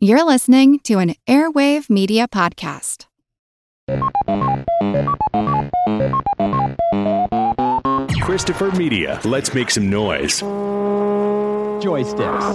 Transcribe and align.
You're 0.00 0.22
listening 0.22 0.78
to 0.84 1.00
an 1.00 1.16
Airwave 1.26 1.90
Media 1.90 2.28
Podcast. 2.28 3.06
Christopher 8.22 8.70
Media. 8.76 9.20
Let's 9.24 9.52
make 9.54 9.72
some 9.72 9.90
noise. 9.90 10.40
Joysticks. 11.82 12.54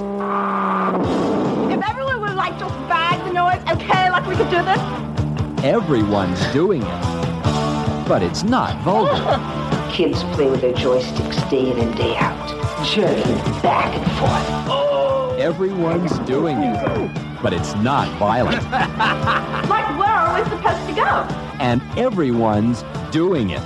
If 1.69 1.83
everyone 1.85 2.21
would 2.21 2.35
like 2.35 2.57
just 2.57 2.73
bag 2.87 3.21
the 3.25 3.33
noise, 3.33 3.61
okay, 3.75 4.09
like 4.09 4.25
we 4.25 4.37
could 4.37 4.49
do 4.49 4.63
this? 4.63 4.79
Everyone's 5.65 6.39
doing 6.53 6.81
it. 6.81 8.07
But 8.07 8.23
it's 8.23 8.43
not 8.43 8.81
vulgar. 8.85 9.91
Kids 9.91 10.23
play 10.33 10.49
with 10.49 10.61
their 10.61 10.71
joysticks 10.71 11.49
day 11.49 11.71
in 11.71 11.77
and 11.77 11.93
day 11.97 12.15
out, 12.15 12.85
jerking 12.85 13.35
back 13.61 13.93
and 13.93 14.11
forth. 14.17 15.39
Everyone's 15.41 16.17
doing 16.19 16.57
it. 16.59 17.32
But 17.43 17.51
it's 17.51 17.75
not 17.75 18.07
violent. 18.17 18.63
Like, 19.69 19.99
where 19.99 20.07
are 20.07 20.41
we 20.41 20.49
supposed 20.49 20.87
to 20.87 20.95
go? 20.95 21.27
And 21.59 21.81
everyone's 21.97 22.83
doing 23.11 23.49
it. 23.49 23.61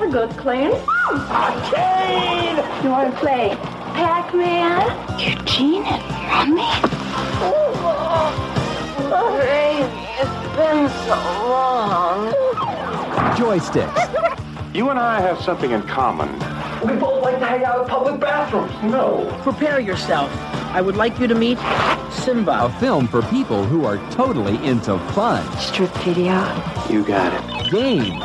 We're 0.00 0.10
good, 0.10 0.30
clean. 0.38 0.72
Arcade! 1.10 2.56
You 2.82 2.90
want 2.90 3.12
to 3.12 3.20
play 3.20 3.54
Pac-Man? 3.94 5.20
Eugene 5.20 5.84
and 5.84 6.02
Mommy? 6.26 6.62
Baby, 6.62 7.76
oh, 9.12 9.36
it's 10.18 10.56
been 10.56 10.88
so 11.06 11.16
long. 11.50 12.32
Joysticks. 13.36 14.08
You 14.74 14.88
and 14.88 14.98
I 14.98 15.20
have 15.20 15.38
something 15.42 15.72
in 15.72 15.82
common. 15.82 16.30
We 16.84 16.94
both 16.96 17.22
like 17.22 17.38
to 17.38 17.46
hang 17.46 17.64
out 17.64 17.82
in 17.82 17.88
public 17.88 18.20
bathrooms. 18.20 18.72
No. 18.82 19.26
Prepare 19.42 19.78
yourself. 19.80 20.30
I 20.74 20.80
would 20.80 20.96
like 20.96 21.18
you 21.20 21.26
to 21.28 21.34
meet 21.34 21.58
Simba. 22.10 22.64
A 22.64 22.70
film 22.80 23.06
for 23.06 23.22
people 23.22 23.62
who 23.64 23.84
are 23.84 23.98
totally 24.10 24.56
into 24.66 24.98
fun, 25.12 25.44
Strip 25.58 25.90
video? 25.98 26.34
You 26.90 27.04
got 27.04 27.32
it. 27.32 27.70
games, 27.70 28.22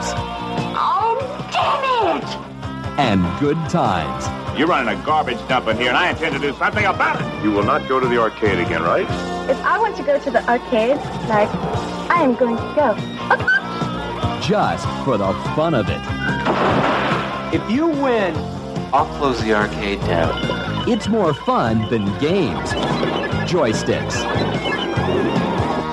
Oh, 0.80 1.18
damn 1.52 2.18
it! 2.18 3.00
and 3.00 3.22
good 3.40 3.58
times. 3.70 4.26
You're 4.58 4.68
running 4.68 4.98
a 5.00 5.06
garbage 5.06 5.38
dump 5.48 5.68
in 5.68 5.78
here, 5.78 5.90
and 5.90 5.98
I 5.98 6.10
intend 6.10 6.34
to 6.34 6.40
do 6.42 6.52
something 6.58 6.86
about 6.86 7.22
it. 7.22 7.44
You 7.44 7.52
will 7.52 7.64
not 7.64 7.88
go 7.88 8.00
to 8.00 8.08
the 8.08 8.18
arcade 8.20 8.58
again, 8.60 8.82
right? 8.82 9.06
If 9.50 9.58
I 9.64 9.78
want 9.78 9.96
to 9.98 10.04
go 10.04 10.18
to 10.20 10.32
the 10.32 10.44
arcade, 10.50 10.98
like, 11.30 11.50
I 12.10 12.24
am 12.24 12.34
going 12.34 12.58
to 12.58 12.74
go. 12.76 12.96
Just 14.42 14.88
for 15.06 15.18
the 15.18 15.32
fun 15.56 15.76
of 15.76 15.88
it. 15.90 16.97
If 17.54 17.72
you 17.72 17.88
win, 17.88 18.36
I'll 18.94 19.06
close 19.18 19.42
the 19.42 19.54
arcade 19.54 20.02
down. 20.02 20.90
It's 20.90 21.08
more 21.08 21.34
fun 21.34 21.90
than 21.90 22.04
games. 22.20 22.72
Joysticks. 23.50 24.18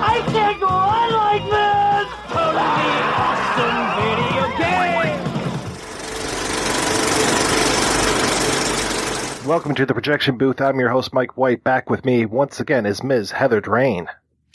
I 0.03 0.21
can't 0.27 0.59
go 0.59 0.67
on 0.67 1.13
like 1.13 1.43
this! 1.43 2.09
Totally 2.27 2.59
awesome 3.15 3.87
video 4.01 4.57
game! 9.37 9.47
Welcome 9.47 9.75
to 9.75 9.85
the 9.85 9.93
projection 9.93 10.37
booth. 10.37 10.59
I'm 10.59 10.77
your 10.77 10.89
host, 10.89 11.13
Mike 11.13 11.37
White. 11.37 11.63
Back 11.63 11.89
with 11.89 12.03
me 12.03 12.25
once 12.25 12.59
again 12.59 12.85
is 12.85 13.01
Ms. 13.01 13.31
Heather 13.31 13.61
Drain. 13.61 14.09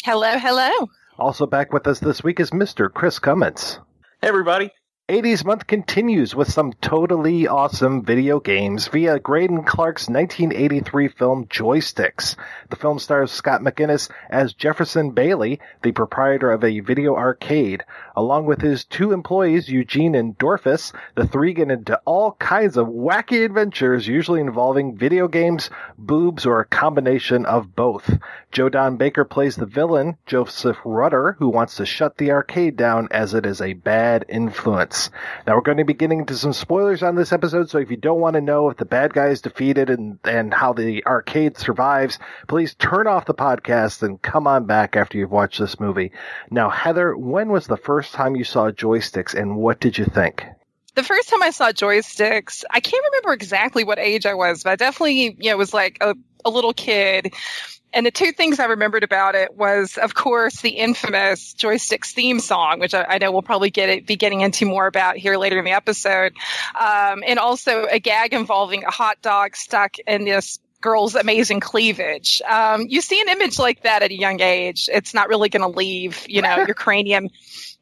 Hello, 0.05 0.37
hello. 0.37 0.91
Also 1.19 1.47
back 1.47 1.73
with 1.73 1.87
us 1.87 2.01
this 2.01 2.23
week 2.23 2.39
is 2.41 2.51
Mr. 2.51 2.93
Chris 2.93 3.19
Cummins. 3.19 3.79
Hey, 4.21 4.29
everybody. 4.29 4.71
80s 5.11 5.45
month 5.45 5.67
continues 5.67 6.37
with 6.37 6.53
some 6.53 6.73
totally 6.75 7.49
awesome 7.49 8.05
video 8.05 8.39
games 8.39 8.87
via 8.87 9.19
Greydon 9.19 9.67
Clark's 9.67 10.09
1983 10.09 11.09
film 11.09 11.47
Joysticks. 11.47 12.37
The 12.69 12.77
film 12.77 13.01
stars 13.01 13.33
Scott 13.33 13.61
McGinnis 13.61 14.09
as 14.29 14.53
Jefferson 14.53 15.11
Bailey, 15.11 15.59
the 15.83 15.91
proprietor 15.91 16.53
of 16.53 16.63
a 16.63 16.79
video 16.79 17.17
arcade. 17.17 17.83
Along 18.17 18.47
with 18.47 18.61
his 18.61 18.85
two 18.85 19.13
employees, 19.13 19.69
Eugene 19.69 20.15
and 20.15 20.37
Dorfus, 20.37 20.93
the 21.15 21.27
three 21.27 21.53
get 21.53 21.71
into 21.71 22.01
all 22.05 22.33
kinds 22.33 22.77
of 22.77 22.89
wacky 22.89 23.45
adventures, 23.45 24.07
usually 24.07 24.41
involving 24.41 24.97
video 24.97 25.29
games, 25.29 25.71
boobs, 25.97 26.45
or 26.45 26.61
a 26.61 26.67
combination 26.67 27.47
of 27.47 27.75
both. 27.75 28.19
Joe 28.53 28.69
Don 28.69 28.97
Baker 28.97 29.25
plays 29.25 29.57
the 29.57 29.67
villain, 29.67 30.17
Joseph 30.27 30.77
Rutter, 30.85 31.37
who 31.39 31.49
wants 31.49 31.77
to 31.77 31.87
shut 31.87 32.17
the 32.17 32.33
arcade 32.33 32.77
down 32.77 33.09
as 33.11 33.33
it 33.35 33.47
is 33.47 33.61
a 33.61 33.75
bad 33.75 34.25
influence. 34.29 35.11
Now 35.47 35.55
we're 35.55 35.63
going 35.63 35.79
to 35.79 35.85
be 35.85 35.95
getting 35.95 36.21
into 36.21 36.35
some 36.35 36.53
spoilers 36.53 37.03
on 37.03 37.15
this 37.15 37.33
episode, 37.33 37.71
so 37.71 37.79
if 37.79 37.91
you 37.91 37.97
don't 37.97 38.21
want 38.21 38.35
to 38.35 38.41
know 38.41 38.69
if 38.69 38.77
the 38.77 38.85
bad 38.85 39.15
guy 39.15 39.29
is 39.29 39.41
defeated 39.41 39.89
and, 39.89 40.19
and 40.25 40.53
how 40.53 40.73
the 40.73 41.07
arcade 41.07 41.57
survives, 41.59 42.19
please 42.49 42.75
turn 42.75 43.07
off 43.07 43.27
the 43.27 43.35
podcast 43.35 44.03
and 44.03 44.21
come 44.21 44.47
on 44.47 44.67
back 44.67 44.97
after 44.97 45.17
you've 45.17 45.31
watched 45.31 45.61
this 45.61 45.79
movie. 45.79 46.13
Now, 46.51 46.71
Heather, 46.71 47.17
when 47.17 47.51
was 47.51 47.67
the 47.67 47.77
first 47.77 48.10
time 48.13 48.37
you 48.37 48.45
saw 48.45 48.71
joysticks 48.71 49.35
and 49.35 49.57
what 49.57 49.81
did 49.81 49.99
you 49.99 50.05
think? 50.05 50.45
The 50.95 51.03
first 51.03 51.29
time 51.29 51.43
I 51.43 51.51
saw 51.51 51.71
joysticks, 51.71 52.65
I 52.71 52.81
can't 52.81 53.05
remember 53.05 53.33
exactly 53.33 53.85
what 53.85 53.99
age 53.99 54.27
I 54.27 54.35
was, 54.35 54.65
but 54.65 54.71
I 54.71 54.77
definitely, 54.77 55.37
you 55.39 55.51
know, 55.51 55.57
was 55.57 55.73
like 55.73 55.99
a, 56.01 56.17
a 56.45 56.51
little 56.51 56.73
kid. 56.73 57.33
And 57.93 58.07
the 58.07 58.11
two 58.11 58.33
things 58.33 58.61
I 58.61 58.67
remembered 58.67 59.03
about 59.03 59.35
it 59.35 59.57
was, 59.57 59.99
of 59.99 60.15
course, 60.15 60.61
the 60.61 60.71
infamous 60.71 61.55
joysticks 61.55 62.13
theme 62.13 62.39
song, 62.39 62.81
which 62.81 62.95
I, 62.95 63.05
I 63.05 63.19
know 63.19 63.33
we'll 63.33 63.43
probably 63.43 63.71
get 63.71 63.89
it, 63.89 64.07
be 64.07 64.17
getting 64.17 64.43
into 64.43 64.65
more 64.65 64.87
about 64.87 65.17
here 65.17 65.37
later 65.37 65.59
in 65.59 65.65
the 65.65 65.73
episode, 65.73 66.35
um, 66.79 67.25
and 67.27 67.39
also 67.39 67.87
a 67.91 67.99
gag 67.99 68.33
involving 68.33 68.85
a 68.85 68.91
hot 68.91 69.21
dog 69.23 69.57
stuck 69.57 69.99
in 70.07 70.25
this 70.25 70.59
girl's 70.81 71.15
amazing 71.15 71.61
cleavage. 71.61 72.41
Um, 72.49 72.87
you 72.89 73.01
see 73.01 73.21
an 73.21 73.29
image 73.29 73.59
like 73.59 73.83
that 73.83 74.03
at 74.03 74.11
a 74.11 74.19
young 74.19 74.41
age, 74.41 74.89
it's 74.93 75.13
not 75.13 75.29
really 75.29 75.49
going 75.49 75.63
to 75.63 75.77
leave, 75.77 76.25
you 76.29 76.43
know, 76.43 76.57
your 76.67 76.75
cranium 76.75 77.29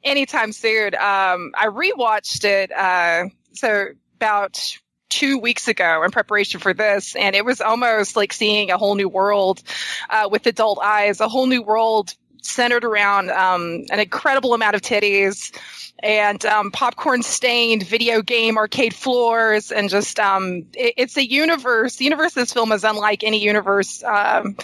anytime 0.04 0.52
soon. 0.52 0.94
Um, 0.94 1.52
I 1.56 1.66
rewatched 1.66 2.44
it, 2.44 2.72
uh, 2.72 3.28
so 3.52 3.88
about 4.16 4.78
two 5.08 5.38
weeks 5.38 5.68
ago 5.68 6.02
in 6.02 6.10
preparation 6.10 6.60
for 6.60 6.74
this, 6.74 7.16
and 7.16 7.34
it 7.34 7.44
was 7.44 7.60
almost 7.60 8.16
like 8.16 8.32
seeing 8.32 8.70
a 8.70 8.78
whole 8.78 8.94
new 8.94 9.08
world 9.08 9.62
uh, 10.10 10.28
with 10.30 10.46
adult 10.46 10.78
eyes, 10.82 11.20
a 11.20 11.28
whole 11.28 11.46
new 11.46 11.62
world 11.62 12.14
centered 12.42 12.84
around 12.84 13.30
um, 13.30 13.84
an 13.90 14.00
incredible 14.00 14.54
amount 14.54 14.76
of 14.76 14.82
titties 14.82 15.52
and 16.00 16.44
um, 16.46 16.70
popcorn 16.70 17.22
stained 17.22 17.82
video 17.82 18.22
game 18.22 18.56
arcade 18.56 18.94
floors 18.94 19.72
and 19.72 19.90
just 19.90 20.20
um, 20.20 20.64
it, 20.74 20.94
it's 20.96 21.16
a 21.16 21.28
universe 21.28 21.96
the 21.96 22.04
universe 22.04 22.34
this 22.34 22.52
film 22.52 22.70
is 22.72 22.84
unlike 22.84 23.24
any 23.24 23.42
universe 23.42 24.02
um, 24.04 24.56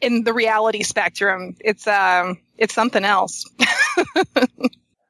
in 0.00 0.24
the 0.24 0.32
reality 0.32 0.82
spectrum 0.82 1.56
it's 1.60 1.86
um, 1.86 2.38
it's 2.56 2.74
something 2.74 3.04
else 3.04 3.44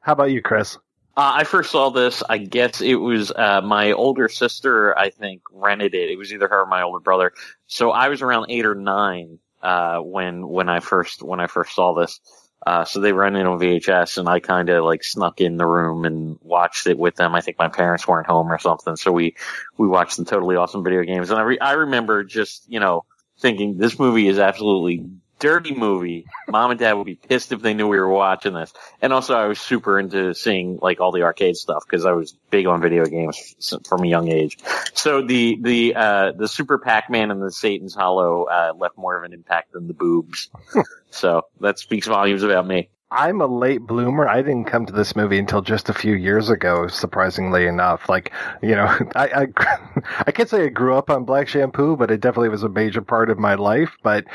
How 0.08 0.12
about 0.12 0.30
you, 0.30 0.40
Chris? 0.40 0.76
Uh, 1.18 1.32
I 1.34 1.44
first 1.44 1.70
saw 1.70 1.90
this. 1.90 2.22
I 2.26 2.38
guess 2.38 2.80
it 2.80 2.94
was 2.94 3.30
uh, 3.30 3.60
my 3.60 3.92
older 3.92 4.30
sister. 4.30 4.98
I 4.98 5.10
think 5.10 5.42
rented 5.52 5.94
it. 5.94 6.08
It 6.10 6.16
was 6.16 6.32
either 6.32 6.48
her 6.48 6.62
or 6.62 6.66
my 6.66 6.80
older 6.80 7.00
brother. 7.00 7.32
So 7.66 7.90
I 7.90 8.08
was 8.08 8.22
around 8.22 8.46
eight 8.48 8.64
or 8.64 8.74
nine 8.74 9.38
uh, 9.62 9.98
when 9.98 10.48
when 10.48 10.70
I 10.70 10.80
first 10.80 11.22
when 11.22 11.40
I 11.40 11.46
first 11.46 11.74
saw 11.74 11.92
this. 11.92 12.20
Uh, 12.66 12.86
so 12.86 13.00
they 13.00 13.12
rented 13.12 13.42
it 13.42 13.46
on 13.46 13.58
VHS, 13.58 14.16
and 14.16 14.30
I 14.30 14.40
kind 14.40 14.70
of 14.70 14.82
like 14.82 15.04
snuck 15.04 15.42
in 15.42 15.58
the 15.58 15.66
room 15.66 16.06
and 16.06 16.38
watched 16.40 16.86
it 16.86 16.98
with 16.98 17.16
them. 17.16 17.34
I 17.34 17.42
think 17.42 17.58
my 17.58 17.68
parents 17.68 18.08
weren't 18.08 18.26
home 18.26 18.50
or 18.50 18.58
something, 18.58 18.96
so 18.96 19.12
we 19.12 19.36
we 19.76 19.88
watched 19.88 20.14
some 20.14 20.24
totally 20.24 20.56
awesome 20.56 20.82
video 20.82 21.02
games. 21.02 21.28
And 21.28 21.38
I 21.38 21.42
re- 21.42 21.58
I 21.58 21.72
remember 21.72 22.24
just 22.24 22.64
you 22.66 22.80
know 22.80 23.04
thinking 23.38 23.78
this 23.78 23.98
movie 23.98 24.28
is 24.28 24.38
absolutely 24.38 25.04
dirty 25.38 25.74
movie. 25.74 26.26
Mom 26.48 26.70
and 26.70 26.80
dad 26.80 26.94
would 26.94 27.06
be 27.06 27.14
pissed 27.14 27.52
if 27.52 27.62
they 27.62 27.74
knew 27.74 27.86
we 27.88 27.98
were 27.98 28.08
watching 28.08 28.54
this. 28.54 28.72
And 29.00 29.12
also 29.12 29.36
I 29.36 29.46
was 29.46 29.60
super 29.60 29.98
into 29.98 30.34
seeing 30.34 30.78
like 30.82 31.00
all 31.00 31.12
the 31.12 31.22
arcade 31.22 31.56
stuff 31.56 31.84
because 31.88 32.04
I 32.04 32.12
was 32.12 32.32
big 32.50 32.66
on 32.66 32.80
video 32.80 33.04
games 33.06 33.54
from 33.88 34.02
a 34.02 34.06
young 34.06 34.28
age. 34.28 34.58
So 34.94 35.22
the, 35.22 35.58
the, 35.60 35.94
uh, 35.94 36.32
the 36.32 36.48
Super 36.48 36.78
Pac-Man 36.78 37.30
and 37.30 37.42
the 37.42 37.52
Satan's 37.52 37.94
Hollow, 37.94 38.44
uh, 38.44 38.72
left 38.76 38.98
more 38.98 39.16
of 39.16 39.24
an 39.24 39.32
impact 39.32 39.72
than 39.72 39.86
the 39.86 39.94
boobs. 39.94 40.50
so 41.10 41.42
that 41.60 41.78
speaks 41.78 42.06
volumes 42.06 42.42
about 42.42 42.66
me. 42.66 42.90
I'm 43.10 43.40
a 43.40 43.46
late 43.46 43.86
bloomer. 43.86 44.28
I 44.28 44.42
didn't 44.42 44.66
come 44.66 44.84
to 44.84 44.92
this 44.92 45.16
movie 45.16 45.38
until 45.38 45.62
just 45.62 45.88
a 45.88 45.94
few 45.94 46.12
years 46.12 46.50
ago, 46.50 46.88
surprisingly 46.88 47.66
enough. 47.66 48.06
Like, 48.06 48.32
you 48.60 48.74
know, 48.74 48.84
I, 49.16 49.46
I, 49.56 50.00
I 50.26 50.30
can't 50.30 50.48
say 50.48 50.64
I 50.64 50.68
grew 50.68 50.94
up 50.94 51.08
on 51.08 51.24
Black 51.24 51.48
Shampoo, 51.48 51.96
but 51.96 52.10
it 52.10 52.20
definitely 52.20 52.50
was 52.50 52.64
a 52.64 52.68
major 52.68 53.00
part 53.00 53.30
of 53.30 53.38
my 53.38 53.54
life. 53.54 53.96
But 54.02 54.26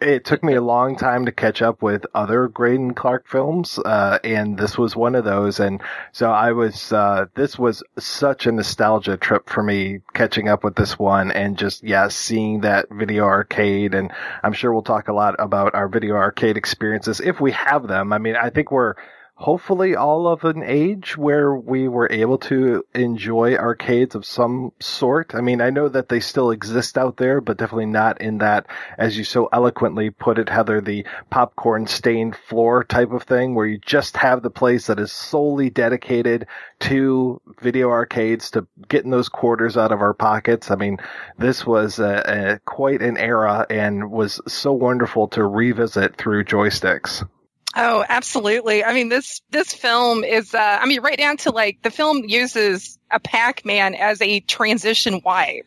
it 0.00 0.24
took 0.24 0.44
me 0.44 0.54
a 0.54 0.62
long 0.62 0.96
time 0.96 1.26
to 1.26 1.32
catch 1.32 1.62
up 1.62 1.82
with 1.82 2.06
other 2.14 2.48
Greydon 2.48 2.94
Clark 2.94 3.26
films. 3.26 3.80
Uh, 3.84 4.20
and 4.22 4.56
this 4.56 4.78
was 4.78 4.94
one 4.94 5.16
of 5.16 5.24
those. 5.24 5.58
And 5.58 5.82
so 6.12 6.30
I 6.30 6.52
was, 6.52 6.92
uh, 6.92 7.26
this 7.34 7.58
was 7.58 7.82
such 7.98 8.46
a 8.46 8.52
nostalgia 8.52 9.16
trip 9.16 9.48
for 9.48 9.64
me 9.64 9.98
catching 10.14 10.48
up 10.48 10.62
with 10.62 10.76
this 10.76 10.96
one 10.96 11.32
and 11.32 11.58
just, 11.58 11.82
yeah, 11.82 12.06
seeing 12.06 12.60
that 12.60 12.86
video 12.88 13.24
arcade. 13.24 13.94
And 13.94 14.12
I'm 14.44 14.52
sure 14.52 14.72
we'll 14.72 14.82
talk 14.82 15.08
a 15.08 15.12
lot 15.12 15.34
about 15.40 15.74
our 15.74 15.88
video 15.88 16.14
arcade 16.14 16.56
experiences 16.56 17.20
if 17.20 17.40
we 17.40 17.50
have 17.50 17.88
them. 17.88 18.11
I 18.12 18.18
mean, 18.18 18.36
I 18.36 18.50
think 18.50 18.70
we're 18.70 18.94
hopefully 19.42 19.96
all 19.96 20.28
of 20.28 20.44
an 20.44 20.62
age 20.62 21.16
where 21.16 21.52
we 21.52 21.88
were 21.88 22.08
able 22.12 22.38
to 22.38 22.84
enjoy 22.94 23.56
arcades 23.56 24.14
of 24.14 24.24
some 24.24 24.70
sort. 24.78 25.34
I 25.34 25.40
mean, 25.40 25.60
I 25.60 25.70
know 25.70 25.88
that 25.88 26.08
they 26.08 26.20
still 26.20 26.52
exist 26.52 26.96
out 26.96 27.16
there, 27.16 27.40
but 27.40 27.56
definitely 27.56 27.86
not 27.86 28.20
in 28.20 28.38
that, 28.38 28.66
as 28.98 29.18
you 29.18 29.24
so 29.24 29.48
eloquently 29.52 30.10
put 30.10 30.38
it, 30.38 30.48
Heather, 30.48 30.80
the 30.80 31.04
popcorn 31.28 31.88
stained 31.88 32.36
floor 32.36 32.84
type 32.84 33.10
of 33.10 33.24
thing 33.24 33.56
where 33.56 33.66
you 33.66 33.78
just 33.78 34.16
have 34.18 34.42
the 34.42 34.50
place 34.50 34.86
that 34.86 35.00
is 35.00 35.10
solely 35.10 35.70
dedicated 35.70 36.46
to 36.80 37.40
video 37.60 37.90
arcades 37.90 38.52
to 38.52 38.66
getting 38.88 39.10
those 39.10 39.28
quarters 39.28 39.76
out 39.76 39.90
of 39.90 40.00
our 40.00 40.14
pockets. 40.14 40.70
I 40.70 40.76
mean, 40.76 40.98
this 41.36 41.66
was 41.66 41.98
a, 41.98 42.22
a, 42.26 42.58
quite 42.64 43.02
an 43.02 43.16
era 43.16 43.66
and 43.68 44.08
was 44.08 44.40
so 44.46 44.72
wonderful 44.72 45.26
to 45.28 45.44
revisit 45.44 46.16
through 46.16 46.44
joysticks. 46.44 47.24
Oh, 47.74 48.04
absolutely. 48.06 48.84
I 48.84 48.92
mean, 48.92 49.08
this, 49.08 49.40
this 49.50 49.72
film 49.72 50.24
is, 50.24 50.54
uh, 50.54 50.78
I 50.80 50.86
mean, 50.86 51.00
right 51.00 51.16
down 51.16 51.38
to 51.38 51.50
like 51.50 51.82
the 51.82 51.90
film 51.90 52.24
uses 52.24 52.98
a 53.10 53.18
Pac-Man 53.18 53.94
as 53.94 54.20
a 54.20 54.40
transition 54.40 55.20
wipe 55.24 55.66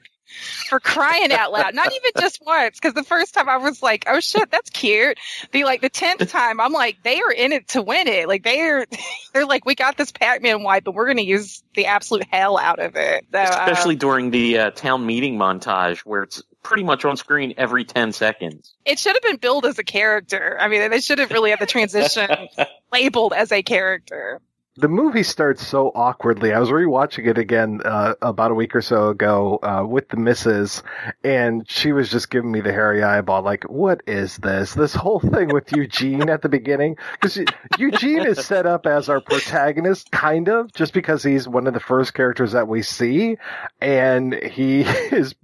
for 0.68 0.80
crying 0.80 1.32
out 1.32 1.52
loud. 1.52 1.74
Not 1.74 1.94
even 1.94 2.12
just 2.20 2.42
once, 2.46 2.80
because 2.80 2.94
the 2.94 3.04
first 3.04 3.34
time 3.34 3.50
I 3.50 3.58
was 3.58 3.82
like, 3.82 4.06
oh 4.08 4.20
shit, 4.20 4.50
that's 4.52 4.70
cute. 4.70 5.18
The 5.52 5.64
like 5.64 5.82
the 5.82 5.90
tenth 5.90 6.30
time, 6.32 6.60
I'm 6.60 6.74
like, 6.74 6.98
they 7.04 7.22
are 7.22 7.32
in 7.32 7.52
it 7.52 7.70
to 7.70 7.82
win 7.82 8.08
it. 8.08 8.28
Like 8.28 8.44
they're 8.44 8.86
they're 9.34 9.46
like, 9.46 9.66
we 9.66 9.76
got 9.76 9.98
this 9.98 10.12
Pac-Man 10.12 10.64
wipe, 10.64 10.84
but 10.84 10.94
we're 10.94 11.08
gonna 11.08 11.22
use 11.22 11.64
the 11.76 11.88
absolute 11.88 12.28
hell 12.32 12.58
out 12.58 12.80
of 12.80 12.96
it. 12.96 13.26
So, 13.32 13.42
Especially 13.42 13.96
uh, 13.96 14.00
during 14.00 14.32
the 14.32 14.60
uh, 14.60 14.72
town 14.72 15.06
meeting 15.06 15.38
montage 15.38 16.00
where 16.00 16.24
it's 16.24 16.44
pretty 16.66 16.84
much 16.84 17.06
on 17.06 17.16
screen 17.16 17.54
every 17.58 17.86
10 17.86 18.12
seconds. 18.12 18.74
It 18.86 18.98
should 18.98 19.14
have 19.14 19.22
been 19.22 19.38
billed 19.38 19.68
as 19.68 19.78
a 19.78 19.84
character. 19.84 20.58
I 20.60 20.68
mean, 20.68 20.90
they 20.90 21.00
should 21.00 21.20
have 21.20 21.30
really 21.30 21.52
had 21.52 21.60
the 21.60 21.68
transition 21.68 22.28
labeled 22.92 23.34
as 23.34 23.52
a 23.52 23.62
character. 23.62 24.42
The 24.78 24.90
movie 24.90 25.24
starts 25.24 25.66
so 25.66 25.90
awkwardly. 25.96 26.52
I 26.52 26.60
was 26.60 26.70
rewatching 26.70 27.28
it 27.28 27.38
again 27.38 27.80
uh, 27.86 28.16
about 28.22 28.52
a 28.52 28.56
week 28.56 28.76
or 28.76 28.82
so 28.82 29.08
ago 29.10 29.60
uh, 29.64 29.86
with 29.88 30.10
the 30.10 30.18
missus, 30.18 30.84
and 31.24 31.64
she 31.70 31.94
was 31.94 32.10
just 32.10 32.30
giving 32.30 32.52
me 32.52 32.60
the 32.60 32.74
hairy 32.74 33.02
eyeball. 33.02 33.42
Like, 33.42 33.64
what 33.66 34.02
is 34.06 34.36
this? 34.36 34.74
This 34.74 34.94
whole 34.94 35.22
thing 35.22 35.54
with 35.54 35.72
Eugene 35.72 36.30
at 36.30 36.42
the 36.42 36.50
beginning, 36.50 36.98
because 37.14 37.40
Eugene 37.78 38.26
is 38.26 38.46
set 38.46 38.66
up 38.66 38.86
as 38.86 39.08
our 39.08 39.22
protagonist, 39.22 40.12
kind 40.12 40.50
of, 40.50 40.74
just 40.74 40.94
because 40.94 41.24
he's 41.24 41.48
one 41.48 41.68
of 41.68 41.74
the 41.74 41.80
first 41.80 42.14
characters 42.14 42.52
that 42.52 42.68
we 42.68 42.82
see, 42.82 43.38
and 43.80 44.34
he 44.34 44.82
is 45.12 45.36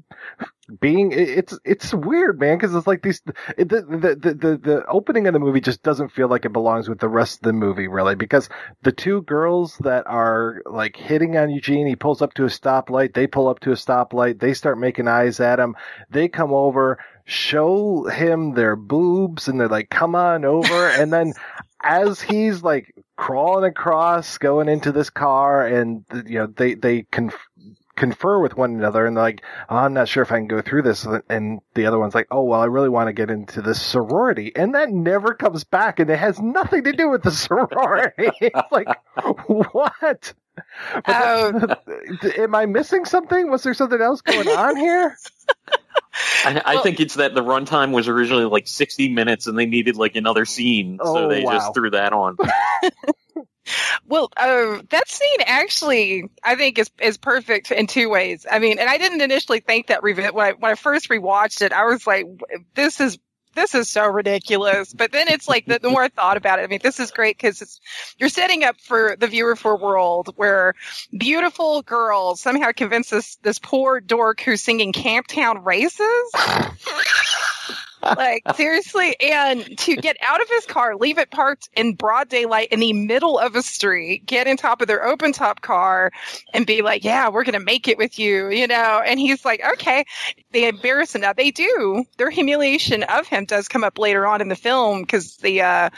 being 0.80 1.12
it's 1.12 1.58
it's 1.66 1.94
weird 1.94 2.40
man 2.40 2.58
because 2.58 2.74
it's 2.74 2.88
like 2.88 3.02
these 3.02 3.22
the, 3.22 3.66
the 3.66 4.16
the 4.16 4.34
the 4.34 4.58
the 4.58 4.86
opening 4.88 5.28
of 5.28 5.34
the 5.34 5.40
movie 5.40 5.60
just 5.60 5.82
doesn't 5.84 6.12
feel 6.12 6.28
like 6.28 6.46
it 6.46 6.54
belongs 6.54 6.88
with 6.88 7.00
the 7.00 7.10
rest 7.10 7.40
of 7.40 7.44
the 7.44 7.54
movie 7.54 7.88
really 7.88 8.16
because 8.16 8.48
the 8.84 8.92
two 8.92 9.22
girls 9.24 9.78
that 9.80 10.06
are 10.08 10.62
like 10.66 10.96
hitting 10.96 11.36
on 11.36 11.50
Eugene 11.50 11.88
he 11.88 11.96
pulls 11.96 12.22
up 12.22 12.34
to 12.36 12.44
a 12.44 12.48
stoplight 12.48 13.14
they 13.14 13.28
pull 13.28 13.48
up 13.48 13.60
to 13.60 13.72
a 13.72 13.76
stoplight 13.76 14.40
they 14.40 14.54
start 14.54 14.78
making 14.78 15.08
eyes 15.08 15.40
at 15.40 15.60
him 15.60 15.76
they 16.10 16.28
come 16.28 16.54
over 16.54 17.00
show 17.26 18.06
him 18.06 18.54
their 18.54 18.76
boobs 18.76 19.48
and 19.48 19.60
they're 19.60 19.68
like 19.68 19.90
come 19.90 20.16
on 20.16 20.46
over 20.46 20.88
and 20.90 21.12
then 21.12 21.34
as 21.84 22.22
he's 22.22 22.62
like 22.62 22.94
crawling 23.18 23.70
across 23.70 24.38
going 24.38 24.70
into 24.70 24.92
this 24.92 25.10
car 25.10 25.66
and 25.66 26.06
you 26.26 26.38
know 26.38 26.48
they 26.48 26.76
they 26.76 27.04
conf- 27.12 27.48
confer 27.96 28.40
with 28.40 28.58
one 28.58 28.74
another 28.74 29.06
and 29.06 29.16
they're 29.16 29.24
like, 29.24 29.44
oh, 29.70 29.78
I'm 29.78 29.94
not 29.94 30.08
sure 30.08 30.24
if 30.24 30.32
I 30.32 30.38
can 30.38 30.48
go 30.48 30.62
through 30.62 30.84
this. 30.84 31.06
And 31.30 31.62
the 31.74 31.86
other 31.86 32.00
one's 32.00 32.16
like, 32.16 32.28
oh, 32.32 32.44
well, 32.44 32.62
I 32.62 32.66
really 32.66 32.90
want 32.90 33.08
to 33.08 33.14
get 33.14 33.30
into 33.30 33.62
this 33.62 33.82
sorority. 33.82 34.52
And 34.56 34.76
that 34.76 34.90
never 34.90 35.34
comes 35.34 35.64
back 35.64 36.00
and 36.00 36.10
it 36.10 36.20
has 36.20 36.40
nothing 36.40 36.84
to 36.86 36.94
do 36.94 37.10
with 37.10 37.24
the 37.24 37.32
sorority. 37.32 38.32
it's 38.42 38.72
like, 38.72 38.88
what? 39.74 40.34
Oh. 41.08 41.76
am 42.38 42.56
I 42.56 42.66
missing 42.66 43.06
something? 43.06 43.50
Was 43.50 43.64
there 43.64 43.74
something 43.74 44.02
else 44.02 44.22
going 44.22 44.48
on 44.48 44.76
here? 44.76 45.16
I, 46.46 46.62
I 46.66 46.76
well, 46.76 46.84
think 46.84 47.00
it's 47.00 47.16
that 47.16 47.34
the 47.36 47.44
runtime 47.44 47.92
was 47.94 48.08
originally 48.08 48.46
like 48.46 48.68
60 48.68 49.10
minutes 49.10 49.48
and 49.48 49.58
they 49.58 49.66
needed 49.66 49.96
like 49.96 50.16
another 50.16 50.46
scene, 50.46 51.00
so 51.02 51.26
oh, 51.26 51.30
they 51.30 51.44
wow. 51.44 51.54
just 51.54 51.74
threw 51.74 51.90
that 51.92 52.14
on. 52.14 52.38
Well, 54.08 54.30
uh, 54.36 54.82
that 54.90 55.08
scene 55.08 55.40
actually, 55.46 56.30
I 56.44 56.56
think, 56.56 56.80
is 56.80 56.90
is 57.00 57.18
perfect 57.18 57.72
in 57.72 57.88
two 57.88 58.10
ways. 58.10 58.46
I 58.50 58.60
mean, 58.60 58.80
and 58.80 58.90
I 58.90 58.98
didn't 58.98 59.22
initially 59.22 59.60
think 59.60 59.88
that 59.88 60.04
when 60.04 60.20
I 60.20 60.52
when 60.52 60.72
I 60.72 60.76
first 60.76 61.10
rewatched 61.10 61.62
it, 61.62 61.72
I 61.72 61.86
was 61.86 62.06
like, 62.08 62.26
"This 62.74 63.00
is 63.00 63.20
this 63.54 63.76
is 63.76 63.90
so 63.90 64.06
ridiculous." 64.08 64.94
But 64.94 65.12
then 65.12 65.28
it's 65.28 65.48
like 65.48 65.66
the, 65.66 65.80
the 65.80 65.90
more 65.90 66.04
I 66.04 66.10
thought 66.10 66.38
about 66.38 66.60
it, 66.60 66.64
I 66.64 66.68
mean, 66.68 66.80
this 66.82 67.00
is 67.00 67.12
great 67.12 67.38
because 67.38 67.80
you're 68.18 68.30
setting 68.30 68.64
up 68.64 68.80
for 68.82 69.16
the 69.18 69.28
viewer 69.28 69.56
for 69.56 69.74
a 69.74 69.78
world 69.78 70.34
where 70.36 70.74
beautiful 71.16 71.82
girls 71.84 72.42
somehow 72.42 72.72
convince 72.72 73.10
this 73.10 73.36
this 73.38 73.60
poor 73.60 74.00
dork 74.00 74.42
who's 74.42 74.62
singing 74.62 74.92
Camptown 74.92 75.66
races 75.66 76.32
like 78.04 78.44
seriously, 78.56 79.16
and 79.20 79.78
to 79.80 79.96
get 79.96 80.18
out 80.22 80.42
of 80.42 80.50
his 80.50 80.66
car, 80.66 80.96
leave 80.96 81.18
it 81.18 81.32
parked 81.32 81.70
in 81.74 81.96
broad 81.96 82.30
daylight 82.30 82.70
in 82.72 82.80
the 82.80 82.94
middle 82.94 83.38
of 83.38 83.56
a 83.56 83.62
street, 83.62 84.26
get 84.26 84.48
in 84.48 84.58
top 84.58 84.82
of 84.82 84.88
their 84.88 85.06
open 85.06 85.34
top 85.34 85.62
car, 85.62 86.12
and 86.54 86.66
be 86.66 86.82
like, 86.82 87.04
"Yeah, 87.04 87.30
we're 87.30 87.44
gonna 87.44 87.60
make 87.60 87.88
it 87.88 87.98
with 87.98 88.20
you," 88.20 88.50
you 88.50 88.68
know. 88.68 89.02
And 89.06 89.20
he's 89.20 89.46
like, 89.46 89.62
"Okay." 89.74 90.06
They 90.52 90.68
embarrass 90.68 91.16
him. 91.16 91.22
Now 91.22 91.34
they 91.34 91.52
do. 91.52 92.04
Their 92.18 92.30
humiliation 92.30 93.04
of 93.04 93.28
him 93.28 93.46
does 93.46 93.68
come 93.68 93.84
up 93.84 93.98
later 93.98 94.28
on 94.28 94.42
in 94.42 94.50
the 94.50 94.56
film 94.56 95.02
because 95.02 95.38
the, 95.38 95.62
uh, 95.62 95.90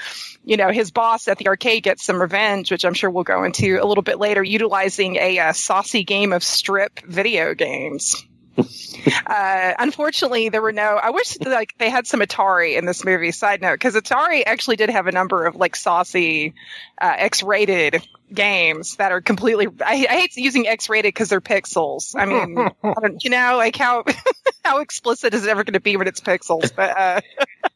you 0.46 0.58
know, 0.58 0.70
his 0.70 0.92
boss 0.92 1.28
at 1.28 1.40
the 1.40 1.48
arcade 1.48 1.84
gets 1.84 2.04
some 2.04 2.22
revenge, 2.22 2.72
which 2.72 2.86
I'm 2.86 2.94
sure 2.94 3.10
we'll 3.10 3.24
go 3.24 3.44
into 3.44 3.80
a 3.82 3.86
little 3.86 4.04
bit 4.04 4.20
later, 4.20 4.44
utilizing 4.44 5.16
a 5.16 5.40
uh, 5.40 5.54
saucy 5.54 6.04
game 6.04 6.34
of 6.34 6.44
strip 6.44 7.00
video 7.00 7.56
games 7.56 8.24
uh, 8.58 9.74
unfortunately, 9.80 10.50
there 10.50 10.62
were 10.62 10.72
no. 10.72 11.00
I 11.02 11.10
wish 11.10 11.40
like 11.40 11.76
they 11.78 11.90
had 11.90 12.08
some 12.08 12.20
Atari 12.20 12.78
in 12.78 12.86
this 12.86 13.04
movie. 13.04 13.32
Side 13.32 13.62
note, 13.62 13.74
because 13.74 13.96
Atari 13.96 14.44
actually 14.46 14.76
did 14.76 14.90
have 14.90 15.08
a 15.08 15.12
number 15.12 15.46
of 15.46 15.56
like 15.56 15.76
saucy, 15.76 16.54
uh, 17.02 17.14
X-rated 17.18 18.08
games 18.32 18.98
that 18.98 19.12
are 19.12 19.22
completely. 19.22 19.68
I, 19.84 20.06
I 20.10 20.16
hate 20.22 20.38
using 20.38 20.68
X-rated 20.68 21.14
because 21.14 21.30
they're 21.30 21.42
pixels. 21.42 22.16
I 22.18 22.26
mean, 22.26 22.58
I 22.84 22.94
you 23.22 23.30
know, 23.30 23.56
like 23.58 23.76
how 23.76 24.04
how 24.64 24.80
explicit 24.80 25.34
is 25.34 25.46
it 25.46 25.50
ever 25.50 25.64
going 25.64 25.74
to 25.74 25.82
be 25.82 25.98
when 25.98 26.08
it's 26.08 26.22
pixels? 26.22 26.74
But 26.76 26.98
uh, 26.98 27.22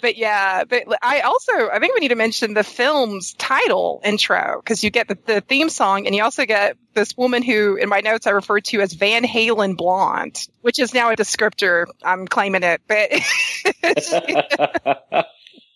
but 0.00 0.16
yeah, 0.16 0.64
but 0.64 0.84
I 1.02 1.20
also 1.20 1.52
I 1.70 1.78
think 1.78 1.94
we 1.94 2.00
need 2.00 2.08
to 2.08 2.16
mention 2.16 2.54
the 2.54 2.64
film's 2.64 3.34
title 3.34 4.00
intro 4.04 4.60
because 4.62 4.84
you 4.84 4.90
get 4.90 5.08
the, 5.08 5.18
the 5.26 5.40
theme 5.40 5.68
song 5.68 6.06
and 6.06 6.14
you 6.14 6.22
also 6.22 6.46
get 6.46 6.76
this 6.94 7.16
woman 7.16 7.42
who 7.42 7.76
in 7.76 7.88
my 7.88 8.00
notes 8.00 8.26
I 8.26 8.30
refer 8.30 8.60
to 8.60 8.80
as 8.80 8.92
Van 8.92 9.24
Halen 9.24 9.76
blonde, 9.76 10.46
which 10.62 10.78
is 10.78 10.94
now 10.94 11.10
a 11.10 11.16
descriptor. 11.16 11.86
I'm 12.02 12.26
claiming 12.26 12.62
it, 12.62 12.80
but 12.86 13.10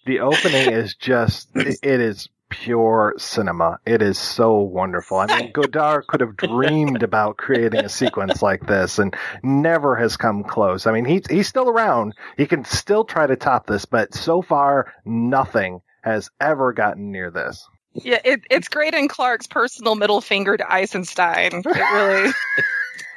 the 0.06 0.20
opening 0.20 0.72
is 0.72 0.94
just 0.94 1.48
it 1.55 1.79
is 1.82 2.29
pure 2.48 3.14
cinema. 3.19 3.78
It 3.86 4.02
is 4.02 4.19
so 4.19 4.58
wonderful. 4.60 5.19
I 5.19 5.26
mean, 5.26 5.52
Godard 5.52 6.06
could 6.06 6.20
have 6.20 6.36
dreamed 6.36 7.02
about 7.02 7.36
creating 7.36 7.84
a 7.84 7.88
sequence 7.88 8.43
like 8.43 8.67
this 8.67 8.98
and 8.98 9.14
never 9.43 9.96
has 9.96 10.17
come 10.17 10.44
close. 10.44 10.86
I 10.86 10.93
mean, 10.93 11.05
he's, 11.05 11.26
he's 11.28 11.48
still 11.48 11.69
around. 11.69 12.14
He 12.36 12.46
can 12.46 12.64
still 12.64 13.05
try 13.05 13.26
to 13.26 13.36
top 13.36 13.67
this, 13.67 13.84
but 13.84 14.14
so 14.14 14.43
far, 14.43 14.93
nothing 15.05 15.81
has 16.02 16.31
ever 16.40 16.72
gotten 16.72 17.12
near 17.12 17.31
this. 17.31 17.67
Yeah, 17.94 18.20
it, 18.24 18.43
it's 18.50 18.69
great 18.69 18.94
in 18.94 19.08
Clark's 19.08 19.46
personal 19.46 19.94
middle 19.94 20.20
finger 20.20 20.56
to 20.56 20.72
Eisenstein. 20.72 21.62
It 21.64 21.67
really. 21.67 22.32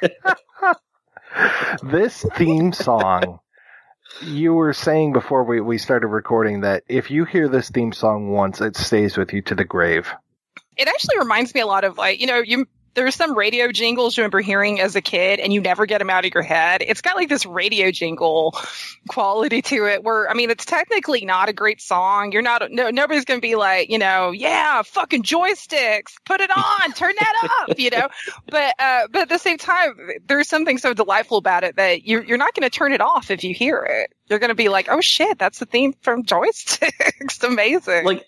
this 1.82 2.24
theme 2.36 2.72
song 2.72 3.38
you 4.20 4.54
were 4.54 4.72
saying 4.72 5.12
before 5.12 5.44
we, 5.44 5.60
we 5.60 5.78
started 5.78 6.08
recording 6.08 6.60
that 6.60 6.84
if 6.88 7.10
you 7.10 7.24
hear 7.24 7.48
this 7.48 7.70
theme 7.70 7.92
song 7.92 8.30
once, 8.30 8.60
it 8.60 8.76
stays 8.76 9.16
with 9.16 9.32
you 9.32 9.42
to 9.42 9.54
the 9.54 9.64
grave. 9.64 10.12
It 10.76 10.88
actually 10.88 11.18
reminds 11.18 11.54
me 11.54 11.60
a 11.60 11.66
lot 11.66 11.84
of 11.84 11.98
like, 11.98 12.20
you 12.20 12.26
know, 12.26 12.38
you 12.38 12.66
there's 12.94 13.14
some 13.14 13.36
radio 13.36 13.72
jingles 13.72 14.16
you 14.16 14.22
remember 14.22 14.40
hearing 14.40 14.80
as 14.80 14.96
a 14.96 15.00
kid 15.00 15.40
and 15.40 15.52
you 15.52 15.60
never 15.60 15.86
get 15.86 15.98
them 15.98 16.10
out 16.10 16.24
of 16.24 16.34
your 16.34 16.42
head. 16.42 16.82
It's 16.86 17.00
got 17.00 17.16
like 17.16 17.28
this 17.28 17.46
radio 17.46 17.90
jingle 17.90 18.58
quality 19.08 19.62
to 19.62 19.86
it 19.86 20.04
where, 20.04 20.30
I 20.30 20.34
mean, 20.34 20.50
it's 20.50 20.64
technically 20.64 21.24
not 21.24 21.48
a 21.48 21.52
great 21.52 21.80
song. 21.80 22.32
You're 22.32 22.42
not, 22.42 22.70
no, 22.70 22.90
nobody's 22.90 23.24
going 23.24 23.40
to 23.40 23.46
be 23.46 23.54
like, 23.54 23.90
you 23.90 23.98
know, 23.98 24.30
yeah, 24.30 24.82
fucking 24.82 25.22
joysticks, 25.22 26.14
put 26.24 26.40
it 26.40 26.50
on, 26.50 26.92
turn 26.92 27.14
that 27.18 27.64
up, 27.68 27.78
you 27.78 27.90
know, 27.90 28.08
but, 28.46 28.74
uh, 28.78 29.08
but 29.10 29.22
at 29.22 29.28
the 29.28 29.38
same 29.38 29.58
time, 29.58 29.96
there's 30.26 30.48
something 30.48 30.78
so 30.78 30.92
delightful 30.94 31.38
about 31.38 31.64
it 31.64 31.76
that 31.76 32.06
you're, 32.06 32.22
you're 32.22 32.38
not 32.38 32.54
going 32.54 32.68
to 32.68 32.76
turn 32.76 32.92
it 32.92 33.00
off 33.00 33.30
if 33.30 33.44
you 33.44 33.54
hear 33.54 33.86
it. 33.88 34.12
You're 34.28 34.38
going 34.38 34.48
to 34.48 34.54
be 34.54 34.68
like, 34.68 34.88
oh 34.90 35.00
shit, 35.00 35.38
that's 35.38 35.58
the 35.58 35.66
theme 35.66 35.94
from 36.00 36.24
joysticks. 36.24 37.42
Amazing. 37.46 38.04
Like, 38.04 38.26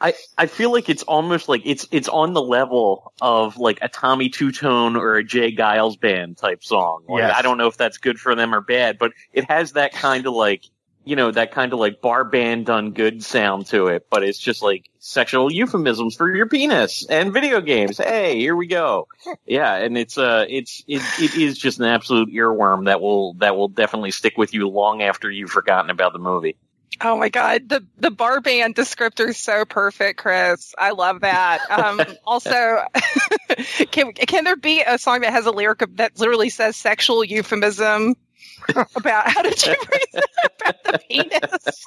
I, 0.00 0.14
I 0.36 0.46
feel 0.46 0.72
like 0.72 0.88
it's 0.88 1.02
almost 1.04 1.48
like 1.48 1.62
it's 1.64 1.86
it's 1.90 2.08
on 2.08 2.34
the 2.34 2.42
level 2.42 3.12
of 3.20 3.56
like 3.56 3.78
a 3.82 3.88
Tommy 3.88 4.28
Tutone 4.28 4.96
or 4.96 5.16
a 5.16 5.24
J. 5.24 5.54
Geils 5.54 5.98
band 5.98 6.36
type 6.36 6.62
song. 6.62 7.04
Like, 7.08 7.22
Yes. 7.22 7.34
I 7.36 7.42
don't 7.42 7.56
know 7.56 7.66
if 7.68 7.76
that's 7.76 7.98
good 7.98 8.20
for 8.20 8.34
them 8.34 8.54
or 8.54 8.60
bad, 8.60 8.98
but 8.98 9.12
it 9.32 9.44
has 9.44 9.72
that 9.72 9.92
kind 9.92 10.26
of 10.26 10.34
like 10.34 10.64
you 11.06 11.14
know, 11.14 11.30
that 11.30 11.52
kind 11.52 11.72
of 11.72 11.78
like 11.78 12.00
bar 12.00 12.24
band 12.24 12.66
done 12.66 12.90
good 12.90 13.22
sound 13.22 13.66
to 13.66 13.86
it, 13.86 14.08
but 14.10 14.24
it's 14.24 14.40
just 14.40 14.60
like 14.60 14.90
sexual 14.98 15.52
euphemisms 15.52 16.16
for 16.16 16.34
your 16.34 16.48
penis 16.48 17.06
and 17.08 17.32
video 17.32 17.60
games. 17.60 17.98
Hey, 17.98 18.40
here 18.40 18.56
we 18.56 18.66
go. 18.66 19.06
Yeah, 19.46 19.72
and 19.76 19.96
it's 19.96 20.18
uh 20.18 20.46
it's 20.48 20.82
it, 20.88 21.00
it 21.20 21.36
is 21.36 21.56
just 21.56 21.78
an 21.78 21.86
absolute 21.86 22.30
earworm 22.34 22.86
that 22.86 23.00
will 23.00 23.34
that 23.34 23.56
will 23.56 23.68
definitely 23.68 24.10
stick 24.10 24.36
with 24.36 24.52
you 24.52 24.68
long 24.68 25.00
after 25.00 25.30
you've 25.30 25.50
forgotten 25.50 25.90
about 25.90 26.12
the 26.12 26.18
movie. 26.18 26.56
Oh 27.00 27.18
my 27.18 27.28
god, 27.28 27.68
the 27.68 27.84
the 27.98 28.10
bar 28.10 28.40
band 28.40 28.74
descriptor 28.74 29.28
is 29.28 29.36
so 29.36 29.64
perfect, 29.64 30.18
Chris. 30.18 30.74
I 30.78 30.92
love 30.92 31.20
that. 31.20 31.60
Um, 31.70 32.00
also, 32.26 32.84
can 33.90 34.12
can 34.12 34.44
there 34.44 34.56
be 34.56 34.80
a 34.80 34.98
song 34.98 35.20
that 35.20 35.32
has 35.32 35.46
a 35.46 35.50
lyric 35.50 35.82
that 35.96 36.18
literally 36.18 36.48
says 36.48 36.76
sexual 36.76 37.22
euphemism 37.22 38.14
about 38.96 39.28
how 39.30 39.42
did 39.42 39.64
you 39.66 39.74
bring 39.88 40.22
about 40.60 40.84
the 40.84 40.98
penis? 41.08 41.86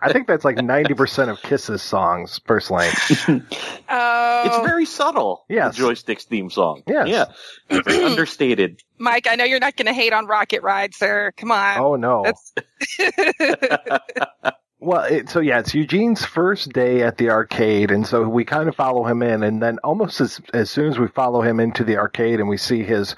I 0.00 0.12
think 0.12 0.26
that's 0.26 0.44
like 0.44 0.56
90% 0.56 1.28
of 1.28 1.40
Kiss's 1.42 1.82
songs, 1.82 2.38
personally. 2.38 2.88
Oh, 3.94 4.42
It's 4.46 4.66
very 4.66 4.86
subtle. 4.86 5.44
Yes. 5.48 5.76
The 5.76 5.84
joysticks 5.84 6.22
theme 6.22 6.48
song. 6.50 6.82
Yes. 6.86 7.08
Yeah. 7.08 7.26
Very 7.82 8.02
understated. 8.04 8.80
Mike. 8.98 9.26
I 9.28 9.34
know 9.36 9.44
you're 9.44 9.60
not 9.60 9.76
going 9.76 9.86
to 9.86 9.92
hate 9.92 10.12
on 10.14 10.26
Rocket 10.26 10.62
Ride, 10.62 10.94
sir. 10.94 11.32
Come 11.36 11.50
on. 11.52 11.78
Oh, 11.78 11.96
no. 11.96 12.24
That's 12.24 12.52
Well, 14.84 15.04
it, 15.04 15.28
so 15.28 15.38
yeah, 15.38 15.60
it's 15.60 15.74
Eugene's 15.74 16.24
first 16.24 16.72
day 16.72 17.02
at 17.02 17.16
the 17.16 17.30
arcade, 17.30 17.92
and 17.92 18.04
so 18.04 18.28
we 18.28 18.44
kind 18.44 18.68
of 18.68 18.74
follow 18.74 19.04
him 19.04 19.22
in, 19.22 19.44
and 19.44 19.62
then 19.62 19.78
almost 19.84 20.20
as 20.20 20.40
as 20.52 20.70
soon 20.72 20.88
as 20.88 20.98
we 20.98 21.06
follow 21.06 21.40
him 21.40 21.60
into 21.60 21.84
the 21.84 21.98
arcade, 21.98 22.40
and 22.40 22.48
we 22.48 22.56
see 22.56 22.82
his 22.82 23.14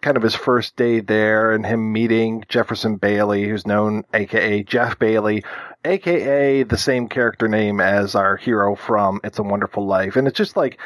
kind 0.00 0.16
of 0.16 0.22
his 0.22 0.34
first 0.34 0.76
day 0.76 1.00
there, 1.00 1.52
and 1.52 1.64
him 1.64 1.92
meeting 1.92 2.44
Jefferson 2.48 2.96
Bailey, 2.96 3.48
who's 3.48 3.66
known, 3.66 4.04
aka 4.12 4.62
Jeff 4.62 4.98
Bailey, 4.98 5.44
aka 5.84 6.62
the 6.62 6.78
same 6.78 7.08
character 7.08 7.48
name 7.48 7.80
as 7.80 8.14
our 8.14 8.36
hero 8.36 8.74
from 8.74 9.20
It's 9.24 9.38
a 9.38 9.42
Wonderful 9.42 9.86
Life, 9.86 10.16
and 10.16 10.26
it's 10.26 10.36
just 10.36 10.56
like 10.56 10.78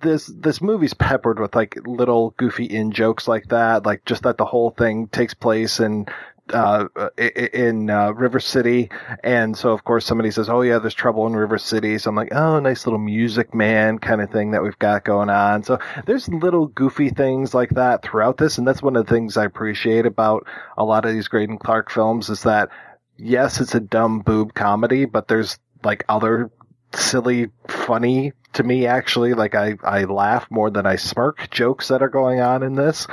this 0.00 0.26
this 0.26 0.60
movie's 0.60 0.94
peppered 0.94 1.38
with 1.38 1.54
like 1.54 1.76
little 1.86 2.30
goofy 2.36 2.64
in 2.64 2.92
jokes 2.92 3.26
like 3.28 3.48
that, 3.48 3.86
like 3.86 4.04
just 4.04 4.22
that 4.22 4.38
the 4.38 4.44
whole 4.44 4.70
thing 4.70 5.08
takes 5.08 5.34
place 5.34 5.80
in 5.80 6.06
uh, 6.52 6.86
in 7.16 7.88
uh, 7.88 8.12
River 8.12 8.40
City, 8.40 8.90
and 9.22 9.56
so 9.56 9.72
of 9.72 9.84
course 9.84 10.04
somebody 10.04 10.30
says, 10.30 10.48
"Oh 10.48 10.60
yeah, 10.60 10.78
there's 10.78 10.94
trouble 10.94 11.26
in 11.26 11.34
River 11.34 11.58
City." 11.58 11.98
So 11.98 12.10
I'm 12.10 12.16
like, 12.16 12.34
"Oh, 12.34 12.60
nice 12.60 12.86
little 12.86 12.98
Music 12.98 13.54
Man 13.54 13.98
kind 13.98 14.20
of 14.20 14.30
thing 14.30 14.50
that 14.50 14.62
we've 14.62 14.78
got 14.78 15.04
going 15.04 15.30
on." 15.30 15.62
So 15.62 15.78
there's 16.06 16.28
little 16.28 16.66
goofy 16.66 17.10
things 17.10 17.54
like 17.54 17.70
that 17.70 18.02
throughout 18.02 18.36
this, 18.36 18.58
and 18.58 18.66
that's 18.66 18.82
one 18.82 18.96
of 18.96 19.06
the 19.06 19.12
things 19.12 19.36
I 19.36 19.44
appreciate 19.44 20.06
about 20.06 20.46
a 20.76 20.84
lot 20.84 21.04
of 21.04 21.14
these 21.14 21.28
Greydon 21.28 21.58
Clark 21.58 21.90
films 21.90 22.28
is 22.28 22.42
that 22.42 22.68
yes, 23.16 23.60
it's 23.60 23.74
a 23.74 23.80
dumb 23.80 24.20
boob 24.20 24.54
comedy, 24.54 25.04
but 25.04 25.28
there's 25.28 25.58
like 25.82 26.04
other 26.08 26.50
silly, 26.94 27.50
funny 27.68 28.32
to 28.54 28.62
me 28.62 28.86
actually. 28.86 29.34
Like 29.34 29.54
I, 29.54 29.76
I 29.82 30.04
laugh 30.04 30.46
more 30.50 30.70
than 30.70 30.86
I 30.86 30.96
smirk 30.96 31.50
jokes 31.50 31.88
that 31.88 32.02
are 32.02 32.08
going 32.08 32.40
on 32.40 32.62
in 32.62 32.74
this. 32.74 33.06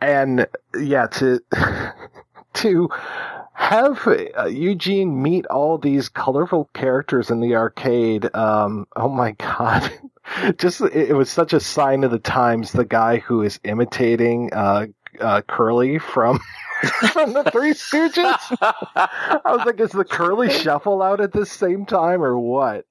And 0.00 0.46
yeah, 0.78 1.06
to, 1.06 1.40
to 2.56 2.88
have 3.56 4.06
uh, 4.06 4.46
Eugene 4.46 5.22
meet 5.22 5.46
all 5.46 5.78
these 5.78 6.08
colorful 6.10 6.68
characters 6.74 7.30
in 7.30 7.40
the 7.40 7.54
arcade, 7.56 8.28
um, 8.34 8.86
oh 8.96 9.08
my 9.08 9.32
god. 9.32 9.90
Just, 10.58 10.80
it, 10.80 11.16
was 11.16 11.30
such 11.30 11.52
a 11.52 11.60
sign 11.60 12.04
of 12.04 12.10
the 12.10 12.18
times, 12.18 12.72
the 12.72 12.84
guy 12.84 13.18
who 13.18 13.42
is 13.42 13.60
imitating, 13.64 14.52
uh, 14.52 14.86
uh, 15.20 15.40
Curly 15.42 15.98
from, 15.98 16.40
from 17.12 17.32
the 17.32 17.44
Three 17.44 17.72
Stooges. 17.72 18.56
I 18.60 19.40
was 19.46 19.64
like, 19.64 19.80
is 19.80 19.92
the 19.92 20.04
Curly 20.04 20.50
Shuffle 20.50 21.00
out 21.00 21.20
at 21.20 21.32
the 21.32 21.46
same 21.46 21.86
time 21.86 22.22
or 22.22 22.38
what? 22.38 22.84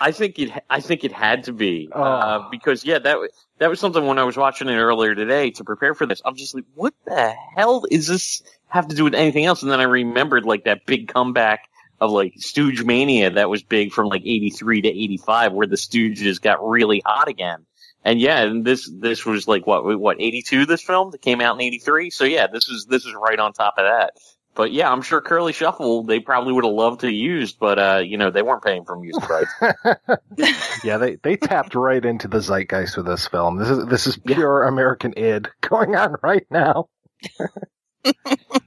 I 0.00 0.12
think 0.12 0.38
it. 0.38 0.50
I 0.70 0.80
think 0.80 1.04
it 1.04 1.12
had 1.12 1.44
to 1.44 1.52
be 1.52 1.90
Oh. 1.92 2.02
uh, 2.02 2.48
because 2.50 2.84
yeah, 2.84 2.98
that 2.98 3.18
wa- 3.18 3.26
that 3.58 3.68
was 3.70 3.78
something 3.80 4.06
when 4.06 4.18
I 4.18 4.24
was 4.24 4.36
watching 4.36 4.68
it 4.68 4.76
earlier 4.76 5.14
today 5.14 5.50
to 5.52 5.64
prepare 5.64 5.94
for 5.94 6.06
this. 6.06 6.22
I'm 6.24 6.36
just 6.36 6.54
like, 6.54 6.64
what 6.74 6.94
the 7.04 7.34
hell 7.56 7.84
is 7.90 8.06
this 8.06 8.42
have 8.68 8.88
to 8.88 8.94
do 8.96 9.04
with 9.04 9.14
anything 9.14 9.44
else? 9.44 9.62
And 9.62 9.70
then 9.70 9.80
I 9.80 9.84
remembered 9.84 10.44
like 10.44 10.64
that 10.64 10.86
big 10.86 11.08
comeback 11.08 11.68
of 12.00 12.10
like 12.10 12.32
Stooge 12.38 12.82
Mania 12.84 13.30
that 13.30 13.50
was 13.50 13.62
big 13.62 13.92
from 13.92 14.06
like 14.06 14.22
83 14.22 14.82
to 14.82 14.88
85 14.88 15.52
where 15.52 15.66
the 15.66 15.76
Stooges 15.76 16.40
got 16.40 16.66
really 16.66 17.02
hot 17.04 17.28
again. 17.28 17.66
And 18.02 18.18
yeah, 18.18 18.42
and 18.44 18.64
this 18.64 18.90
this 18.90 19.26
was 19.26 19.46
like 19.46 19.66
what 19.66 19.98
what 20.00 20.16
82 20.18 20.64
this 20.64 20.80
film 20.82 21.10
that 21.10 21.20
came 21.20 21.42
out 21.42 21.56
in 21.56 21.60
83. 21.60 22.08
So 22.08 22.24
yeah, 22.24 22.46
this 22.46 22.66
was 22.68 22.86
this 22.86 23.04
was 23.04 23.14
right 23.14 23.38
on 23.38 23.52
top 23.52 23.74
of 23.76 23.84
that. 23.84 24.14
But 24.60 24.72
yeah, 24.72 24.92
I'm 24.92 25.00
sure 25.00 25.22
Curly 25.22 25.54
Shuffle 25.54 26.02
they 26.02 26.20
probably 26.20 26.52
would 26.52 26.66
have 26.66 26.74
loved 26.74 27.00
to 27.00 27.06
have 27.06 27.14
used, 27.14 27.58
but 27.58 27.78
uh, 27.78 28.02
you 28.04 28.18
know, 28.18 28.30
they 28.30 28.42
weren't 28.42 28.62
paying 28.62 28.84
for 28.84 28.94
music 28.94 29.26
rights. 29.26 29.50
Yeah, 30.84 30.98
they, 30.98 31.14
they 31.14 31.36
tapped 31.36 31.74
right 31.74 32.04
into 32.04 32.28
the 32.28 32.42
zeitgeist 32.42 32.94
with 32.98 33.06
this 33.06 33.26
film. 33.26 33.56
This 33.56 33.70
is 33.70 33.86
this 33.86 34.06
is 34.06 34.18
pure 34.18 34.64
American 34.64 35.14
id 35.16 35.48
going 35.62 35.96
on 35.96 36.16
right 36.22 36.44
now. 36.50 36.90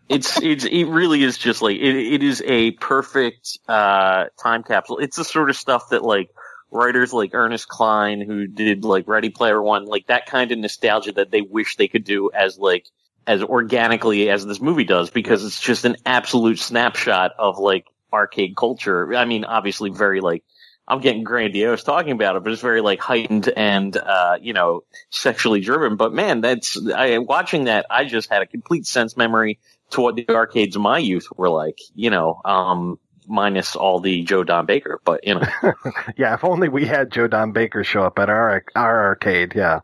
it's 0.09 0.41
it's 0.41 0.65
it 0.65 0.85
really 0.85 1.21
is 1.21 1.37
just 1.37 1.61
like 1.61 1.75
it, 1.75 1.95
it 1.95 2.23
is 2.23 2.41
a 2.43 2.71
perfect 2.71 3.59
uh 3.67 4.25
time 4.41 4.63
capsule. 4.63 4.97
It's 4.97 5.17
the 5.17 5.23
sort 5.23 5.51
of 5.51 5.55
stuff 5.55 5.89
that 5.89 6.01
like 6.01 6.31
writers 6.71 7.13
like 7.13 7.35
Ernest 7.35 7.67
Cline 7.67 8.19
who 8.19 8.47
did 8.47 8.83
like 8.83 9.07
Ready 9.07 9.29
Player 9.29 9.61
One, 9.61 9.85
like 9.85 10.07
that 10.07 10.25
kind 10.25 10.51
of 10.51 10.57
nostalgia 10.57 11.11
that 11.11 11.29
they 11.29 11.41
wish 11.41 11.75
they 11.75 11.87
could 11.87 12.03
do 12.03 12.31
as 12.33 12.57
like 12.57 12.87
as 13.27 13.41
organically 13.41 14.29
as 14.29 14.45
this 14.45 14.61
movie 14.61 14.83
does 14.83 15.09
because 15.09 15.43
it's 15.45 15.59
just 15.59 15.85
an 15.85 15.97
absolute 16.05 16.59
snapshot 16.59 17.31
of 17.37 17.57
like 17.57 17.85
arcade 18.11 18.55
culture. 18.55 19.15
I 19.15 19.25
mean, 19.25 19.45
obviously 19.45 19.89
very 19.89 20.21
like 20.21 20.43
I'm 20.87 20.99
getting 20.99 21.23
grandiose 21.23 21.83
talking 21.83 22.11
about 22.11 22.35
it, 22.35 22.43
but 22.43 22.51
it's 22.51 22.61
very 22.61 22.81
like 22.81 22.99
heightened 22.99 23.47
and 23.47 23.95
uh, 23.95 24.37
you 24.41 24.53
know, 24.53 24.83
sexually 25.09 25.61
driven. 25.61 25.95
But 25.95 26.13
man, 26.13 26.41
that's 26.41 26.77
I 26.93 27.17
watching 27.19 27.65
that, 27.65 27.85
I 27.89 28.05
just 28.05 28.29
had 28.29 28.41
a 28.41 28.45
complete 28.45 28.85
sense 28.85 29.15
memory 29.15 29.59
to 29.91 30.01
what 30.01 30.15
the 30.15 30.29
arcades 30.29 30.75
of 30.75 30.81
my 30.81 30.97
youth 30.97 31.27
were 31.35 31.49
like, 31.49 31.79
you 31.95 32.09
know, 32.09 32.41
um 32.43 32.99
minus 33.25 33.77
all 33.77 34.01
the 34.01 34.23
Joe 34.23 34.43
Don 34.43 34.65
Baker, 34.65 34.99
but 35.05 35.25
you 35.25 35.35
know. 35.35 35.47
Yeah, 36.17 36.33
if 36.33 36.43
only 36.43 36.67
we 36.67 36.85
had 36.85 37.11
Joe 37.11 37.27
Don 37.27 37.53
Baker 37.53 37.83
show 37.83 38.03
up 38.03 38.19
at 38.19 38.29
our 38.29 38.65
our 38.75 39.05
arcade. 39.05 39.53
Yeah, 39.55 39.79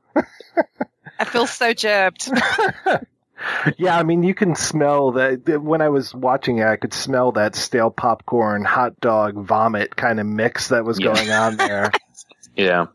I 1.17 1.25
feel 1.25 1.48
so 1.48 1.74
gypped. 1.74 2.29
yeah. 3.77 3.98
I 3.98 4.03
mean, 4.03 4.24
you 4.24 4.34
can 4.34 4.55
smell 4.55 5.13
that 5.13 5.62
when 5.62 5.81
I 5.81 5.89
was 5.89 6.13
watching 6.13 6.58
it. 6.60 6.65
I 6.67 6.75
could 6.75 6.93
smell 6.93 7.31
that 7.34 7.55
stale 7.55 7.89
popcorn, 7.91 8.63
hot 8.63 9.00
dog, 9.00 9.36
vomit 9.36 9.96
kind 9.96 10.19
of 10.19 10.25
mix 10.25 10.69
that 10.69 10.86
was 10.86 11.00
Yeah. 11.00 11.13
going 11.13 11.31
on 11.31 11.58
there. 11.58 11.91
yeah. 12.55 12.88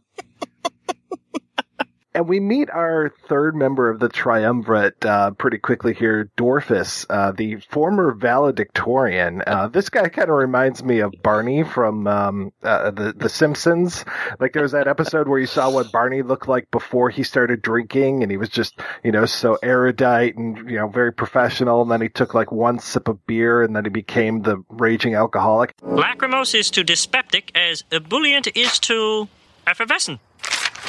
And 2.15 2.29
we 2.29 2.39
meet 2.39 2.71
our 2.71 3.13
third 3.29 3.57
member 3.57 3.91
of 3.91 3.99
the 3.99 4.09
triumvirate 4.09 5.05
uh, 5.05 5.33
pretty 5.33 5.59
quickly 5.59 5.95
here, 5.95 6.31
Dorfus, 6.37 7.05
uh, 7.11 7.33
the 7.33 7.57
former 7.57 8.13
valedictorian. 8.13 9.43
Uh, 9.45 9.67
this 9.67 9.89
guy 9.89 10.09
kind 10.09 10.31
of 10.31 10.37
reminds 10.37 10.85
me 10.85 11.01
of 11.01 11.13
Barney 11.25 11.65
from 11.65 12.07
um, 12.07 12.53
uh, 12.63 12.93
the 12.93 13.15
the 13.15 13.29
Simpsons. 13.29 14.05
Like 14.39 14.53
there 14.53 14.63
was 14.63 14.71
that 14.73 14.87
episode 14.87 15.27
where 15.27 15.41
you 15.41 15.47
saw 15.47 15.69
what 15.71 15.91
Barney 15.91 16.23
looked 16.23 16.47
like 16.47 16.71
before 16.71 17.11
he 17.11 17.25
started 17.25 17.63
drinking, 17.63 18.23
and 18.23 18.31
he 18.31 18.37
was 18.37 18.49
just 18.49 18.79
you 19.03 19.11
know 19.11 19.27
so 19.27 19.59
erudite 19.61 20.37
and 20.37 20.71
you 20.71 20.77
know 20.77 20.87
very 20.87 21.13
professional. 21.13 21.83
And 21.83 21.91
then 21.91 22.01
he 22.01 22.09
took 22.09 22.33
like 22.33 22.53
one 22.53 22.79
sip 22.79 23.09
of 23.09 23.27
beer, 23.27 23.63
and 23.63 23.75
then 23.75 23.85
he 23.85 23.91
became 23.91 24.43
the 24.43 24.63
raging 24.69 25.17
alcoholic. 25.17 25.75
Lachrymose 25.83 26.55
is 26.55 26.71
to 26.71 26.85
dyspeptic 26.85 27.51
as 27.57 27.83
ebullient 27.91 28.47
is 28.57 28.79
to 28.81 29.29
effervescent. 29.67 30.21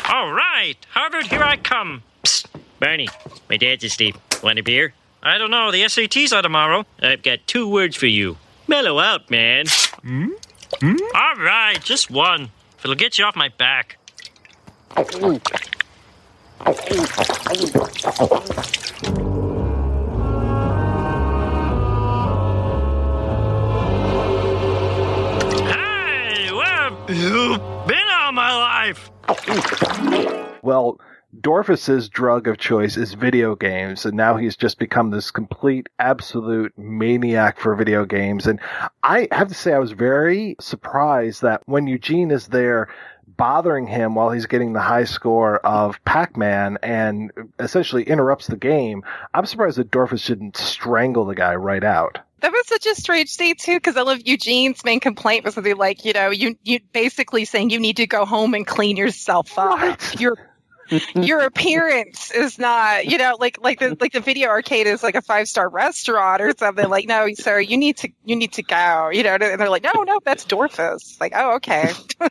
All 0.07 0.31
right, 0.31 0.75
Harvard, 0.91 1.25
here 1.27 1.41
I 1.41 1.57
come. 1.57 2.03
Psst, 2.23 2.45
Barney, 2.79 3.07
my 3.49 3.57
dad's 3.57 3.83
asleep. 3.83 4.15
Want 4.43 4.59
a 4.59 4.63
beer? 4.63 4.93
I 5.23 5.39
don't 5.39 5.49
know. 5.49 5.71
The 5.71 5.81
SATs 5.83 6.31
are 6.31 6.43
tomorrow. 6.43 6.85
I've 7.01 7.23
got 7.23 7.39
two 7.47 7.67
words 7.67 7.95
for 7.95 8.05
you. 8.05 8.37
Mellow 8.67 8.99
out, 8.99 9.31
man. 9.31 9.65
Hmm? 10.03 10.29
Hmm? 10.79 10.95
All 11.15 11.35
right, 11.35 11.81
just 11.83 12.11
one. 12.11 12.51
If 12.77 12.85
it'll 12.85 12.95
get 12.95 13.17
you 13.17 13.25
off 13.25 13.35
my 13.35 13.49
back. 13.49 13.97
Hey, 25.67 26.51
where 26.51 26.91
my 28.33 28.55
life? 28.55 29.11
Well, 30.61 30.99
Dorfus's 31.41 32.07
drug 32.07 32.47
of 32.47 32.57
choice 32.57 32.97
is 32.97 33.13
video 33.13 33.55
games, 33.55 34.05
and 34.05 34.15
now 34.15 34.37
he's 34.37 34.55
just 34.55 34.79
become 34.79 35.09
this 35.09 35.31
complete, 35.31 35.89
absolute 35.99 36.73
maniac 36.77 37.59
for 37.59 37.75
video 37.75 38.05
games. 38.05 38.47
And 38.47 38.59
I 39.03 39.27
have 39.31 39.49
to 39.49 39.53
say, 39.53 39.73
I 39.73 39.79
was 39.79 39.91
very 39.91 40.55
surprised 40.59 41.41
that 41.41 41.61
when 41.65 41.87
Eugene 41.87 42.31
is 42.31 42.47
there 42.47 42.87
bothering 43.37 43.87
him 43.87 44.15
while 44.15 44.31
he's 44.31 44.45
getting 44.45 44.71
the 44.73 44.81
high 44.81 45.03
score 45.03 45.57
of 45.65 46.03
Pac-Man 46.05 46.77
and 46.81 47.31
essentially 47.59 48.03
interrupts 48.03 48.47
the 48.47 48.55
game, 48.55 49.03
I'm 49.33 49.45
surprised 49.45 49.77
that 49.77 49.91
Dorfus 49.91 50.25
didn't 50.25 50.55
strangle 50.55 51.25
the 51.25 51.35
guy 51.35 51.55
right 51.55 51.83
out. 51.83 52.19
That 52.41 52.51
was 52.51 52.67
such 52.67 52.85
a 52.85 52.95
strange 52.95 53.29
scene 53.29 53.55
too, 53.55 53.77
because 53.77 53.97
I 53.97 54.01
love 54.01 54.19
Eugene's 54.25 54.83
main 54.83 54.99
complaint 54.99 55.45
was 55.45 55.55
something 55.55 55.77
like, 55.77 56.05
you 56.05 56.13
know, 56.13 56.29
you 56.29 56.57
you 56.63 56.79
basically 56.91 57.45
saying 57.45 57.69
you 57.69 57.79
need 57.79 57.97
to 57.97 58.07
go 58.07 58.25
home 58.25 58.53
and 58.53 58.67
clean 58.67 58.97
yourself 58.97 59.57
up. 59.57 59.99
Your 60.19 60.37
your 61.15 61.39
appearance 61.41 62.31
is 62.31 62.59
not, 62.59 63.05
you 63.05 63.17
know, 63.17 63.37
like 63.39 63.57
like 63.61 63.79
the 63.79 63.97
like 63.99 64.11
the 64.11 64.19
video 64.19 64.49
arcade 64.49 64.85
is 64.85 65.01
like 65.01 65.15
a 65.15 65.21
five 65.21 65.47
star 65.47 65.67
restaurant 65.69 66.41
or 66.41 66.53
something. 66.57 66.87
Like, 66.87 67.07
no, 67.07 67.27
sir, 67.33 67.59
you 67.59 67.77
need 67.77 67.97
to 67.97 68.09
you 68.23 68.35
need 68.35 68.53
to 68.53 68.63
go. 68.63 69.09
You 69.11 69.23
know, 69.23 69.33
and 69.33 69.59
they're 69.59 69.69
like, 69.69 69.83
no, 69.83 70.03
no, 70.03 70.19
that's 70.23 70.45
Dorfus. 70.45 71.19
Like, 71.19 71.33
oh, 71.35 71.55
okay. 71.55 71.93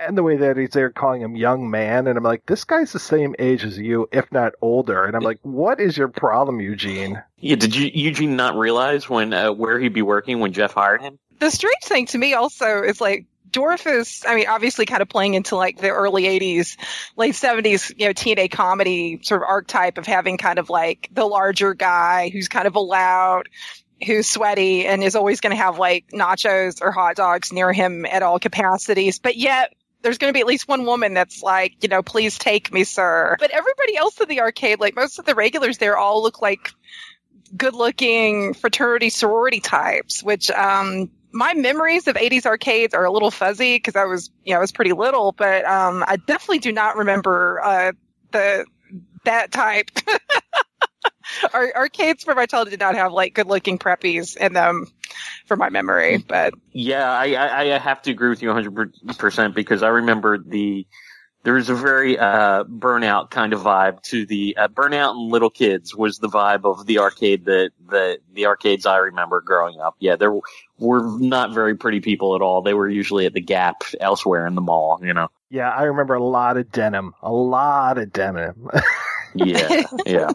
and 0.00 0.16
the 0.16 0.22
way 0.22 0.36
that 0.36 0.56
he's 0.56 0.70
there 0.70 0.90
calling 0.90 1.22
him 1.22 1.36
young 1.36 1.70
man, 1.70 2.06
and 2.06 2.16
I'm 2.16 2.24
like, 2.24 2.46
this 2.46 2.64
guy's 2.64 2.92
the 2.92 2.98
same 2.98 3.34
age 3.38 3.64
as 3.64 3.78
you, 3.78 4.08
if 4.12 4.30
not 4.32 4.54
older. 4.60 5.04
And 5.04 5.16
I'm 5.16 5.22
like, 5.22 5.38
what 5.42 5.80
is 5.80 5.96
your 5.96 6.08
problem, 6.08 6.60
Eugene? 6.60 7.22
Yeah, 7.38 7.56
did 7.56 7.74
you, 7.74 7.90
Eugene 7.92 8.36
not 8.36 8.56
realize 8.56 9.08
when 9.08 9.32
uh, 9.32 9.52
where 9.52 9.78
he'd 9.78 9.92
be 9.92 10.02
working 10.02 10.40
when 10.40 10.52
Jeff 10.52 10.72
hired 10.72 11.00
him? 11.00 11.18
the 11.38 11.50
strange 11.50 11.82
thing 11.82 12.06
to 12.06 12.18
me 12.18 12.34
also 12.34 12.82
is 12.82 13.00
like 13.00 13.26
Dorfus, 13.50 14.24
I 14.26 14.34
mean, 14.34 14.46
obviously 14.48 14.84
kind 14.84 15.00
of 15.00 15.08
playing 15.08 15.34
into 15.34 15.56
like 15.56 15.78
the 15.78 15.88
early 15.88 16.24
80s, 16.24 16.76
late 17.16 17.34
70s, 17.34 17.92
you 17.96 18.06
know, 18.06 18.12
TNA 18.12 18.50
comedy 18.50 19.20
sort 19.22 19.42
of 19.42 19.48
archetype 19.48 19.96
of 19.96 20.06
having 20.06 20.36
kind 20.36 20.58
of 20.58 20.68
like 20.68 21.08
the 21.12 21.24
larger 21.24 21.72
guy 21.72 22.28
who's 22.28 22.48
kind 22.48 22.66
of 22.66 22.76
allowed, 22.76 23.48
who's 24.04 24.28
sweaty 24.28 24.86
and 24.86 25.02
is 25.02 25.16
always 25.16 25.40
going 25.40 25.56
to 25.56 25.62
have 25.62 25.78
like 25.78 26.08
nachos 26.12 26.82
or 26.82 26.92
hot 26.92 27.16
dogs 27.16 27.50
near 27.52 27.72
him 27.72 28.04
at 28.04 28.22
all 28.22 28.38
capacities. 28.38 29.18
But 29.18 29.36
yet, 29.36 29.72
there's 30.02 30.18
going 30.18 30.32
to 30.32 30.36
be 30.36 30.40
at 30.40 30.46
least 30.46 30.68
one 30.68 30.84
woman 30.84 31.14
that's 31.14 31.42
like, 31.42 31.82
you 31.82 31.88
know, 31.88 32.02
please 32.02 32.38
take 32.38 32.72
me, 32.72 32.84
sir. 32.84 33.36
But 33.38 33.50
everybody 33.50 33.96
else 33.96 34.20
in 34.20 34.28
the 34.28 34.40
arcade, 34.40 34.80
like 34.80 34.94
most 34.94 35.18
of 35.18 35.24
the 35.24 35.34
regulars 35.34 35.78
there 35.78 35.96
all 35.96 36.22
look 36.22 36.40
like 36.40 36.72
good 37.56 37.74
looking 37.74 38.54
fraternity 38.54 39.10
sorority 39.10 39.60
types, 39.60 40.22
which, 40.22 40.50
um, 40.50 41.10
my 41.30 41.54
memories 41.54 42.08
of 42.08 42.16
80s 42.16 42.46
arcades 42.46 42.94
are 42.94 43.04
a 43.04 43.10
little 43.10 43.30
fuzzy 43.30 43.76
because 43.76 43.96
I 43.96 44.04
was, 44.04 44.30
you 44.44 44.52
know, 44.52 44.58
I 44.58 44.60
was 44.60 44.72
pretty 44.72 44.92
little, 44.92 45.32
but, 45.32 45.64
um, 45.64 46.04
I 46.06 46.16
definitely 46.16 46.60
do 46.60 46.72
not 46.72 46.96
remember, 46.96 47.60
uh, 47.62 47.92
the, 48.30 48.66
that 49.24 49.52
type. 49.52 49.90
Our, 51.52 51.70
arcades 51.76 52.24
for 52.24 52.34
my 52.34 52.46
childhood 52.46 52.70
did 52.70 52.80
not 52.80 52.94
have 52.94 53.12
like 53.12 53.34
good 53.34 53.46
looking 53.46 53.78
preppies 53.78 54.36
in 54.36 54.54
them 54.54 54.86
for 55.48 55.56
my 55.56 55.70
memory, 55.70 56.18
but 56.18 56.54
Yeah, 56.72 57.10
I, 57.10 57.32
I, 57.32 57.74
I 57.74 57.78
have 57.78 58.02
to 58.02 58.10
agree 58.10 58.28
with 58.28 58.42
you 58.42 58.50
100% 58.50 59.54
because 59.54 59.82
I 59.82 59.88
remember 59.88 60.38
the, 60.38 60.86
there 61.42 61.54
was 61.54 61.70
a 61.70 61.74
very, 61.74 62.18
uh, 62.18 62.64
burnout 62.64 63.30
kind 63.30 63.52
of 63.52 63.62
vibe 63.62 64.02
to 64.02 64.26
the, 64.26 64.56
uh, 64.56 64.68
burnout 64.68 65.12
and 65.12 65.30
little 65.30 65.50
kids 65.50 65.94
was 65.96 66.18
the 66.18 66.28
vibe 66.28 66.64
of 66.64 66.86
the 66.86 66.98
arcade 66.98 67.46
that, 67.46 67.70
the, 67.88 68.18
the 68.34 68.46
arcades 68.46 68.86
I 68.86 68.98
remember 68.98 69.40
growing 69.40 69.80
up. 69.80 69.96
Yeah, 69.98 70.16
there 70.16 70.38
were 70.78 71.18
not 71.18 71.54
very 71.54 71.74
pretty 71.76 72.00
people 72.00 72.36
at 72.36 72.42
all. 72.42 72.62
They 72.62 72.74
were 72.74 72.88
usually 72.88 73.26
at 73.26 73.32
the 73.32 73.40
Gap 73.40 73.82
elsewhere 73.98 74.46
in 74.46 74.54
the 74.54 74.60
mall, 74.60 75.00
you 75.02 75.14
know. 75.14 75.28
Yeah, 75.50 75.70
I 75.70 75.84
remember 75.84 76.14
a 76.14 76.22
lot 76.22 76.58
of 76.58 76.70
denim. 76.70 77.14
A 77.22 77.32
lot 77.32 77.96
of 77.96 78.12
denim. 78.12 78.68
Yeah, 79.34 79.82
yeah. 80.06 80.30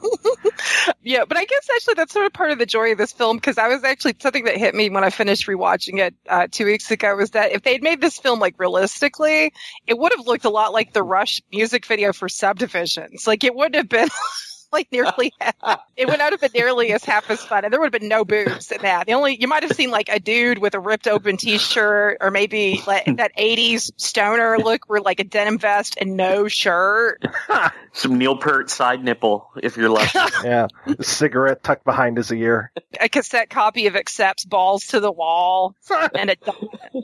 yeah, 1.04 1.26
but 1.26 1.38
I 1.38 1.46
guess 1.46 1.68
actually 1.76 1.96
that's 1.96 2.14
sort 2.14 2.26
of 2.26 2.34
part 2.34 2.52
of 2.52 2.60
the 2.60 2.66
joy 2.66 2.92
of 2.92 2.98
this 2.98 3.12
film 3.12 3.38
because 3.38 3.58
I 3.58 3.68
was 3.68 3.84
actually 3.84 4.16
something 4.20 4.46
that 4.46 4.58
hit 4.58 4.76
me 4.76 4.90
when 4.90 5.04
I 5.04 5.10
finished 5.10 5.48
rewatching 5.48 6.00
it 6.00 6.16
uh, 6.28 6.48
two 6.50 6.66
weeks 6.66 6.90
ago 6.92 7.16
was 7.16 7.32
that 7.32 7.52
if 7.52 7.64
they'd 7.64 7.84
made 7.84 8.02
this 8.02 8.18
film 8.18 8.40
like 8.40 8.56
realistically, 8.60 9.54
it 9.88 9.98
would 9.98 10.14
have 10.16 10.26
looked 10.26 10.46
a 10.46 10.50
lot 10.50 10.74
like 10.74 10.94
the 10.94 11.04
Rush 11.04 11.42
music 11.52 11.86
video 11.86 12.14
for 12.14 12.30
Subdivisions. 12.30 13.28
Like 13.28 13.44
it 13.44 13.56
wouldn't 13.56 13.76
have 13.76 13.90
been. 13.90 14.10
like 14.74 14.92
nearly 14.92 15.32
half. 15.40 15.80
It 15.96 16.08
would 16.08 16.20
not 16.20 16.32
have 16.32 16.42
been 16.42 16.52
nearly 16.54 16.92
as 16.92 17.06
half 17.06 17.30
as 17.30 17.42
fun, 17.44 17.64
and 17.64 17.72
there 17.72 17.80
would 17.80 17.94
have 17.94 18.02
been 18.02 18.10
no 18.10 18.26
boobs 18.26 18.72
in 18.72 18.82
that. 18.82 19.06
The 19.06 19.14
only 19.14 19.40
you 19.40 19.48
might 19.48 19.64
have 19.64 19.72
seen 19.74 19.92
like 19.92 20.10
a 20.10 20.20
dude 20.20 20.58
with 20.58 20.74
a 20.74 20.80
ripped 20.80 21.08
open 21.08 21.38
T-shirt, 21.38 22.18
or 22.20 22.32
maybe 22.32 22.82
like 22.86 23.06
that 23.18 23.32
'80s 23.38 23.92
stoner 23.98 24.58
look, 24.58 24.90
where 24.90 25.00
like 25.00 25.20
a 25.20 25.24
denim 25.24 25.58
vest 25.58 25.96
and 26.00 26.18
no 26.18 26.48
shirt. 26.48 27.24
Some 27.94 28.18
Neil 28.18 28.36
Peart 28.36 28.70
side 28.72 29.04
nipple, 29.04 29.52
if 29.62 29.78
you're 29.78 29.90
lucky. 29.90 30.18
yeah, 30.44 30.68
a 30.86 31.04
cigarette 31.04 31.64
tucked 31.64 31.86
behind 31.86 32.18
his 32.18 32.32
ear. 32.34 32.72
A 33.00 33.08
cassette 33.08 33.52
copy 33.52 33.86
of 33.86 33.96
Accepts 33.96 34.46
Balls 34.46 34.88
to 34.88 35.00
the 35.00 35.12
Wall, 35.12 35.76
and 36.16 36.32
a, 36.32 36.36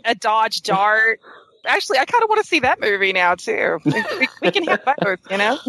a 0.04 0.16
Dodge 0.16 0.62
Dart. 0.64 1.20
Actually, 1.66 2.00
I 2.00 2.06
kind 2.06 2.24
of 2.24 2.30
want 2.30 2.42
to 2.42 2.48
see 2.48 2.62
that 2.62 2.80
movie 2.82 3.14
now 3.14 3.36
too. 3.36 3.80
We, 3.86 4.28
we 4.42 4.52
can 4.52 4.64
have 4.64 4.82
both, 4.86 5.20
you 5.30 5.38
know. 5.38 5.60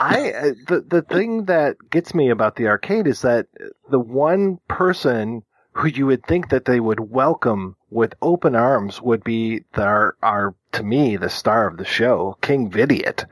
I 0.00 0.32
uh, 0.32 0.42
the 0.66 0.84
the 0.86 1.02
thing 1.02 1.44
that 1.44 1.76
gets 1.90 2.14
me 2.14 2.30
about 2.30 2.56
the 2.56 2.66
arcade 2.66 3.06
is 3.06 3.22
that 3.22 3.46
the 3.90 4.00
one 4.00 4.58
person 4.68 5.42
who 5.72 5.88
you 5.88 6.06
would 6.06 6.24
think 6.26 6.50
that 6.50 6.64
they 6.64 6.80
would 6.80 7.00
welcome 7.00 7.76
with 7.94 8.12
open 8.20 8.56
arms 8.56 9.00
would 9.00 9.22
be 9.22 9.64
our 9.76 10.16
our 10.22 10.54
to 10.72 10.82
me 10.82 11.16
the 11.16 11.28
star 11.30 11.68
of 11.68 11.76
the 11.76 11.84
show, 11.84 12.36
King 12.42 12.68
Vidiot. 12.68 13.24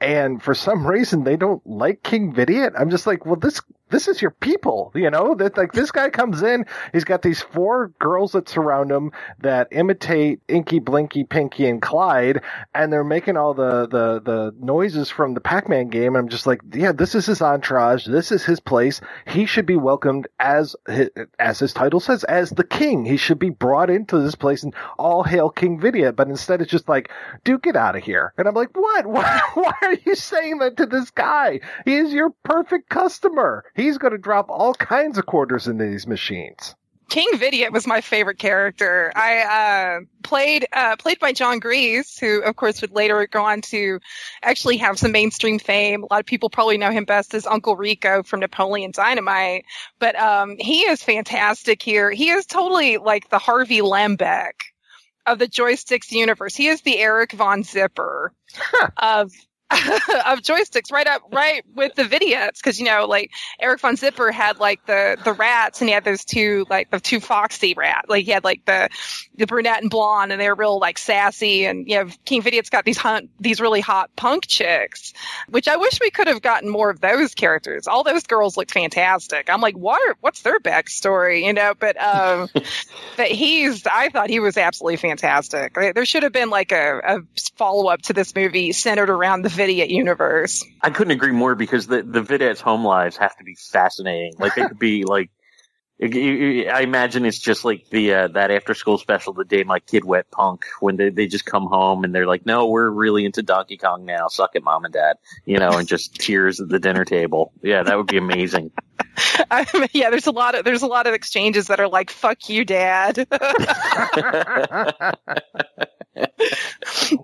And 0.00 0.42
for 0.42 0.54
some 0.54 0.86
reason 0.86 1.24
they 1.24 1.36
don't 1.36 1.66
like 1.66 2.02
King 2.02 2.32
Vidiot. 2.32 2.74
I'm 2.78 2.90
just 2.90 3.06
like, 3.06 3.24
well 3.24 3.36
this 3.36 3.60
this 3.94 4.08
is 4.08 4.20
your 4.20 4.32
people, 4.32 4.90
you 4.94 5.08
know, 5.08 5.34
that 5.36 5.56
like 5.56 5.72
this 5.72 5.92
guy 5.92 6.10
comes 6.10 6.42
in, 6.42 6.66
he's 6.92 7.04
got 7.04 7.22
these 7.22 7.42
four 7.42 7.88
girls 8.00 8.32
that 8.32 8.48
surround 8.48 8.90
him 8.90 9.12
that 9.38 9.68
imitate 9.70 10.40
Inky, 10.48 10.80
Blinky, 10.80 11.22
Pinky, 11.22 11.68
and 11.68 11.80
Clyde, 11.80 12.42
and 12.74 12.92
they're 12.92 13.04
making 13.04 13.36
all 13.36 13.54
the, 13.54 13.86
the, 13.86 14.20
the 14.20 14.54
noises 14.58 15.10
from 15.10 15.34
the 15.34 15.40
Pac-Man 15.40 15.88
game. 15.90 16.16
And 16.16 16.24
I'm 16.24 16.28
just 16.28 16.46
like, 16.46 16.60
yeah, 16.72 16.90
this 16.90 17.14
is 17.14 17.26
his 17.26 17.40
entourage. 17.40 18.06
This 18.06 18.32
is 18.32 18.44
his 18.44 18.58
place. 18.58 19.00
He 19.28 19.46
should 19.46 19.66
be 19.66 19.76
welcomed 19.76 20.26
as, 20.40 20.74
as 21.38 21.60
his 21.60 21.72
title 21.72 22.00
says, 22.00 22.24
as 22.24 22.50
the 22.50 22.64
king. 22.64 23.04
He 23.04 23.16
should 23.16 23.38
be 23.38 23.50
brought 23.50 23.90
into 23.94 24.18
this 24.18 24.34
place 24.34 24.62
and 24.62 24.74
all 24.98 25.22
hail 25.22 25.50
King 25.50 25.80
Vidiot. 25.80 26.16
But 26.16 26.28
instead 26.28 26.60
it's 26.60 26.70
just 26.70 26.88
like, 26.88 27.10
dude, 27.44 27.62
get 27.62 27.76
out 27.76 27.96
of 27.96 28.02
here. 28.02 28.32
And 28.36 28.48
I'm 28.48 28.54
like, 28.54 28.76
what? 28.76 29.06
Why, 29.14 29.40
why 29.54 29.72
are 29.82 29.96
you 30.04 30.14
saying 30.14 30.58
that 30.58 30.76
to 30.78 30.86
this 30.86 31.10
guy? 31.10 31.60
He 31.84 31.94
is 31.94 32.12
your 32.12 32.30
perfect 32.42 32.88
customer. 32.88 33.64
He's 33.74 33.98
going 33.98 34.12
to 34.12 34.18
drop 34.18 34.50
all 34.50 34.74
kinds 34.74 35.18
of 35.18 35.26
quarters 35.26 35.68
into 35.68 35.86
these 35.86 36.06
machines. 36.06 36.74
King 37.08 37.28
Vidiot 37.36 37.72
was 37.72 37.86
my 37.86 38.00
favorite 38.00 38.38
character. 38.38 39.12
I 39.14 39.40
uh, 39.40 40.00
played 40.22 40.66
uh, 40.72 40.96
played 40.96 41.18
by 41.18 41.32
Jon 41.32 41.58
Gries, 41.58 42.18
who 42.18 42.42
of 42.42 42.56
course 42.56 42.80
would 42.80 42.92
later 42.92 43.26
go 43.26 43.44
on 43.44 43.60
to 43.62 44.00
actually 44.42 44.78
have 44.78 44.98
some 44.98 45.12
mainstream 45.12 45.58
fame. 45.58 46.02
A 46.02 46.06
lot 46.12 46.20
of 46.20 46.26
people 46.26 46.50
probably 46.50 46.78
know 46.78 46.90
him 46.90 47.04
best 47.04 47.34
as 47.34 47.46
Uncle 47.46 47.76
Rico 47.76 48.22
from 48.22 48.40
Napoleon 48.40 48.90
Dynamite, 48.92 49.64
but 49.98 50.16
um, 50.16 50.56
he 50.58 50.82
is 50.82 51.02
fantastic 51.02 51.82
here. 51.82 52.10
He 52.10 52.30
is 52.30 52.46
totally 52.46 52.96
like 52.96 53.28
the 53.28 53.38
Harvey 53.38 53.80
Lembeck 53.80 54.54
of 55.26 55.38
the 55.38 55.46
joysticks 55.48 56.10
universe. 56.10 56.54
He 56.54 56.68
is 56.68 56.82
the 56.82 56.98
Eric 56.98 57.32
Von 57.32 57.62
Zipper 57.62 58.32
of 58.96 59.30
of 60.26 60.40
joysticks 60.40 60.92
right 60.92 61.06
up 61.06 61.22
right 61.32 61.64
with 61.74 61.94
the 61.94 62.04
Vidiots 62.04 62.56
because 62.56 62.78
you 62.78 62.86
know 62.86 63.06
like 63.06 63.30
Eric 63.60 63.80
von 63.80 63.96
Zipper 63.96 64.30
had 64.30 64.58
like 64.58 64.84
the 64.86 65.16
the 65.24 65.32
rats 65.32 65.80
and 65.80 65.88
he 65.88 65.94
had 65.94 66.04
those 66.04 66.24
two 66.24 66.64
like 66.70 66.90
the 66.90 67.00
two 67.00 67.20
foxy 67.20 67.74
rat 67.74 68.04
like 68.08 68.24
he 68.24 68.30
had 68.30 68.44
like 68.44 68.64
the 68.64 68.88
the 69.36 69.46
brunette 69.46 69.82
and 69.82 69.90
blonde 69.90 70.32
and 70.32 70.40
they 70.40 70.48
were 70.48 70.54
real 70.54 70.78
like 70.78 70.98
sassy. 70.98 71.66
And 71.66 71.88
you 71.88 71.96
know 71.96 72.10
King 72.24 72.42
Vidiot's 72.42 72.70
got 72.70 72.84
these 72.84 72.96
hunt 72.96 73.30
these 73.40 73.60
really 73.60 73.80
hot 73.80 74.14
punk 74.16 74.46
chicks 74.46 75.12
which 75.48 75.68
I 75.68 75.76
wish 75.76 75.98
we 76.00 76.10
could 76.10 76.28
have 76.28 76.42
gotten 76.42 76.68
more 76.68 76.90
of 76.90 77.00
those 77.00 77.34
characters. 77.34 77.86
All 77.86 78.04
those 78.04 78.24
girls 78.24 78.56
looked 78.56 78.72
fantastic. 78.72 79.50
I'm 79.50 79.60
like 79.60 79.76
what 79.76 80.00
are, 80.08 80.16
what's 80.20 80.42
their 80.42 80.60
backstory? 80.60 81.44
You 81.44 81.52
know 81.52 81.74
but 81.78 82.00
um 82.00 82.48
but 83.16 83.28
he's 83.28 83.86
I 83.86 84.08
thought 84.10 84.30
he 84.30 84.40
was 84.40 84.56
absolutely 84.56 84.96
fantastic. 84.96 85.74
There 85.74 86.06
should 86.06 86.22
have 86.22 86.32
been 86.32 86.50
like 86.50 86.72
a, 86.72 87.00
a 87.04 87.18
follow 87.56 87.88
up 87.88 88.02
to 88.02 88.12
this 88.12 88.34
movie 88.34 88.72
centered 88.72 89.10
around 89.10 89.42
the 89.42 89.48
Vidiot 89.66 89.90
universe. 89.90 90.64
I 90.82 90.90
couldn't 90.90 91.12
agree 91.12 91.32
more 91.32 91.54
because 91.54 91.86
the 91.86 92.02
the 92.02 92.22
Vidiots' 92.22 92.60
home 92.60 92.84
lives 92.84 93.16
have 93.16 93.36
to 93.38 93.44
be 93.44 93.56
fascinating. 93.72 94.34
Like 94.38 94.54
they 94.54 94.66
could 94.66 94.78
be 94.78 95.04
like. 95.04 95.30
I 96.02 96.80
imagine 96.82 97.24
it's 97.24 97.38
just 97.38 97.64
like 97.64 97.88
the 97.88 98.14
uh, 98.14 98.28
that 98.28 98.50
after 98.50 98.74
school 98.74 98.98
special, 98.98 99.32
the 99.32 99.44
day 99.44 99.62
my 99.62 99.78
kid 99.78 100.04
wet 100.04 100.28
punk, 100.28 100.64
when 100.80 100.96
they 100.96 101.10
they 101.10 101.28
just 101.28 101.44
come 101.44 101.66
home 101.66 102.02
and 102.02 102.12
they're 102.12 102.26
like, 102.26 102.44
"No, 102.44 102.66
we're 102.66 102.90
really 102.90 103.24
into 103.24 103.42
Donkey 103.42 103.76
Kong 103.76 104.04
now. 104.04 104.26
Suck 104.26 104.56
it, 104.56 104.64
mom 104.64 104.84
and 104.84 104.92
dad," 104.92 105.18
you 105.44 105.58
know, 105.58 105.70
and 105.70 105.86
just 105.86 106.16
tears 106.16 106.60
at 106.60 106.68
the 106.68 106.80
dinner 106.80 107.04
table. 107.04 107.52
Yeah, 107.62 107.84
that 107.84 107.96
would 107.96 108.08
be 108.08 108.16
amazing. 108.16 108.72
I 109.50 109.66
mean, 109.72 109.88
yeah, 109.92 110.10
there's 110.10 110.26
a 110.26 110.32
lot 110.32 110.56
of 110.56 110.64
there's 110.64 110.82
a 110.82 110.88
lot 110.88 111.06
of 111.06 111.14
exchanges 111.14 111.68
that 111.68 111.78
are 111.78 111.88
like 111.88 112.10
"fuck 112.10 112.48
you, 112.48 112.64
dad." 112.64 113.28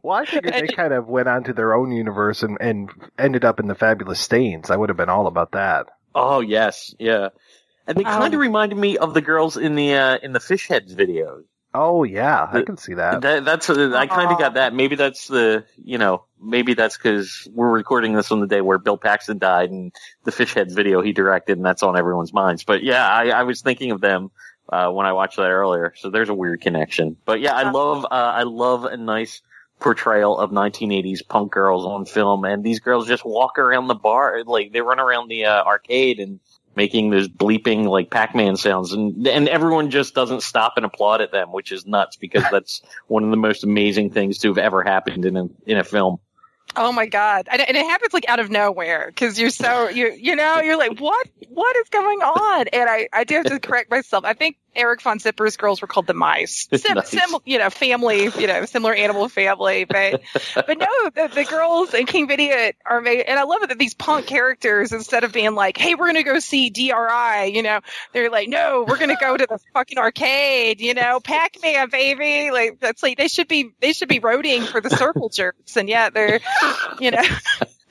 well, 0.03 0.17
I 0.17 0.27
figured 0.27 0.55
they 0.55 0.69
kind 0.69 0.93
of 0.93 1.09
went 1.09 1.29
on 1.29 1.43
to 1.45 1.53
their 1.53 1.75
own 1.75 1.91
universe 1.91 2.45
and, 2.45 2.57
and 2.61 2.91
ended 3.19 3.45
up 3.45 3.59
in 3.59 3.67
the 3.67 3.75
Fabulous 3.75 4.21
Stains. 4.21 4.71
I 4.71 4.77
would 4.77 4.91
have 4.91 4.97
been 4.97 5.09
all 5.09 5.27
about 5.27 5.53
that. 5.53 5.89
Oh 6.15 6.41
yes, 6.41 6.95
yeah. 6.99 7.31
And 7.91 7.99
they 7.99 8.05
kind 8.05 8.23
of 8.23 8.35
Um, 8.35 8.41
reminded 8.41 8.79
me 8.79 8.99
of 8.99 9.15
the 9.15 9.21
girls 9.21 9.57
in 9.57 9.75
the 9.75 9.95
uh, 9.95 10.19
in 10.23 10.33
the 10.33 10.39
Fish 10.39 10.69
Heads 10.69 10.95
videos. 10.95 11.43
Oh 11.75 12.05
yeah, 12.05 12.49
I 12.51 12.63
can 12.63 12.77
see 12.77 12.95
that. 12.95 13.21
That, 13.23 13.45
that's 13.45 13.69
uh, 13.69 13.93
I 13.97 14.07
kind 14.07 14.31
of 14.31 14.39
got 14.39 14.55
that. 14.55 14.73
Maybe 14.73 14.95
that's 14.95 15.27
the 15.27 15.65
you 15.77 15.99
know 15.99 16.25
maybe 16.41 16.75
that's 16.75 16.97
because 16.97 17.49
we're 17.53 17.69
recording 17.69 18.13
this 18.13 18.31
on 18.31 18.39
the 18.41 18.47
day 18.47 18.61
where 18.61 18.79
Bill 18.79 18.97
Paxton 18.97 19.39
died 19.39 19.71
and 19.71 19.93
the 20.23 20.31
Fish 20.31 20.55
Heads 20.55 20.73
video 20.73 21.01
he 21.03 21.13
directed, 21.13 21.59
and 21.59 21.67
that's 21.67 21.83
on 21.83 21.97
everyone's 21.99 22.33
minds. 22.33 22.63
But 22.63 22.85
yeah, 22.85 23.09
I, 23.09 23.31
I 23.31 23.43
was 23.43 23.61
thinking 23.61 23.91
of 23.91 24.01
them 24.01 24.31
uh, 24.69 24.91
when 24.91 25.07
I 25.07 25.13
watched 25.13 25.37
that 25.39 25.51
earlier. 25.51 25.93
So 25.97 26.11
there's 26.11 26.29
a 26.29 26.35
weird 26.35 26.61
connection. 26.61 27.17
But 27.25 27.41
yeah, 27.41 27.55
I 27.55 27.73
love 27.73 28.05
uh, 28.05 28.09
I 28.11 28.45
love 28.45 28.85
a 28.85 28.97
nice 28.97 29.43
portrayal 29.81 30.39
of 30.39 30.51
1980s 30.51 31.27
punk 31.27 31.51
girls 31.51 31.85
on 31.85 32.05
film, 32.05 32.45
and 32.45 32.63
these 32.63 32.79
girls 32.79 33.09
just 33.09 33.25
walk 33.25 33.59
around 33.59 33.89
the 33.89 33.95
bar, 33.97 34.45
like 34.45 34.73
they 34.73 34.81
run 34.81 35.01
around 35.01 35.29
the 35.29 35.47
uh, 35.47 35.65
arcade 35.65 36.21
and 36.21 36.39
making 36.81 37.11
those 37.11 37.29
bleeping 37.29 37.85
like 37.85 38.11
Pac-Man 38.11 38.57
sounds, 38.57 38.95
and 38.95 39.29
and 39.29 39.51
everyone 39.51 39.91
just 39.91 40.15
doesn't 40.15 40.43
stop 40.43 40.79
and 40.79 40.87
applaud 40.87 41.21
at 41.21 41.31
them, 41.31 41.53
which 41.53 41.73
is 41.73 41.85
nuts 41.85 42.17
because 42.17 42.43
that's 42.51 42.81
one 43.07 43.23
of 43.23 43.31
the 43.31 43.37
most 43.37 43.65
amazing 43.65 44.11
things 44.11 44.39
to 44.39 44.49
have 44.49 44.57
ever 44.57 44.83
happened 44.83 45.27
in 45.27 45.37
a 45.37 45.47
in 45.67 45.77
a 45.77 45.85
film. 45.85 46.19
Oh 46.77 46.91
my 46.91 47.05
god! 47.05 47.49
And, 47.53 47.61
and 47.61 47.77
it 47.77 47.85
happens 47.85 48.15
like 48.15 48.27
out 48.31 48.41
of 48.41 48.49
nowhere 48.49 49.09
because 49.09 49.39
you're 49.39 49.51
so 49.51 49.91
you 49.91 50.11
you 50.19 50.35
know 50.35 50.63
you're 50.63 50.79
like 50.79 50.99
what 50.99 51.29
what 51.51 51.77
is 51.77 51.91
going 51.91 52.21
on? 52.23 52.69
And 52.69 52.89
I 52.89 53.09
I 53.13 53.25
do 53.25 53.35
have 53.35 53.47
to 53.47 53.61
correct 53.61 53.91
myself. 53.91 54.25
I 54.25 54.33
think 54.33 54.57
Eric 54.75 55.03
von 55.03 55.19
Zipper's 55.19 55.57
girls 55.57 55.83
were 55.83 55.89
called 55.89 56.07
the 56.07 56.15
mice. 56.15 56.69
Sim, 56.75 56.95
Nice. 56.95 57.09
sim, 57.11 57.37
you 57.45 57.59
know, 57.59 57.71
family, 57.71 58.25
you 58.39 58.47
know, 58.47 58.65
similar 58.65 58.95
animal 58.95 59.29
family. 59.29 59.85
But 59.85 60.23
but 60.55 60.79
no, 60.79 60.87
the, 61.15 61.31
the 61.35 61.45
girls 61.45 61.93
in 61.95 62.07
King 62.07 62.29
Vidiot 62.29 62.77
are 62.87 63.01
made, 63.01 63.23
and 63.23 63.39
I 63.39 63.43
love 63.43 63.63
it 63.63 63.69
that 63.71 63.79
these 63.79 63.95
punk 63.95 64.27
characters, 64.27 64.93
instead 64.93 65.25
of 65.25 65.33
being 65.33 65.55
like, 65.55 65.77
"Hey, 65.77 65.95
we're 65.95 66.07
gonna 66.07 66.23
go 66.23 66.39
see 66.39 66.71
DRI," 66.71 67.53
you 67.55 67.63
know, 67.63 67.81
they're 68.13 68.31
like, 68.31 68.49
"No, 68.49 68.85
we're 68.87 68.99
gonna 68.99 69.17
go 69.21 69.37
to 69.37 69.47
the 69.47 69.59
fucking 69.75 69.99
arcade," 69.99 70.81
you 70.81 70.95
know, 70.95 71.21
Pac-Man, 71.21 71.89
baby. 71.91 72.51
Like 72.51 72.79
that's 72.81 73.03
like 73.03 73.19
they 73.19 73.29
should 73.29 73.49
be 73.49 73.71
they 73.81 73.93
should 73.93 74.09
be 74.09 74.21
roading 74.21 74.67
for 74.67 74.81
the 74.81 74.91
circle 74.91 75.29
jerks, 75.35 75.77
and 75.77 75.89
yet 75.89 76.15
they're, 76.15 76.41
you 77.01 77.11
know. 77.11 77.23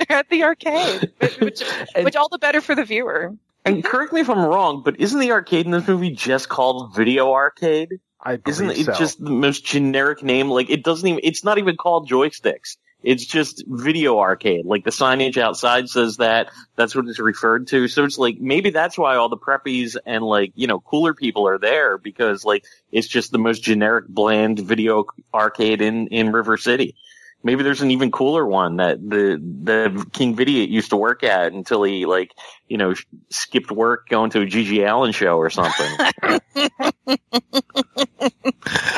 They're 0.07 0.19
at 0.19 0.29
the 0.29 0.43
arcade, 0.45 1.11
which, 1.19 1.39
which, 1.41 1.61
which 2.03 2.15
all 2.15 2.29
the 2.29 2.37
better 2.37 2.61
for 2.61 2.73
the 2.73 2.85
viewer. 2.85 3.35
And 3.69 3.83
correct 3.83 4.13
me 4.13 4.21
if 4.21 4.29
I'm 4.29 4.43
wrong, 4.43 4.81
but 4.83 4.99
isn't 4.99 5.19
the 5.19 5.31
arcade 5.31 5.65
in 5.65 5.71
this 5.71 5.87
movie 5.87 6.11
just 6.11 6.49
called 6.49 6.95
Video 6.95 7.31
Arcade? 7.31 7.99
I 8.21 8.35
believe 8.35 8.47
Isn't 8.47 8.71
it 8.71 8.85
so. 8.85 8.93
just 8.93 9.23
the 9.23 9.31
most 9.31 9.63
generic 9.65 10.23
name? 10.23 10.49
Like 10.49 10.69
it 10.69 10.83
doesn't 10.83 11.07
even. 11.07 11.21
It's 11.23 11.43
not 11.43 11.57
even 11.57 11.77
called 11.77 12.09
joysticks. 12.09 12.77
It's 13.01 13.25
just 13.25 13.63
Video 13.65 14.19
Arcade. 14.19 14.65
Like 14.65 14.83
the 14.83 14.89
signage 14.89 15.37
outside 15.37 15.87
says 15.87 16.17
that. 16.17 16.49
That's 16.75 16.93
what 16.93 17.07
it's 17.07 17.19
referred 17.19 17.67
to. 17.67 17.87
So 17.87 18.03
it's 18.03 18.17
like 18.17 18.39
maybe 18.39 18.71
that's 18.71 18.97
why 18.97 19.15
all 19.15 19.29
the 19.29 19.37
preppies 19.37 19.95
and 20.05 20.23
like 20.23 20.51
you 20.55 20.67
know 20.67 20.81
cooler 20.81 21.13
people 21.13 21.47
are 21.47 21.57
there 21.57 21.97
because 21.97 22.43
like 22.43 22.65
it's 22.91 23.07
just 23.07 23.31
the 23.31 23.37
most 23.37 23.63
generic, 23.63 24.07
bland 24.07 24.59
video 24.59 25.05
arcade 25.33 25.81
in 25.81 26.07
in 26.07 26.33
River 26.33 26.57
City. 26.57 26.95
Maybe 27.41 27.63
there's 27.63 27.81
an 27.81 27.91
even 27.91 28.11
cooler 28.11 28.45
one 28.45 28.77
that 28.77 28.99
the 28.99 29.41
the 29.63 30.05
King 30.11 30.35
Vidiot 30.35 30.69
used 30.69 30.89
to 30.89 30.97
work 30.97 31.23
at 31.23 31.53
until 31.53 31.83
he 31.83 32.05
like 32.05 32.33
you 32.67 32.77
know 32.77 32.93
sh- 32.93 33.05
skipped 33.29 33.71
work 33.71 34.09
going 34.09 34.29
to 34.31 34.41
a 34.41 34.45
GG 34.45 34.85
Allin 34.85 35.13
show 35.13 35.37
or 35.37 35.49
something. 35.49 35.97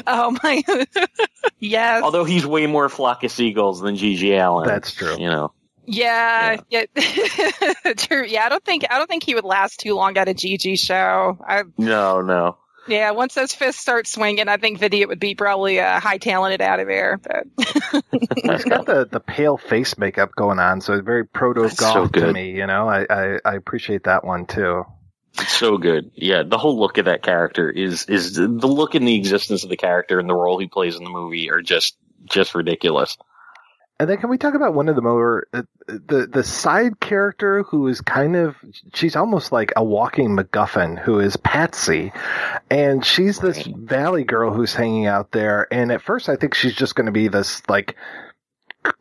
Oh 0.07 0.35
my! 0.43 0.63
yes. 1.59 2.03
Although 2.03 2.25
he's 2.25 2.45
way 2.45 2.67
more 2.67 2.89
flock 2.89 3.23
of 3.23 3.31
seagulls 3.31 3.79
than 3.81 3.95
GG 3.95 4.37
Allin. 4.39 4.67
That's 4.67 4.93
true. 4.93 5.15
You 5.17 5.27
know. 5.27 5.53
Yeah, 5.85 6.57
yeah, 6.69 6.85
true. 7.97 8.25
Yeah, 8.25 8.45
I 8.45 8.49
don't 8.49 8.63
think 8.63 8.85
I 8.89 8.97
don't 8.97 9.07
think 9.07 9.23
he 9.23 9.35
would 9.35 9.43
last 9.43 9.79
too 9.79 9.95
long 9.95 10.17
at 10.17 10.29
a 10.29 10.33
GG 10.33 10.79
show. 10.79 11.37
I, 11.47 11.63
No, 11.77 12.21
no. 12.21 12.57
Yeah, 12.87 13.11
once 13.11 13.33
those 13.33 13.53
fists 13.53 13.81
start 13.81 14.07
swinging, 14.07 14.47
I 14.47 14.57
think 14.57 14.79
Vidiot 14.79 15.07
would 15.09 15.19
be 15.19 15.35
probably 15.35 15.79
uh, 15.79 15.99
high 15.99 16.17
talented 16.17 16.61
out 16.61 16.79
of 16.79 16.87
there. 16.87 17.17
But 17.17 17.47
He's 18.35 18.63
got 18.63 18.85
the, 18.85 19.07
the 19.09 19.19
pale 19.19 19.57
face 19.57 19.97
makeup 19.97 20.31
going 20.35 20.59
on, 20.59 20.81
so 20.81 20.93
it's 20.93 21.05
very 21.05 21.25
proto 21.25 21.63
That's 21.63 21.77
so 21.77 22.07
to 22.07 22.33
me. 22.33 22.51
You 22.51 22.67
know, 22.67 22.89
I, 22.89 23.05
I 23.09 23.39
I 23.45 23.53
appreciate 23.55 24.05
that 24.05 24.23
one 24.23 24.45
too. 24.45 24.85
It's 25.39 25.53
so 25.53 25.77
good. 25.77 26.11
Yeah, 26.15 26.43
the 26.43 26.57
whole 26.57 26.79
look 26.79 26.97
of 26.97 27.05
that 27.05 27.23
character 27.23 27.69
is 27.69 28.05
is 28.05 28.35
the 28.35 28.47
look 28.47 28.95
and 28.95 29.07
the 29.07 29.15
existence 29.15 29.63
of 29.63 29.69
the 29.69 29.77
character 29.77 30.19
and 30.19 30.29
the 30.29 30.35
role 30.35 30.59
he 30.59 30.67
plays 30.67 30.95
in 30.95 31.03
the 31.03 31.09
movie 31.09 31.49
are 31.51 31.61
just 31.61 31.95
just 32.25 32.55
ridiculous. 32.55 33.17
And 34.01 34.09
then 34.09 34.17
can 34.17 34.31
we 34.31 34.39
talk 34.39 34.55
about 34.55 34.73
one 34.73 34.89
of 34.89 34.95
the 34.95 35.03
more 35.03 35.45
uh, 35.53 35.61
the 35.85 36.25
the 36.25 36.43
side 36.43 36.99
character 36.99 37.61
who 37.61 37.87
is 37.87 38.01
kind 38.01 38.35
of 38.35 38.55
she's 38.95 39.15
almost 39.15 39.51
like 39.51 39.73
a 39.75 39.83
walking 39.83 40.35
MacGuffin 40.35 40.97
who 40.97 41.19
is 41.19 41.37
Patsy, 41.37 42.11
and 42.71 43.05
she's 43.05 43.37
this 43.37 43.61
valley 43.61 44.23
girl 44.23 44.51
who's 44.51 44.73
hanging 44.73 45.05
out 45.05 45.29
there. 45.33 45.71
And 45.71 45.91
at 45.91 46.01
first, 46.01 46.29
I 46.29 46.35
think 46.35 46.55
she's 46.55 46.73
just 46.73 46.95
going 46.95 47.05
to 47.05 47.11
be 47.11 47.27
this 47.27 47.61
like 47.69 47.95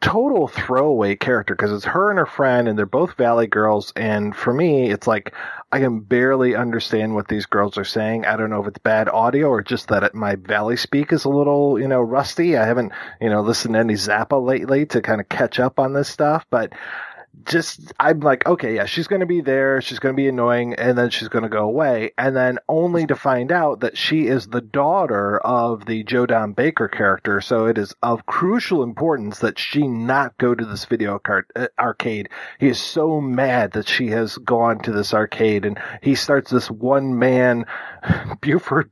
total 0.00 0.46
throwaway 0.46 1.16
character 1.16 1.54
because 1.54 1.72
it's 1.72 1.84
her 1.84 2.10
and 2.10 2.18
her 2.18 2.26
friend 2.26 2.68
and 2.68 2.78
they're 2.78 2.84
both 2.84 3.16
valley 3.16 3.46
girls 3.46 3.92
and 3.96 4.36
for 4.36 4.52
me 4.52 4.90
it's 4.90 5.06
like 5.06 5.32
i 5.72 5.78
can 5.78 6.00
barely 6.00 6.54
understand 6.54 7.14
what 7.14 7.28
these 7.28 7.46
girls 7.46 7.78
are 7.78 7.84
saying. 7.84 8.26
I 8.26 8.36
don't 8.36 8.50
know 8.50 8.60
if 8.60 8.66
it's 8.66 8.78
bad 8.78 9.08
audio 9.08 9.48
or 9.48 9.62
just 9.62 9.88
that 9.88 10.02
it, 10.02 10.14
my 10.14 10.34
valley 10.34 10.76
speak 10.76 11.12
is 11.12 11.24
a 11.24 11.30
little 11.30 11.78
you 11.78 11.88
know 11.88 12.00
rusty. 12.00 12.56
I 12.56 12.66
haven't 12.66 12.92
you 13.20 13.30
know 13.30 13.40
listened 13.40 13.74
to 13.74 13.80
any 13.80 13.94
zappa 13.94 14.42
lately 14.44 14.86
to 14.86 15.00
kind 15.00 15.20
of 15.20 15.28
catch 15.28 15.58
up 15.58 15.78
on 15.78 15.92
this 15.92 16.08
stuff 16.08 16.44
but 16.50 16.72
just 17.44 17.92
I'm 17.98 18.20
like, 18.20 18.46
okay, 18.46 18.74
yeah, 18.74 18.86
she's 18.86 19.06
going 19.06 19.20
to 19.20 19.26
be 19.26 19.40
there, 19.40 19.80
she's 19.80 19.98
going 19.98 20.14
to 20.14 20.16
be 20.16 20.28
annoying, 20.28 20.74
and 20.74 20.96
then 20.96 21.10
she's 21.10 21.28
going 21.28 21.42
to 21.42 21.48
go 21.48 21.64
away, 21.64 22.12
and 22.18 22.36
then 22.36 22.58
only 22.68 23.06
to 23.06 23.16
find 23.16 23.52
out 23.52 23.80
that 23.80 23.96
she 23.96 24.26
is 24.26 24.48
the 24.48 24.60
daughter 24.60 25.38
of 25.38 25.86
the 25.86 26.02
Joe 26.04 26.26
Don 26.26 26.52
Baker 26.52 26.88
character. 26.88 27.40
So 27.40 27.66
it 27.66 27.78
is 27.78 27.94
of 28.02 28.26
crucial 28.26 28.82
importance 28.82 29.40
that 29.40 29.58
she 29.58 29.86
not 29.86 30.36
go 30.38 30.54
to 30.54 30.64
this 30.64 30.84
video 30.84 31.18
cart, 31.18 31.50
uh, 31.56 31.68
arcade. 31.78 32.28
He 32.58 32.68
is 32.68 32.80
so 32.80 33.20
mad 33.20 33.72
that 33.72 33.88
she 33.88 34.08
has 34.08 34.38
gone 34.38 34.80
to 34.80 34.92
this 34.92 35.14
arcade, 35.14 35.64
and 35.64 35.78
he 36.02 36.14
starts 36.14 36.50
this 36.50 36.70
one 36.70 37.18
man 37.18 37.66
Buford. 38.40 38.90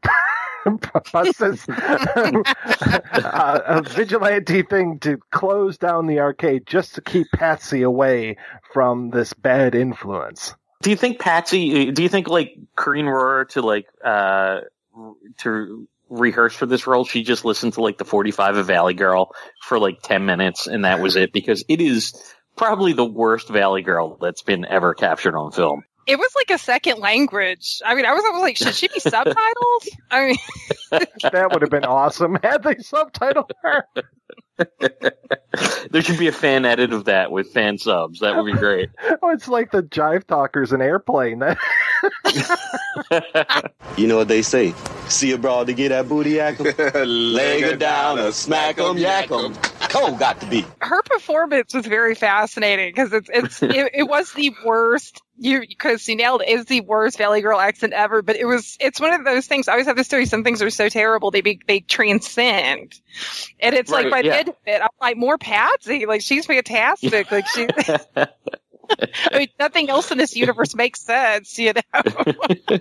process 0.79 1.67
uh, 1.69 3.61
a 3.67 3.83
vigilante 3.83 4.63
thing 4.63 4.99
to 4.99 5.19
close 5.31 5.79
down 5.79 6.07
the 6.07 6.21
arcade 6.21 6.67
just 6.67 6.97
to 6.97 7.01
keep 7.01 7.27
Patsy 7.33 7.83
away 7.83 8.37
from 8.73 9.11
this 9.11 9.33
bad 9.33 9.75
influence. 9.75 10.55
Do 10.83 10.91
you 10.91 10.97
think 10.97 11.19
Patsy? 11.19 11.91
Do 11.91 12.03
you 12.03 12.09
think 12.09 12.29
like 12.29 12.55
Corinne 12.77 13.07
Bohrer 13.07 13.49
to 13.51 13.63
like 13.63 13.87
uh 14.05 14.61
to 15.39 15.89
rehearse 16.09 16.55
for 16.55 16.67
this 16.67 16.87
role? 16.87 17.05
She 17.05 17.23
just 17.23 17.45
listened 17.45 17.75
to 17.75 17.83
like 17.83 17.99
the 17.99 18.05
45 18.05 18.57
of 18.57 18.67
Valley 18.67 18.95
Girl 18.95 19.35
for 19.63 19.79
like 19.79 20.03
10 20.03 20.25
minutes, 20.25 20.67
and 20.67 20.85
that 20.85 21.01
was 21.01 21.17
it 21.17 21.33
because 21.33 21.65
it 21.69 21.81
is 21.81 22.13
probably 22.57 22.93
the 22.93 23.05
worst 23.05 23.49
Valley 23.49 23.83
Girl 23.83 24.19
that's 24.21 24.43
been 24.43 24.65
ever 24.65 24.95
captured 24.95 25.37
on 25.37 25.53
film. 25.53 25.83
It 26.09 26.19
was 26.19 26.33
like 26.35 26.51
a 26.51 26.59
second 26.59 26.99
language. 27.01 27.81
I 27.85 27.95
mean, 27.95 28.07
I 28.07 28.15
was, 28.15 28.25
I 28.27 28.31
was 28.31 28.41
like, 28.41 28.57
should 28.57 28.75
she 28.75 28.89
be 28.89 28.99
subtitled? 28.99 29.89
I 30.11 30.27
mean, 30.27 30.37
That 31.33 31.51
would 31.53 31.63
have 31.63 31.71
been 31.71 31.85
awesome 31.85 32.39
had 32.43 32.63
they 32.63 32.77
subtitled 32.77 33.51
her. 33.63 33.85
There 35.91 36.03
should 36.03 36.19
be 36.19 36.27
a 36.27 36.33
fan 36.33 36.65
edit 36.65 36.93
of 36.93 37.05
that 37.05 37.31
with 37.31 37.53
fan 37.53 37.79
subs. 37.79 38.19
That 38.21 38.37
would 38.37 38.53
be 38.53 38.59
great. 38.59 38.91
Oh, 39.23 39.31
it's 39.31 39.47
like 39.47 39.71
the 39.71 39.83
Jive 39.85 40.27
Talkers 40.27 40.73
in 40.73 40.83
Airplane. 40.83 41.41
You 43.97 44.07
know 44.09 44.17
what 44.17 44.27
they 44.29 44.43
say. 44.43 44.75
See 45.09 45.31
a 45.33 45.39
broad 45.39 45.69
to 45.69 45.75
get 45.75 45.91
that 45.91 46.09
booty 46.09 46.31
yak 46.33 46.59
'em? 46.61 46.75
Leg 47.09 47.63
her 47.63 47.77
down 47.77 48.19
or 48.19 48.33
smack 48.33 48.79
'em, 48.79 48.99
yak 48.99 49.31
'em. 49.31 49.55
Cold 49.89 50.19
got 50.19 50.41
to 50.41 50.47
be. 50.47 50.65
her 50.81 51.03
performance 51.03 51.75
was 51.75 51.87
very 51.87 52.15
fascinating 52.15 52.93
because 52.95 53.13
it's 53.13 53.31
it's 53.33 53.63
it, 53.63 53.91
it 53.95 54.03
was 54.09 54.33
the 54.33 54.55
worst. 54.65 55.23
You 55.41 55.61
because 55.61 56.09
you 56.09 56.17
nailed 56.17 56.43
it. 56.43 56.49
It's 56.49 56.65
the 56.65 56.81
worst 56.81 57.17
Valley 57.17 57.41
Girl 57.41 57.61
accent 57.61 57.93
ever. 57.93 58.23
But 58.23 58.37
it 58.37 58.45
was 58.45 58.77
it's 58.81 59.01
one 59.01 59.13
of 59.13 59.25
those 59.25 59.47
things. 59.47 59.69
I 59.69 59.73
always 59.73 59.87
have 59.87 59.97
this 59.97 60.07
story. 60.07 60.27
Some 60.27 60.43
things 60.43 60.63
are 60.63 60.71
so 60.71 60.89
terrible 60.89 61.31
they 61.31 61.43
be, 61.43 61.61
they 61.67 61.81
transcend, 61.81 63.01
and 63.61 63.75
it's 63.75 63.91
like 63.91 64.05
Right, 64.07 64.13
by 64.13 64.23
the 64.23 64.37
end 64.37 64.49
of 64.49 64.57
it, 64.67 64.83
I'm 64.83 64.89
like 65.01 65.17
more 65.17 65.39
Patsy. 65.39 66.07
Like 66.07 66.23
she's 66.23 66.47
fantastic. 66.47 67.31
Like 67.31 67.47
she. 67.49 67.69
I 69.31 69.39
mean, 69.39 69.49
nothing 69.59 69.91
else 69.91 70.11
in 70.11 70.19
this 70.19 70.35
universe 70.35 70.75
makes 70.75 71.03
sense, 71.03 71.59
you 71.59 71.75
know. 71.75 71.83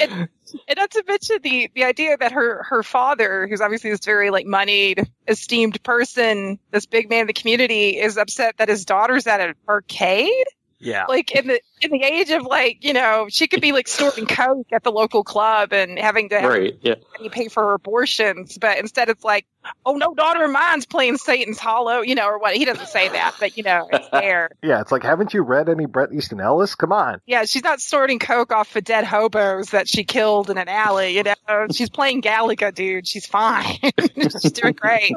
and, 0.00 0.28
and 0.66 0.76
not 0.76 0.90
to 0.92 1.04
mention 1.06 1.38
the 1.42 1.70
the 1.74 1.84
idea 1.84 2.16
that 2.16 2.32
her 2.32 2.62
her 2.64 2.82
father, 2.82 3.46
who's 3.46 3.60
obviously 3.60 3.90
this 3.90 4.04
very 4.04 4.30
like 4.30 4.46
moneyed, 4.46 5.10
esteemed 5.26 5.82
person, 5.82 6.58
this 6.70 6.86
big 6.86 7.08
man 7.10 7.22
in 7.22 7.26
the 7.26 7.32
community, 7.32 7.98
is 7.98 8.16
upset 8.16 8.56
that 8.58 8.68
his 8.68 8.84
daughter's 8.84 9.26
at 9.26 9.40
an 9.40 9.54
arcade. 9.68 10.46
Yeah. 10.80 11.06
Like 11.08 11.32
in 11.32 11.46
the 11.48 11.60
in 11.80 11.90
the 11.90 12.02
age 12.02 12.30
of 12.30 12.42
like 12.44 12.84
you 12.84 12.92
know 12.92 13.26
she 13.28 13.48
could 13.48 13.60
be 13.60 13.72
like 13.72 13.88
snorting 13.88 14.26
coke 14.26 14.66
at 14.72 14.82
the 14.84 14.92
local 14.92 15.24
club 15.24 15.72
and 15.72 15.98
having 15.98 16.28
to 16.30 16.40
have 16.40 16.50
Right. 16.50 16.78
Yeah. 16.82 16.94
pay 17.30 17.48
for 17.48 17.62
her 17.64 17.74
abortions, 17.74 18.56
but 18.58 18.78
instead 18.78 19.08
it's 19.08 19.24
like, 19.24 19.46
oh 19.84 19.94
no, 19.96 20.14
daughter 20.14 20.44
of 20.44 20.50
mine's 20.50 20.86
playing 20.86 21.16
Satan's 21.16 21.58
Hollow, 21.58 22.00
you 22.00 22.14
know, 22.14 22.26
or 22.28 22.38
what? 22.38 22.54
He 22.54 22.64
doesn't 22.64 22.88
say 22.88 23.08
that, 23.08 23.34
but 23.40 23.56
you 23.56 23.62
know, 23.64 23.88
it's 23.92 24.08
there. 24.10 24.50
Yeah, 24.62 24.80
it's 24.80 24.92
like, 24.92 25.02
haven't 25.02 25.34
you 25.34 25.42
read 25.42 25.68
any 25.68 25.86
Bret 25.86 26.12
Easton 26.12 26.40
Ellis? 26.40 26.74
Come 26.74 26.92
on. 26.92 27.20
Yeah, 27.26 27.44
she's 27.44 27.62
not 27.64 27.80
snorting 27.80 28.18
coke 28.18 28.52
off 28.52 28.74
of 28.76 28.84
dead 28.84 29.04
hobos 29.04 29.70
that 29.70 29.88
she 29.88 30.04
killed 30.04 30.50
in 30.50 30.58
an 30.58 30.68
alley. 30.68 31.16
You 31.16 31.22
know, 31.22 31.66
she's 31.70 31.88
playing 31.90 32.22
Galaga, 32.22 32.74
dude. 32.74 33.06
She's 33.06 33.24
fine. 33.26 33.76
she's 34.16 34.52
doing 34.52 34.74
great. 34.74 35.12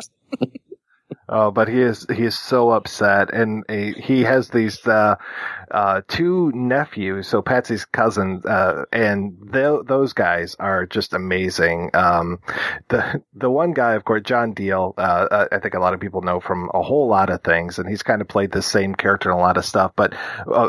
Oh, 1.33 1.49
but 1.49 1.69
he 1.69 1.79
is 1.79 2.05
he 2.13 2.23
is 2.25 2.37
so 2.37 2.71
upset, 2.71 3.33
and 3.33 3.63
he 3.69 4.23
has 4.23 4.49
these 4.49 4.85
uh, 4.85 5.15
uh, 5.71 6.01
two 6.09 6.51
nephews, 6.53 7.25
so 7.29 7.41
Patsy's 7.41 7.85
cousin, 7.85 8.41
uh, 8.45 8.83
and 8.91 9.37
th- 9.53 9.85
those 9.85 10.11
guys 10.11 10.57
are 10.59 10.85
just 10.85 11.13
amazing. 11.13 11.89
Um, 11.93 12.39
the 12.89 13.23
the 13.33 13.49
one 13.49 13.71
guy, 13.71 13.93
of 13.93 14.03
course, 14.03 14.23
John 14.25 14.53
Diehl, 14.53 14.93
uh, 14.97 15.01
uh, 15.01 15.47
I 15.53 15.59
think 15.59 15.73
a 15.73 15.79
lot 15.79 15.93
of 15.93 16.01
people 16.01 16.21
know 16.21 16.41
from 16.41 16.69
a 16.73 16.81
whole 16.81 17.07
lot 17.07 17.29
of 17.29 17.41
things, 17.43 17.79
and 17.79 17.87
he's 17.87 18.03
kind 18.03 18.21
of 18.21 18.27
played 18.27 18.51
the 18.51 18.61
same 18.61 18.93
character 18.93 19.31
in 19.31 19.37
a 19.37 19.39
lot 19.39 19.55
of 19.55 19.63
stuff. 19.63 19.93
But 19.95 20.13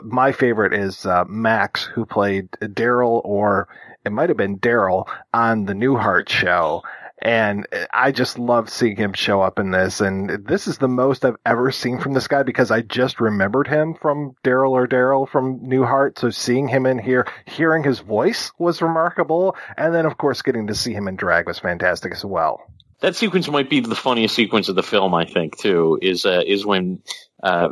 my 0.05 0.31
favorite 0.31 0.75
is 0.75 1.05
uh, 1.05 1.25
Max, 1.27 1.87
who 1.87 2.07
played 2.07 2.53
Daryl, 2.53 3.21
or 3.25 3.67
it 4.05 4.13
might 4.13 4.29
have 4.31 4.39
been 4.39 4.61
Daryl 4.61 5.09
on 5.35 5.65
the 5.65 5.75
Newhart 5.75 6.29
show. 6.29 6.83
And 7.25 7.69
I 7.93 8.11
just 8.11 8.37
love 8.37 8.69
seeing 8.69 8.97
him 8.97 9.13
show 9.13 9.41
up 9.41 9.61
in 9.61 9.71
this. 9.71 10.01
And 10.01 10.45
this 10.45 10.67
is 10.67 10.79
the 10.79 10.89
most 10.89 11.25
I've 11.25 11.37
ever 11.47 11.71
seen 11.71 12.01
from 12.01 12.15
this 12.15 12.27
guy 12.27 12.43
because 12.43 12.73
I 12.73 12.81
just 12.81 13.21
remembered 13.21 13.69
him 13.69 13.95
from 13.95 14.35
Daryl 14.43 14.73
or 14.73 14.89
Daryl 14.89 15.29
from 15.29 15.61
Newhart. 15.61 16.19
So 16.19 16.31
seeing 16.31 16.67
him 16.67 16.85
in 16.85 16.99
here, 16.99 17.29
hearing 17.47 17.85
his 17.85 18.01
voice 18.01 18.51
was 18.59 18.83
remarkable. 18.83 19.57
And 19.77 19.95
then, 19.95 20.05
of 20.05 20.19
course, 20.19 20.43
getting 20.43 20.67
to 20.67 20.75
see 20.75 20.93
him 20.93 21.07
in 21.07 21.15
drag 21.15 21.47
was 21.47 21.61
fantastic 21.61 22.13
as 22.13 22.25
well. 22.25 22.61
That 23.01 23.15
sequence 23.15 23.49
might 23.49 23.71
be 23.71 23.81
the 23.81 23.95
funniest 23.95 24.35
sequence 24.35 24.69
of 24.69 24.75
the 24.75 24.83
film, 24.83 25.15
I 25.15 25.25
think, 25.25 25.59
too, 25.59 25.99
is, 26.03 26.27
uh, 26.27 26.43
is 26.45 26.67
when, 26.67 27.03
uh, 27.43 27.69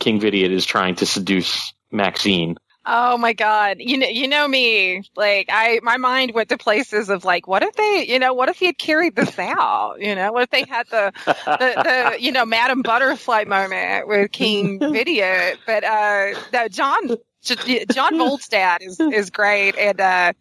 King 0.00 0.20
Vidiot 0.20 0.52
is 0.52 0.64
trying 0.64 0.94
to 0.96 1.06
seduce 1.06 1.74
Maxine. 1.90 2.56
Oh 2.88 3.18
my 3.18 3.32
god. 3.32 3.78
You 3.80 3.98
know 3.98 4.06
you 4.06 4.28
know 4.28 4.46
me. 4.46 5.02
Like 5.16 5.48
I 5.50 5.80
my 5.82 5.96
mind 5.96 6.32
went 6.34 6.50
to 6.50 6.56
places 6.58 7.08
of 7.08 7.24
like 7.24 7.48
what 7.48 7.64
if 7.64 7.74
they 7.74 8.06
you 8.08 8.20
know, 8.20 8.32
what 8.32 8.48
if 8.48 8.58
he 8.58 8.66
had 8.66 8.78
carried 8.78 9.16
this 9.16 9.36
out? 9.40 9.96
You 9.98 10.14
know, 10.14 10.32
what 10.32 10.44
if 10.44 10.50
they 10.50 10.64
had 10.64 10.86
the 10.88 11.12
the, 11.24 12.14
the 12.14 12.22
you 12.22 12.30
know, 12.30 12.46
Madam 12.46 12.82
Butterfly 12.82 13.44
moment 13.44 14.06
with 14.06 14.30
King 14.30 14.78
Vidiot. 14.78 15.58
But 15.66 15.82
uh 15.82 16.38
no, 16.52 16.68
John 16.68 17.16
John 17.42 18.14
Voldstad 18.14 18.82
is 18.82 19.00
is 19.00 19.30
great 19.30 19.76
and 19.76 20.00
uh 20.00 20.32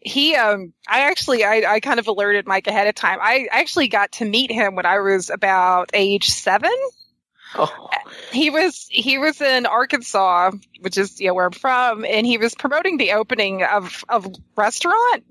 he 0.00 0.34
um 0.36 0.72
I 0.88 1.00
actually 1.02 1.44
I, 1.44 1.74
I 1.74 1.80
kind 1.80 2.00
of 2.00 2.08
alerted 2.08 2.46
Mike 2.46 2.66
ahead 2.66 2.86
of 2.86 2.94
time. 2.94 3.18
I 3.20 3.46
actually 3.50 3.88
got 3.88 4.12
to 4.12 4.24
meet 4.24 4.50
him 4.50 4.74
when 4.74 4.86
I 4.86 5.00
was 5.00 5.28
about 5.28 5.90
age 5.92 6.28
seven. 6.30 6.72
Oh. 7.54 7.88
He 8.32 8.50
was 8.50 8.86
he 8.88 9.18
was 9.18 9.40
in 9.40 9.66
Arkansas, 9.66 10.52
which 10.80 10.98
is 10.98 11.20
you 11.20 11.28
know 11.28 11.34
where 11.34 11.46
I'm 11.46 11.52
from, 11.52 12.04
and 12.04 12.24
he 12.24 12.38
was 12.38 12.54
promoting 12.54 12.96
the 12.96 13.12
opening 13.12 13.64
of 13.64 14.04
of 14.08 14.26
restaurant. 14.56 15.24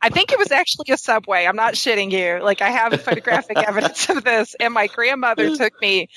I 0.00 0.10
think 0.10 0.32
it 0.32 0.38
was 0.38 0.52
actually 0.52 0.92
a 0.92 0.96
subway. 0.96 1.44
I'm 1.46 1.56
not 1.56 1.74
shitting 1.74 2.12
you. 2.12 2.42
Like 2.42 2.62
I 2.62 2.70
have 2.70 3.00
photographic 3.02 3.58
evidence 3.68 4.08
of 4.08 4.22
this, 4.22 4.54
and 4.58 4.72
my 4.72 4.86
grandmother 4.86 5.56
took 5.56 5.80
me 5.80 6.08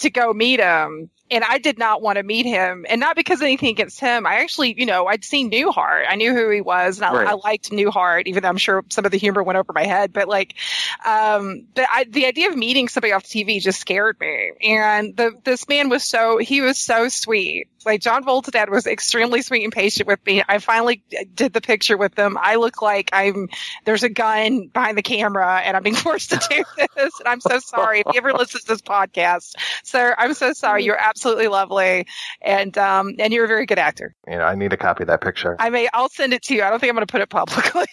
to 0.00 0.10
go 0.10 0.32
meet 0.32 0.60
him. 0.60 1.10
And 1.30 1.44
I 1.44 1.58
did 1.58 1.78
not 1.78 2.00
want 2.00 2.16
to 2.16 2.22
meet 2.22 2.46
him, 2.46 2.86
and 2.88 3.00
not 3.00 3.16
because 3.16 3.40
of 3.40 3.44
anything 3.44 3.68
against 3.70 4.00
him. 4.00 4.26
I 4.26 4.36
actually, 4.40 4.78
you 4.78 4.86
know, 4.86 5.06
I'd 5.06 5.24
seen 5.24 5.50
Newhart. 5.50 6.04
I 6.08 6.16
knew 6.16 6.34
who 6.34 6.48
he 6.50 6.60
was, 6.60 6.98
and 6.98 7.04
I, 7.04 7.12
Right. 7.12 7.28
I 7.28 7.34
liked 7.34 7.70
Newhart, 7.70 8.26
even 8.26 8.42
though 8.42 8.48
I'm 8.48 8.56
sure 8.56 8.84
some 8.88 9.04
of 9.04 9.10
the 9.10 9.18
humor 9.18 9.42
went 9.42 9.58
over 9.58 9.72
my 9.72 9.84
head. 9.84 10.12
But 10.12 10.28
like, 10.28 10.54
um, 11.04 11.66
the 11.74 11.86
I, 11.90 12.04
the 12.04 12.26
idea 12.26 12.48
of 12.48 12.56
meeting 12.56 12.88
somebody 12.88 13.12
off 13.12 13.24
TV 13.24 13.60
just 13.60 13.80
scared 13.80 14.18
me. 14.20 14.52
And 14.62 15.16
the 15.16 15.32
this 15.44 15.68
man 15.68 15.88
was 15.88 16.04
so 16.04 16.38
he 16.38 16.60
was 16.60 16.78
so 16.78 17.08
sweet. 17.08 17.68
Like 17.88 18.02
John 18.02 18.22
Voldstad 18.22 18.68
was 18.68 18.86
extremely 18.86 19.40
sweet 19.40 19.64
and 19.64 19.72
patient 19.72 20.06
with 20.06 20.24
me. 20.26 20.42
I 20.46 20.58
finally 20.58 21.02
did 21.34 21.54
the 21.54 21.62
picture 21.62 21.96
with 21.96 22.14
them. 22.14 22.36
I 22.38 22.56
look 22.56 22.82
like 22.82 23.08
I'm 23.14 23.48
there's 23.86 24.02
a 24.02 24.10
gun 24.10 24.66
behind 24.66 24.98
the 24.98 25.02
camera, 25.02 25.62
and 25.64 25.74
I'm 25.74 25.82
being 25.82 25.96
forced 26.08 26.32
to 26.32 26.36
do 26.50 26.64
this. 26.76 27.18
And 27.18 27.26
I'm 27.26 27.40
so 27.40 27.60
sorry 27.60 28.00
if 28.00 28.06
you 28.12 28.18
ever 28.18 28.34
listen 28.34 28.60
to 28.60 28.66
this 28.66 28.82
podcast, 28.82 29.54
sir. 29.84 30.14
I'm 30.18 30.34
so 30.34 30.52
sorry. 30.52 30.84
You're 30.84 31.00
absolutely 31.00 31.48
lovely, 31.48 32.06
and 32.42 32.76
um, 32.76 33.14
and 33.18 33.32
you're 33.32 33.46
a 33.46 33.48
very 33.48 33.64
good 33.64 33.78
actor. 33.78 34.14
You 34.26 34.36
know, 34.36 34.44
I 34.44 34.54
need 34.54 34.74
a 34.74 34.76
copy 34.76 35.04
of 35.04 35.06
that 35.06 35.22
picture. 35.22 35.56
I 35.58 35.70
may 35.70 35.88
I'll 35.94 36.10
send 36.10 36.34
it 36.34 36.42
to 36.42 36.54
you. 36.54 36.62
I 36.64 36.68
don't 36.68 36.80
think 36.80 36.90
I'm 36.90 36.96
going 36.96 37.06
to 37.06 37.10
put 37.10 37.22
it 37.22 37.30
publicly. 37.30 37.86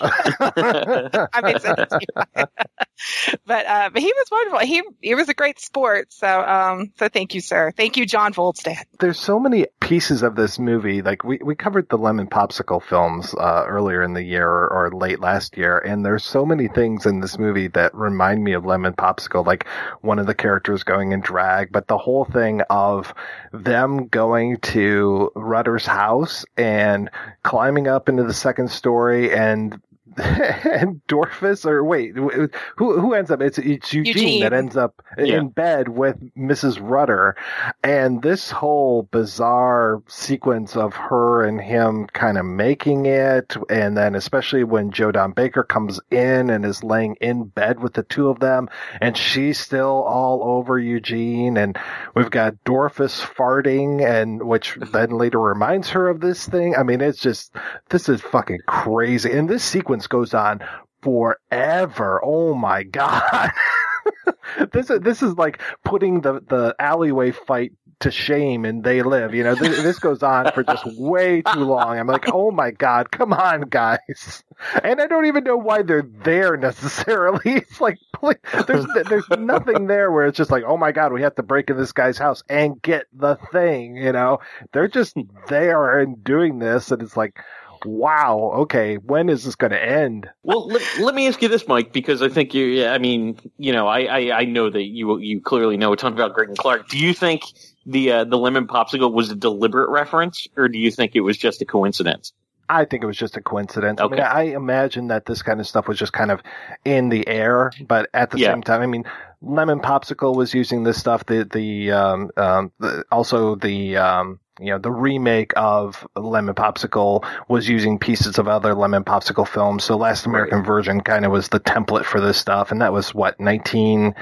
I 0.00 1.40
may 1.42 1.58
send 1.58 1.76
it 1.80 1.90
to 1.90 1.98
you. 2.00 2.44
but 3.46 3.66
uh, 3.66 3.90
but 3.92 4.00
he 4.00 4.12
was 4.12 4.26
wonderful. 4.30 4.60
He 4.60 4.82
he 5.00 5.16
was 5.16 5.28
a 5.28 5.34
great 5.34 5.58
sport. 5.58 6.12
So 6.12 6.28
um 6.28 6.92
so 7.00 7.08
thank 7.08 7.34
you, 7.34 7.40
sir. 7.40 7.72
Thank 7.76 7.96
you, 7.96 8.06
John 8.06 8.32
Voldstad. 8.32 8.84
There's 9.00 9.18
so 9.18 9.39
many 9.40 9.66
pieces 9.80 10.22
of 10.22 10.36
this 10.36 10.58
movie. 10.58 11.02
Like 11.02 11.24
we, 11.24 11.38
we 11.42 11.54
covered 11.54 11.88
the 11.88 11.98
Lemon 11.98 12.28
Popsicle 12.28 12.82
films 12.82 13.34
uh, 13.34 13.64
earlier 13.66 14.02
in 14.02 14.14
the 14.14 14.22
year 14.22 14.48
or, 14.48 14.72
or 14.72 14.90
late 14.92 15.20
last 15.20 15.56
year, 15.56 15.78
and 15.78 16.04
there's 16.04 16.24
so 16.24 16.46
many 16.46 16.68
things 16.68 17.06
in 17.06 17.20
this 17.20 17.38
movie 17.38 17.68
that 17.68 17.94
remind 17.94 18.44
me 18.44 18.52
of 18.52 18.64
Lemon 18.64 18.92
Popsicle. 18.92 19.44
Like 19.44 19.66
one 20.00 20.18
of 20.18 20.26
the 20.26 20.34
characters 20.34 20.84
going 20.84 21.12
in 21.12 21.20
drag, 21.20 21.72
but 21.72 21.88
the 21.88 21.98
whole 21.98 22.24
thing 22.24 22.62
of 22.70 23.12
them 23.52 24.06
going 24.06 24.58
to 24.58 25.32
Rutter's 25.34 25.86
house 25.86 26.44
and 26.56 27.10
climbing 27.42 27.88
up 27.88 28.08
into 28.08 28.24
the 28.24 28.34
second 28.34 28.70
story 28.70 29.32
and 29.32 29.80
and 30.16 31.00
Dorfus, 31.08 31.64
or 31.64 31.84
wait, 31.84 32.16
who 32.16 32.48
who 32.76 33.14
ends 33.14 33.30
up? 33.30 33.40
It's 33.40 33.58
it's 33.58 33.92
Eugene, 33.92 34.14
Eugene. 34.16 34.40
that 34.42 34.52
ends 34.52 34.76
up 34.76 35.02
Yeah. 35.18 35.38
in 35.38 35.48
bed 35.48 35.88
with 35.88 36.16
Mrs. 36.36 36.78
Rutter, 36.80 37.36
and 37.82 38.22
this 38.22 38.50
whole 38.50 39.04
bizarre 39.12 40.02
sequence 40.08 40.76
of 40.76 40.94
her 40.94 41.44
and 41.44 41.60
him 41.60 42.06
kind 42.08 42.38
of 42.38 42.44
making 42.44 43.06
it, 43.06 43.56
and 43.68 43.96
then 43.96 44.14
especially 44.14 44.64
when 44.64 44.90
Joe 44.90 45.12
Don 45.12 45.32
Baker 45.32 45.62
comes 45.62 46.00
in 46.10 46.50
and 46.50 46.64
is 46.64 46.82
laying 46.82 47.14
in 47.20 47.44
bed 47.44 47.80
with 47.80 47.94
the 47.94 48.02
two 48.02 48.28
of 48.28 48.40
them, 48.40 48.68
and 49.00 49.16
she's 49.16 49.58
still 49.60 50.02
all 50.02 50.42
over 50.42 50.78
Eugene, 50.78 51.56
and 51.56 51.78
we've 52.14 52.30
got 52.30 52.54
Dorfus 52.64 53.20
farting, 53.24 54.02
and 54.04 54.42
which 54.42 54.76
then 54.92 55.10
later 55.10 55.38
reminds 55.40 55.90
her 55.90 56.08
of 56.08 56.20
this 56.20 56.46
thing. 56.46 56.74
I 56.76 56.82
mean, 56.82 57.00
it's 57.00 57.20
just 57.20 57.54
this 57.90 58.08
is 58.08 58.20
fucking 58.20 58.60
crazy, 58.66 59.30
and 59.32 59.48
this 59.48 59.62
sequence 59.64 59.99
goes 60.06 60.34
on 60.34 60.60
forever. 61.02 62.20
Oh 62.22 62.54
my 62.54 62.82
god. 62.82 63.50
this 64.72 64.90
is 64.90 65.00
this 65.00 65.22
is 65.22 65.34
like 65.34 65.60
putting 65.84 66.20
the 66.20 66.40
the 66.48 66.74
alleyway 66.78 67.30
fight 67.30 67.72
to 68.00 68.10
shame 68.10 68.64
and 68.64 68.82
they 68.82 69.02
live 69.02 69.34
you 69.34 69.44
know 69.44 69.54
this, 69.54 69.82
this 69.82 69.98
goes 69.98 70.22
on 70.22 70.50
for 70.52 70.64
just 70.64 70.84
way 70.98 71.42
too 71.42 71.60
long 71.60 71.98
i'm 71.98 72.06
like 72.06 72.32
oh 72.32 72.50
my 72.50 72.70
god 72.70 73.10
come 73.10 73.30
on 73.30 73.60
guys 73.60 74.42
and 74.82 75.02
i 75.02 75.06
don't 75.06 75.26
even 75.26 75.44
know 75.44 75.56
why 75.56 75.82
they're 75.82 76.08
there 76.24 76.56
necessarily 76.56 77.40
it's 77.44 77.78
like 77.78 77.98
please, 78.14 78.38
there's 78.66 78.86
there's 79.06 79.28
nothing 79.38 79.86
there 79.86 80.10
where 80.10 80.26
it's 80.26 80.38
just 80.38 80.50
like 80.50 80.64
oh 80.66 80.78
my 80.78 80.92
god 80.92 81.12
we 81.12 81.20
have 81.20 81.34
to 81.34 81.42
break 81.42 81.68
in 81.68 81.76
this 81.76 81.92
guy's 81.92 82.16
house 82.16 82.42
and 82.48 82.80
get 82.80 83.04
the 83.12 83.36
thing 83.52 83.96
you 83.96 84.12
know 84.12 84.38
they're 84.72 84.88
just 84.88 85.14
there 85.48 86.00
and 86.00 86.24
doing 86.24 86.58
this 86.58 86.90
and 86.90 87.02
it's 87.02 87.18
like 87.18 87.38
wow 87.84 88.52
okay 88.54 88.96
when 88.96 89.28
is 89.28 89.44
this 89.44 89.54
going 89.56 89.70
to 89.72 89.82
end 89.82 90.28
Well, 90.42 90.66
let, 90.68 90.82
let 90.98 91.14
me 91.14 91.26
ask 91.28 91.40
you 91.42 91.48
this, 91.48 91.66
Mike, 91.68 91.92
because 91.92 92.22
I 92.22 92.28
think 92.28 92.54
you. 92.54 92.64
yeah, 92.64 92.92
I 92.92 92.98
mean, 92.98 93.38
you 93.58 93.72
know, 93.72 93.86
I, 93.86 94.00
I, 94.00 94.38
I 94.40 94.44
know 94.44 94.70
that 94.70 94.84
you 94.84 95.18
you 95.18 95.40
clearly 95.40 95.76
know 95.76 95.92
a 95.92 95.96
ton 95.96 96.12
about 96.12 96.34
Greydon 96.34 96.56
Clark. 96.56 96.88
Do 96.88 96.98
you 96.98 97.12
think 97.14 97.42
the 97.86 98.12
uh, 98.12 98.24
the 98.24 98.38
lemon 98.38 98.66
popsicle 98.66 99.12
was 99.12 99.30
a 99.30 99.36
deliberate 99.36 99.90
reference, 99.90 100.48
or 100.56 100.68
do 100.68 100.78
you 100.78 100.90
think 100.90 101.14
it 101.14 101.20
was 101.20 101.36
just 101.36 101.60
a 101.62 101.64
coincidence? 101.66 102.32
I 102.68 102.84
think 102.84 103.02
it 103.02 103.06
was 103.06 103.16
just 103.16 103.36
a 103.36 103.40
coincidence. 103.42 104.00
I 104.00 104.04
mean, 104.04 104.12
Okay. 104.14 104.22
I 104.22 104.42
imagine 104.44 105.08
that 105.08 105.26
this 105.26 105.42
kind 105.42 105.58
of 105.60 105.66
stuff 105.66 105.88
was 105.88 105.98
just 105.98 106.12
kind 106.12 106.30
of 106.30 106.40
in 106.84 107.08
the 107.08 107.26
air, 107.26 107.72
but 107.88 108.08
at 108.14 108.30
the 108.30 108.38
Yeah. 108.38 108.52
same 108.52 108.62
time, 108.62 108.80
I 108.80 108.86
mean, 108.86 109.04
Lemon 109.42 109.80
Popsicle 109.80 110.36
was 110.36 110.54
using 110.54 110.84
this 110.84 110.96
stuff. 110.98 111.26
The 111.26 111.44
the 111.44 111.90
um 111.92 112.30
um 112.36 112.72
the, 112.78 113.04
also 113.10 113.56
the 113.56 113.96
um 113.96 114.38
you 114.60 114.66
know 114.66 114.78
the 114.78 114.90
remake 114.90 115.52
of 115.56 116.06
Lemon 116.14 116.54
Popsicle 116.54 117.24
was 117.48 117.68
using 117.68 117.98
pieces 117.98 118.38
of 118.38 118.46
other 118.48 118.74
Lemon 118.74 119.04
Popsicle 119.04 119.48
films. 119.48 119.84
So 119.84 119.96
Last 119.96 120.26
American 120.26 120.62
Virgin 120.62 121.00
kind 121.00 121.24
of 121.24 121.32
was 121.32 121.48
the 121.48 121.60
template 121.60 122.04
for 122.04 122.20
this 122.20 122.38
stuff, 122.38 122.70
and 122.70 122.80
that 122.82 122.92
was 122.92 123.14
what 123.14 123.40
nineteen 123.40 124.14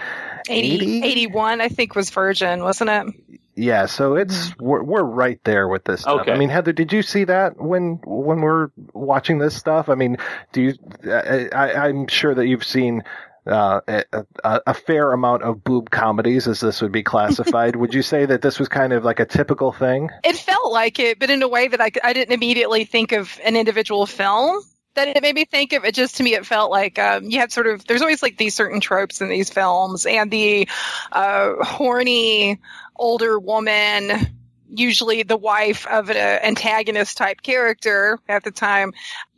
80, 0.49 1.03
81, 1.05 1.61
I 1.61 1.69
think, 1.69 1.95
was 1.95 2.11
Virgin, 2.11 2.63
wasn't 2.63 2.91
it? 2.91 3.41
Yeah, 3.55 3.87
so 3.87 4.15
it's 4.15 4.51
hmm. 4.51 4.65
we're 4.65 4.83
we're 4.85 5.03
right 5.03 5.41
there 5.43 5.67
with 5.67 5.85
this 5.85 6.03
stuff. 6.03 6.21
Okay. 6.21 6.33
I 6.33 6.39
mean, 6.39 6.49
Heather, 6.49 6.73
did 6.73 6.93
you 6.93 7.03
see 7.03 7.25
that 7.25 7.61
when 7.61 7.99
when 8.05 8.41
we're 8.41 8.69
watching 8.93 9.39
this 9.39 9.57
stuff? 9.57 9.89
I 9.89 9.97
mean, 9.97 10.17
do 10.53 10.63
you? 10.63 10.75
I, 11.13 11.49
I, 11.53 11.89
I'm 11.89 12.07
sure 12.07 12.37
that 12.37 12.47
you've 12.47 12.65
seen 12.65 13.03
uh, 13.49 13.81
a, 13.89 14.05
a, 14.45 14.61
a 14.69 14.75
fair 14.75 15.13
amount 15.13 15.43
of 15.43 15.65
boob 15.65 15.91
comedies, 15.91 16.47
as 16.47 16.61
this 16.61 16.83
would 16.83 16.93
be 16.93 17.03
classified. 17.03 17.77
would 17.77 17.95
you 17.95 18.03
say 18.03 18.27
that 18.27 18.43
this 18.43 18.59
was 18.59 18.69
kind 18.69 18.93
of 18.93 19.05
like 19.05 19.21
a 19.21 19.27
typical 19.27 19.73
thing? 19.73 20.11
It 20.25 20.37
felt 20.37 20.73
like 20.73 20.99
it, 20.99 21.19
but 21.19 21.31
in 21.31 21.43
a 21.43 21.49
way 21.49 21.69
that 21.69 21.81
I, 21.81 21.91
I 22.03 22.13
didn't 22.13 22.35
immediately 22.35 22.85
think 22.85 23.13
of 23.13 23.39
an 23.45 23.57
individual 23.57 24.07
film. 24.07 24.63
That 24.95 25.09
it 25.09 25.23
made 25.23 25.35
me 25.35 25.45
think 25.45 25.75
of 25.75 25.85
it. 25.85 25.95
Just 25.95 26.17
to 26.17 26.25
me, 26.25 26.35
it 26.35 26.45
felt 26.45 26.71
like 26.73 26.99
um, 26.99 27.25
you 27.25 27.39
had 27.39 27.53
sort 27.53 27.69
of. 27.69 27.87
There's 27.87 28.03
always 28.03 28.23
like 28.23 28.37
these 28.37 28.55
certain 28.55 28.81
tropes 28.81 29.21
in 29.21 29.29
these 29.29 29.49
films, 29.49 30.07
and 30.07 30.31
the 30.31 30.69
uh, 31.13 31.63
horny 31.63 32.59
older 32.97 33.39
woman 33.39 34.35
usually 34.71 35.23
the 35.23 35.37
wife 35.37 35.87
of 35.87 36.11
an 36.11 36.17
antagonist 36.17 37.17
type 37.17 37.43
character 37.43 38.19
at 38.29 38.45
the 38.45 38.51
time 38.51 38.93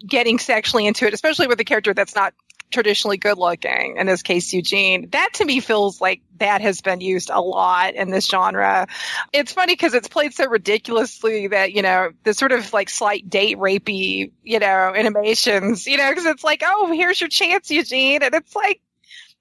getting 0.04 0.38
sexually 0.38 0.86
into 0.86 1.06
it, 1.06 1.14
especially 1.14 1.46
with 1.46 1.60
a 1.60 1.64
character 1.64 1.94
that's 1.94 2.14
not 2.14 2.34
traditionally 2.70 3.16
good 3.16 3.38
looking. 3.38 3.96
In 3.98 4.06
this 4.06 4.22
case, 4.22 4.52
Eugene. 4.52 5.08
That 5.10 5.30
to 5.34 5.44
me 5.44 5.60
feels 5.60 6.00
like 6.00 6.22
that 6.38 6.60
has 6.60 6.80
been 6.80 7.00
used 7.00 7.30
a 7.30 7.40
lot 7.40 7.94
in 7.94 8.10
this 8.10 8.26
genre. 8.26 8.86
It's 9.32 9.52
funny 9.52 9.74
because 9.74 9.94
it's 9.94 10.08
played 10.08 10.34
so 10.34 10.46
ridiculously 10.46 11.48
that, 11.48 11.72
you 11.72 11.82
know, 11.82 12.10
the 12.24 12.34
sort 12.34 12.52
of 12.52 12.72
like 12.72 12.88
slight 12.88 13.28
date 13.28 13.58
rapey, 13.58 14.32
you 14.42 14.58
know, 14.58 14.94
animations, 14.94 15.86
you 15.86 15.98
know, 15.98 16.10
because 16.10 16.26
it's 16.26 16.44
like, 16.44 16.62
oh, 16.64 16.92
here's 16.92 17.20
your 17.20 17.28
chance, 17.28 17.70
Eugene. 17.70 18.22
And 18.22 18.34
it's 18.34 18.56
like, 18.56 18.80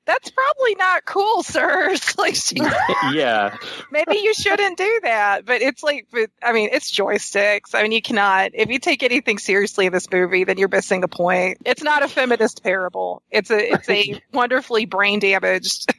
that's 0.10 0.32
probably 0.32 0.76
not 0.76 1.06
cool, 1.06 1.44
sir. 1.44 1.96
like, 2.18 2.36
yeah. 3.14 3.56
maybe 3.92 4.18
you 4.18 4.34
shouldn't 4.34 4.78
do 4.78 5.00
that. 5.04 5.46
But 5.46 5.62
it's 5.62 5.84
like, 5.84 6.08
but, 6.12 6.32
I 6.42 6.52
mean, 6.52 6.70
it's 6.72 6.92
joysticks. 6.92 7.76
I 7.76 7.84
mean, 7.84 7.92
you 7.92 8.02
cannot, 8.02 8.52
if 8.56 8.70
you 8.70 8.80
take 8.80 9.04
anything 9.04 9.38
seriously 9.38 9.86
in 9.86 9.94
this 9.94 10.10
movie, 10.12 10.44
then 10.46 10.58
you're 10.58 10.68
missing 10.68 11.02
the 11.02 11.08
point. 11.08 11.60
It's 11.64 11.84
not 11.84 12.04
a 12.04 12.08
feminist 12.08 12.64
parable. 12.64 13.22
It's 13.30 13.52
a, 13.52 13.74
it's 13.74 13.90
a 13.90 14.20
wonderfully 14.34 14.86
brain 14.86 15.20
damaged 15.20 15.94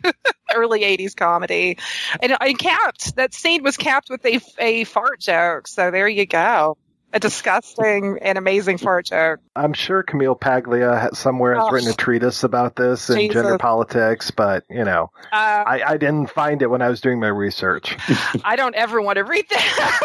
early 0.54 0.80
80s 0.80 1.14
comedy. 1.14 1.78
And, 2.20 2.36
and 2.40 2.58
capped, 2.58 3.14
that 3.14 3.32
scene 3.32 3.62
was 3.62 3.76
capped 3.76 4.10
with 4.10 4.24
a, 4.26 4.40
a 4.58 4.84
fart 4.84 5.20
joke. 5.20 5.68
So 5.68 5.92
there 5.92 6.08
you 6.08 6.26
go 6.26 6.76
a 7.12 7.20
disgusting 7.20 8.18
and 8.22 8.38
amazing 8.38 8.78
fart 8.78 9.06
joke. 9.06 9.40
I'm 9.56 9.72
sure 9.72 10.02
Camille 10.02 10.34
Paglia 10.34 11.10
somewhere 11.12 11.54
has 11.54 11.64
oh, 11.66 11.70
written 11.70 11.90
a 11.90 11.94
treatise 11.94 12.44
about 12.44 12.76
this 12.76 13.10
and 13.10 13.30
gender 13.30 13.58
politics, 13.58 14.30
but 14.30 14.64
you 14.70 14.84
know, 14.84 15.10
uh, 15.32 15.64
I, 15.66 15.82
I 15.86 15.96
didn't 15.96 16.28
find 16.28 16.62
it 16.62 16.68
when 16.68 16.82
I 16.82 16.88
was 16.88 17.00
doing 17.00 17.20
my 17.20 17.28
research. 17.28 17.96
I 18.44 18.56
don't 18.56 18.74
ever 18.74 19.00
want 19.00 19.16
to 19.16 19.24
read 19.24 19.46
that. 19.50 20.00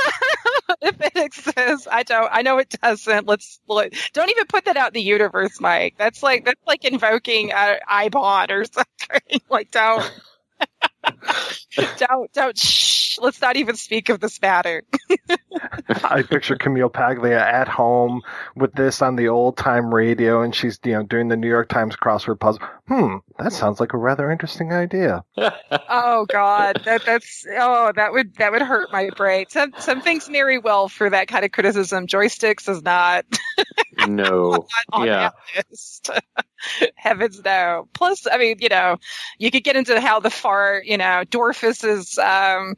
if 0.81 1.01
it 1.01 1.15
exists, 1.15 1.87
I 1.89 2.03
don't. 2.03 2.29
I 2.31 2.41
know 2.41 2.57
it 2.57 2.69
doesn't. 2.81 3.27
Let's 3.27 3.59
look. 3.67 3.93
Don't 4.13 4.29
even 4.29 4.45
put 4.47 4.65
that 4.65 4.77
out 4.77 4.87
in 4.87 4.93
the 4.93 5.01
universe, 5.01 5.59
Mike. 5.59 5.95
That's 5.97 6.23
like 6.23 6.45
that's 6.45 6.61
like 6.65 6.85
invoking 6.85 7.51
uh, 7.51 7.77
iBond 7.89 8.51
or 8.51 8.65
something. 8.71 9.41
like 9.49 9.71
don't. 9.71 10.11
Don't 11.97 12.31
don't 12.33 12.57
shh. 12.57 13.17
Let's 13.19 13.41
not 13.41 13.55
even 13.55 13.75
speak 13.75 14.09
of 14.09 14.19
this 14.19 14.41
matter. 14.41 14.83
I 16.03 16.21
picture 16.21 16.57
Camille 16.57 16.89
Paglia 16.89 17.39
at 17.39 17.67
home 17.67 18.21
with 18.55 18.73
this 18.73 19.01
on 19.01 19.15
the 19.15 19.29
old 19.29 19.57
time 19.57 19.93
radio, 19.93 20.41
and 20.41 20.53
she's 20.53 20.79
you 20.83 20.93
know 20.93 21.03
doing 21.03 21.27
the 21.27 21.37
New 21.37 21.47
York 21.47 21.69
Times 21.69 21.95
crossword 21.95 22.39
puzzle. 22.39 22.61
Hmm, 22.87 23.17
that 23.39 23.53
sounds 23.53 23.79
like 23.79 23.93
a 23.93 23.97
rather 23.97 24.29
interesting 24.31 24.73
idea. 24.73 25.23
oh 25.37 26.25
God, 26.29 26.81
that 26.85 27.05
that's 27.05 27.45
oh 27.57 27.91
that 27.95 28.11
would 28.11 28.35
that 28.35 28.51
would 28.51 28.61
hurt 28.61 28.91
my 28.91 29.09
brain. 29.15 29.45
Some 29.49 29.73
some 29.79 30.01
things 30.01 30.29
marry 30.29 30.57
well 30.57 30.89
for 30.89 31.09
that 31.09 31.27
kind 31.27 31.45
of 31.45 31.51
criticism. 31.51 32.07
Joysticks 32.07 32.69
is 32.69 32.81
not. 32.81 33.25
no. 34.07 34.67
yeah. 34.99 35.31
Heavens 36.95 37.41
no. 37.43 37.88
Plus, 37.93 38.28
I 38.32 38.38
mean, 38.38 38.58
you 38.60 38.69
know, 38.69 38.97
you 39.38 39.51
could 39.51 39.63
get 39.63 39.75
into 39.75 39.99
how 39.99 40.19
the 40.19 40.30
fart, 40.30 40.86
you 40.86 40.97
know, 40.97 41.23
Dorfus's 41.30 42.17
um, 42.17 42.75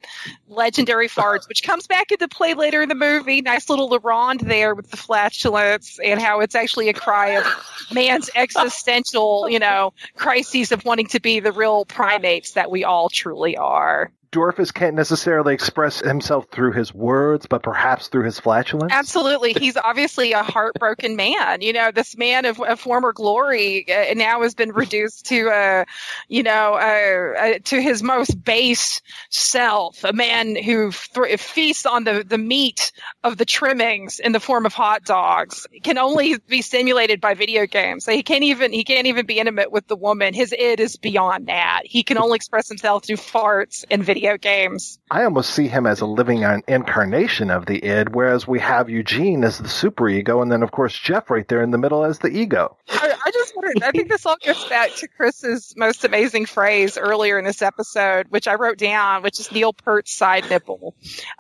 legendary 0.48 1.08
farts, 1.08 1.48
which 1.48 1.64
comes 1.64 1.88
back 1.88 2.12
into 2.12 2.28
play 2.28 2.54
later 2.54 2.82
in 2.82 2.90
the 2.90 2.96
movie. 2.96 3.42
Nice 3.42 3.70
little 3.70 3.90
LaRonde 3.90 4.42
there 4.42 4.76
with 4.76 4.90
the 4.90 4.98
flatulence 4.98 6.00
and 6.04 6.22
how 6.22 6.42
it's 6.42 6.56
actually 6.56 6.90
a 6.90 6.94
cry 6.94 7.32
of 7.32 7.46
man's 7.92 8.30
existential, 8.36 9.50
you 9.50 9.60
know, 9.60 9.94
crises 10.16 10.72
of 10.72 10.86
wanting 10.86 11.08
to 11.08 11.20
be 11.20 11.40
the 11.40 11.52
real 11.52 11.86
primates 11.86 12.54
that 12.54 12.72
we 12.72 12.84
all 12.84 13.10
truly 13.10 13.58
are. 13.58 14.12
Dorfus 14.38 14.72
can't 14.72 14.96
necessarily 14.96 15.56
express 15.56 16.00
himself 16.00 16.46
through 16.52 16.74
his 16.74 16.94
words, 16.94 17.48
but 17.48 17.64
perhaps 17.64 18.08
through 18.08 18.26
his 18.26 18.40
flatulence? 18.40 18.94
Absolutely. 18.94 19.54
He's 19.54 19.78
obviously 19.78 20.34
a 20.34 20.44
heartbroken 20.44 21.16
man. 21.16 21.62
You 21.62 21.74
know, 21.74 21.90
this 21.90 22.16
man 22.16 22.46
of, 22.46 22.62
of 22.62 22.80
former 22.80 23.14
glory 23.14 23.88
uh, 23.90 24.14
now 24.14 24.44
has 24.44 24.54
been 24.54 24.74
reduced 24.74 25.26
to, 25.30 25.50
uh, 25.50 25.86
you 26.28 26.44
know, 26.44 26.76
uh, 26.76 27.40
uh, 27.40 27.60
to 27.64 27.82
his 27.82 28.04
most 28.04 28.44
base 28.44 29.02
self, 29.32 30.04
a 30.04 30.14
man 30.14 30.56
who 30.56 30.92
th- 30.92 31.40
feasts 31.40 31.88
on 31.88 32.04
the, 32.04 32.24
the 32.24 32.38
meat 32.38 32.92
of 33.24 33.38
the 33.38 33.46
trimmings 33.46 34.20
in 34.20 34.34
the 34.34 34.40
form 34.40 34.68
of 34.68 34.74
hot 34.74 35.04
dogs, 35.04 35.66
can 35.82 35.98
only 35.98 36.38
be 36.48 36.62
stimulated 36.62 37.20
by 37.20 37.34
video 37.34 37.66
games. 37.66 38.06
So 38.06 38.12
he 38.12 38.22
can't 38.22 38.44
even, 38.44 38.72
he 38.72 38.84
can't 38.84 39.08
even 39.08 39.26
be 39.26 39.40
intimate 39.40 39.72
with 39.72 39.88
the 39.88 39.96
woman. 39.96 40.36
His 40.36 40.54
id 40.54 40.80
is 40.80 40.96
beyond 40.98 41.48
that. 41.48 41.82
He 41.86 42.04
can 42.04 42.20
only 42.20 42.36
express 42.36 42.68
himself 42.68 43.06
through 43.06 43.16
farts 43.16 43.84
and 43.90 44.04
video 44.04 44.27
video 44.28 44.38
games. 44.38 45.00
I 45.10 45.24
almost 45.24 45.52
see 45.52 45.68
him 45.68 45.88
as 45.88 46.02
a 46.02 46.06
living 46.06 46.42
incarnation 46.68 47.50
of 47.50 47.66
the 47.66 47.84
id, 47.84 48.14
whereas 48.14 48.46
we 48.48 48.60
have 48.60 48.90
Eugene 48.90 49.44
as 49.44 49.58
the 49.58 49.70
super 49.70 50.10
ego, 50.10 50.42
and 50.42 50.52
then 50.52 50.64
of 50.64 50.72
course 50.72 50.98
Jeff 50.98 51.30
right 51.30 51.48
there 51.48 51.62
in 51.62 51.72
the 51.72 51.78
middle 51.78 52.04
as 52.04 52.20
the 52.20 52.28
ego. 52.28 52.76
I, 52.90 53.14
I 53.26 53.32
just 53.32 53.56
wanted, 53.56 53.84
I 53.84 53.92
think 53.92 54.10
this 54.10 54.26
all 54.26 54.36
gets 54.42 54.68
back 54.68 54.94
to 54.96 55.08
Chris's 55.08 55.74
most 55.78 56.04
amazing 56.04 56.46
phrase 56.46 56.98
earlier 56.98 57.40
in 57.40 57.46
this 57.46 57.62
episode, 57.62 58.28
which 58.30 58.48
I 58.48 58.56
wrote 58.56 58.78
down, 58.78 59.24
which 59.24 59.40
is 59.40 59.52
Neil 59.52 59.72
Peart's 59.72 60.14
side 60.14 60.50
nipple. 60.50 60.96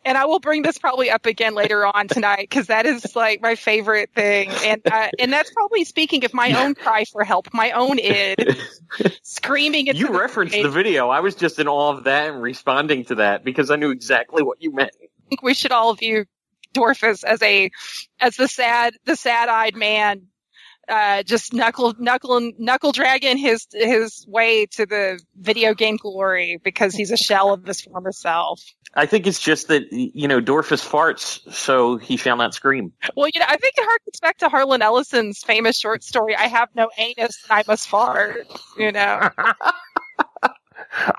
And 0.05 0.17
I 0.17 0.25
will 0.25 0.39
bring 0.39 0.61
this 0.61 0.77
probably 0.77 1.09
up 1.09 1.25
again 1.25 1.55
later 1.55 1.85
on 1.85 2.07
tonight 2.07 2.49
because 2.49 2.67
that 2.67 2.85
is 2.85 3.15
like 3.15 3.41
my 3.41 3.55
favorite 3.55 4.11
thing. 4.15 4.49
And, 4.63 4.81
uh, 4.89 5.09
and 5.19 5.33
that's 5.33 5.51
probably 5.51 5.83
speaking 5.83 6.23
of 6.23 6.33
my 6.33 6.63
own 6.63 6.73
cry 6.75 7.03
for 7.03 7.23
help, 7.25 7.53
my 7.53 7.71
own 7.71 7.99
id 7.99 8.57
screaming. 9.23 9.87
You 9.87 10.07
the 10.07 10.13
referenced 10.13 10.55
the 10.55 10.69
video. 10.69 11.09
I 11.09 11.19
was 11.19 11.35
just 11.35 11.59
in 11.59 11.67
awe 11.67 11.97
of 11.97 12.05
that 12.05 12.29
and 12.29 12.41
responding 12.67 13.05
to 13.05 13.15
that 13.15 13.43
because 13.43 13.71
I 13.71 13.75
knew 13.77 13.91
exactly 13.91 14.43
what 14.43 14.61
you 14.61 14.73
meant. 14.73 14.91
I 15.01 15.07
think 15.29 15.41
we 15.41 15.53
should 15.53 15.71
all 15.71 15.93
view 15.93 16.25
Dorfus 16.73 17.23
as 17.23 17.41
a 17.41 17.71
as 18.19 18.35
the 18.35 18.47
sad 18.47 18.95
the 19.05 19.15
sad 19.15 19.49
eyed 19.49 19.75
man 19.75 20.27
uh, 20.89 21.23
just 21.23 21.53
knuckle 21.53 21.93
knuckle 21.97 22.51
knuckle 22.57 22.91
dragging 22.91 23.37
his 23.37 23.67
his 23.73 24.25
way 24.27 24.65
to 24.67 24.85
the 24.85 25.19
video 25.37 25.73
game 25.73 25.97
glory 25.97 26.59
because 26.63 26.93
he's 26.93 27.11
a 27.11 27.17
shell 27.17 27.53
of 27.53 27.65
his 27.65 27.81
former 27.81 28.11
self. 28.11 28.61
I 28.93 29.05
think 29.05 29.27
it's 29.27 29.39
just 29.39 29.67
that 29.67 29.91
you 29.91 30.27
know 30.27 30.41
Dorfus 30.41 30.85
farts, 30.85 31.53
so 31.53 31.97
he 31.97 32.17
shall 32.17 32.37
not 32.37 32.53
scream. 32.53 32.93
Well, 33.15 33.29
you 33.33 33.39
know, 33.39 33.45
I 33.47 33.57
think 33.57 33.75
it 33.77 33.87
harkens 33.87 34.21
back 34.21 34.37
to 34.37 34.49
Harlan 34.49 34.81
Ellison's 34.81 35.43
famous 35.43 35.77
short 35.77 36.03
story, 36.03 36.35
"I 36.35 36.47
have 36.47 36.69
no 36.75 36.89
anus, 36.97 37.37
and 37.49 37.59
I 37.59 37.63
must 37.67 37.87
fart." 37.87 38.47
You 38.77 38.91
know. 38.91 39.29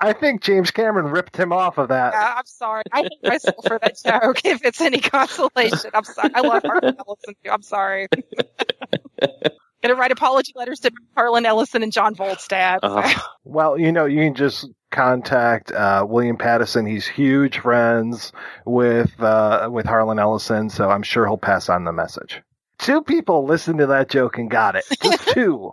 I 0.01 0.13
think 0.13 0.41
James 0.41 0.71
Cameron 0.71 1.07
ripped 1.07 1.37
him 1.37 1.53
off 1.53 1.77
of 1.77 1.89
that. 1.89 2.13
Yeah, 2.13 2.35
I'm 2.37 2.45
sorry. 2.45 2.83
I 2.91 3.01
hate 3.03 3.23
myself 3.23 3.55
for 3.65 3.79
that 3.79 3.97
joke. 4.03 4.45
If 4.45 4.63
it's 4.65 4.81
any 4.81 4.99
consolation, 4.99 5.91
I'm 5.93 6.03
sorry. 6.03 6.31
I 6.33 6.41
love 6.41 6.63
Harlan 6.63 6.95
Ellison 6.99 7.35
too. 7.43 7.51
I'm 7.51 7.61
sorry. 7.61 8.07
Gonna 9.81 9.95
write 9.95 10.11
apology 10.11 10.51
letters 10.55 10.81
to 10.81 10.91
Harlan 11.15 11.45
Ellison 11.45 11.83
and 11.83 11.93
John 11.93 12.13
Voldstad. 12.13 12.79
Uh, 12.83 13.09
well, 13.45 13.79
you 13.79 13.93
know, 13.93 14.05
you 14.05 14.25
can 14.25 14.35
just 14.35 14.67
contact 14.91 15.71
uh, 15.71 16.05
William 16.07 16.37
Pattison. 16.37 16.85
He's 16.85 17.07
huge 17.07 17.59
friends 17.59 18.33
with 18.65 19.11
uh, 19.21 19.69
with 19.71 19.85
Harlan 19.85 20.19
Ellison, 20.19 20.69
so 20.69 20.89
I'm 20.89 21.03
sure 21.03 21.25
he'll 21.25 21.37
pass 21.37 21.69
on 21.69 21.85
the 21.85 21.93
message. 21.93 22.41
Two 22.79 23.01
people 23.01 23.45
listened 23.45 23.79
to 23.79 23.87
that 23.87 24.09
joke 24.09 24.37
and 24.37 24.49
got 24.49 24.75
it. 24.75 24.85
Just 25.01 25.27
two. 25.33 25.71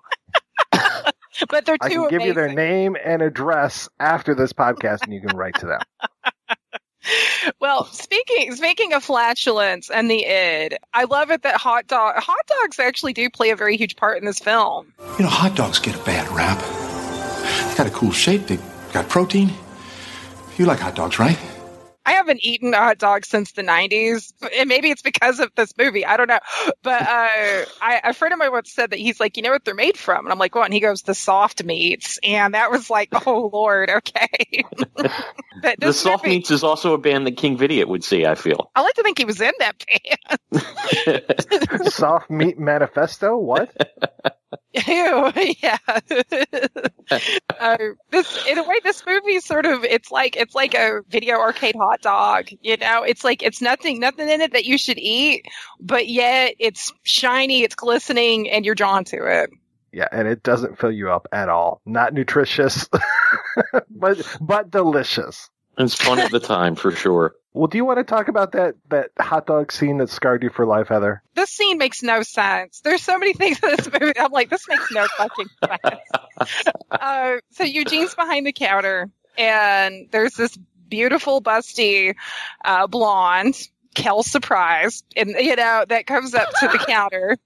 but 1.49 1.65
they're 1.65 1.77
I 1.81 1.89
can 1.89 1.99
amazing. 1.99 2.19
give 2.19 2.27
you 2.27 2.35
their 2.35 2.53
name 2.53 2.97
and 3.03 3.23
address 3.23 3.89
after 3.99 4.35
this 4.35 4.53
podcast, 4.53 5.05
and 5.05 5.13
you 5.13 5.21
can 5.21 5.37
write 5.37 5.55
to 5.61 5.67
them. 5.67 5.81
well, 7.61 7.85
speaking 7.87 8.55
speaking 8.55 8.93
of 8.93 9.05
flatulence 9.05 9.91
and 9.91 10.11
the 10.11 10.25
id, 10.25 10.79
I 10.93 11.05
love 11.05 11.31
it 11.31 11.43
that 11.43 11.57
hot 11.57 11.87
dog 11.87 12.17
hot 12.17 12.47
dogs 12.47 12.79
actually 12.79 13.13
do 13.13 13.31
play 13.31 13.51
a 13.51 13.57
very 13.57 13.77
huge 13.77 13.97
part 13.97 14.19
in 14.19 14.25
this 14.25 14.39
film. 14.39 14.93
You 15.19 15.25
know, 15.25 15.31
hot 15.31 15.57
dogs 15.57 15.79
get 15.79 15.95
a 15.95 16.05
bad 16.05 16.31
rap. 16.33 16.59
They 17.71 17.77
got 17.77 17.87
a 17.87 17.91
cool 17.91 18.13
shape. 18.13 18.47
They 18.47 18.59
got 18.93 19.09
protein. 19.09 19.53
You 20.59 20.65
like 20.65 20.81
hot 20.81 20.95
dogs, 20.95 21.19
right? 21.19 21.39
I 22.07 22.13
haven't 22.13 22.45
eaten 22.45 22.73
a 22.73 22.79
hot 22.79 22.99
dog 22.99 23.27
since 23.27 23.51
the 23.53 23.63
90s. 23.63 24.33
And 24.57 24.69
maybe 24.69 24.91
it's 24.91 25.03
because 25.03 25.41
of 25.41 25.51
this 25.57 25.75
movie. 25.77 26.07
I 26.07 26.17
don't 26.17 26.29
know. 26.29 26.39
But 26.83 27.03
uh, 27.03 27.65
I, 27.83 28.01
a 28.05 28.15
friend 28.15 28.33
of 28.33 28.39
mine 28.39 28.53
once 28.53 28.73
said 28.73 28.91
that 28.91 29.01
he's 29.01 29.19
like, 29.19 29.37
you 29.37 29.43
know 29.43 29.51
what 29.51 29.65
they're 29.65 29.75
made 29.75 29.99
from? 29.99 30.25
And 30.25 30.33
I'm 30.33 30.39
like, 30.39 30.55
what? 30.55 30.67
And 30.67 30.73
he 30.73 30.79
goes, 30.79 31.03
the 31.03 31.15
soft 31.15 31.65
meats. 31.65 32.21
And 32.23 32.55
that 32.55 32.71
was 32.71 32.89
like, 32.89 33.09
oh, 33.27 33.51
Lord, 33.53 33.91
okay. 33.91 34.65
the 35.79 35.93
Soft 35.93 36.25
movie, 36.25 36.37
Meats 36.37 36.53
is 36.53 36.63
also 36.63 36.95
a 36.95 36.99
band 36.99 37.27
that 37.27 37.37
King 37.37 37.57
Vidiot 37.57 37.89
would 37.89 38.05
see, 38.05 38.25
I 38.25 38.37
feel. 38.37 38.71
I 38.77 38.83
like 38.83 38.95
to 38.95 39.03
think 39.03 39.19
he 39.19 39.25
was 39.25 39.41
in 39.41 39.53
that 39.59 39.85
band. 40.53 41.93
soft 41.93 42.31
Meat 42.31 42.59
Manifesto? 42.59 43.37
What? 43.37 43.75
Ew, 44.73 45.33
yeah. 45.63 45.79
Uh, 47.59 47.77
this, 48.11 48.47
in 48.47 48.59
a 48.59 48.63
way, 48.63 48.81
this 48.85 49.03
movie 49.07 49.41
sort 49.41 49.67
of, 49.67 49.85
it's 49.85 50.11
like, 50.11 50.37
it's 50.37 50.55
like 50.55 50.75
a 50.75 51.01
video 51.09 51.37
arcade 51.39 51.77
hot 51.77 52.01
dog, 52.01 52.49
you 52.61 52.77
know? 52.77 53.03
It's 53.03 53.25
like, 53.25 53.43
it's 53.43 53.61
nothing, 53.61 54.01
nothing 54.01 54.29
in 54.29 54.41
it 54.41 54.53
that 54.53 54.65
you 54.65 54.79
should 54.79 54.99
eat, 54.99 55.47
but 55.81 56.09
yet 56.09 56.55
it's 56.59 56.93
shiny, 57.03 57.63
it's 57.63 57.75
glistening, 57.75 58.51
and 58.51 58.65
you're 58.65 58.75
drawn 58.75 59.05
to 59.07 59.25
it. 59.43 59.51
Yeah, 59.93 60.09
and 60.13 60.29
it 60.29 60.43
doesn't 60.43 60.79
fill 60.79 60.93
you 60.93 61.11
up 61.11 61.27
at 61.33 61.49
all. 61.49 61.81
Not 61.87 62.13
nutritious, 62.13 62.89
but, 63.91 64.37
but 64.41 64.71
delicious. 64.71 65.49
It's 65.79 65.95
fun 65.95 66.19
at 66.19 66.31
the 66.31 66.41
time 66.41 66.75
for 66.75 66.91
sure. 66.91 67.35
Well, 67.53 67.69
do 67.69 67.79
you 67.79 67.85
want 67.85 67.99
to 67.99 68.05
talk 68.05 68.29
about 68.29 68.53
that 68.53 68.75
that 68.91 69.11
hot 69.19 69.47
dog 69.47 69.73
scene 69.73 69.99
that 69.99 70.11
scarred 70.11 70.43
you 70.43 70.51
for 70.51 70.67
life, 70.67 70.89
Heather? 70.89 71.23
This 71.35 71.51
scene 71.51 71.79
makes 71.79 72.03
no 72.03 72.23
sense. 72.23 72.81
There's 72.81 73.03
so 73.03 73.19
many 73.19 73.33
things 73.33 73.63
in 73.63 73.71
this 73.71 73.91
movie. 73.91 74.19
I'm 74.19 74.31
like, 74.31 74.51
this 74.51 74.69
makes 74.69 74.91
no 74.93 75.07
fucking 75.17 75.47
sense. 75.65 76.01
uh, 76.91 77.37
so 77.53 77.65
Eugene's 77.65 78.15
behind 78.15 78.47
the 78.47 78.53
counter, 78.53 79.11
and 79.39 80.09
there's 80.11 80.35
this 80.35 80.57
beautiful, 80.89 81.41
busty 81.41 82.15
uh, 82.65 82.87
blonde. 82.87 83.57
Kel 83.95 84.23
surprise, 84.23 85.03
and 85.17 85.31
you 85.31 85.57
know 85.57 85.87
that 85.89 86.07
comes 86.07 86.35
up 86.35 86.51
to 86.61 86.69
the 86.69 86.77
counter, 86.87 87.39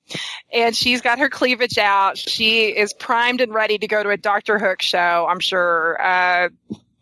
and 0.53 0.75
she's 0.75 1.01
got 1.01 1.21
her 1.21 1.29
cleavage 1.29 1.79
out. 1.79 2.19
She 2.19 2.77
is 2.77 2.93
primed 2.93 3.41
and 3.41 3.55
ready 3.55 3.79
to 3.79 3.87
go 3.87 4.03
to 4.03 4.09
a 4.09 4.17
Doctor 4.17 4.59
Hook 4.59 4.83
show. 4.83 5.29
I'm 5.31 5.39
sure. 5.39 5.97
Uh, 6.03 6.49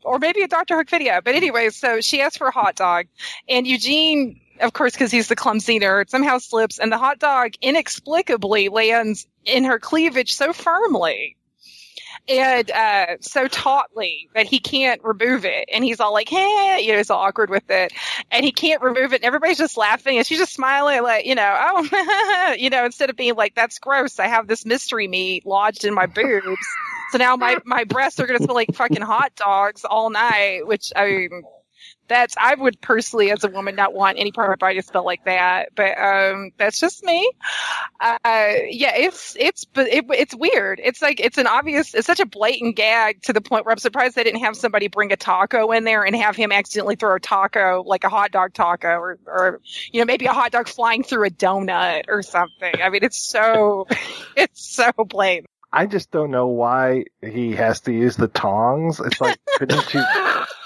or 0.09 0.19
maybe 0.19 0.43
a 0.43 0.49
Dr. 0.49 0.77
Hook 0.77 0.91
video. 0.91 1.21
But 1.23 1.31
mm-hmm. 1.31 1.37
anyway, 1.37 1.71
so 1.71 2.01
she 2.01 2.21
asks 2.21 2.39
for 2.39 2.49
a 2.49 2.53
hot 2.53 2.77
dog, 2.77 3.07
and 3.49 3.67
Eugene, 3.67 4.41
of 4.61 4.73
course, 4.73 4.93
because 4.93 5.11
he's 5.11 5.29
the 5.29 5.37
clumsy 5.37 5.79
nerd, 5.79 6.11
somehow 6.11 6.39
slips, 6.39 6.79
and 6.79 6.91
the 6.91 6.99
hot 6.99 7.19
dog 7.19 7.53
inexplicably 7.61 8.69
lands 8.69 9.27
in 9.45 9.65
her 9.65 9.79
cleavage 9.79 10.35
so 10.35 10.53
firmly 10.53 11.37
and 12.29 12.71
uh, 12.71 13.07
so 13.21 13.49
tautly 13.49 14.29
that 14.35 14.47
he 14.47 14.59
can't 14.59 15.03
remove 15.03 15.45
it. 15.45 15.69
And 15.73 15.83
he's 15.83 16.01
all 16.01 16.13
like, 16.13 16.29
hey, 16.29 16.81
you 16.83 16.93
know, 16.93 16.99
he's 16.99 17.11
all 17.11 17.21
awkward 17.21 17.51
with 17.51 17.71
it. 17.71 17.93
And 18.31 18.45
he 18.45 18.53
can't 18.53 18.83
remove 18.83 19.13
it. 19.13 19.17
And 19.17 19.25
everybody's 19.25 19.59
just 19.59 19.77
laughing. 19.77 20.19
And 20.19 20.27
she's 20.27 20.39
just 20.39 20.53
smiling, 20.53 21.03
like, 21.03 21.27
you 21.27 21.35
know, 21.35 21.57
oh, 21.59 22.55
you 22.59 22.71
know, 22.71 22.85
instead 22.85 23.11
of 23.11 23.17
being 23.17 23.35
like, 23.35 23.55
that's 23.55 23.79
gross. 23.79 24.19
I 24.19 24.27
have 24.29 24.47
this 24.47 24.67
mystery 24.67 25.09
meat 25.09 25.47
lodged 25.47 25.85
in 25.85 25.95
my 25.95 26.07
boobs. 26.07 26.67
So 27.11 27.19
now 27.19 27.37
my, 27.37 27.59
my 27.65 27.85
breasts 27.85 28.21
are 28.21 28.27
going 28.27 28.39
to 28.39 28.45
smell 28.45 28.55
like 28.55 28.75
fucking 28.75 29.03
hot 29.03 29.35
dogs 29.35 29.85
all 29.85 30.11
night, 30.11 30.67
which 30.67 30.93
I 30.95 31.07
mean, 31.07 31.43
that's 32.09 32.35
I 32.39 32.55
would 32.55 32.81
personally, 32.81 33.31
as 33.31 33.45
a 33.45 33.49
woman, 33.49 33.77
not 33.77 33.95
want 33.95 34.19
any 34.19 34.33
part 34.33 34.49
of 34.49 34.51
my 34.53 34.69
body 34.69 34.81
to 34.81 34.87
smell 34.87 35.05
like 35.05 35.25
that. 35.25 35.71
But 35.75 35.99
um, 35.99 36.51
that's 36.57 36.81
just 36.81 37.05
me. 37.05 37.31
Uh, 38.01 38.19
yeah, 38.69 38.97
it's 38.97 39.37
it's 39.39 39.65
but 39.65 39.89
it, 39.89 40.07
it's 40.11 40.35
weird. 40.35 40.81
It's 40.83 41.03
like 41.03 41.21
it's 41.21 41.39
an 41.39 41.47
obvious, 41.47 41.95
it's 41.95 42.07
such 42.07 42.21
a 42.21 42.27
blatant 42.27 42.77
gag 42.77 43.23
to 43.23 43.33
the 43.33 43.41
point 43.41 43.65
where 43.65 43.73
I'm 43.73 43.79
surprised 43.79 44.17
they 44.17 44.25
didn't 44.25 44.41
have 44.41 44.57
somebody 44.57 44.89
bring 44.89 45.13
a 45.13 45.17
taco 45.17 45.71
in 45.73 45.85
there 45.85 46.05
and 46.05 46.17
have 46.17 46.37
him 46.37 46.53
accidentally 46.53 46.97
throw 46.97 47.17
a 47.17 47.21
taco, 47.21 47.83
like 47.87 48.05
a 48.05 48.09
hot 48.09 48.33
dog 48.33 48.55
taco, 48.55 48.89
or 48.89 49.19
or 49.27 49.61
you 49.93 50.01
know 50.01 50.07
maybe 50.07 50.27
a 50.27 50.33
hot 50.33 50.53
dog 50.53 50.69
flying 50.69 51.03
through 51.03 51.27
a 51.27 51.31
donut 51.31 52.05
or 52.09 52.23
something. 52.23 52.75
I 52.83 52.89
mean, 52.89 53.05
it's 53.05 53.19
so 53.19 53.87
it's 54.37 54.67
so 54.67 54.91
blatant. 54.97 55.47
I 55.71 55.87
just 55.87 56.11
don't 56.11 56.31
know 56.31 56.47
why 56.47 57.05
he 57.21 57.53
has 57.53 57.81
to 57.83 57.93
use 57.93 58.17
the 58.17 58.29
tongs. 58.29 59.01
It's 59.01 59.21
like, 59.21 59.39
couldn't 59.59 59.93
you? 59.93 60.03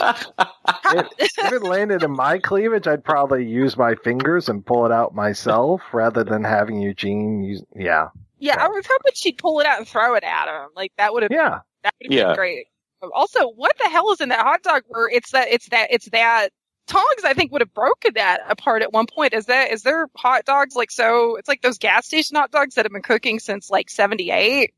if, 0.00 1.06
if 1.38 1.52
it 1.52 1.62
landed 1.62 2.02
in 2.02 2.10
my 2.12 2.38
cleavage, 2.38 2.86
I'd 2.86 3.04
probably 3.04 3.46
use 3.46 3.76
my 3.76 3.94
fingers 3.96 4.48
and 4.48 4.64
pull 4.64 4.86
it 4.86 4.92
out 4.92 5.14
myself 5.14 5.80
rather 5.92 6.24
than 6.24 6.44
having 6.44 6.80
Eugene 6.80 7.42
use. 7.42 7.62
Yeah. 7.76 8.08
Yeah, 8.38 8.56
I 8.62 8.68
was 8.68 8.86
hoping 8.88 9.12
she'd 9.14 9.38
pull 9.38 9.60
it 9.60 9.66
out 9.66 9.78
and 9.78 9.86
throw 9.86 10.14
it 10.14 10.24
at 10.24 10.48
him. 10.48 10.70
Like 10.74 10.92
that 10.98 11.12
would 11.12 11.22
have. 11.24 11.32
Yeah. 11.32 11.60
That 11.82 11.94
would 12.00 12.12
have 12.12 12.18
Yeah. 12.18 12.26
been 12.28 12.36
great. 12.36 12.66
Also, 13.14 13.48
what 13.50 13.76
the 13.78 13.88
hell 13.88 14.12
is 14.12 14.20
in 14.20 14.28
that 14.30 14.40
hot 14.44 14.62
dog? 14.62 14.82
Where 14.88 15.08
it's 15.08 15.30
that 15.32 15.48
it's 15.48 15.68
that 15.70 15.88
it's 15.90 16.08
that 16.10 16.48
tongs. 16.86 17.24
I 17.24 17.32
think 17.34 17.50
would 17.52 17.62
have 17.62 17.72
broken 17.72 18.12
that 18.14 18.40
apart 18.48 18.82
at 18.82 18.92
one 18.92 19.06
point. 19.06 19.32
Is 19.32 19.46
that 19.46 19.70
is 19.72 19.82
there 19.82 20.06
hot 20.16 20.44
dogs 20.44 20.74
like 20.74 20.90
so? 20.90 21.36
It's 21.36 21.48
like 21.48 21.62
those 21.62 21.78
gas 21.78 22.06
station 22.06 22.36
hot 22.36 22.50
dogs 22.50 22.74
that 22.74 22.84
have 22.84 22.92
been 22.92 23.00
cooking 23.02 23.38
since 23.38 23.70
like 23.70 23.88
seventy 23.88 24.30
eight. 24.30 24.74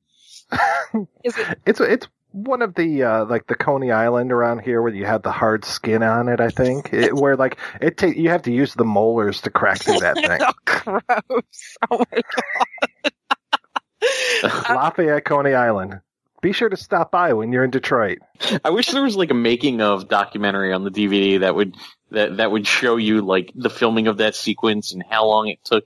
Is 1.24 1.36
it? 1.38 1.58
It's 1.66 1.80
it's 1.80 2.06
one 2.32 2.62
of 2.62 2.74
the 2.74 3.02
uh, 3.02 3.24
like 3.26 3.46
the 3.46 3.54
Coney 3.54 3.90
Island 3.90 4.32
around 4.32 4.60
here 4.60 4.82
where 4.82 4.92
you 4.92 5.04
have 5.04 5.22
the 5.22 5.32
hard 5.32 5.64
skin 5.64 6.02
on 6.02 6.28
it. 6.28 6.40
I 6.40 6.48
think 6.48 6.92
it, 6.92 7.14
where 7.14 7.36
like 7.36 7.58
it 7.80 7.96
take 7.96 8.16
you 8.16 8.30
have 8.30 8.42
to 8.42 8.52
use 8.52 8.74
the 8.74 8.84
molars 8.84 9.42
to 9.42 9.50
crack 9.50 9.82
through 9.82 10.00
that 10.00 10.16
thing. 10.16 10.40
oh, 10.40 10.52
gross! 10.64 11.76
Oh 11.90 12.04
my 12.10 12.22
god! 14.42 14.68
Lafayette, 14.70 15.24
Coney 15.24 15.54
Island. 15.54 16.00
Be 16.40 16.52
sure 16.52 16.68
to 16.68 16.76
stop 16.76 17.12
by 17.12 17.34
when 17.34 17.52
you're 17.52 17.62
in 17.62 17.70
Detroit. 17.70 18.18
I 18.64 18.70
wish 18.70 18.88
there 18.90 19.02
was 19.02 19.14
like 19.14 19.30
a 19.30 19.34
making 19.34 19.80
of 19.80 20.08
documentary 20.08 20.72
on 20.72 20.82
the 20.82 20.90
DVD 20.90 21.40
that 21.40 21.54
would 21.54 21.76
that 22.10 22.38
that 22.38 22.50
would 22.50 22.66
show 22.66 22.96
you 22.96 23.22
like 23.22 23.52
the 23.54 23.70
filming 23.70 24.08
of 24.08 24.16
that 24.16 24.34
sequence 24.34 24.92
and 24.92 25.04
how 25.08 25.26
long 25.26 25.48
it 25.48 25.64
took 25.64 25.84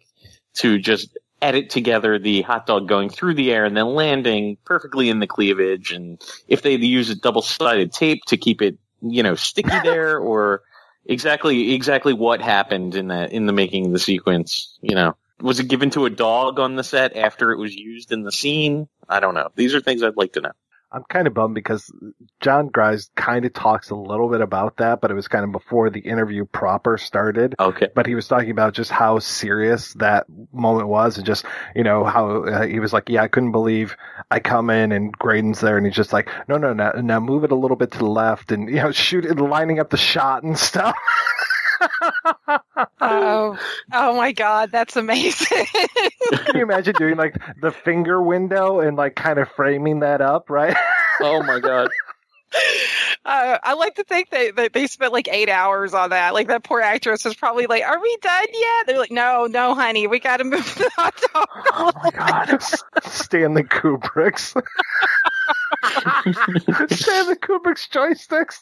to 0.55 0.79
just 0.79 1.17
edit 1.43 1.71
together 1.71 2.19
the 2.19 2.43
hot 2.43 2.67
dog 2.67 2.89
going 2.89 3.11
through 3.11 3.35
the 3.35 3.53
air 3.53 3.65
and 3.65 3.77
then 3.77 3.87
landing 3.87 4.57
perfectly 4.65 5.11
in 5.11 5.21
the 5.21 5.27
cleavage. 5.27 5.93
And 5.93 6.23
if 6.49 6.63
they 6.63 6.75
use 6.77 7.11
a 7.11 7.15
double 7.15 7.43
sided 7.43 7.93
tape 7.93 8.23
to 8.27 8.37
keep 8.37 8.63
it 8.63 8.79
you 9.03 9.23
know 9.23 9.35
sticky 9.35 9.79
there 9.85 10.19
or 10.19 10.63
exactly 11.05 11.75
exactly 11.75 12.13
what 12.13 12.41
happened 12.41 12.95
in 12.95 13.09
that 13.09 13.33
in 13.33 13.47
the 13.47 13.53
making 13.53 13.87
of 13.87 13.93
the 13.93 13.99
sequence 13.99 14.79
you 14.81 14.95
know. 14.95 15.17
Was 15.43 15.61
it 15.61 15.69
given 15.69 15.91
to 15.91 16.07
a 16.07 16.11
dog 16.11 16.59
on 16.59 16.77
the 16.77 16.83
set 16.83 17.15
after 17.15 17.53
it 17.53 17.59
was 17.59 17.75
used 17.75 18.11
in 18.11 18.23
the 18.23 18.33
scene? 18.33 18.89
I 19.07 19.21
don't 19.21 19.35
know. 19.35 19.51
These 19.55 19.75
are 19.75 19.81
things 19.81 20.03
i'd 20.03 20.17
like 20.17 20.33
to 20.33 20.41
know 20.41 20.53
I'm 20.97 21.05
kind 21.11 21.27
of 21.27 21.35
bummed 21.35 21.55
because 21.55 21.93
John 22.41 22.69
Grimes 22.69 23.11
kind 23.17 23.45
of 23.45 23.53
talks 23.53 23.91
a 23.91 23.95
little 23.95 24.31
bit 24.31 24.41
about 24.41 24.79
that, 24.79 25.03
but 25.03 25.11
it 25.11 25.15
was 25.15 25.29
kind 25.29 25.45
of 25.45 25.53
before 25.53 25.91
the 25.91 26.01
interview 26.01 26.47
proper 26.47 26.97
started. 26.97 27.55
Okay. 27.61 27.89
But 27.95 28.07
he 28.07 28.15
was 28.15 28.27
talking 28.27 28.51
about 28.51 28.73
just 28.73 28.91
how 28.91 29.19
serious 29.19 29.93
that 29.95 30.25
moment 30.55 30.89
was 30.89 31.19
and 31.19 31.27
just, 31.27 31.45
you 31.75 31.85
know, 31.85 32.05
how 32.05 32.45
uh, 32.45 32.67
he 32.67 32.81
was 32.81 32.95
like, 32.95 33.11
yeah, 33.11 33.23
I 33.23 33.29
couldn't 33.29 33.53
believe 33.53 33.95
I 34.31 34.41
come 34.41 34.71
in 34.71 34.91
and 34.91 35.17
Greydon's 35.19 35.61
there 35.61 35.77
and 35.77 35.85
he's 35.85 35.95
just 35.95 36.15
like, 36.15 36.31
no, 36.49 36.57
no, 36.57 36.73
no, 36.73 36.93
now 36.93 37.21
move 37.21 37.45
it 37.45 37.53
a 37.53 37.57
little 37.57 37.77
bit 37.77 37.91
to 37.91 37.99
the 37.99 38.07
left 38.07 38.51
and, 38.51 38.71
you 38.71 38.77
know, 38.77 38.91
shoot 38.97 39.27
it, 39.27 39.37
lining 39.39 39.79
up 39.79 39.91
the 39.91 39.99
shot 39.99 40.45
and 40.45 40.59
stuff. 40.59 40.97
Oh, 43.01 43.59
oh 43.93 44.17
my 44.17 44.33
god, 44.33 44.71
that's 44.73 44.97
amazing! 44.97 45.67
Can 46.33 46.57
you 46.57 46.63
imagine 46.63 46.95
doing 46.99 47.17
like 47.17 47.37
the 47.61 47.71
finger 47.71 48.23
window 48.23 48.81
and 48.81 48.97
like 48.97 49.15
kind 49.15 49.39
of 49.39 49.49
framing 49.51 50.01
that 50.01 50.21
up, 50.21 50.51
right? 50.51 50.77
oh 51.21 51.43
my 51.43 51.61
god. 51.61 51.89
Uh, 53.27 53.59
I 53.61 53.75
like 53.75 53.97
to 53.97 54.05
think 54.05 54.31
that, 54.31 54.55
that 54.55 54.73
they 54.73 54.87
spent 54.87 55.13
like 55.13 55.27
eight 55.29 55.49
hours 55.49 55.95
on 55.95 56.11
that. 56.11 56.33
Like 56.33 56.47
that 56.47 56.63
poor 56.63 56.81
actress 56.81 57.25
was 57.25 57.35
probably 57.35 57.67
like, 57.67 57.83
"Are 57.83 58.01
we 58.01 58.17
done 58.23 58.47
yet?" 58.53 58.87
They're 58.87 58.99
like, 59.01 59.11
"No, 59.11 59.47
no, 59.47 59.75
honey, 59.75 60.07
we 60.07 60.21
got 60.21 60.37
to 60.37 60.45
move 60.45 60.65
the 60.77 60.89
hot 60.95 61.21
dog." 61.35 61.49
Oh 61.73 61.91
my 62.05 62.11
god, 62.11 62.63
Stanley 63.03 63.65
Kubrick's. 63.65 64.55
Stanley 66.91 67.37
Kubrick's 67.37 67.89
joysticks. 67.89 68.61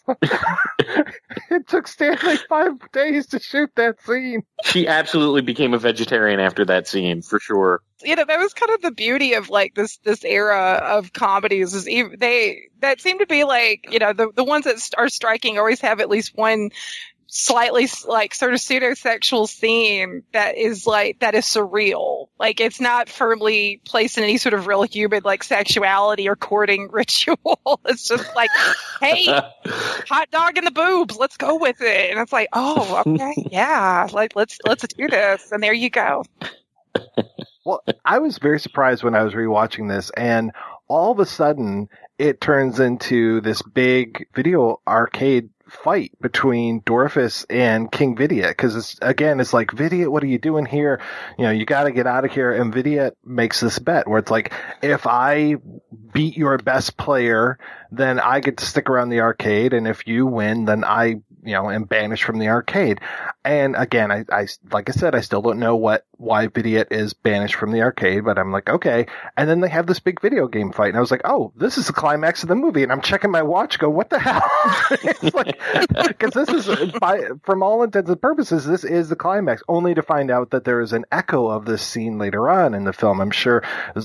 it 1.51 1.69
took 1.69 1.89
Stanley 1.89 2.37
five 2.49 2.73
days 2.93 3.27
to 3.29 3.41
shoot 3.41 3.71
that 3.77 4.01
scene. 4.03 4.43
She 4.65 4.87
absolutely 4.87 5.43
became 5.43 5.75
a 5.75 5.79
vegetarian 5.79 6.41
after 6.41 6.65
that 6.65 6.87
scene, 6.89 7.23
for 7.23 7.39
sure. 7.41 7.81
you 8.03 8.17
know 8.17 8.25
that 8.25 8.39
was 8.39 8.55
kind 8.55 8.73
of 8.73 8.83
the 8.83 8.91
beauty 8.91 9.35
of 9.35 9.51
like 9.51 9.75
this 9.75 9.99
this 10.05 10.25
era 10.25 10.81
of 10.83 11.13
comedies 11.13 11.75
is 11.75 11.87
ev- 11.91 12.19
they 12.19 12.63
that 12.81 13.01
seem 13.01 13.19
to 13.19 13.27
be 13.27 13.45
like 13.45 13.87
you 13.91 13.99
know 13.99 14.13
the 14.13 14.31
the 14.35 14.45
ones 14.45 14.65
that 14.65 14.79
are 14.99 15.09
striking 15.09 15.59
always 15.59 15.81
have 15.81 16.01
at 16.01 16.09
least 16.11 16.33
one 16.35 16.71
slightly 17.37 17.89
like 18.07 18.33
sort 18.33 18.55
of 18.55 18.61
pseudo 18.61 18.95
sexual 18.95 19.49
scene 19.49 20.23
that 20.33 20.57
is 20.57 20.87
like 20.87 21.19
that 21.19 21.35
is 21.35 21.45
surreal. 21.45 22.29
Like 22.39 22.61
it's 22.61 22.81
not 22.81 23.09
firmly 23.09 23.81
placed 23.85 24.19
in 24.19 24.23
any 24.23 24.39
sort 24.39 24.55
of 24.55 24.69
real 24.69 24.85
human 24.85 25.23
like 25.25 25.43
sexuality 25.43 26.29
or 26.29 26.37
courting 26.37 26.89
ritual. 26.93 27.81
It's 27.87 28.07
just 28.07 28.37
like 28.37 28.51
hey 29.01 29.25
hot 29.67 30.31
dog 30.31 30.57
in 30.59 30.65
the 30.65 30.71
boobs 30.71 31.17
let's 31.17 31.37
go 31.37 31.57
with 31.57 31.81
it. 31.81 32.13
And 32.13 32.21
it's 32.21 32.33
like 32.33 32.51
oh 32.53 33.03
okay 33.05 33.35
yeah 33.51 34.07
like 34.13 34.37
let's 34.37 34.59
let's 34.65 34.87
do 34.95 35.09
this. 35.09 35.51
And 35.51 35.61
there 35.61 35.75
you 35.75 35.91
go. 35.91 36.25
Well, 37.65 37.83
I 38.05 38.21
was 38.21 38.39
very 38.39 38.61
surprised 38.61 39.03
when 39.03 39.17
I 39.17 39.25
was 39.25 39.33
rewatching 39.33 39.89
this, 39.89 40.11
and 40.11 40.53
all 40.87 41.11
of 41.11 41.19
a 41.19 41.27
sudden 41.27 41.89
it 42.19 42.41
turns 42.41 42.79
into 42.79 43.41
this 43.41 43.63
big 43.63 44.29
video 44.35 44.81
arcade 44.87 45.49
fight 45.83 46.13
between 46.21 46.81
Dorfus 46.83 47.45
and 47.51 47.91
King 47.91 48.17
Vidiot 48.17 48.51
because 48.51 48.77
it's 48.77 48.99
again 49.03 49.41
it's 49.41 49.53
like 49.53 49.73
Vidiot 49.73 50.11
what 50.11 50.23
are 50.23 50.29
you 50.29 50.39
doing 50.39 50.67
here? 50.67 51.01
You 51.39 51.45
know 51.45 51.51
you 51.51 51.67
got 51.67 51.85
to 51.85 51.93
get 51.93 52.07
out 52.07 52.25
of 52.25 52.33
here. 52.33 52.53
And 52.53 52.73
Vidiot 52.73 53.17
makes 53.25 53.61
this 53.61 53.79
bet 53.79 54.09
where 54.09 54.19
it's 54.19 54.31
like 54.31 54.53
if 54.83 55.07
I 55.07 55.57
beat 56.13 56.37
your 56.37 56.57
best 56.59 56.97
player 56.97 57.59
then 57.91 58.19
I 58.19 58.41
get 58.41 58.59
to 58.59 58.65
stick 58.67 58.89
around 58.89 59.11
the 59.11 59.21
arcade 59.21 59.73
and 59.73 59.87
if 59.87 60.07
you 60.07 60.27
win 60.27 60.65
then 60.65 60.85
I 60.85 61.21
you 61.45 61.53
know 61.53 61.71
am 61.71 61.85
banished 61.85 62.25
from 62.25 62.39
the 62.39 62.49
arcade. 62.49 63.01
And 63.45 63.77
again, 63.77 64.11
I, 64.11 64.25
I, 64.33 64.47
like 64.73 64.89
I 64.89 64.93
said, 64.93 65.15
I 65.15 65.21
still 65.21 65.43
don't 65.43 65.59
know 65.59 65.77
what, 65.77 66.07
why 66.25 66.49
Vidiot 66.49 66.89
is 66.91 67.13
banished 67.13 67.55
from 67.55 67.71
the 67.71 67.83
arcade, 67.83 68.25
but 68.25 68.39
I'm 68.39 68.51
like, 68.51 68.69
okay. 68.69 69.07
And 69.37 69.49
then 69.49 69.61
they 69.61 69.69
have 69.69 69.87
this 69.87 70.01
big 70.01 70.21
video 70.21 70.49
game 70.49 70.73
fight, 70.73 70.89
and 70.89 70.97
I 70.97 71.01
was 71.01 71.11
like, 71.11 71.23
oh, 71.25 71.53
this 71.57 71.79
is 71.79 71.87
the 71.87 71.93
climax 71.93 72.43
of 72.43 72.49
the 72.49 72.55
movie. 72.55 72.83
And 72.83 72.91
I'm 72.91 73.03
checking 73.03 73.31
my 73.31 73.43
watch, 73.43 73.79
go, 73.79 73.89
what 73.91 74.11
the 74.11 74.19
hell? 74.19 74.43
it's 74.91 75.35
like, 75.35 75.61
because 76.09 76.33
this 76.33 76.49
is, 76.49 76.93
by, 76.93 77.29
from 77.45 77.63
all 77.63 77.83
intents 77.83 78.11
and 78.11 78.21
purposes, 78.21 78.65
this 78.65 78.85
is 78.85 79.09
the 79.09 79.17
climax, 79.17 79.63
only 79.69 79.95
to 79.95 80.03
find 80.03 80.31
out 80.31 80.51
that 80.51 80.65
there 80.65 80.81
is 80.81 80.93
an 80.93 81.05
echo 81.13 81.47
of 81.49 81.67
this 81.67 81.83
scene 81.83 82.19
later 82.19 82.49
on 82.49 82.75
in 82.75 82.85
the 82.85 82.93
film. 82.93 83.21
I'm 83.21 83.31
sure, 83.31 83.63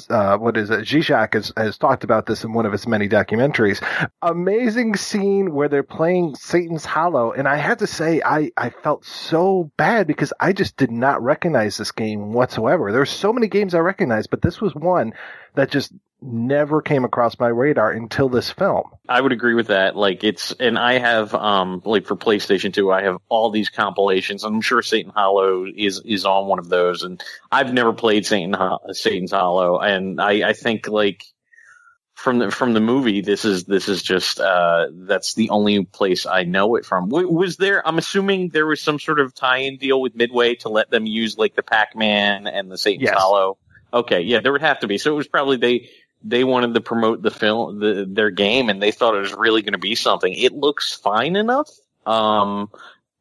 uh, 0.10 0.38
what 0.38 0.58
is 0.58 0.70
it? 0.70 0.88
Has, 0.90 1.54
has 1.56 1.78
talked 1.78 2.04
about 2.04 2.26
this 2.26 2.44
in 2.44 2.54
one 2.54 2.66
of 2.66 2.72
his 2.72 2.88
many 2.88 3.08
documentaries. 3.08 3.82
Amazing 4.22 4.96
scene 4.96 5.54
where 5.54 5.70
they're 5.70 5.84
playing 5.84 6.36
Satan's 6.36 6.86
Hollow, 6.86 7.32
and 7.32 7.48
I 7.48 7.56
had 7.56 7.80
to 7.80 7.88
say, 7.88 8.22
I, 8.24 8.52
I 8.58 8.70
felt 8.70 9.06
so 9.06 9.72
bad 9.78 10.08
because 10.08 10.34
I 10.40 10.54
just 10.54 10.76
did 10.76 10.92
not 10.92 11.22
recognize 11.22 11.78
this 11.78 11.92
game 11.92 12.09
whatsoever. 12.16 12.92
There's 12.92 13.10
so 13.10 13.34
many 13.34 13.48
games 13.48 13.74
I 13.74 13.80
recognize, 13.80 14.28
but 14.28 14.42
this 14.42 14.62
was 14.62 14.74
one 14.76 15.14
that 15.56 15.72
just 15.72 15.94
never 16.22 16.82
came 16.82 17.06
across 17.06 17.40
my 17.40 17.48
radar 17.48 17.92
until 17.92 18.28
this 18.28 18.50
film. 18.50 18.84
I 19.08 19.22
would 19.22 19.32
agree 19.32 19.54
with 19.54 19.68
that. 19.68 19.96
Like 19.96 20.24
it's, 20.24 20.52
and 20.60 20.78
I 20.78 21.00
have, 21.00 21.34
um, 21.34 21.82
like 21.86 22.06
for 22.06 22.16
PlayStation 22.16 22.74
2, 22.74 22.92
I 22.92 23.04
have 23.04 23.18
all 23.30 23.52
these 23.52 23.70
compilations. 23.70 24.44
I'm 24.44 24.62
sure 24.62 24.82
Satan 24.82 25.12
Hollow 25.16 25.66
is, 25.66 26.02
is 26.06 26.26
on 26.26 26.48
one 26.48 26.60
of 26.60 26.68
those. 26.68 27.04
And 27.04 27.24
I've 27.52 27.74
never 27.74 27.94
played 27.94 28.26
Satan, 28.26 28.56
Satan's 28.92 29.32
Hollow. 29.32 29.80
And 29.80 30.20
I, 30.20 30.50
I 30.50 30.54
think 30.54 30.88
like, 30.88 31.24
from 32.20 32.40
the 32.40 32.52
from 32.52 32.74
the 32.74 32.82
movie, 32.82 33.22
this 33.22 33.46
is 33.46 33.64
this 33.64 33.88
is 33.88 34.04
just 34.04 34.42
uh, 34.42 34.88
that's 34.92 35.36
the 35.36 35.52
only 35.52 35.86
place 35.86 36.26
I 36.26 36.44
know 36.44 36.76
it 36.76 36.86
from. 36.86 37.08
W- 37.08 37.30
was 37.30 37.56
there? 37.56 37.86
I'm 37.88 37.98
assuming 37.98 38.50
there 38.50 38.66
was 38.66 38.82
some 38.82 39.00
sort 39.00 39.22
of 39.22 39.34
tie-in 39.34 39.78
deal 39.78 40.02
with 40.02 40.16
Midway 40.16 40.56
to 40.56 40.70
let 40.70 40.90
them 40.90 41.06
use 41.06 41.38
like 41.38 41.56
the 41.56 41.64
Pac-Man 41.64 42.46
and 42.46 42.70
the 42.70 42.78
Satan's 42.78 43.04
Yes. 43.06 43.18
Hollow. 43.18 43.58
Okay, 43.94 44.22
yeah, 44.22 44.42
there 44.42 44.52
would 44.52 44.62
have 44.62 44.82
to 44.82 44.88
be. 44.88 44.98
So 44.98 45.14
it 45.14 45.16
was 45.16 45.28
probably 45.28 45.58
they 45.58 45.90
they 46.22 46.44
wanted 46.44 46.74
to 46.74 46.82
promote 46.82 47.22
the 47.22 47.32
film, 47.32 47.80
the, 47.80 48.06
their 48.08 48.32
game, 48.32 48.70
and 48.70 48.82
they 48.82 48.92
thought 48.92 49.16
it 49.16 49.22
was 49.22 49.34
really 49.34 49.62
going 49.62 49.74
to 49.74 49.80
be 49.80 49.96
something. 49.96 50.34
It 50.34 50.52
looks 50.52 50.94
fine 50.94 51.38
enough. 51.38 51.70
Um, 52.06 52.70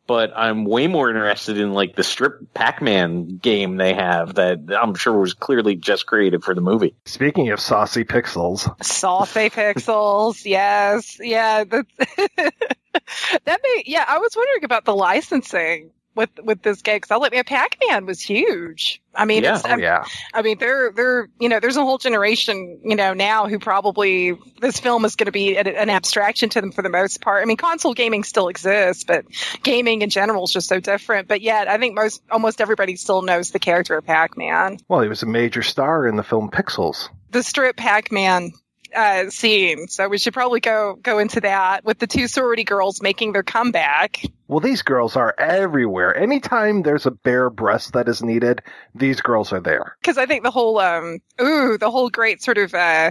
but 0.08 0.32
I'm 0.34 0.64
way 0.64 0.88
more 0.88 1.10
interested 1.10 1.58
in 1.58 1.74
like 1.74 1.94
the 1.94 2.02
strip 2.02 2.52
Pac-Man 2.54 3.36
game 3.36 3.76
they 3.76 3.92
have 3.92 4.34
that 4.36 4.60
I'm 4.76 4.94
sure 4.94 5.20
was 5.20 5.34
clearly 5.34 5.76
just 5.76 6.06
created 6.06 6.42
for 6.42 6.54
the 6.54 6.62
movie. 6.62 6.96
Speaking 7.04 7.50
of 7.50 7.60
saucy 7.60 8.04
pixels, 8.04 8.74
Saucy 8.82 9.50
pixels, 9.50 10.44
yes, 10.44 11.18
yeah. 11.20 11.62
That's, 11.64 11.88
that 13.44 13.60
may, 13.62 13.82
yeah. 13.86 14.04
I 14.08 14.18
was 14.18 14.34
wondering 14.34 14.64
about 14.64 14.86
the 14.86 14.96
licensing 14.96 15.90
with 16.14 16.30
with 16.42 16.62
this 16.62 16.82
game 16.82 16.96
because 16.96 17.10
I 17.10 17.16
like, 17.16 17.32
man, 17.32 17.44
Pac-Man 17.44 18.06
was 18.06 18.20
huge. 18.20 19.00
I 19.14 19.24
mean, 19.24 19.42
Yeah. 19.44 19.56
it's, 19.56 19.64
Oh, 19.64 19.76
yeah. 19.76 20.04
I 20.34 20.42
mean, 20.42 20.58
they're 20.58 20.90
they're 20.92 21.28
you 21.40 21.48
know, 21.48 21.60
there's 21.60 21.76
a 21.76 21.82
whole 21.82 21.98
generation 21.98 22.80
you 22.84 22.96
know 22.96 23.14
now 23.14 23.46
who 23.48 23.58
probably 23.58 24.36
this 24.60 24.80
film 24.80 25.04
is 25.04 25.16
going 25.16 25.26
to 25.26 25.32
be 25.32 25.56
an, 25.56 25.66
an 25.66 25.90
abstraction 25.90 26.48
to 26.50 26.60
them 26.60 26.72
for 26.72 26.82
the 26.82 26.88
most 26.88 27.20
part. 27.20 27.42
I 27.42 27.44
mean, 27.46 27.56
console 27.56 27.94
gaming 27.94 28.24
still 28.24 28.48
exists, 28.48 29.04
but 29.04 29.24
gaming 29.62 30.02
in 30.02 30.10
general 30.10 30.44
is 30.44 30.52
just 30.52 30.68
so 30.68 30.80
different. 30.80 31.28
But 31.28 31.40
yet, 31.40 31.68
I 31.68 31.78
think 31.78 31.94
most 31.94 32.22
almost 32.30 32.60
everybody 32.60 32.96
still 32.96 33.22
knows 33.22 33.50
the 33.50 33.58
character 33.58 33.96
of 33.96 34.04
Pac-Man. 34.04 34.78
well, 34.88 35.00
he 35.00 35.08
was 35.08 35.22
a 35.22 35.26
major 35.26 35.62
star 35.62 36.06
in 36.06 36.16
the 36.16 36.22
film 36.24 36.50
Pixels. 36.50 37.08
the 37.30 37.42
strip 37.42 37.76
Pac-Man 37.76 38.52
uh, 38.94 39.30
scene. 39.30 39.88
So 39.88 40.08
we 40.08 40.18
should 40.18 40.34
probably 40.34 40.60
go 40.60 40.94
go 40.94 41.18
into 41.18 41.40
that 41.42 41.84
with 41.84 41.98
the 41.98 42.06
two 42.06 42.28
sorority 42.28 42.64
girls 42.64 43.02
making 43.02 43.32
their 43.32 43.42
comeback. 43.42 44.22
Well, 44.46 44.60
these 44.60 44.82
girls 44.82 45.16
are 45.16 45.34
everywhere. 45.36 46.16
Anytime 46.16 46.82
there's 46.82 47.06
a 47.06 47.10
bare 47.10 47.50
breast 47.50 47.92
that 47.92 48.08
is 48.08 48.22
needed, 48.22 48.62
these 48.94 49.20
girls 49.20 49.52
are 49.52 49.60
there. 49.60 49.96
Because 50.00 50.16
I 50.18 50.26
think 50.26 50.42
the 50.42 50.50
whole 50.50 50.78
um 50.78 51.18
ooh 51.40 51.76
the 51.78 51.90
whole 51.90 52.10
great 52.10 52.42
sort 52.42 52.58
of 52.58 52.74
uh 52.74 53.10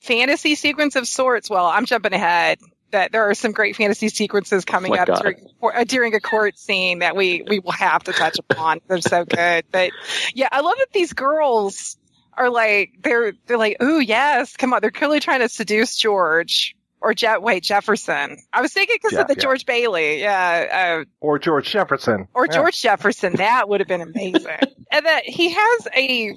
fantasy 0.00 0.54
sequence 0.54 0.96
of 0.96 1.08
sorts. 1.08 1.50
Well, 1.50 1.66
I'm 1.66 1.86
jumping 1.86 2.12
ahead. 2.12 2.58
That 2.90 3.10
there 3.10 3.28
are 3.28 3.34
some 3.34 3.50
great 3.50 3.74
fantasy 3.74 4.08
sequences 4.08 4.64
coming 4.64 4.92
my 4.92 4.98
up 4.98 5.08
God. 5.08 5.22
during, 5.22 5.48
uh, 5.60 5.82
during 5.82 6.14
a 6.14 6.20
court 6.20 6.56
scene 6.56 7.00
that 7.00 7.16
we 7.16 7.42
we 7.42 7.58
will 7.58 7.72
have 7.72 8.04
to 8.04 8.12
touch 8.12 8.38
upon. 8.38 8.80
They're 8.86 9.00
so 9.00 9.24
good. 9.24 9.64
But 9.72 9.90
yeah, 10.32 10.48
I 10.52 10.60
love 10.60 10.76
that 10.78 10.92
these 10.92 11.12
girls 11.12 11.96
are 12.36 12.50
like 12.50 12.94
they're 13.02 13.32
they're 13.46 13.58
like 13.58 13.76
ooh 13.82 14.00
yes, 14.00 14.56
come 14.56 14.72
on. 14.72 14.80
They're 14.80 14.90
clearly 14.90 15.20
trying 15.20 15.40
to 15.40 15.48
seduce 15.48 15.96
George 15.96 16.76
or 17.00 17.12
Je- 17.14 17.36
wait 17.38 17.62
Jefferson. 17.64 18.38
I 18.52 18.60
was 18.62 18.72
thinking 18.72 18.96
because 18.96 19.12
Jeff, 19.12 19.22
of 19.22 19.28
the 19.28 19.34
yeah. 19.34 19.42
George 19.42 19.66
Bailey. 19.66 20.20
Yeah. 20.20 21.00
Uh, 21.02 21.04
Or 21.20 21.38
George 21.38 21.70
Jefferson. 21.70 22.28
or 22.34 22.46
Yeah. 22.46 22.52
George 22.54 22.80
Jefferson. 22.80 23.34
That 23.36 23.68
would 23.68 23.80
have 23.80 23.88
been 23.88 24.00
amazing. 24.00 24.58
and 24.90 25.04
that 25.06 25.24
he 25.24 25.50
has 25.50 25.88
a 25.94 26.34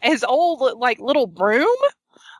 his 0.00 0.24
old 0.24 0.78
like 0.78 0.98
little 1.00 1.26
room, 1.26 1.76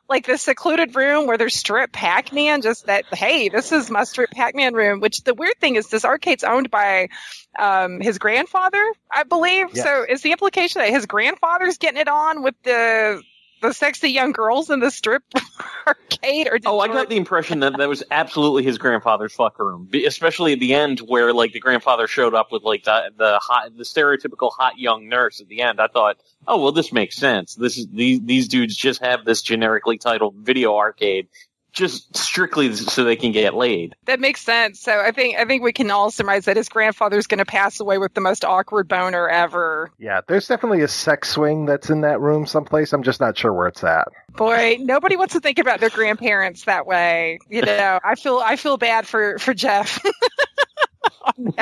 like 0.09 0.25
the 0.25 0.37
secluded 0.37 0.95
room 0.95 1.27
where 1.27 1.37
there's 1.37 1.55
strip 1.55 1.91
Pac-Man. 1.91 2.61
Just 2.61 2.87
that, 2.87 3.05
hey, 3.13 3.49
this 3.49 3.71
is 3.71 3.89
my 3.89 4.03
strip 4.03 4.31
Pac-Man 4.31 4.73
room. 4.73 4.99
Which 4.99 5.23
the 5.23 5.33
weird 5.33 5.57
thing 5.59 5.75
is, 5.75 5.87
this 5.87 6.05
arcade's 6.05 6.43
owned 6.43 6.71
by 6.71 7.09
um 7.57 8.01
his 8.01 8.17
grandfather, 8.17 8.83
I 9.11 9.23
believe. 9.23 9.67
Yes. 9.73 9.83
So 9.83 10.05
is 10.07 10.21
the 10.21 10.31
implication 10.31 10.81
that 10.81 10.89
his 10.89 11.05
grandfather's 11.05 11.77
getting 11.77 11.99
it 11.99 12.07
on 12.07 12.43
with 12.43 12.55
the 12.63 13.21
the 13.61 13.73
sexy 13.73 14.09
young 14.09 14.31
girls 14.31 14.69
in 14.69 14.79
the 14.79 14.91
strip 14.91 15.23
arcade? 15.87 16.47
Or 16.47 16.59
Oh, 16.65 16.79
I 16.79 16.87
got 16.87 17.09
the 17.09 17.17
impression 17.17 17.59
that 17.61 17.77
that 17.77 17.89
was 17.89 18.03
absolutely 18.11 18.63
his 18.63 18.77
grandfather's 18.77 19.33
fuck 19.33 19.59
room, 19.59 19.89
especially 20.05 20.53
at 20.53 20.59
the 20.59 20.73
end 20.73 20.99
where 20.99 21.33
like 21.33 21.53
the 21.53 21.59
grandfather 21.59 22.07
showed 22.07 22.33
up 22.33 22.51
with 22.51 22.63
like 22.63 22.83
the 22.83 23.11
the 23.17 23.39
hot 23.41 23.75
the 23.75 23.83
stereotypical 23.83 24.51
hot 24.51 24.77
young 24.77 25.07
nurse 25.07 25.41
at 25.41 25.47
the 25.47 25.61
end. 25.61 25.79
I 25.79 25.87
thought, 25.87 26.17
oh 26.47 26.61
well, 26.61 26.71
this 26.71 26.91
makes 26.91 27.15
sense. 27.15 27.55
This 27.55 27.77
is 27.77 27.87
these 27.91 28.21
these 28.21 28.47
dudes 28.47 28.75
just 28.75 29.03
have 29.03 29.25
this 29.25 29.41
generically 29.41 29.97
titled 29.97 30.35
video 30.35 30.75
arcade 30.77 31.27
just 31.71 32.15
strictly 32.15 32.73
so 32.73 33.03
they 33.03 33.15
can 33.15 33.31
get 33.31 33.53
laid. 33.53 33.95
That 34.05 34.19
makes 34.19 34.41
sense. 34.41 34.79
So 34.79 34.99
I 34.99 35.11
think 35.11 35.37
I 35.37 35.45
think 35.45 35.63
we 35.63 35.73
can 35.73 35.91
all 35.91 36.11
surmise 36.11 36.45
that 36.45 36.57
his 36.57 36.69
grandfather's 36.69 37.27
going 37.27 37.39
to 37.39 37.45
pass 37.45 37.79
away 37.79 37.97
with 37.97 38.13
the 38.13 38.21
most 38.21 38.43
awkward 38.43 38.87
boner 38.87 39.27
ever. 39.27 39.91
Yeah, 39.97 40.21
there's 40.27 40.47
definitely 40.47 40.81
a 40.81 40.87
sex 40.87 41.29
swing 41.29 41.65
that's 41.65 41.89
in 41.89 42.01
that 42.01 42.19
room 42.19 42.45
someplace. 42.45 42.93
I'm 42.93 43.03
just 43.03 43.19
not 43.19 43.37
sure 43.37 43.53
where 43.53 43.67
it's 43.67 43.83
at. 43.83 44.07
Boy, 44.35 44.77
nobody 44.79 45.15
wants 45.15 45.33
to 45.33 45.39
think 45.39 45.59
about 45.59 45.79
their 45.79 45.89
grandparents 45.89 46.65
that 46.65 46.85
way. 46.85 47.39
You 47.49 47.61
know, 47.65 47.99
I 48.03 48.15
feel 48.15 48.41
I 48.43 48.55
feel 48.55 48.77
bad 48.77 49.07
for 49.07 49.37
for 49.39 49.53
Jeff 49.53 49.99
on 51.37 51.53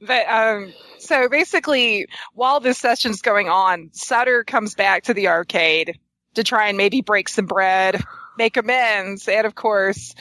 but 0.00 0.28
um, 0.28 0.72
so 0.98 1.28
basically, 1.28 2.06
while 2.34 2.60
this 2.60 2.78
session's 2.78 3.22
going 3.22 3.48
on, 3.48 3.90
Sutter 3.92 4.44
comes 4.44 4.74
back 4.74 5.04
to 5.04 5.14
the 5.14 5.28
arcade 5.28 5.98
to 6.34 6.44
try 6.44 6.68
and 6.68 6.76
maybe 6.78 7.00
break 7.00 7.28
some 7.28 7.46
bread, 7.46 8.02
make 8.38 8.56
amends, 8.56 9.28
and 9.28 9.46
of 9.46 9.54
course, 9.54 10.14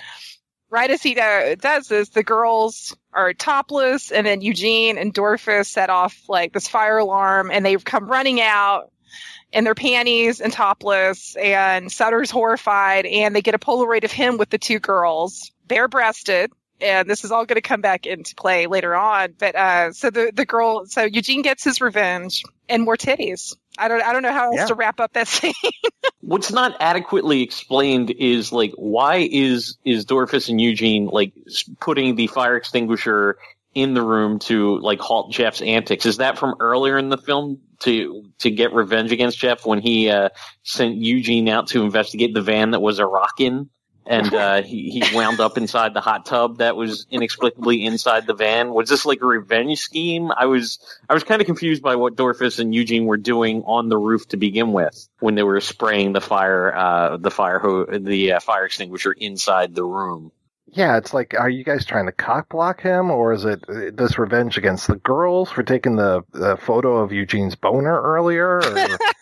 right 0.69 0.89
as 0.89 1.01
he 1.01 1.13
do- 1.13 1.55
does 1.55 1.87
this, 1.87 2.09
the 2.09 2.23
girls 2.23 2.95
are 3.13 3.33
topless, 3.33 4.11
and 4.11 4.27
then 4.27 4.41
Eugene 4.41 4.97
and 4.97 5.13
Dorfus 5.13 5.67
set 5.67 5.89
off 5.89 6.17
like 6.27 6.53
this 6.53 6.67
fire 6.67 6.97
alarm, 6.97 7.51
and 7.51 7.65
they 7.65 7.77
come 7.77 8.09
running 8.09 8.41
out 8.41 8.91
in 9.53 9.63
their 9.63 9.75
panties 9.75 10.41
and 10.41 10.51
topless, 10.51 11.35
and 11.35 11.91
Sutter's 11.91 12.31
horrified, 12.31 13.05
and 13.05 13.35
they 13.35 13.41
get 13.41 13.55
a 13.55 13.59
Polaroid 13.59 14.03
of 14.03 14.11
him 14.11 14.37
with 14.37 14.49
the 14.49 14.57
two 14.57 14.79
girls, 14.79 15.51
bare 15.65 15.87
breasted. 15.87 16.51
And 16.79 17.09
this 17.09 17.23
is 17.25 17.31
all 17.31 17.45
going 17.47 17.55
to 17.55 17.61
come 17.61 17.81
back 17.81 18.05
into 18.05 18.35
play 18.35 18.67
later 18.67 18.93
on. 18.95 19.33
But 19.39 19.55
uh, 19.55 19.93
so 19.93 20.11
the 20.11 20.31
the 20.31 20.45
girl, 20.45 20.85
so 20.85 21.05
Eugene 21.05 21.41
gets 21.41 21.63
his 21.63 21.81
revenge 21.81 22.43
and 22.69 22.83
more 22.83 22.95
titties. 22.95 23.55
I 23.77 23.87
don't 23.87 24.01
I 24.01 24.13
don't 24.13 24.21
know 24.23 24.31
how 24.33 24.45
else 24.47 24.55
Yeah. 24.57 24.65
to 24.67 24.75
wrap 24.75 24.99
up 24.99 25.13
that 25.13 25.27
scene. 25.27 25.53
What's 26.21 26.51
not 26.51 26.75
adequately 26.79 27.41
explained 27.43 28.11
is 28.11 28.51
like 28.51 28.71
why 28.75 29.27
is 29.31 29.77
is 29.85 30.05
Dorfus 30.05 30.49
and 30.49 30.59
Eugene 30.59 31.07
like 31.07 31.33
putting 31.79 32.15
the 32.15 32.27
fire 32.27 32.55
extinguisher 32.57 33.37
in 33.73 33.93
the 33.93 34.01
room 34.01 34.39
to 34.39 34.79
like 34.79 34.99
halt 34.99 35.31
Jeff's 35.31 35.61
antics? 35.61 36.05
Is 36.05 36.17
that 36.17 36.37
from 36.37 36.55
earlier 36.59 36.97
in 36.97 37.09
the 37.09 37.17
film 37.17 37.59
to 37.81 38.23
to 38.39 38.51
get 38.51 38.73
revenge 38.73 39.11
against 39.11 39.37
Jeff 39.37 39.65
when 39.65 39.79
he 39.79 40.09
uh, 40.09 40.29
sent 40.63 40.95
Eugene 40.95 41.47
out 41.47 41.67
to 41.67 41.83
investigate 41.83 42.33
the 42.33 42.41
van 42.41 42.71
that 42.71 42.81
was 42.81 42.99
a 42.99 43.05
rockin'? 43.05 43.69
And 44.07 44.33
uh, 44.33 44.61
he, 44.61 44.89
he 44.89 45.15
wound 45.15 45.39
up 45.39 45.57
inside 45.57 45.93
the 45.93 46.01
hot 46.01 46.25
tub 46.25 46.59
that 46.59 46.75
was 46.77 47.05
inexplicably 47.11 47.85
inside 47.85 48.25
the 48.25 48.33
van. 48.33 48.73
Was 48.73 48.89
this 48.89 49.05
like 49.05 49.21
a 49.21 49.25
revenge 49.25 49.79
scheme? 49.79 50.31
I 50.31 50.45
was 50.45 50.79
I 51.09 51.13
was 51.13 51.23
kind 51.23 51.41
of 51.41 51.45
confused 51.45 51.81
by 51.81 51.95
what 51.95 52.15
Dorfus 52.15 52.59
and 52.59 52.73
Eugene 52.73 53.05
were 53.05 53.17
doing 53.17 53.63
on 53.65 53.89
the 53.89 53.97
roof 53.97 54.27
to 54.29 54.37
begin 54.37 54.71
with 54.71 55.09
when 55.19 55.35
they 55.35 55.43
were 55.43 55.59
spraying 55.59 56.13
the 56.13 56.21
fire 56.21 56.73
uh, 56.73 57.17
the 57.17 57.31
fire 57.31 57.59
ho- 57.59 57.85
the 57.99 58.33
uh, 58.33 58.39
fire 58.39 58.65
extinguisher 58.65 59.11
inside 59.11 59.75
the 59.75 59.83
room. 59.83 60.31
Yeah, 60.69 60.97
it's 60.97 61.13
like, 61.13 61.33
are 61.33 61.49
you 61.49 61.63
guys 61.63 61.85
trying 61.85 62.07
to 62.07 62.11
cock 62.11 62.49
block 62.49 62.81
him, 62.81 63.09
or 63.09 63.31
is 63.31 63.45
it 63.45 63.63
uh, 63.69 63.91
this 63.93 64.19
revenge 64.19 64.57
against 64.57 64.87
the 64.87 64.97
girls 64.97 65.49
for 65.49 65.63
taking 65.63 65.95
the, 65.95 66.23
the 66.33 66.57
photo 66.57 66.97
of 66.97 67.13
Eugene's 67.13 67.55
boner 67.55 68.01
earlier? 68.01 68.57
Or, 68.57 68.97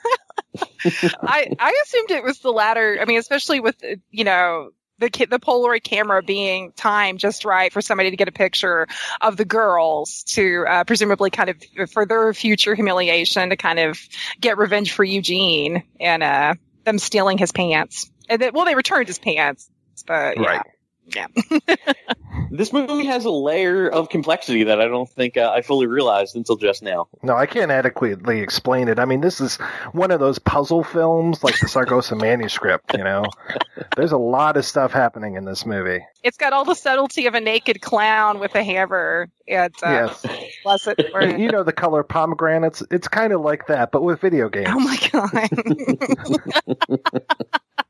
I 0.83 1.47
I 1.59 1.81
assumed 1.83 2.11
it 2.11 2.23
was 2.23 2.39
the 2.39 2.51
latter. 2.51 2.97
I 2.99 3.05
mean, 3.05 3.19
especially 3.19 3.59
with 3.59 3.75
you 4.11 4.23
know 4.23 4.71
the 4.99 5.09
the 5.29 5.39
Polaroid 5.39 5.83
camera 5.83 6.21
being 6.23 6.71
timed 6.73 7.19
just 7.19 7.45
right 7.45 7.71
for 7.71 7.81
somebody 7.81 8.11
to 8.11 8.17
get 8.17 8.27
a 8.27 8.31
picture 8.31 8.87
of 9.21 9.37
the 9.37 9.45
girls 9.45 10.23
to 10.23 10.65
uh, 10.67 10.83
presumably 10.83 11.29
kind 11.29 11.49
of 11.49 11.91
for 11.91 12.05
their 12.05 12.33
future 12.33 12.75
humiliation 12.75 13.49
to 13.49 13.57
kind 13.57 13.79
of 13.79 13.99
get 14.39 14.57
revenge 14.57 14.93
for 14.93 15.03
Eugene 15.03 15.83
and 15.99 16.23
uh, 16.23 16.53
them 16.85 16.99
stealing 16.99 17.37
his 17.37 17.51
pants. 17.51 18.09
And 18.29 18.41
then, 18.41 18.53
well, 18.53 18.65
they 18.65 18.75
returned 18.75 19.07
his 19.07 19.19
pants, 19.19 19.69
but 20.07 20.37
yeah. 20.37 20.47
Right. 20.47 20.61
Yeah. 21.07 21.27
This 22.51 22.71
movie 22.73 23.05
has 23.05 23.23
a 23.25 23.31
layer 23.31 23.87
of 23.89 24.09
complexity 24.09 24.65
that 24.65 24.79
I 24.81 24.87
don't 24.87 25.09
think 25.09 25.35
uh, 25.37 25.51
I 25.53 25.61
fully 25.61 25.87
realized 25.87 26.35
until 26.35 26.57
just 26.57 26.83
now. 26.83 27.07
No, 27.23 27.35
I 27.35 27.45
can't 27.47 27.71
adequately 27.71 28.41
explain 28.41 28.87
it. 28.89 28.99
I 28.99 29.05
mean, 29.05 29.21
this 29.21 29.39
is 29.41 29.55
one 29.93 30.11
of 30.11 30.19
those 30.19 30.37
puzzle 30.39 30.83
films 30.83 31.43
like 31.43 31.57
the 31.59 31.67
Saragossa 31.67 32.15
manuscript, 32.21 32.93
you 32.97 33.03
know? 33.03 33.23
There's 33.95 34.11
a 34.11 34.17
lot 34.17 34.57
of 34.57 34.65
stuff 34.65 34.91
happening 34.91 35.35
in 35.35 35.45
this 35.45 35.65
movie. 35.65 36.05
It's 36.23 36.37
got 36.37 36.51
all 36.53 36.65
the 36.65 36.75
subtlety 36.75 37.25
of 37.27 37.35
a 37.35 37.41
naked 37.41 37.81
clown 37.81 38.39
with 38.39 38.53
a 38.55 38.63
hammer. 38.63 39.27
And, 39.47 39.73
uh, 39.81 40.09
Yes. 40.23 40.25
bless 40.63 40.87
it. 40.87 41.07
for- 41.11 41.25
You 41.25 41.49
know 41.49 41.63
the 41.63 41.73
color 41.73 42.03
pomegranates? 42.03 42.83
It's 42.91 43.07
kind 43.07 43.31
of 43.33 43.41
like 43.41 43.67
that, 43.67 43.91
but 43.91 44.01
with 44.03 44.19
video 44.21 44.49
games. 44.49 44.69
Oh 44.69 44.79
my 44.79 44.97
god. 45.11 45.49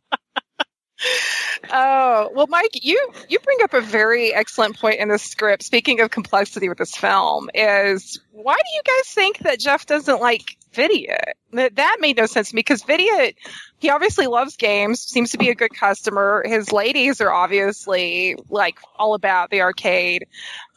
oh 1.72 2.30
well, 2.34 2.48
Mike, 2.48 2.84
you 2.84 3.00
you 3.30 3.40
bring 3.40 3.60
up 3.64 3.74
a 3.74 3.82
very 3.82 4.34
excellent 4.34 4.80
point 4.80 5.00
in 5.00 5.10
the 5.10 5.18
script. 5.18 5.64
Speaking 5.64 6.02
of 6.02 6.10
complexity 6.10 6.70
with 6.70 6.78
this 6.78 6.96
film, 6.96 7.50
is 7.54 8.20
why 8.32 8.56
do 8.56 8.76
you 8.76 8.82
guys 8.86 9.14
think 9.14 9.40
that 9.40 9.60
Jeff 9.60 9.86
doesn't 9.86 10.22
like 10.22 10.58
Vidiot? 10.74 11.36
That 11.54 11.76
that 11.76 11.98
made 12.00 12.18
no 12.18 12.26
sense 12.26 12.50
to 12.50 12.56
me 12.56 12.60
because 12.60 12.84
Vidiot, 12.84 13.36
he 13.80 13.90
obviously 13.90 14.28
loves 14.28 14.56
games, 14.58 15.02
seems 15.02 15.32
to 15.32 15.38
be 15.38 15.50
a 15.50 15.56
good 15.56 15.74
customer. 15.74 16.44
His 16.46 16.72
ladies 16.72 17.22
are 17.22 17.32
obviously 17.32 18.36
like 18.50 18.80
all 18.98 19.14
about 19.14 19.50
the 19.50 19.62
arcade, 19.62 20.28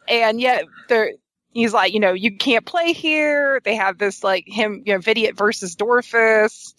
and 0.09 0.41
yet 0.41 0.65
they're 0.89 1.13
he's 1.53 1.73
like, 1.73 1.93
you 1.93 2.01
know, 2.01 2.13
you 2.13 2.37
can't 2.37 2.65
play 2.65 2.93
here. 2.93 3.61
They 3.65 3.77
have 3.77 3.99
this 3.99 4.23
like 4.23 4.45
him, 4.47 4.83
you 4.87 4.95
know, 4.95 5.01
Vidiot 5.01 5.37
versus 5.37 5.77
Dorfus. 5.77 6.75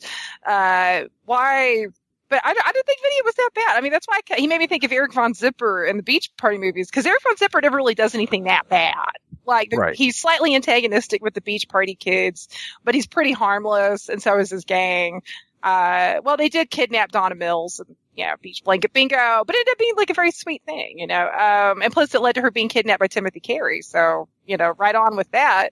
Uh, 0.46 1.06
why? 1.26 1.88
But 2.30 2.42
I, 2.44 2.52
I 2.52 2.72
didn't 2.72 2.86
think 2.86 3.00
Vidiot 3.02 3.26
was 3.26 3.36
that 3.36 3.50
bad. 3.56 3.78
I 3.78 3.82
mean, 3.82 3.92
that's 3.92 4.08
why 4.08 4.20
I, 4.32 4.36
he 4.40 4.48
made 4.48 4.60
me 4.60 4.68
think 4.68 4.84
of 4.84 4.92
Eric 4.92 5.14
Von 5.14 5.34
Zipper 5.34 5.84
in 5.86 5.98
the 5.98 6.04
Beach 6.04 6.30
Party 6.38 6.58
movies 6.58 6.88
because 6.90 7.06
Eric 7.06 7.24
Von 7.24 7.38
Zipper 7.38 7.60
never 7.62 7.78
really 7.78 7.96
does 7.96 8.14
anything 8.16 8.44
that 8.44 8.70
bad. 8.70 8.96
Like 9.46 9.70
Right. 9.76 9.96
he's 9.96 10.16
slightly 10.16 10.54
antagonistic 10.56 11.24
with 11.24 11.34
the 11.34 11.42
Beach 11.42 11.68
Party 11.68 11.96
kids, 11.96 12.48
but 12.84 12.94
he's 12.94 13.08
pretty 13.08 13.32
harmless, 13.32 14.08
and 14.10 14.22
so 14.22 14.38
is 14.38 14.52
his 14.52 14.64
gang. 14.66 15.24
Uh, 15.64 16.22
well, 16.24 16.38
they 16.38 16.50
did 16.50 16.70
kidnap 16.70 17.12
Donna 17.12 17.36
Mills 17.36 17.80
and 17.80 17.96
yeah, 18.16 18.36
beach 18.42 18.64
blanket 18.64 18.94
bingo, 18.94 19.44
but 19.46 19.56
it 19.56 19.60
ended 19.60 19.72
up 19.72 19.78
being 19.80 19.96
like 19.96 20.10
a 20.10 20.14
very 20.14 20.32
sweet 20.32 20.62
thing, 20.66 21.00
you 21.00 21.08
know. 21.08 21.28
Um, 21.28 21.82
and 21.82 21.92
plus 21.92 22.14
it 22.14 22.22
led 22.22 22.36
to 22.36 22.42
her 22.42 22.52
being 22.52 22.70
kidnapped 22.70 23.00
by 23.00 23.08
Timothy 23.08 23.40
Carey, 23.40 23.82
so 23.82 24.28
you 24.46 24.58
know, 24.58 24.74
right 24.78 24.94
on 24.96 25.16
with 25.16 25.32
that. 25.32 25.70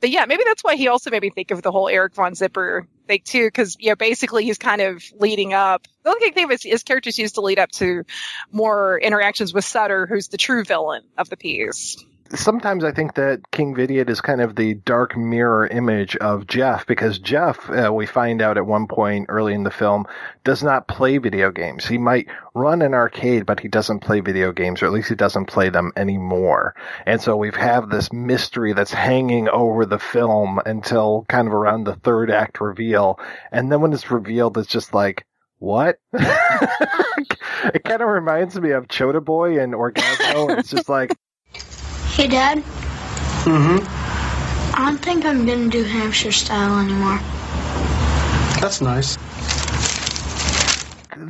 But 0.00 0.10
yeah, 0.10 0.26
maybe 0.26 0.44
that's 0.46 0.62
why 0.62 0.76
he 0.76 0.86
also 0.88 1.10
made 1.10 1.22
me 1.22 1.30
think 1.30 1.50
of 1.50 1.60
the 1.62 1.72
whole 1.72 1.88
Eric 1.88 2.14
Von 2.14 2.34
Zipper 2.34 2.86
thing 3.08 3.22
too, 3.24 3.46
because 3.46 3.76
you 3.80 3.88
know, 3.88 3.96
basically 3.96 4.44
he's 4.44 4.58
kind 4.58 4.80
of 4.80 5.02
leading 5.18 5.52
up. 5.52 5.88
The 6.04 6.10
only 6.10 6.30
thing 6.30 6.50
is 6.52 6.62
his 6.62 6.84
characters 6.84 7.18
used 7.18 7.34
to 7.34 7.40
lead 7.40 7.58
up 7.58 7.70
to 7.72 8.04
more 8.52 8.98
interactions 9.00 9.52
with 9.52 9.64
Sutter, 9.64 10.06
who's 10.06 10.28
the 10.28 10.38
true 10.38 10.62
villain 10.64 11.02
of 11.16 11.28
the 11.28 11.36
piece. 11.36 11.96
Sometimes 12.34 12.84
I 12.84 12.92
think 12.92 13.14
that 13.14 13.50
King 13.50 13.74
Vidiot 13.74 14.10
is 14.10 14.20
kind 14.20 14.40
of 14.40 14.54
the 14.54 14.74
dark 14.74 15.16
mirror 15.16 15.66
image 15.66 16.16
of 16.16 16.46
Jeff 16.46 16.86
because 16.86 17.18
Jeff, 17.18 17.70
uh, 17.70 17.90
we 17.92 18.04
find 18.06 18.42
out 18.42 18.58
at 18.58 18.66
one 18.66 18.86
point 18.86 19.26
early 19.28 19.54
in 19.54 19.62
the 19.62 19.70
film, 19.70 20.06
does 20.44 20.62
not 20.62 20.88
play 20.88 21.18
video 21.18 21.50
games. 21.50 21.86
He 21.86 21.96
might 21.96 22.28
run 22.54 22.82
an 22.82 22.92
arcade, 22.92 23.46
but 23.46 23.60
he 23.60 23.68
doesn't 23.68 24.00
play 24.00 24.20
video 24.20 24.52
games, 24.52 24.82
or 24.82 24.86
at 24.86 24.92
least 24.92 25.08
he 25.08 25.14
doesn't 25.14 25.46
play 25.46 25.70
them 25.70 25.92
anymore. 25.96 26.74
And 27.06 27.20
so 27.20 27.36
we 27.36 27.50
have 27.54 27.88
this 27.88 28.12
mystery 28.12 28.74
that's 28.74 28.92
hanging 28.92 29.48
over 29.48 29.86
the 29.86 29.98
film 29.98 30.60
until 30.66 31.24
kind 31.28 31.48
of 31.48 31.54
around 31.54 31.84
the 31.84 31.96
third 31.96 32.30
act 32.30 32.60
reveal. 32.60 33.18
And 33.52 33.72
then 33.72 33.80
when 33.80 33.92
it's 33.92 34.10
revealed, 34.10 34.58
it's 34.58 34.68
just 34.68 34.92
like, 34.92 35.24
what? 35.58 35.98
it 36.12 37.84
kind 37.84 38.02
of 38.02 38.08
reminds 38.08 38.58
me 38.60 38.70
of 38.72 38.86
Choda 38.86 39.24
Boy 39.24 39.60
and 39.60 39.72
Orgazmo. 39.72 40.58
It's 40.58 40.70
just 40.70 40.88
like, 40.88 41.16
Hey, 42.18 42.26
Dad. 42.26 42.58
Mm-hmm. 43.44 43.78
I 44.74 44.86
don't 44.86 44.98
think 44.98 45.24
I'm 45.24 45.46
gonna 45.46 45.68
do 45.68 45.84
hamster 45.84 46.32
style 46.32 46.80
anymore. 46.80 47.20
That's 48.60 48.80
nice. 48.80 49.16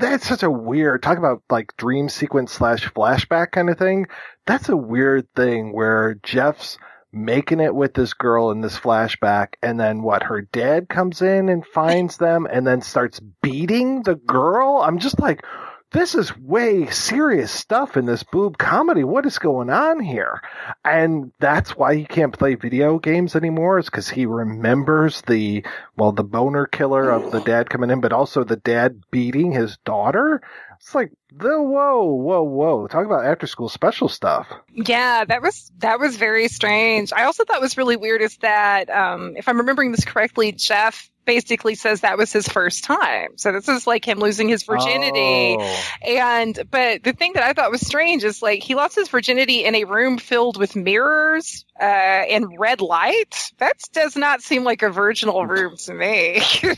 that's 0.00 0.26
such 0.26 0.42
a 0.42 0.50
weird 0.50 1.02
talk 1.02 1.18
about 1.18 1.42
like 1.50 1.76
dream 1.76 2.08
sequence 2.08 2.52
slash 2.52 2.90
flashback 2.94 3.50
kind 3.50 3.68
of 3.68 3.76
thing. 3.76 4.06
That's 4.46 4.70
a 4.70 4.78
weird 4.78 5.28
thing 5.36 5.74
where 5.74 6.14
Jeff's 6.22 6.78
making 7.12 7.60
it 7.60 7.74
with 7.74 7.92
this 7.92 8.14
girl 8.14 8.50
in 8.50 8.62
this 8.62 8.78
flashback 8.78 9.56
and 9.62 9.78
then 9.78 10.00
what 10.00 10.22
her 10.22 10.40
dad 10.40 10.88
comes 10.88 11.20
in 11.20 11.50
and 11.50 11.66
finds 11.66 12.16
them 12.16 12.48
and 12.50 12.66
then 12.66 12.80
starts 12.80 13.20
beating 13.42 14.04
the 14.04 14.14
girl. 14.14 14.80
I'm 14.82 14.98
just 14.98 15.20
like 15.20 15.44
this 15.90 16.14
is 16.14 16.36
way 16.36 16.86
serious 16.86 17.50
stuff 17.50 17.96
in 17.96 18.04
this 18.04 18.22
boob 18.22 18.58
comedy. 18.58 19.04
What 19.04 19.24
is 19.24 19.38
going 19.38 19.70
on 19.70 20.00
here? 20.00 20.42
And 20.84 21.32
that's 21.40 21.76
why 21.76 21.96
he 21.96 22.04
can't 22.04 22.36
play 22.36 22.56
video 22.56 22.98
games 22.98 23.34
anymore 23.34 23.78
is 23.78 23.86
because 23.86 24.08
he 24.08 24.26
remembers 24.26 25.22
the, 25.22 25.64
well, 25.96 26.12
the 26.12 26.24
boner 26.24 26.66
killer 26.66 27.10
of 27.10 27.30
the 27.30 27.40
dad 27.40 27.70
coming 27.70 27.90
in, 27.90 28.00
but 28.00 28.12
also 28.12 28.44
the 28.44 28.56
dad 28.56 29.02
beating 29.10 29.52
his 29.52 29.78
daughter. 29.84 30.42
It's 30.78 30.94
like, 30.94 31.10
the, 31.32 31.60
whoa, 31.60 32.04
whoa, 32.04 32.42
whoa. 32.42 32.86
Talk 32.86 33.06
about 33.06 33.24
after 33.24 33.46
school 33.46 33.68
special 33.68 34.08
stuff. 34.08 34.46
Yeah, 34.72 35.24
that 35.24 35.42
was 35.42 35.70
that 35.78 36.00
was 36.00 36.16
very 36.16 36.48
strange. 36.48 37.12
I 37.12 37.24
also 37.24 37.44
thought 37.44 37.60
was 37.60 37.76
really 37.76 37.96
weird 37.96 38.22
is 38.22 38.36
that 38.38 38.88
um, 38.88 39.36
if 39.36 39.48
I'm 39.48 39.58
remembering 39.58 39.92
this 39.92 40.04
correctly, 40.04 40.52
Jeff 40.52 41.10
basically 41.28 41.74
says 41.74 42.00
that 42.00 42.16
was 42.16 42.32
his 42.32 42.48
first 42.48 42.84
time. 42.84 43.36
So 43.36 43.52
this 43.52 43.68
is 43.68 43.86
like 43.86 44.08
him 44.08 44.18
losing 44.18 44.48
his 44.48 44.62
virginity. 44.62 45.58
Oh. 45.60 45.82
And 46.06 46.58
but 46.70 47.02
the 47.04 47.12
thing 47.12 47.34
that 47.34 47.42
I 47.42 47.52
thought 47.52 47.70
was 47.70 47.86
strange 47.86 48.24
is 48.24 48.40
like 48.40 48.62
he 48.62 48.74
lost 48.74 48.94
his 48.94 49.10
virginity 49.10 49.66
in 49.66 49.74
a 49.74 49.84
room 49.84 50.16
filled 50.16 50.56
with 50.56 50.74
mirrors 50.74 51.66
uh, 51.78 51.84
and 51.84 52.58
red 52.58 52.80
light. 52.80 53.52
That 53.58 53.76
does 53.92 54.16
not 54.16 54.40
seem 54.40 54.64
like 54.64 54.80
a 54.80 54.88
virginal 54.88 55.44
room 55.44 55.76
to 55.76 55.92
me. 55.92 56.40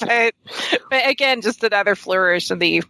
but 0.00 0.34
but 0.90 1.08
again, 1.08 1.40
just 1.40 1.62
another 1.62 1.94
flourish 1.94 2.50
in 2.50 2.58
the 2.58 2.82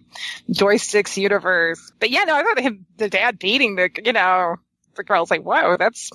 joysticks 0.50 1.18
universe. 1.18 1.92
But 2.00 2.08
yeah, 2.08 2.24
no, 2.24 2.34
I 2.34 2.42
thought 2.42 2.58
him 2.60 2.86
the 2.96 3.10
dad 3.10 3.38
beating 3.38 3.76
the 3.76 3.90
you 4.02 4.14
know 4.14 4.56
the 4.94 5.04
girl's 5.04 5.30
like 5.30 5.42
whoa 5.42 5.76
that's 5.76 6.10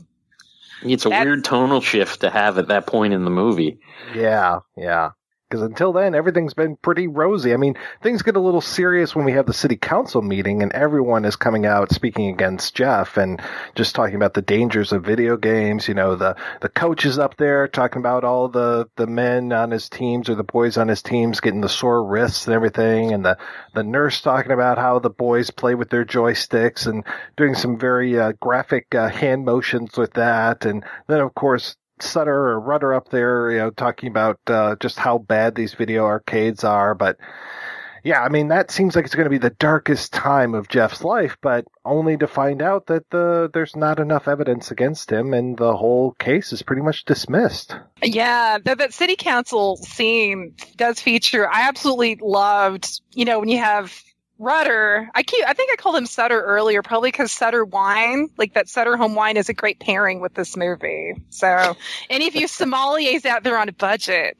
It's 0.84 1.06
a 1.06 1.10
That's- 1.10 1.26
weird 1.26 1.44
tonal 1.44 1.82
shift 1.82 2.22
to 2.22 2.30
have 2.30 2.58
at 2.58 2.68
that 2.70 2.88
point 2.88 3.14
in 3.14 3.24
the 3.26 3.32
movie. 3.32 3.80
Yeah, 4.16 4.60
yeah. 4.76 5.12
Because 5.52 5.66
until 5.66 5.91
then, 5.91 6.16
everything's 6.16 6.54
been 6.54 6.78
pretty 6.78 7.10
rosy. 7.10 7.54
I 7.54 7.58
mean, 7.58 7.76
things 8.02 8.22
get 8.22 8.38
a 8.38 8.39
little 8.39 8.62
serious 8.62 9.14
when 9.14 9.26
we 9.26 9.34
have 9.34 9.45
the 9.45 9.54
city 9.54 9.76
council 9.76 10.22
meeting 10.22 10.64
and 10.64 10.72
everyone 10.72 11.26
is 11.26 11.36
coming 11.36 11.66
out 11.66 11.91
speaking 11.91 12.30
against 12.30 12.74
Jeff 12.74 13.18
and 13.18 13.41
just 13.76 13.93
talking 13.93 14.16
about 14.16 14.34
the 14.34 14.41
dangers 14.41 14.93
of 14.93 15.04
video 15.04 15.36
games. 15.36 15.89
You 15.89 15.93
know, 15.93 16.16
the, 16.16 16.38
the 16.62 16.70
coach 16.70 17.06
is 17.06 17.20
up 17.20 17.36
there 17.36 17.68
talking 17.68 17.99
about 17.99 18.24
all 18.24 18.47
the, 18.47 18.88
the 18.95 19.08
men 19.08 19.52
on 19.52 19.72
his 19.72 19.89
teams 19.89 20.30
or 20.30 20.36
the 20.36 20.43
boys 20.43 20.78
on 20.78 20.88
his 20.88 21.02
teams 21.02 21.41
getting 21.41 21.60
the 21.60 21.68
sore 21.68 22.06
wrists 22.06 22.47
and 22.47 22.56
everything. 22.56 23.12
And 23.12 23.26
the, 23.26 23.38
the 23.74 23.84
nurse 23.84 24.22
talking 24.22 24.54
about 24.54 24.78
how 24.78 24.99
the 24.99 25.10
boys 25.10 25.52
play 25.52 25.76
with 25.76 25.89
their 25.89 26.06
joysticks 26.06 26.88
and 26.88 27.04
doing 27.36 27.56
some 27.56 27.78
very 27.78 28.18
uh, 28.18 28.32
graphic 28.39 28.95
uh, 28.95 29.10
hand 29.10 29.43
motions 29.43 29.97
with 29.97 30.14
that. 30.14 30.64
And 30.64 30.86
then, 31.08 31.20
of 31.20 31.36
course, 31.36 31.76
Sutter 32.04 32.34
or 32.34 32.60
Rutter 32.60 32.93
up 32.93 33.10
there, 33.10 33.52
you 33.52 33.58
know, 33.58 33.70
talking 33.72 34.10
about 34.10 34.39
uh, 34.47 34.76
just 34.80 34.97
how 34.97 35.18
bad 35.18 35.56
these 35.56 35.74
video 35.74 36.06
arcades 36.06 36.64
are. 36.64 36.95
But 36.95 37.18
yeah, 38.04 38.24
I 38.24 38.30
mean, 38.30 38.47
that 38.47 38.72
seems 38.72 38.95
like 38.95 39.06
it's 39.06 39.14
going 39.14 39.26
to 39.26 39.30
be 39.30 39.38
the 39.38 39.52
darkest 39.52 40.12
time 40.12 40.56
of 40.56 40.68
Jeff's 40.68 41.04
life, 41.04 41.38
but 41.41 41.66
only 41.86 42.18
to 42.18 42.28
find 42.28 42.62
out 42.62 42.88
that 42.88 43.10
the 43.12 43.49
there's 43.54 43.76
not 43.76 43.99
enough 43.99 44.28
evidence 44.28 44.72
against 44.72 45.12
him, 45.12 45.34
and 45.34 45.58
the 45.58 45.76
whole 45.76 46.14
case 46.14 46.52
is 46.52 46.64
pretty 46.64 46.82
much 46.82 47.06
dismissed. 47.06 47.76
Yeah, 48.02 48.58
that, 48.64 48.80
that 48.80 48.93
city 48.93 49.16
council 49.16 49.78
scene 49.78 50.56
does 50.78 50.99
feature. 50.99 51.47
I 51.47 51.68
absolutely 51.68 52.18
loved, 52.22 53.02
you 53.14 53.26
know, 53.26 53.39
when 53.39 53.49
you 53.49 53.60
have 53.60 53.95
Rutter. 54.42 55.08
I 55.14 55.22
keep, 55.22 55.46
I 55.48 55.54
think 55.54 55.72
I 55.72 55.76
called 55.76 55.96
him 55.96 56.08
Sutter 56.08 56.42
earlier, 56.42 56.82
probably 56.82 57.12
because 57.12 57.32
Sutter 57.32 57.64
wine, 57.64 58.30
like 58.38 58.56
that 58.56 58.68
Sutter 58.68 58.98
home 58.98 59.14
wine, 59.14 59.38
is 59.38 59.50
a 59.50 59.54
great 59.54 59.80
pairing 59.80 60.20
with 60.20 60.34
this 60.34 60.58
movie. 60.58 61.14
So, 61.30 61.78
any 62.10 62.28
of 62.28 62.36
you 62.36 62.48
sommeliers 62.48 63.26
out 63.26 63.44
there 63.44 63.58
on 63.58 63.70
a 63.70 63.74
budget, 63.74 64.36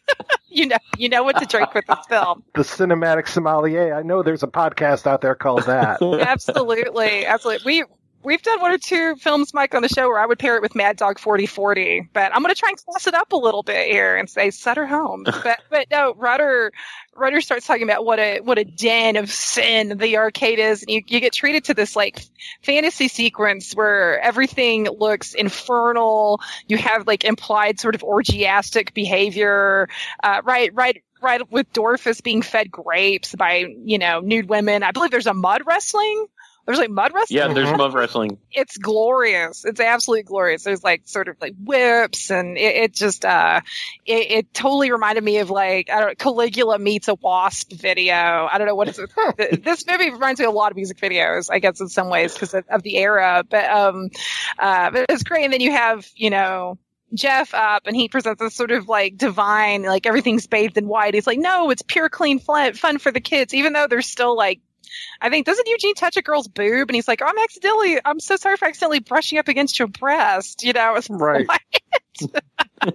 you 0.48 0.66
know, 0.66 0.76
you 0.98 1.08
know 1.08 1.22
what 1.22 1.38
to 1.38 1.46
drink 1.46 1.72
with 1.72 1.86
this 1.86 2.04
film. 2.08 2.42
The 2.54 2.62
cinematic 2.62 3.28
sommelier. 3.28 3.94
I 3.94 4.02
know 4.02 4.22
there's 4.22 4.42
a 4.42 4.48
podcast 4.48 5.06
out 5.06 5.20
there 5.20 5.34
called 5.34 5.64
that. 5.64 6.02
absolutely, 6.02 7.24
absolutely. 7.26 7.64
We 7.64 7.84
we've 8.24 8.42
done 8.42 8.60
one 8.60 8.72
or 8.72 8.78
two 8.78 9.16
films, 9.16 9.52
Mike, 9.54 9.74
on 9.74 9.82
the 9.82 9.88
show 9.88 10.08
where 10.08 10.18
I 10.18 10.26
would 10.26 10.38
pair 10.38 10.56
it 10.56 10.62
with 10.62 10.74
Mad 10.74 10.96
Dog 10.96 11.18
4040, 11.18 12.08
but 12.12 12.34
I'm 12.34 12.42
going 12.42 12.54
to 12.54 12.58
try 12.58 12.70
and 12.70 12.78
class 12.78 13.06
it 13.06 13.14
up 13.14 13.32
a 13.32 13.36
little 13.36 13.62
bit 13.62 13.88
here 13.90 14.16
and 14.16 14.28
say 14.28 14.50
Sutter 14.50 14.86
Home. 14.86 15.24
but, 15.44 15.60
but 15.70 15.86
no, 15.90 16.14
Rutter, 16.14 16.72
Rutter 17.14 17.40
starts 17.40 17.66
talking 17.66 17.82
about 17.82 18.04
what 18.04 18.18
a, 18.18 18.40
what 18.40 18.58
a 18.58 18.64
den 18.64 19.16
of 19.16 19.30
sin 19.30 19.98
the 19.98 20.16
arcade 20.16 20.58
is. 20.58 20.82
And 20.82 20.90
you, 20.90 21.02
you 21.06 21.20
get 21.20 21.32
treated 21.32 21.64
to 21.64 21.74
this 21.74 21.94
like 21.94 22.24
fantasy 22.62 23.08
sequence 23.08 23.74
where 23.74 24.20
everything 24.20 24.84
looks 24.84 25.34
infernal. 25.34 26.40
You 26.66 26.78
have 26.78 27.06
like 27.06 27.24
implied 27.24 27.78
sort 27.78 27.94
of 27.94 28.02
orgiastic 28.02 28.94
behavior, 28.94 29.88
uh, 30.22 30.40
right, 30.44 30.74
right, 30.74 31.02
right 31.20 31.50
with 31.50 31.72
Dorfus 31.72 32.22
being 32.22 32.42
fed 32.42 32.70
grapes 32.70 33.34
by, 33.34 33.66
you 33.84 33.98
know, 33.98 34.20
nude 34.20 34.48
women. 34.48 34.82
I 34.82 34.92
believe 34.92 35.10
there's 35.10 35.26
a 35.26 35.34
mud 35.34 35.62
wrestling. 35.66 36.26
There's 36.66 36.78
like 36.78 36.90
mud 36.90 37.12
wrestling. 37.14 37.36
Yeah, 37.36 37.52
there's 37.52 37.70
mud 37.70 37.92
wrestling. 37.92 38.38
It's 38.50 38.78
glorious. 38.78 39.64
It's 39.66 39.80
absolutely 39.80 40.22
glorious. 40.22 40.62
There's 40.62 40.82
like 40.82 41.02
sort 41.04 41.28
of 41.28 41.36
like 41.40 41.54
whips 41.62 42.30
and 42.30 42.56
it, 42.56 42.76
it 42.76 42.94
just, 42.94 43.24
uh, 43.24 43.60
it, 44.06 44.30
it, 44.30 44.54
totally 44.54 44.90
reminded 44.90 45.22
me 45.22 45.38
of 45.38 45.50
like, 45.50 45.90
I 45.90 46.00
don't 46.00 46.08
know, 46.08 46.14
Caligula 46.14 46.78
meets 46.78 47.08
a 47.08 47.14
wasp 47.16 47.72
video. 47.72 48.14
I 48.14 48.56
don't 48.56 48.66
know 48.66 48.74
what 48.74 48.88
is 48.88 48.98
it's, 48.98 49.14
this 49.64 49.86
movie 49.86 50.10
reminds 50.10 50.40
me 50.40 50.46
of 50.46 50.54
a 50.54 50.56
lot 50.56 50.72
of 50.72 50.76
music 50.76 50.98
videos, 50.98 51.48
I 51.50 51.58
guess 51.58 51.80
in 51.80 51.88
some 51.88 52.08
ways 52.08 52.32
because 52.32 52.54
of, 52.54 52.64
of, 52.70 52.82
the 52.82 52.96
era, 52.96 53.44
but, 53.48 53.70
um, 53.70 54.08
uh, 54.58 54.90
but 54.90 55.06
it's 55.10 55.22
great. 55.22 55.44
And 55.44 55.52
then 55.52 55.60
you 55.60 55.72
have, 55.72 56.08
you 56.16 56.30
know, 56.30 56.78
Jeff 57.12 57.52
up 57.54 57.86
and 57.86 57.94
he 57.94 58.08
presents 58.08 58.40
this 58.40 58.54
sort 58.54 58.70
of 58.70 58.88
like 58.88 59.18
divine, 59.18 59.82
like 59.82 60.06
everything's 60.06 60.46
bathed 60.46 60.78
in 60.78 60.88
white. 60.88 61.14
He's 61.14 61.26
like, 61.26 61.38
no, 61.38 61.70
it's 61.70 61.82
pure, 61.82 62.08
clean 62.08 62.38
fun 62.38 62.72
for 62.72 63.12
the 63.12 63.20
kids, 63.20 63.52
even 63.52 63.74
though 63.74 63.86
there's 63.86 64.06
still 64.06 64.36
like 64.36 64.60
I 65.20 65.30
think 65.30 65.46
doesn't 65.46 65.68
Eugene 65.68 65.94
touch 65.94 66.16
a 66.16 66.22
girl's 66.22 66.48
boob 66.48 66.88
and 66.88 66.94
he's 66.94 67.08
like, 67.08 67.22
oh, 67.22 67.26
I'm 67.26 67.38
accidentally, 67.38 67.98
I'm 68.04 68.20
so 68.20 68.36
sorry 68.36 68.56
for 68.56 68.66
accidentally 68.66 69.00
brushing 69.00 69.38
up 69.38 69.48
against 69.48 69.78
your 69.78 69.88
breast, 69.88 70.62
you 70.62 70.72
know? 70.72 70.94
It's 70.96 71.10
right. 71.10 71.46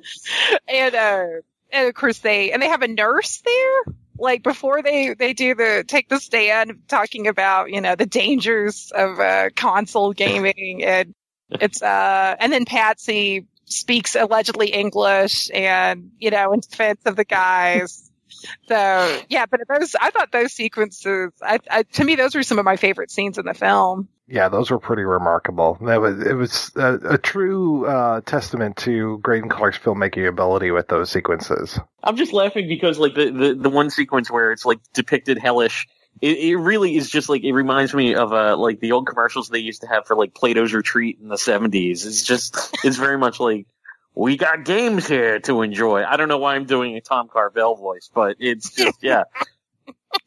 and 0.68 0.96
uh, 0.96 1.26
and 1.72 1.88
of 1.88 1.94
course 1.94 2.20
they 2.20 2.52
and 2.52 2.62
they 2.62 2.70
have 2.70 2.82
a 2.82 2.88
nurse 2.88 3.42
there. 3.46 3.94
Like 4.18 4.44
before 4.44 4.82
they 4.82 5.14
they 5.14 5.34
do 5.34 5.56
the 5.56 5.86
take 5.88 6.10
the 6.10 6.20
stand 6.20 6.82
talking 6.88 7.28
about 7.28 7.72
you 7.72 7.82
know 7.82 7.96
the 7.96 8.06
dangers 8.06 8.92
of 8.94 9.20
uh, 9.20 9.50
console 9.56 10.14
gaming 10.14 10.84
and 10.84 11.14
it's 11.50 11.82
uh 11.82 12.36
and 12.40 12.52
then 12.52 12.66
Patsy 12.66 13.48
speaks 13.66 14.16
allegedly 14.16 14.68
English 14.68 15.50
and 15.54 16.12
you 16.20 16.32
know 16.32 16.52
in 16.52 16.60
defense 16.60 17.02
of 17.06 17.16
the 17.16 17.24
guys 17.24 18.09
so 18.68 19.22
yeah, 19.30 19.46
but 19.46 19.62
those 19.68 19.96
I 20.00 20.12
thought 20.12 20.32
those 20.32 20.54
sequences, 20.54 21.32
I, 21.42 21.60
I, 21.70 21.84
to 21.84 22.04
me, 22.04 22.16
those 22.16 22.36
were 22.36 22.44
some 22.44 22.60
of 22.60 22.66
my 22.66 22.76
favorite 22.76 23.12
scenes 23.12 23.38
in 23.38 23.46
the 23.46 23.54
film. 23.54 24.08
Yeah, 24.28 24.50
those 24.50 24.70
were 24.70 24.80
pretty 24.80 25.04
remarkable. 25.04 25.78
That 25.82 26.02
was 26.02 26.22
it 26.22 26.34
was 26.34 26.72
a, 26.76 27.14
a 27.14 27.18
true 27.18 27.88
uh, 27.88 28.22
testament 28.22 28.78
to 28.78 29.20
Greydon 29.24 29.50
Clark's 29.50 29.80
filmmaking 29.80 30.28
ability 30.28 30.72
with 30.72 30.88
those 30.88 31.10
sequences. 31.10 31.80
I'm 32.04 32.16
just 32.16 32.34
laughing 32.34 32.68
because 32.68 33.00
like 33.00 33.16
the, 33.16 33.32
the, 33.32 33.56
the 33.56 33.70
one 33.70 33.90
sequence 33.90 34.30
where 34.30 34.52
it's 34.52 34.66
like 34.66 34.80
depicted 34.94 35.40
hellish 35.40 35.88
it, 36.22 36.38
it, 36.38 36.56
really 36.58 36.96
is 36.96 37.10
just 37.10 37.30
like 37.30 37.44
it 37.44 37.54
reminds 37.54 37.94
me 37.94 38.14
of 38.14 38.34
uh 38.34 38.58
like 38.58 38.80
the 38.80 38.92
old 38.92 39.08
commercials 39.08 39.50
they 39.50 39.60
used 39.60 39.82
to 39.82 39.88
have 39.88 40.06
for 40.06 40.16
like 40.16 40.34
Plato's 40.34 40.74
Retreat 40.74 41.18
in 41.22 41.30
the 41.30 41.38
seventies. 41.38 42.06
It's 42.06 42.24
just 42.24 42.76
it's 42.84 42.98
very 42.98 43.18
much 43.18 43.40
like 43.40 43.68
we 44.16 44.38
got 44.38 44.66
games 44.66 45.08
here 45.08 45.40
to 45.42 45.62
enjoy. 45.62 46.04
I 46.04 46.18
don't 46.18 46.28
know 46.28 46.38
why 46.38 46.56
I'm 46.56 46.66
doing 46.66 46.96
a 46.96 47.02
Tom 47.02 47.28
Carvel 47.28 47.76
voice, 47.76 48.10
but 48.14 48.38
it's 48.40 48.72
just 48.72 48.98
yeah. 49.02 49.24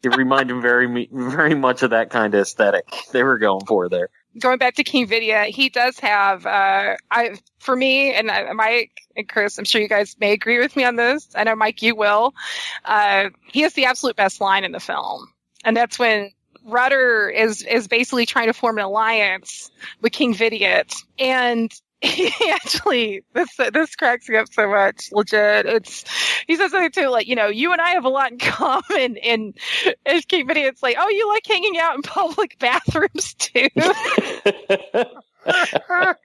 it 0.02 0.16
reminded 0.16 0.54
me 0.54 0.62
very 0.62 1.08
very 1.12 1.54
much 1.54 1.82
of 1.82 1.90
that 1.90 2.10
kind 2.10 2.34
of 2.34 2.40
aesthetic 2.40 2.84
they 3.12 3.22
were 3.22 3.38
going 3.38 3.66
for 3.66 3.88
there. 3.88 4.08
Going 4.38 4.56
back 4.56 4.76
to 4.76 4.84
King 4.84 5.06
Vidiot, 5.06 5.48
he 5.48 5.68
does 5.68 5.98
have 5.98 6.46
uh 6.46 6.96
I 7.10 7.36
for 7.58 7.76
me 7.76 8.14
and 8.14 8.30
uh, 8.30 8.54
Mike 8.54 8.92
and 9.16 9.28
Chris, 9.28 9.58
I'm 9.58 9.64
sure 9.64 9.80
you 9.80 9.88
guys 9.88 10.16
may 10.18 10.32
agree 10.32 10.58
with 10.58 10.74
me 10.74 10.84
on 10.84 10.96
this. 10.96 11.28
I 11.34 11.44
know 11.44 11.54
Mike 11.54 11.82
you 11.82 11.94
will. 11.94 12.34
Uh 12.84 13.30
he 13.48 13.60
has 13.62 13.74
the 13.74 13.86
absolute 13.86 14.16
best 14.16 14.40
line 14.40 14.64
in 14.64 14.72
the 14.72 14.80
film. 14.80 15.28
And 15.64 15.76
that's 15.76 15.98
when 15.98 16.30
Rutter 16.64 17.28
is 17.28 17.62
is 17.62 17.88
basically 17.88 18.26
trying 18.26 18.46
to 18.46 18.52
form 18.52 18.78
an 18.78 18.84
alliance 18.84 19.70
with 20.00 20.12
King 20.12 20.34
Vidiot 20.34 20.94
and 21.18 21.72
he 22.02 22.32
actually 22.50 23.22
this 23.32 23.56
this 23.72 23.96
cracks 23.96 24.28
me 24.28 24.36
up 24.36 24.52
so 24.52 24.68
much. 24.68 25.10
Legit, 25.12 25.66
it's 25.66 26.04
he 26.46 26.56
says 26.56 26.70
something 26.70 26.90
too 26.90 27.08
like 27.08 27.26
you 27.26 27.36
know 27.36 27.46
you 27.46 27.72
and 27.72 27.80
I 27.80 27.90
have 27.90 28.04
a 28.04 28.08
lot 28.08 28.32
in 28.32 28.38
common. 28.38 29.18
And 29.22 29.56
as 30.04 30.24
King 30.24 30.48
Vinny, 30.48 30.62
it's 30.62 30.82
like 30.82 30.96
oh 30.98 31.08
you 31.08 31.28
like 31.28 31.46
hanging 31.46 31.78
out 31.78 31.94
in 31.94 32.02
public 32.02 32.58
bathrooms 32.60 33.34
too. 33.34 33.68
That 35.44 36.18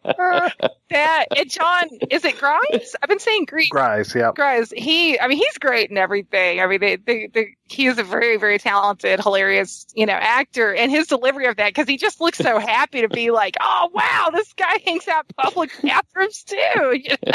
and 1.35 1.49
John, 1.49 1.89
is 2.09 2.25
it 2.25 2.37
Grimes? 2.37 2.95
I've 3.01 3.09
been 3.09 3.19
saying 3.19 3.45
Grimes. 3.45 3.69
Grimes, 3.69 4.15
yeah. 4.15 4.31
Grimes. 4.35 4.71
He, 4.75 5.19
I 5.19 5.27
mean, 5.27 5.37
he's 5.37 5.57
great 5.57 5.89
in 5.89 5.97
everything. 5.97 6.59
I 6.59 6.67
mean, 6.67 6.79
they, 6.79 6.95
they, 6.97 7.29
they, 7.33 7.55
he 7.65 7.87
is 7.87 7.97
a 7.97 8.03
very, 8.03 8.37
very 8.37 8.59
talented, 8.59 9.19
hilarious, 9.19 9.85
you 9.95 10.05
know, 10.05 10.13
actor, 10.13 10.73
and 10.73 10.91
his 10.91 11.07
delivery 11.07 11.47
of 11.47 11.57
that 11.57 11.69
because 11.69 11.87
he 11.87 11.97
just 11.97 12.21
looks 12.21 12.37
so 12.37 12.59
happy 12.59 13.01
to 13.01 13.09
be 13.09 13.31
like, 13.31 13.55
oh 13.59 13.89
wow, 13.93 14.29
this 14.33 14.53
guy 14.53 14.79
hangs 14.85 15.07
out 15.07 15.25
public 15.37 15.71
bathrooms 15.81 16.43
too. 16.43 16.57
You 17.07 17.15
know? 17.25 17.33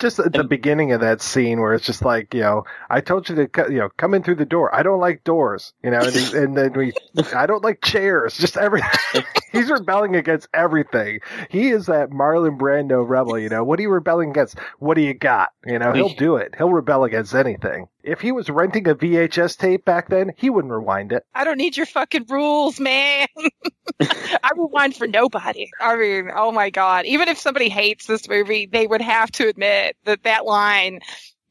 just 0.00 0.18
at 0.18 0.32
the 0.32 0.44
beginning 0.44 0.92
of 0.92 1.00
that 1.00 1.22
scene 1.22 1.60
where 1.60 1.74
it's 1.74 1.86
just 1.86 2.04
like, 2.04 2.34
you 2.34 2.40
know, 2.40 2.64
I 2.90 3.00
told 3.00 3.28
you 3.28 3.36
to, 3.36 3.66
you 3.70 3.78
know, 3.78 3.88
come 3.96 4.14
in 4.14 4.22
through 4.22 4.36
the 4.36 4.44
door. 4.44 4.74
I 4.74 4.82
don't 4.82 5.00
like 5.00 5.24
doors, 5.24 5.72
you 5.82 5.90
know, 5.90 6.00
and, 6.00 6.34
and 6.34 6.56
then 6.56 6.72
we, 6.72 6.92
I 7.34 7.46
don't 7.46 7.64
like 7.64 7.80
chairs, 7.82 8.36
just 8.36 8.56
everything. 8.56 8.90
He's 9.54 9.70
rebelling 9.70 10.16
against 10.16 10.48
everything. 10.52 11.20
He 11.50 11.68
is 11.68 11.86
that 11.86 12.10
Marlon 12.10 12.58
Brando 12.58 13.08
rebel, 13.08 13.38
you 13.38 13.48
know. 13.48 13.64
What 13.64 13.78
are 13.78 13.82
you 13.82 13.90
rebelling 13.90 14.30
against? 14.30 14.58
What 14.78 14.94
do 14.94 15.02
you 15.02 15.14
got? 15.14 15.50
You 15.64 15.78
know, 15.78 15.92
he'll 15.92 16.14
do 16.14 16.36
it. 16.36 16.54
He'll 16.56 16.72
rebel 16.72 17.04
against 17.04 17.34
anything. 17.34 17.86
If 18.02 18.20
he 18.20 18.32
was 18.32 18.50
renting 18.50 18.86
a 18.88 18.94
VHS 18.94 19.56
tape 19.56 19.84
back 19.84 20.08
then, 20.08 20.32
he 20.36 20.50
wouldn't 20.50 20.72
rewind 20.72 21.12
it. 21.12 21.24
I 21.34 21.44
don't 21.44 21.56
need 21.56 21.76
your 21.76 21.86
fucking 21.86 22.26
rules, 22.28 22.78
man. 22.78 23.26
I 24.00 24.50
rewind 24.56 24.96
for 24.96 25.06
nobody. 25.06 25.70
I 25.80 25.96
mean, 25.96 26.30
oh 26.34 26.52
my 26.52 26.70
god. 26.70 27.06
Even 27.06 27.28
if 27.28 27.38
somebody 27.38 27.68
hates 27.68 28.06
this 28.06 28.28
movie, 28.28 28.66
they 28.66 28.86
would 28.86 29.00
have 29.00 29.30
to 29.32 29.48
admit 29.48 29.96
that 30.04 30.24
that 30.24 30.44
line 30.44 31.00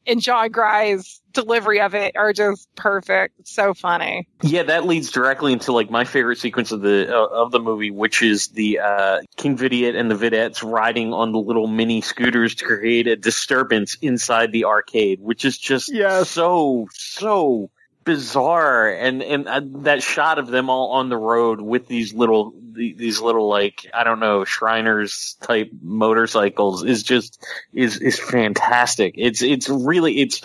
in 0.06 0.20
John 0.20 0.50
Gries' 0.50 1.20
delivery 1.32 1.80
of 1.80 1.94
it 1.94 2.16
are 2.16 2.32
just 2.32 2.68
perfect. 2.74 3.40
It's 3.40 3.54
so 3.54 3.74
funny. 3.74 4.28
Yeah, 4.42 4.64
that 4.64 4.86
leads 4.86 5.10
directly 5.10 5.52
into 5.52 5.72
like 5.72 5.90
my 5.90 6.04
favorite 6.04 6.38
sequence 6.38 6.72
of 6.72 6.80
the 6.80 7.14
uh, 7.14 7.26
of 7.26 7.50
the 7.50 7.60
movie, 7.60 7.90
which 7.90 8.22
is 8.22 8.48
the 8.48 8.78
uh, 8.80 9.20
King 9.36 9.56
Vidiot 9.56 9.96
and 9.96 10.10
the 10.10 10.14
Videttes 10.14 10.62
riding 10.62 11.12
on 11.12 11.32
the 11.32 11.38
little 11.38 11.66
mini 11.66 12.00
scooters 12.00 12.54
to 12.56 12.64
create 12.64 13.06
a 13.06 13.16
disturbance 13.16 13.96
inside 14.00 14.52
the 14.52 14.64
arcade, 14.64 15.20
which 15.20 15.44
is 15.44 15.58
just 15.58 15.92
yes. 15.92 16.30
so 16.30 16.86
so 16.92 17.70
bizarre 18.04 18.88
and 18.90 19.22
and 19.22 19.48
uh, 19.48 19.60
that 19.82 20.02
shot 20.02 20.38
of 20.38 20.46
them 20.46 20.70
all 20.70 20.92
on 20.92 21.08
the 21.08 21.16
road 21.16 21.60
with 21.60 21.86
these 21.86 22.12
little 22.12 22.54
these 22.74 23.20
little 23.20 23.48
like 23.48 23.86
I 23.94 24.04
don't 24.04 24.20
know 24.20 24.44
Shriners 24.44 25.36
type 25.40 25.70
motorcycles 25.82 26.84
is 26.84 27.02
just 27.02 27.44
is 27.72 27.98
is 27.98 28.18
fantastic. 28.18 29.14
It's 29.16 29.42
it's 29.42 29.68
really 29.68 30.20
it's 30.20 30.42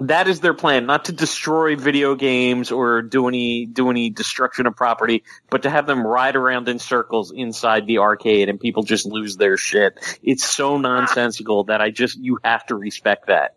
that 0.00 0.28
is 0.28 0.40
their 0.40 0.54
plan, 0.54 0.86
not 0.86 1.06
to 1.06 1.12
destroy 1.12 1.76
video 1.76 2.14
games 2.14 2.70
or 2.70 3.02
do 3.02 3.28
any 3.28 3.66
do 3.66 3.90
any 3.90 4.10
destruction 4.10 4.66
of 4.66 4.76
property, 4.76 5.22
but 5.50 5.62
to 5.62 5.70
have 5.70 5.86
them 5.86 6.06
ride 6.06 6.36
around 6.36 6.68
in 6.68 6.78
circles 6.78 7.30
inside 7.30 7.86
the 7.86 7.98
arcade 7.98 8.48
and 8.48 8.58
people 8.58 8.82
just 8.82 9.06
lose 9.06 9.36
their 9.36 9.56
shit. 9.56 9.98
It's 10.22 10.44
so 10.44 10.76
nonsensical 10.76 11.64
that 11.64 11.80
I 11.80 11.90
just 11.90 12.18
you 12.18 12.38
have 12.44 12.66
to 12.66 12.74
respect 12.74 13.26
that. 13.26 13.56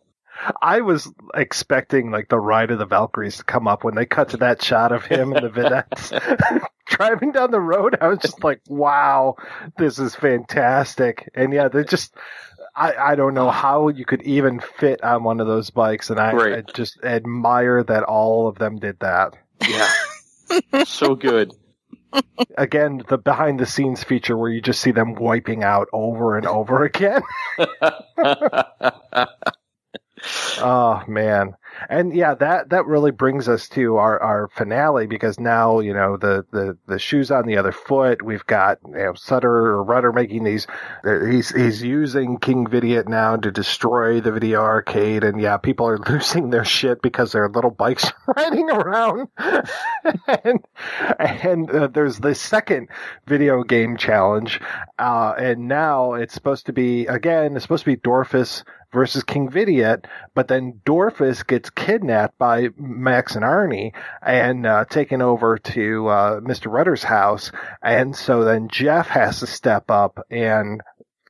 I 0.62 0.82
was 0.82 1.12
expecting 1.34 2.12
like 2.12 2.30
the 2.30 2.40
ride 2.40 2.72
of 2.72 2.80
the 2.80 2.86
Valkyries 2.86 3.38
to 3.38 3.44
come 3.44 3.68
up 3.68 3.84
when 3.84 3.96
they 3.96 4.06
cut 4.06 4.30
to 4.30 4.38
that 4.38 4.62
shot 4.62 4.92
of 4.92 5.06
him 5.06 5.34
and 5.34 5.46
the 5.46 5.50
Videttes 5.62 6.68
driving 6.86 7.32
down 7.32 7.52
the 7.52 7.60
road. 7.60 7.98
I 8.00 8.08
was 8.08 8.20
just 8.20 8.44
like, 8.44 8.62
wow, 8.68 9.36
this 9.78 10.00
is 10.00 10.16
fantastic. 10.16 11.30
And 11.36 11.54
yeah, 11.54 11.68
they 11.68 11.84
just, 11.84 12.16
I, 12.76 12.94
I 12.94 13.16
don't 13.16 13.34
know 13.34 13.50
how 13.50 13.88
you 13.88 14.06
could 14.06 14.24
even 14.24 14.60
fit 14.60 15.04
on 15.04 15.24
one 15.24 15.40
of 15.40 15.48
those 15.48 15.70
bikes. 15.70 16.10
And 16.10 16.20
I, 16.20 16.34
right. 16.34 16.58
I 16.60 16.72
just 16.74 17.04
admire 17.04 17.84
that 17.84 18.04
all 18.04 18.48
of 18.48 18.58
them 18.58 18.78
did 18.78 19.00
that. 19.00 19.36
Yeah. 19.68 19.90
so 20.86 21.16
good. 21.16 21.54
Again, 22.58 23.04
the 23.10 23.18
behind 23.18 23.60
the 23.60 23.66
scenes 23.66 24.04
feature 24.04 24.38
where 24.38 24.50
you 24.50 24.62
just 24.62 24.80
see 24.80 24.92
them 24.92 25.16
wiping 25.16 25.64
out 25.64 25.90
over 25.92 26.38
and 26.38 26.48
over 26.48 26.86
again. 26.86 27.22
Oh 30.60 31.04
man 31.08 31.56
And 31.90 32.16
yeah, 32.16 32.36
that, 32.36 32.70
that 32.70 32.86
really 32.86 33.12
brings 33.12 33.48
us 33.48 33.68
to 33.70 33.98
our, 33.98 34.22
our 34.22 34.48
finale 34.50 35.08
because 35.08 35.40
now, 35.40 35.80
you 35.80 35.94
know, 35.94 36.18
the, 36.18 36.46
the, 36.52 36.78
the 36.88 37.00
shoes 37.00 37.32
on 37.32 37.46
the 37.46 37.58
other 37.58 37.72
foot. 37.72 38.22
We've 38.22 38.46
got, 38.46 38.80
you 38.86 38.94
know, 38.94 39.14
Sutter 39.16 39.50
or 39.50 39.84
Rutter 39.84 40.14
making 40.14 40.44
these, 40.44 40.68
uh, 41.04 41.26
he's, 41.26 41.50
he's 41.50 41.84
using 41.84 42.38
King 42.38 42.68
Vidiot 42.68 43.08
now 43.08 43.36
to 43.36 43.52
destroy 43.52 44.22
the 44.22 44.32
video 44.32 44.62
arcade. 44.62 45.24
And 45.24 45.40
yeah, 45.40 45.58
people 45.58 45.88
are 45.88 45.98
losing 46.10 46.50
their 46.50 46.66
shit 46.66 47.02
because 47.02 47.32
their 47.32 47.50
little 47.50 47.72
bikes 47.72 48.12
riding 48.36 48.70
around. 48.70 49.28
and, 50.44 50.66
and 51.20 51.70
uh, 51.70 51.88
there's 51.88 52.20
the 52.20 52.36
second 52.36 52.90
video 53.28 53.64
game 53.64 53.98
challenge. 53.98 54.62
Uh, 54.98 55.34
and 55.38 55.68
now 55.68 56.14
it's 56.14 56.34
supposed 56.34 56.68
to 56.68 56.74
be, 56.74 57.06
again, 57.08 57.56
it's 57.56 57.64
supposed 57.64 57.84
to 57.84 57.92
be 57.92 57.98
Dorfus 57.98 58.64
versus 58.96 59.24
King 59.24 59.50
Vidiot, 59.50 60.08
but 60.34 60.48
then 60.48 60.82
Dorfus 60.86 61.46
gets 61.46 61.70
kidnapped 61.70 62.40
by 62.40 62.70
Max 62.78 63.36
and 63.36 63.44
Arnie 63.44 63.94
and 64.24 64.66
uh, 64.66 64.86
taken 64.86 65.22
over 65.22 65.60
to 65.60 66.08
uh, 66.08 66.40
Mr. 66.40 66.72
Rutter's 66.72 67.04
house, 67.04 67.52
and 67.84 68.16
so 68.16 68.44
then 68.46 68.70
Jeff 68.70 69.08
has 69.08 69.42
to 69.42 69.48
step 69.48 69.92
up 69.92 70.26
and 70.32 70.82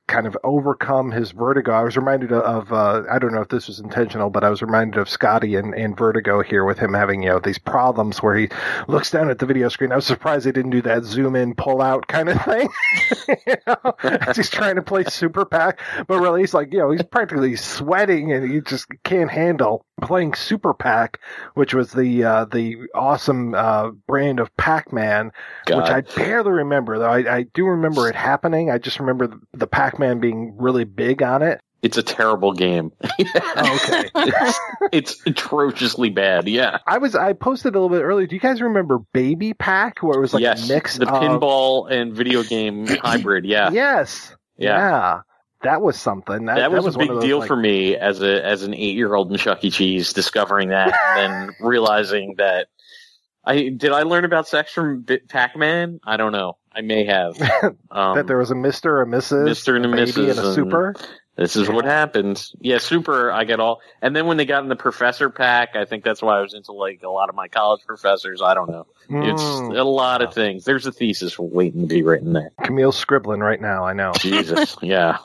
kind 0.08 0.26
of 0.26 0.36
overcome 0.44 1.10
his 1.10 1.32
vertigo. 1.32 1.72
I 1.72 1.82
was 1.82 1.96
reminded 1.96 2.32
of, 2.32 2.72
uh, 2.72 3.02
I 3.10 3.18
don't 3.18 3.32
know 3.32 3.40
if 3.40 3.48
this 3.48 3.66
was 3.66 3.80
intentional, 3.80 4.30
but 4.30 4.44
I 4.44 4.50
was 4.50 4.62
reminded 4.62 5.00
of 5.00 5.08
Scotty 5.08 5.56
and, 5.56 5.74
and 5.74 5.96
Vertigo 5.96 6.42
here 6.42 6.64
with 6.64 6.78
him 6.78 6.94
having, 6.94 7.22
you 7.22 7.30
know, 7.30 7.40
these 7.40 7.58
problems 7.58 8.22
where 8.22 8.36
he 8.36 8.48
looks 8.86 9.10
down 9.10 9.30
at 9.30 9.40
the 9.40 9.46
video 9.46 9.68
screen. 9.68 9.90
I 9.90 9.96
was 9.96 10.06
surprised 10.06 10.46
they 10.46 10.52
didn't 10.52 10.70
do 10.70 10.82
that 10.82 11.02
zoom 11.04 11.34
in, 11.34 11.54
pull 11.54 11.82
out 11.82 12.06
kind 12.06 12.28
of 12.28 12.40
thing. 12.42 12.68
you 13.46 13.56
know, 13.66 13.94
as 14.02 14.36
he's 14.36 14.50
trying 14.50 14.76
to 14.76 14.82
play 14.82 15.04
Super 15.04 15.44
Pac. 15.44 15.80
But 16.06 16.20
really, 16.20 16.40
he's 16.42 16.54
like, 16.54 16.72
you 16.72 16.78
know, 16.78 16.92
he's 16.92 17.02
practically 17.02 17.56
sweating 17.56 18.32
and 18.32 18.48
he 18.48 18.60
just 18.60 18.86
can't 19.02 19.30
handle 19.30 19.84
playing 20.02 20.34
Super 20.34 20.72
Pac, 20.72 21.18
which 21.54 21.74
was 21.74 21.92
the, 21.92 22.22
uh, 22.22 22.44
the 22.44 22.76
awesome, 22.94 23.54
uh, 23.54 23.90
brand 24.06 24.38
of 24.38 24.56
Pac-Man, 24.56 25.32
which 25.68 25.90
I 25.90 26.02
barely 26.02 26.52
remember 26.52 26.98
though. 26.98 27.10
I, 27.10 27.38
I 27.38 27.42
do 27.42 27.66
remember 27.66 28.08
it 28.08 28.14
happening. 28.14 28.70
I 28.70 28.78
just 28.78 29.00
remember 29.00 29.26
the, 29.26 29.40
the 29.52 29.66
Pac 29.66 29.95
Pac-Man 29.96 30.20
being 30.20 30.56
really 30.58 30.84
big 30.84 31.22
on 31.22 31.42
it. 31.42 31.60
It's 31.82 31.96
a 31.96 32.02
terrible 32.02 32.52
game. 32.52 32.90
oh, 33.02 33.10
okay. 33.16 34.10
it's, 34.14 34.60
it's, 34.92 35.26
atrociously 35.26 36.10
bad. 36.10 36.48
Yeah. 36.48 36.78
I 36.86 36.98
was 36.98 37.14
I 37.14 37.32
posted 37.32 37.74
a 37.74 37.80
little 37.80 37.96
bit 37.96 38.02
earlier. 38.02 38.26
Do 38.26 38.34
you 38.34 38.40
guys 38.40 38.60
remember 38.60 38.98
Baby 39.12 39.54
Pac, 39.54 40.02
where 40.02 40.18
it 40.18 40.20
was 40.20 40.34
like 40.34 40.42
yes, 40.42 40.68
a 40.68 40.72
mix 40.72 40.96
the 40.96 41.08
of... 41.08 41.22
pinball 41.22 41.90
and 41.90 42.14
video 42.14 42.42
game 42.42 42.86
hybrid? 43.02 43.44
Yeah. 43.44 43.70
Yes. 43.70 44.34
Yeah. 44.56 44.78
yeah. 44.78 45.20
That 45.62 45.80
was 45.80 46.00
something. 46.00 46.46
That, 46.46 46.56
that 46.56 46.72
was, 46.72 46.84
was 46.84 46.94
a 46.96 46.98
big 46.98 47.08
those, 47.08 47.22
deal 47.22 47.38
like... 47.40 47.48
for 47.48 47.56
me 47.56 47.94
as 47.96 48.20
a 48.20 48.44
as 48.44 48.62
an 48.62 48.74
eight 48.74 48.96
year 48.96 49.14
old 49.14 49.30
in 49.30 49.38
Chuck 49.38 49.64
E. 49.64 49.70
Cheese, 49.70 50.12
discovering 50.12 50.70
that 50.70 50.92
and 50.92 51.18
then 51.48 51.56
realizing 51.60 52.34
that 52.38 52.66
I 53.44 53.68
did 53.68 53.92
I 53.92 54.02
learn 54.02 54.24
about 54.24 54.48
sex 54.48 54.72
from 54.72 55.06
Pac 55.28 55.56
Man? 55.56 56.00
I 56.04 56.16
don't 56.16 56.32
know. 56.32 56.56
I 56.76 56.82
may 56.82 57.04
have. 57.04 57.36
Um, 57.90 58.16
that 58.16 58.26
there 58.26 58.36
was 58.36 58.50
a 58.50 58.54
Mister, 58.54 59.00
a 59.00 59.06
Mrs., 59.06 59.44
Mister 59.44 59.74
and 59.76 59.86
a, 59.86 59.88
a 59.88 59.92
Mrs. 59.92 60.30
and 60.30 60.38
a 60.38 60.52
Super. 60.52 60.94
This 61.36 61.56
is 61.56 61.68
what 61.68 61.86
happens. 61.86 62.54
Yeah, 62.60 62.78
Super. 62.78 63.30
I 63.30 63.44
get 63.44 63.58
all. 63.58 63.80
And 64.02 64.14
then 64.14 64.26
when 64.26 64.36
they 64.36 64.44
got 64.44 64.62
in 64.62 64.68
the 64.68 64.76
Professor 64.76 65.30
Pac, 65.30 65.76
I 65.76 65.86
think 65.86 66.04
that's 66.04 66.20
why 66.20 66.38
I 66.38 66.42
was 66.42 66.52
into 66.52 66.72
like 66.72 67.02
a 67.02 67.08
lot 67.08 67.30
of 67.30 67.34
my 67.34 67.48
college 67.48 67.82
professors. 67.86 68.42
I 68.42 68.52
don't 68.54 68.70
know. 68.70 68.86
Mm. 69.08 69.32
It's 69.32 69.78
a 69.78 69.84
lot 69.84 70.20
of 70.20 70.34
things. 70.34 70.64
There's 70.64 70.86
a 70.86 70.92
thesis 70.92 71.38
waiting 71.38 71.82
to 71.82 71.86
be 71.86 72.02
written 72.02 72.34
there. 72.34 72.52
Camille's 72.62 72.98
scribbling 72.98 73.40
right 73.40 73.60
now. 73.60 73.84
I 73.84 73.94
know. 73.94 74.12
Jesus. 74.18 74.76
yeah. 74.82 75.18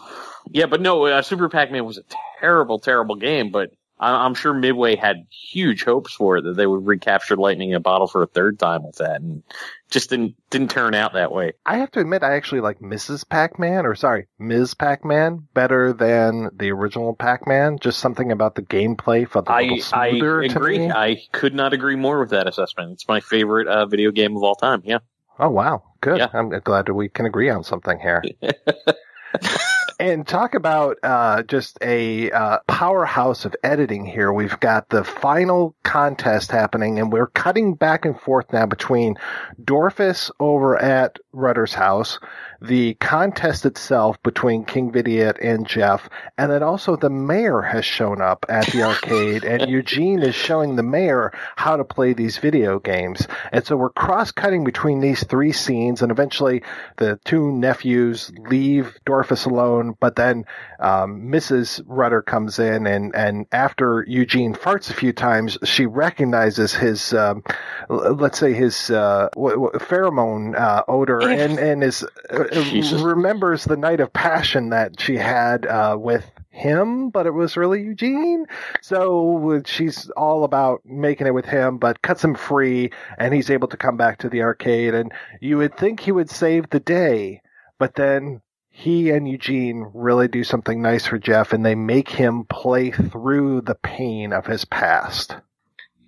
Yeah, 0.50 0.68
but 0.68 0.82
no, 0.82 1.06
uh, 1.06 1.22
Super 1.22 1.50
Pac-Man 1.50 1.86
was 1.86 1.98
a 1.98 2.04
terrible, 2.40 2.80
terrible 2.80 3.16
game, 3.16 3.52
but 3.52 3.72
I'm 4.02 4.34
sure 4.34 4.54
Midway 4.54 4.96
had 4.96 5.28
huge 5.30 5.84
hopes 5.84 6.14
for 6.14 6.38
it 6.38 6.42
that 6.44 6.56
they 6.56 6.66
would 6.66 6.86
recapture 6.86 7.36
Lightning 7.36 7.70
in 7.70 7.76
a 7.76 7.80
Bottle 7.80 8.08
for 8.08 8.24
a 8.24 8.28
third 8.28 8.58
time 8.58 8.84
with 8.84 8.96
that, 8.96 9.22
and 9.22 9.44
just 9.92 10.10
didn't 10.10 10.36
didn't 10.50 10.72
turn 10.72 10.96
out 10.96 11.14
that 11.14 11.32
way. 11.32 11.54
I 11.66 11.78
have 11.78 11.92
to 11.92 12.00
admit, 12.00 12.24
I 12.24 12.36
actually 12.36 12.62
like 12.62 12.80
Mrs. 12.80 13.28
Pac-Man, 13.30 13.86
or 13.86 13.94
sorry, 13.94 14.28
Ms. 14.40 14.74
Pac-Man, 14.74 15.48
better 15.54 15.94
than 15.94 16.50
the 16.54 16.72
original 16.72 17.14
Pac-Man. 17.14 17.78
Just 17.80 18.00
something 18.00 18.32
about 18.32 18.56
the 18.56 18.64
gameplay 18.64 19.30
felt 19.30 19.48
a 19.48 19.56
little 19.56 19.76
I, 19.76 19.80
smoother. 19.80 20.42
I 20.42 20.46
agree. 20.46 20.80
Me. 20.80 20.92
I 20.92 21.22
could 21.32 21.54
not 21.54 21.74
agree 21.74 21.96
more 21.96 22.20
with 22.20 22.32
that 22.32 22.48
assessment. 22.48 22.94
It's 22.94 23.08
my 23.08 23.20
favorite 23.20 23.68
uh, 23.68 23.86
video 23.86 24.10
game 24.10 24.36
of 24.36 24.42
all 24.42 24.56
time. 24.56 24.82
Yeah. 24.84 25.00
Oh 25.38 25.50
wow, 25.50 25.84
good. 26.02 26.18
Yeah. 26.18 26.30
I'm 26.34 26.50
glad 26.50 26.88
that 26.88 26.96
we 26.96 27.08
can 27.08 27.28
agree 27.28 27.50
on 27.50 27.64
something 27.64 28.00
here. 28.00 28.24
and 30.00 30.28
talk 30.28 30.56
about 30.56 30.98
uh, 31.04 31.44
just 31.44 31.78
a 31.82 32.32
uh, 32.32 32.60
powerhouse 32.68 33.46
of 33.46 33.56
editing 33.64 34.06
here. 34.06 34.32
We've 34.32 34.60
got 34.60 34.90
the 34.90 35.04
final 35.04 35.76
contest 35.84 36.52
happening, 36.52 37.00
and 37.00 37.12
we're 37.12 37.28
cutting 37.28 37.76
back 37.76 38.06
and 38.06 38.20
forth 38.20 38.52
now 38.54 38.66
between 38.66 39.16
Dorfus 39.64 40.32
over 40.40 40.78
at 40.78 41.20
Rutter's 41.32 41.74
house, 41.74 42.20
the 42.62 42.94
contest 42.96 43.66
itself 43.66 44.22
between 44.22 44.66
King 44.66 44.92
Vidiot 44.92 45.38
and 45.42 45.68
Jeff, 45.68 46.08
and 46.38 46.52
then 46.52 46.62
also 46.62 46.96
the 46.96 47.10
mayor 47.10 47.62
has 47.62 47.84
shown 47.84 48.22
up 48.22 48.46
at 48.50 48.68
the 48.68 48.84
arcade, 48.88 49.44
and 49.44 49.70
Eugene 49.70 50.22
is 50.22 50.36
showing 50.36 50.76
the 50.76 50.84
mayor 50.84 51.32
how 51.56 51.76
to 51.76 51.84
play 51.84 52.14
these 52.14 52.38
video 52.38 52.80
games. 52.80 53.28
And 53.52 53.66
so 53.66 53.76
we're 53.76 53.90
cross 53.90 54.32
cutting 54.32 54.64
between 54.64 55.00
these 55.00 55.24
three 55.24 55.52
scenes, 55.52 56.02
and 56.04 56.12
eventually 56.12 56.62
the 56.98 57.20
two 57.26 57.52
nephews 57.52 58.32
leave 58.50 58.98
Dorfus 59.06 59.48
alone, 59.48 59.96
but 60.00 60.16
then 60.16 60.46
um, 60.80 61.30
Mrs. 61.30 61.82
Rutter 61.88 62.22
comes 62.22 62.60
in, 62.60 62.86
and, 62.86 63.16
and 63.16 63.48
after 63.52 64.06
Eugene 64.08 64.54
farts 64.54 64.92
a 64.92 64.94
few 64.94 65.14
times, 65.14 65.58
she 65.64 65.88
recognizes 65.88 66.74
his, 66.74 67.14
um, 67.14 67.44
let's 67.90 68.38
say 68.38 68.54
his 68.54 68.92
uh, 68.92 69.30
w- 69.34 69.56
w- 69.56 69.80
pheromone 69.80 70.56
uh, 70.60 70.84
odor, 70.88 71.22
and, 71.28 71.58
and 71.58 71.84
is 71.84 72.06
Jesus. 72.64 73.02
remembers 73.02 73.64
the 73.64 73.78
night 73.78 74.00
of 74.00 74.12
passion 74.12 74.70
that 74.70 75.00
she 75.00 75.16
had 75.16 75.66
uh, 75.66 75.96
with 76.00 76.30
him, 76.50 77.10
but 77.10 77.26
it 77.26 77.32
was 77.32 77.58
really 77.58 77.82
Eugene. 77.82 78.46
So 78.82 79.62
she's 79.66 80.10
all 80.12 80.44
about 80.44 80.82
making 80.86 81.28
it 81.28 81.34
with 81.34 81.46
him, 81.46 81.78
but 81.78 82.02
cuts 82.02 82.24
him 82.24 82.36
free, 82.36 82.92
and 83.18 83.34
he's 83.34 83.50
able 83.50 83.70
to 83.70 83.78
come 83.78 83.98
back 83.98 84.20
to 84.20 84.30
the 84.30 84.42
arcade. 84.42 84.94
And 84.94 85.12
you 85.40 85.58
would 85.58 85.78
think 85.78 86.00
he 86.00 86.12
would 86.12 86.30
save 86.30 86.70
the 86.70 86.80
day, 86.80 87.42
but 87.80 87.96
then 87.96 88.42
he 88.70 89.10
and 89.12 89.28
Eugene 89.28 89.90
really 89.94 90.28
do 90.28 90.44
something 90.44 90.82
nice 90.82 91.06
for 91.06 91.18
Jeff, 91.20 91.54
and 91.54 91.66
they 91.66 91.76
make 91.76 92.10
him 92.10 92.46
play 92.46 92.92
through 92.92 93.62
the 93.62 93.76
pain 93.76 94.34
of 94.34 94.46
his 94.46 94.66
past. 94.66 95.36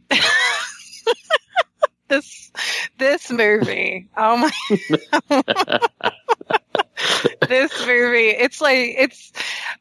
this 2.08 2.52
this 2.98 3.32
movie. 3.32 4.10
Oh 4.16 4.38
my 4.38 5.80
this 7.48 7.86
movie. 7.86 8.30
It's 8.30 8.62
like 8.62 8.96
it's 8.98 9.32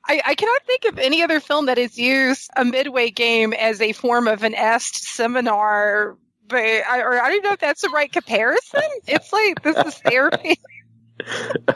I, 0.06 0.22
I 0.24 0.34
cannot 0.34 0.62
think 0.66 0.84
of 0.86 0.98
any 0.98 1.22
other 1.22 1.40
film 1.40 1.66
that 1.66 1.78
has 1.78 1.98
used 1.98 2.50
a 2.56 2.64
midway 2.64 3.10
game 3.10 3.52
as 3.52 3.80
a 3.80 3.92
form 3.92 4.28
of 4.28 4.42
an 4.42 4.54
est 4.54 5.04
seminar 5.04 6.16
but 6.48 6.58
I, 6.58 7.00
or 7.00 7.20
I 7.20 7.30
don't 7.30 7.42
know 7.42 7.52
if 7.52 7.60
that's 7.60 7.82
the 7.82 7.88
right 7.88 8.12
comparison. 8.12 8.82
It's 9.06 9.32
like 9.32 9.62
this 9.62 9.76
is 9.76 9.94
therapy. 9.98 10.60
uh, 11.28 11.74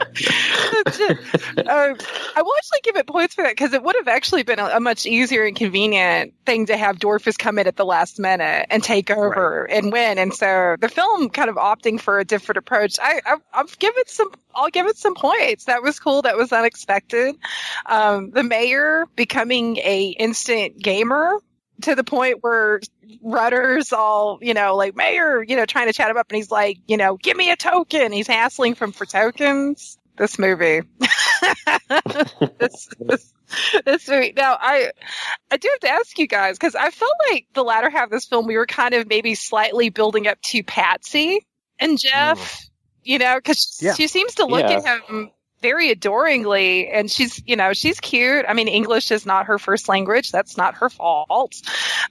I 1.67 2.41
will 2.41 2.53
actually 2.57 2.79
give 2.83 2.95
it 2.95 3.07
points 3.07 3.35
for 3.35 3.43
that 3.43 3.51
because 3.51 3.73
it 3.73 3.83
would 3.83 3.95
have 3.95 4.07
actually 4.07 4.43
been 4.43 4.59
a, 4.59 4.65
a, 4.65 4.79
much 4.79 5.05
easier 5.05 5.45
and 5.45 5.55
convenient 5.55 6.33
thing 6.45 6.67
to 6.67 6.77
have 6.77 6.97
Dorfus 6.97 7.37
come 7.37 7.59
in 7.59 7.67
at 7.67 7.75
the 7.75 7.85
last 7.85 8.19
minute 8.19 8.67
and 8.69 8.83
take 8.83 9.09
over 9.11 9.67
right. 9.69 9.77
and 9.77 9.91
win. 9.91 10.17
And 10.17 10.33
so 10.33 10.75
the 10.79 10.89
film 10.89 11.29
kind 11.29 11.49
of 11.49 11.55
opting 11.55 11.99
for 11.99 12.19
a 12.19 12.25
different 12.25 12.57
approach. 12.57 12.97
I, 13.01 13.21
I, 13.25 13.37
I'll 13.53 13.65
give 13.79 13.93
it 13.97 14.09
some. 14.09 14.31
I'll 14.55 14.69
give 14.69 14.87
it 14.87 14.97
some 14.97 15.13
points. 15.13 15.65
That 15.65 15.83
was 15.83 15.99
cool. 15.99 16.23
That 16.23 16.35
was 16.35 16.51
unexpected. 16.51 17.35
Um, 17.85 18.31
the 18.31 18.43
mayor 18.43 19.05
becoming 19.15 19.77
a 19.77 20.15
instant 20.17 20.81
gamer 20.81 21.39
to 21.81 21.95
the 21.95 22.03
point 22.03 22.39
where 22.41 22.79
Rutter's 23.21 23.93
all, 23.93 24.39
you 24.41 24.53
know, 24.53 24.75
like 24.75 24.95
Mayor, 24.95 25.43
you 25.43 25.55
know, 25.55 25.65
trying 25.65 25.87
to 25.87 25.93
chat 25.93 26.09
him 26.09 26.17
up, 26.17 26.27
and 26.29 26.37
he's 26.37 26.51
like, 26.51 26.79
you 26.87 26.97
know, 26.97 27.17
give 27.17 27.37
me 27.37 27.51
a 27.51 27.55
token. 27.55 28.11
He's 28.11 28.27
hassling 28.27 28.75
from 28.75 28.91
for 28.91 29.05
tokens. 29.05 29.97
This 30.17 30.39
movie, 30.39 30.81
this, 32.57 32.89
this, 32.99 33.33
this 33.85 34.09
movie. 34.09 34.33
Now, 34.35 34.57
I, 34.59 34.89
I 35.51 35.57
do 35.57 35.69
have 35.71 35.79
to 35.81 35.89
ask 35.89 36.17
you 36.17 36.25
guys 36.25 36.57
because 36.57 36.73
I 36.73 36.89
felt 36.89 37.11
like 37.29 37.45
the 37.53 37.63
latter 37.63 37.87
half 37.87 38.05
of 38.05 38.09
this 38.09 38.25
film 38.25 38.47
we 38.47 38.57
were 38.57 38.65
kind 38.65 38.95
of 38.95 39.07
maybe 39.07 39.35
slightly 39.35 39.89
building 39.89 40.25
up 40.25 40.41
to 40.41 40.63
Patsy 40.63 41.45
and 41.77 41.99
Jeff, 41.99 42.39
mm. 42.39 42.69
you 43.03 43.19
know, 43.19 43.35
because 43.35 43.77
yeah. 43.79 43.93
she 43.93 44.07
seems 44.07 44.33
to 44.35 44.45
look 44.45 44.61
Yeah. 44.61 44.79
at 44.79 45.07
him 45.07 45.29
very 45.61 45.89
adoringly 45.91 46.87
and 46.89 47.09
she's 47.09 47.41
you 47.45 47.55
know 47.55 47.73
she's 47.73 47.99
cute. 47.99 48.45
I 48.47 48.53
mean 48.53 48.67
english 48.67 49.11
is 49.11 49.25
not 49.25 49.47
her 49.47 49.57
first 49.57 49.89
language. 49.89 50.31
That's 50.31 50.57
not 50.57 50.75
her 50.75 50.89
fault. 50.89 51.55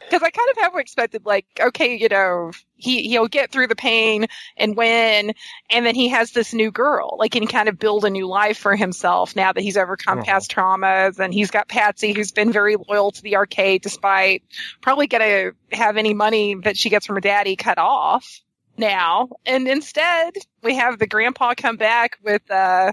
Because 0.01 0.23
i 0.23 0.31
kind 0.31 0.51
of 0.51 0.57
have 0.59 0.75
expected 0.77 1.25
like 1.25 1.47
okay 1.61 1.97
you 1.97 2.09
know 2.09 2.51
he 2.79 3.09
he'll 3.09 3.29
get 3.29 3.51
through 3.51 3.69
the 3.69 3.77
pain 3.77 4.27
and 4.57 4.77
win 4.77 5.33
and 5.71 5.87
then 5.87 5.95
he 5.95 6.09
has 6.09 6.33
this 6.33 6.53
new 6.53 6.71
girl. 6.71 7.17
Like 7.19 7.35
and 7.37 7.49
kind 7.49 7.69
of 7.69 7.79
build 7.79 8.05
a 8.05 8.11
new 8.11 8.27
life 8.27 8.59
for 8.59 8.75
himself 8.77 9.35
now 9.37 9.53
that 9.53 9.61
he's 9.63 9.77
overcome 9.77 10.19
Uh-huh. 10.19 10.25
past 10.27 10.51
traumas 10.51 11.19
and 11.19 11.33
he's 11.33 11.51
got 11.51 11.69
patsy 11.69 12.13
who's 12.13 12.33
been 12.33 12.53
very 12.53 12.77
loyal 12.89 13.11
to 13.13 13.23
the 13.23 13.37
arcade 13.37 13.83
despite 13.83 14.43
probably 14.81 15.07
gonna 15.07 15.53
have 15.73 15.97
any 15.97 16.15
money 16.15 16.55
that 16.55 16.77
she 16.77 16.91
gets 16.91 17.07
from 17.07 17.17
her 17.17 17.21
daddy 17.21 17.57
cut 17.57 17.79
off 17.79 18.41
now. 18.79 19.29
And 19.45 19.69
instead 19.69 20.37
we 20.63 20.77
have 20.77 20.99
the 20.99 21.07
grandpa 21.07 21.55
come 21.57 21.77
back 21.77 22.19
with 22.23 22.49
uh 22.51 22.93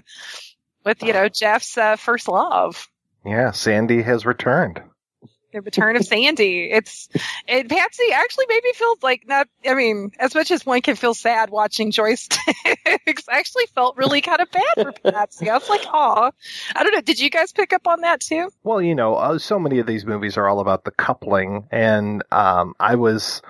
with 0.84 1.02
you 1.02 1.12
know 1.12 1.28
jeff's 1.28 1.76
uh, 1.78 1.96
first 1.96 2.28
love. 2.28 2.88
Yeah, 3.24 3.52
Sandy 3.52 4.02
has 4.02 4.26
returned. 4.26 4.82
the 5.52 5.62
return 5.62 5.96
of 5.96 6.04
sandy. 6.04 6.70
It's 6.70 7.08
it 7.46 7.68
patsy 7.68 8.12
actually 8.12 8.46
made 8.48 8.62
me 8.62 8.72
feel 8.74 8.94
like 9.02 9.22
not 9.26 9.48
i 9.66 9.74
mean 9.74 10.10
as 10.18 10.34
much 10.34 10.50
as 10.50 10.66
one 10.66 10.82
can 10.82 10.96
feel 10.96 11.14
sad 11.14 11.48
watching 11.50 11.90
joysticks 11.92 12.34
I 12.66 13.22
actually 13.38 13.66
felt 13.74 13.96
really 13.96 14.20
kind 14.20 14.40
of 14.40 14.50
bad 14.50 14.62
for 14.76 14.92
patsy. 15.10 15.48
I 15.48 15.54
was 15.54 15.68
like 15.70 15.86
oh 15.92 16.30
i 16.76 16.82
don't 16.82 16.92
know. 16.92 17.00
Did 17.00 17.18
you 17.20 17.30
guys 17.30 17.52
pick 17.52 17.72
up 17.72 17.86
on 17.86 18.00
that 18.02 18.20
too? 18.20 18.50
Well, 18.62 18.82
you 18.82 18.94
know, 18.94 19.14
uh, 19.14 19.38
so 19.38 19.58
many 19.58 19.78
of 19.78 19.86
these 19.86 20.04
movies 20.04 20.36
are 20.36 20.48
all 20.48 20.60
about 20.60 20.84
the 20.84 20.90
coupling, 20.90 21.66
and 21.70 22.22
um, 22.30 22.74
I 22.80 22.96
was. 22.96 23.40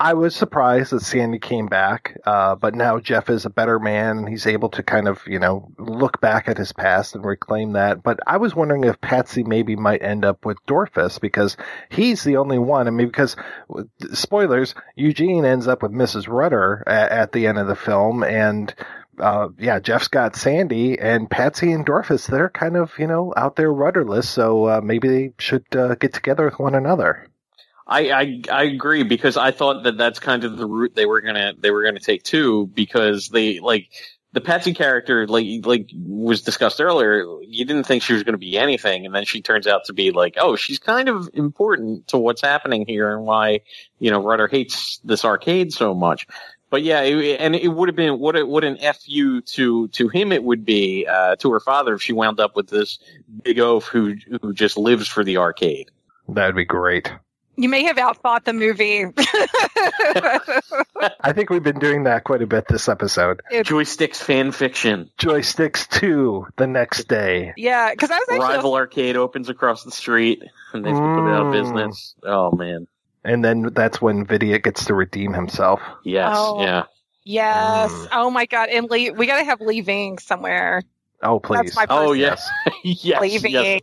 I 0.00 0.14
was 0.14 0.36
surprised 0.36 0.92
that 0.92 1.00
Sandy 1.00 1.40
came 1.40 1.66
back, 1.66 2.16
uh, 2.24 2.54
but 2.54 2.76
now 2.76 3.00
Jeff 3.00 3.28
is 3.28 3.44
a 3.44 3.50
better 3.50 3.80
man 3.80 4.18
and 4.18 4.28
he's 4.28 4.46
able 4.46 4.68
to 4.70 4.82
kind 4.84 5.08
of, 5.08 5.20
you 5.26 5.40
know, 5.40 5.72
look 5.76 6.20
back 6.20 6.46
at 6.46 6.56
his 6.56 6.72
past 6.72 7.16
and 7.16 7.24
reclaim 7.24 7.72
that. 7.72 8.04
But 8.04 8.20
I 8.24 8.36
was 8.36 8.54
wondering 8.54 8.84
if 8.84 9.00
Patsy 9.00 9.42
maybe 9.42 9.74
might 9.74 10.00
end 10.00 10.24
up 10.24 10.44
with 10.44 10.64
Dorfus 10.66 11.20
because 11.20 11.56
he's 11.88 12.22
the 12.22 12.36
only 12.36 12.58
one. 12.58 12.86
I 12.86 12.90
mean, 12.90 13.08
because 13.08 13.34
spoilers, 14.12 14.76
Eugene 14.94 15.44
ends 15.44 15.66
up 15.66 15.82
with 15.82 15.90
Mrs. 15.90 16.28
Rutter 16.28 16.84
at, 16.86 17.10
at 17.10 17.32
the 17.32 17.48
end 17.48 17.58
of 17.58 17.66
the 17.66 17.74
film 17.74 18.22
and 18.22 18.72
uh, 19.18 19.48
yeah, 19.58 19.80
Jeff's 19.80 20.06
got 20.06 20.36
Sandy 20.36 20.96
and 20.96 21.28
Patsy 21.28 21.72
and 21.72 21.84
Dorfus. 21.84 22.28
They're 22.28 22.50
kind 22.50 22.76
of, 22.76 22.92
you 23.00 23.08
know, 23.08 23.34
out 23.36 23.56
there 23.56 23.72
rudderless. 23.72 24.28
So 24.28 24.66
uh, 24.66 24.80
maybe 24.80 25.08
they 25.08 25.32
should 25.40 25.64
uh, 25.74 25.96
get 25.96 26.14
together 26.14 26.44
with 26.44 26.60
one 26.60 26.76
another. 26.76 27.28
I, 27.88 28.10
I 28.10 28.42
I 28.52 28.62
agree 28.64 29.02
because 29.02 29.36
I 29.36 29.50
thought 29.50 29.84
that 29.84 29.96
that's 29.96 30.18
kind 30.18 30.44
of 30.44 30.58
the 30.58 30.66
route 30.66 30.94
they 30.94 31.06
were 31.06 31.22
gonna 31.22 31.54
they 31.58 31.70
were 31.70 31.82
gonna 31.82 32.00
take 32.00 32.22
too 32.22 32.66
because 32.66 33.28
they 33.28 33.60
like 33.60 33.88
the 34.32 34.42
Patsy 34.42 34.74
character 34.74 35.26
like 35.26 35.64
like 35.64 35.90
was 35.94 36.42
discussed 36.42 36.80
earlier. 36.82 37.24
You 37.42 37.64
didn't 37.64 37.84
think 37.84 38.02
she 38.02 38.12
was 38.12 38.24
to 38.24 38.36
be 38.36 38.58
anything, 38.58 39.06
and 39.06 39.14
then 39.14 39.24
she 39.24 39.40
turns 39.40 39.66
out 39.66 39.86
to 39.86 39.94
be 39.94 40.10
like, 40.10 40.36
oh, 40.38 40.54
she's 40.54 40.78
kind 40.78 41.08
of 41.08 41.30
important 41.32 42.08
to 42.08 42.18
what's 42.18 42.42
happening 42.42 42.84
here 42.86 43.10
and 43.10 43.24
why 43.24 43.60
you 43.98 44.10
know 44.10 44.22
Rutter 44.22 44.48
hates 44.48 45.00
this 45.02 45.24
arcade 45.24 45.72
so 45.72 45.94
much. 45.94 46.26
But 46.70 46.82
yeah, 46.82 47.00
it, 47.00 47.40
and 47.40 47.56
it 47.56 47.68
would 47.68 47.88
have 47.88 47.96
been 47.96 48.18
what 48.18 48.46
what 48.46 48.64
an 48.64 48.76
fu 48.76 49.40
to 49.40 49.88
to 49.88 50.08
him 50.08 50.32
it 50.32 50.44
would 50.44 50.66
be 50.66 51.06
uh, 51.06 51.36
to 51.36 51.52
her 51.52 51.60
father 51.60 51.94
if 51.94 52.02
she 52.02 52.12
wound 52.12 52.38
up 52.38 52.54
with 52.54 52.68
this 52.68 52.98
big 53.42 53.58
oaf 53.58 53.86
who 53.86 54.14
who 54.42 54.52
just 54.52 54.76
lives 54.76 55.08
for 55.08 55.24
the 55.24 55.38
arcade. 55.38 55.90
That'd 56.28 56.54
be 56.54 56.66
great. 56.66 57.10
You 57.58 57.68
may 57.68 57.82
have 57.84 57.96
outthought 57.96 58.44
the 58.44 58.52
movie 58.54 59.04
I 61.20 61.32
think 61.32 61.50
we've 61.50 61.62
been 61.62 61.78
doing 61.78 62.04
that 62.04 62.24
quite 62.24 62.42
a 62.42 62.46
bit 62.46 62.66
this 62.68 62.88
episode. 62.88 63.40
Joysticks 63.52 64.16
fan 64.16 64.52
fiction. 64.52 65.10
Joysticks 65.18 65.88
2 65.88 66.46
the 66.56 66.66
next 66.66 67.08
day. 67.08 67.52
yeah 67.56 67.90
because 67.90 68.10
i 68.10 68.18
was 68.18 68.26
actually 68.30 68.54
Rival 68.56 68.74
Arcade 68.74 69.16
opens 69.16 69.48
across 69.48 69.84
the 69.84 69.90
street, 69.90 70.42
and 70.72 70.84
they've 70.84 70.94
been 70.94 71.02
put 71.16 71.28
out 71.30 71.46
of 71.46 71.52
business. 71.52 72.14
Oh 72.24 72.50
man, 72.52 72.86
And 73.24 73.44
then 73.44 73.70
that's 73.74 74.00
when 74.00 74.24
Vidya 74.24 74.58
gets 74.58 74.86
to 74.86 74.94
redeem 74.94 75.32
himself. 75.32 75.80
yes, 76.04 76.34
Oh. 76.36 76.62
yeah. 76.62 76.84
Yes. 77.24 77.92
Mm. 77.92 78.08
Oh 78.12 78.30
my 78.30 78.46
god. 78.46 78.70
And 78.70 78.88
Lee, 78.88 79.10
we 79.10 79.26
gotta 79.26 79.44
have 79.44 79.60
leaving 79.60 80.16
somewhere. 80.18 80.82
Oh, 81.22 81.38
please. 81.40 81.74
That's 81.74 81.76
my 81.76 81.86
Oh 81.90 82.12
yes, 82.26 82.48
yes, 82.82 83.20
leaving. 83.20 83.52
yes. 83.52 83.80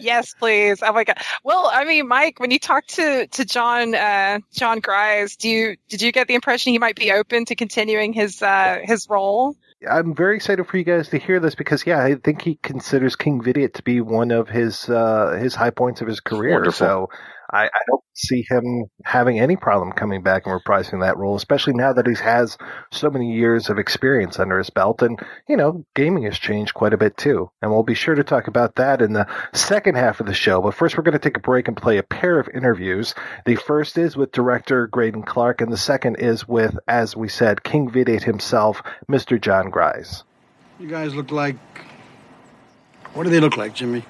Yes, 0.00 0.34
please. 0.34 0.82
Oh 0.82 0.92
my 0.92 1.04
god. 1.04 1.18
Well, 1.44 1.70
I 1.72 1.84
mean, 1.84 2.08
Mike, 2.08 2.40
when 2.40 2.50
you 2.50 2.58
talked 2.58 2.96
to 2.96 3.26
to 3.26 3.44
John 3.44 3.94
uh, 3.94 4.40
Jon 4.52 4.80
Gries, 4.80 5.36
do 5.36 5.48
you 5.48 5.76
did 5.88 6.02
you 6.02 6.12
get 6.12 6.28
the 6.28 6.34
impression 6.34 6.72
he 6.72 6.78
might 6.78 6.96
be 6.96 7.12
open 7.12 7.44
to 7.46 7.54
continuing 7.54 8.12
his 8.12 8.42
uh, 8.42 8.80
his 8.82 9.08
role? 9.08 9.56
I'm 9.88 10.14
very 10.14 10.36
excited 10.36 10.66
for 10.66 10.76
you 10.76 10.84
guys 10.84 11.08
to 11.08 11.18
hear 11.18 11.40
this 11.40 11.54
because, 11.54 11.86
yeah, 11.86 12.04
I 12.04 12.14
think 12.16 12.42
he 12.42 12.56
considers 12.56 13.16
King 13.16 13.40
Vidiot 13.40 13.72
to 13.74 13.82
be 13.82 14.02
one 14.02 14.30
of 14.30 14.48
his 14.48 14.88
uh, 14.90 15.38
his 15.40 15.54
high 15.54 15.70
points 15.70 16.02
of 16.02 16.08
his 16.08 16.20
career. 16.20 16.52
Wonderful. 16.52 16.86
So 16.86 17.10
I, 17.52 17.64
I 17.64 17.80
don't 17.88 18.02
see 18.14 18.44
him 18.48 18.84
having 19.04 19.40
any 19.40 19.56
problem 19.56 19.92
coming 19.92 20.22
back 20.22 20.46
and 20.46 20.58
reprising 20.58 21.00
that 21.00 21.16
role, 21.16 21.36
especially 21.36 21.74
now 21.74 21.92
that 21.92 22.06
he 22.06 22.14
has 22.14 22.56
so 22.92 23.10
many 23.10 23.32
years 23.32 23.68
of 23.68 23.78
experience 23.78 24.38
under 24.38 24.58
his 24.58 24.70
belt. 24.70 25.02
And, 25.02 25.18
you 25.48 25.56
know, 25.56 25.84
gaming 25.94 26.24
has 26.24 26.38
changed 26.38 26.74
quite 26.74 26.92
a 26.92 26.98
bit 26.98 27.16
too. 27.16 27.50
And 27.62 27.70
we'll 27.70 27.82
be 27.82 27.94
sure 27.94 28.14
to 28.14 28.24
talk 28.24 28.46
about 28.46 28.76
that 28.76 29.02
in 29.02 29.12
the 29.12 29.26
second 29.52 29.96
half 29.96 30.20
of 30.20 30.26
the 30.26 30.34
show. 30.34 30.60
But 30.60 30.74
first, 30.74 30.96
we're 30.96 31.04
going 31.04 31.12
to 31.12 31.18
take 31.18 31.36
a 31.36 31.40
break 31.40 31.68
and 31.68 31.76
play 31.76 31.98
a 31.98 32.02
pair 32.02 32.38
of 32.38 32.48
interviews. 32.54 33.14
The 33.46 33.56
first 33.56 33.98
is 33.98 34.16
with 34.16 34.32
director 34.32 34.88
Greydon 34.88 35.26
Clark, 35.26 35.60
and 35.60 35.72
the 35.72 35.76
second 35.76 36.16
is 36.16 36.46
with, 36.46 36.78
as 36.86 37.16
we 37.16 37.28
said, 37.28 37.62
King 37.62 37.90
Vidiot 37.90 38.22
himself, 38.22 38.82
Mr. 39.10 39.40
Jon 39.40 39.70
Gries. 39.70 40.24
You 40.78 40.88
guys 40.88 41.14
look 41.14 41.30
like. 41.30 41.56
What 43.12 43.24
do 43.24 43.30
they 43.30 43.40
look 43.40 43.56
like, 43.56 43.74
Jimmy? 43.74 44.04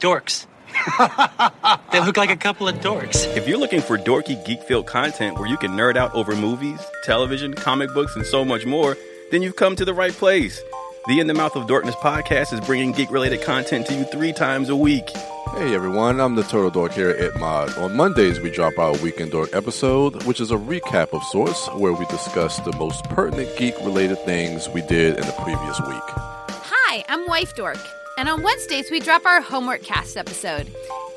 Dorks. 0.00 0.46
they 1.92 2.00
look 2.00 2.16
like 2.16 2.30
a 2.30 2.36
couple 2.36 2.68
of 2.68 2.76
dorks. 2.76 3.24
If 3.36 3.48
you're 3.48 3.58
looking 3.58 3.80
for 3.80 3.98
dorky 3.98 4.44
geek 4.44 4.62
filled 4.62 4.86
content 4.86 5.38
where 5.38 5.48
you 5.48 5.56
can 5.56 5.72
nerd 5.72 5.96
out 5.96 6.14
over 6.14 6.34
movies, 6.36 6.80
television, 7.04 7.54
comic 7.54 7.92
books, 7.94 8.16
and 8.16 8.24
so 8.26 8.44
much 8.44 8.66
more, 8.66 8.96
then 9.30 9.42
you've 9.42 9.56
come 9.56 9.76
to 9.76 9.84
the 9.84 9.94
right 9.94 10.12
place. 10.12 10.60
The 11.06 11.20
In 11.20 11.26
the 11.26 11.34
Mouth 11.34 11.56
of 11.56 11.66
Dorkness 11.66 11.94
podcast 11.94 12.52
is 12.52 12.60
bringing 12.60 12.92
geek 12.92 13.10
related 13.10 13.42
content 13.42 13.86
to 13.86 13.94
you 13.94 14.04
three 14.04 14.32
times 14.32 14.68
a 14.68 14.76
week. 14.76 15.08
Hey 15.54 15.74
everyone, 15.74 16.20
I'm 16.20 16.34
the 16.34 16.42
Turtle 16.42 16.70
Dork 16.70 16.92
here 16.92 17.08
at 17.08 17.32
ItMod. 17.32 17.82
On 17.82 17.96
Mondays, 17.96 18.38
we 18.40 18.50
drop 18.50 18.78
our 18.78 18.92
Weekend 18.98 19.30
Dork 19.32 19.48
episode, 19.54 20.22
which 20.24 20.38
is 20.40 20.50
a 20.50 20.56
recap 20.56 21.14
of 21.14 21.22
sorts, 21.24 21.66
where 21.68 21.94
we 21.94 22.04
discuss 22.06 22.58
the 22.60 22.72
most 22.76 23.04
pertinent 23.04 23.56
geek 23.56 23.74
related 23.78 24.18
things 24.24 24.68
we 24.68 24.82
did 24.82 25.16
in 25.18 25.26
the 25.26 25.32
previous 25.42 25.80
week. 25.80 26.02
Hi, 26.50 27.04
I'm 27.08 27.26
Wife 27.26 27.54
Dork, 27.56 27.78
and 28.18 28.28
on 28.28 28.42
Wednesdays 28.42 28.90
we 28.90 28.98
drop 28.98 29.24
our 29.24 29.40
homework 29.40 29.84
cast 29.84 30.16
episode. 30.16 30.66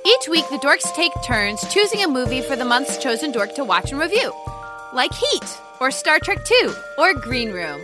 Each 0.05 0.29
week, 0.29 0.47
the 0.49 0.57
dorks 0.57 0.93
take 0.95 1.11
turns 1.25 1.61
choosing 1.73 2.03
a 2.03 2.07
movie 2.07 2.41
for 2.41 2.55
the 2.55 2.65
month's 2.65 2.97
chosen 2.99 3.31
dork 3.31 3.55
to 3.55 3.65
watch 3.65 3.91
and 3.91 3.99
review, 3.99 4.31
like 4.93 5.11
Heat, 5.13 5.57
or 5.79 5.89
Star 5.89 6.19
Trek 6.19 6.45
II, 6.49 6.69
or 6.99 7.13
Green 7.15 7.51
Room. 7.51 7.81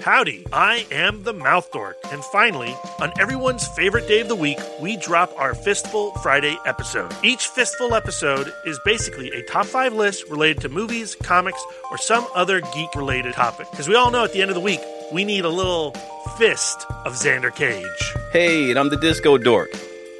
Howdy, 0.00 0.46
I 0.52 0.86
am 0.90 1.22
the 1.24 1.32
Mouth 1.32 1.70
Dork, 1.70 1.96
and 2.12 2.24
finally, 2.24 2.74
on 3.00 3.12
everyone's 3.20 3.66
favorite 3.68 4.08
day 4.08 4.20
of 4.20 4.28
the 4.28 4.36
week, 4.36 4.58
we 4.80 4.96
drop 4.96 5.32
our 5.36 5.54
Fistful 5.54 6.12
Friday 6.22 6.56
episode. 6.66 7.12
Each 7.22 7.46
Fistful 7.48 7.94
episode 7.94 8.52
is 8.64 8.78
basically 8.84 9.30
a 9.32 9.42
top 9.42 9.66
five 9.66 9.94
list 9.94 10.28
related 10.28 10.62
to 10.62 10.68
movies, 10.68 11.16
comics, 11.16 11.62
or 11.90 11.98
some 11.98 12.26
other 12.34 12.60
geek 12.60 12.94
related 12.96 13.34
topic. 13.34 13.70
Because 13.70 13.88
we 13.88 13.96
all 13.96 14.10
know 14.10 14.24
at 14.24 14.32
the 14.32 14.40
end 14.40 14.50
of 14.50 14.54
the 14.54 14.60
week, 14.60 14.80
we 15.12 15.24
need 15.24 15.44
a 15.44 15.48
little 15.48 15.92
fist 16.36 16.86
of 17.04 17.14
Xander 17.14 17.54
Cage. 17.54 18.14
Hey, 18.32 18.70
and 18.70 18.78
I'm 18.78 18.90
the 18.90 18.96
Disco 18.96 19.38
Dork. 19.38 19.70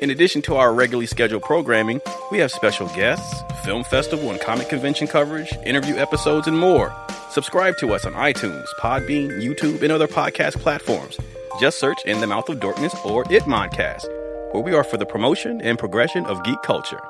In 0.00 0.10
addition 0.10 0.42
to 0.42 0.56
our 0.56 0.72
regularly 0.72 1.06
scheduled 1.06 1.42
programming, 1.42 2.00
we 2.30 2.38
have 2.38 2.52
special 2.52 2.86
guests, 2.88 3.42
film 3.64 3.84
festival 3.84 4.30
and 4.30 4.40
comic 4.40 4.68
convention 4.68 5.06
coverage, 5.06 5.52
interview 5.66 5.96
episodes, 5.96 6.46
and 6.46 6.58
more. 6.58 6.94
Subscribe 7.30 7.76
to 7.78 7.92
us 7.92 8.06
on 8.06 8.14
iTunes, 8.14 8.64
Podbean, 8.80 9.42
YouTube, 9.42 9.82
and 9.82 9.92
other 9.92 10.08
podcast 10.08 10.58
platforms. 10.60 11.18
Just 11.60 11.78
search 11.78 11.98
In 12.06 12.20
the 12.20 12.26
Mouth 12.26 12.48
of 12.48 12.58
Dorkness 12.58 12.94
or 13.04 13.24
ItModcast, 13.24 14.06
where 14.52 14.62
we 14.62 14.72
are 14.72 14.84
for 14.84 14.96
the 14.96 15.06
promotion 15.06 15.60
and 15.60 15.78
progression 15.78 16.24
of 16.26 16.42
geek 16.44 16.62
culture. 16.62 17.00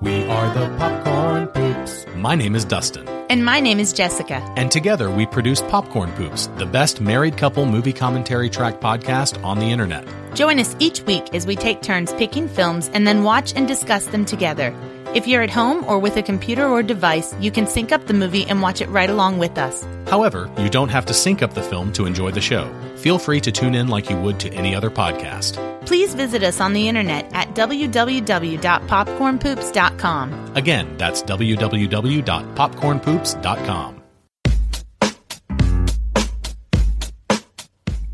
We 0.00 0.24
are 0.24 0.54
the 0.54 0.76
Popcorn 0.78 1.48
Poops. 1.86 2.06
My 2.16 2.34
name 2.34 2.54
is 2.54 2.64
Dustin. 2.64 3.06
And 3.28 3.44
my 3.44 3.60
name 3.60 3.80
is 3.80 3.92
Jessica. 3.92 4.36
And 4.56 4.70
together 4.70 5.10
we 5.10 5.26
produce 5.26 5.62
Popcorn 5.62 6.12
Poops, 6.12 6.48
the 6.58 6.66
best 6.66 7.00
married 7.00 7.36
couple 7.36 7.66
movie 7.66 7.92
commentary 7.92 8.50
track 8.50 8.80
podcast 8.80 9.42
on 9.44 9.58
the 9.58 9.70
internet. 9.70 10.06
Join 10.34 10.58
us 10.58 10.76
each 10.78 11.00
week 11.02 11.34
as 11.34 11.46
we 11.46 11.56
take 11.56 11.82
turns 11.82 12.12
picking 12.14 12.48
films 12.48 12.90
and 12.92 13.06
then 13.06 13.24
watch 13.24 13.52
and 13.56 13.66
discuss 13.66 14.06
them 14.06 14.24
together. 14.24 14.74
If 15.16 15.26
you're 15.26 15.40
at 15.40 15.48
home 15.48 15.82
or 15.88 15.98
with 15.98 16.18
a 16.18 16.22
computer 16.22 16.66
or 16.66 16.82
device, 16.82 17.34
you 17.40 17.50
can 17.50 17.66
sync 17.66 17.90
up 17.90 18.06
the 18.06 18.12
movie 18.12 18.44
and 18.44 18.60
watch 18.60 18.82
it 18.82 18.90
right 18.90 19.08
along 19.08 19.38
with 19.38 19.56
us. 19.56 19.82
However, 20.06 20.52
you 20.58 20.68
don't 20.68 20.90
have 20.90 21.06
to 21.06 21.14
sync 21.14 21.42
up 21.42 21.54
the 21.54 21.62
film 21.62 21.90
to 21.94 22.04
enjoy 22.04 22.32
the 22.32 22.42
show. 22.42 22.70
Feel 22.96 23.18
free 23.18 23.40
to 23.40 23.50
tune 23.50 23.74
in 23.74 23.88
like 23.88 24.10
you 24.10 24.20
would 24.20 24.38
to 24.40 24.52
any 24.52 24.74
other 24.74 24.90
podcast. 24.90 25.56
Please 25.86 26.14
visit 26.14 26.42
us 26.42 26.60
on 26.60 26.74
the 26.74 26.86
internet 26.86 27.32
at 27.32 27.54
www.popcornpoops.com. 27.54 30.52
Again, 30.54 30.98
that's 30.98 31.22
www.popcornpoops.com. 31.22 34.02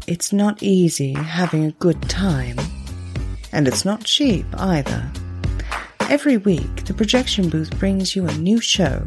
it's 0.07 0.33
not 0.33 0.63
easy 0.63 1.15
having 1.15 1.65
a 1.65 1.73
good 1.73 2.01
time. 2.03 2.61
And 3.51 3.67
it's 3.67 3.85
not 3.85 4.05
cheap 4.05 4.47
either. 4.57 5.11
Every 6.13 6.37
week, 6.37 6.85
the 6.85 6.93
projection 6.93 7.49
booth 7.49 7.79
brings 7.79 8.15
you 8.15 8.27
a 8.27 8.35
new 8.35 8.61
show, 8.61 9.03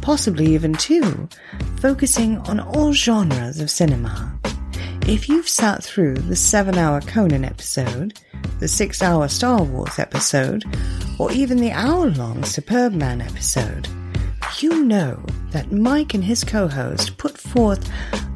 possibly 0.00 0.54
even 0.54 0.74
two, 0.74 1.28
focusing 1.76 2.38
on 2.48 2.58
all 2.58 2.92
genres 2.92 3.60
of 3.60 3.70
cinema. 3.70 4.36
If 5.06 5.28
you've 5.28 5.48
sat 5.48 5.84
through 5.84 6.14
the 6.14 6.34
seven 6.34 6.76
hour 6.76 7.00
Conan 7.00 7.44
episode, 7.44 8.18
the 8.58 8.66
six 8.66 9.02
hour 9.02 9.28
Star 9.28 9.62
Wars 9.62 10.00
episode, 10.00 10.64
or 11.20 11.30
even 11.30 11.58
the 11.58 11.70
hour 11.70 12.10
long 12.10 12.42
Superbman 12.42 13.20
episode, 13.20 13.86
you 14.58 14.82
know 14.82 15.24
that 15.52 15.70
Mike 15.70 16.14
and 16.14 16.24
his 16.24 16.42
co 16.42 16.66
host 16.66 17.18
put 17.18 17.38
forth 17.38 17.88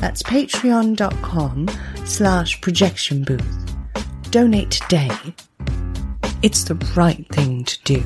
that's 0.00 0.22
patreon.com 0.22 1.68
slash 2.04 2.60
projection 2.60 3.24
booth. 3.24 3.74
Donate 4.30 4.70
today. 4.70 5.10
It's 6.42 6.64
the 6.64 6.74
right 6.96 7.26
thing 7.28 7.64
to 7.64 7.82
do. 7.84 8.02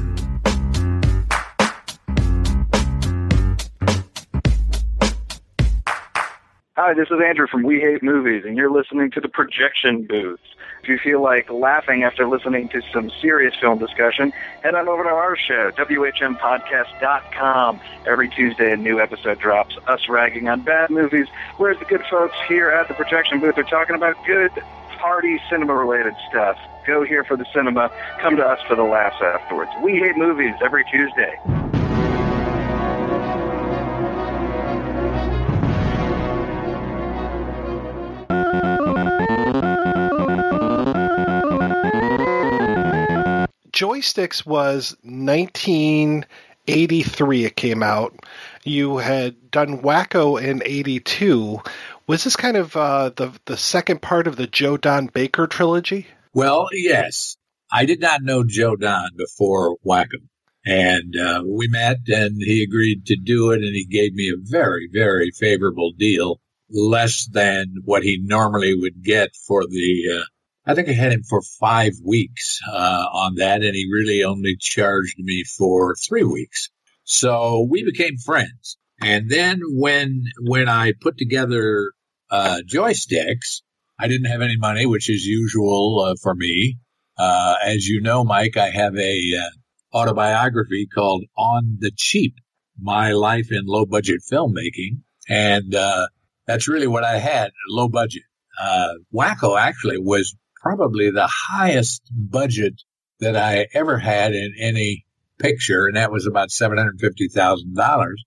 Hi, 6.75 6.95
this 6.95 7.09
is 7.11 7.19
Andrew 7.25 7.47
from 7.49 7.63
We 7.63 7.81
Hate 7.81 8.03
Movies, 8.03 8.43
and 8.45 8.57
you're 8.57 8.71
listening 8.71 9.11
to 9.13 9.21
the 9.21 9.29
Projection 9.29 10.07
Booth. 10.09 10.41
If 10.83 10.89
you 10.89 10.99
feel 10.99 11.23
like 11.23 11.49
laughing 11.49 12.03
after 12.03 12.27
listening 12.27 12.69
to 12.71 12.83
some 12.93 13.09
serious 13.21 13.55
film 13.61 13.79
discussion, 13.79 14.33
head 14.65 14.75
on 14.75 14.89
over 14.89 15.05
to 15.05 15.11
our 15.11 15.37
show, 15.37 15.71
WHMPodcast.com. 15.79 17.81
Every 18.05 18.29
Tuesday, 18.29 18.73
a 18.73 18.77
new 18.77 19.01
episode 19.01 19.39
drops, 19.39 19.79
us 19.87 20.09
ragging 20.09 20.49
on 20.49 20.63
bad 20.63 20.91
movies, 20.91 21.29
whereas 21.57 21.79
the 21.79 21.85
good 21.85 22.03
folks 22.11 22.35
here 22.49 22.71
at 22.71 22.89
the 22.89 22.95
Projection 22.95 23.39
Booth 23.39 23.57
are 23.59 23.63
talking 23.63 23.95
about 23.95 24.17
good, 24.27 24.51
hearty, 24.89 25.41
cinema-related 25.49 26.15
stuff. 26.29 26.59
Go 26.85 27.05
here 27.05 27.23
for 27.23 27.37
the 27.37 27.47
cinema. 27.55 27.89
Come 28.21 28.35
to 28.35 28.45
us 28.45 28.59
for 28.67 28.75
the 28.75 28.83
laughs 28.83 29.23
afterwards. 29.23 29.71
We 29.85 30.01
Hate 30.01 30.17
Movies 30.17 30.57
every 30.65 30.85
Tuesday. 30.91 31.82
Joysticks 43.83 44.47
was 44.47 44.97
1983. 45.03 47.45
It 47.45 47.57
came 47.57 47.83
out. 47.83 48.15
You 48.63 48.99
had 48.99 49.51
done 49.51 49.83
Wacko 49.83 50.41
in 50.41 50.63
82. 50.65 51.61
Was 52.07 52.23
this 52.23 52.37
kind 52.37 52.57
of 52.57 52.77
uh, 52.77 53.11
the 53.17 53.33
the 53.47 53.57
second 53.57 54.01
part 54.01 54.29
of 54.29 54.37
the 54.37 54.47
Joe 54.47 54.77
Don 54.77 55.09
Baker 55.09 55.49
trilogy? 55.49 56.07
Well, 56.33 56.69
yes. 56.71 57.37
I 57.73 57.85
did 57.85 58.01
not 58.01 58.23
know 58.23 58.45
Joe 58.47 58.77
Don 58.77 59.09
before 59.17 59.77
Wacko. 59.85 60.21
And 60.65 61.17
uh, 61.17 61.43
we 61.45 61.67
met 61.67 62.03
and 62.07 62.41
he 62.41 62.63
agreed 62.63 63.07
to 63.07 63.17
do 63.17 63.51
it 63.51 63.65
and 63.65 63.75
he 63.75 63.85
gave 63.85 64.15
me 64.15 64.31
a 64.31 64.39
very, 64.39 64.89
very 64.93 65.33
favorable 65.33 65.91
deal, 65.99 66.41
less 66.71 67.27
than 67.27 67.79
what 67.85 68.05
he 68.05 68.21
normally 68.23 68.77
would 68.77 69.03
get 69.03 69.35
for 69.35 69.67
the 69.67 70.21
uh, 70.21 70.25
I 70.65 70.75
think 70.75 70.89
I 70.89 70.93
had 70.93 71.13
him 71.13 71.25
for 71.25 71.43
five 71.43 71.95
weeks 72.05 72.61
uh, 72.71 73.05
on 73.13 73.37
that, 73.37 73.63
and 73.63 73.75
he 73.75 73.89
really 73.93 74.23
only 74.23 74.57
charged 74.59 75.19
me 75.19 75.45
for 75.45 75.97
three 75.97 76.23
weeks. 76.23 76.71
So 77.05 77.67
we 77.69 77.83
became 77.83 78.17
friends. 78.17 78.79
And 79.01 79.29
then 79.29 79.61
when 79.67 80.25
when 80.41 80.69
I 80.69 80.93
put 81.01 81.19
together 81.19 81.93
uh, 82.31 82.59
joysticks, 82.65 83.63
I 83.99 84.07
didn't 84.07 84.31
have 84.31 84.41
any 84.41 84.57
money, 84.57 84.87
which 84.87 85.11
is 85.11 85.27
usual 85.27 86.01
uh, 86.07 86.15
for 86.23 86.35
me. 86.35 86.79
Uh, 87.19 87.57
as 87.65 87.87
you 87.87 88.01
know, 88.01 88.25
Mike, 88.25 88.57
I 88.57 88.71
have 88.71 88.97
a 88.97 89.33
uh, 89.37 89.99
autobiography 89.99 90.87
called 90.87 91.25
"On 91.37 91.79
the 91.81 91.91
Cheap: 91.97 92.35
My 92.81 93.11
Life 93.13 93.51
in 93.51 93.67
Low 93.67 93.85
Budget 93.85 94.21
Filmmaking," 94.33 95.03
and 95.29 95.75
uh, 95.75 96.07
that's 96.47 96.69
really 96.69 96.87
what 96.87 97.03
I 97.03 97.19
had: 97.19 97.51
low 97.69 97.89
budget. 97.89 98.23
Wacko 99.13 99.59
actually 99.59 99.99
was 99.99 100.37
probably 100.63 101.11
the 101.11 101.29
highest 101.51 102.03
budget 102.13 102.75
that 103.21 103.37
I 103.37 103.67
ever 103.75 103.99
had 103.99 104.33
in 104.33 104.55
any 104.59 105.05
picture, 105.39 105.87
and 105.87 105.97
that 105.97 106.13
was 106.13 106.27
about 106.27 106.51
seven 106.51 106.79
hundred 106.79 107.01
fifty 107.01 107.29
thousand 107.29 107.75
dollars. 107.75 108.25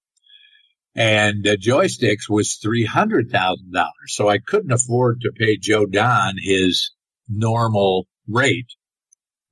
And 0.95 1.45
uh, 1.45 1.55
joysticks 1.55 2.29
was 2.29 2.55
three 2.55 2.85
hundred 2.85 3.29
thousand 3.31 3.73
dollars, 3.73 3.91
so 4.07 4.29
I 4.29 4.39
couldn't 4.39 4.71
afford 4.71 5.21
to 5.21 5.31
pay 5.31 5.57
Joe 5.57 5.85
Don 5.85 6.35
his 6.41 6.91
normal 7.27 8.07
rate. 8.27 8.67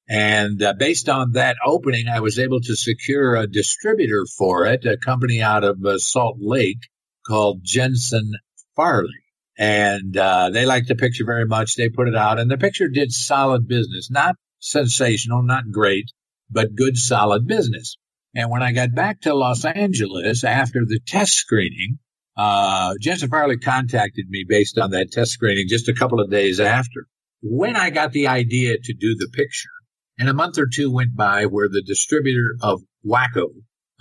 And 0.10 0.62
uh, 0.62 0.74
based 0.74 1.08
on 1.08 1.34
that 1.34 1.56
opening, 1.66 2.10
I 2.10 2.20
was 2.20 2.38
able 2.38 2.60
to 2.60 2.76
secure 2.76 3.36
a 3.36 3.48
distributor 3.48 4.26
for 4.38 4.66
it, 4.66 4.86
a 4.86 4.98
company 4.98 5.42
out 5.42 5.64
of 5.64 5.78
uh, 5.86 6.00
Salt 6.00 6.38
Lake 6.40 6.82
called 7.26 7.62
Jensen 7.64 8.34
Farley. 8.76 9.24
and 9.58 10.16
uh, 10.16 10.50
they 10.50 10.66
liked 10.66 10.88
the 10.88 10.96
picture 10.96 11.26
very 11.26 11.46
much. 11.46 11.76
They 11.76 11.90
put 11.90 12.08
it 12.08 12.16
out, 12.16 12.40
and 12.40 12.50
the 12.50 12.58
picture 12.58 12.88
did 12.88 13.12
solid 13.12 13.68
business, 13.68 14.10
not 14.10 14.36
sensational, 14.60 15.44
not 15.44 15.72
great, 15.72 16.12
but 16.50 16.76
good, 16.76 16.98
solid 16.98 17.48
business. 17.48 17.98
And 18.36 18.50
when 18.50 18.62
I 18.62 18.72
got 18.72 18.94
back 18.94 19.22
to 19.22 19.34
Los 19.34 19.66
Angeles 19.66 20.44
after 20.44 20.82
the 20.86 21.00
test 21.06 21.34
screening, 21.34 22.00
uh, 22.38 22.94
Jensen 23.02 23.30
Farley 23.30 23.58
contacted 23.58 24.30
me 24.30 24.46
based 24.48 24.78
on 24.78 24.92
that 24.92 25.12
test 25.12 25.32
screening 25.32 25.66
just 25.68 25.90
a 25.90 25.94
couple 25.94 26.22
of 26.22 26.30
days 26.30 26.60
after. 26.60 27.08
When 27.42 27.76
I 27.76 27.90
got 27.90 28.12
the 28.12 28.28
idea 28.28 28.78
to 28.82 28.94
do 28.94 29.16
the 29.16 29.30
picture, 29.34 29.70
and 30.18 30.30
a 30.30 30.34
month 30.34 30.58
or 30.58 30.68
two 30.72 30.92
went 30.92 31.16
by 31.16 31.46
where 31.46 31.70
the 31.70 31.82
distributor 31.82 32.56
of 32.62 32.82
Wacko 33.06 33.48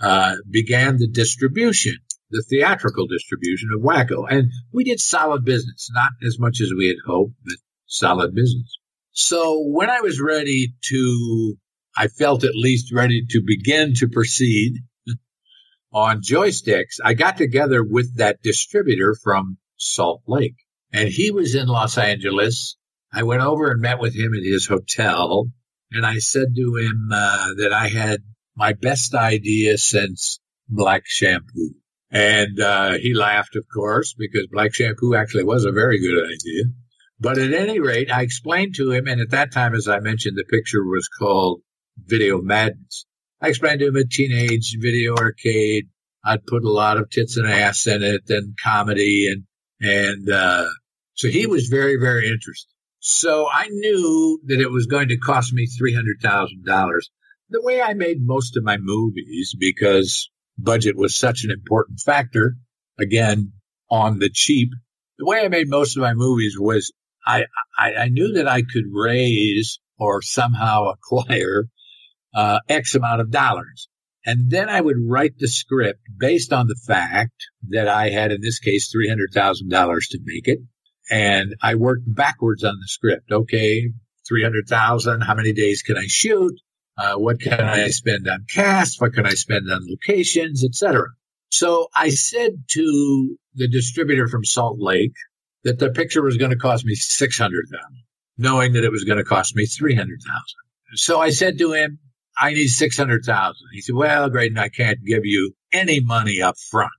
uh, 0.01 0.35
began 0.49 0.97
the 0.97 1.07
distribution, 1.07 1.95
the 2.29 2.43
theatrical 2.49 3.07
distribution 3.07 3.69
of 3.75 3.81
Wacko. 3.81 4.25
And 4.29 4.51
we 4.73 4.83
did 4.83 4.99
solid 4.99 5.45
business, 5.45 5.89
not 5.93 6.11
as 6.25 6.37
much 6.39 6.61
as 6.61 6.71
we 6.77 6.87
had 6.87 6.97
hoped, 7.05 7.35
but 7.43 7.55
solid 7.87 8.35
business. 8.35 8.78
So 9.11 9.63
when 9.65 9.89
I 9.89 10.01
was 10.01 10.21
ready 10.21 10.73
to, 10.89 11.55
I 11.95 12.07
felt 12.07 12.43
at 12.43 12.55
least 12.55 12.93
ready 12.93 13.25
to 13.29 13.41
begin 13.45 13.93
to 13.95 14.07
proceed 14.07 14.75
on 15.91 16.21
joysticks, 16.21 16.97
I 17.03 17.13
got 17.13 17.37
together 17.37 17.83
with 17.83 18.17
that 18.17 18.41
distributor 18.41 19.15
from 19.21 19.57
Salt 19.77 20.21
Lake 20.27 20.55
and 20.91 21.09
he 21.09 21.31
was 21.31 21.55
in 21.55 21.67
Los 21.67 21.97
Angeles. 21.97 22.77
I 23.11 23.23
went 23.23 23.41
over 23.41 23.71
and 23.71 23.81
met 23.81 23.99
with 23.99 24.15
him 24.15 24.33
at 24.33 24.43
his 24.43 24.67
hotel 24.67 25.47
and 25.91 26.05
I 26.05 26.19
said 26.19 26.55
to 26.55 26.75
him 26.75 27.09
uh, 27.11 27.47
that 27.57 27.73
I 27.73 27.87
had 27.87 28.21
my 28.55 28.73
best 28.73 29.15
idea 29.15 29.77
since 29.77 30.39
black 30.67 31.03
shampoo. 31.05 31.73
And 32.11 32.59
uh, 32.59 32.93
he 32.93 33.13
laughed, 33.13 33.55
of 33.55 33.65
course, 33.71 34.13
because 34.17 34.47
black 34.51 34.73
shampoo 34.73 35.15
actually 35.15 35.43
was 35.43 35.65
a 35.65 35.71
very 35.71 35.99
good 35.99 36.23
idea. 36.23 36.63
But 37.19 37.37
at 37.37 37.53
any 37.53 37.79
rate, 37.79 38.11
I 38.11 38.21
explained 38.21 38.75
to 38.75 38.91
him, 38.91 39.07
and 39.07 39.19
at 39.19 39.31
that 39.31 39.51
time, 39.51 39.75
as 39.75 39.87
I 39.89 39.99
mentioned, 39.99 40.37
the 40.37 40.45
picture 40.45 40.83
was 40.83 41.09
called 41.09 41.61
Video 41.97 42.41
Madness. 42.41 43.05
I 43.41 43.49
explained 43.49 43.81
to 43.81 43.87
him 43.87 43.95
a 43.97 44.05
teenage 44.05 44.77
video 44.79 45.15
arcade. 45.15 45.89
I'd 46.23 46.45
put 46.45 46.63
a 46.63 46.71
lot 46.71 46.97
of 46.97 47.09
tits 47.09 47.37
and 47.37 47.47
ass 47.47 47.87
in 47.87 48.03
it 48.03 48.29
and 48.29 48.57
comedy 48.61 49.29
and, 49.31 49.43
and, 49.81 50.29
uh, 50.29 50.67
so 51.13 51.27
he 51.27 51.47
was 51.47 51.67
very, 51.67 51.97
very 51.97 52.27
interested. 52.29 52.71
So 52.99 53.47
I 53.51 53.67
knew 53.69 54.41
that 54.45 54.59
it 54.59 54.71
was 54.71 54.85
going 54.85 55.09
to 55.09 55.17
cost 55.17 55.53
me 55.53 55.67
$300,000. 55.67 56.99
The 57.49 57.61
way 57.61 57.81
I 57.81 57.93
made 57.93 58.17
most 58.21 58.57
of 58.57 58.63
my 58.63 58.77
movies, 58.77 59.55
because 59.57 60.29
budget 60.57 60.95
was 60.95 61.15
such 61.15 61.43
an 61.43 61.51
important 61.51 61.99
factor, 61.99 62.55
again, 62.99 63.53
on 63.89 64.19
the 64.19 64.29
cheap, 64.29 64.69
the 65.17 65.25
way 65.25 65.43
I 65.43 65.49
made 65.49 65.69
most 65.69 65.97
of 65.97 66.01
my 66.01 66.13
movies 66.13 66.55
was 66.57 66.93
I, 67.29 67.45
I, 67.77 67.93
I 67.93 68.09
knew 68.09 68.33
that 68.33 68.47
I 68.47 68.61
could 68.61 68.85
raise 68.91 69.79
or 69.97 70.21
somehow 70.21 70.89
acquire 70.89 71.65
uh, 72.33 72.59
X 72.67 72.95
amount 72.95 73.21
of 73.21 73.31
dollars. 73.31 73.87
And 74.25 74.49
then 74.49 74.69
I 74.69 74.81
would 74.81 74.97
write 75.07 75.37
the 75.37 75.47
script 75.47 76.01
based 76.17 76.51
on 76.51 76.67
the 76.67 76.79
fact 76.87 77.47
that 77.69 77.87
I 77.87 78.09
had, 78.09 78.31
in 78.31 78.41
this 78.41 78.59
case, 78.59 78.93
$300,000 78.93 79.67
to 80.09 80.19
make 80.23 80.47
it. 80.47 80.59
And 81.09 81.55
I 81.61 81.75
worked 81.75 82.03
backwards 82.05 82.63
on 82.63 82.75
the 82.79 82.87
script. 82.87 83.31
Okay, 83.31 83.89
300,000. 84.27 85.21
How 85.21 85.35
many 85.35 85.53
days 85.53 85.81
can 85.81 85.97
I 85.97 86.05
shoot? 86.07 86.53
Uh, 86.97 87.15
what 87.15 87.39
can 87.39 87.61
I 87.61 87.87
spend 87.87 88.27
on 88.27 88.45
cast? 88.53 88.99
What 88.99 89.13
can 89.13 89.25
I 89.25 89.33
spend 89.33 89.71
on 89.71 89.87
locations, 89.89 90.65
etc. 90.65 91.07
So 91.49 91.87
I 91.95 92.09
said 92.09 92.51
to 92.71 93.37
the 93.55 93.69
distributor 93.69 94.27
from 94.27 94.43
Salt 94.43 94.77
Lake 94.79 95.15
that 95.63 95.79
the 95.79 95.91
picture 95.91 96.21
was 96.21 96.37
going 96.37 96.51
to 96.51 96.57
cost 96.57 96.85
me 96.85 96.95
600,000, 96.95 97.79
knowing 98.37 98.73
that 98.73 98.83
it 98.83 98.91
was 98.91 99.03
going 99.03 99.17
to 99.17 99.23
cost 99.23 99.55
me 99.55 99.65
300,000. 99.65 100.17
So 100.95 101.19
I 101.19 101.29
said 101.31 101.57
to 101.59 101.73
him, 101.73 101.99
I 102.37 102.53
need 102.53 102.67
600,000. 102.67 103.55
He 103.73 103.81
said, 103.81 103.95
well, 103.95 104.29
Greydon, 104.29 104.57
I 104.57 104.69
can't 104.69 105.03
give 105.05 105.25
you 105.25 105.53
any 105.73 105.99
money 105.99 106.41
up 106.41 106.57
front. 106.57 106.91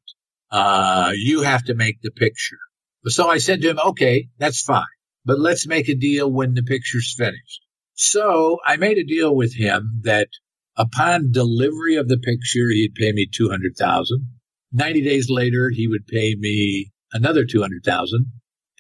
Uh, 0.51 1.13
you 1.15 1.43
have 1.43 1.65
to 1.65 1.75
make 1.75 2.03
the 2.03 2.11
picture. 2.11 2.59
So 3.07 3.29
I 3.29 3.39
said 3.39 3.63
to 3.63 3.71
him, 3.71 3.79
okay, 3.79 4.29
that's 4.39 4.63
fine, 4.63 4.85
but 5.25 5.41
let's 5.41 5.67
make 5.67 5.89
a 5.89 5.95
deal 5.95 6.31
when 6.31 6.53
the 6.53 6.63
picture's 6.63 7.15
finished. 7.17 7.63
So 7.95 8.59
I 8.67 8.77
made 8.77 8.99
a 8.99 9.05
deal 9.05 9.35
with 9.35 9.55
him 9.55 10.03
that 10.05 10.29
upon 10.77 11.33
delivery 11.33 11.97
of 11.97 12.09
the 12.09 12.19
picture, 12.19 12.69
he'd 12.69 12.95
pay 12.95 13.13
me 13.13 13.27
200,000. 13.33 14.27
90 14.73 15.03
days 15.03 15.31
later, 15.31 15.71
he 15.71 15.89
would 15.89 16.07
pay 16.07 16.35
me 16.39 16.93
another 17.13 17.45
200,000 17.45 18.27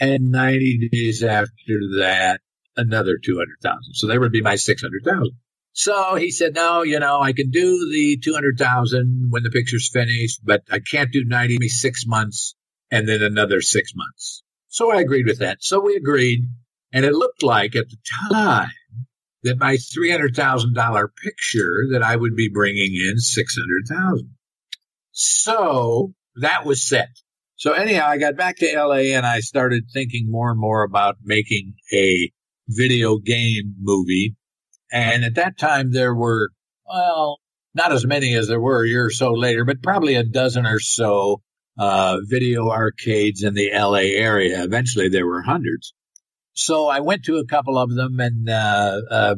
and 0.00 0.30
90 0.30 0.88
days 0.90 1.22
after 1.22 1.78
that, 1.98 2.40
another 2.76 3.18
200,000. 3.22 3.94
So 3.94 4.06
there 4.06 4.18
would 4.18 4.32
be 4.32 4.42
my 4.42 4.56
600,000. 4.56 5.30
So 5.72 6.16
he 6.16 6.30
said, 6.30 6.54
no, 6.54 6.82
you 6.82 6.98
know, 6.98 7.20
I 7.20 7.32
can 7.32 7.50
do 7.50 7.88
the 7.90 8.18
200,000 8.22 9.28
when 9.30 9.42
the 9.42 9.50
picture's 9.50 9.88
finished, 9.92 10.40
but 10.42 10.62
I 10.70 10.80
can't 10.80 11.12
do 11.12 11.24
90, 11.24 11.54
maybe 11.54 11.68
six 11.68 12.04
months 12.06 12.56
and 12.90 13.08
then 13.08 13.22
another 13.22 13.60
six 13.60 13.92
months. 13.94 14.42
So 14.68 14.90
I 14.90 15.00
agreed 15.00 15.26
with 15.26 15.38
that. 15.38 15.58
So 15.60 15.80
we 15.80 15.96
agreed. 15.96 16.40
And 16.92 17.04
it 17.04 17.12
looked 17.12 17.44
like 17.44 17.76
at 17.76 17.88
the 17.88 17.96
time 18.32 18.68
that 19.44 19.60
my 19.60 19.76
$300,000 19.76 21.08
picture 21.22 21.86
that 21.92 22.02
I 22.02 22.16
would 22.16 22.34
be 22.34 22.48
bringing 22.48 22.96
in 22.96 23.18
600,000. 23.18 24.34
So 25.12 26.14
that 26.36 26.64
was 26.64 26.82
set. 26.82 27.10
So 27.60 27.72
anyhow, 27.72 28.06
I 28.08 28.16
got 28.16 28.38
back 28.38 28.56
to 28.56 28.72
LA 28.74 29.12
and 29.14 29.26
I 29.26 29.40
started 29.40 29.84
thinking 29.92 30.30
more 30.30 30.50
and 30.50 30.58
more 30.58 30.82
about 30.82 31.16
making 31.22 31.74
a 31.92 32.32
video 32.66 33.18
game 33.18 33.74
movie. 33.78 34.34
And 34.90 35.26
at 35.26 35.34
that 35.34 35.58
time 35.58 35.92
there 35.92 36.14
were, 36.14 36.48
well, 36.86 37.38
not 37.74 37.92
as 37.92 38.06
many 38.06 38.34
as 38.34 38.48
there 38.48 38.62
were 38.62 38.82
a 38.82 38.88
year 38.88 39.04
or 39.04 39.10
so 39.10 39.32
later, 39.32 39.66
but 39.66 39.82
probably 39.82 40.14
a 40.14 40.24
dozen 40.24 40.64
or 40.64 40.80
so 40.80 41.42
uh, 41.78 42.20
video 42.24 42.70
arcades 42.70 43.42
in 43.42 43.52
the 43.52 43.70
LA 43.74 44.08
area. 44.16 44.64
Eventually 44.64 45.10
there 45.10 45.26
were 45.26 45.42
hundreds. 45.42 45.92
So 46.54 46.88
I 46.88 47.00
went 47.00 47.26
to 47.26 47.36
a 47.36 47.46
couple 47.46 47.76
of 47.76 47.94
them 47.94 48.20
and 48.20 48.48
uh, 48.48 49.02
uh, 49.10 49.34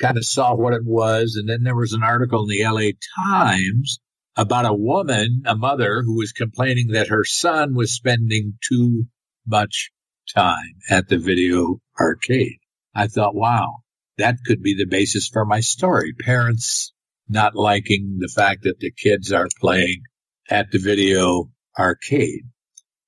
kind 0.00 0.16
of 0.16 0.24
saw 0.24 0.56
what 0.56 0.74
it 0.74 0.84
was. 0.84 1.36
And 1.38 1.48
then 1.48 1.62
there 1.62 1.76
was 1.76 1.92
an 1.92 2.02
article 2.02 2.42
in 2.42 2.48
the 2.48 2.64
LA 2.64 2.90
Times 3.24 4.00
about 4.40 4.64
a 4.64 4.72
woman, 4.72 5.42
a 5.44 5.54
mother, 5.54 6.02
who 6.02 6.16
was 6.16 6.32
complaining 6.32 6.92
that 6.92 7.08
her 7.08 7.24
son 7.24 7.74
was 7.74 7.92
spending 7.92 8.54
too 8.66 9.04
much 9.46 9.90
time 10.34 10.76
at 10.88 11.08
the 11.08 11.18
video 11.18 11.78
arcade. 12.00 12.58
I 12.94 13.06
thought, 13.08 13.34
wow, 13.34 13.80
that 14.16 14.38
could 14.46 14.62
be 14.62 14.74
the 14.74 14.86
basis 14.86 15.28
for 15.28 15.44
my 15.44 15.60
story. 15.60 16.14
Parents 16.18 16.94
not 17.28 17.54
liking 17.54 18.16
the 18.18 18.32
fact 18.34 18.62
that 18.62 18.80
the 18.80 18.90
kids 18.90 19.30
are 19.30 19.48
playing 19.60 20.04
at 20.48 20.70
the 20.70 20.78
video 20.78 21.50
arcade. 21.78 22.44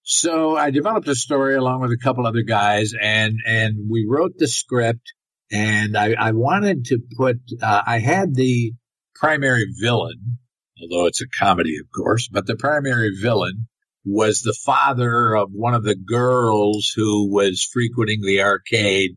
So 0.03 0.55
I 0.55 0.71
developed 0.71 1.09
a 1.09 1.15
story 1.15 1.55
along 1.55 1.81
with 1.81 1.93
a 1.93 1.99
couple 2.03 2.27
other 2.27 2.43
guys 2.43 2.93
and, 3.01 3.39
and 3.47 3.89
we 3.91 4.07
wrote 4.07 4.33
the 4.37 4.49
script 4.49 5.15
and 5.51 5.97
I, 5.97 6.13
I 6.13 6.33
wanted 6.33 6.85
to 6.87 6.99
put, 7.17 7.37
uh, 7.63 7.83
I 7.87 8.01
had 8.01 8.35
the 8.35 8.73
primary 9.15 9.65
villain, 9.81 10.39
although 10.83 11.07
it's 11.07 11.23
a 11.23 11.29
comedy, 11.39 11.77
of 11.79 11.87
course, 11.95 12.29
but 12.29 12.47
the 12.47 12.57
primary 12.57 13.11
villain 13.21 13.69
was 14.05 14.43
the 14.43 14.57
father 14.65 15.35
of 15.37 15.51
one 15.53 15.75
of 15.75 15.85
the 15.85 15.95
girls 15.95 16.93
who 16.95 17.33
was 17.33 17.69
frequenting 17.73 18.21
the 18.21 18.43
arcade 18.43 19.13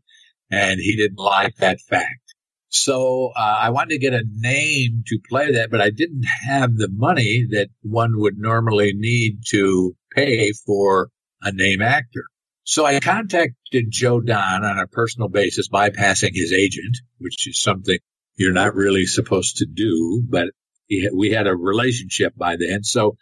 and 0.50 0.78
he 0.80 0.96
didn't 0.96 1.18
like 1.18 1.56
that 1.56 1.80
fact. 1.80 2.20
So 2.68 3.32
uh, 3.36 3.40
I 3.60 3.70
wanted 3.70 3.94
to 3.94 3.98
get 3.98 4.12
a 4.12 4.24
name 4.28 5.02
to 5.06 5.18
play 5.28 5.52
that, 5.52 5.70
but 5.70 5.80
I 5.80 5.90
didn't 5.90 6.24
have 6.24 6.76
the 6.76 6.88
money 6.90 7.46
that 7.50 7.68
one 7.82 8.12
would 8.18 8.36
normally 8.36 8.92
need 8.94 9.40
to 9.48 9.96
pay 10.14 10.52
for 10.52 11.10
a 11.42 11.52
name 11.52 11.82
actor. 11.82 12.24
So 12.64 12.84
I 12.84 12.98
contacted 13.00 13.86
Joe 13.88 14.20
Don 14.20 14.64
on 14.64 14.78
a 14.78 14.88
personal 14.88 15.28
basis, 15.28 15.68
bypassing 15.68 16.32
his 16.32 16.52
agent, 16.52 16.96
which 17.18 17.48
is 17.48 17.58
something 17.58 17.98
you're 18.36 18.52
not 18.52 18.74
really 18.74 19.06
supposed 19.06 19.58
to 19.58 19.66
do, 19.66 20.22
but 20.28 20.48
we 20.88 21.30
had 21.30 21.46
a 21.46 21.56
relationship 21.56 22.34
by 22.36 22.56
then. 22.56 22.82
So 22.82 23.16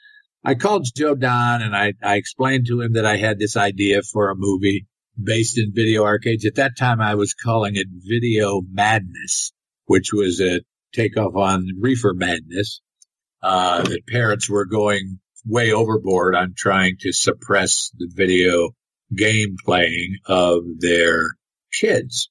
I 0.45 0.55
called 0.55 0.87
Joe 0.95 1.15
Don 1.15 1.63
and 1.63 1.75
I, 1.75 1.95
I 2.03 2.17
explained 2.17 2.67
to 2.67 2.81
him 2.81 2.95
that 2.95 3.07
I 3.07 3.17
had 3.17 3.39
this 3.39 3.57
idea 3.57 4.03
for 4.03 4.31
a 4.31 4.37
movie 4.37 4.87
based 5.23 5.59
in 5.59 5.73
video 5.75 6.05
arcades. 6.05 6.45
At 6.45 6.57
that 6.57 6.77
time, 6.79 7.01
I 7.01 7.15
was 7.15 7.35
calling 7.35 7.77
it 7.77 7.87
Video 7.91 8.61
Madness, 8.61 9.53
which 9.87 10.13
was 10.13 10.41
a 10.41 10.61
takeoff 10.93 11.35
on 11.35 11.67
Reefer 11.81 12.15
Madness. 12.15 12.81
Uh, 13.43 13.83
that 13.83 14.07
parents 14.09 14.49
were 14.49 14.65
going 14.65 15.19
way 15.45 15.71
overboard 15.71 16.35
on 16.35 16.55
trying 16.57 16.97
to 17.01 17.13
suppress 17.13 17.91
the 17.99 18.09
video 18.11 18.71
game 19.15 19.57
playing 19.63 20.17
of 20.27 20.63
their 20.79 21.27
kids. 21.79 22.31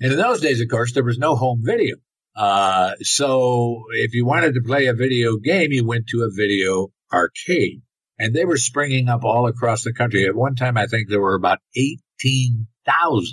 And 0.00 0.12
in 0.12 0.18
those 0.18 0.42
days, 0.42 0.60
of 0.60 0.68
course, 0.68 0.92
there 0.92 1.02
was 1.02 1.18
no 1.18 1.34
home 1.34 1.62
video. 1.64 1.96
Uh, 2.36 2.92
so 3.02 3.84
if 3.92 4.14
you 4.14 4.26
wanted 4.26 4.54
to 4.54 4.62
play 4.62 4.86
a 4.86 4.94
video 4.94 5.36
game, 5.36 5.72
you 5.72 5.86
went 5.86 6.06
to 6.08 6.22
a 6.22 6.34
video 6.34 6.88
arcade. 7.12 7.82
and 8.18 8.34
they 8.34 8.44
were 8.44 8.56
springing 8.56 9.08
up 9.08 9.24
all 9.24 9.46
across 9.46 9.82
the 9.82 9.92
country. 9.92 10.26
At 10.26 10.34
one 10.34 10.54
time, 10.54 10.76
I 10.76 10.86
think 10.86 11.08
there 11.08 11.20
were 11.20 11.34
about 11.34 11.58
18,000 11.76 13.26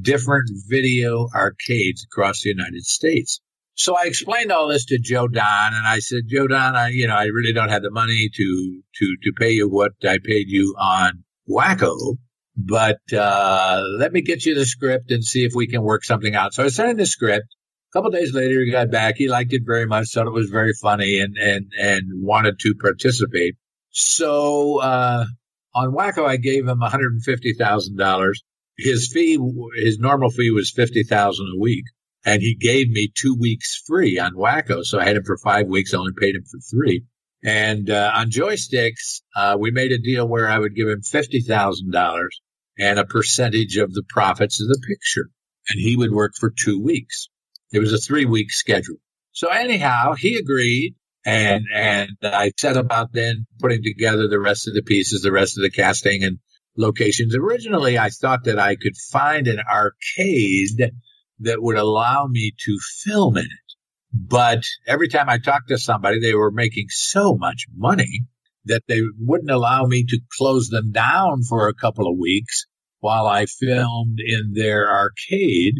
different 0.00 0.50
video 0.68 1.28
arcades 1.34 2.04
across 2.04 2.42
the 2.42 2.50
United 2.50 2.84
States. 2.84 3.40
So 3.74 3.96
I 3.96 4.04
explained 4.04 4.52
all 4.52 4.68
this 4.68 4.86
to 4.86 4.98
Joe 4.98 5.28
Don, 5.28 5.74
and 5.74 5.86
I 5.86 6.00
said, 6.00 6.22
Joe 6.28 6.46
Don, 6.46 6.76
I, 6.76 6.88
you 6.88 7.06
know, 7.06 7.14
I 7.14 7.24
really 7.24 7.52
don't 7.52 7.70
have 7.70 7.82
the 7.82 7.90
money 7.90 8.28
to 8.34 8.82
to 8.96 9.16
to 9.22 9.32
pay 9.38 9.52
you 9.52 9.68
what 9.68 9.92
I 10.04 10.18
paid 10.22 10.48
you 10.48 10.74
on 10.78 11.24
Wacko, 11.48 12.18
but 12.56 13.00
uh, 13.12 13.82
let 13.98 14.12
me 14.12 14.20
get 14.20 14.44
you 14.44 14.54
the 14.54 14.66
script 14.66 15.10
and 15.10 15.24
see 15.24 15.44
if 15.44 15.54
we 15.54 15.66
can 15.66 15.82
work 15.82 16.04
something 16.04 16.34
out. 16.34 16.52
So 16.52 16.64
I 16.64 16.68
sent 16.68 16.90
him 16.90 16.96
the 16.98 17.06
script. 17.06 17.46
Couple 17.92 18.10
days 18.10 18.32
later, 18.32 18.60
he 18.64 18.70
got 18.70 18.90
back. 18.90 19.16
He 19.18 19.28
liked 19.28 19.52
it 19.52 19.62
very 19.66 19.86
much, 19.86 20.12
thought 20.12 20.26
it 20.26 20.32
was 20.32 20.48
very 20.48 20.72
funny, 20.80 21.20
and 21.20 21.36
and 21.36 21.66
and 21.78 22.04
wanted 22.14 22.58
to 22.60 22.74
participate. 22.80 23.56
So 23.90 24.80
uh, 24.80 25.26
on 25.74 25.94
Wacko, 25.94 26.26
I 26.26 26.36
gave 26.36 26.66
him 26.66 26.80
one 26.80 26.90
hundred 26.90 27.12
and 27.12 27.22
fifty 27.22 27.52
thousand 27.52 27.98
dollars. 27.98 28.42
His 28.78 29.12
fee, 29.12 29.38
his 29.76 29.98
normal 29.98 30.30
fee 30.30 30.50
was 30.50 30.70
fifty 30.70 31.02
thousand 31.02 31.46
a 31.54 31.60
week 31.60 31.84
and 32.24 32.40
he 32.40 32.54
gave 32.54 32.88
me 32.88 33.12
two 33.14 33.36
weeks 33.38 33.82
free 33.86 34.18
on 34.18 34.34
Wacko. 34.34 34.84
So 34.84 34.98
I 34.98 35.04
had 35.04 35.16
him 35.16 35.24
for 35.24 35.36
five 35.38 35.66
weeks. 35.66 35.92
I 35.92 35.98
only 35.98 36.12
paid 36.18 36.36
him 36.36 36.44
for 36.44 36.60
three. 36.60 37.04
And 37.44 37.90
uh, 37.90 38.12
on 38.14 38.30
joysticks, 38.30 39.22
uh, 39.34 39.56
we 39.58 39.72
made 39.72 39.90
a 39.90 39.98
deal 39.98 40.28
where 40.28 40.48
I 40.48 40.58
would 40.58 40.76
give 40.76 40.88
him 40.88 41.02
fifty 41.02 41.40
thousand 41.40 41.90
dollars 41.90 42.40
and 42.78 42.98
a 42.98 43.04
percentage 43.04 43.76
of 43.76 43.92
the 43.92 44.04
profits 44.08 44.62
of 44.62 44.68
the 44.68 44.80
picture, 44.88 45.30
and 45.68 45.80
he 45.80 45.96
would 45.96 46.12
work 46.12 46.32
for 46.38 46.50
two 46.56 46.80
weeks. 46.80 47.28
It 47.72 47.78
was 47.78 47.92
a 47.92 47.98
three-week 47.98 48.50
schedule. 48.50 48.96
So 49.32 49.48
anyhow, 49.48 50.14
he 50.14 50.36
agreed, 50.36 50.94
and 51.24 51.64
and 51.74 52.10
I 52.22 52.52
set 52.58 52.76
about 52.76 53.12
then 53.12 53.46
putting 53.60 53.82
together 53.82 54.28
the 54.28 54.40
rest 54.40 54.68
of 54.68 54.74
the 54.74 54.82
pieces, 54.82 55.22
the 55.22 55.32
rest 55.32 55.56
of 55.56 55.62
the 55.62 55.70
casting 55.70 56.22
and 56.22 56.38
locations. 56.76 57.34
Originally, 57.34 57.98
I 57.98 58.10
thought 58.10 58.44
that 58.44 58.58
I 58.58 58.76
could 58.76 58.96
find 59.10 59.46
an 59.46 59.60
arcade 59.60 60.92
that 61.40 61.62
would 61.62 61.76
allow 61.76 62.26
me 62.26 62.52
to 62.66 62.78
film 63.04 63.36
in 63.36 63.44
it. 63.44 63.74
But 64.12 64.64
every 64.86 65.08
time 65.08 65.28
I 65.28 65.38
talked 65.38 65.68
to 65.68 65.78
somebody, 65.78 66.20
they 66.20 66.34
were 66.34 66.50
making 66.50 66.86
so 66.90 67.34
much 67.34 67.66
money 67.74 68.26
that 68.66 68.82
they 68.86 69.00
wouldn't 69.18 69.50
allow 69.50 69.84
me 69.86 70.04
to 70.04 70.20
close 70.38 70.68
them 70.68 70.92
down 70.92 71.42
for 71.42 71.68
a 71.68 71.74
couple 71.74 72.06
of 72.06 72.18
weeks 72.18 72.66
while 73.00 73.26
I 73.26 73.46
filmed 73.46 74.18
in 74.24 74.52
their 74.54 74.88
arcade 74.88 75.76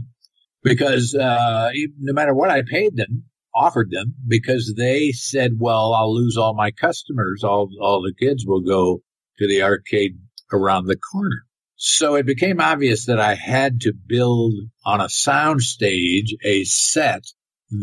because 0.63 1.15
uh, 1.15 1.71
no 1.99 2.13
matter 2.13 2.35
what 2.35 2.51
I 2.51 2.63
paid 2.63 2.97
them, 2.97 3.25
offered 3.55 3.91
them, 3.91 4.15
because 4.27 4.75
they 4.77 5.13
said, 5.13 5.53
well, 5.59 5.93
I'll 5.93 6.15
lose 6.15 6.37
all 6.37 6.55
my 6.55 6.71
customers. 6.71 7.45
All, 7.45 7.69
all 7.81 8.03
the 8.03 8.15
kids 8.19 8.45
will 8.47 8.63
go 8.63 9.03
to 9.39 9.49
the 9.49 9.63
arcade 9.63 10.19
around 10.53 10.87
the 10.87 10.97
corner. 10.97 11.45
So 11.77 12.15
it 12.15 12.27
became 12.27 12.61
obvious 12.61 13.07
that 13.07 13.19
I 13.19 13.35
had 13.35 13.81
to 13.83 13.93
build 13.93 14.55
on 14.85 15.01
a 15.01 15.09
sound 15.09 15.63
stage 15.63 16.35
a 16.45 16.65
set 16.65 17.25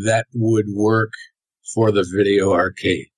that 0.06 0.26
would 0.34 0.66
work 0.72 1.12
for 1.74 1.92
the 1.92 2.06
video 2.10 2.52
arcade. 2.52 3.08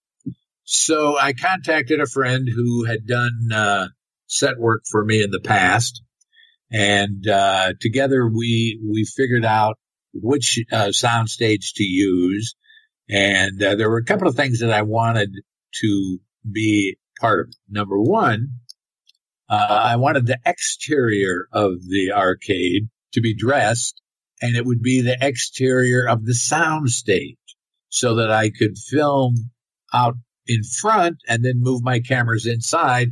So 0.64 1.18
I 1.18 1.34
contacted 1.34 2.00
a 2.00 2.06
friend 2.06 2.48
who 2.52 2.84
had 2.84 3.06
done 3.06 3.50
uh, 3.54 3.88
set 4.26 4.58
work 4.58 4.82
for 4.90 5.04
me 5.04 5.22
in 5.22 5.30
the 5.30 5.40
past, 5.40 6.02
and 6.72 7.28
uh, 7.28 7.74
together 7.80 8.26
we 8.26 8.80
we 8.82 9.04
figured 9.04 9.44
out 9.44 9.76
which 10.14 10.60
uh, 10.72 10.92
sound 10.92 11.28
stage 11.28 11.74
to 11.74 11.84
use. 11.84 12.54
And 13.08 13.62
uh, 13.62 13.74
there 13.76 13.90
were 13.90 13.98
a 13.98 14.04
couple 14.04 14.28
of 14.28 14.36
things 14.36 14.60
that 14.60 14.72
I 14.72 14.82
wanted 14.82 15.34
to 15.80 16.18
be 16.50 16.96
part 17.20 17.40
of. 17.40 17.54
Number 17.68 18.00
one, 18.00 18.60
uh, 19.50 19.80
I 19.84 19.96
wanted 19.96 20.26
the 20.26 20.38
exterior 20.46 21.46
of 21.52 21.82
the 21.82 22.12
arcade 22.14 22.88
to 23.12 23.20
be 23.20 23.34
dressed 23.34 24.00
and 24.40 24.56
it 24.56 24.64
would 24.64 24.82
be 24.82 25.02
the 25.02 25.16
exterior 25.20 26.08
of 26.08 26.24
the 26.24 26.34
sound 26.34 26.90
stage 26.90 27.36
so 27.90 28.16
that 28.16 28.30
I 28.30 28.50
could 28.50 28.78
film 28.78 29.50
out 29.92 30.14
in 30.46 30.62
front 30.64 31.18
and 31.28 31.44
then 31.44 31.60
move 31.60 31.82
my 31.82 32.00
cameras 32.00 32.46
inside 32.46 33.10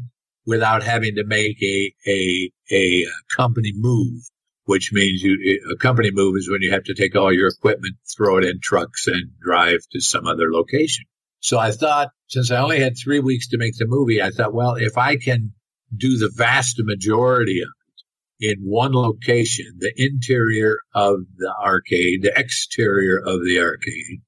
without 0.51 0.83
having 0.83 1.15
to 1.15 1.25
make 1.25 1.63
a, 1.63 1.95
a, 2.09 2.51
a 2.73 3.05
uh, 3.07 3.37
company 3.37 3.73
move, 3.73 4.21
which 4.65 4.93
means 4.93 5.23
you, 5.23 5.61
a 5.73 5.77
company 5.77 6.11
move 6.13 6.35
is 6.37 6.51
when 6.51 6.61
you 6.61 6.73
have 6.73 6.83
to 6.83 6.93
take 6.93 7.15
all 7.15 7.33
your 7.33 7.47
equipment, 7.47 7.95
throw 8.17 8.37
it 8.37 8.45
in 8.45 8.59
trucks 8.61 9.07
and 9.07 9.31
drive 9.41 9.79
to 9.93 10.01
some 10.01 10.27
other 10.27 10.53
location. 10.53 11.05
So 11.39 11.57
I 11.57 11.71
thought, 11.71 12.09
since 12.27 12.51
I 12.51 12.59
only 12.59 12.81
had 12.81 12.95
three 12.99 13.21
weeks 13.21 13.47
to 13.51 13.59
make 13.59 13.77
the 13.79 13.87
movie, 13.87 14.21
I 14.21 14.31
thought, 14.31 14.53
well, 14.53 14.75
if 14.75 14.99
I 14.99 15.19
can 15.19 15.53
do 15.97 16.19
the 16.19 16.33
vast 16.35 16.81
majority 16.81 17.61
of 17.63 17.69
it 18.41 18.59
in 18.59 18.65
one 18.65 18.93
location, 18.93 19.67
the 19.79 19.93
interior 19.97 20.79
of 20.93 21.21
the 21.37 21.55
arcade, 21.65 22.23
the 22.23 22.33
exterior 22.37 23.19
of 23.19 23.45
the 23.45 23.61
arcade. 23.61 24.23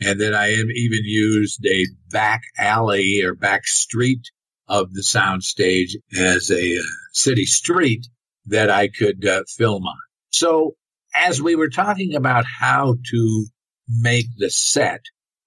And 0.00 0.18
then 0.18 0.32
I 0.32 0.52
even 0.52 1.04
used 1.04 1.62
a 1.66 1.84
back 2.10 2.40
alley 2.56 3.22
or 3.22 3.34
back 3.34 3.66
street 3.66 4.30
of 4.68 4.92
the 4.92 5.02
soundstage 5.02 5.92
as 6.16 6.50
a 6.50 6.78
uh, 6.78 6.82
city 7.12 7.44
street 7.44 8.06
that 8.46 8.70
I 8.70 8.88
could 8.88 9.26
uh, 9.26 9.42
film 9.56 9.84
on. 9.84 9.96
So 10.30 10.76
as 11.14 11.40
we 11.40 11.56
were 11.56 11.70
talking 11.70 12.14
about 12.14 12.44
how 12.44 12.96
to 13.10 13.46
make 13.88 14.26
the 14.36 14.50
set, 14.50 15.00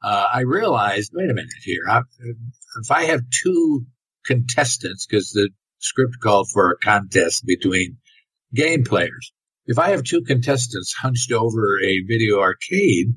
uh, 0.03 0.25
I 0.33 0.41
realized, 0.41 1.11
wait 1.13 1.29
a 1.29 1.33
minute 1.33 1.51
here. 1.63 1.83
I, 1.87 2.01
if 2.81 2.91
I 2.91 3.05
have 3.05 3.21
two 3.29 3.85
contestants 4.25 5.05
because 5.05 5.31
the 5.31 5.49
script 5.79 6.17
called 6.21 6.49
for 6.49 6.71
a 6.71 6.77
contest 6.77 7.45
between 7.45 7.97
game 8.53 8.83
players. 8.83 9.33
If 9.65 9.79
I 9.79 9.89
have 9.89 10.03
two 10.03 10.23
contestants 10.23 10.93
hunched 10.93 11.31
over 11.31 11.79
a 11.81 12.01
video 12.07 12.39
arcade, 12.39 13.13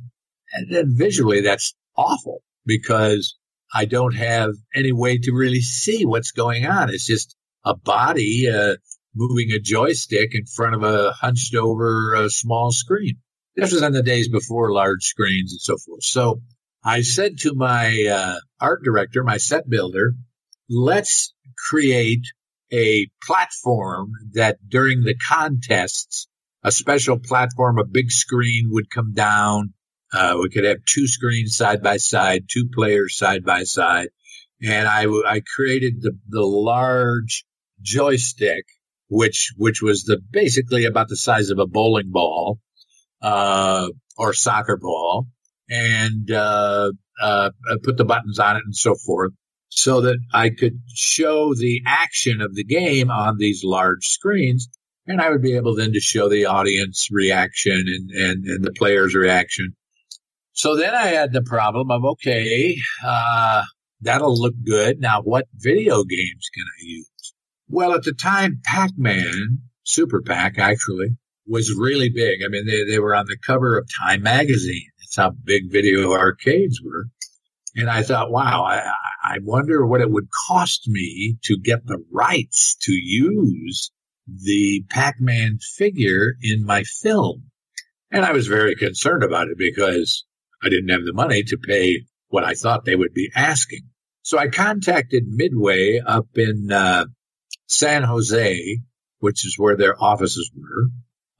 and 0.53 0.71
then 0.71 0.97
visually 0.97 1.43
that's 1.43 1.75
awful 1.97 2.43
because 2.65 3.37
I 3.75 3.87
don't 3.87 4.15
have 4.15 4.53
any 4.75 4.93
way 4.93 5.19
to 5.19 5.33
really 5.33 5.61
see 5.61 6.05
what's 6.05 6.31
going 6.31 6.65
on. 6.65 6.91
It's 6.91 7.07
just 7.07 7.35
a 7.65 7.77
body 7.77 8.49
uh, 8.49 8.77
moving 9.15 9.51
a 9.53 9.59
joystick 9.59 10.35
in 10.35 10.47
front 10.47 10.75
of 10.75 10.83
a 10.83 11.13
hunched 11.13 11.55
over 11.55 12.15
a 12.15 12.31
small 12.31 12.71
screen. 12.71 13.17
This 13.57 13.73
was 13.73 13.83
in 13.83 13.93
the 13.93 14.03
days 14.03 14.29
before 14.29 14.73
large 14.73 15.05
screens 15.05 15.53
and 15.53 15.61
so 15.61 15.77
forth. 15.77 16.05
So 16.05 16.41
I 16.85 17.03
said 17.03 17.39
to 17.41 17.55
my 17.55 18.07
uh, 18.07 18.41
art 18.61 18.83
director, 18.85 19.23
my 19.25 19.39
set 19.39 19.69
builder, 19.69 20.15
let's 20.69 21.33
create 21.69 22.25
a 22.73 23.09
platform 23.23 24.13
that 24.33 24.59
during 24.67 25.03
the 25.03 25.15
contests, 25.29 26.29
a 26.63 26.73
special 26.73 27.19
platform, 27.19 27.79
a 27.79 27.85
big 27.85 28.11
screen 28.11 28.69
would 28.71 28.91
come 28.91 29.13
down. 29.13 29.74
Uh, 30.15 30.37
we 30.41 30.49
could 30.49 30.65
have 30.65 30.79
two 30.87 31.09
screens 31.09 31.57
side 31.57 31.83
by 31.83 31.97
side, 31.97 32.45
two 32.49 32.69
players 32.73 33.17
side 33.17 33.45
by 33.45 33.65
side. 33.65 34.09
And 34.63 34.87
I, 34.87 35.07
I 35.07 35.41
created 35.41 36.01
the, 36.01 36.13
the 36.29 36.43
large 36.43 37.45
joystick, 37.83 38.65
which, 39.09 39.53
which 39.57 39.83
was 39.83 40.05
the 40.05 40.21
basically 40.31 40.85
about 40.85 41.09
the 41.09 41.17
size 41.17 41.51
of 41.51 41.59
a 41.59 41.67
bowling 41.67 42.13
ball, 42.13 42.61
uh, 43.23 43.89
or 44.17 44.33
soccer 44.33 44.77
ball 44.77 45.27
and, 45.69 46.31
uh, 46.31 46.93
uh, 47.21 47.51
put 47.83 47.97
the 47.97 48.05
buttons 48.05 48.39
on 48.39 48.57
it 48.57 48.63
and 48.65 48.77
so 48.77 48.95
forth 48.95 49.33
so 49.69 50.03
that 50.03 50.19
I 50.33 50.51
could 50.51 50.81
show 50.95 51.55
the 51.55 51.83
action 51.87 52.41
of 52.41 52.55
the 52.55 52.65
game 52.65 53.11
on 53.11 53.37
these 53.37 53.63
large 53.65 54.07
screens. 54.07 54.69
And 55.09 55.21
I 55.21 55.31
would 55.31 55.43
be 55.43 55.57
able 55.57 55.75
then 55.75 55.93
to 55.93 56.01
show 56.01 56.29
the 56.29 56.47
audience 56.47 57.09
reaction 57.11 57.85
and, 57.87 58.11
and, 58.11 58.45
and 58.45 58.65
the 58.65 58.73
player's 58.73 59.17
reaction. 59.17 59.75
So 60.55 60.77
then 60.77 60.95
I 60.95 61.07
had 61.09 61.33
the 61.33 61.43
problem 61.43 61.91
of, 61.91 62.05
okay, 62.05 62.77
uh, 63.05 63.65
that'll 64.01 64.41
look 64.41 64.55
good. 64.65 65.01
Now, 65.01 65.21
what 65.21 65.47
video 65.53 66.05
games 66.05 66.49
can 66.55 66.65
I 66.65 66.83
use? 66.83 67.35
Well, 67.69 67.93
at 67.93 68.05
the 68.05 68.15
time, 68.15 68.61
Pac-Man, 68.65 69.63
Super 69.83 70.23
Pac 70.23 70.59
actually, 70.59 71.17
was 71.47 71.77
really 71.77 72.09
big. 72.09 72.41
I 72.45 72.49
mean, 72.49 72.67
they, 72.67 72.85
they 72.85 72.99
were 73.01 73.17
on 73.17 73.27
the 73.27 73.37
cover 73.45 73.77
of 73.77 73.89
Time 74.01 74.23
magazine. 74.23 74.87
That's 75.01 75.17
how 75.17 75.31
big 75.31 75.73
video 75.73 76.13
arcades 76.13 76.81
were. 76.83 77.07
And 77.75 77.91
I 77.91 78.03
thought, 78.03 78.31
wow, 78.31 78.63
I, 78.65 78.93
I 79.25 79.39
wonder 79.43 79.85
what 79.85 80.01
it 80.01 80.11
would 80.11 80.29
cost 80.47 80.87
me 80.87 81.37
to 81.45 81.59
get 81.59 81.85
the 81.85 81.99
rights 82.13 82.77
to 82.83 82.93
use 82.93 83.91
the 84.29 84.85
Pac-Man 84.89 85.59
figure 85.77 86.35
in 86.41 86.65
my 86.65 86.85
film. 86.85 87.51
And 88.13 88.25
I 88.25 88.33
was 88.33 88.47
very 88.47 88.77
concerned 88.77 89.25
about 89.25 89.49
it 89.49 89.59
because 89.59 90.25
I 90.65 90.69
didn't 90.69 90.89
have 90.89 91.05
the 91.05 91.13
money 91.13 91.43
to 91.43 91.59
pay 91.59 92.05
what 92.29 92.45
I 92.45 92.55
thought 92.55 92.85
they 92.85 92.97
would 92.97 93.13
be 93.13 93.31
asking. 93.35 93.83
So 94.23 94.39
I 94.39 94.49
contacted 94.49 95.25
Midway 95.29 96.01
up 96.05 96.27
in 96.37 96.73
uh, 96.73 97.05
San 97.67 98.03
Jose, 98.03 98.79
which 99.19 99.45
is 99.45 99.59
where 99.59 99.77
their 99.77 100.03
offices 100.03 100.51
were. 100.57 100.89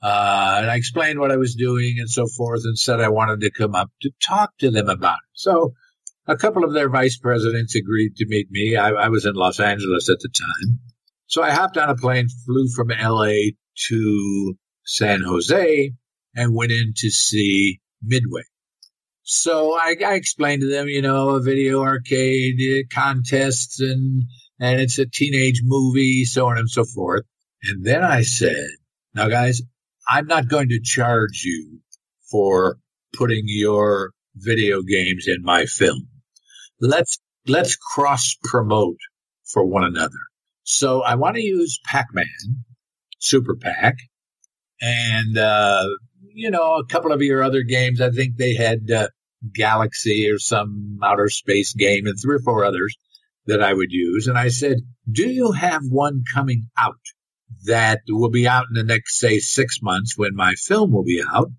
Uh, 0.01 0.59
and 0.61 0.69
I 0.69 0.75
explained 0.75 1.19
what 1.19 1.31
I 1.31 1.37
was 1.37 1.55
doing 1.55 1.95
and 1.97 2.09
so 2.09 2.27
forth 2.27 2.61
and 2.63 2.77
said 2.77 2.99
I 2.99 3.09
wanted 3.09 3.41
to 3.41 3.51
come 3.51 3.73
up 3.73 3.89
to 4.03 4.11
talk 4.23 4.51
to 4.59 4.69
them 4.69 4.87
about 4.87 5.15
it. 5.15 5.33
So 5.33 5.73
a 6.27 6.37
couple 6.37 6.63
of 6.63 6.73
their 6.73 6.89
vice 6.89 7.17
presidents 7.17 7.75
agreed 7.75 8.15
to 8.17 8.27
meet 8.27 8.51
me. 8.51 8.75
I, 8.75 8.89
I 8.89 9.09
was 9.09 9.25
in 9.25 9.33
Los 9.33 9.59
Angeles 9.59 10.09
at 10.09 10.19
the 10.19 10.29
time. 10.29 10.79
So 11.25 11.41
I 11.41 11.51
hopped 11.51 11.77
on 11.77 11.89
a 11.89 11.95
plane, 11.95 12.27
flew 12.45 12.67
from 12.67 12.89
LA 12.89 13.53
to 13.87 14.55
San 14.85 15.23
Jose, 15.23 15.91
and 16.35 16.55
went 16.55 16.71
in 16.71 16.93
to 16.97 17.09
see 17.09 17.79
Midway. 18.03 18.43
So 19.27 19.73
I, 19.73 19.95
I 20.05 20.13
explained 20.13 20.61
to 20.61 20.69
them, 20.69 20.87
you 20.87 21.01
know, 21.01 21.29
a 21.29 21.41
video 21.41 21.81
arcade 21.81 22.59
uh, 22.61 22.83
contests 22.93 23.79
and 23.79 24.25
and 24.59 24.79
it's 24.79 24.99
a 24.99 25.07
teenage 25.07 25.61
movie, 25.63 26.25
so 26.25 26.47
on 26.47 26.59
and 26.59 26.69
so 26.69 26.85
forth. 26.85 27.23
And 27.63 27.83
then 27.83 28.03
I 28.03 28.21
said, 28.21 28.67
now 29.15 29.27
guys, 29.27 29.63
I'm 30.07 30.27
not 30.27 30.47
going 30.47 30.69
to 30.69 30.79
charge 30.79 31.41
you 31.43 31.79
for 32.29 32.77
putting 33.13 33.45
your 33.47 34.11
video 34.35 34.83
games 34.83 35.25
in 35.27 35.41
my 35.41 35.65
film. 35.65 36.07
Let's 36.79 37.17
let's 37.47 37.75
cross 37.75 38.35
promote 38.43 38.97
for 39.43 39.65
one 39.65 39.85
another. 39.85 40.19
So 40.65 41.01
I 41.01 41.15
want 41.15 41.35
to 41.37 41.41
use 41.41 41.79
Pac-Man, 41.83 42.63
Super 43.17 43.55
Pac, 43.55 43.95
and 44.81 45.35
uh, 45.35 45.83
you 46.35 46.51
know 46.51 46.75
a 46.75 46.85
couple 46.85 47.11
of 47.11 47.23
your 47.23 47.41
other 47.41 47.63
games. 47.63 48.01
I 48.01 48.11
think 48.11 48.37
they 48.37 48.53
had 48.53 48.91
uh, 48.91 49.07
Galaxy 49.53 50.29
or 50.29 50.39
some 50.39 50.99
outer 51.03 51.29
space 51.29 51.73
game, 51.73 52.05
and 52.05 52.17
three 52.21 52.35
or 52.35 52.39
four 52.39 52.65
others 52.65 52.95
that 53.45 53.61
I 53.61 53.73
would 53.73 53.91
use. 53.91 54.27
And 54.27 54.37
I 54.37 54.49
said, 54.49 54.77
"Do 55.09 55.27
you 55.27 55.51
have 55.51 55.83
one 55.83 56.23
coming 56.33 56.69
out 56.77 56.99
that 57.65 58.01
will 58.07 58.29
be 58.29 58.47
out 58.47 58.65
in 58.69 58.75
the 58.75 58.83
next, 58.83 59.17
say, 59.19 59.39
six 59.39 59.81
months 59.81 60.17
when 60.17 60.35
my 60.35 60.53
film 60.55 60.91
will 60.91 61.03
be 61.03 61.21
out?" 61.21 61.51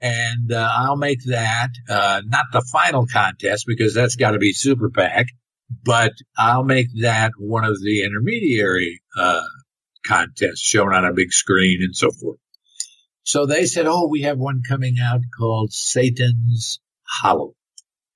And 0.00 0.52
uh, 0.52 0.68
I'll 0.70 0.96
make 0.96 1.24
that 1.26 1.70
uh, 1.88 2.22
not 2.26 2.46
the 2.52 2.60
final 2.60 3.06
contest 3.06 3.64
because 3.66 3.94
that's 3.94 4.16
got 4.16 4.32
to 4.32 4.38
be 4.38 4.52
Super 4.52 4.90
Pac, 4.90 5.26
but 5.82 6.12
I'll 6.36 6.64
make 6.64 6.88
that 7.00 7.32
one 7.38 7.64
of 7.64 7.80
the 7.80 8.04
intermediary 8.04 9.00
uh, 9.16 9.46
contests 10.06 10.60
shown 10.60 10.94
on 10.94 11.04
a 11.04 11.12
big 11.12 11.32
screen 11.32 11.80
and 11.82 11.96
so 11.96 12.10
forth. 12.10 12.38
So 13.22 13.46
they 13.46 13.64
said, 13.64 13.86
"Oh, 13.86 14.06
we 14.06 14.22
have 14.22 14.38
one 14.38 14.60
coming 14.68 14.96
out 15.02 15.20
called 15.38 15.72
Satan's 15.72 16.80
Hollow." 17.20 17.54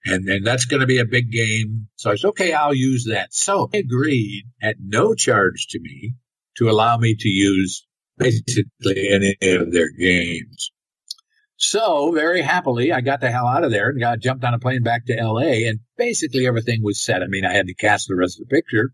And 0.04 0.26
then 0.26 0.42
that's 0.42 0.64
going 0.64 0.80
to 0.80 0.86
be 0.86 0.98
a 0.98 1.04
big 1.04 1.30
game. 1.30 1.88
So 1.96 2.10
I 2.10 2.14
said, 2.16 2.28
okay, 2.28 2.52
I'll 2.52 2.74
use 2.74 3.06
that. 3.10 3.34
So 3.34 3.68
I 3.74 3.78
agreed 3.78 4.44
at 4.62 4.76
no 4.80 5.14
charge 5.14 5.66
to 5.70 5.80
me 5.80 6.14
to 6.56 6.70
allow 6.70 6.96
me 6.96 7.14
to 7.18 7.28
use 7.28 7.86
basically 8.16 9.08
any 9.10 9.36
of 9.42 9.72
their 9.72 9.90
games. 9.90 10.72
So 11.56 12.12
very 12.12 12.40
happily, 12.40 12.92
I 12.92 13.00
got 13.00 13.20
the 13.20 13.30
hell 13.30 13.46
out 13.46 13.64
of 13.64 13.72
there 13.72 13.88
and 13.88 14.00
got 14.00 14.20
jumped 14.20 14.44
on 14.44 14.54
a 14.54 14.60
plane 14.60 14.82
back 14.82 15.06
to 15.06 15.16
LA 15.20 15.68
and 15.68 15.80
basically 15.96 16.46
everything 16.46 16.82
was 16.82 17.02
set. 17.02 17.22
I 17.22 17.26
mean, 17.26 17.44
I 17.44 17.52
had 17.52 17.66
to 17.66 17.74
cast 17.74 18.06
the 18.06 18.14
rest 18.14 18.40
of 18.40 18.48
the 18.48 18.54
picture 18.54 18.92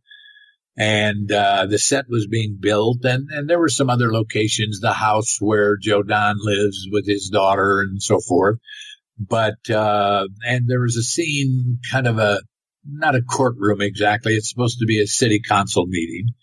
and, 0.76 1.30
uh, 1.30 1.66
the 1.66 1.78
set 1.78 2.06
was 2.08 2.26
being 2.26 2.56
built 2.58 3.04
and, 3.04 3.28
and 3.30 3.48
there 3.48 3.58
were 3.58 3.68
some 3.68 3.90
other 3.90 4.10
locations, 4.10 4.80
the 4.80 4.94
house 4.94 5.36
where 5.40 5.76
Joe 5.76 6.02
Don 6.02 6.36
lives 6.40 6.88
with 6.90 7.06
his 7.06 7.28
daughter 7.28 7.82
and 7.82 8.02
so 8.02 8.18
forth. 8.18 8.58
But, 9.18 9.70
uh, 9.70 10.26
and 10.46 10.68
there 10.68 10.80
was 10.80 10.96
a 10.96 11.02
scene 11.02 11.78
kind 11.90 12.06
of 12.06 12.18
a, 12.18 12.40
not 12.86 13.14
a 13.14 13.22
courtroom 13.22 13.80
exactly. 13.80 14.34
It's 14.34 14.50
supposed 14.50 14.80
to 14.80 14.86
be 14.86 15.00
a 15.00 15.06
city 15.06 15.40
council 15.46 15.86
meeting. 15.86 16.34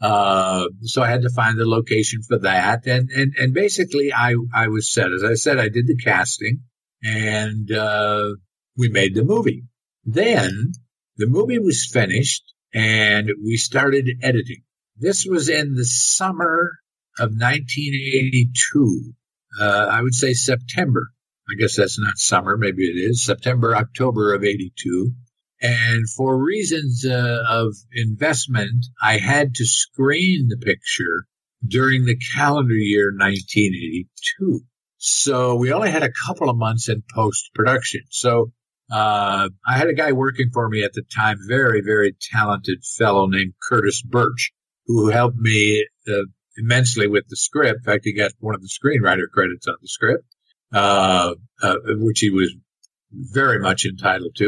Uh, 0.00 0.66
so 0.82 1.02
I 1.02 1.08
had 1.08 1.22
to 1.22 1.30
find 1.30 1.58
the 1.58 1.68
location 1.68 2.22
for 2.26 2.38
that. 2.40 2.86
And, 2.86 3.10
and, 3.10 3.34
and 3.38 3.54
basically 3.54 4.12
I, 4.12 4.34
I 4.54 4.68
was 4.68 4.88
set. 4.88 5.12
As 5.12 5.24
I 5.24 5.34
said, 5.34 5.58
I 5.58 5.68
did 5.68 5.86
the 5.86 5.96
casting 5.96 6.60
and, 7.02 7.70
uh, 7.72 8.30
we 8.76 8.88
made 8.88 9.14
the 9.14 9.24
movie. 9.24 9.64
Then 10.04 10.72
the 11.16 11.26
movie 11.26 11.58
was 11.58 11.86
finished 11.86 12.42
and 12.72 13.30
we 13.44 13.56
started 13.56 14.08
editing. 14.22 14.62
This 14.96 15.26
was 15.26 15.48
in 15.48 15.74
the 15.74 15.84
summer 15.84 16.72
of 17.18 17.30
1982. 17.30 19.12
Uh, 19.60 19.88
I 19.90 20.02
would 20.02 20.14
say 20.14 20.32
September. 20.32 21.08
I 21.50 21.60
guess 21.60 21.76
that's 21.76 21.98
not 21.98 22.18
summer. 22.18 22.56
Maybe 22.56 22.84
it 22.84 22.96
is 22.96 23.24
September, 23.24 23.76
October 23.76 24.34
of 24.34 24.44
82. 24.44 25.12
And 25.60 26.08
for 26.10 26.42
reasons 26.42 27.06
uh, 27.06 27.42
of 27.48 27.74
investment, 27.92 28.86
I 29.02 29.18
had 29.18 29.54
to 29.54 29.64
screen 29.64 30.48
the 30.48 30.56
picture 30.56 31.26
during 31.66 32.04
the 32.04 32.18
calendar 32.34 32.74
year 32.74 33.12
1982. 33.12 34.60
So 34.98 35.56
we 35.56 35.72
only 35.72 35.90
had 35.90 36.02
a 36.02 36.12
couple 36.26 36.48
of 36.48 36.56
months 36.56 36.88
in 36.88 37.02
post 37.14 37.50
production. 37.54 38.02
So 38.10 38.52
uh, 38.90 39.48
I 39.66 39.76
had 39.76 39.88
a 39.88 39.94
guy 39.94 40.12
working 40.12 40.50
for 40.52 40.68
me 40.68 40.84
at 40.84 40.92
the 40.92 41.04
time, 41.14 41.38
very, 41.46 41.82
very 41.82 42.14
talented 42.32 42.84
fellow 42.84 43.26
named 43.26 43.54
Curtis 43.68 44.02
Burch, 44.02 44.52
who 44.86 45.08
helped 45.08 45.36
me 45.36 45.86
uh, 46.08 46.24
immensely 46.56 47.06
with 47.06 47.24
the 47.28 47.36
script. 47.36 47.78
In 47.78 47.84
fact, 47.84 48.04
he 48.04 48.14
got 48.14 48.32
one 48.38 48.54
of 48.54 48.60
the 48.60 48.68
screenwriter 48.68 49.28
credits 49.32 49.66
on 49.66 49.76
the 49.80 49.88
script, 49.88 50.24
uh, 50.74 51.34
uh 51.62 51.76
which 51.86 52.20
he 52.20 52.30
was 52.30 52.54
very 53.12 53.58
much 53.58 53.86
entitled 53.86 54.34
to. 54.36 54.46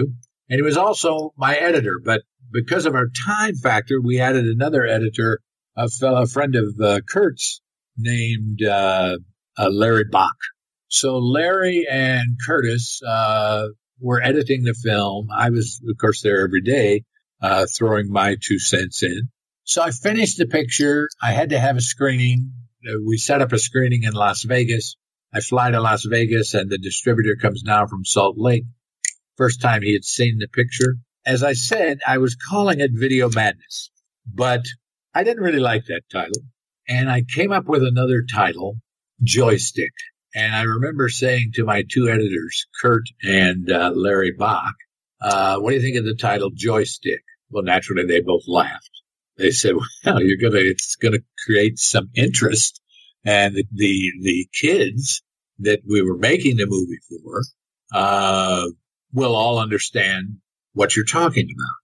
And 0.49 0.59
he 0.59 0.63
was 0.63 0.77
also 0.77 1.33
my 1.37 1.57
editor, 1.57 2.01
but 2.05 2.23
because 2.53 2.87
of 2.87 2.95
our 2.95 3.09
time 3.27 3.55
factor, 3.57 4.01
we 4.01 4.21
added 4.21 4.45
another 4.47 4.87
editor, 4.87 5.41
a 5.77 5.89
fellow 5.89 6.27
friend 6.27 6.55
of 6.55 6.81
uh, 6.81 7.01
Kurt's 7.09 7.61
named 7.97 8.63
uh, 8.63 9.17
uh, 9.59 9.71
Larry 9.71 10.05
Bock. 10.11 10.37
So 10.89 11.19
Larry 11.19 11.87
and 11.91 12.39
Curtis 12.47 13.01
uh, 13.07 13.69
were 14.01 14.23
editing 14.23 14.63
the 14.63 14.75
film. 14.75 15.29
I 15.35 15.51
was, 15.51 15.81
of 15.89 15.97
course, 15.99 16.23
there 16.23 16.45
every 16.45 16.63
day, 16.63 17.03
throwing 17.77 18.11
my 18.11 18.37
two 18.41 18.59
cents 18.59 19.03
in. 19.03 19.29
So 19.65 19.83
I 19.83 19.91
finished 19.91 20.39
the 20.39 20.47
picture. 20.47 21.09
I 21.21 21.33
had 21.33 21.51
to 21.51 21.59
have 21.59 21.77
a 21.77 21.81
screening. 21.81 22.53
We 23.05 23.19
set 23.19 23.43
up 23.43 23.53
a 23.53 23.59
screening 23.59 24.05
in 24.05 24.13
Las 24.13 24.45
Vegas. 24.45 24.97
I 25.37 25.41
fly 25.41 25.71
to 25.71 25.81
Las 25.81 26.05
Vegas, 26.05 26.55
and 26.55 26.71
the 26.71 26.79
distributor 26.79 27.37
comes 27.41 27.63
down 27.63 27.89
from 27.89 28.05
Salt 28.05 28.39
Lake 28.39 28.65
first 29.37 29.61
time 29.61 29.83
he 29.83 29.93
had 29.93 30.05
seen 30.05 30.39
the 30.39 30.49
picture. 30.49 30.97
As 31.25 31.43
I 31.43 31.53
said, 31.53 31.99
I 32.07 32.19
was 32.19 32.37
calling 32.37 32.81
it 32.81 32.91
Video 32.93 33.29
Madness, 33.29 33.91
but 34.27 34.65
I 35.15 35.25
didn't 35.25 35.43
really 35.43 35.61
like 35.61 35.87
that 35.87 36.03
title. 36.11 36.43
And 36.89 37.11
I 37.11 37.23
came 37.23 37.53
up 37.53 37.67
with 37.67 37.83
another 37.83 38.23
title, 38.23 38.77
Joystick. 39.23 39.93
And 40.35 40.55
I 40.55 40.63
remember 40.63 41.09
saying 41.09 41.53
to 41.55 41.65
my 41.65 41.83
two 41.91 42.09
editors, 42.09 42.67
Kurt 42.81 43.05
and 43.23 43.71
uh, 43.71 43.93
Larry 43.95 44.33
Bock, 44.33 44.75
uh, 45.21 45.59
what 45.59 45.71
do 45.71 45.77
you 45.77 45.83
think 45.83 45.97
of 45.97 46.05
the 46.05 46.15
title 46.15 46.51
Joystick? 46.55 47.23
Well, 47.51 47.65
naturally, 47.65 48.07
they 48.07 48.21
both 48.21 48.45
laughed. 48.47 48.91
They 49.37 49.51
said, 49.51 49.75
well, 50.05 50.23
you're 50.23 50.39
going 50.39 50.53
to, 50.53 50.71
it's 50.71 50.97
going 50.97 51.15
to 51.15 51.25
create 51.45 51.79
some 51.79 52.11
interest. 52.15 52.81
And 53.25 53.55
the, 53.57 53.65
the, 53.73 54.13
the 54.23 54.49
kids 54.53 55.23
that 55.61 55.81
we 55.89 56.03
were 56.03 56.19
making 56.19 56.57
the 56.57 56.67
movie 56.67 56.99
for, 57.09 57.43
uh, 57.93 58.67
we'll 59.13 59.35
all 59.35 59.59
understand 59.59 60.39
what 60.73 60.95
you're 60.95 61.05
talking 61.05 61.45
about. 61.47 61.77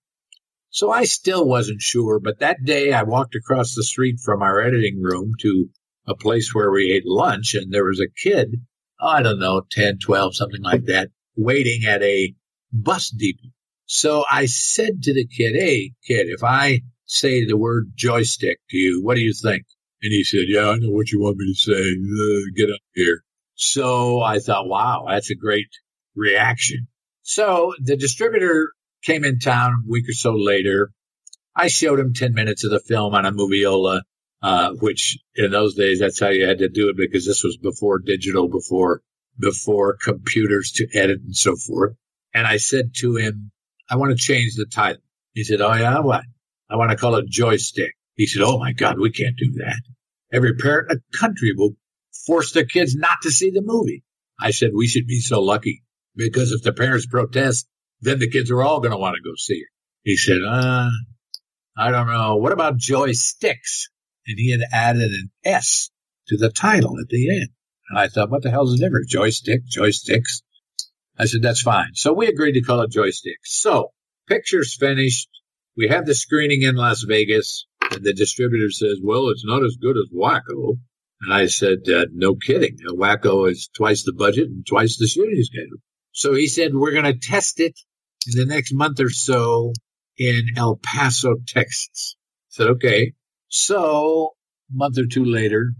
So 0.71 0.91
I 0.91 1.05
still 1.05 1.47
wasn't 1.47 1.83
sure, 1.83 2.19
but 2.19 2.39
that 2.39 2.65
day 2.65 2.93
I 2.93 3.03
walked 3.03 3.35
across 3.35 3.75
the 3.75 3.85
street 3.85 4.21
from 4.21 4.43
our 4.43 4.61
editing 4.61 5.03
room 5.03 5.33
to 5.41 5.69
a 6.07 6.15
place 6.15 6.55
where 6.55 6.71
we 6.71 6.93
ate 6.93 7.07
lunch 7.07 7.55
and 7.55 7.73
there 7.73 7.85
was 7.85 8.01
a 8.01 8.09
kid, 8.23 8.63
I 9.01 9.23
don't 9.23 9.39
know, 9.39 9.63
10, 9.71 9.99
12, 9.99 10.35
something 10.35 10.63
like 10.63 10.87
that, 10.87 11.11
waiting 11.37 11.85
at 11.85 12.03
a 12.03 12.35
bus 12.73 13.11
depot. 13.11 13.51
So 13.85 14.25
I 14.31 14.47
said 14.47 15.03
to 15.03 15.13
the 15.13 15.27
kid, 15.27 15.55
Hey 15.55 15.93
kid, 16.07 16.29
if 16.29 16.43
I 16.43 16.81
say 17.05 17.45
the 17.45 17.59
word 17.59 17.93
joystick 17.95 18.59
to 18.71 18.77
you, 18.77 19.03
what 19.03 19.17
do 19.17 19.21
you 19.21 19.35
think? 19.35 19.65
And 20.01 20.13
he 20.13 20.25
said, 20.25 20.45
Yeah, 20.47 20.71
I 20.71 20.77
know 20.77 20.91
what 20.91 21.11
you 21.11 21.21
want 21.21 21.37
me 21.37 21.53
to 21.53 21.61
say. 21.61 21.73
Uh, 21.73 22.51
get 22.57 22.71
up 22.71 22.81
here. 22.95 23.23
So 23.63 24.21
I 24.21 24.41
thought, 24.41 24.67
wow, 24.67 25.07
that's 25.09 25.31
a 25.31 25.37
great 25.37 25.69
reaction. 26.17 26.89
So 27.23 27.75
the 27.81 27.97
distributor 27.97 28.73
came 29.05 29.25
in 29.25 29.39
town 29.39 29.85
a 29.87 29.91
week 29.91 30.09
or 30.09 30.15
so 30.15 30.33
later. 30.35 30.91
I 31.55 31.69
showed 31.69 32.01
him 32.01 32.13
10 32.13 32.35
minutes 32.35 32.65
of 32.65 32.73
the 32.73 32.81
film 32.81 33.15
on 33.15 33.25
a 33.25 33.31
moviola, 33.31 34.03
uh, 34.43 34.73
which 34.81 35.17
in 35.37 35.53
those 35.53 35.77
days, 35.77 36.01
that's 36.01 36.19
how 36.19 36.31
you 36.31 36.45
had 36.45 36.59
to 36.59 36.69
do 36.69 36.89
it 36.89 36.97
because 36.97 37.25
this 37.25 37.45
was 37.45 37.57
before 37.57 38.01
digital, 38.01 38.49
before, 38.49 39.01
before 39.39 39.97
computers 39.97 40.73
to 40.73 40.89
edit 40.93 41.21
and 41.21 41.37
so 41.37 41.55
forth. 41.55 41.95
And 42.35 42.49
I 42.49 42.57
said 42.57 42.95
to 42.97 43.15
him, 43.15 43.53
I 43.89 43.95
want 43.95 44.11
to 44.11 44.17
change 44.17 44.57
the 44.57 44.67
title. 44.67 45.03
He 45.35 45.45
said, 45.45 45.61
Oh 45.61 45.73
yeah, 45.73 46.01
what? 46.01 46.25
I 46.69 46.75
want 46.75 46.91
to 46.91 46.97
call 46.97 47.15
it 47.15 47.29
joystick. 47.29 47.93
He 48.17 48.27
said, 48.27 48.43
Oh 48.43 48.59
my 48.59 48.73
God, 48.73 48.99
we 48.99 49.13
can't 49.13 49.37
do 49.37 49.53
that. 49.59 49.81
Every 50.33 50.57
parent 50.57 50.91
in 50.91 50.97
the 50.97 51.19
country 51.19 51.53
will 51.57 51.77
force 52.27 52.53
their 52.53 52.65
kids 52.65 52.95
not 52.95 53.19
to 53.23 53.31
see 53.31 53.51
the 53.51 53.63
movie. 53.63 54.05
I 54.41 54.51
said, 54.51 54.71
we 54.75 54.87
should 54.87 55.07
be 55.07 55.21
so 55.21 55.41
lucky 55.41 55.83
because 56.17 56.53
if 56.53 56.63
the 56.63 56.73
parents 56.73 57.07
protest, 57.07 57.67
then 58.01 58.19
the 58.19 58.31
kids 58.31 58.51
are 58.51 58.63
all 58.63 58.81
going 58.81 58.93
to 58.93 58.99
want 58.99 59.17
to 59.17 59.29
go 59.29 59.35
see 59.37 59.55
it. 59.55 59.69
He 60.03 60.17
said, 60.17 60.39
uh, 60.47 60.91
I 61.77 61.91
don't 61.91 62.09
know. 62.09 62.37
What 62.37 62.53
about 62.53 62.79
joysticks? 62.79 63.89
And 64.27 64.39
he 64.39 64.51
had 64.51 64.61
added 64.73 65.11
an 65.11 65.31
S 65.45 65.91
to 66.29 66.37
the 66.37 66.51
title 66.51 66.99
at 67.01 67.09
the 67.09 67.31
end. 67.31 67.49
And 67.89 67.99
I 67.99 68.09
thought, 68.09 68.31
what 68.31 68.43
the 68.43 68.51
hell 68.51 68.65
is 68.65 68.79
the 68.79 68.85
difference? 68.85 69.11
Joystick, 69.11 69.63
joysticks. 69.67 70.43
I 71.19 71.27
said, 71.27 71.43
that's 71.43 71.63
fine. 71.63 71.95
So 71.95 72.13
we 72.13 72.27
agreed 72.27 72.53
to 72.53 72.63
call 72.63 72.81
it 72.83 72.91
Joystick. 72.91 73.39
So 73.45 73.93
pictures 74.29 74.77
finished. 74.77 75.29
We 75.77 75.89
have 75.89 76.07
the 76.07 76.15
screening 76.15 76.63
in 76.63 76.77
Las 76.77 77.03
Vegas 77.03 77.67
and 77.91 78.03
the 78.03 78.15
distributor 78.15 78.71
says, 78.71 78.99
well, 79.03 79.29
it's 79.29 79.45
not 79.45 79.65
as 79.65 79.77
good 79.81 79.97
as 79.97 80.09
Wacko. 80.15 80.79
And 81.23 81.33
I 81.33 81.47
said, 81.47 81.89
uh, 81.89 82.07
no 82.13 82.35
kidding. 82.35 82.77
Wacko 82.89 83.49
is 83.51 83.69
twice 83.77 84.03
the 84.05 84.13
budget 84.13 84.49
and 84.49 84.67
twice 84.67 84.99
the 84.99 85.07
shooting 85.07 85.43
schedule. 85.43 85.79
So 86.11 86.35
he 86.35 86.49
said, 86.49 86.75
we're 86.75 86.93
going 86.93 87.05
to 87.05 87.19
test 87.19 87.61
it 87.61 87.79
in 88.27 88.39
the 88.39 88.47
next 88.53 88.75
month 88.75 89.01
or 89.01 89.09
so 89.09 89.73
in 90.19 90.49
El 90.57 90.81
Paso, 90.83 91.37
Texas. 91.47 92.17
I 92.17 92.51
said, 92.51 92.67
okay. 92.71 93.13
So 93.49 94.31
a 94.71 94.77
month 94.77 94.99
or 94.99 95.07
two 95.07 95.25
later, 95.25 95.73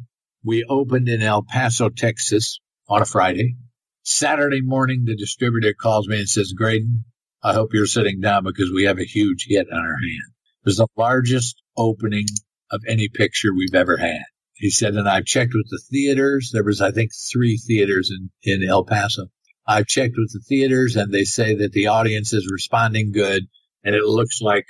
we 0.45 0.65
opened 0.65 1.09
in 1.09 1.23
El 1.23 1.43
Paso, 1.43 1.89
Texas 1.89 2.61
on 2.89 3.03
a 3.03 3.07
Friday. 3.07 3.57
Saturday 4.05 4.61
morning, 4.63 5.05
the 5.05 5.17
distributor 5.17 5.75
calls 5.75 6.09
me 6.09 6.19
and 6.19 6.29
says, 6.29 6.55
Greydon, 6.59 7.03
I 7.43 7.55
hope 7.55 7.71
you're 7.73 7.87
sitting 7.87 8.21
down 8.21 8.45
because 8.45 8.71
we 8.73 8.85
have 8.85 8.99
a 8.99 9.05
huge 9.05 9.47
hit 9.49 9.67
on 9.73 9.79
our 9.79 9.97
hand. 9.97 10.33
It 10.63 10.67
was 10.67 10.77
the 10.77 10.89
largest 10.97 11.61
opening 11.77 12.27
of 12.71 12.83
any 12.89 13.09
picture 13.09 13.55
we've 13.55 13.75
ever 13.75 13.97
had. 13.97 14.23
He 14.55 14.71
said, 14.71 14.95
and 14.95 15.09
I've 15.09 15.25
checked 15.25 15.55
with 15.55 15.69
the 15.71 15.81
theaters. 15.91 16.51
There 16.53 16.65
was, 16.65 16.81
I 16.81 16.91
think, 16.91 17.11
three 17.33 17.57
theaters 17.57 18.11
in, 18.11 18.31
in 18.43 18.69
El 18.69 18.85
Paso. 18.85 19.27
I've 19.67 19.87
checked 19.87 20.15
with 20.17 20.33
the 20.33 20.41
theaters 20.49 20.97
and 20.97 21.13
they 21.13 21.25
say 21.25 21.55
that 21.57 21.73
the 21.73 21.89
audience 21.89 22.33
is 22.33 22.51
responding 22.51 23.13
good. 23.13 23.45
And 23.85 23.95
it 23.95 24.05
looks 24.05 24.41
like 24.41 24.67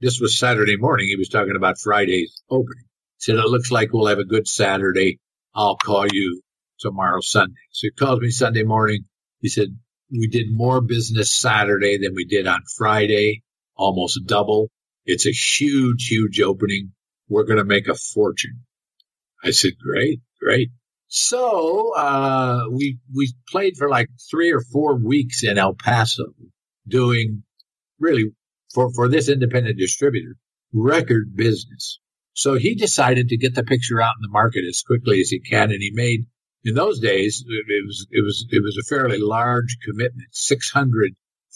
this 0.00 0.20
was 0.20 0.38
Saturday 0.38 0.76
morning. 0.76 1.08
He 1.08 1.16
was 1.16 1.28
talking 1.28 1.56
about 1.56 1.78
Friday's 1.78 2.42
opening. 2.50 2.84
He 3.18 3.32
said, 3.32 3.36
it 3.36 3.46
looks 3.46 3.70
like 3.70 3.92
we'll 3.92 4.06
have 4.06 4.18
a 4.18 4.24
good 4.24 4.46
Saturday. 4.46 5.18
I'll 5.54 5.76
call 5.76 6.06
you 6.10 6.42
tomorrow, 6.78 7.20
Sunday. 7.20 7.54
So 7.70 7.88
he 7.88 7.90
calls 7.90 8.20
me 8.20 8.30
Sunday 8.30 8.64
morning. 8.64 9.04
He 9.40 9.48
said, 9.48 9.68
we 10.10 10.28
did 10.28 10.46
more 10.50 10.80
business 10.80 11.30
Saturday 11.30 11.98
than 11.98 12.14
we 12.14 12.24
did 12.24 12.46
on 12.46 12.60
Friday, 12.76 13.42
almost 13.76 14.20
double. 14.26 14.70
It's 15.06 15.26
a 15.26 15.32
huge, 15.32 16.08
huge 16.08 16.40
opening. 16.40 16.92
We're 17.28 17.44
going 17.44 17.58
to 17.58 17.64
make 17.64 17.88
a 17.88 17.94
fortune. 17.94 18.64
I 19.44 19.50
said, 19.50 19.72
great, 19.78 20.20
great. 20.40 20.70
So, 21.08 21.94
uh, 21.94 22.64
we, 22.72 22.98
we 23.14 23.32
played 23.48 23.76
for 23.76 23.88
like 23.90 24.08
three 24.30 24.52
or 24.52 24.60
four 24.60 24.96
weeks 24.96 25.44
in 25.44 25.58
El 25.58 25.74
Paso 25.74 26.24
doing 26.88 27.42
really 28.00 28.32
for, 28.72 28.90
for 28.92 29.08
this 29.08 29.28
independent 29.28 29.78
distributor 29.78 30.36
record 30.72 31.36
business. 31.36 32.00
So 32.32 32.54
he 32.54 32.74
decided 32.74 33.28
to 33.28 33.36
get 33.36 33.54
the 33.54 33.62
picture 33.62 34.00
out 34.00 34.14
in 34.18 34.22
the 34.22 34.32
market 34.32 34.64
as 34.68 34.82
quickly 34.82 35.20
as 35.20 35.28
he 35.28 35.40
can. 35.40 35.70
And 35.70 35.80
he 35.80 35.92
made, 35.92 36.26
in 36.64 36.74
those 36.74 36.98
days, 36.98 37.44
it 37.46 37.84
was, 37.86 38.06
it 38.10 38.24
was, 38.24 38.46
it 38.50 38.62
was 38.62 38.78
a 38.78 38.88
fairly 38.88 39.18
large 39.18 39.76
commitment, 39.84 40.28
600 40.32 41.12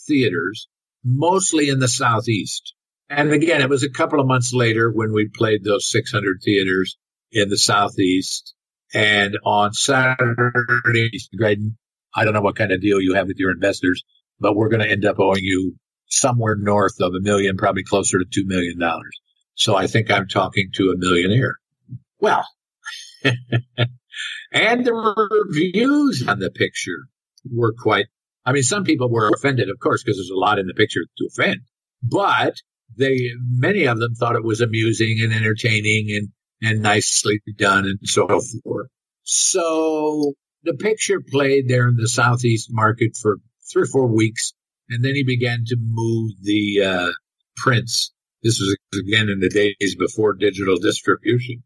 theaters, 0.06 0.69
mostly 1.05 1.69
in 1.69 1.81
the 1.81 1.89
Southeast. 1.89 2.74
And 3.09 3.32
again, 3.32 3.62
it 3.62 3.70
was 3.70 3.82
a 3.82 3.90
couple 3.90 4.20
of 4.20 4.27
months 4.27 4.52
later 4.52 4.90
when 4.90 5.12
we 5.12 5.28
played 5.28 5.65
those 5.65 5.90
600 5.90 6.40
theaters 6.44 6.97
in 7.32 7.48
the 7.48 7.59
Southeast. 7.59 8.55
And 8.94 9.36
on 9.44 9.72
Saturday, 9.72 11.10
Greydon, 11.38 11.76
I 12.14 12.24
don't 12.24 12.32
know 12.32 12.40
what 12.40 12.56
kind 12.56 12.72
of 12.72 12.80
deal 12.80 13.00
you 13.00 13.14
have 13.14 13.26
with 13.26 13.38
your 13.38 13.50
investors, 13.50 14.02
but 14.40 14.56
we're 14.56 14.70
going 14.70 14.80
to 14.80 14.90
end 14.90 15.05
up 15.05 15.18
owing 15.18 15.44
you 15.44 15.76
somewhere 16.06 16.56
north 16.56 17.00
of 17.00 17.12
a 17.14 17.20
million, 17.20 17.56
probably 17.56 17.84
closer 17.84 18.18
to 18.18 18.24
$2 18.24 18.46
million. 18.46 18.78
So 19.55 19.76
I 19.76 19.86
think 19.86 20.10
I'm 20.10 20.26
talking 20.26 20.70
to 20.74 20.90
a 20.90 20.96
millionaire. 20.96 21.56
Well, 22.20 22.46
and 24.52 24.84
the 24.84 25.38
reviews 25.46 26.26
on 26.26 26.38
the 26.38 26.50
picture 26.50 27.09
were 27.50 27.74
quite, 27.78 28.06
I 28.44 28.52
mean, 28.52 28.62
some 28.62 28.84
people 28.84 29.10
were 29.10 29.28
offended, 29.28 29.68
of 29.68 29.78
course, 29.78 30.02
because 30.02 30.16
there's 30.16 30.30
a 30.30 30.38
lot 30.38 30.59
in 30.59 30.66
the 30.66 30.74
picture 30.74 31.00
to 31.18 31.28
offend, 31.28 31.60
but 32.02 32.55
they, 32.96 33.30
many 33.50 33.84
of 33.84 33.98
them 33.98 34.14
thought 34.14 34.36
it 34.36 34.44
was 34.44 34.60
amusing 34.60 35.18
and 35.20 35.32
entertaining 35.32 36.09
and, 36.16 36.28
and 36.62 36.82
nicely 36.82 37.40
done 37.56 37.85
and 37.85 37.98
so 38.02 38.26
forth. 38.26 38.89
So 39.22 40.32
the 40.64 40.74
picture 40.74 41.20
played 41.20 41.68
there 41.68 41.89
in 41.89 41.97
the 41.97 42.09
Southeast 42.09 42.68
market 42.70 43.16
for 43.20 43.36
three 43.70 43.82
or 43.82 43.86
four 43.86 44.06
weeks. 44.06 44.52
And 44.90 45.05
then 45.05 45.14
he 45.14 45.24
began 45.24 45.64
to 45.66 45.76
move 45.78 46.32
the, 46.43 46.82
uh, 46.82 47.12
prints. 47.56 48.12
This 48.43 48.60
was 48.60 48.76
again 49.01 49.28
in 49.28 49.40
the 49.40 49.51
days 49.51 49.97
before 49.97 50.35
digital 50.35 50.76
distribution. 50.78 51.62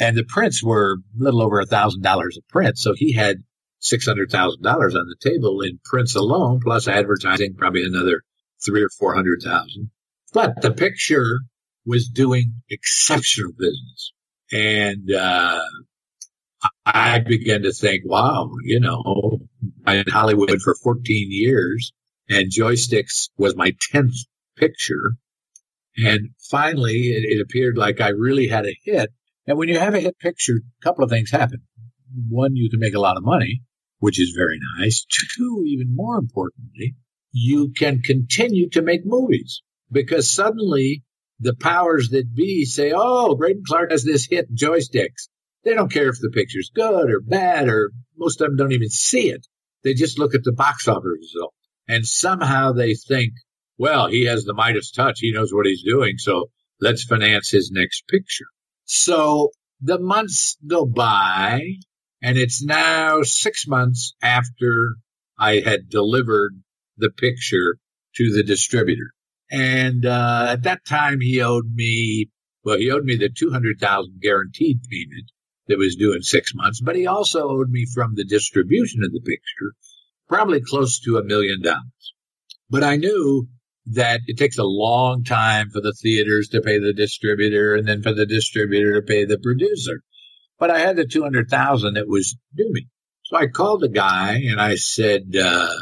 And 0.00 0.16
the 0.16 0.24
prints 0.24 0.62
were 0.62 0.94
a 0.94 1.24
little 1.24 1.42
over 1.42 1.60
a 1.60 1.66
thousand 1.66 2.02
dollars 2.02 2.38
a 2.38 2.52
print. 2.52 2.76
So 2.78 2.92
he 2.94 3.12
had 3.12 3.38
$600,000 3.82 4.64
on 4.64 4.92
the 4.92 5.16
table 5.20 5.60
in 5.60 5.80
prints 5.84 6.14
alone, 6.14 6.60
plus 6.62 6.88
advertising, 6.88 7.54
probably 7.56 7.84
another 7.84 8.22
three 8.64 8.82
or 8.82 8.88
400,000. 8.98 9.90
But 10.32 10.62
the 10.62 10.72
picture 10.72 11.40
was 11.84 12.08
doing 12.08 12.62
exceptional 12.70 13.52
business. 13.52 14.12
And, 14.52 15.10
uh, 15.12 15.62
I 16.86 17.18
began 17.20 17.62
to 17.62 17.72
think, 17.72 18.02
wow, 18.04 18.50
you 18.62 18.80
know, 18.80 19.40
I'm 19.84 19.98
in 19.98 20.12
Hollywood 20.12 20.60
for 20.62 20.74
14 20.82 21.28
years 21.30 21.92
and 22.28 22.50
joysticks 22.50 23.30
was 23.36 23.56
my 23.56 23.72
10th 23.92 24.26
picture. 24.56 25.12
And 25.96 26.30
finally 26.50 27.10
it, 27.10 27.24
it 27.24 27.40
appeared 27.40 27.76
like 27.76 28.00
I 28.00 28.08
really 28.08 28.48
had 28.48 28.66
a 28.66 28.76
hit. 28.84 29.10
And 29.46 29.58
when 29.58 29.68
you 29.68 29.78
have 29.78 29.94
a 29.94 30.00
hit 30.00 30.18
picture, 30.18 30.60
a 30.80 30.84
couple 30.84 31.04
of 31.04 31.10
things 31.10 31.30
happen. 31.30 31.62
One, 32.28 32.54
you 32.54 32.70
can 32.70 32.80
make 32.80 32.94
a 32.94 33.00
lot 33.00 33.16
of 33.16 33.24
money, 33.24 33.62
which 33.98 34.20
is 34.20 34.34
very 34.36 34.58
nice. 34.78 35.04
Two, 35.04 35.64
even 35.66 35.94
more 35.94 36.16
importantly, 36.16 36.94
you 37.32 37.72
can 37.76 38.02
continue 38.02 38.68
to 38.70 38.82
make 38.82 39.00
movies 39.04 39.62
because 39.90 40.30
suddenly 40.30 41.02
the 41.42 41.54
powers 41.54 42.10
that 42.10 42.34
be 42.34 42.64
say, 42.64 42.92
oh, 42.94 43.36
Greydon 43.36 43.64
Clark 43.66 43.90
has 43.90 44.04
this 44.04 44.26
hit 44.30 44.54
joysticks. 44.54 45.28
They 45.64 45.74
don't 45.74 45.92
care 45.92 46.08
if 46.08 46.16
the 46.20 46.30
picture's 46.32 46.70
good 46.74 47.10
or 47.10 47.20
bad, 47.20 47.68
or 47.68 47.90
most 48.16 48.40
of 48.40 48.46
them 48.46 48.56
don't 48.56 48.72
even 48.72 48.88
see 48.88 49.28
it. 49.28 49.46
They 49.82 49.94
just 49.94 50.18
look 50.18 50.34
at 50.34 50.44
the 50.44 50.52
box 50.52 50.86
office 50.86 51.04
result. 51.04 51.52
And 51.88 52.06
somehow 52.06 52.72
they 52.72 52.94
think, 52.94 53.32
well, 53.76 54.06
he 54.06 54.26
has 54.26 54.44
the 54.44 54.54
Midas 54.54 54.92
touch. 54.92 55.18
He 55.18 55.32
knows 55.32 55.52
what 55.52 55.66
he's 55.66 55.82
doing. 55.82 56.18
So 56.18 56.50
let's 56.80 57.02
finance 57.02 57.50
his 57.50 57.72
next 57.72 58.06
picture. 58.08 58.46
So 58.84 59.50
the 59.80 59.98
months 59.98 60.56
go 60.64 60.86
by 60.86 61.62
and 62.22 62.38
it's 62.38 62.62
now 62.62 63.22
six 63.22 63.66
months 63.66 64.14
after 64.22 64.94
I 65.36 65.60
had 65.60 65.88
delivered 65.88 66.52
the 66.98 67.10
picture 67.10 67.78
to 68.16 68.32
the 68.32 68.44
distributor. 68.44 69.12
And 69.52 70.06
uh, 70.06 70.46
at 70.48 70.62
that 70.62 70.80
time, 70.86 71.20
he 71.20 71.42
owed 71.42 71.70
me, 71.72 72.30
well, 72.64 72.78
he 72.78 72.90
owed 72.90 73.04
me 73.04 73.16
the 73.16 73.28
200000 73.28 74.18
guaranteed 74.20 74.80
payment 74.90 75.30
that 75.68 75.76
was 75.76 75.94
due 75.94 76.14
in 76.14 76.22
six 76.22 76.54
months, 76.54 76.80
but 76.80 76.96
he 76.96 77.06
also 77.06 77.50
owed 77.50 77.68
me 77.68 77.86
from 77.94 78.14
the 78.14 78.24
distribution 78.24 79.04
of 79.04 79.12
the 79.12 79.20
picture 79.20 79.74
probably 80.26 80.62
close 80.62 81.00
to 81.00 81.18
a 81.18 81.22
million 81.24 81.60
dollars. 81.60 82.14
But 82.70 82.82
I 82.82 82.96
knew 82.96 83.48
that 83.86 84.20
it 84.26 84.38
takes 84.38 84.56
a 84.56 84.64
long 84.64 85.24
time 85.24 85.68
for 85.68 85.82
the 85.82 85.92
theaters 85.92 86.48
to 86.48 86.62
pay 86.62 86.78
the 86.78 86.94
distributor 86.94 87.74
and 87.74 87.86
then 87.86 88.02
for 88.02 88.14
the 88.14 88.24
distributor 88.24 88.94
to 88.94 89.06
pay 89.06 89.26
the 89.26 89.38
producer. 89.38 90.02
But 90.58 90.70
I 90.70 90.78
had 90.78 90.96
the 90.96 91.04
200,000 91.04 91.94
that 91.94 92.08
was 92.08 92.36
due 92.56 92.70
me. 92.72 92.86
So 93.24 93.36
I 93.36 93.48
called 93.48 93.82
the 93.82 93.90
guy 93.90 94.40
and 94.48 94.58
I 94.58 94.76
said, 94.76 95.36
uh, 95.36 95.76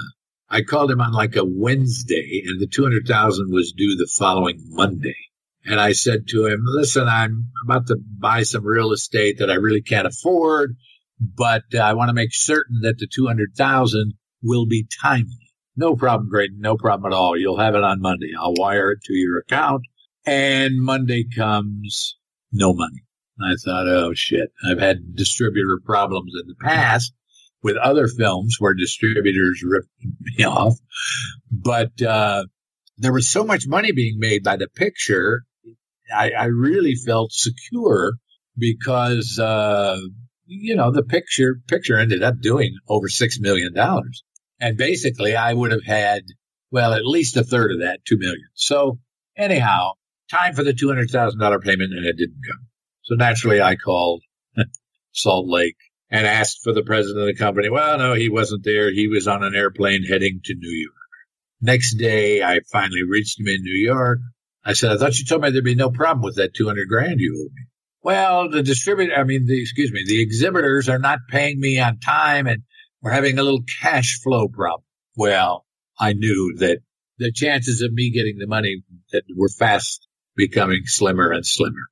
I 0.50 0.62
called 0.62 0.90
him 0.90 1.00
on 1.00 1.12
like 1.12 1.36
a 1.36 1.44
Wednesday 1.44 2.42
and 2.46 2.60
the 2.60 2.66
200,000 2.66 3.52
was 3.52 3.72
due 3.72 3.96
the 3.96 4.10
following 4.18 4.58
Monday. 4.68 5.16
And 5.64 5.78
I 5.78 5.92
said 5.92 6.26
to 6.28 6.46
him, 6.46 6.62
listen, 6.64 7.06
I'm 7.06 7.50
about 7.64 7.86
to 7.86 7.96
buy 7.96 8.42
some 8.42 8.64
real 8.64 8.92
estate 8.92 9.38
that 9.38 9.50
I 9.50 9.54
really 9.54 9.82
can't 9.82 10.08
afford, 10.08 10.76
but 11.20 11.62
uh, 11.74 11.78
I 11.78 11.92
want 11.92 12.08
to 12.08 12.14
make 12.14 12.34
certain 12.34 12.80
that 12.82 12.98
the 12.98 13.06
200,000 13.06 14.14
will 14.42 14.66
be 14.66 14.88
timely. 15.00 15.52
No 15.76 15.94
problem, 15.94 16.30
Greydon. 16.32 16.58
No 16.58 16.76
problem 16.76 17.12
at 17.12 17.16
all. 17.16 17.36
You'll 17.36 17.60
have 17.60 17.76
it 17.76 17.84
on 17.84 18.00
Monday. 18.00 18.32
I'll 18.36 18.54
wire 18.56 18.90
it 18.92 19.02
to 19.04 19.14
your 19.14 19.38
account. 19.38 19.82
And 20.26 20.80
Monday 20.80 21.26
comes, 21.36 22.16
no 22.52 22.72
money. 22.74 23.04
I 23.42 23.54
thought, 23.64 23.86
oh 23.86 24.14
shit. 24.14 24.52
I've 24.68 24.80
had 24.80 25.14
distributor 25.14 25.78
problems 25.84 26.32
in 26.34 26.48
the 26.48 26.56
past 26.56 27.12
with 27.62 27.76
other 27.76 28.08
films 28.08 28.56
where 28.58 28.74
distributors 28.74 29.62
ripped 29.66 29.88
me 30.20 30.44
off. 30.44 30.74
But, 31.50 32.00
uh, 32.02 32.44
there 33.00 33.12
was 33.12 33.28
so 33.28 33.44
much 33.44 33.66
money 33.66 33.92
being 33.92 34.18
made 34.18 34.44
by 34.44 34.56
the 34.56 34.68
picture. 34.68 35.42
I, 36.14 36.32
I 36.32 36.44
really 36.44 36.94
felt 36.94 37.32
secure 37.32 38.12
because, 38.58 39.38
uh, 39.38 39.98
you 40.46 40.76
know, 40.76 40.92
the 40.92 41.02
picture, 41.02 41.60
picture 41.66 41.98
ended 41.98 42.22
up 42.22 42.40
doing 42.40 42.76
over 42.88 43.08
$6 43.08 43.40
million. 43.40 43.74
And 44.60 44.76
basically 44.76 45.34
I 45.34 45.54
would 45.54 45.72
have 45.72 45.84
had, 45.84 46.24
well, 46.70 46.92
at 46.92 47.06
least 47.06 47.38
a 47.38 47.42
third 47.42 47.72
of 47.72 47.80
that, 47.80 48.04
2 48.04 48.18
million. 48.18 48.48
So 48.54 48.98
anyhow, 49.34 49.92
time 50.30 50.54
for 50.54 50.62
the 50.62 50.74
$200,000 50.74 51.62
payment 51.62 51.94
and 51.94 52.04
it 52.04 52.18
didn't 52.18 52.42
come. 52.46 52.66
So 53.04 53.14
naturally 53.14 53.62
I 53.62 53.76
called 53.76 54.22
Salt 55.12 55.48
Lake 55.48 55.76
and 56.10 56.26
asked 56.26 56.60
for 56.62 56.72
the 56.72 56.82
president 56.82 57.20
of 57.20 57.26
the 57.26 57.38
company. 57.38 57.68
Well, 57.68 57.98
no, 57.98 58.14
he 58.14 58.28
wasn't 58.28 58.64
there. 58.64 58.92
He 58.92 59.06
was 59.08 59.28
on 59.28 59.42
an 59.42 59.54
airplane 59.54 60.04
heading 60.04 60.40
to 60.44 60.54
New 60.54 60.70
York. 60.70 60.94
Next 61.60 61.94
day, 61.94 62.42
I 62.42 62.60
finally 62.72 63.02
reached 63.08 63.38
him 63.38 63.48
in 63.48 63.62
New 63.62 63.78
York. 63.78 64.18
I 64.64 64.72
said, 64.72 64.92
I 64.92 64.96
thought 64.96 65.18
you 65.18 65.24
told 65.24 65.42
me 65.42 65.50
there'd 65.50 65.64
be 65.64 65.74
no 65.74 65.90
problem 65.90 66.22
with 66.22 66.36
that 66.36 66.54
200 66.54 66.88
grand 66.88 67.20
you 67.20 67.44
owed 67.44 67.52
me. 67.54 67.62
Well, 68.02 68.50
the 68.50 68.62
distributor, 68.62 69.14
I 69.14 69.24
mean, 69.24 69.46
the, 69.46 69.60
excuse 69.60 69.92
me, 69.92 70.04
the 70.06 70.22
exhibitors 70.22 70.88
are 70.88 70.98
not 70.98 71.20
paying 71.28 71.60
me 71.60 71.80
on 71.80 71.98
time 71.98 72.46
and 72.46 72.62
we're 73.02 73.10
having 73.10 73.38
a 73.38 73.42
little 73.42 73.64
cash 73.82 74.20
flow 74.22 74.48
problem. 74.48 74.84
Well, 75.16 75.66
I 75.98 76.14
knew 76.14 76.56
that 76.58 76.78
the 77.18 77.30
chances 77.30 77.82
of 77.82 77.92
me 77.92 78.10
getting 78.10 78.38
the 78.38 78.46
money 78.46 78.82
that 79.12 79.24
were 79.36 79.50
fast 79.50 80.06
becoming 80.34 80.82
slimmer 80.86 81.30
and 81.30 81.44
slimmer. 81.44 81.88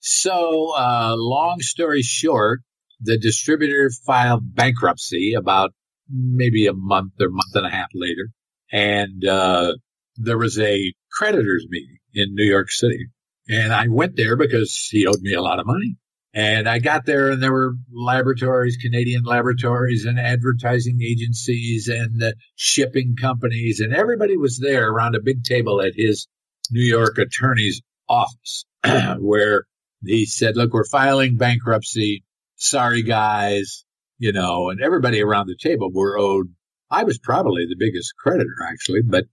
So, 0.00 0.74
uh, 0.76 1.14
long 1.16 1.60
story 1.60 2.02
short, 2.02 2.60
the 3.00 3.18
distributor 3.18 3.90
filed 4.06 4.54
bankruptcy 4.54 5.34
about 5.34 5.70
maybe 6.10 6.66
a 6.66 6.72
month 6.72 7.12
or 7.20 7.30
month 7.30 7.54
and 7.54 7.66
a 7.66 7.70
half 7.70 7.88
later. 7.94 8.28
And, 8.72 9.24
uh, 9.24 9.74
there 10.16 10.38
was 10.38 10.58
a 10.58 10.92
creditors 11.12 11.66
meeting 11.68 11.98
in 12.12 12.34
New 12.34 12.44
York 12.44 12.70
City. 12.70 13.08
And 13.48 13.72
I 13.72 13.86
went 13.88 14.16
there 14.16 14.36
because 14.36 14.88
he 14.90 15.06
owed 15.06 15.20
me 15.20 15.34
a 15.34 15.42
lot 15.42 15.60
of 15.60 15.66
money. 15.66 15.96
And 16.34 16.68
I 16.68 16.78
got 16.78 17.06
there 17.06 17.30
and 17.30 17.42
there 17.42 17.52
were 17.52 17.74
laboratories, 17.90 18.76
Canadian 18.76 19.22
laboratories 19.24 20.04
and 20.04 20.18
advertising 20.18 21.00
agencies 21.02 21.88
and 21.88 22.34
shipping 22.56 23.16
companies 23.18 23.80
and 23.80 23.94
everybody 23.94 24.36
was 24.36 24.58
there 24.58 24.90
around 24.90 25.14
a 25.14 25.22
big 25.22 25.42
table 25.42 25.80
at 25.80 25.92
his 25.96 26.28
New 26.70 26.84
York 26.84 27.16
attorney's 27.16 27.80
office 28.08 28.64
where 29.18 29.64
he 30.04 30.26
said, 30.26 30.56
look, 30.56 30.72
we're 30.72 30.84
filing 30.84 31.36
bankruptcy. 31.36 32.24
Sorry, 32.58 33.02
guys. 33.02 33.84
You 34.18 34.32
know, 34.32 34.68
and 34.70 34.80
everybody 34.80 35.22
around 35.22 35.46
the 35.46 35.56
table 35.56 35.90
were 35.92 36.18
owed. 36.18 36.48
I 36.90 37.04
was 37.04 37.18
probably 37.18 37.66
the 37.66 37.76
biggest 37.78 38.14
creditor 38.18 38.56
actually, 38.68 39.02
but 39.04 39.24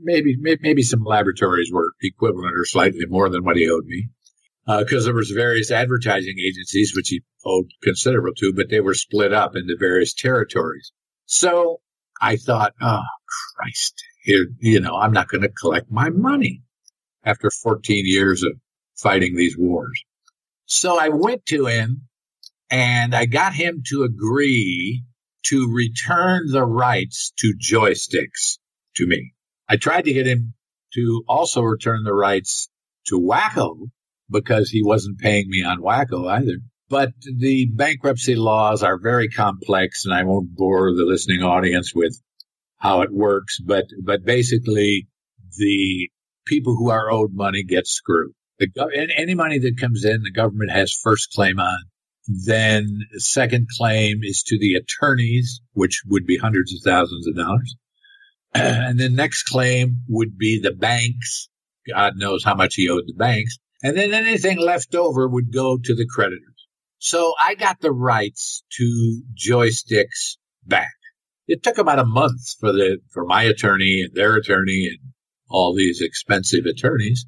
maybe, 0.00 0.36
maybe 0.38 0.82
some 0.82 1.02
laboratories 1.02 1.70
were 1.72 1.92
equivalent 2.00 2.54
or 2.56 2.64
slightly 2.64 3.06
more 3.08 3.28
than 3.28 3.44
what 3.44 3.56
he 3.56 3.68
owed 3.68 3.86
me 3.86 4.08
because 4.66 5.04
uh, 5.04 5.06
there 5.06 5.14
was 5.14 5.30
various 5.30 5.70
advertising 5.70 6.36
agencies 6.38 6.92
which 6.94 7.08
he 7.08 7.22
owed 7.44 7.66
considerable 7.82 8.34
to, 8.36 8.52
but 8.52 8.68
they 8.68 8.80
were 8.80 8.94
split 8.94 9.32
up 9.32 9.54
into 9.54 9.76
various 9.78 10.12
territories. 10.12 10.92
So 11.24 11.80
I 12.20 12.36
thought, 12.36 12.74
oh 12.80 13.02
Christ, 13.56 13.94
here, 14.22 14.46
you 14.58 14.80
know, 14.80 14.96
I'm 14.96 15.12
not 15.12 15.28
going 15.28 15.42
to 15.42 15.48
collect 15.48 15.90
my 15.90 16.10
money 16.10 16.62
after 17.24 17.50
14 17.50 18.02
years 18.06 18.42
of 18.42 18.52
fighting 18.96 19.36
these 19.36 19.56
wars. 19.56 20.02
So 20.64 20.98
I 20.98 21.10
went 21.10 21.46
to 21.46 21.66
him 21.66 22.08
and 22.70 23.14
I 23.14 23.26
got 23.26 23.54
him 23.54 23.82
to 23.88 24.02
agree 24.02 25.04
to 25.46 25.72
return 25.72 26.46
the 26.50 26.64
rights 26.64 27.32
to 27.38 27.54
joysticks 27.54 28.58
to 28.96 29.06
me. 29.06 29.32
I 29.68 29.76
tried 29.76 30.06
to 30.06 30.12
get 30.12 30.26
him 30.26 30.54
to 30.94 31.22
also 31.28 31.62
return 31.62 32.04
the 32.04 32.14
rights 32.14 32.68
to 33.06 33.20
Wacko 33.20 33.90
because 34.30 34.70
he 34.70 34.82
wasn't 34.82 35.18
paying 35.18 35.48
me 35.48 35.62
on 35.62 35.80
Wacko 35.80 36.28
either. 36.28 36.58
But 36.88 37.12
the 37.22 37.66
bankruptcy 37.66 38.36
laws 38.36 38.82
are 38.82 38.98
very 38.98 39.28
complex 39.28 40.04
and 40.04 40.14
I 40.14 40.24
won't 40.24 40.54
bore 40.54 40.94
the 40.94 41.04
listening 41.04 41.42
audience 41.42 41.92
with 41.94 42.20
how 42.78 43.02
it 43.02 43.12
works, 43.12 43.58
but, 43.60 43.86
but 44.02 44.24
basically 44.24 45.08
the 45.56 46.10
people 46.46 46.76
who 46.76 46.90
are 46.90 47.10
owed 47.10 47.32
money 47.32 47.64
get 47.64 47.86
screwed. 47.86 48.32
The, 48.58 48.68
any 49.16 49.34
money 49.34 49.58
that 49.58 49.78
comes 49.78 50.04
in, 50.04 50.22
the 50.22 50.32
government 50.32 50.70
has 50.70 50.92
first 50.92 51.32
claim 51.32 51.58
on. 51.58 51.78
Then 52.28 53.02
second 53.18 53.68
claim 53.76 54.20
is 54.22 54.42
to 54.44 54.58
the 54.58 54.74
attorneys, 54.74 55.60
which 55.72 56.02
would 56.06 56.26
be 56.26 56.36
hundreds 56.36 56.74
of 56.74 56.80
thousands 56.82 57.26
of 57.26 57.36
dollars. 57.36 57.76
And 58.54 58.98
then 58.98 59.14
next 59.14 59.44
claim 59.44 60.02
would 60.08 60.38
be 60.38 60.58
the 60.58 60.72
banks. 60.72 61.48
God 61.86 62.14
knows 62.16 62.42
how 62.42 62.54
much 62.54 62.74
he 62.74 62.88
owed 62.88 63.04
the 63.06 63.14
banks. 63.14 63.58
And 63.82 63.96
then 63.96 64.14
anything 64.14 64.58
left 64.58 64.94
over 64.94 65.28
would 65.28 65.52
go 65.52 65.76
to 65.76 65.94
the 65.94 66.06
creditors. 66.06 66.40
So 66.98 67.34
I 67.38 67.54
got 67.54 67.80
the 67.80 67.92
rights 67.92 68.64
to 68.78 69.22
joysticks 69.34 70.38
back. 70.64 70.94
It 71.46 71.62
took 71.62 71.78
about 71.78 71.98
a 71.98 72.06
month 72.06 72.40
for 72.58 72.72
the, 72.72 72.98
for 73.12 73.24
my 73.24 73.42
attorney 73.42 74.02
and 74.06 74.14
their 74.14 74.36
attorney 74.36 74.88
and 74.90 75.12
all 75.48 75.74
these 75.74 76.00
expensive 76.00 76.64
attorneys, 76.64 77.26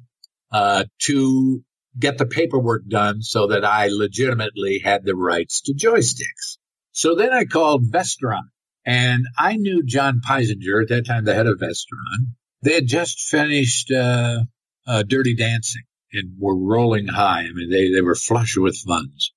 uh, 0.51 0.85
to 1.03 1.63
get 1.97 2.17
the 2.17 2.25
paperwork 2.25 2.87
done 2.87 3.21
so 3.21 3.47
that 3.47 3.65
I 3.65 3.87
legitimately 3.87 4.81
had 4.83 5.03
the 5.03 5.15
rights 5.15 5.61
to 5.61 5.73
joysticks. 5.73 6.57
So 6.91 7.15
then 7.15 7.33
I 7.33 7.45
called 7.45 7.91
Vestron 7.91 8.49
and 8.85 9.25
I 9.37 9.55
knew 9.55 9.83
John 9.83 10.21
Peisinger 10.25 10.81
at 10.81 10.89
that 10.89 11.05
time, 11.05 11.25
the 11.25 11.33
head 11.33 11.47
of 11.47 11.59
Vestron. 11.59 12.33
They 12.61 12.73
had 12.73 12.87
just 12.87 13.19
finished, 13.19 13.91
uh, 13.91 14.41
uh, 14.85 15.03
Dirty 15.03 15.35
Dancing 15.35 15.83
and 16.11 16.33
were 16.37 16.57
rolling 16.57 17.07
high. 17.07 17.41
I 17.41 17.53
mean, 17.53 17.69
they, 17.69 17.91
they 17.91 18.01
were 18.01 18.15
flush 18.15 18.57
with 18.57 18.77
funds. 18.77 19.31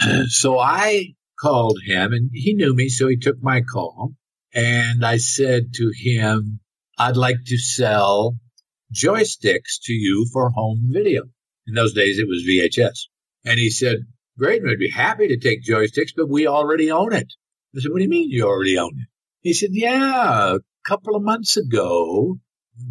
so 0.28 0.58
I 0.58 1.14
called 1.38 1.78
him 1.84 2.12
and 2.12 2.30
he 2.32 2.54
knew 2.54 2.74
me. 2.74 2.88
So 2.88 3.08
he 3.08 3.16
took 3.16 3.36
my 3.42 3.60
call 3.60 4.12
and 4.54 5.04
I 5.04 5.18
said 5.18 5.74
to 5.74 5.92
him, 5.94 6.60
I'd 6.98 7.16
like 7.16 7.38
to 7.46 7.58
sell 7.58 8.36
joysticks 8.92 9.78
to 9.82 9.92
you 9.92 10.26
for 10.32 10.50
home 10.50 10.88
video. 10.90 11.24
In 11.68 11.74
those 11.74 11.92
days, 11.92 12.18
it 12.18 12.26
was 12.26 12.46
VHS. 12.48 13.08
And 13.44 13.58
he 13.58 13.70
said, 13.70 13.98
great, 14.38 14.62
we'd 14.62 14.78
be 14.78 14.90
happy 14.90 15.28
to 15.28 15.36
take 15.38 15.64
joysticks, 15.64 16.12
but 16.16 16.28
we 16.28 16.46
already 16.46 16.90
own 16.90 17.12
it. 17.12 17.32
I 17.76 17.80
said, 17.80 17.90
what 17.90 17.98
do 17.98 18.04
you 18.04 18.08
mean 18.08 18.30
you 18.30 18.46
already 18.46 18.78
own 18.78 18.98
it? 18.98 19.08
He 19.42 19.52
said, 19.52 19.70
yeah, 19.72 20.54
a 20.54 20.58
couple 20.86 21.14
of 21.14 21.22
months 21.22 21.56
ago, 21.56 22.38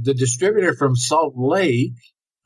the 0.01 0.13
distributor 0.13 0.75
from 0.75 0.95
Salt 0.95 1.33
Lake 1.35 1.93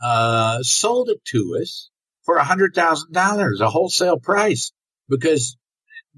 uh, 0.01 0.63
sold 0.63 1.09
it 1.09 1.23
to 1.25 1.59
us 1.61 1.89
for 2.23 2.37
a 2.37 2.43
hundred 2.43 2.73
thousand 2.73 3.11
dollars, 3.11 3.61
a 3.61 3.69
wholesale 3.69 4.19
price, 4.19 4.71
because 5.09 5.57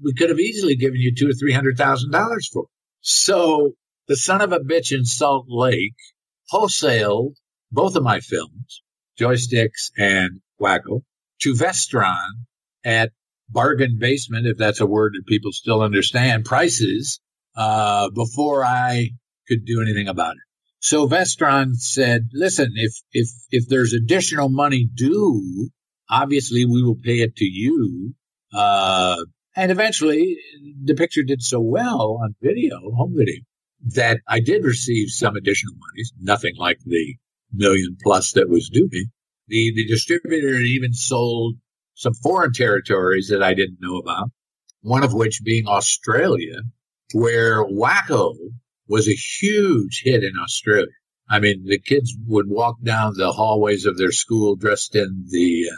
we 0.02 0.14
could 0.14 0.30
have 0.30 0.40
easily 0.40 0.76
given 0.76 1.00
you 1.00 1.14
two 1.14 1.28
or 1.28 1.32
three 1.32 1.52
hundred 1.52 1.76
thousand 1.76 2.10
dollars 2.10 2.48
for 2.52 2.64
it. 2.64 2.68
So 3.00 3.72
the 4.06 4.16
son 4.16 4.40
of 4.40 4.52
a 4.52 4.60
bitch 4.60 4.92
in 4.92 5.04
Salt 5.04 5.46
Lake 5.48 5.96
wholesaled 6.52 7.34
both 7.72 7.96
of 7.96 8.02
my 8.02 8.20
films, 8.20 8.82
Joysticks 9.18 9.90
and 9.96 10.40
Wacko, 10.60 11.02
to 11.40 11.54
Vestron 11.54 12.46
at 12.84 13.12
bargain 13.48 13.98
basement, 13.98 14.46
if 14.46 14.56
that's 14.56 14.80
a 14.80 14.86
word 14.86 15.14
that 15.14 15.26
people 15.26 15.52
still 15.52 15.82
understand, 15.82 16.44
prices, 16.44 17.20
uh, 17.56 18.10
before 18.10 18.64
I 18.64 19.10
could 19.48 19.64
do 19.64 19.82
anything 19.82 20.08
about 20.08 20.32
it. 20.32 20.42
So 20.80 21.08
Vestron 21.08 21.74
said, 21.74 22.28
listen, 22.32 22.72
if, 22.74 22.92
if, 23.12 23.28
if 23.50 23.68
there's 23.68 23.94
additional 23.94 24.48
money 24.48 24.88
due, 24.92 25.70
obviously 26.10 26.66
we 26.66 26.82
will 26.82 26.98
pay 27.02 27.20
it 27.20 27.36
to 27.36 27.44
you. 27.44 28.14
Uh, 28.52 29.16
and 29.56 29.70
eventually 29.70 30.36
the 30.82 30.94
picture 30.94 31.22
did 31.22 31.42
so 31.42 31.60
well 31.60 32.20
on 32.22 32.34
video, 32.42 32.78
home 32.94 33.14
video, 33.16 33.42
that 33.94 34.20
I 34.28 34.40
did 34.40 34.64
receive 34.64 35.08
some 35.10 35.36
additional 35.36 35.74
monies, 35.74 36.12
nothing 36.20 36.54
like 36.56 36.78
the 36.84 37.16
million 37.54 37.96
plus 38.02 38.32
that 38.32 38.48
was 38.48 38.68
due 38.68 38.88
me. 38.90 39.06
The, 39.48 39.72
the 39.74 39.86
distributor 39.86 40.58
even 40.58 40.92
sold 40.92 41.56
some 41.94 42.14
foreign 42.14 42.52
territories 42.52 43.28
that 43.28 43.42
I 43.42 43.54
didn't 43.54 43.78
know 43.80 43.98
about, 43.98 44.30
one 44.82 45.04
of 45.04 45.12
which 45.12 45.42
being 45.44 45.66
Australia, 45.68 46.56
where 47.12 47.64
Wacko 47.64 48.34
was 48.88 49.08
a 49.08 49.14
huge 49.14 50.02
hit 50.04 50.22
in 50.22 50.32
Australia. 50.42 50.88
I 51.28 51.38
mean, 51.40 51.64
the 51.66 51.78
kids 51.78 52.14
would 52.26 52.48
walk 52.48 52.76
down 52.82 53.14
the 53.16 53.32
hallways 53.32 53.86
of 53.86 53.96
their 53.96 54.12
school 54.12 54.56
dressed 54.56 54.94
in 54.94 55.24
the 55.28 55.68
uh, 55.72 55.76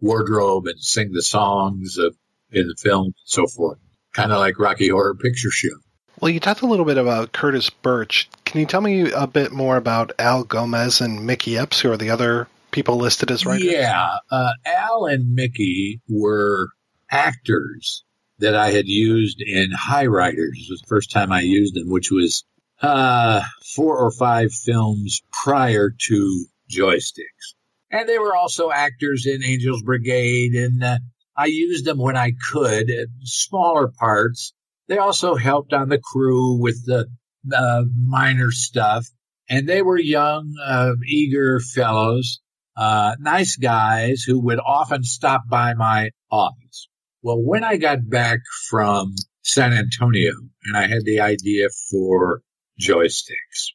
wardrobe 0.00 0.66
and 0.66 0.78
sing 0.78 1.10
the 1.12 1.22
songs 1.22 1.98
of, 1.98 2.14
in 2.50 2.68
the 2.68 2.76
film 2.78 3.06
and 3.06 3.14
so 3.24 3.46
forth. 3.46 3.78
Kind 4.12 4.30
of 4.30 4.38
like 4.38 4.58
Rocky 4.58 4.88
Horror 4.88 5.14
Picture 5.14 5.50
Show. 5.50 5.76
Well, 6.20 6.30
you 6.30 6.38
talked 6.38 6.60
a 6.60 6.66
little 6.66 6.84
bit 6.84 6.98
about 6.98 7.32
Curtis 7.32 7.70
Burch. 7.70 8.28
Can 8.52 8.60
you 8.60 8.66
tell 8.66 8.82
me 8.82 9.10
a 9.10 9.26
bit 9.26 9.50
more 9.50 9.78
about 9.78 10.12
Al 10.18 10.44
Gomez 10.44 11.00
and 11.00 11.24
Mickey 11.24 11.56
Epps, 11.56 11.80
who 11.80 11.90
are 11.90 11.96
the 11.96 12.10
other 12.10 12.48
people 12.70 12.98
listed 12.98 13.30
as 13.30 13.46
writers? 13.46 13.64
Yeah, 13.64 14.18
uh, 14.30 14.52
Al 14.66 15.06
and 15.06 15.34
Mickey 15.34 16.02
were 16.06 16.68
actors 17.10 18.04
that 18.40 18.54
I 18.54 18.70
had 18.70 18.86
used 18.86 19.40
in 19.40 19.70
Hi-Riders. 19.72 20.66
It 20.68 20.70
was 20.70 20.82
the 20.82 20.86
first 20.86 21.10
time 21.10 21.32
I 21.32 21.40
used 21.40 21.74
them, 21.74 21.88
which 21.88 22.10
was 22.10 22.44
uh, 22.82 23.40
four 23.74 23.96
or 23.96 24.10
five 24.10 24.52
films 24.52 25.22
prior 25.42 25.90
to 26.08 26.46
Joysticks. 26.70 27.54
And 27.90 28.06
they 28.06 28.18
were 28.18 28.36
also 28.36 28.70
actors 28.70 29.24
in 29.24 29.42
Angels 29.42 29.82
Brigade, 29.82 30.52
and 30.52 30.84
uh, 30.84 30.98
I 31.34 31.46
used 31.46 31.86
them 31.86 31.96
when 31.96 32.18
I 32.18 32.32
could, 32.52 32.92
smaller 33.22 33.90
parts. 33.98 34.52
They 34.88 34.98
also 34.98 35.36
helped 35.36 35.72
on 35.72 35.88
the 35.88 36.02
crew 36.12 36.60
with 36.60 36.84
the 36.84 37.06
uh, 37.54 37.84
minor 37.96 38.50
stuff. 38.50 39.06
And 39.48 39.68
they 39.68 39.82
were 39.82 39.98
young, 39.98 40.54
uh, 40.64 40.92
eager 41.06 41.60
fellows, 41.60 42.40
uh, 42.76 43.16
nice 43.18 43.56
guys 43.56 44.22
who 44.22 44.40
would 44.40 44.60
often 44.64 45.02
stop 45.02 45.42
by 45.48 45.74
my 45.74 46.10
office. 46.30 46.88
Well, 47.22 47.40
when 47.40 47.64
I 47.64 47.76
got 47.76 48.08
back 48.08 48.40
from 48.68 49.14
San 49.42 49.72
Antonio 49.72 50.32
and 50.64 50.76
I 50.76 50.86
had 50.86 51.04
the 51.04 51.20
idea 51.20 51.68
for 51.90 52.42
joysticks, 52.80 53.72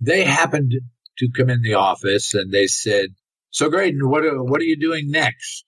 they 0.00 0.24
happened 0.24 0.72
to 1.18 1.28
come 1.30 1.50
in 1.50 1.62
the 1.62 1.74
office 1.74 2.34
and 2.34 2.52
they 2.52 2.66
said, 2.66 3.10
so 3.50 3.70
Greydon, 3.70 4.08
what 4.08 4.22
what 4.46 4.60
are 4.60 4.64
you 4.64 4.78
doing 4.78 5.10
next? 5.10 5.64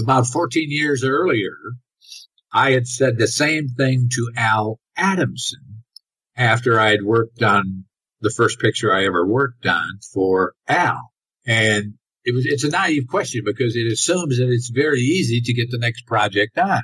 About 0.00 0.26
14 0.26 0.70
years 0.70 1.02
earlier, 1.02 1.56
I 2.52 2.70
had 2.70 2.86
said 2.86 3.18
the 3.18 3.26
same 3.26 3.68
thing 3.68 4.08
to 4.12 4.30
Al 4.36 4.78
Adamson 4.96 5.71
after 6.36 6.78
I 6.78 6.90
had 6.90 7.02
worked 7.02 7.42
on 7.42 7.84
the 8.20 8.30
first 8.30 8.60
picture 8.60 8.92
I 8.92 9.04
ever 9.06 9.26
worked 9.26 9.66
on 9.66 9.98
for 10.12 10.54
Al. 10.68 11.10
And 11.46 11.94
it 12.24 12.34
was, 12.34 12.46
it's 12.46 12.64
a 12.64 12.70
naive 12.70 13.08
question 13.08 13.42
because 13.44 13.74
it 13.76 13.92
assumes 13.92 14.38
that 14.38 14.48
it's 14.48 14.70
very 14.70 15.00
easy 15.00 15.40
to 15.40 15.54
get 15.54 15.70
the 15.70 15.78
next 15.78 16.06
project 16.06 16.56
on. 16.58 16.82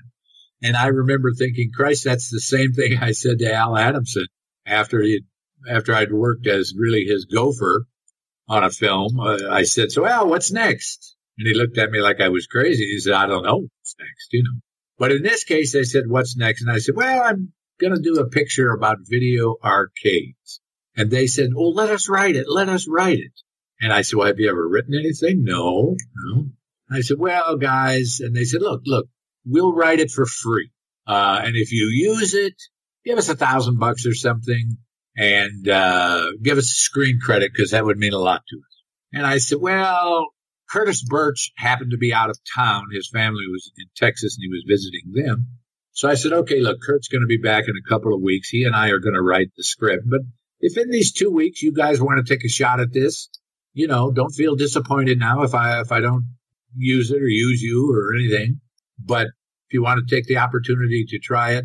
And 0.62 0.76
I 0.76 0.88
remember 0.88 1.32
thinking, 1.32 1.70
Christ, 1.74 2.04
that's 2.04 2.30
the 2.30 2.40
same 2.40 2.72
thing 2.72 2.98
I 3.00 3.12
said 3.12 3.38
to 3.38 3.52
Al 3.52 3.76
Adamson 3.76 4.26
after 4.66 5.00
he, 5.00 5.20
after 5.70 5.94
I'd 5.94 6.12
worked 6.12 6.46
as 6.48 6.74
really 6.76 7.04
his 7.04 7.26
gopher 7.26 7.86
on 8.48 8.64
a 8.64 8.70
film. 8.70 9.20
Uh, 9.20 9.48
I 9.48 9.62
said, 9.62 9.92
so 9.92 10.04
Al, 10.04 10.28
what's 10.28 10.50
next? 10.50 11.14
And 11.38 11.46
he 11.46 11.54
looked 11.54 11.78
at 11.78 11.90
me 11.90 12.00
like 12.00 12.20
I 12.20 12.30
was 12.30 12.48
crazy. 12.48 12.84
He 12.84 12.98
said, 12.98 13.12
I 13.12 13.26
don't 13.26 13.44
know 13.44 13.58
what's 13.58 13.94
next, 14.00 14.32
you 14.32 14.42
know. 14.42 14.58
But 14.98 15.12
in 15.12 15.22
this 15.22 15.44
case, 15.44 15.72
they 15.72 15.84
said, 15.84 16.04
what's 16.08 16.36
next? 16.36 16.62
And 16.62 16.70
I 16.72 16.78
said, 16.78 16.96
well, 16.96 17.22
I'm 17.22 17.52
going 17.80 17.94
to 17.94 18.00
do 18.00 18.20
a 18.20 18.28
picture 18.28 18.70
about 18.70 18.98
video 19.02 19.56
arcades. 19.62 20.60
And 20.96 21.10
they 21.10 21.26
said, 21.26 21.50
well, 21.54 21.72
let 21.72 21.90
us 21.90 22.08
write 22.08 22.36
it. 22.36 22.46
Let 22.48 22.68
us 22.68 22.88
write 22.88 23.18
it. 23.18 23.32
And 23.80 23.92
I 23.92 24.02
said, 24.02 24.16
well, 24.16 24.26
have 24.26 24.40
you 24.40 24.50
ever 24.50 24.68
written 24.68 24.94
anything? 24.94 25.44
No, 25.44 25.96
no. 26.16 26.46
I 26.90 27.02
said, 27.02 27.18
well, 27.18 27.56
guys, 27.56 28.18
and 28.20 28.34
they 28.34 28.44
said, 28.44 28.62
look, 28.62 28.82
look, 28.86 29.06
we'll 29.46 29.72
write 29.72 30.00
it 30.00 30.10
for 30.10 30.26
free. 30.26 30.70
Uh, 31.06 31.40
and 31.44 31.54
if 31.54 31.70
you 31.72 31.86
use 31.86 32.34
it, 32.34 32.54
give 33.04 33.18
us 33.18 33.28
a 33.28 33.36
thousand 33.36 33.78
bucks 33.78 34.06
or 34.06 34.14
something 34.14 34.78
and, 35.16 35.68
uh, 35.68 36.26
give 36.42 36.58
us 36.58 36.66
screen 36.66 37.20
credit 37.22 37.52
because 37.52 37.70
that 37.70 37.84
would 37.84 37.98
mean 37.98 38.12
a 38.12 38.18
lot 38.18 38.42
to 38.48 38.56
us. 38.56 38.82
And 39.12 39.26
I 39.26 39.38
said, 39.38 39.58
well, 39.60 40.26
Curtis 40.68 41.02
Burch 41.02 41.52
happened 41.56 41.92
to 41.92 41.98
be 41.98 42.12
out 42.12 42.30
of 42.30 42.38
town. 42.56 42.88
His 42.92 43.08
family 43.08 43.46
was 43.50 43.70
in 43.78 43.86
Texas 43.96 44.36
and 44.36 44.42
he 44.42 44.48
was 44.48 44.64
visiting 44.66 45.12
them. 45.12 45.46
So 45.98 46.08
I 46.08 46.14
said, 46.14 46.32
okay, 46.32 46.60
look, 46.60 46.80
Kurt's 46.80 47.08
going 47.08 47.22
to 47.22 47.26
be 47.26 47.42
back 47.42 47.64
in 47.66 47.74
a 47.76 47.88
couple 47.88 48.14
of 48.14 48.22
weeks. 48.22 48.48
He 48.48 48.62
and 48.62 48.76
I 48.76 48.90
are 48.90 49.00
going 49.00 49.16
to 49.16 49.20
write 49.20 49.48
the 49.56 49.64
script. 49.64 50.04
But 50.06 50.20
if 50.60 50.78
in 50.78 50.90
these 50.90 51.10
two 51.10 51.28
weeks 51.28 51.60
you 51.60 51.72
guys 51.72 52.00
want 52.00 52.24
to 52.24 52.32
take 52.32 52.44
a 52.44 52.48
shot 52.48 52.78
at 52.78 52.92
this, 52.92 53.28
you 53.72 53.88
know, 53.88 54.12
don't 54.12 54.30
feel 54.30 54.54
disappointed 54.54 55.18
now 55.18 55.42
if 55.42 55.56
I, 55.56 55.80
if 55.80 55.90
I 55.90 55.98
don't 55.98 56.36
use 56.76 57.10
it 57.10 57.20
or 57.20 57.26
use 57.26 57.60
you 57.60 57.92
or 57.92 58.14
anything. 58.14 58.60
But 59.04 59.26
if 59.26 59.72
you 59.72 59.82
want 59.82 60.06
to 60.06 60.14
take 60.14 60.26
the 60.26 60.36
opportunity 60.36 61.04
to 61.08 61.18
try 61.18 61.54
it, 61.54 61.64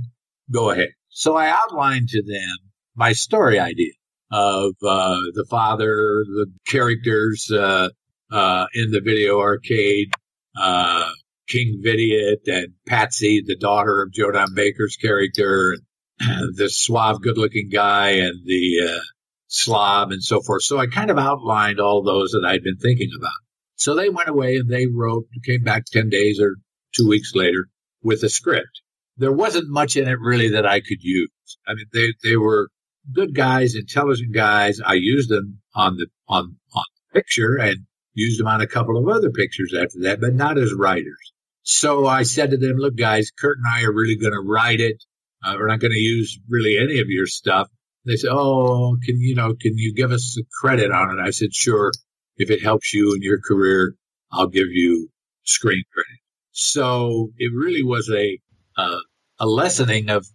go 0.51 0.71
ahead. 0.71 0.89
So 1.09 1.35
I 1.35 1.49
outlined 1.49 2.09
to 2.09 2.23
them 2.23 2.57
my 2.95 3.13
story 3.13 3.59
idea 3.59 3.93
of, 4.31 4.73
uh, 4.83 5.19
the 5.35 5.45
father, 5.47 6.25
the 6.25 6.47
characters, 6.65 7.51
uh, 7.51 7.89
uh, 8.31 8.65
in 8.73 8.89
the 8.89 9.01
video 9.01 9.41
arcade, 9.41 10.11
uh, 10.59 11.11
King 11.53 11.81
Vidiot 11.85 12.47
and 12.47 12.73
Patsy, 12.87 13.43
the 13.45 13.55
daughter 13.55 14.01
of 14.01 14.11
Joe 14.11 14.31
Don 14.31 14.55
Baker's 14.55 14.95
character, 14.95 15.77
and 16.19 16.55
the 16.57 16.67
suave, 16.67 17.21
good-looking 17.21 17.69
guy, 17.71 18.09
and 18.09 18.33
the 18.43 18.89
uh, 18.89 18.99
slob, 19.47 20.11
and 20.11 20.23
so 20.23 20.41
forth. 20.41 20.63
So 20.63 20.79
I 20.79 20.87
kind 20.87 21.11
of 21.11 21.19
outlined 21.19 21.79
all 21.79 22.01
those 22.01 22.31
that 22.31 22.43
I'd 22.43 22.63
been 22.63 22.77
thinking 22.77 23.11
about. 23.15 23.31
So 23.75 23.93
they 23.93 24.09
went 24.09 24.29
away 24.29 24.55
and 24.55 24.67
they 24.67 24.87
wrote, 24.87 25.25
came 25.45 25.63
back 25.63 25.85
ten 25.85 26.09
days 26.09 26.39
or 26.41 26.55
two 26.95 27.07
weeks 27.07 27.33
later 27.35 27.67
with 28.01 28.23
a 28.23 28.29
script. 28.29 28.81
There 29.17 29.31
wasn't 29.31 29.69
much 29.69 29.95
in 29.95 30.07
it 30.07 30.19
really 30.19 30.49
that 30.49 30.65
I 30.65 30.79
could 30.79 31.01
use. 31.01 31.29
I 31.67 31.75
mean, 31.75 31.85
they 31.93 32.07
they 32.23 32.35
were 32.35 32.69
good 33.11 33.35
guys, 33.35 33.75
intelligent 33.75 34.33
guys. 34.33 34.81
I 34.83 34.93
used 34.93 35.29
them 35.29 35.59
on 35.75 35.97
the 35.97 36.07
on 36.27 36.55
on 36.73 36.83
the 37.13 37.19
picture 37.19 37.59
and 37.59 37.85
used 38.13 38.39
them 38.39 38.47
on 38.47 38.61
a 38.61 38.67
couple 38.67 38.97
of 38.97 39.07
other 39.07 39.29
pictures 39.29 39.73
after 39.73 39.99
that, 40.01 40.19
but 40.19 40.33
not 40.33 40.57
as 40.57 40.73
writers. 40.73 41.32
So 41.63 42.05
I 42.05 42.23
said 42.23 42.51
to 42.51 42.57
them, 42.57 42.75
look, 42.75 42.95
guys, 42.95 43.31
Kurt 43.31 43.57
and 43.57 43.65
I 43.65 43.83
are 43.83 43.93
really 43.93 44.17
going 44.17 44.33
to 44.33 44.41
write 44.41 44.81
it. 44.81 45.01
Uh, 45.43 45.55
we're 45.57 45.67
not 45.67 45.79
going 45.79 45.93
to 45.93 45.99
use 45.99 46.37
really 46.49 46.77
any 46.77 46.99
of 46.99 47.07
your 47.07 47.25
stuff. 47.25 47.69
They 48.05 48.17
said, 48.17 48.31
oh, 48.31 48.97
can 49.03 49.19
you 49.19 49.33
know, 49.33 49.55
can 49.59 49.77
you 49.77 49.93
give 49.93 50.11
us 50.11 50.37
a 50.37 50.43
credit 50.61 50.91
on 50.91 51.17
it? 51.17 51.21
I 51.21 51.29
said, 51.29 51.53
sure. 51.53 51.91
If 52.35 52.49
it 52.49 52.61
helps 52.61 52.93
you 52.93 53.13
in 53.15 53.21
your 53.21 53.39
career, 53.39 53.95
I'll 54.31 54.47
give 54.47 54.67
you 54.71 55.09
screen 55.43 55.83
credit. 55.93 56.19
So 56.51 57.31
it 57.37 57.51
really 57.55 57.83
was 57.83 58.09
a, 58.09 58.39
uh, 58.77 58.99
a 59.39 59.45
lessening 59.45 60.09
of 60.09 60.25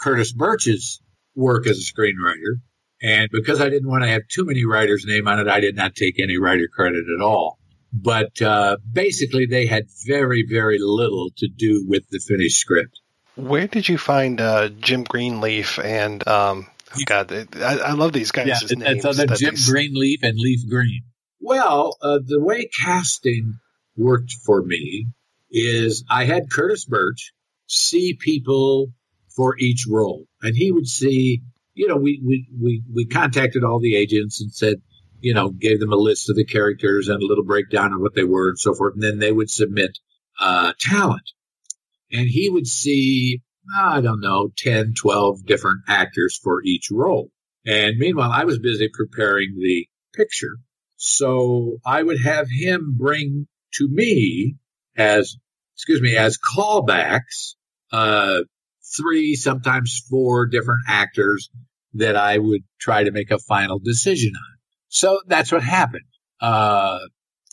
Curtis 0.00 0.32
Burch's 0.32 1.02
work 1.34 1.66
as 1.66 1.76
a 1.76 1.92
screenwriter. 1.92 2.60
And 3.02 3.28
because 3.32 3.60
I 3.60 3.68
didn't 3.68 3.88
want 3.88 4.04
to 4.04 4.10
have 4.10 4.22
too 4.28 4.46
many 4.46 4.64
writers' 4.64 5.04
name 5.06 5.28
on 5.28 5.40
it, 5.40 5.48
I 5.48 5.60
did 5.60 5.76
not 5.76 5.94
take 5.94 6.18
any 6.18 6.38
writer 6.38 6.68
credit 6.72 7.04
at 7.14 7.22
all 7.22 7.59
but 7.92 8.40
uh, 8.40 8.76
basically 8.90 9.46
they 9.46 9.66
had 9.66 9.86
very, 10.06 10.44
very 10.48 10.78
little 10.80 11.30
to 11.38 11.48
do 11.48 11.84
with 11.86 12.08
the 12.10 12.18
finished 12.18 12.58
script. 12.58 13.00
Where 13.36 13.66
did 13.66 13.88
you 13.88 13.98
find 13.98 14.40
uh, 14.40 14.68
Jim 14.68 15.04
Greenleaf 15.04 15.78
and 15.78 16.26
um, 16.28 16.66
oh 16.94 17.00
God, 17.06 17.32
I, 17.56 17.78
I, 17.78 17.92
love 17.92 18.12
these 18.12 18.32
guys' 18.32 18.46
yeah, 18.46 18.76
names. 18.76 19.04
It's 19.04 19.18
uh, 19.18 19.26
Jim 19.36 19.54
these... 19.54 19.68
Greenleaf 19.68 20.20
and 20.22 20.38
Leif 20.38 20.68
Green. 20.68 21.02
Well, 21.40 21.96
uh, 22.02 22.18
the 22.24 22.40
way 22.40 22.68
casting 22.82 23.58
worked 23.96 24.32
for 24.44 24.62
me 24.62 25.06
is 25.50 26.04
I 26.08 26.24
had 26.24 26.50
Curtis 26.50 26.84
Burch 26.84 27.32
see 27.66 28.14
people 28.14 28.92
for 29.34 29.56
each 29.58 29.86
role, 29.88 30.26
and 30.42 30.54
he 30.54 30.70
would 30.70 30.86
see. 30.86 31.42
You 31.72 31.88
know, 31.88 31.96
we 31.96 32.20
we 32.24 32.48
we 32.60 32.82
we 32.92 33.06
contacted 33.06 33.64
all 33.64 33.80
the 33.80 33.96
agents 33.96 34.40
and 34.42 34.52
said, 34.52 34.82
you 35.20 35.34
know, 35.34 35.50
gave 35.50 35.80
them 35.80 35.92
a 35.92 35.96
list 35.96 36.30
of 36.30 36.36
the 36.36 36.44
characters 36.44 37.08
and 37.08 37.22
a 37.22 37.26
little 37.26 37.44
breakdown 37.44 37.92
of 37.92 38.00
what 38.00 38.14
they 38.14 38.24
were 38.24 38.48
and 38.48 38.58
so 38.58 38.74
forth. 38.74 38.94
And 38.94 39.02
then 39.02 39.18
they 39.18 39.32
would 39.32 39.50
submit 39.50 39.98
uh, 40.40 40.72
talent. 40.78 41.30
And 42.12 42.26
he 42.28 42.48
would 42.48 42.66
see, 42.66 43.42
I 43.76 44.00
don't 44.00 44.20
know, 44.20 44.50
10, 44.56 44.94
12 45.00 45.46
different 45.46 45.82
actors 45.88 46.38
for 46.42 46.62
each 46.64 46.88
role. 46.90 47.30
And 47.66 47.98
meanwhile, 47.98 48.30
I 48.32 48.44
was 48.44 48.58
busy 48.58 48.88
preparing 48.92 49.56
the 49.56 49.86
picture. 50.14 50.56
So 50.96 51.78
I 51.84 52.02
would 52.02 52.20
have 52.22 52.48
him 52.50 52.96
bring 52.98 53.46
to 53.74 53.88
me 53.88 54.56
as, 54.96 55.36
excuse 55.76 56.00
me, 56.00 56.16
as 56.16 56.38
callbacks, 56.38 57.54
uh, 57.92 58.40
three, 58.96 59.34
sometimes 59.34 60.02
four 60.10 60.46
different 60.46 60.82
actors 60.88 61.50
that 61.94 62.16
I 62.16 62.38
would 62.38 62.62
try 62.78 63.04
to 63.04 63.12
make 63.12 63.30
a 63.30 63.38
final 63.38 63.78
decision 63.78 64.32
on. 64.34 64.59
So 64.90 65.20
that's 65.26 65.52
what 65.52 65.62
happened. 65.62 66.04
Uh, 66.40 66.98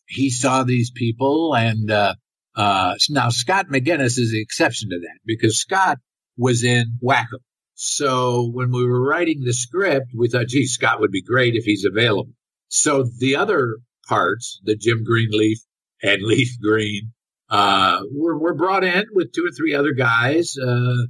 he 0.07 0.29
saw 0.29 0.63
these 0.63 0.91
people 0.91 1.55
and, 1.55 1.89
uh, 1.89 2.15
uh, 2.55 2.95
now 3.09 3.29
Scott 3.29 3.67
McGinnis 3.67 4.17
is 4.17 4.31
the 4.31 4.41
exception 4.41 4.89
to 4.89 4.99
that 4.99 5.19
because 5.25 5.59
Scott 5.59 5.99
was 6.35 6.63
in 6.63 6.97
Wacko. 7.03 7.39
So 7.75 8.49
when 8.51 8.71
we 8.71 8.83
were 8.85 9.07
writing 9.07 9.43
the 9.43 9.53
script, 9.53 10.07
we 10.17 10.29
thought, 10.29 10.47
gee, 10.47 10.65
Scott 10.65 10.99
would 10.99 11.11
be 11.11 11.21
great 11.21 11.53
if 11.53 11.63
he's 11.63 11.85
available. 11.85 12.33
So 12.69 13.05
the 13.19 13.35
other 13.35 13.77
parts, 14.07 14.59
the 14.63 14.75
Jim 14.75 15.03
Greenleaf 15.03 15.59
and 16.01 16.21
Leif 16.23 16.59
Green, 16.59 17.11
uh, 17.51 18.01
were, 18.11 18.37
were 18.39 18.55
brought 18.55 18.83
in 18.83 19.05
with 19.13 19.31
two 19.31 19.45
or 19.45 19.51
three 19.51 19.75
other 19.75 19.93
guys, 19.93 20.57
uh, 20.57 21.05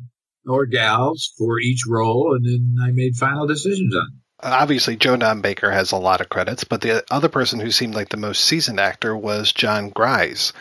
or 0.46 0.66
gals 0.66 1.32
for 1.38 1.60
each 1.60 1.84
role. 1.88 2.36
And 2.36 2.46
then 2.46 2.76
I 2.84 2.92
made 2.92 3.16
final 3.16 3.48
decisions 3.48 3.96
on 3.96 4.02
them 4.02 4.22
obviously 4.42 4.96
Joe 4.96 5.18
Don 5.18 5.42
Baker 5.42 5.72
has 5.72 5.92
a 5.92 5.98
lot 5.98 6.22
of 6.22 6.30
credits, 6.30 6.64
but 6.64 6.82
the 6.82 7.04
other 7.12 7.30
person 7.30 7.60
who 7.60 7.72
seemed 7.72 7.96
like 7.96 8.10
the 8.10 8.18
most 8.18 8.46
seasoned 8.46 8.80
actor 8.80 9.16
was 9.16 9.52
Jon 9.52 9.90
Gries. 9.90 10.54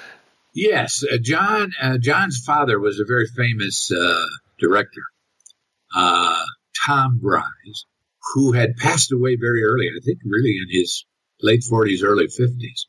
Yes, 0.55 1.05
uh, 1.05 1.19
Jon. 1.23 1.71
Uh, 1.81 1.99
Jon's 1.99 2.43
father 2.45 2.81
was 2.81 2.99
a 2.99 3.05
very 3.07 3.27
famous 3.27 3.91
uh, 3.93 4.27
director, 4.59 5.03
uh, 5.95 6.43
Tom 6.87 7.21
Gries, 7.23 7.85
who 8.33 8.53
had 8.53 8.77
passed 8.77 9.13
away 9.13 9.37
very 9.37 9.63
early. 9.63 9.89
I 9.89 10.01
think 10.03 10.19
really 10.25 10.57
in 10.57 10.67
his 10.71 11.05
late 11.43 11.63
forties, 11.63 12.03
early 12.03 12.29
fifties. 12.29 12.87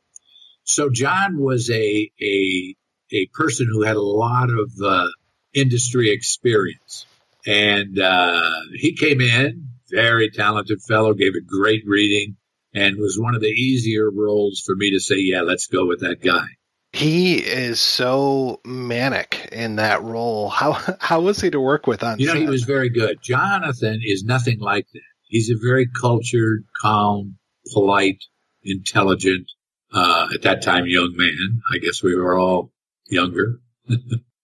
So 0.63 0.89
Jon 0.89 1.37
was 1.37 1.69
a 1.69 2.09
a 2.21 2.75
a 3.11 3.25
person 3.33 3.67
who 3.69 3.83
had 3.83 3.97
a 3.97 4.01
lot 4.01 4.49
of 4.49 4.71
uh, 4.81 5.07
industry 5.53 6.11
experience, 6.11 7.05
and 7.45 7.99
uh, 7.99 8.61
he 8.75 8.95
came 8.95 9.19
in 9.19 9.66
very 9.89 10.29
talented 10.29 10.81
fellow, 10.81 11.13
gave 11.13 11.33
a 11.35 11.41
great 11.41 11.83
reading, 11.85 12.37
and 12.73 12.97
was 12.97 13.17
one 13.19 13.35
of 13.35 13.41
the 13.41 13.47
easier 13.47 14.09
roles 14.09 14.61
for 14.65 14.75
me 14.75 14.91
to 14.91 14.99
say, 14.99 15.15
yeah, 15.17 15.41
let's 15.41 15.67
go 15.67 15.85
with 15.85 16.01
that 16.01 16.21
guy. 16.21 16.45
He 16.93 17.35
is 17.35 17.79
so 17.79 18.61
manic 18.65 19.49
in 19.51 19.75
that 19.75 20.03
role. 20.03 20.49
How 20.49 20.79
how 20.99 21.21
was 21.21 21.41
he 21.41 21.49
to 21.49 21.59
work 21.59 21.85
with 21.85 22.01
on? 22.01 22.19
You 22.19 22.27
know, 22.27 22.33
set? 22.33 22.41
he 22.41 22.47
was 22.47 22.63
very 22.63 22.89
good. 22.89 23.19
Jonathan 23.21 23.99
is 24.03 24.23
nothing 24.23 24.59
like 24.59 24.87
that. 24.93 25.01
He's 25.23 25.49
a 25.49 25.55
very 25.61 25.87
cultured, 25.99 26.63
calm, 26.81 27.37
polite, 27.73 28.23
intelligent, 28.63 29.51
uh, 29.93 30.29
at 30.33 30.43
that 30.43 30.61
time 30.61 30.85
young 30.87 31.13
man. 31.15 31.61
I 31.71 31.77
guess 31.79 32.01
we 32.01 32.15
were 32.15 32.37
all 32.37 32.71
younger. 33.09 33.59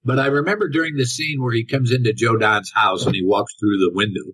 But 0.05 0.19
I 0.19 0.27
remember 0.27 0.67
during 0.67 0.97
the 0.97 1.05
scene 1.05 1.41
where 1.41 1.53
he 1.53 1.65
comes 1.65 1.91
into 1.91 2.13
Joe 2.13 2.35
Don's 2.35 2.71
house 2.73 3.05
and 3.05 3.15
he 3.15 3.23
walks 3.23 3.53
through 3.59 3.77
the 3.77 3.91
window, 3.93 4.33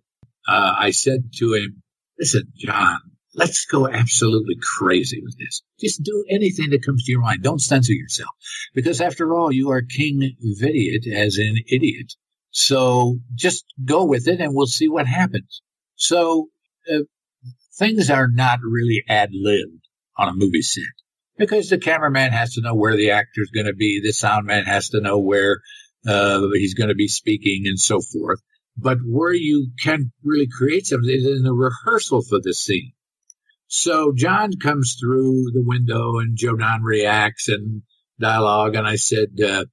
uh, 0.50 0.76
I 0.78 0.92
said 0.92 1.32
to 1.36 1.54
him, 1.54 1.84
listen, 2.18 2.52
Jon, 2.58 2.98
let's 3.36 3.66
go 3.66 3.88
absolutely 3.88 4.56
crazy 4.78 5.22
with 5.24 5.38
this. 5.38 5.62
Just 5.80 6.02
do 6.04 6.26
anything 6.30 6.72
that 6.72 6.84
comes 6.84 7.04
to 7.04 7.12
your 7.12 7.22
mind. 7.22 7.44
Don't 7.44 7.62
censor 7.62 7.94
yourself. 7.94 8.32
Because 8.74 9.00
after 9.00 9.36
all, 9.36 9.52
you 9.52 9.70
are 9.70 9.82
King 9.82 10.36
Vidiot 10.60 11.06
as 11.08 11.38
an 11.38 11.56
idiot. 11.72 12.14
So 12.52 13.20
just 13.36 13.64
go 13.86 14.06
with 14.06 14.28
it 14.28 14.42
and 14.42 14.56
we'll 14.56 14.66
see 14.66 14.90
what 14.90 15.06
happens. 15.06 15.62
So 15.96 16.50
uh, 16.92 17.04
things 17.78 18.10
are 18.10 18.28
not 18.28 18.60
really 18.64 19.04
ad 19.08 19.30
libbed 19.32 19.88
on 20.18 20.30
a 20.30 20.34
movie 20.34 20.64
set 20.64 20.84
because 21.38 21.70
the 21.70 21.78
cameraman 21.78 22.32
has 22.32 22.56
to 22.56 22.62
know 22.62 22.74
where 22.74 22.98
the 22.98 23.12
actor's 23.12 23.52
going 23.54 23.68
to 23.68 23.76
be. 23.76 24.02
The 24.04 24.14
sound 24.14 24.48
man 24.48 24.66
has 24.66 24.90
to 24.90 25.02
know 25.02 25.20
where 25.20 25.60
uh, 26.08 26.42
he's 26.54 26.74
going 26.74 26.90
to 26.90 26.96
be 26.96 27.08
speaking 27.08 27.64
and 27.68 27.80
so 27.80 28.02
forth. 28.02 28.40
But 28.82 29.00
where 29.06 29.34
you 29.34 29.72
can 29.84 30.12
really 30.24 30.48
create 30.48 30.88
something 30.88 31.10
is 31.10 31.26
in 31.26 31.44
the 31.44 31.54
rehearsal 31.54 32.22
for 32.22 32.40
the 32.42 32.54
scene. 32.54 32.94
So 33.68 34.14
Jon 34.16 34.54
comes 34.62 34.98
through 35.00 35.52
the 35.54 35.64
window 35.64 36.20
and 36.20 36.38
Joe 36.38 36.56
Don 36.56 36.82
reacts 36.82 37.50
and 37.50 37.84
dialogue. 38.20 38.76
And 38.76 38.88
I 38.88 38.96
said, 38.96 39.28
uh, 39.44 39.66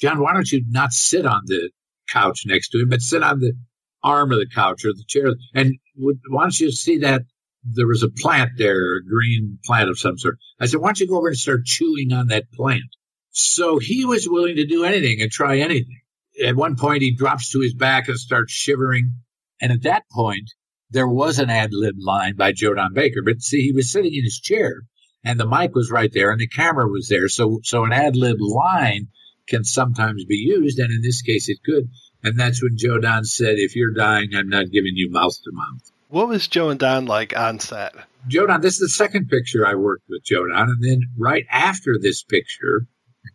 Jon, 0.00 0.20
why 0.20 0.34
don't 0.34 0.50
you 0.50 0.64
not 0.68 0.92
sit 0.92 1.26
on 1.26 1.42
the 1.46 1.70
couch 2.10 2.42
next 2.46 2.70
to 2.70 2.80
him, 2.80 2.88
but 2.88 3.00
sit 3.00 3.22
on 3.22 3.40
the 3.40 3.54
arm 4.02 4.32
of 4.32 4.38
the 4.38 4.50
couch 4.54 4.84
or 4.84 4.92
the 4.92 5.04
chair? 5.08 5.32
And 5.54 5.74
why 5.96 6.42
don't 6.42 6.60
you 6.60 6.70
see 6.70 6.98
that 6.98 7.22
there 7.64 7.86
was 7.86 8.02
a 8.02 8.10
plant 8.10 8.50
there, 8.58 8.96
a 8.96 9.04
green 9.08 9.58
plant 9.64 9.88
of 9.88 9.98
some 9.98 10.18
sort. 10.18 10.36
I 10.60 10.66
said, 10.66 10.80
why 10.80 10.88
don't 10.88 11.00
you 11.00 11.08
go 11.08 11.16
over 11.16 11.28
and 11.28 11.36
start 11.36 11.64
chewing 11.64 12.12
on 12.12 12.28
that 12.28 12.52
plant? 12.52 12.82
So 13.30 13.78
he 13.78 14.04
was 14.04 14.28
willing 14.28 14.56
to 14.56 14.66
do 14.66 14.84
anything 14.84 15.22
and 15.22 15.30
try 15.30 15.58
anything. 15.60 16.01
At 16.42 16.56
one 16.56 16.76
point, 16.76 17.02
he 17.02 17.14
drops 17.14 17.50
to 17.50 17.60
his 17.60 17.74
back 17.74 18.08
and 18.08 18.18
starts 18.18 18.52
shivering. 18.52 19.14
And 19.60 19.72
at 19.72 19.82
that 19.82 20.04
point, 20.10 20.50
there 20.90 21.08
was 21.08 21.38
an 21.38 21.50
ad 21.50 21.70
lib 21.72 21.96
line 21.98 22.36
by 22.36 22.52
Joe 22.52 22.74
Don 22.74 22.94
Baker. 22.94 23.22
But 23.24 23.42
see, 23.42 23.62
he 23.62 23.72
was 23.72 23.90
sitting 23.90 24.14
in 24.14 24.24
his 24.24 24.40
chair 24.40 24.82
and 25.24 25.38
the 25.38 25.46
mic 25.46 25.74
was 25.74 25.90
right 25.90 26.10
there 26.12 26.30
and 26.30 26.40
the 26.40 26.48
camera 26.48 26.88
was 26.88 27.08
there. 27.08 27.28
So, 27.28 27.60
so 27.62 27.84
an 27.84 27.92
ad 27.92 28.16
lib 28.16 28.38
line 28.40 29.08
can 29.48 29.64
sometimes 29.64 30.24
be 30.24 30.36
used. 30.36 30.78
And 30.78 30.92
in 30.92 31.02
this 31.02 31.22
case, 31.22 31.48
it 31.48 31.58
could. 31.64 31.88
And 32.22 32.38
that's 32.38 32.62
when 32.62 32.76
Joe 32.76 32.98
Don 32.98 33.24
said, 33.24 33.56
if 33.58 33.74
you're 33.74 33.92
dying, 33.92 34.30
I'm 34.34 34.48
not 34.48 34.70
giving 34.70 34.92
you 34.94 35.10
mouth 35.10 35.34
to 35.42 35.50
mouth. 35.52 35.90
What 36.08 36.28
was 36.28 36.46
Joe 36.46 36.70
and 36.70 36.78
Don 36.78 37.06
like 37.06 37.36
on 37.36 37.58
set? 37.58 37.94
Joe 38.28 38.46
Don, 38.46 38.60
this 38.60 38.74
is 38.74 38.80
the 38.80 38.88
second 38.88 39.28
picture 39.28 39.66
I 39.66 39.74
worked 39.74 40.04
with 40.08 40.22
Joe 40.24 40.46
Don. 40.46 40.68
And 40.68 40.82
then 40.82 41.00
right 41.18 41.46
after 41.50 41.96
this 42.00 42.22
picture, 42.22 42.86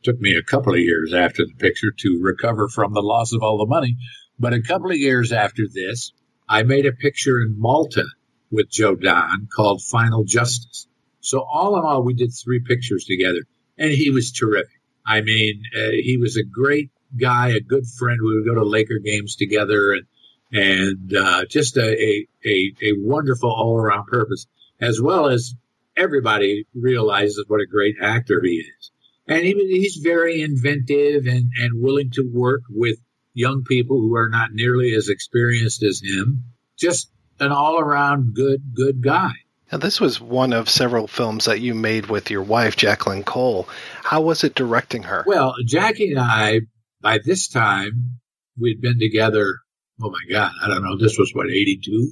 took 0.07 0.19
me 0.21 0.38
a 0.38 0.43
couple 0.43 0.73
of 0.73 0.79
years 0.79 1.13
after 1.13 1.45
the 1.45 1.53
picture 1.59 1.91
to 1.91 2.21
recover 2.21 2.69
from 2.69 2.93
the 2.93 3.01
loss 3.01 3.34
of 3.34 3.43
all 3.43 3.57
the 3.57 3.65
money. 3.65 3.97
But 4.39 4.53
a 4.53 4.61
couple 4.61 4.89
of 4.89 4.97
years 4.97 5.34
after 5.34 5.63
this, 5.69 6.13
I 6.47 6.63
made 6.63 6.85
a 6.85 6.93
picture 6.93 7.41
in 7.41 7.59
Malta 7.59 8.05
with 8.49 8.71
Joe 8.71 8.95
Don 8.95 9.49
called 9.53 9.81
Final 9.81 10.23
Justice. 10.23 10.88
So 11.19 11.41
all 11.41 11.77
in 11.77 11.84
all, 11.84 12.03
we 12.03 12.13
did 12.13 12.31
three 12.31 12.61
pictures 12.61 13.03
together 13.03 13.41
and 13.77 13.91
he 13.91 14.09
was 14.09 14.31
terrific. 14.31 14.79
I 15.05 15.19
mean, 15.21 15.63
uh, 15.75 15.91
he 15.91 16.17
was 16.17 16.38
a 16.38 16.43
great 16.43 16.89
guy, 17.19 17.49
a 17.49 17.59
good 17.59 17.85
friend. 17.99 18.19
We 18.21 18.35
would 18.35 18.47
go 18.47 18.55
to 18.55 18.63
Laker 18.63 18.99
games 19.03 19.35
together 19.35 19.91
and 19.91 20.05
and 20.49 21.13
uh, 21.13 21.43
just 21.49 21.75
a, 21.75 21.81
a, 21.81 22.27
a, 22.45 22.73
a 22.81 22.93
wonderful 22.99 23.51
all 23.51 23.75
around 23.75 24.05
purpose, 24.05 24.47
as 24.79 25.01
well 25.01 25.27
as 25.27 25.53
everybody 25.97 26.65
realizes 26.73 27.43
what 27.49 27.59
a 27.59 27.65
great 27.65 27.95
actor 28.01 28.39
he 28.41 28.63
is. 28.79 28.91
And 29.27 29.43
he, 29.43 29.53
he's 29.53 29.97
very 29.97 30.41
inventive 30.41 31.25
and, 31.25 31.51
and 31.59 31.81
willing 31.81 32.11
to 32.13 32.29
work 32.33 32.61
with 32.69 32.97
young 33.33 33.63
people 33.63 33.99
who 33.99 34.15
are 34.15 34.29
not 34.29 34.51
nearly 34.53 34.93
as 34.95 35.09
experienced 35.09 35.83
as 35.83 36.01
him. 36.03 36.43
Just 36.77 37.11
an 37.39 37.51
all 37.51 37.79
around 37.79 38.33
good, 38.33 38.73
good 38.73 39.03
guy. 39.03 39.33
Now, 39.71 39.79
this 39.79 39.99
was 39.99 40.21
one 40.21 40.53
of 40.53 40.69
several 40.69 41.07
films 41.07 41.45
that 41.45 41.59
you 41.59 41.75
made 41.75 42.05
with 42.05 42.31
your 42.31 42.41
wife, 42.41 42.77
Jacqueline 42.77 43.23
Cole. 43.23 43.67
How 44.01 44.21
was 44.21 44.45
it 44.45 44.55
directing 44.55 45.03
her? 45.03 45.25
Well, 45.27 45.55
Jackie 45.65 46.11
and 46.11 46.19
I, 46.19 46.61
by 47.01 47.19
this 47.23 47.49
time, 47.49 48.19
we'd 48.57 48.79
been 48.79 48.97
together 48.97 49.57
oh 50.01 50.09
my 50.09 50.19
God, 50.29 50.51
I 50.61 50.67
don't 50.67 50.83
know. 50.83 50.97
This 50.97 51.17
was 51.17 51.31
what, 51.33 51.47
82? 51.47 52.11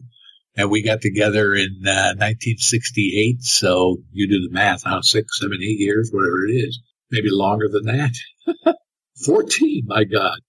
And 0.57 0.71
we 0.71 0.83
got 0.83 1.01
together 1.01 1.53
in 1.53 1.83
uh, 1.85 2.15
1968. 2.17 3.41
So 3.41 3.97
you 4.11 4.27
do 4.27 4.47
the 4.47 4.53
math, 4.53 4.83
how 4.83 5.01
six, 5.01 5.39
seven, 5.39 5.57
eight 5.61 5.79
years, 5.79 6.09
whatever 6.13 6.45
it 6.47 6.53
is, 6.53 6.79
maybe 7.15 7.29
longer 7.31 7.67
than 7.69 7.85
that. 7.85 8.75
14, 9.25 9.83
my 9.87 10.03
God. 10.03 10.39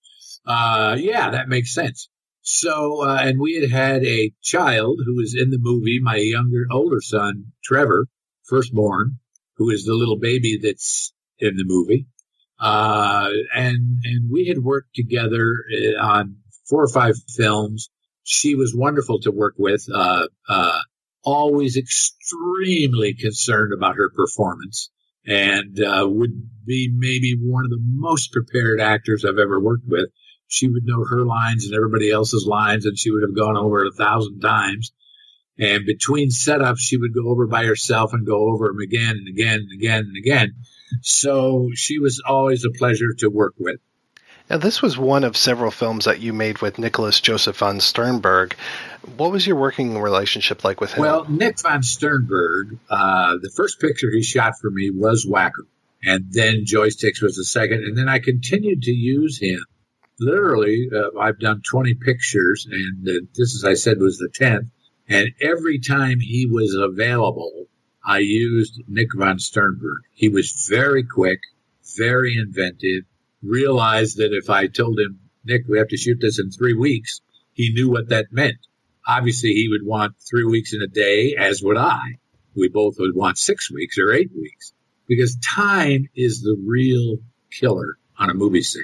Uh, 0.45 0.97
yeah, 0.99 1.31
that 1.31 1.49
makes 1.49 1.73
sense. 1.73 2.09
So, 2.41 3.03
uh, 3.03 3.19
and 3.21 3.39
we 3.39 3.55
had 3.55 3.69
had 3.71 4.05
a 4.05 4.31
child 4.41 4.99
who 5.05 5.15
was 5.15 5.35
in 5.37 5.49
the 5.49 5.59
movie, 5.59 5.99
my 6.01 6.17
younger, 6.17 6.65
older 6.71 7.01
son, 7.01 7.51
Trevor, 7.63 8.07
firstborn, 8.47 9.19
who 9.57 9.69
is 9.69 9.85
the 9.85 9.93
little 9.93 10.17
baby 10.19 10.59
that's 10.61 11.13
in 11.39 11.55
the 11.55 11.65
movie. 11.65 12.07
Uh, 12.59 13.29
and, 13.53 13.99
and 14.03 14.31
we 14.31 14.47
had 14.47 14.59
worked 14.59 14.95
together 14.95 15.53
uh, 15.73 16.01
on 16.01 16.37
four 16.69 16.83
or 16.83 16.89
five 16.89 17.15
films. 17.35 17.89
She 18.23 18.55
was 18.55 18.73
wonderful 18.75 19.19
to 19.21 19.31
work 19.31 19.55
with. 19.57 19.85
Uh, 19.93 20.27
uh, 20.47 20.79
always 21.23 21.75
extremely 21.75 23.13
concerned 23.13 23.73
about 23.73 23.97
her 23.97 24.09
performance 24.15 24.89
and 25.27 25.79
uh, 25.83 26.07
would 26.07 26.31
be 26.65 26.89
maybe 26.93 27.37
one 27.39 27.65
of 27.65 27.69
the 27.69 27.81
most 27.81 28.31
prepared 28.31 28.79
actors 28.79 29.25
I've 29.25 29.37
ever 29.37 29.59
worked 29.59 29.85
with. 29.85 30.09
She 30.47 30.69
would 30.69 30.85
know 30.85 31.03
her 31.03 31.25
lines 31.25 31.65
and 31.65 31.75
everybody 31.75 32.09
else's 32.09 32.45
lines, 32.47 32.85
and 32.85 32.97
she 32.97 33.11
would 33.11 33.23
have 33.23 33.35
gone 33.35 33.57
over 33.57 33.83
it 33.83 33.93
a 33.93 33.95
thousand 33.95 34.39
times. 34.39 34.93
And 35.59 35.85
between 35.85 36.29
setups, 36.29 36.79
she 36.79 36.97
would 36.97 37.13
go 37.13 37.29
over 37.29 37.47
by 37.47 37.65
herself 37.65 38.13
and 38.13 38.25
go 38.25 38.49
over 38.49 38.67
them 38.67 38.79
again 38.79 39.17
and 39.17 39.27
again 39.27 39.59
and 39.59 39.71
again 39.73 39.99
and 40.05 40.17
again. 40.17 40.53
So 41.01 41.69
she 41.73 41.99
was 41.99 42.21
always 42.25 42.63
a 42.63 42.77
pleasure 42.77 43.13
to 43.19 43.29
work 43.29 43.55
with. 43.57 43.79
Now, 44.49 44.57
this 44.57 44.81
was 44.81 44.97
one 44.97 45.25
of 45.25 45.35
several 45.35 45.71
films 45.71 46.05
that 46.05 46.21
you 46.21 46.31
made 46.31 46.59
with 46.59 46.79
Nicholas 46.79 47.19
Josef 47.19 47.57
von 47.57 47.81
Sternberg. 47.81 48.55
What 49.17 49.31
was 49.31 49.45
your 49.45 49.57
working 49.57 49.99
relationship 49.99 50.63
like 50.63 50.79
with 50.79 50.93
him? 50.93 51.01
Well, 51.01 51.25
Nick 51.29 51.59
von 51.59 51.83
Sternberg, 51.83 52.77
uh, 52.89 53.37
the 53.41 53.51
first 53.55 53.81
picture 53.81 54.07
he 54.09 54.23
shot 54.23 54.53
for 54.61 54.71
me 54.71 54.89
was 54.89 55.25
Wacko. 55.25 55.65
And 56.01 56.31
then 56.31 56.63
Joysticks 56.63 57.21
was 57.21 57.35
the 57.35 57.43
second. 57.43 57.83
And 57.83 57.97
then 57.97 58.07
I 58.07 58.19
continued 58.19 58.83
to 58.83 58.91
use 58.91 59.37
him. 59.37 59.59
Literally, 60.19 60.89
uh, 60.95 61.19
I've 61.19 61.39
done 61.39 61.61
20 61.69 61.95
pictures, 61.95 62.67
and 62.71 63.07
uh, 63.07 63.25
this, 63.35 63.55
as 63.55 63.63
I 63.65 63.73
said, 63.75 63.99
was 63.99 64.17
the 64.17 64.29
10th. 64.29 64.71
And 65.09 65.31
every 65.41 65.79
time 65.79 66.19
he 66.19 66.47
was 66.47 66.73
available, 66.73 67.67
I 68.03 68.19
used 68.19 68.81
Nick 68.87 69.09
von 69.13 69.39
Sternberg. 69.39 70.03
He 70.13 70.29
was 70.29 70.67
very 70.69 71.03
quick, 71.03 71.39
very 71.97 72.37
inventive, 72.37 73.03
realized 73.47 74.17
that 74.17 74.33
if 74.33 74.49
I 74.49 74.67
told 74.67 74.99
him, 74.99 75.19
Nick, 75.45 75.63
we 75.67 75.77
have 75.77 75.87
to 75.89 75.97
shoot 75.97 76.17
this 76.19 76.39
in 76.39 76.51
three 76.51 76.73
weeks, 76.73 77.21
he 77.53 77.73
knew 77.73 77.89
what 77.89 78.09
that 78.09 78.27
meant. 78.31 78.57
Obviously, 79.07 79.53
he 79.53 79.69
would 79.69 79.85
want 79.85 80.15
three 80.29 80.43
weeks 80.43 80.73
in 80.73 80.81
a 80.81 80.87
day, 80.87 81.35
as 81.37 81.61
would 81.63 81.77
I. 81.77 82.19
We 82.55 82.69
both 82.69 82.95
would 82.99 83.15
want 83.15 83.37
six 83.37 83.71
weeks 83.71 83.97
or 83.97 84.11
eight 84.11 84.31
weeks 84.35 84.73
because 85.07 85.37
time 85.37 86.09
is 86.15 86.41
the 86.41 86.57
real 86.65 87.17
killer 87.51 87.97
on 88.19 88.29
a 88.29 88.33
movie 88.33 88.63
set. 88.63 88.83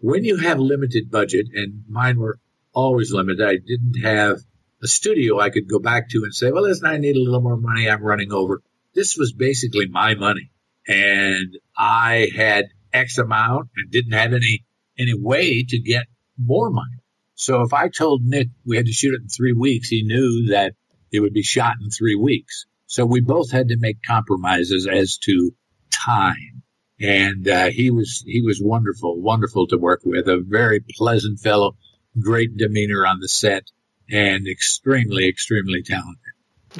When 0.00 0.24
you 0.24 0.36
have 0.36 0.58
limited 0.58 1.10
budget, 1.10 1.46
and 1.54 1.84
mine 1.88 2.18
were 2.18 2.38
always 2.74 3.12
limited, 3.12 3.46
I 3.46 3.56
didn't 3.56 4.02
have 4.02 4.40
a 4.82 4.86
studio 4.86 5.40
I 5.40 5.50
could 5.50 5.68
go 5.68 5.78
back 5.78 6.10
to 6.10 6.24
and 6.24 6.34
say, 6.34 6.50
well, 6.50 6.64
listen, 6.64 6.86
I 6.86 6.98
need 6.98 7.16
a 7.16 7.22
little 7.22 7.40
more 7.40 7.56
money. 7.56 7.88
I'm 7.88 8.02
running 8.02 8.32
over. 8.32 8.62
This 8.94 9.16
was 9.16 9.32
basically 9.32 9.88
my 9.88 10.14
money. 10.14 10.50
And 10.86 11.56
I 11.76 12.28
had 12.36 12.66
X 12.92 13.18
amount 13.18 13.68
and 13.76 13.90
didn't 13.90 14.12
have 14.12 14.32
any 14.32 14.64
any 14.98 15.14
way 15.14 15.64
to 15.68 15.78
get 15.78 16.06
more 16.38 16.70
money. 16.70 17.02
So 17.34 17.62
if 17.62 17.72
I 17.72 17.88
told 17.88 18.22
Nick 18.24 18.48
we 18.64 18.76
had 18.76 18.86
to 18.86 18.92
shoot 18.92 19.14
it 19.14 19.22
in 19.22 19.28
three 19.28 19.52
weeks, 19.52 19.88
he 19.88 20.02
knew 20.02 20.48
that 20.48 20.74
it 21.12 21.20
would 21.20 21.34
be 21.34 21.42
shot 21.42 21.74
in 21.82 21.90
three 21.90 22.16
weeks. 22.16 22.66
So 22.86 23.04
we 23.04 23.20
both 23.20 23.50
had 23.50 23.68
to 23.68 23.76
make 23.78 23.98
compromises 24.06 24.88
as 24.90 25.18
to 25.18 25.50
time. 25.92 26.62
And 26.98 27.46
uh, 27.46 27.66
he 27.66 27.90
was 27.90 28.24
he 28.26 28.40
was 28.40 28.60
wonderful, 28.62 29.20
wonderful 29.20 29.66
to 29.68 29.76
work 29.76 30.00
with. 30.04 30.28
A 30.28 30.42
very 30.42 30.80
pleasant 30.80 31.40
fellow, 31.40 31.76
great 32.18 32.56
demeanor 32.56 33.06
on 33.06 33.20
the 33.20 33.28
set, 33.28 33.64
and 34.10 34.48
extremely, 34.48 35.28
extremely 35.28 35.82
talented. 35.82 36.25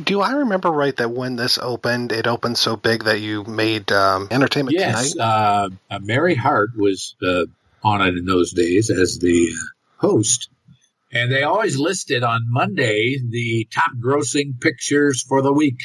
Do 0.02 0.20
I 0.20 0.32
remember 0.32 0.70
right 0.70 0.94
that 0.97 1.10
when 1.10 1.36
this 1.36 1.59
opened, 1.59 2.12
it 2.12 2.27
opened 2.27 2.59
so 2.59 2.77
big 2.77 3.05
that 3.05 3.20
you 3.20 3.44
made 3.44 3.90
um, 3.93 4.28
Entertainment 4.31 4.77
yes, 4.77 5.12
Tonight? 5.12 5.24
Uh, 5.24 5.68
uh, 5.90 5.98
Mary 6.01 6.35
Hart 6.35 6.70
was 6.77 7.16
uh, 7.23 7.44
on 7.82 8.02
it 8.02 8.16
in 8.16 8.27
those 8.27 8.52
days 8.52 8.90
as 8.90 9.18
the 9.18 9.52
host. 9.97 10.51
And 11.12 11.32
they 11.32 11.44
always 11.44 11.78
listed 11.78 12.23
on 12.23 12.43
Monday 12.48 13.16
the 13.27 13.66
top 13.73 13.93
grossing 13.98 14.60
pictures 14.60 15.23
for 15.23 15.40
the 15.40 15.52
week, 15.52 15.78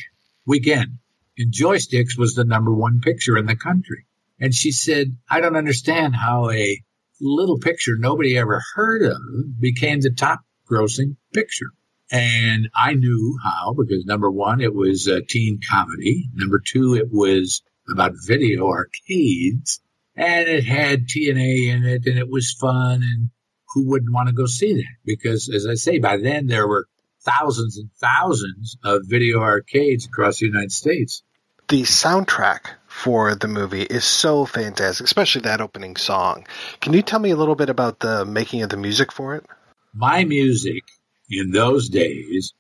weekend. 0.46 0.98
And 1.38 1.54
Joysticks 1.54 2.18
was 2.18 2.34
the 2.36 2.44
number 2.44 2.74
one 2.74 3.00
picture 3.00 3.38
in 3.38 3.46
the 3.46 3.56
country. 3.56 4.06
And 4.40 4.54
she 4.54 4.72
said, 4.72 5.16
I 5.30 5.40
don't 5.40 5.56
understand 5.56 6.16
how 6.16 6.50
a 6.50 6.82
little 7.22 7.60
picture 7.60 7.96
nobody 7.98 8.38
ever 8.38 8.62
heard 8.76 9.04
of 9.04 9.18
became 9.60 10.02
the 10.02 10.12
top 10.12 10.42
grossing 10.70 11.16
picture. 11.34 11.68
And 12.12 12.70
I 12.76 12.94
knew 12.94 13.38
how 13.42 13.74
because 13.74 14.06
number 14.06 14.30
one, 14.30 14.60
it 14.60 14.76
was 14.76 15.08
a 15.08 15.22
teen 15.22 15.62
comedy. 15.70 16.30
Number 16.34 16.60
two, 16.60 16.96
it 16.96 17.08
was 17.10 17.62
about 17.90 18.14
video 18.28 18.68
arcades 18.68 19.80
and 20.16 20.48
it 20.50 20.66
had 20.66 21.08
TNA 21.08 21.68
in 21.68 21.86
it 21.86 22.06
and 22.06 22.20
it 22.20 22.30
was 22.30 22.52
fun 22.60 23.02
and 23.02 23.30
who 23.74 23.88
wouldn't 23.88 24.14
want 24.14 24.28
to 24.28 24.34
go 24.34 24.46
see 24.46 24.74
that? 24.74 24.96
Because 25.06 25.50
as 25.50 25.66
I 25.66 25.76
say, 25.76 26.00
by 26.00 26.18
then 26.18 26.48
there 26.48 26.68
were 26.68 26.88
thousands 27.22 27.78
and 27.78 27.90
thousands 28.00 28.78
of 28.84 29.04
video 29.06 29.40
arcades 29.40 30.06
across 30.06 30.40
the 30.40 30.48
United 30.48 30.72
States. 30.72 31.24
The 31.70 31.84
soundtrack 31.84 32.66
for 32.88 33.34
the 33.36 33.48
movie 33.48 33.84
is 33.84 34.04
so 34.04 34.46
fantastic, 34.46 35.06
especially 35.06 35.42
that 35.44 35.62
opening 35.62 35.96
song. 35.96 36.46
Can 36.82 36.92
you 36.92 37.02
tell 37.02 37.20
me 37.20 37.32
a 37.32 37.38
little 37.38 37.56
bit 37.56 37.70
about 37.70 38.00
the 38.00 38.26
making 38.26 38.64
of 38.64 38.70
the 38.70 38.78
music 38.78 39.12
for 39.12 39.36
it? 39.36 39.46
My 39.94 40.26
music 40.26 40.84
in 41.32 41.52
those 41.52 41.90
days 41.90 42.54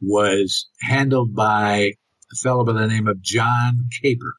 was 0.00 0.68
handled 0.80 1.34
by 1.34 1.92
a 2.32 2.36
fellow 2.36 2.64
by 2.64 2.72
the 2.72 2.86
name 2.86 3.08
of 3.08 3.20
John 3.20 3.88
Caper. 4.02 4.34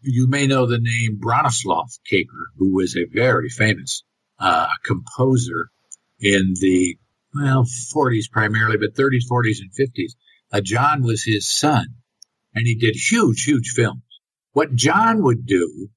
You 0.00 0.28
may 0.28 0.46
know 0.46 0.66
the 0.66 0.78
name 0.78 1.18
Bronislaw 1.20 1.86
Kaper, 2.06 2.50
who 2.56 2.74
was 2.74 2.96
a 2.96 3.04
very 3.04 3.48
famous 3.48 4.04
uh, 4.38 4.68
composer 4.84 5.68
in 6.20 6.54
the 6.60 6.98
well 7.34 7.64
40s 7.64 8.30
primarily, 8.30 8.76
but 8.76 8.94
30s, 8.94 9.24
40s, 9.30 9.58
and 9.60 9.72
50s. 9.72 10.12
Uh, 10.52 10.60
John 10.60 11.02
was 11.02 11.24
his 11.24 11.48
son, 11.48 11.86
and 12.54 12.66
he 12.66 12.74
did 12.74 12.94
huge, 12.94 13.44
huge 13.44 13.70
films. 13.70 14.02
What 14.52 14.74
John 14.74 15.22
would 15.22 15.46
do 15.46 15.88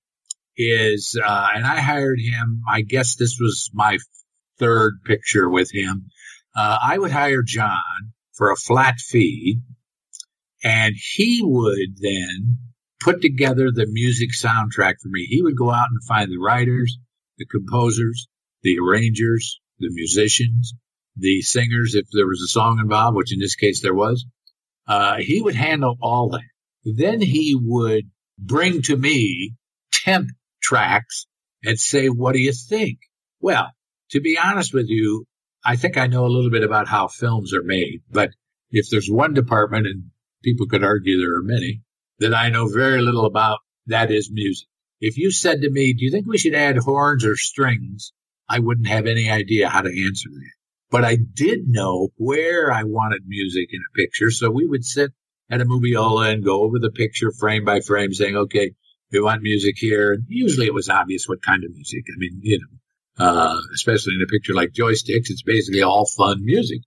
is, 0.58 1.20
uh, 1.22 1.48
and 1.54 1.66
I 1.66 1.82
hired 1.82 2.20
him. 2.20 2.62
I 2.70 2.82
guess 2.82 3.16
this 3.16 3.38
was 3.40 3.70
my 3.74 3.98
third 4.58 5.04
picture 5.04 5.50
with 5.50 5.70
him. 5.74 6.10
Uh, 6.56 6.78
I 6.82 6.98
would 6.98 7.12
hire 7.12 7.44
John 7.44 8.14
for 8.34 8.52
a 8.52 8.56
flat 8.56 9.00
fee, 9.00 9.60
and 10.64 10.96
he 10.96 11.42
would 11.44 11.98
then 12.00 12.60
put 13.00 13.22
together 13.22 13.72
the 13.72 13.88
music 13.88 14.30
soundtrack 14.32 14.96
for 15.02 15.10
me. 15.10 15.26
He 15.30 15.42
would 15.42 15.58
go 15.58 15.72
out 15.72 15.90
and 15.92 16.04
find 16.08 16.32
the 16.32 16.38
writers, 16.38 16.98
the 17.38 17.46
composers, 17.46 18.28
the 18.64 18.80
arrangers, 18.80 19.60
the 19.80 19.90
musicians, 19.92 20.74
the 21.18 21.42
singers, 21.42 21.94
if 21.96 22.06
there 22.12 22.26
was 22.26 22.42
a 22.42 22.52
song 22.52 22.80
involved, 22.80 23.16
which 23.16 23.34
in 23.34 23.40
this 23.40 23.56
case 23.56 23.82
there 23.82 23.94
was. 23.94 24.26
Uh, 24.88 25.18
he 25.18 25.42
would 25.42 25.56
handle 25.56 25.98
all 26.02 26.30
that. 26.30 26.42
Then 26.84 27.22
he 27.22 27.58
would 27.60 28.06
bring 28.38 28.82
to 28.84 28.96
me 28.96 29.54
temp 29.92 30.30
tracks 30.62 31.26
and 31.64 31.80
say, 31.80 32.08
what 32.08 32.34
do 32.34 32.40
you 32.40 32.54
think? 32.54 33.00
Well, 33.40 33.72
to 34.12 34.22
be 34.22 34.38
honest 34.38 34.74
with 34.74 34.88
you, 34.88 35.26
I 35.66 35.76
think 35.76 35.98
I 35.98 36.08
know 36.08 36.26
a 36.26 36.30
little 36.30 36.52
bit 36.52 36.64
about 36.64 36.88
how 36.88 37.08
films 37.08 37.54
are 37.54 37.64
made, 37.64 38.02
but 38.12 38.30
if 38.70 38.90
there's 38.90 39.10
one 39.10 39.34
department, 39.34 39.88
and 39.88 40.04
people 40.44 40.68
could 40.68 40.84
argue 40.84 41.18
there 41.18 41.38
are 41.38 41.44
many, 41.44 41.82
that 42.20 42.36
I 42.36 42.50
know 42.50 42.68
very 42.68 43.02
little 43.02 43.26
about, 43.26 43.60
that 43.88 44.12
is 44.12 44.30
music. 44.32 44.68
If 45.02 45.18
you 45.18 45.32
said 45.32 45.62
to 45.62 45.72
me, 45.72 45.94
do 45.94 46.06
you 46.06 46.12
think 46.12 46.28
we 46.28 46.38
should 46.38 46.56
add 46.56 46.78
horns 46.78 47.26
or 47.26 47.36
strings? 47.36 48.14
I 48.48 48.60
wouldn't 48.60 48.88
have 48.88 49.08
any 49.08 49.30
idea 49.30 49.70
how 49.70 49.82
to 49.82 50.06
answer 50.06 50.30
that. 50.30 50.52
But 50.92 51.04
I 51.04 51.18
did 51.34 51.68
know 51.68 52.10
where 52.16 52.72
I 52.72 52.84
wanted 52.84 53.24
music 53.26 53.70
in 53.72 53.82
a 53.82 53.98
picture. 53.98 54.30
So 54.30 54.52
we 54.52 54.68
would 54.68 54.86
sit 54.86 55.12
at 55.50 55.62
a 55.62 55.66
moviola 55.66 56.32
and 56.32 56.46
go 56.46 56.64
over 56.64 56.80
the 56.80 56.92
picture 56.92 57.32
frame 57.32 57.66
by 57.66 57.80
frame 57.80 58.14
saying, 58.14 58.36
okay, 58.36 58.72
we 59.12 59.20
want 59.20 59.42
music 59.42 59.76
here. 59.78 60.18
Usually 60.28 60.68
it 60.68 60.74
was 60.74 60.90
obvious 60.90 61.28
what 61.28 61.42
kind 61.42 61.64
of 61.64 61.72
music. 61.72 62.06
I 62.08 62.18
mean, 62.18 62.40
you 62.42 62.60
know, 62.60 62.78
uh, 63.18 63.58
especially 63.74 64.14
in 64.16 64.22
a 64.24 64.32
picture 64.32 64.54
like 64.54 64.72
joysticks, 64.72 65.30
it's 65.30 65.44
basically 65.44 65.84
all 65.84 66.06
fun 66.06 66.44
music. 66.44 66.82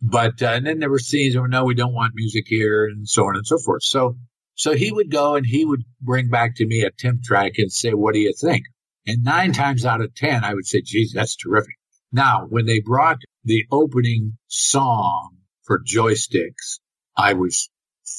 But, 0.00 0.42
uh, 0.42 0.46
and 0.46 0.66
then 0.66 0.80
there 0.80 0.90
were 0.90 0.98
scenes 0.98 1.36
where 1.36 1.48
no, 1.48 1.64
we 1.64 1.74
don't 1.74 1.94
want 1.94 2.14
music 2.14 2.44
here 2.46 2.86
and 2.86 3.08
so 3.08 3.26
on 3.26 3.36
and 3.36 3.46
so 3.46 3.58
forth. 3.58 3.82
So, 3.84 4.16
so 4.54 4.74
he 4.74 4.92
would 4.92 5.10
go 5.10 5.36
and 5.36 5.46
he 5.46 5.64
would 5.64 5.84
bring 6.00 6.28
back 6.28 6.56
to 6.56 6.66
me 6.66 6.82
a 6.82 6.90
temp 6.90 7.22
track 7.22 7.52
and 7.58 7.72
say, 7.72 7.90
what 7.90 8.14
do 8.14 8.20
you 8.20 8.34
think? 8.38 8.64
And 9.06 9.24
nine 9.24 9.52
times 9.52 9.84
out 9.84 10.00
of 10.00 10.14
10, 10.14 10.44
I 10.44 10.54
would 10.54 10.66
say, 10.66 10.82
geez, 10.84 11.12
that's 11.12 11.36
terrific. 11.36 11.74
Now, 12.12 12.46
when 12.48 12.66
they 12.66 12.80
brought 12.80 13.18
the 13.44 13.64
opening 13.70 14.38
song 14.48 15.36
for 15.62 15.82
joysticks, 15.82 16.80
I 17.16 17.32
was 17.34 17.70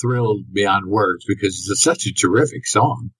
thrilled 0.01 0.51
beyond 0.51 0.87
words 0.87 1.25
because 1.27 1.67
it's 1.69 1.81
such 1.81 2.07
a 2.07 2.13
terrific 2.13 2.65
song 2.65 3.11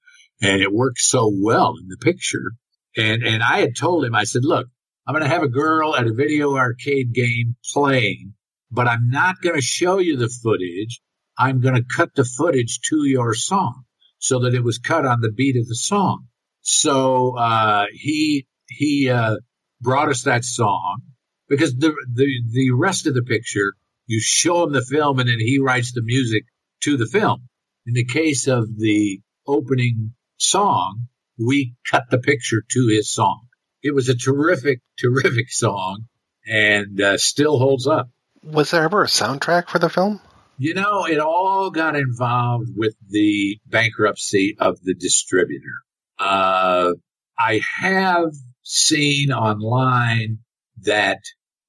and 0.42 0.62
it 0.62 0.74
works 0.74 1.06
so 1.06 1.32
well 1.34 1.76
in 1.80 1.88
the 1.88 1.98
picture. 1.98 2.54
And, 2.96 3.24
and 3.24 3.42
I 3.42 3.60
had 3.60 3.76
told 3.76 4.06
him, 4.06 4.16
I 4.16 4.24
said, 4.24 4.44
look, 4.44 4.68
I'm 5.08 5.14
going 5.14 5.24
to 5.24 5.30
have 5.30 5.44
a 5.44 5.50
girl 5.50 5.96
at 5.96 6.08
a 6.08 6.14
video 6.14 6.56
arcade 6.56 7.14
game 7.14 7.56
playing, 7.74 8.34
but 8.72 8.88
I'm 8.88 9.10
not 9.10 9.42
going 9.42 9.56
to 9.56 9.62
show 9.62 10.00
you 10.00 10.18
the 10.18 10.30
footage. 10.30 11.02
I'm 11.38 11.60
going 11.60 11.76
to 11.76 11.84
cut 11.84 12.14
the 12.16 12.26
footage 12.26 12.80
to 12.90 13.06
your 13.06 13.34
song 13.34 13.84
so 14.20 14.40
that 14.40 14.54
it 14.54 14.64
was 14.64 14.78
cut 14.78 15.06
on 15.06 15.22
the 15.22 15.32
beat 15.32 15.58
of 15.58 15.68
the 15.68 15.76
song. 15.76 16.28
So, 16.62 17.38
uh, 17.38 17.88
he, 17.92 18.48
he, 18.70 19.10
uh, 19.10 19.38
brought 19.84 20.10
us 20.10 20.24
that 20.24 20.46
song 20.46 21.02
because 21.50 21.76
the, 21.76 21.94
the, 22.14 22.28
the 22.52 22.72
rest 22.72 23.06
of 23.06 23.14
the 23.14 23.22
picture, 23.22 23.74
you 24.08 24.20
show 24.22 24.64
him 24.64 24.72
the 24.72 24.82
film 24.82 25.20
and 25.20 25.30
then 25.30 25.40
he 25.40 25.60
writes 25.60 25.92
the 25.94 26.02
music 26.02 26.44
to 26.84 26.98
the 26.98 27.06
film. 27.06 27.48
In 27.86 27.94
the 27.94 28.06
case 28.06 28.48
of 28.48 28.68
the 28.78 29.20
opening 29.46 30.14
song, 30.38 31.08
we 31.38 31.76
cut 31.90 32.04
the 32.10 32.20
picture 32.20 32.64
to 32.72 32.88
his 32.88 33.12
song. 33.12 33.48
It 33.82 33.94
was 33.94 34.10
a 34.10 34.16
terrific, 34.16 34.82
terrific 34.98 35.50
song 35.50 36.06
and 36.48 37.00
uh, 37.02 37.18
still 37.18 37.58
holds 37.58 37.88
up. 37.88 38.10
Was 38.44 38.72
there 38.72 38.84
ever 38.84 39.04
a 39.04 39.08
soundtrack 39.08 39.70
for 39.70 39.80
the 39.80 39.90
film? 39.90 40.20
You 40.58 40.74
know, 40.74 41.06
it 41.06 41.20
all 41.20 41.72
got 41.72 41.96
involved 41.96 42.70
with 42.76 42.96
the 43.10 43.58
bankruptcy 43.66 44.56
of 44.60 44.82
the 44.84 44.94
distributor. 44.94 45.82
Uh, 46.20 46.94
I 47.38 47.62
have 47.82 48.34
seen 48.62 49.32
online 49.32 50.40
that 50.84 51.20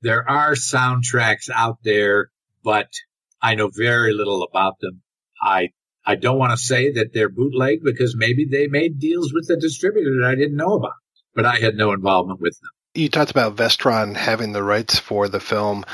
there 0.03 0.29
are 0.29 0.53
soundtracks 0.53 1.49
out 1.53 1.79
there, 1.83 2.29
but 2.63 2.89
I 3.41 3.55
know 3.55 3.71
very 3.75 4.13
little 4.13 4.43
about 4.43 4.75
them. 4.81 5.03
I 5.41 5.71
I 6.07 6.17
don't 6.17 6.39
want 6.39 6.53
to 6.53 6.63
say 6.63 6.93
that 6.93 7.13
they're 7.15 7.31
bootleg 7.31 7.83
because 7.83 8.15
maybe 8.17 8.47
they 8.51 8.67
made 8.67 8.99
deals 8.99 9.33
with 9.33 9.49
the 9.49 9.57
distributor 9.57 10.21
that 10.21 10.29
I 10.29 10.35
didn't 10.35 10.57
know 10.57 10.75
about, 10.75 10.93
but 11.35 11.47
I 11.47 11.57
had 11.57 11.77
no 11.77 11.93
involvement 11.93 12.41
with 12.41 12.59
them. 12.61 12.71
You 12.95 13.09
talked 13.09 13.31
about 13.31 13.57
Vestron 13.57 14.15
having 14.15 14.53
the 14.53 14.63
rights 14.63 14.99
for 14.99 15.29
the 15.29 15.41
film. 15.41 15.85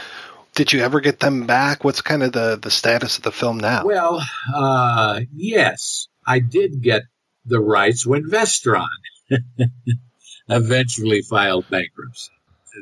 Did 0.54 0.72
you 0.72 0.80
ever 0.80 1.00
get 1.00 1.20
them 1.20 1.46
back? 1.46 1.84
What's 1.84 2.02
kind 2.02 2.22
of 2.22 2.32
the, 2.32 2.58
the 2.60 2.70
status 2.70 3.18
of 3.18 3.22
the 3.22 3.32
film 3.32 3.58
now? 3.58 3.84
Well, 3.84 4.20
uh, 4.54 5.20
yes, 5.32 6.08
I 6.26 6.40
did 6.40 6.82
get 6.82 7.02
the 7.46 7.60
rights 7.60 8.04
when 8.04 8.24
Vestron 8.24 8.88
eventually 10.48 11.22
filed 11.22 11.70
bankruptcy. 11.70 12.32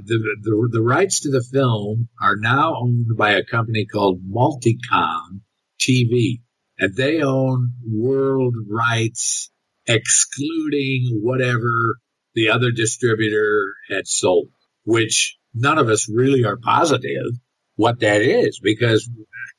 The, 0.04 0.18
the, 0.42 0.68
the 0.72 0.82
rights 0.82 1.20
to 1.20 1.30
the 1.30 1.42
film 1.42 2.08
are 2.20 2.36
now 2.36 2.76
owned 2.76 3.16
by 3.16 3.32
a 3.32 3.44
company 3.44 3.86
called 3.86 4.20
Multicom 4.22 5.40
TV, 5.80 6.40
and 6.78 6.94
they 6.94 7.22
own 7.22 7.72
world 7.86 8.54
rights, 8.68 9.50
excluding 9.86 11.20
whatever 11.22 11.96
the 12.34 12.50
other 12.50 12.70
distributor 12.70 13.74
had 13.90 14.06
sold, 14.06 14.48
which 14.84 15.36
none 15.54 15.78
of 15.78 15.88
us 15.88 16.08
really 16.08 16.44
are 16.44 16.56
positive 16.56 17.32
what 17.76 18.00
that 18.00 18.22
is 18.22 18.60
because 18.60 19.08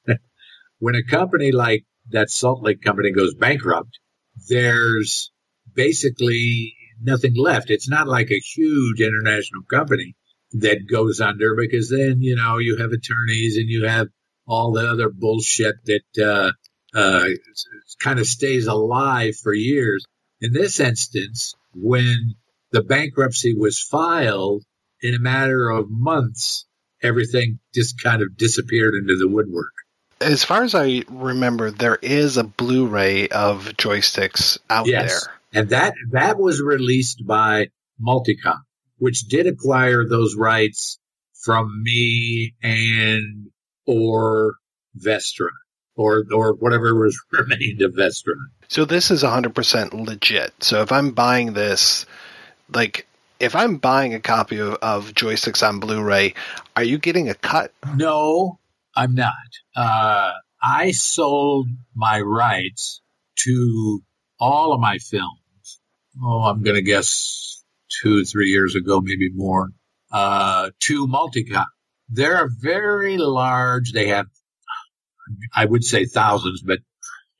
when 0.79 0.95
a 0.95 1.03
company 1.03 1.51
like 1.51 1.85
that 2.09 2.29
Salt 2.29 2.63
Lake 2.63 2.81
company 2.81 3.11
goes 3.11 3.33
bankrupt, 3.33 3.99
there's 4.47 5.31
basically 5.73 6.75
nothing 7.01 7.35
left. 7.35 7.69
It's 7.69 7.89
not 7.89 8.07
like 8.07 8.29
a 8.31 8.39
huge 8.39 8.99
international 9.01 9.63
company 9.69 10.15
that 10.53 10.87
goes 10.89 11.21
under 11.21 11.55
because 11.55 11.89
then, 11.89 12.21
you 12.21 12.35
know, 12.35 12.57
you 12.57 12.77
have 12.77 12.91
attorneys 12.91 13.57
and 13.57 13.69
you 13.69 13.85
have 13.85 14.07
all 14.47 14.71
the 14.73 14.89
other 14.89 15.09
bullshit 15.09 15.75
that, 15.85 16.23
uh, 16.25 16.51
uh, 16.93 17.25
kind 17.99 18.19
of 18.19 18.25
stays 18.25 18.67
alive 18.67 19.35
for 19.35 19.53
years. 19.53 20.05
In 20.41 20.53
this 20.53 20.79
instance, 20.79 21.53
when 21.73 22.35
the 22.71 22.83
bankruptcy 22.83 23.53
was 23.53 23.79
filed 23.79 24.63
in 25.01 25.13
a 25.13 25.19
matter 25.19 25.69
of 25.69 25.89
months, 25.89 26.65
everything 27.01 27.59
just 27.73 28.01
kind 28.01 28.21
of 28.21 28.37
disappeared 28.37 28.95
into 28.95 29.17
the 29.17 29.27
woodwork. 29.27 29.73
As 30.21 30.43
far 30.43 30.63
as 30.63 30.75
I 30.75 31.03
remember, 31.07 31.71
there 31.71 31.97
is 32.01 32.37
a 32.37 32.43
Blu-ray 32.43 33.29
of 33.29 33.65
joysticks 33.77 34.57
out 34.69 34.87
yes. 34.87 35.25
there. 35.25 35.33
And 35.61 35.69
that, 35.69 35.95
that 36.11 36.37
was 36.37 36.61
released 36.61 37.25
by 37.25 37.69
Multicom, 38.01 38.59
which 38.97 39.21
did 39.21 39.47
acquire 39.47 40.07
those 40.07 40.35
rights 40.35 40.99
from 41.43 41.81
me 41.83 42.53
and 42.61 43.47
or 43.87 44.55
Vestron 44.97 45.49
or, 45.99 46.23
or 46.31 46.53
whatever 46.53 46.95
was 46.95 47.19
remained 47.31 47.81
of 47.81 47.93
Vestron. 47.93 48.47
So 48.67 48.85
this 48.85 49.11
is 49.11 49.23
100% 49.23 49.93
legit. 49.93 50.53
So 50.63 50.81
if 50.81 50.91
I'm 50.91 51.11
buying 51.11 51.53
this, 51.53 52.05
like, 52.73 53.05
If 53.39 53.55
I'm 53.55 53.77
buying 53.77 54.13
a 54.13 54.19
copy 54.19 54.59
of, 54.59 54.73
of 54.81 55.13
Joysticks 55.13 55.65
on 55.67 55.79
Blu-ray, 55.79 56.33
are 56.75 56.83
you 56.83 56.97
getting 56.97 57.29
a 57.29 57.33
cut? 57.35 57.71
No, 57.95 58.59
I'm 58.95 59.15
not. 59.15 59.31
Uh, 59.75 60.33
I 60.61 60.91
sold 60.91 61.67
my 61.95 62.19
rights 62.19 63.01
to 63.45 64.01
all 64.39 64.73
of 64.73 64.79
my 64.81 64.97
films. 64.97 65.79
Oh, 66.21 66.43
I'm 66.43 66.63
going 66.63 66.75
to 66.75 66.81
guess 66.81 67.63
two, 68.01 68.25
three 68.25 68.49
years 68.49 68.75
ago, 68.75 68.99
maybe 69.01 69.29
more, 69.33 69.69
uh, 70.11 70.71
to 70.81 71.07
Multicom. 71.07 71.65
They're 72.09 72.49
very 72.49 73.17
large. 73.17 73.93
They 73.93 74.07
have, 74.07 74.27
I 75.55 75.65
would 75.65 75.83
say 75.83 76.05
thousands, 76.05 76.61
but 76.61 76.79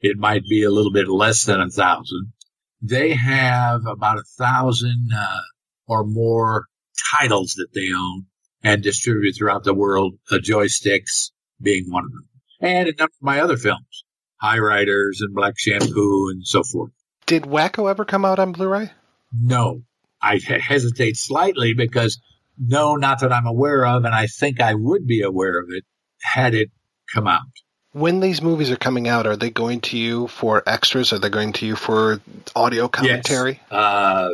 it 0.02 0.18
might 0.18 0.44
be 0.50 0.64
a 0.64 0.72
little 0.72 0.92
bit 0.92 1.08
less 1.08 1.46
than 1.46 1.60
a 1.60 1.70
thousand. 1.70 2.34
They 2.82 3.14
have 3.14 3.86
about 3.86 4.20
a 4.20 4.24
thousand, 4.38 5.10
uh, 5.16 5.42
or 5.88 6.06
more 6.06 6.66
titles 7.12 7.56
that 7.58 7.74
they 7.74 7.92
own 7.94 8.26
and 8.64 8.84
distribute 8.84 9.34
throughout 9.34 9.64
the 9.64 9.74
world, 9.74 10.16
uh, 10.32 10.36
joysticks 10.36 11.32
being 11.62 11.86
one 11.90 12.06
of 12.06 12.12
them. 12.12 12.30
And 12.62 12.88
a 12.90 12.92
number 12.92 13.04
of 13.04 13.22
my 13.22 13.40
other 13.42 13.58
films, 13.58 14.06
Hi-Riders 14.42 15.22
and 15.22 15.34
Black 15.34 15.56
Shampoo 15.58 16.30
and 16.32 16.46
so 16.46 16.64
forth. 16.64 16.92
Did 17.26 17.44
Wacko 17.44 17.90
ever 17.90 18.06
come 18.06 18.26
out 18.26 18.40
on 18.40 18.52
Blu-ray? 18.52 18.92
No, 19.34 19.84
I 20.22 20.40
hesitate 20.40 21.16
slightly 21.16 21.74
because 21.74 22.20
no, 22.58 22.96
not 22.96 23.22
that 23.22 23.32
I'm 23.32 23.46
aware 23.46 23.86
of, 23.86 24.04
and 24.04 24.14
I 24.14 24.28
think 24.28 24.60
I 24.60 24.74
would 24.74 25.08
be 25.08 25.22
aware 25.22 25.60
of 25.60 25.68
it 25.70 25.86
had 26.22 26.54
it 26.54 26.70
come 27.14 27.28
out. 27.28 27.42
When 27.92 28.20
these 28.20 28.42
movies 28.42 28.70
are 28.72 28.78
coming 28.78 29.08
out, 29.08 29.26
are 29.26 29.36
they 29.36 29.50
going 29.50 29.82
to 29.82 29.98
you 29.98 30.28
for 30.28 30.62
extras? 30.68 31.12
Are 31.12 31.20
they 31.20 31.30
going 31.30 31.54
to 31.54 31.66
you 31.66 31.76
for 31.76 32.22
audio 32.56 32.88
commentary? 32.88 33.60
Yes. 33.72 33.72
Uh, 33.72 34.30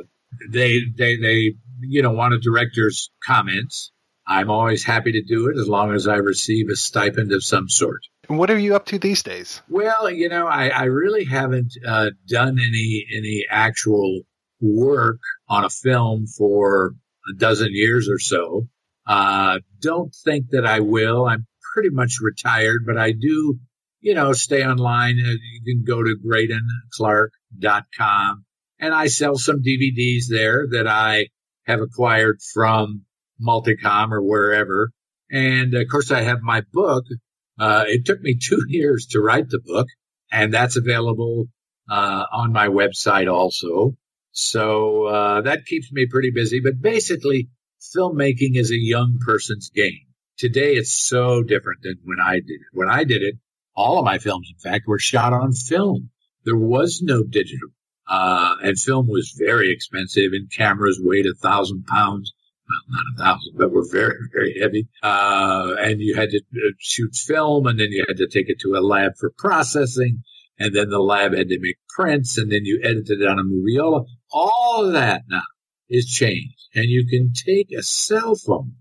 they, 0.49 0.80
they, 0.98 1.15
they, 1.15 1.53
you 1.80 2.02
know, 2.02 2.11
want 2.11 2.34
a 2.34 2.40
director's 2.40 3.11
comments. 3.26 3.91
I'm 4.27 4.49
always 4.49 4.84
happy 4.84 5.14
to 5.14 5.22
do 5.22 5.49
it 5.49 5.57
as 5.57 5.68
long 5.68 5.94
as 5.94 6.07
I 6.07 6.15
receive 6.15 6.68
a 6.69 6.76
stipend 6.76 7.32
of 7.32 7.44
some 7.44 7.69
sort. 7.69 8.02
And 8.27 8.40
what 8.40 8.49
are 8.49 8.57
you 8.57 8.76
up 8.76 8.88
to 8.88 8.99
these 8.99 9.22
days? 9.23 9.61
Well, 9.69 10.10
you 10.10 10.30
know, 10.30 10.48
I, 10.48 10.69
I 10.69 10.84
really 10.86 11.26
haven't 11.26 11.73
uh, 11.86 12.10
done 12.27 12.57
any 12.60 13.06
any 13.15 13.45
actual 13.49 14.22
work 14.60 15.19
on 15.48 15.64
a 15.64 15.69
film 15.69 16.26
for 16.26 16.95
a 17.30 17.38
dozen 17.38 17.69
years 17.72 18.10
or 18.10 18.19
so. 18.19 18.68
Uh, 19.06 19.60
don't 19.80 20.14
think 20.23 20.49
that 20.49 20.65
I 20.65 20.80
will. 20.80 21.27
I'm 21.27 21.45
pretty 21.76 21.92
much 21.92 22.18
retired, 22.22 22.86
but 22.88 22.98
I 22.98 23.12
do, 23.12 23.60
you 24.00 24.14
know, 24.14 24.32
stay 24.32 24.66
online. 24.66 25.20
Uh, 25.20 25.30
you 25.30 25.62
can 25.66 25.84
go 25.86 26.02
to 26.02 26.16
GreydonClark.com 26.26 28.46
and 28.80 28.94
I 28.94 29.08
sell 29.08 29.38
some 29.38 29.62
DVDs 29.62 30.28
there 30.30 30.68
that 30.72 30.88
I 30.88 31.28
have 31.66 31.82
acquired 31.82 32.40
from 32.54 33.04
Multicom 33.46 34.12
or 34.12 34.24
wherever. 34.24 34.92
And 35.30 35.74
of 35.74 35.86
course, 35.92 36.12
I 36.12 36.22
have 36.22 36.40
my 36.42 36.62
book. 36.72 37.04
Uh, 37.60 37.84
it 37.88 38.06
took 38.06 38.22
me 38.22 38.36
two 38.42 38.64
years 38.70 39.08
to 39.08 39.20
write 39.20 39.50
the 39.50 39.60
book, 39.64 39.88
and 40.32 40.54
that's 40.54 40.78
available 40.78 41.48
uh, 41.90 42.24
on 42.32 42.54
my 42.54 42.70
website 42.70 43.30
also. 43.32 43.96
So 44.32 45.08
uh, 45.08 45.42
that 45.42 45.66
keeps 45.66 45.92
me 45.92 46.08
pretty 46.10 46.32
busy. 46.34 46.62
But 46.64 46.82
basically, 46.82 47.50
filmmaking 47.96 48.56
is 48.56 48.72
a 48.72 48.78
young 48.78 49.20
person's 49.26 49.70
game. 49.70 50.05
Today, 50.38 50.74
it's 50.74 50.91
so 50.91 51.44
different 51.44 51.82
than 51.84 51.98
when 52.03 52.20
I 52.20 52.36
did 52.36 52.62
it. 52.62 52.74
When 52.74 52.90
I 52.90 53.03
did 53.03 53.22
it, 53.22 53.36
all 53.76 53.99
of 53.99 54.06
my 54.06 54.18
films, 54.20 54.52
in 54.52 54.60
fact, 54.60 54.88
were 54.88 54.99
shot 54.99 55.34
on 55.34 55.53
film. 55.53 56.10
There 56.44 56.57
was 56.57 57.02
no 57.02 57.24
digital. 57.24 57.70
Uh, 58.07 58.56
and 58.62 58.80
film 58.80 59.07
was 59.07 59.36
very 59.38 59.72
expensive 59.72 60.32
and 60.34 60.52
cameras 60.52 60.99
weighed 61.02 61.26
a 61.26 61.34
thousand 61.34 61.86
pounds 61.86 62.34
well, 62.68 62.98
not 62.98 63.14
a 63.14 63.18
thousand, 63.18 63.57
but 63.57 63.72
were 63.72 63.86
very, 63.90 64.18
very 64.34 64.60
heavy. 64.60 64.88
Uh, 65.03 65.76
and 65.80 66.02
you 66.02 66.16
had 66.16 66.30
to 66.32 66.38
uh, 66.38 66.72
shoot 66.80 67.16
film 67.16 67.68
and 67.68 67.80
then 67.80 67.91
you 67.91 68.06
had 68.07 68.18
to 68.18 68.28
take 68.28 68.49
it 68.49 68.60
to 68.62 68.76
a 68.76 68.82
lab 68.82 69.14
for 69.20 69.32
processing. 69.38 70.24
And 70.57 70.74
then 70.74 70.90
the 70.90 70.99
lab 70.99 71.34
had 71.34 71.49
to 71.49 71.60
make 71.60 71.78
prints 71.90 72.38
and 72.38 72.52
then 72.52 72.62
you 72.64 72.80
edited 72.84 73.22
it 73.22 73.28
on 73.28 73.40
a 73.40 73.44
moviola. 73.44 74.06
All 74.32 74.86
of 74.86 74.94
that 74.94 75.24
now 75.30 75.44
is 75.90 76.06
changed 76.06 76.70
and 76.74 76.86
you 76.86 77.06
can 77.07 77.34
take 77.34 77.72
a 77.72 77.84
cell 77.84 78.36
phone, 78.36 78.76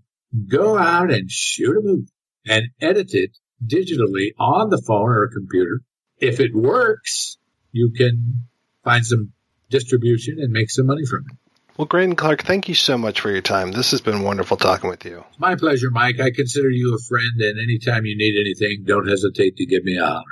go 0.47 0.77
out 0.77 1.11
and 1.11 1.29
shoot 1.29 1.77
a 1.77 1.81
movie 1.81 2.07
and 2.45 2.65
edit 2.81 3.13
it 3.13 3.37
digitally 3.65 4.31
on 4.39 4.69
the 4.69 4.81
phone 4.85 5.09
or 5.09 5.23
a 5.23 5.31
computer. 5.31 5.81
If 6.19 6.39
it 6.39 6.53
works, 6.53 7.37
you 7.71 7.91
can 7.95 8.47
find 8.83 9.05
some 9.05 9.33
distribution 9.69 10.37
and 10.39 10.51
make 10.51 10.69
some 10.69 10.85
money 10.85 11.05
from 11.05 11.25
it. 11.29 11.37
Well, 11.77 11.87
Greydon 11.87 12.15
Clark, 12.15 12.43
thank 12.43 12.69
you 12.69 12.75
so 12.75 12.97
much 12.97 13.19
for 13.19 13.29
your 13.29 13.41
time. 13.41 13.73
This 13.73 13.91
has 13.91 13.99
been 13.99 14.23
wonderful 14.23 14.55
talking 14.55 14.89
with 14.89 15.03
you. 15.03 15.25
My 15.37 15.55
pleasure, 15.55 15.91
Mike. 15.91 16.21
I 16.21 16.31
consider 16.31 16.69
you 16.69 16.95
a 16.95 16.99
friend, 16.99 17.41
and 17.41 17.59
anytime 17.59 18.05
you 18.05 18.17
need 18.17 18.39
anything, 18.39 18.85
don't 18.85 19.09
hesitate 19.09 19.57
to 19.57 19.65
give 19.65 19.83
me 19.83 19.97
a 19.97 20.05
holler. 20.05 20.23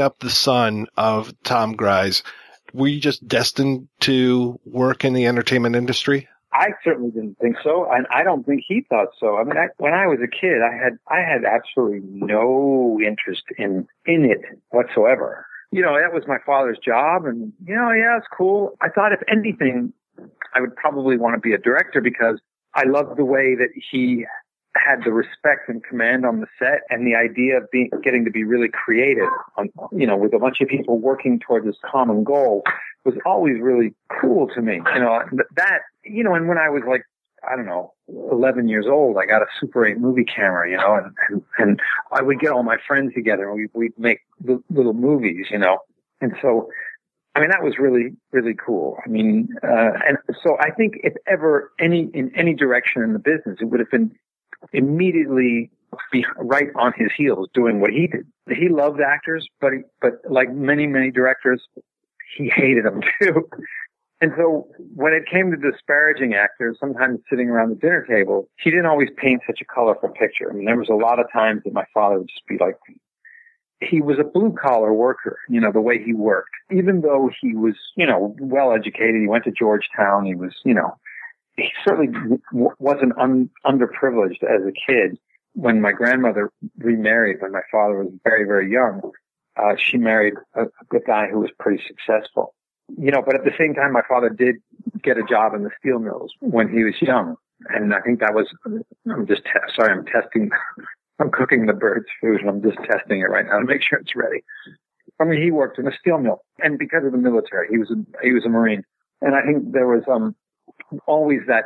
Up 0.00 0.18
the 0.18 0.30
son 0.30 0.86
of 0.96 1.32
Tom 1.42 1.74
Gries, 1.74 2.22
were 2.72 2.88
you 2.88 3.00
just 3.00 3.26
destined 3.26 3.88
to 4.00 4.58
work 4.64 5.04
in 5.04 5.12
the 5.12 5.26
entertainment 5.26 5.76
industry? 5.76 6.28
I 6.52 6.70
certainly 6.82 7.10
didn't 7.10 7.38
think 7.38 7.56
so, 7.62 7.88
and 7.90 8.06
I 8.10 8.24
don't 8.24 8.44
think 8.44 8.64
he 8.66 8.84
thought 8.88 9.08
so. 9.18 9.36
I 9.36 9.44
mean, 9.44 9.56
I, 9.56 9.68
when 9.78 9.94
I 9.94 10.06
was 10.06 10.18
a 10.22 10.28
kid, 10.28 10.62
I 10.62 10.72
had 10.72 10.98
I 11.08 11.20
had 11.20 11.44
absolutely 11.44 12.00
no 12.04 12.98
interest 13.00 13.44
in 13.56 13.86
in 14.04 14.24
it 14.24 14.40
whatsoever. 14.70 15.46
You 15.70 15.82
know, 15.82 15.94
that 15.94 16.12
was 16.12 16.24
my 16.26 16.38
father's 16.44 16.78
job, 16.78 17.26
and 17.26 17.52
you 17.64 17.74
know, 17.74 17.92
yeah, 17.92 18.16
it's 18.16 18.26
cool. 18.36 18.76
I 18.80 18.88
thought, 18.88 19.12
if 19.12 19.20
anything, 19.28 19.92
I 20.54 20.60
would 20.60 20.74
probably 20.74 21.16
want 21.16 21.36
to 21.36 21.40
be 21.40 21.52
a 21.52 21.58
director 21.58 22.00
because 22.00 22.40
I 22.74 22.84
loved 22.84 23.16
the 23.16 23.24
way 23.24 23.54
that 23.54 23.70
he 23.90 24.26
had 24.76 25.02
the 25.04 25.12
respect 25.12 25.68
and 25.68 25.82
command 25.82 26.24
on 26.24 26.40
the 26.40 26.46
set, 26.58 26.80
and 26.90 27.06
the 27.06 27.14
idea 27.14 27.58
of 27.58 27.70
being 27.70 27.90
getting 28.02 28.24
to 28.24 28.30
be 28.30 28.44
really 28.44 28.68
creative, 28.68 29.28
on, 29.56 29.70
you 29.92 30.06
know, 30.06 30.16
with 30.16 30.32
a 30.32 30.38
bunch 30.38 30.60
of 30.60 30.68
people 30.68 30.98
working 30.98 31.38
towards 31.40 31.66
this 31.66 31.76
common 31.84 32.24
goal 32.24 32.62
was 33.04 33.14
always 33.26 33.60
really 33.60 33.94
cool 34.20 34.48
to 34.48 34.62
me. 34.62 34.80
You 34.94 35.00
know, 35.00 35.22
that, 35.56 35.80
you 36.04 36.22
know, 36.22 36.34
and 36.34 36.48
when 36.48 36.58
I 36.58 36.68
was 36.68 36.82
like, 36.86 37.02
I 37.48 37.56
don't 37.56 37.66
know, 37.66 37.94
11 38.30 38.68
years 38.68 38.86
old, 38.86 39.16
I 39.16 39.26
got 39.26 39.42
a 39.42 39.46
Super 39.58 39.86
8 39.86 39.98
movie 39.98 40.24
camera, 40.24 40.70
you 40.70 40.76
know, 40.76 40.96
and, 40.96 41.14
and, 41.28 41.42
and 41.58 41.80
I 42.12 42.22
would 42.22 42.38
get 42.38 42.50
all 42.50 42.62
my 42.62 42.76
friends 42.86 43.14
together 43.14 43.48
and 43.48 43.54
we, 43.54 43.68
we'd 43.72 43.98
make 43.98 44.20
little 44.68 44.92
movies, 44.92 45.46
you 45.50 45.58
know. 45.58 45.78
And 46.20 46.34
so, 46.42 46.68
I 47.34 47.40
mean, 47.40 47.48
that 47.48 47.62
was 47.62 47.78
really, 47.78 48.14
really 48.32 48.54
cool. 48.54 48.98
I 49.04 49.08
mean, 49.08 49.48
uh, 49.62 49.92
and 50.06 50.18
so 50.42 50.58
I 50.60 50.70
think 50.70 51.00
if 51.02 51.14
ever 51.26 51.72
any, 51.78 52.10
in 52.12 52.30
any 52.34 52.54
direction 52.54 53.02
in 53.02 53.14
the 53.14 53.18
business, 53.18 53.58
it 53.60 53.64
would 53.64 53.80
have 53.80 53.90
been 53.90 54.14
immediately 54.72 55.70
be 56.12 56.24
right 56.38 56.68
on 56.76 56.92
his 56.96 57.10
heels 57.16 57.48
doing 57.54 57.80
what 57.80 57.90
he 57.90 58.06
did. 58.06 58.26
He 58.48 58.68
loved 58.68 59.00
actors, 59.00 59.48
but, 59.60 59.72
he, 59.72 59.78
but 60.00 60.20
like 60.28 60.52
many, 60.52 60.86
many 60.86 61.10
directors, 61.10 61.62
he 62.36 62.48
hated 62.48 62.84
them 62.84 63.00
too. 63.22 63.48
And 64.20 64.32
so 64.36 64.68
when 64.94 65.14
it 65.14 65.24
came 65.26 65.50
to 65.50 65.56
disparaging 65.56 66.34
actors, 66.34 66.76
sometimes 66.78 67.20
sitting 67.30 67.48
around 67.48 67.70
the 67.70 67.76
dinner 67.76 68.04
table, 68.04 68.48
he 68.58 68.70
didn't 68.70 68.86
always 68.86 69.08
paint 69.16 69.42
such 69.46 69.60
a 69.62 69.64
colorful 69.64 70.10
picture. 70.10 70.50
I 70.50 70.54
mean, 70.54 70.66
there 70.66 70.76
was 70.76 70.90
a 70.90 70.94
lot 70.94 71.18
of 71.18 71.26
times 71.32 71.62
that 71.64 71.72
my 71.72 71.86
father 71.94 72.18
would 72.18 72.28
just 72.28 72.46
be 72.46 72.58
like, 72.58 72.76
he 73.80 74.02
was 74.02 74.18
a 74.18 74.24
blue 74.24 74.52
collar 74.52 74.92
worker, 74.92 75.38
you 75.48 75.58
know, 75.58 75.72
the 75.72 75.80
way 75.80 76.02
he 76.02 76.12
worked. 76.12 76.50
Even 76.70 77.00
though 77.00 77.30
he 77.40 77.54
was, 77.54 77.76
you 77.96 78.06
know, 78.06 78.36
well 78.38 78.72
educated, 78.72 79.22
he 79.22 79.26
went 79.26 79.44
to 79.44 79.50
Georgetown, 79.50 80.26
he 80.26 80.34
was, 80.34 80.54
you 80.64 80.74
know, 80.74 80.98
he 81.56 81.70
certainly 81.84 82.38
wasn't 82.52 83.18
un- 83.18 83.50
underprivileged 83.66 84.42
as 84.42 84.66
a 84.66 84.72
kid. 84.72 85.18
When 85.54 85.80
my 85.80 85.92
grandmother 85.92 86.52
remarried, 86.78 87.38
when 87.40 87.52
my 87.52 87.62
father 87.72 88.04
was 88.04 88.12
very, 88.24 88.44
very 88.44 88.70
young, 88.70 89.00
uh, 89.56 89.74
she 89.76 89.98
married 89.98 90.34
a, 90.54 90.62
a 90.64 91.00
guy 91.06 91.26
who 91.28 91.40
was 91.40 91.50
pretty 91.58 91.82
successful. 91.86 92.54
You 92.96 93.10
know, 93.10 93.22
but 93.24 93.34
at 93.34 93.44
the 93.44 93.52
same 93.58 93.74
time, 93.74 93.92
my 93.92 94.02
father 94.08 94.30
did 94.30 94.56
get 95.02 95.18
a 95.18 95.24
job 95.24 95.54
in 95.54 95.62
the 95.62 95.70
steel 95.78 95.98
mills 95.98 96.32
when 96.40 96.68
he 96.68 96.84
was 96.84 97.00
young. 97.00 97.36
And 97.68 97.94
I 97.94 98.00
think 98.00 98.20
that 98.20 98.34
was, 98.34 98.46
I'm 98.64 99.26
just, 99.26 99.44
te- 99.44 99.74
sorry, 99.74 99.92
I'm 99.92 100.04
testing, 100.06 100.50
I'm 101.18 101.30
cooking 101.30 101.66
the 101.66 101.72
bird's 101.72 102.06
food 102.20 102.40
and 102.40 102.48
I'm 102.48 102.62
just 102.62 102.78
testing 102.88 103.20
it 103.20 103.28
right 103.28 103.44
now 103.44 103.58
to 103.58 103.64
make 103.64 103.82
sure 103.82 103.98
it's 103.98 104.16
ready. 104.16 104.42
I 105.20 105.24
mean, 105.24 105.42
he 105.42 105.50
worked 105.50 105.78
in 105.78 105.86
a 105.86 105.92
steel 105.92 106.18
mill 106.18 106.42
and 106.62 106.78
because 106.78 107.04
of 107.04 107.12
the 107.12 107.18
military, 107.18 107.68
he 107.70 107.78
was 107.78 107.90
a, 107.90 107.96
he 108.22 108.32
was 108.32 108.46
a 108.46 108.48
Marine. 108.48 108.82
And 109.20 109.34
I 109.34 109.42
think 109.42 109.72
there 109.72 109.86
was, 109.86 110.02
um, 110.08 110.34
always 111.06 111.40
that, 111.46 111.64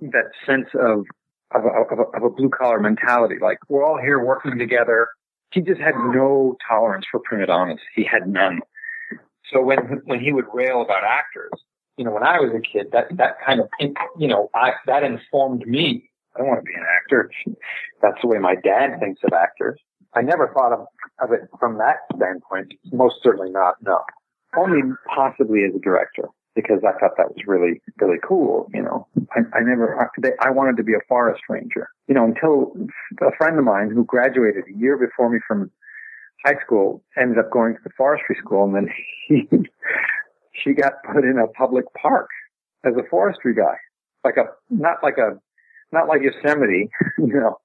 that 0.00 0.26
sense 0.46 0.68
of, 0.74 1.04
of 1.52 1.64
a, 1.64 1.68
of 1.68 1.98
a, 1.98 2.02
of 2.16 2.22
a 2.22 2.30
blue 2.30 2.48
collar 2.48 2.80
mentality. 2.80 3.36
Like 3.40 3.58
we're 3.68 3.84
all 3.84 3.98
here 3.98 4.24
working 4.24 4.58
together 4.58 5.08
he 5.52 5.60
just 5.60 5.80
had 5.80 5.94
no 5.96 6.56
tolerance 6.66 7.06
for 7.10 7.20
prima 7.20 7.46
donnas. 7.46 7.80
He 7.94 8.04
had 8.04 8.28
none. 8.28 8.60
So 9.52 9.60
when 9.60 9.78
when 10.04 10.20
he 10.20 10.32
would 10.32 10.46
rail 10.52 10.80
about 10.80 11.02
actors, 11.04 11.50
you 11.96 12.04
know, 12.04 12.12
when 12.12 12.22
I 12.22 12.38
was 12.38 12.52
a 12.54 12.60
kid, 12.60 12.92
that 12.92 13.16
that 13.16 13.36
kind 13.44 13.60
of 13.60 13.68
you 14.18 14.28
know, 14.28 14.48
I 14.54 14.72
that 14.86 15.02
informed 15.02 15.66
me. 15.66 16.08
I 16.34 16.38
don't 16.38 16.48
want 16.48 16.60
to 16.60 16.64
be 16.64 16.74
an 16.74 16.86
actor. 16.88 17.30
That's 18.00 18.20
the 18.22 18.28
way 18.28 18.38
my 18.38 18.54
dad 18.54 19.00
thinks 19.00 19.20
of 19.24 19.32
actors. 19.32 19.80
I 20.14 20.22
never 20.22 20.52
thought 20.54 20.72
of, 20.72 20.86
of 21.20 21.32
it 21.32 21.40
from 21.58 21.78
that 21.78 21.98
standpoint. 22.14 22.74
Most 22.92 23.16
certainly 23.22 23.50
not. 23.50 23.74
No, 23.82 24.00
only 24.56 24.82
possibly 25.12 25.64
as 25.64 25.74
a 25.74 25.80
director 25.80 26.28
because 26.54 26.80
I 26.84 26.98
thought 26.98 27.16
that 27.16 27.34
was 27.34 27.46
really, 27.46 27.80
really 28.00 28.18
cool. 28.22 28.68
You 28.74 28.82
know, 28.82 29.06
I, 29.32 29.40
I 29.58 29.60
never, 29.62 30.00
I, 30.00 30.30
I 30.40 30.50
wanted 30.50 30.76
to 30.78 30.82
be 30.82 30.94
a 30.94 31.00
forest 31.08 31.42
ranger, 31.48 31.88
you 32.08 32.14
know, 32.14 32.24
until 32.24 32.72
a 33.20 33.34
friend 33.36 33.58
of 33.58 33.64
mine 33.64 33.90
who 33.90 34.04
graduated 34.04 34.64
a 34.68 34.78
year 34.78 34.96
before 34.96 35.30
me 35.30 35.38
from 35.46 35.70
high 36.44 36.58
school 36.64 37.02
ended 37.18 37.38
up 37.38 37.50
going 37.50 37.74
to 37.74 37.80
the 37.84 37.90
forestry 37.96 38.36
school 38.36 38.64
and 38.64 38.74
then 38.74 38.88
he, 39.26 39.48
she 40.52 40.72
got 40.72 40.94
put 41.12 41.24
in 41.24 41.38
a 41.38 41.46
public 41.48 41.84
park 42.00 42.28
as 42.84 42.94
a 42.96 43.08
forestry 43.08 43.54
guy, 43.54 43.76
like 44.24 44.36
a, 44.36 44.44
not 44.70 45.02
like 45.02 45.18
a, 45.18 45.38
not 45.92 46.08
like 46.08 46.22
Yosemite, 46.22 46.90
you 47.18 47.26
know, 47.26 47.58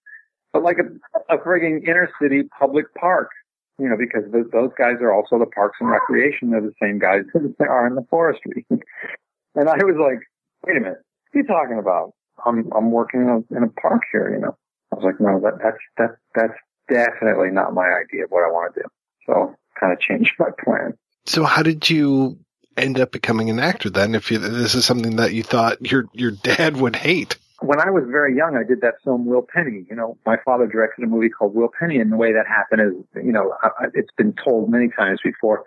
but 0.52 0.64
like 0.64 0.78
a, 0.80 1.34
a 1.34 1.38
frigging 1.40 1.88
inner 1.88 2.10
city 2.22 2.44
public 2.44 2.94
park 2.96 3.30
you 3.78 3.90
know, 3.90 3.98
because 3.98 4.24
th- 4.32 4.48
those 4.52 4.72
guys 4.78 4.96
are 5.02 5.14
also 5.14 5.38
the 5.38 5.46
parks 5.46 5.78
and 5.82 5.90
recreation. 5.90 6.52
They're 6.52 6.62
the 6.62 6.74
same 6.82 7.00
guys 7.00 7.24
that 7.34 7.56
they 7.60 7.66
are 7.66 7.88
in 7.88 7.96
the 7.96 8.06
forestry. 8.10 8.66
and 8.70 9.70
I 9.70 9.76
was 9.84 9.98
like, 10.00 10.20
wait 10.66 10.78
a 10.78 10.80
minute, 10.80 11.02
what 11.32 11.40
are 11.40 11.42
you 11.42 11.48
talking 11.48 11.80
about? 11.80 12.14
I'm, 12.46 12.70
I'm 12.76 12.92
working 12.92 13.44
in 13.50 13.64
a 13.64 13.68
park 13.82 14.02
here, 14.12 14.34
you 14.34 14.40
know. 14.40 14.58
I 14.92 14.96
was 14.96 15.04
like, 15.04 15.20
no, 15.20 15.40
that, 15.42 15.60
that's, 15.62 15.78
that, 15.98 16.18
that's 16.36 16.58
definitely 16.90 17.50
not 17.50 17.74
my 17.74 17.88
idea 17.88 18.26
of 18.26 18.30
what 18.30 18.44
I 18.44 18.52
want 18.52 18.74
to 18.76 18.82
do. 18.82 18.88
So 19.26 19.56
kind 19.80 19.92
of 19.92 20.00
changed 20.00 20.34
my 20.40 20.50
plan. 20.64 20.94
So 21.26 21.44
how 21.44 21.64
did 21.64 21.90
you 21.90 22.38
end 22.78 23.00
up 23.00 23.12
becoming 23.12 23.50
an 23.50 23.60
actor 23.60 23.90
then? 23.90 24.16
If 24.16 24.32
you, 24.32 24.38
this 24.38 24.76
is 24.76 24.86
something 24.86 25.16
that 25.16 25.34
you 25.34 25.44
thought 25.44 25.86
your, 25.86 26.06
your 26.14 26.32
dad 26.32 26.78
would 26.78 26.96
hate 26.96 27.38
when 27.62 27.80
I 27.80 27.90
was 27.90 28.04
very 28.08 28.36
young, 28.36 28.58
I 28.58 28.64
did 28.64 28.82
that 28.82 28.96
film 29.04 29.26
Will 29.26 29.42
Penny. 29.42 29.86
You 29.90 29.96
know, 29.96 30.18
my 30.26 30.38
father 30.44 30.68
directed 30.68 31.04
a 31.04 31.08
movie 31.08 31.30
called 31.30 31.56
Will 31.56 31.70
Penny, 31.80 32.00
and 32.00 32.12
the 32.12 32.18
way 32.18 32.34
that 32.34 32.48
happened 32.48 32.82
is, 32.82 33.24
you 33.24 33.32
know, 33.32 33.54
I, 33.64 33.88
it's 33.94 34.12
been 34.18 34.34
told 34.34 34.70
many 34.70 34.90
times 34.90 35.20
before, 35.24 35.64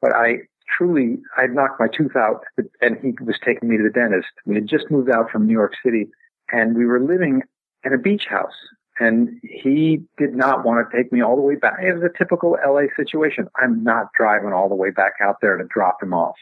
but 0.00 0.12
I 0.12 0.40
truly, 0.68 1.18
I 1.36 1.46
knocked 1.46 1.80
my 1.80 1.88
tooth 1.88 2.14
out, 2.16 2.44
and 2.80 2.98
he 3.02 3.14
was 3.24 3.38
taking 3.44 3.68
me 3.68 3.76
to 3.76 3.82
the 3.82 3.90
dentist. 3.90 4.28
We 4.46 4.54
had 4.54 4.66
just 4.66 4.90
moved 4.90 5.10
out 5.10 5.30
from 5.30 5.46
New 5.46 5.52
York 5.52 5.74
City, 5.84 6.08
and 6.52 6.76
we 6.76 6.86
were 6.86 7.00
living 7.00 7.42
in 7.84 7.92
a 7.92 7.98
beach 7.98 8.26
house. 8.26 8.54
And 8.98 9.40
he 9.42 10.02
did 10.18 10.34
not 10.34 10.64
want 10.64 10.86
to 10.86 10.96
take 10.96 11.10
me 11.10 11.22
all 11.22 11.34
the 11.34 11.42
way 11.42 11.54
back. 11.54 11.78
It 11.82 11.94
was 11.94 12.02
a 12.02 12.18
typical 12.18 12.58
LA 12.66 12.82
situation. 12.96 13.48
I'm 13.56 13.82
not 13.82 14.12
driving 14.14 14.52
all 14.52 14.68
the 14.68 14.74
way 14.74 14.90
back 14.90 15.14
out 15.22 15.36
there 15.40 15.56
to 15.56 15.64
drop 15.64 16.02
him 16.02 16.12
off. 16.12 16.36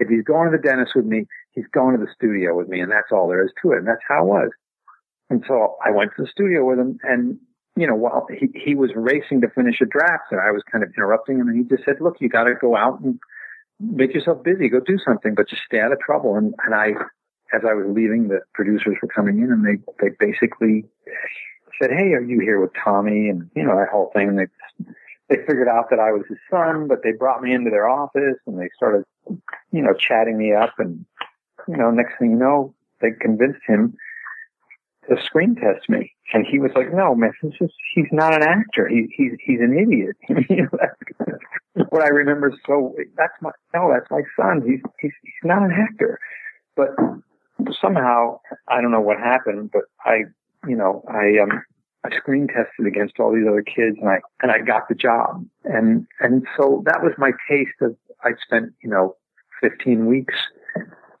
If 0.00 0.08
he's 0.08 0.24
going 0.24 0.50
to 0.50 0.56
the 0.56 0.62
dentist 0.62 0.96
with 0.96 1.04
me, 1.04 1.26
he's 1.52 1.66
going 1.72 1.96
to 1.98 2.04
the 2.04 2.12
studio 2.14 2.56
with 2.56 2.68
me 2.68 2.80
and 2.80 2.90
that's 2.90 3.12
all 3.12 3.28
there 3.28 3.44
is 3.44 3.52
to 3.62 3.72
it. 3.72 3.78
And 3.78 3.86
that's 3.86 4.02
how 4.06 4.24
it 4.24 4.28
was. 4.28 4.50
And 5.30 5.44
so 5.46 5.76
I 5.84 5.90
went 5.90 6.12
to 6.16 6.22
the 6.22 6.28
studio 6.28 6.64
with 6.64 6.78
him 6.78 6.98
and, 7.02 7.38
you 7.76 7.86
know, 7.86 7.94
while 7.94 8.26
he, 8.30 8.48
he 8.54 8.74
was 8.74 8.90
racing 8.94 9.40
to 9.42 9.48
finish 9.48 9.80
a 9.80 9.86
draft 9.86 10.24
and 10.30 10.40
I 10.40 10.50
was 10.50 10.62
kind 10.70 10.84
of 10.84 10.90
interrupting 10.96 11.38
him 11.38 11.48
and 11.48 11.56
he 11.56 11.64
just 11.64 11.84
said, 11.84 12.00
look, 12.00 12.16
you 12.20 12.28
got 12.28 12.44
to 12.44 12.54
go 12.54 12.76
out 12.76 13.00
and 13.00 13.18
make 13.80 14.14
yourself 14.14 14.42
busy, 14.42 14.68
go 14.68 14.80
do 14.80 14.98
something, 14.98 15.34
but 15.34 15.48
just 15.48 15.62
stay 15.62 15.80
out 15.80 15.92
of 15.92 16.00
trouble. 16.00 16.36
And, 16.36 16.54
and 16.64 16.74
I, 16.74 16.92
as 17.52 17.62
I 17.68 17.74
was 17.74 17.86
leaving, 17.88 18.28
the 18.28 18.40
producers 18.54 18.96
were 19.00 19.08
coming 19.08 19.38
in 19.38 19.50
and 19.52 19.64
they, 19.64 19.82
they 20.00 20.14
basically 20.18 20.84
said, 21.80 21.90
Hey, 21.90 22.12
are 22.12 22.22
you 22.22 22.40
here 22.40 22.60
with 22.60 22.72
Tommy? 22.82 23.28
And, 23.28 23.50
you 23.54 23.62
know, 23.62 23.76
that 23.76 23.88
whole 23.90 24.10
thing. 24.14 24.28
And 24.28 24.38
they, 24.38 24.46
they 25.28 25.36
figured 25.46 25.68
out 25.68 25.90
that 25.90 25.98
I 25.98 26.12
was 26.12 26.22
his 26.28 26.38
son, 26.50 26.88
but 26.88 27.02
they 27.02 27.12
brought 27.12 27.42
me 27.42 27.52
into 27.54 27.70
their 27.70 27.88
office 27.88 28.36
and 28.46 28.58
they 28.58 28.68
started, 28.76 29.04
you 29.26 29.82
know, 29.82 29.94
chatting 29.94 30.36
me 30.36 30.52
up 30.52 30.74
and 30.78 31.04
you 31.68 31.76
know, 31.76 31.90
next 31.90 32.18
thing 32.18 32.32
you 32.32 32.36
know, 32.36 32.74
they 33.00 33.10
convinced 33.20 33.60
him 33.66 33.94
to 35.08 35.22
screen 35.22 35.56
test 35.56 35.88
me. 35.88 36.12
And 36.32 36.46
he 36.46 36.58
was 36.58 36.70
like, 36.74 36.92
no, 36.94 37.14
man, 37.14 37.32
this 37.42 37.52
is, 37.60 37.70
he's 37.94 38.06
not 38.12 38.34
an 38.34 38.42
actor. 38.42 38.88
He, 38.88 39.08
he's, 39.14 39.32
he's 39.44 39.60
an 39.60 39.76
idiot. 39.76 40.16
that's 41.76 41.90
what 41.90 42.02
I 42.02 42.08
remember. 42.08 42.54
So 42.66 42.94
that's 43.16 43.34
my, 43.40 43.50
no, 43.74 43.92
that's 43.92 44.10
my 44.10 44.22
son. 44.36 44.62
He's, 44.66 44.80
he's, 45.00 45.12
he's 45.22 45.32
not 45.44 45.62
an 45.62 45.72
actor. 45.72 46.18
But 46.76 46.90
somehow, 47.80 48.40
I 48.68 48.80
don't 48.80 48.92
know 48.92 49.00
what 49.00 49.18
happened, 49.18 49.70
but 49.72 49.82
I, 50.04 50.24
you 50.66 50.76
know, 50.76 51.04
I, 51.08 51.38
um, 51.38 51.62
I 52.04 52.16
screen 52.16 52.48
tested 52.48 52.86
against 52.86 53.20
all 53.20 53.32
these 53.32 53.46
other 53.46 53.62
kids 53.62 53.96
and 54.00 54.08
I, 54.08 54.20
and 54.42 54.50
I 54.50 54.60
got 54.60 54.88
the 54.88 54.94
job. 54.94 55.44
And, 55.64 56.06
and 56.20 56.46
so 56.56 56.82
that 56.86 57.02
was 57.02 57.12
my 57.18 57.32
taste 57.48 57.80
of, 57.80 57.96
I 58.24 58.30
spent, 58.42 58.72
you 58.82 58.90
know, 58.90 59.16
15 59.60 60.06
weeks 60.06 60.34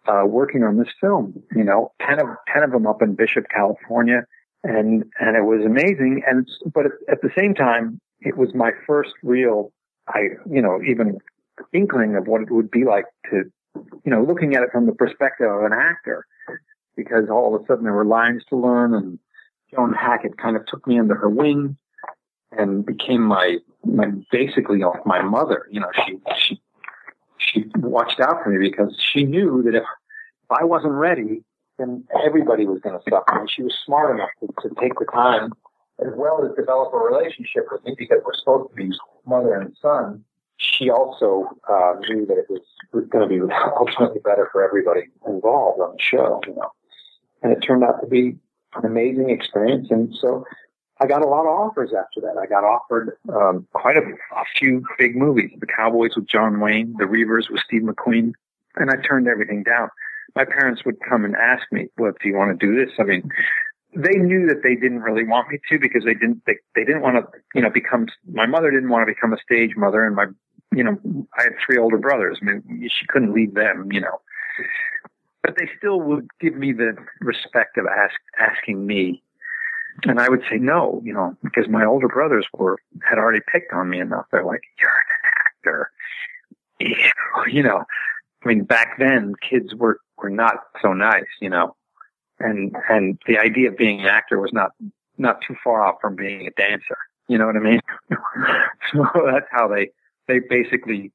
uh, 0.06 0.24
working 0.26 0.62
on 0.64 0.76
this 0.76 0.88
film. 1.00 1.42
You 1.54 1.64
know, 1.64 1.92
ten 2.00 2.20
of 2.20 2.28
ten 2.52 2.62
of 2.62 2.70
them 2.70 2.86
up 2.86 3.02
in 3.02 3.14
Bishop, 3.14 3.46
California, 3.48 4.24
and 4.64 5.04
and 5.20 5.36
it 5.36 5.44
was 5.44 5.64
amazing. 5.64 6.22
And 6.26 6.48
but 6.74 6.86
at 7.10 7.22
the 7.22 7.30
same 7.36 7.54
time, 7.54 8.00
it 8.20 8.36
was 8.36 8.54
my 8.54 8.72
first 8.86 9.12
real, 9.22 9.72
I 10.08 10.20
you 10.50 10.62
know, 10.62 10.80
even 10.82 11.18
inkling 11.72 12.16
of 12.16 12.26
what 12.26 12.42
it 12.42 12.50
would 12.50 12.70
be 12.70 12.84
like 12.84 13.04
to, 13.30 13.44
you 13.74 14.10
know, 14.10 14.22
looking 14.22 14.54
at 14.54 14.62
it 14.62 14.70
from 14.72 14.86
the 14.86 14.92
perspective 14.92 15.50
of 15.50 15.64
an 15.64 15.72
actor, 15.72 16.26
because 16.96 17.28
all 17.30 17.54
of 17.54 17.62
a 17.62 17.66
sudden 17.66 17.84
there 17.84 17.92
were 17.92 18.04
lines 18.04 18.42
to 18.48 18.56
learn, 18.56 18.94
and 18.94 19.18
Joan 19.72 19.92
Hackett 19.92 20.38
kind 20.38 20.56
of 20.56 20.66
took 20.66 20.86
me 20.86 20.98
under 20.98 21.14
her 21.14 21.30
wing 21.30 21.76
and 22.56 22.84
became 22.84 23.22
my 23.22 23.58
my 23.84 24.06
basically 24.30 24.82
my 25.04 25.22
mother. 25.22 25.66
You 25.70 25.80
know, 25.80 25.90
she 26.06 26.18
she 26.36 26.60
she 27.52 27.66
watched 27.76 28.20
out 28.20 28.42
for 28.42 28.50
me 28.50 28.70
because 28.70 28.96
she 29.12 29.24
knew 29.24 29.62
that 29.64 29.74
if, 29.74 29.82
if 29.82 30.50
I 30.50 30.64
wasn't 30.64 30.94
ready, 30.94 31.42
then 31.78 32.04
everybody 32.24 32.66
was 32.66 32.80
going 32.80 32.98
to 32.98 33.02
suffer. 33.10 33.40
And 33.40 33.50
she 33.50 33.62
was 33.62 33.74
smart 33.84 34.14
enough 34.14 34.30
to, 34.40 34.68
to 34.68 34.74
take 34.80 34.98
the 34.98 35.06
time 35.12 35.52
as 36.00 36.12
well 36.16 36.44
as 36.44 36.54
develop 36.56 36.92
a 36.92 36.98
relationship 36.98 37.66
with 37.70 37.84
me 37.84 37.94
because 37.96 38.18
we're 38.24 38.34
supposed 38.34 38.70
to 38.70 38.76
be 38.76 38.90
mother 39.26 39.54
and 39.54 39.76
son. 39.80 40.24
She 40.56 40.90
also 40.90 41.48
uh, 41.68 41.94
knew 42.08 42.24
that 42.26 42.38
it 42.38 42.46
was 42.92 43.04
going 43.08 43.28
to 43.28 43.34
be 43.34 43.40
ultimately 43.78 44.20
better 44.20 44.48
for 44.52 44.64
everybody 44.64 45.08
involved 45.26 45.80
on 45.80 45.92
the 45.92 46.02
show, 46.02 46.40
you 46.46 46.54
know. 46.54 46.70
And 47.42 47.52
it 47.52 47.60
turned 47.60 47.82
out 47.82 48.00
to 48.00 48.06
be 48.06 48.36
an 48.74 48.84
amazing 48.84 49.30
experience. 49.30 49.88
And 49.90 50.14
so 50.14 50.44
I 51.02 51.06
got 51.06 51.22
a 51.22 51.28
lot 51.28 51.42
of 51.42 51.48
offers 51.48 51.90
after 51.92 52.20
that. 52.20 52.38
I 52.40 52.46
got 52.46 52.62
offered 52.62 53.18
um, 53.34 53.66
quite 53.72 53.96
a, 53.96 54.02
a 54.36 54.44
few 54.56 54.84
big 54.98 55.16
movies: 55.16 55.50
The 55.58 55.66
Cowboys 55.66 56.14
with 56.14 56.28
John 56.28 56.60
Wayne, 56.60 56.94
The 56.96 57.06
Reivers 57.06 57.48
with 57.50 57.60
Steve 57.60 57.82
McQueen, 57.82 58.34
and 58.76 58.88
I 58.88 58.96
turned 58.96 59.26
everything 59.26 59.64
down. 59.64 59.88
My 60.36 60.44
parents 60.44 60.84
would 60.84 61.00
come 61.00 61.24
and 61.24 61.34
ask 61.34 61.64
me, 61.72 61.88
"Well, 61.98 62.12
do 62.22 62.28
you 62.28 62.36
want 62.36 62.58
to 62.58 62.66
do 62.66 62.76
this?" 62.76 62.94
I 63.00 63.02
mean, 63.02 63.28
they 63.96 64.16
knew 64.16 64.46
that 64.46 64.62
they 64.62 64.76
didn't 64.76 65.00
really 65.00 65.24
want 65.24 65.50
me 65.50 65.58
to 65.70 65.78
because 65.80 66.04
they 66.04 66.14
didn't 66.14 66.42
they, 66.46 66.56
they 66.76 66.84
didn't 66.84 67.02
want 67.02 67.16
to 67.16 67.38
you 67.54 67.60
know 67.60 67.70
become 67.70 68.06
my 68.30 68.46
mother 68.46 68.70
didn't 68.70 68.88
want 68.88 69.06
to 69.06 69.12
become 69.12 69.32
a 69.32 69.38
stage 69.38 69.76
mother 69.76 70.06
and 70.06 70.14
my 70.14 70.26
you 70.72 70.84
know 70.84 70.98
I 71.36 71.42
had 71.42 71.52
three 71.64 71.78
older 71.78 71.98
brothers 71.98 72.38
I 72.40 72.44
mean 72.44 72.88
she 72.88 73.06
couldn't 73.06 73.34
leave 73.34 73.54
them 73.54 73.92
you 73.92 74.00
know 74.00 74.20
but 75.42 75.56
they 75.58 75.68
still 75.76 76.00
would 76.00 76.28
give 76.40 76.54
me 76.54 76.72
the 76.72 76.96
respect 77.20 77.76
of 77.76 77.86
ask 77.86 78.14
asking 78.38 78.86
me 78.86 79.22
and 80.04 80.20
I 80.20 80.28
would 80.28 80.42
say 80.50 80.58
no, 80.58 81.00
you 81.04 81.12
know, 81.12 81.36
because 81.42 81.68
my 81.68 81.84
older 81.84 82.08
brothers 82.08 82.46
were, 82.52 82.78
had 83.08 83.18
already 83.18 83.40
picked 83.50 83.72
on 83.72 83.88
me 83.88 84.00
enough. 84.00 84.26
They're 84.30 84.44
like, 84.44 84.62
you're 84.80 84.90
an 84.90 85.30
actor. 85.46 85.90
You 87.48 87.62
know, 87.62 87.84
I 88.44 88.48
mean, 88.48 88.64
back 88.64 88.98
then 88.98 89.34
kids 89.48 89.74
were, 89.74 89.98
were 90.18 90.30
not 90.30 90.56
so 90.82 90.92
nice, 90.92 91.24
you 91.40 91.48
know, 91.48 91.76
and, 92.40 92.76
and 92.88 93.18
the 93.26 93.38
idea 93.38 93.70
of 93.70 93.76
being 93.76 94.00
an 94.00 94.06
actor 94.06 94.38
was 94.38 94.52
not, 94.52 94.72
not 95.16 95.40
too 95.46 95.54
far 95.62 95.82
off 95.82 95.96
from 96.00 96.14
being 96.14 96.46
a 96.46 96.50
dancer. 96.50 96.98
You 97.28 97.38
know 97.38 97.46
what 97.46 97.56
I 97.56 97.60
mean? 97.60 97.80
so 98.92 99.06
that's 99.24 99.46
how 99.50 99.68
they, 99.68 99.90
they 100.28 100.40
basically 100.40 101.10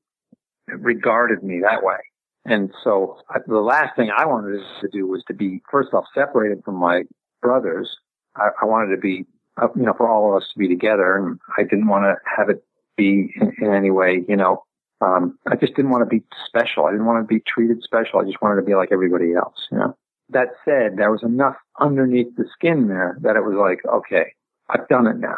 regarded 0.68 1.44
me 1.44 1.60
that 1.62 1.84
way. 1.84 1.98
And 2.46 2.74
so 2.84 3.20
the 3.46 3.60
last 3.60 3.96
thing 3.96 4.10
I 4.10 4.26
wanted 4.26 4.64
to 4.82 4.88
do 4.88 5.06
was 5.06 5.24
to 5.28 5.34
be, 5.34 5.62
first 5.70 5.94
off, 5.94 6.06
separated 6.16 6.64
from 6.64 6.76
my 6.76 7.04
brothers 7.42 7.98
I, 8.38 8.50
I 8.62 8.66
wanted 8.66 8.96
to 8.96 9.02
be, 9.02 9.26
uh, 9.62 9.68
you 9.76 9.84
know, 9.84 9.94
for 9.94 10.10
all 10.10 10.30
of 10.30 10.42
us 10.42 10.50
to 10.54 10.60
be 10.60 10.68
together, 10.68 11.16
and 11.16 11.40
I 11.58 11.64
didn't 11.64 11.88
want 11.88 12.06
to 12.06 12.16
have 12.38 12.50
it 12.50 12.64
be 12.98 13.34
in, 13.40 13.54
in 13.62 13.74
any 13.74 13.92
way, 13.92 14.26
you 14.28 14.36
know, 14.36 14.64
um, 15.02 15.38
I 15.48 15.56
just 15.56 15.76
didn't 15.76 15.92
want 15.92 16.02
to 16.02 16.10
be 16.10 16.24
special. 16.46 16.86
I 16.86 16.92
didn't 16.92 17.06
want 17.06 17.24
to 17.24 17.28
be 17.34 17.42
treated 17.42 17.84
special. 17.84 18.20
I 18.20 18.26
just 18.26 18.42
wanted 18.42 18.56
to 18.56 18.64
be 18.64 18.76
like 18.76 18.90
everybody 18.92 19.34
else, 19.34 19.68
you 19.72 19.78
know. 19.78 19.96
That 20.30 20.50
said, 20.66 20.98
there 20.98 21.12
was 21.12 21.24
enough 21.24 21.56
underneath 21.80 22.36
the 22.36 22.46
skin 22.52 22.88
there 22.88 23.18
that 23.22 23.36
it 23.36 23.46
was 23.46 23.56
like, 23.56 23.86
okay, 23.86 24.34
I've 24.70 24.88
done 24.90 25.08
it 25.08 25.18
now. 25.18 25.38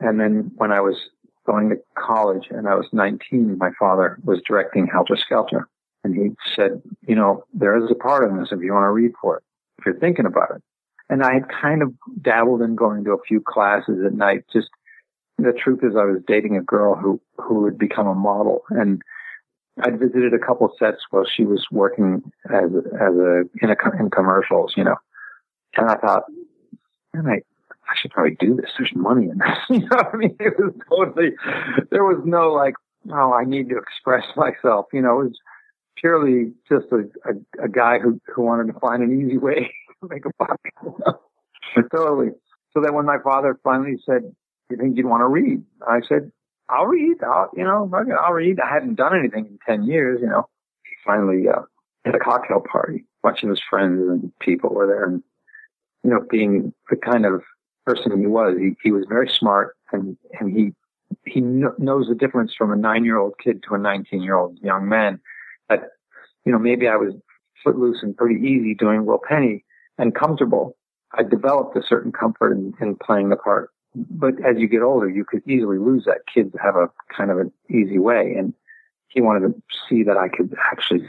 And 0.00 0.18
then 0.20 0.52
when 0.56 0.72
I 0.72 0.80
was 0.80 0.96
going 1.44 1.68
to 1.70 1.76
college 1.98 2.46
and 2.50 2.68
I 2.68 2.74
was 2.74 2.86
19, 2.92 3.58
my 3.58 3.70
father 3.78 4.18
was 4.24 4.40
directing 4.46 4.86
Helter 4.86 5.16
Skelter. 5.16 5.68
And 6.04 6.14
he 6.14 6.30
said, 6.54 6.80
you 7.06 7.16
know, 7.16 7.44
there 7.52 7.76
is 7.76 7.90
a 7.90 7.94
part 7.94 8.30
in 8.30 8.38
this 8.38 8.52
if 8.52 8.60
you 8.62 8.72
want 8.72 8.84
to 8.84 8.90
read 8.90 9.12
for 9.20 9.38
it, 9.38 9.42
if 9.78 9.86
you're 9.86 9.98
thinking 9.98 10.26
about 10.26 10.52
it. 10.54 10.62
And 11.10 11.22
I 11.22 11.34
had 11.34 11.48
kind 11.48 11.82
of 11.82 11.92
dabbled 12.20 12.62
in 12.62 12.74
going 12.74 13.04
to 13.04 13.12
a 13.12 13.22
few 13.22 13.40
classes 13.40 14.04
at 14.04 14.12
night, 14.12 14.44
just 14.52 14.68
the 15.38 15.52
truth 15.52 15.80
is 15.82 15.96
I 15.96 16.04
was 16.04 16.20
dating 16.26 16.56
a 16.56 16.62
girl 16.62 16.94
who, 16.94 17.20
who 17.36 17.64
had 17.64 17.78
become 17.78 18.06
a 18.06 18.14
model 18.14 18.64
and 18.70 19.00
I'd 19.80 19.98
visited 19.98 20.34
a 20.34 20.38
couple 20.38 20.72
sets 20.78 21.04
while 21.10 21.24
she 21.24 21.44
was 21.44 21.66
working 21.70 22.32
as, 22.50 22.70
as 23.00 23.14
a, 23.14 23.42
in 23.62 23.70
a, 23.70 23.76
in 23.98 24.10
commercials, 24.10 24.74
you 24.76 24.84
know, 24.84 24.96
and 25.76 25.88
I 25.88 25.94
thought, 25.96 26.24
and 27.14 27.28
I, 27.28 27.42
I 27.88 27.94
should 27.96 28.10
probably 28.10 28.36
do 28.38 28.56
this. 28.56 28.70
There's 28.76 28.94
money 28.94 29.28
in 29.28 29.38
this. 29.38 29.58
You 29.70 29.80
know 29.80 29.96
what 29.96 30.14
I 30.14 30.16
mean? 30.16 30.36
It 30.40 30.58
was 30.58 30.74
totally, 30.88 31.30
there 31.90 32.04
was 32.04 32.20
no 32.24 32.52
like, 32.52 32.74
oh, 33.10 33.32
I 33.32 33.44
need 33.44 33.68
to 33.68 33.78
express 33.78 34.24
myself. 34.36 34.86
You 34.92 35.02
know, 35.02 35.20
it 35.20 35.24
was 35.24 35.38
purely 35.96 36.52
just 36.68 36.86
a, 36.92 37.08
a, 37.28 37.64
a 37.64 37.68
guy 37.68 37.98
who, 37.98 38.20
who 38.26 38.42
wanted 38.42 38.72
to 38.72 38.80
find 38.80 39.02
an 39.02 39.20
easy 39.20 39.38
way 39.38 39.72
make 40.08 40.24
a 40.24 40.30
buck. 40.38 40.60
totally. 41.92 42.30
So 42.72 42.80
then 42.80 42.94
when 42.94 43.06
my 43.06 43.18
father 43.22 43.58
finally 43.64 43.96
said, 44.04 44.22
do 44.22 44.76
you 44.76 44.76
think 44.76 44.96
you'd 44.96 45.06
want 45.06 45.22
to 45.22 45.26
read? 45.26 45.62
I 45.86 46.00
said, 46.06 46.30
I'll 46.68 46.86
read. 46.86 47.16
I'll, 47.22 47.50
you 47.56 47.64
know, 47.64 47.90
I'll 48.22 48.32
read. 48.32 48.60
I 48.60 48.72
hadn't 48.72 48.96
done 48.96 49.18
anything 49.18 49.46
in 49.46 49.58
10 49.66 49.84
years, 49.84 50.20
you 50.20 50.28
know. 50.28 50.48
He 50.84 50.90
finally, 51.04 51.48
uh, 51.48 51.62
had 52.04 52.14
a 52.14 52.18
cocktail 52.18 52.60
party. 52.60 53.04
A 53.22 53.28
bunch 53.28 53.42
of 53.42 53.50
his 53.50 53.60
friends 53.68 54.00
and 54.08 54.32
people 54.40 54.70
were 54.70 54.86
there 54.86 55.04
and, 55.04 55.22
you 56.04 56.10
know, 56.10 56.20
being 56.30 56.72
the 56.90 56.96
kind 56.96 57.24
of 57.24 57.42
person 57.86 58.18
he 58.18 58.26
was, 58.26 58.56
he, 58.58 58.76
he 58.82 58.92
was 58.92 59.06
very 59.08 59.28
smart 59.28 59.76
and, 59.92 60.16
and 60.38 60.56
he, 60.56 60.74
he 61.24 61.40
kn- 61.40 61.72
knows 61.78 62.08
the 62.08 62.14
difference 62.14 62.54
from 62.54 62.70
a 62.70 62.76
nine 62.76 63.04
year 63.04 63.18
old 63.18 63.34
kid 63.42 63.62
to 63.66 63.74
a 63.74 63.78
19 63.78 64.22
year 64.22 64.36
old 64.36 64.58
young 64.60 64.88
man 64.88 65.18
that, 65.70 65.90
you 66.44 66.52
know, 66.52 66.58
maybe 66.58 66.86
I 66.86 66.96
was 66.96 67.14
footloose 67.64 68.02
and 68.02 68.16
pretty 68.16 68.46
easy 68.46 68.74
doing 68.74 69.06
Will 69.06 69.20
Penny 69.26 69.64
and 69.98 70.14
comfortable. 70.14 70.76
I 71.12 71.22
developed 71.22 71.76
a 71.76 71.82
certain 71.82 72.12
comfort 72.12 72.52
in, 72.52 72.74
in 72.80 72.96
playing 72.96 73.28
the 73.30 73.36
part. 73.36 73.70
But 73.94 74.34
as 74.44 74.58
you 74.58 74.68
get 74.68 74.82
older, 74.82 75.08
you 75.08 75.24
could 75.24 75.42
easily 75.46 75.78
lose 75.78 76.04
that. 76.04 76.26
Kids 76.32 76.54
have 76.62 76.76
a 76.76 76.90
kind 77.14 77.30
of 77.30 77.38
an 77.38 77.52
easy 77.68 77.98
way. 77.98 78.34
And 78.38 78.54
he 79.08 79.20
wanted 79.20 79.48
to 79.48 79.62
see 79.88 80.02
that 80.04 80.16
I 80.16 80.28
could 80.28 80.54
actually 80.70 81.06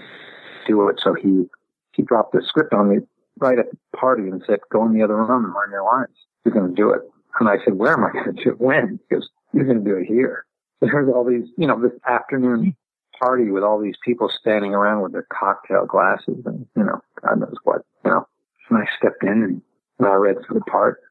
do 0.67 0.87
it. 0.87 0.99
So 1.03 1.13
he, 1.13 1.45
he 1.91 2.01
dropped 2.01 2.33
the 2.33 2.41
script 2.41 2.73
on 2.73 2.89
me 2.89 2.97
right 3.37 3.59
at 3.59 3.69
the 3.69 3.97
party 3.97 4.23
and 4.23 4.41
said, 4.47 4.59
go 4.71 4.85
in 4.85 4.93
the 4.93 5.03
other 5.03 5.17
room 5.17 5.45
and 5.45 5.53
learn 5.53 5.71
your 5.71 5.83
lines. 5.83 6.15
You're 6.43 6.53
going 6.53 6.69
to 6.69 6.75
do 6.75 6.91
it. 6.91 7.01
And 7.39 7.49
I 7.49 7.57
said, 7.63 7.75
where 7.75 7.93
am 7.93 8.05
I 8.05 8.11
going 8.11 8.35
to 8.35 8.43
do 8.43 8.49
it? 8.51 8.59
When? 8.59 8.99
He 9.09 9.15
goes, 9.15 9.29
you're 9.53 9.65
going 9.65 9.83
to 9.83 9.89
do 9.89 9.97
it 9.97 10.05
here. 10.05 10.45
So 10.79 10.87
there's 10.87 11.09
all 11.13 11.25
these, 11.25 11.49
you 11.57 11.67
know, 11.67 11.79
this 11.79 11.91
afternoon 12.07 12.75
party 13.19 13.51
with 13.51 13.63
all 13.63 13.79
these 13.79 13.97
people 14.03 14.29
standing 14.29 14.73
around 14.73 15.01
with 15.01 15.11
their 15.11 15.27
cocktail 15.31 15.85
glasses 15.85 16.41
and, 16.45 16.65
you 16.75 16.83
know, 16.83 17.01
God 17.21 17.39
knows 17.39 17.55
what, 17.63 17.81
you 18.05 18.11
know. 18.11 18.27
And 18.69 18.77
I 18.77 18.85
stepped 18.97 19.23
in 19.23 19.43
and, 19.43 19.61
I 20.01 20.13
read 20.13 20.37
for 20.47 20.53
the 20.53 20.61
part. 20.61 21.01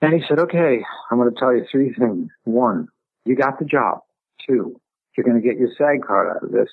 And 0.00 0.14
he 0.14 0.24
said, 0.28 0.38
okay, 0.38 0.84
I'm 1.10 1.18
going 1.18 1.32
to 1.32 1.38
tell 1.38 1.52
you 1.52 1.66
three 1.70 1.92
things. 1.92 2.28
One, 2.44 2.86
you 3.24 3.34
got 3.34 3.58
the 3.58 3.64
job. 3.64 4.00
Two, 4.46 4.80
you're 5.16 5.24
going 5.24 5.40
to 5.40 5.46
get 5.46 5.58
your 5.58 5.70
SAG 5.76 6.06
card 6.06 6.36
out 6.36 6.44
of 6.44 6.52
this. 6.52 6.68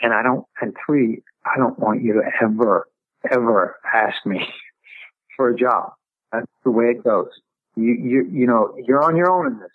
And 0.00 0.14
I 0.14 0.22
don't, 0.22 0.46
and 0.60 0.74
three, 0.86 1.22
I 1.44 1.58
don't 1.58 1.78
want 1.78 2.02
you 2.02 2.14
to 2.14 2.22
ever, 2.42 2.88
ever 3.30 3.76
ask 3.92 4.24
me 4.24 4.48
for 5.36 5.50
a 5.50 5.56
job. 5.56 5.92
That's 6.32 6.46
the 6.64 6.70
way 6.70 6.86
it 6.86 7.04
goes. 7.04 7.30
You, 7.76 7.92
you, 7.92 8.28
you 8.30 8.46
know, 8.46 8.74
you're 8.86 9.02
on 9.02 9.16
your 9.16 9.30
own 9.30 9.46
in 9.46 9.58
this. 9.58 9.70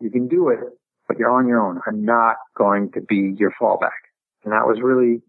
You 0.00 0.10
can 0.10 0.26
do 0.26 0.48
it, 0.48 0.60
but 1.06 1.18
you're 1.18 1.30
on 1.30 1.46
your 1.46 1.60
own. 1.60 1.80
I'm 1.86 2.04
not 2.04 2.36
going 2.56 2.90
to 2.92 3.00
be 3.00 3.34
your 3.38 3.52
fallback. 3.60 3.90
And 4.44 4.52
that 4.52 4.66
was 4.66 4.80
really, 4.80 5.20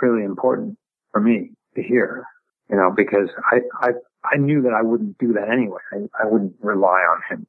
really 0.00 0.24
important 0.24 0.78
for 1.12 1.20
me 1.20 1.50
to 1.74 1.82
hear, 1.82 2.24
you 2.70 2.76
know, 2.76 2.90
because 2.90 3.28
I, 3.50 3.60
I, 3.80 3.90
I 4.24 4.36
knew 4.36 4.62
that 4.62 4.72
I 4.72 4.82
wouldn't 4.82 5.18
do 5.18 5.32
that 5.34 5.50
anyway. 5.50 5.80
I, 5.92 6.22
I 6.22 6.26
wouldn't 6.26 6.54
rely 6.60 7.00
on 7.00 7.20
him. 7.28 7.46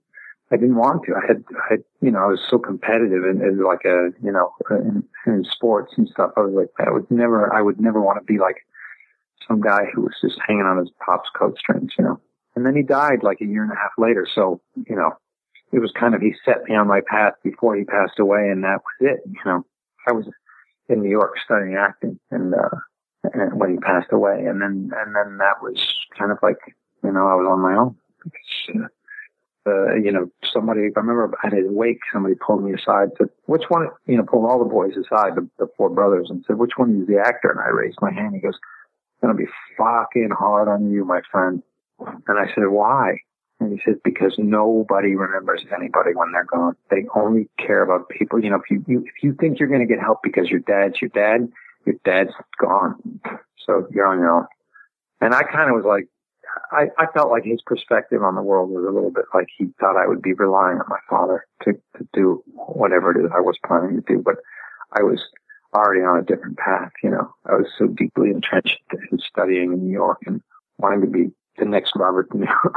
I 0.52 0.58
didn't 0.58 0.76
want 0.76 1.04
to. 1.06 1.16
I 1.16 1.26
had, 1.26 1.44
I, 1.72 1.78
you 2.02 2.12
know, 2.12 2.20
I 2.20 2.28
was 2.28 2.42
so 2.48 2.60
competitive 2.60 3.24
and, 3.24 3.42
and 3.42 3.64
like 3.64 3.84
a, 3.86 4.12
you 4.22 4.32
know, 4.32 4.52
in, 4.70 5.04
in 5.26 5.44
sports 5.44 5.94
and 5.98 6.08
stuff. 6.08 6.32
I 6.38 6.42
was 6.42 6.54
like, 6.54 6.70
I 6.88 6.92
would 6.92 7.10
never, 7.10 7.52
I 7.54 7.62
would 7.62 7.82
never 7.82 8.00
want 8.00 8.20
to 8.20 8.26
be 8.32 8.38
like 8.38 8.58
some 9.48 9.60
guy 9.60 9.86
who 9.94 10.02
was 10.02 10.16
just 10.22 10.40
hanging 10.46 10.66
on 10.66 10.78
his 10.78 10.92
pop's 11.04 11.30
coat 11.36 11.58
strings, 11.58 11.94
you 11.98 12.06
know. 12.06 12.20
And 12.56 12.66
then 12.66 12.76
he 12.76 12.84
died 12.84 13.24
like 13.24 13.42
a 13.42 13.46
year 13.46 13.64
and 13.64 13.72
a 13.72 13.76
half 13.76 13.92
later. 13.98 14.28
So, 14.34 14.62
you 14.88 14.96
know, 14.96 15.18
it 15.72 15.80
was 15.80 15.92
kind 15.92 16.14
of, 16.14 16.22
he 16.22 16.36
set 16.46 16.64
me 16.66 16.76
on 16.76 16.88
my 16.88 17.02
path 17.02 17.34
before 17.44 17.76
he 17.76 17.84
passed 17.84 18.20
away 18.20 18.50
and 18.50 18.64
that 18.64 18.82
was 18.82 19.12
it. 19.12 19.22
You 19.26 19.42
know, 19.46 19.66
I 20.08 20.12
was 20.12 20.28
in 20.90 21.02
New 21.02 21.10
York 21.10 21.38
studying 21.44 21.76
acting 21.76 22.20
and, 22.30 22.54
uh, 22.54 22.70
when 23.54 23.72
he 23.72 23.78
passed 23.78 24.12
away 24.12 24.46
and 24.46 24.62
then, 24.62 24.92
and 24.96 25.16
then 25.16 25.38
that 25.38 25.62
was 25.62 25.78
kind 26.18 26.32
of 26.32 26.38
like, 26.42 26.58
you 27.04 27.12
know, 27.12 27.28
I 27.28 27.36
was 27.36 27.48
on 27.50 27.60
my 27.62 27.76
own. 27.76 27.96
Because, 28.24 28.90
uh, 29.68 29.96
you 29.96 30.12
know, 30.12 30.30
somebody, 30.44 30.82
I 30.82 31.00
remember 31.00 31.32
at 31.44 31.54
his 31.54 31.66
wake, 31.68 32.00
somebody 32.12 32.36
pulled 32.36 32.64
me 32.64 32.74
aside, 32.74 33.10
said, 33.18 33.30
which 33.46 33.64
one, 33.70 33.90
you 34.06 34.18
know, 34.18 34.24
pulled 34.24 34.50
all 34.50 34.60
the 34.60 34.66
boys 34.66 34.94
aside, 34.98 35.36
the, 35.36 35.48
the 35.58 35.68
four 35.78 35.90
brothers 35.90 36.28
and 36.30 36.44
said, 36.46 36.58
which 36.58 36.78
one 36.78 37.02
is 37.02 37.08
the 37.08 37.20
actor? 37.20 37.50
And 37.50 37.60
I 37.60 37.70
raised 37.70 37.98
my 38.02 38.12
hand. 38.12 38.36
He 38.36 38.42
goes, 38.42 38.56
it's 38.56 39.22
going 39.22 39.36
to 39.36 39.44
be 39.44 39.50
fucking 39.78 40.32
hard 40.38 40.68
on 40.68 40.92
you, 40.92 41.06
my 41.06 41.22
friend. 41.32 41.64
And 42.00 42.40
I 42.40 42.48
said, 42.54 42.68
why? 42.68 43.18
And 43.60 43.72
he 43.72 43.82
said, 43.86 44.04
because 44.04 44.36
nobody 44.38 45.16
remembers 45.16 45.66
anybody 45.74 46.14
when 46.14 46.32
they're 46.34 46.44
gone. 46.44 46.76
They 46.92 47.06
only 47.16 47.50
care 47.58 47.82
about 47.82 48.10
people. 48.10 48.44
You 48.44 48.50
know, 48.50 48.58
if 48.58 48.70
you, 48.70 48.84
you 48.86 49.00
if 49.00 49.24
you 49.24 49.34
think 49.34 49.60
you're 49.60 49.70
going 49.70 49.80
to 49.80 49.86
get 49.86 50.00
help 50.00 50.22
because 50.22 50.50
your 50.50 50.60
dad's 50.60 51.02
your 51.02 51.10
dad, 51.10 51.48
your 51.86 51.96
dad's 52.04 52.34
gone. 52.60 53.20
So 53.66 53.88
you're 53.92 54.06
on 54.06 54.20
your 54.20 54.32
own. 54.32 54.48
And 55.22 55.34
I 55.34 55.44
kind 55.44 55.70
of 55.70 55.76
was 55.76 55.86
like, 55.86 56.08
I, 56.72 56.88
I 56.98 57.06
felt 57.14 57.32
like 57.32 57.44
his 57.44 57.62
perspective 57.66 58.24
on 58.24 58.36
the 58.36 58.42
world 58.42 58.70
was 58.70 58.86
a 58.86 58.92
little 58.92 59.12
bit 59.12 59.26
like 59.34 59.48
he 59.58 59.68
thought 59.80 59.98
I 59.98 60.08
would 60.08 60.22
be 60.22 60.34
relying 60.34 60.78
on 60.78 60.86
my 60.88 61.00
father 61.10 61.46
to, 61.64 61.74
to 61.74 62.08
do 62.14 62.44
whatever 62.54 63.12
it 63.12 63.24
is 63.24 63.32
I 63.36 63.42
was 63.42 63.58
planning 63.66 63.96
to 63.96 64.02
do. 64.02 64.22
But 64.24 64.36
I 64.94 65.04
was 65.04 65.22
already 65.74 66.02
on 66.02 66.20
a 66.20 66.24
different 66.24 66.58
path, 66.58 66.92
you 67.04 67.10
know. 67.10 67.34
I 67.46 67.56
was 67.56 67.68
so 67.78 67.88
deeply 67.88 68.30
entrenched 68.30 68.80
in 69.12 69.20
studying 69.20 69.74
in 69.74 69.86
New 69.86 69.92
York 69.92 70.20
and 70.26 70.42
wanting 70.78 71.02
to 71.02 71.08
be 71.08 71.32
the 71.58 71.66
next 71.66 71.94
Robert 71.96 72.30
De 72.30 72.46
Niro. 72.46 72.74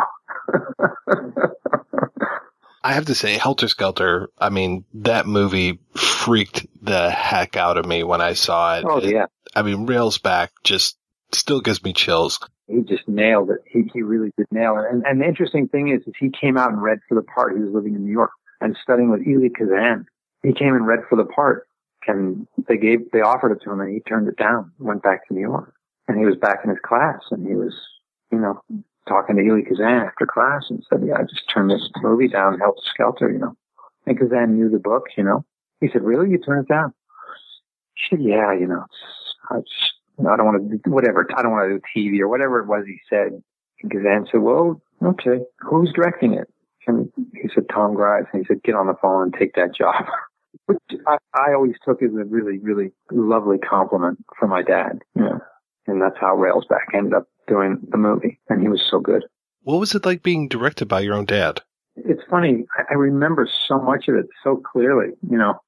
I 2.88 2.92
have 2.92 3.04
to 3.04 3.14
say, 3.14 3.36
Helter 3.36 3.68
Skelter, 3.68 4.30
I 4.38 4.48
mean, 4.48 4.86
that 4.94 5.26
movie 5.26 5.78
freaked 5.94 6.66
the 6.80 7.10
heck 7.10 7.54
out 7.54 7.76
of 7.76 7.84
me 7.84 8.02
when 8.02 8.22
I 8.22 8.32
saw 8.32 8.78
it. 8.78 8.84
Oh, 8.88 9.02
yeah. 9.02 9.26
I 9.54 9.60
mean, 9.60 9.86
Railsback 9.86 10.48
just 10.64 10.96
still 11.30 11.60
gives 11.60 11.84
me 11.84 11.92
chills. 11.92 12.40
He 12.66 12.80
just 12.80 13.06
nailed 13.06 13.50
it. 13.50 13.58
He, 13.66 13.90
he 13.92 14.00
really 14.00 14.32
did 14.38 14.46
nail 14.50 14.78
it. 14.78 14.90
And, 14.90 15.04
and 15.06 15.20
the 15.20 15.26
interesting 15.26 15.68
thing 15.68 15.88
is, 15.88 16.00
is 16.06 16.14
he 16.18 16.30
came 16.30 16.56
out 16.56 16.72
and 16.72 16.80
read 16.82 17.00
for 17.06 17.14
the 17.14 17.20
part. 17.20 17.54
He 17.54 17.62
was 17.62 17.74
living 17.74 17.94
in 17.94 18.06
New 18.06 18.12
York 18.12 18.30
and 18.62 18.74
studying 18.82 19.10
with 19.10 19.20
Elia 19.20 19.50
Kazan. 19.50 20.06
He 20.42 20.54
came 20.54 20.74
and 20.74 20.86
read 20.86 21.00
for 21.10 21.16
the 21.16 21.26
part 21.26 21.68
and 22.06 22.48
they 22.68 22.78
gave, 22.78 23.10
they 23.12 23.20
offered 23.20 23.52
it 23.52 23.62
to 23.64 23.70
him 23.70 23.80
and 23.80 23.92
he 23.92 24.00
turned 24.00 24.28
it 24.28 24.38
down, 24.38 24.72
went 24.78 25.02
back 25.02 25.28
to 25.28 25.34
New 25.34 25.42
York 25.42 25.74
and 26.08 26.18
he 26.18 26.24
was 26.24 26.36
back 26.36 26.60
in 26.64 26.70
his 26.70 26.78
class 26.82 27.20
and 27.32 27.46
he 27.46 27.54
was, 27.54 27.74
you 28.32 28.38
know, 28.38 28.62
talking 29.08 29.36
to 29.36 29.42
Elia 29.42 29.64
Kazan 29.64 30.06
after 30.06 30.26
class 30.26 30.66
and 30.70 30.84
said, 30.88 31.02
yeah, 31.06 31.14
I 31.18 31.22
just 31.22 31.48
turned 31.52 31.70
this 31.70 31.88
movie 32.02 32.28
down, 32.28 32.58
Helter 32.58 32.82
Skelter, 32.84 33.30
you 33.30 33.38
know. 33.38 33.56
And 34.06 34.18
Kazan 34.18 34.56
knew 34.56 34.68
the 34.68 34.78
book, 34.78 35.04
you 35.16 35.24
know. 35.24 35.44
He 35.80 35.88
said, 35.92 36.02
really? 36.02 36.30
You 36.30 36.38
turned 36.38 36.64
it 36.64 36.72
down? 36.72 36.92
She 37.94 38.16
said, 38.16 38.22
yeah, 38.22 38.52
you 38.52 38.66
know, 38.66 38.84
I 39.50 39.58
just, 39.58 39.94
you 40.18 40.24
know, 40.24 40.30
I 40.30 40.36
don't 40.36 40.46
want 40.46 40.70
to 40.70 40.78
do 40.78 40.90
whatever. 40.90 41.26
I 41.36 41.42
don't 41.42 41.52
want 41.52 41.70
to 41.70 41.78
do 41.78 41.82
TV 41.94 42.20
or 42.20 42.28
whatever 42.28 42.60
it 42.60 42.66
was 42.66 42.84
he 42.86 43.00
said. 43.08 43.42
And 43.82 43.90
Kazan 43.90 44.26
said, 44.30 44.40
well, 44.40 44.80
okay, 45.02 45.40
who's 45.60 45.92
directing 45.92 46.34
it? 46.34 46.48
And 46.86 47.12
he 47.34 47.48
said, 47.54 47.64
Tom 47.72 47.94
Gries. 47.94 48.24
And 48.32 48.42
he 48.42 48.46
said, 48.46 48.62
get 48.62 48.74
on 48.74 48.86
the 48.86 48.94
phone 49.00 49.24
and 49.24 49.34
take 49.34 49.54
that 49.54 49.74
job. 49.74 50.06
Which 50.66 50.78
I, 51.06 51.18
I 51.34 51.52
always 51.52 51.74
took 51.84 52.02
as 52.02 52.10
a 52.10 52.24
really, 52.24 52.58
really 52.58 52.92
lovely 53.10 53.58
compliment 53.58 54.24
from 54.38 54.50
my 54.50 54.62
dad. 54.62 55.00
Yeah. 55.14 55.38
And 55.86 56.00
that's 56.00 56.16
how 56.18 56.36
Railsback 56.36 56.94
ended 56.94 57.14
up 57.14 57.28
doing 57.48 57.78
the 57.88 57.98
movie. 57.98 58.38
And 58.48 58.60
he 58.60 58.68
was 58.68 58.82
so 58.88 59.00
good. 59.00 59.24
What 59.62 59.80
was 59.80 59.94
it 59.94 60.06
like 60.06 60.22
being 60.22 60.48
directed 60.48 60.86
by 60.86 61.00
your 61.00 61.14
own 61.14 61.24
dad? 61.24 61.60
It's 61.96 62.22
funny. 62.30 62.64
I, 62.90 62.94
remember 62.94 63.48
so 63.66 63.80
much 63.80 64.08
of 64.08 64.14
it 64.14 64.26
so 64.44 64.56
clearly, 64.56 65.08
you 65.28 65.36
know, 65.36 65.60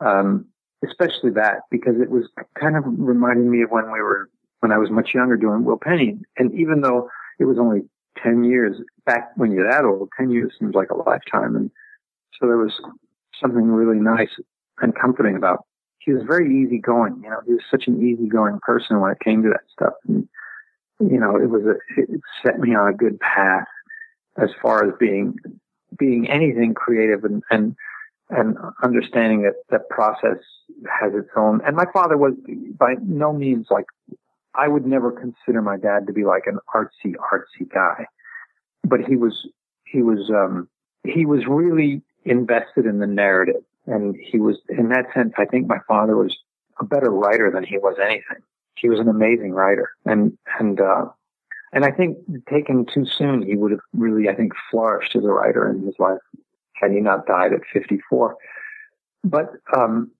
um, 0.00 0.46
especially 0.86 1.30
that 1.30 1.62
because 1.70 1.94
it 2.00 2.10
was 2.10 2.24
kind 2.58 2.76
of 2.76 2.84
reminding 2.86 3.50
me 3.50 3.62
of 3.62 3.70
when 3.70 3.90
we 3.90 4.00
were, 4.00 4.28
when 4.60 4.72
I 4.72 4.78
was 4.78 4.90
much 4.90 5.14
younger 5.14 5.36
doing 5.36 5.64
Will 5.64 5.78
Penny. 5.78 6.18
And 6.36 6.52
even 6.54 6.82
though 6.82 7.08
it 7.38 7.44
was 7.44 7.58
only 7.58 7.82
10 8.22 8.44
years 8.44 8.76
back 9.06 9.30
when 9.36 9.52
you're 9.52 9.70
that 9.70 9.86
old, 9.86 10.10
10 10.18 10.30
years 10.30 10.52
seems 10.58 10.74
like 10.74 10.90
a 10.90 10.96
lifetime. 10.96 11.56
And 11.56 11.70
so 12.38 12.46
there 12.46 12.58
was 12.58 12.78
something 13.40 13.70
really 13.70 14.00
nice 14.00 14.38
and 14.82 14.94
comforting 14.94 15.36
about 15.36 15.64
he 16.00 16.12
was 16.12 16.22
very 16.26 16.62
easygoing. 16.62 17.20
You 17.22 17.30
know, 17.30 17.40
he 17.46 17.52
was 17.52 17.62
such 17.70 17.86
an 17.86 18.02
easygoing 18.02 18.58
person 18.62 19.00
when 19.00 19.12
it 19.12 19.20
came 19.20 19.42
to 19.42 19.50
that 19.50 19.64
stuff. 19.70 19.92
And, 20.08 20.28
you 21.00 21.18
know, 21.18 21.36
it 21.36 21.48
was 21.48 21.62
a, 21.64 21.76
it 22.00 22.20
set 22.42 22.58
me 22.58 22.74
on 22.74 22.88
a 22.88 22.92
good 22.92 23.18
path 23.20 23.66
as 24.36 24.50
far 24.60 24.86
as 24.86 24.94
being, 24.98 25.36
being 25.98 26.28
anything 26.28 26.74
creative 26.74 27.24
and, 27.24 27.42
and, 27.50 27.74
and 28.28 28.56
understanding 28.82 29.42
that 29.42 29.54
that 29.70 29.88
process 29.88 30.38
has 30.88 31.12
its 31.14 31.30
own. 31.36 31.60
And 31.66 31.74
my 31.74 31.86
father 31.92 32.16
was 32.16 32.34
by 32.78 32.94
no 33.02 33.32
means 33.32 33.66
like, 33.70 33.86
I 34.54 34.68
would 34.68 34.86
never 34.86 35.10
consider 35.12 35.62
my 35.62 35.76
dad 35.76 36.06
to 36.06 36.12
be 36.12 36.24
like 36.24 36.46
an 36.46 36.58
artsy, 36.74 37.14
artsy 37.14 37.68
guy, 37.72 38.06
but 38.84 39.00
he 39.00 39.16
was, 39.16 39.48
he 39.84 40.02
was, 40.02 40.30
um, 40.30 40.68
he 41.04 41.24
was 41.24 41.46
really 41.46 42.02
invested 42.24 42.86
in 42.86 42.98
the 42.98 43.06
narrative. 43.06 43.62
And 43.86 44.14
he 44.16 44.38
was, 44.38 44.58
in 44.68 44.90
that 44.90 45.06
sense, 45.14 45.32
I 45.38 45.46
think 45.46 45.66
my 45.66 45.78
father 45.88 46.16
was 46.16 46.36
a 46.78 46.84
better 46.84 47.10
writer 47.10 47.50
than 47.50 47.64
he 47.64 47.78
was 47.78 47.96
anything. 48.00 48.42
He 48.80 48.88
was 48.88 49.00
an 49.00 49.08
amazing 49.08 49.52
writer. 49.52 49.90
And, 50.04 50.36
and, 50.58 50.80
uh, 50.80 51.06
and 51.72 51.84
I 51.84 51.90
think 51.90 52.18
taken 52.48 52.86
too 52.86 53.06
soon, 53.06 53.42
he 53.42 53.56
would 53.56 53.70
have 53.70 53.80
really, 53.92 54.28
I 54.28 54.34
think, 54.34 54.52
flourished 54.70 55.14
as 55.14 55.24
a 55.24 55.28
writer 55.28 55.70
in 55.70 55.84
his 55.84 55.94
life 55.98 56.18
had 56.74 56.90
he 56.90 57.00
not 57.00 57.26
died 57.26 57.52
at 57.52 57.60
54. 57.72 58.36
But, 59.22 59.52
um, 59.76 60.10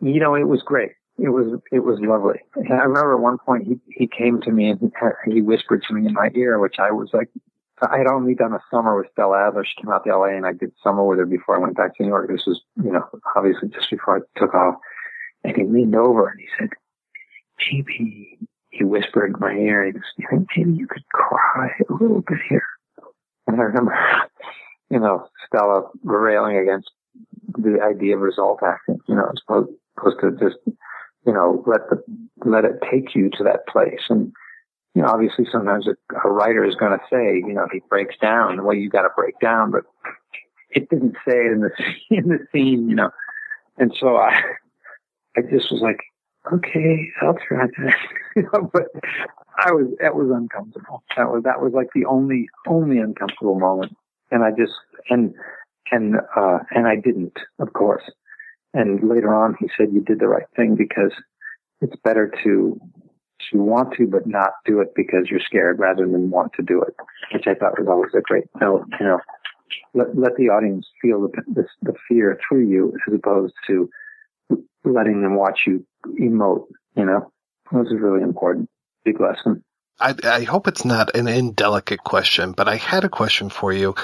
you 0.00 0.18
know, 0.18 0.34
it 0.34 0.48
was 0.48 0.62
great. 0.62 0.92
It 1.18 1.28
was, 1.28 1.60
it 1.70 1.80
was 1.80 2.00
lovely. 2.00 2.40
And 2.56 2.72
I 2.72 2.84
remember 2.84 3.14
at 3.14 3.20
one 3.20 3.38
point 3.38 3.66
he, 3.66 3.78
he 3.88 4.08
came 4.08 4.40
to 4.40 4.50
me 4.50 4.68
and 4.68 4.92
he, 5.26 5.42
whispered 5.42 5.84
something 5.86 6.06
in 6.06 6.14
my 6.14 6.30
ear, 6.34 6.58
which 6.58 6.78
I 6.80 6.90
was 6.90 7.10
like, 7.12 7.28
I 7.82 7.98
had 7.98 8.06
only 8.06 8.34
done 8.34 8.52
a 8.52 8.60
summer 8.70 8.96
with 8.96 9.10
Stella 9.12 9.48
Adler. 9.48 9.64
She 9.64 9.80
came 9.80 9.92
out 9.92 10.04
to 10.04 10.16
LA 10.16 10.36
and 10.36 10.46
I 10.46 10.52
did 10.52 10.72
summer 10.82 11.04
with 11.04 11.18
her 11.18 11.26
before 11.26 11.56
I 11.56 11.60
went 11.60 11.76
back 11.76 11.96
to 11.96 12.02
New 12.02 12.08
York. 12.08 12.28
This 12.28 12.46
was, 12.46 12.62
you 12.82 12.90
know, 12.90 13.04
obviously 13.36 13.68
just 13.68 13.90
before 13.90 14.16
I 14.18 14.38
took 14.40 14.54
off. 14.54 14.76
And 15.44 15.56
he 15.56 15.64
leaned 15.64 15.94
over 15.94 16.28
and 16.28 16.40
he 16.40 16.46
said, 16.58 16.70
maybe, 17.70 18.38
he 18.70 18.84
whispered 18.84 19.34
in 19.34 19.40
my 19.40 19.54
ear, 19.54 19.86
he 19.86 19.92
goes, 19.92 20.02
you 20.16 20.26
think 20.30 20.48
maybe 20.56 20.72
you 20.72 20.86
could 20.86 21.06
cry 21.12 21.70
a 21.88 21.92
little 21.92 22.22
bit 22.22 22.38
here? 22.48 22.66
And 23.46 23.60
I 23.60 23.64
remember, 23.64 23.96
you 24.90 24.98
know, 24.98 25.28
Stella 25.46 25.88
railing 26.02 26.56
against 26.56 26.90
the 27.56 27.80
idea 27.82 28.16
of 28.16 28.22
result 28.22 28.60
acting, 28.64 29.00
you 29.06 29.14
know, 29.14 29.30
as 29.32 29.40
opposed, 29.48 30.20
to 30.20 30.32
just, 30.32 30.56
you 31.26 31.32
know, 31.32 31.62
let 31.66 31.88
the, 31.88 32.02
let 32.44 32.64
it 32.64 32.82
take 32.90 33.14
you 33.14 33.30
to 33.30 33.44
that 33.44 33.66
place. 33.68 34.02
And, 34.08 34.32
you 34.94 35.02
know, 35.02 35.08
obviously 35.08 35.46
sometimes 35.50 35.86
a, 35.86 35.94
a 36.24 36.30
writer 36.30 36.64
is 36.64 36.74
going 36.74 36.98
to 36.98 37.04
say, 37.10 37.36
you 37.36 37.54
know, 37.54 37.68
he 37.72 37.80
breaks 37.88 38.16
down, 38.20 38.64
well, 38.64 38.74
you 38.74 38.88
got 38.88 39.02
to 39.02 39.10
break 39.16 39.38
down, 39.40 39.70
but 39.70 39.84
it 40.70 40.88
didn't 40.90 41.16
say 41.26 41.46
it 41.46 41.52
in 41.52 41.60
the, 41.60 41.70
in 42.10 42.28
the 42.28 42.46
scene, 42.52 42.88
you 42.88 42.96
know. 42.96 43.10
And 43.78 43.94
so 43.98 44.16
I, 44.16 44.40
I 45.36 45.42
just 45.42 45.70
was 45.70 45.80
like, 45.80 46.00
okay, 46.52 47.10
I'll 47.22 47.38
try 47.46 47.66
that. 47.66 47.96
but 48.72 48.86
I 49.58 49.72
was, 49.72 49.86
that 50.00 50.14
was 50.14 50.30
uncomfortable. 50.30 51.02
That 51.16 51.30
was, 51.30 51.42
that 51.44 51.60
was 51.60 51.72
like 51.72 51.88
the 51.94 52.04
only, 52.06 52.48
only 52.66 52.98
uncomfortable 52.98 53.58
moment. 53.58 53.96
And 54.30 54.44
I 54.44 54.50
just, 54.50 54.72
and, 55.10 55.34
and, 55.90 56.16
uh, 56.36 56.58
and 56.70 56.86
I 56.86 56.96
didn't, 56.96 57.38
of 57.58 57.72
course. 57.72 58.10
And 58.72 59.08
later 59.08 59.32
on, 59.34 59.56
he 59.60 59.68
said, 59.76 59.92
you 59.92 60.00
did 60.00 60.18
the 60.18 60.28
right 60.28 60.46
thing 60.56 60.74
because 60.74 61.12
it's 61.80 61.96
better 62.02 62.32
to 62.42 62.80
you 63.52 63.62
want 63.62 63.94
to, 63.94 64.06
but 64.06 64.26
not 64.26 64.52
do 64.64 64.80
it 64.80 64.94
because 64.94 65.28
you're 65.30 65.40
scared 65.40 65.78
rather 65.78 66.06
than 66.06 66.30
want 66.30 66.52
to 66.54 66.62
do 66.62 66.82
it, 66.82 66.94
which 67.32 67.46
I 67.46 67.54
thought 67.54 67.78
was 67.78 67.88
always 67.88 68.12
a 68.14 68.20
great 68.20 68.44
note. 68.60 68.86
You 68.98 69.06
know, 69.06 69.20
let, 69.92 70.16
let 70.16 70.36
the 70.36 70.48
audience 70.48 70.86
feel 71.00 71.22
the, 71.22 71.42
the, 71.52 71.66
the 71.82 71.94
fear 72.08 72.38
through 72.46 72.66
you 72.68 72.96
as 73.06 73.14
opposed 73.14 73.54
to 73.66 73.88
letting 74.84 75.22
them 75.22 75.36
watch 75.36 75.62
you 75.66 75.84
emote, 76.20 76.66
you 76.96 77.04
know, 77.04 77.32
this 77.72 77.88
is 77.88 78.00
really 78.00 78.22
important. 78.22 78.68
Big 79.04 79.20
lesson. 79.20 79.62
I, 80.00 80.14
I 80.24 80.42
hope 80.42 80.66
it's 80.66 80.84
not 80.84 81.14
an 81.14 81.28
indelicate 81.28 82.02
question, 82.02 82.52
but 82.52 82.68
I 82.68 82.76
had 82.76 83.04
a 83.04 83.08
question 83.08 83.48
for 83.48 83.72
you 83.72 83.94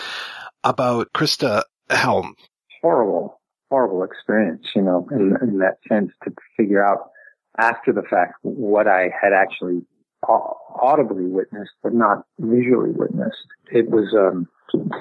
about 0.63 1.13
Christa 1.13 1.65
Helm. 1.89 2.35
Horrible, 2.81 3.41
horrible 3.71 4.05
experience, 4.05 4.69
you 4.75 4.83
know, 4.83 5.09
in, 5.11 5.37
in 5.43 5.59
that 5.59 5.79
sense 5.89 6.13
to 6.25 6.33
figure 6.57 6.85
out 6.85 7.11
after 7.59 7.93
the 7.93 8.03
fact 8.03 8.35
what 8.43 8.87
I 8.87 9.11
had 9.21 9.33
actually 9.33 9.83
audibly 10.23 11.25
witnessed, 11.25 11.73
but 11.83 11.95
not 11.95 12.25
visually 12.39 12.91
witnessed. 12.91 13.47
It 13.73 13.91
was 13.91 14.15
um, 14.15 14.49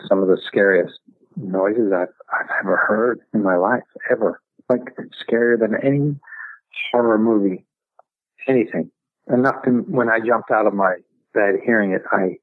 some 0.08 0.22
of 0.22 0.28
the 0.28 0.40
scariest 0.46 1.00
noises 1.36 1.92
I've, 1.94 2.08
I've 2.34 2.50
ever 2.62 2.78
heard 2.78 3.20
in 3.34 3.44
my 3.44 3.58
life, 3.58 3.84
ever. 4.10 4.42
Like 4.70 4.96
scarier 5.28 5.60
than 5.60 5.76
any 5.84 6.16
horror 6.92 7.18
movie, 7.18 7.66
anything. 8.48 8.92
Enough 9.28 9.64
to 9.64 9.72
when 9.88 10.10
I 10.10 10.20
jumped 10.20 10.52
out 10.52 10.66
of 10.66 10.74
my 10.74 10.96
bed 11.34 11.56
hearing 11.64 11.92
it, 11.92 12.02
I 12.12 12.38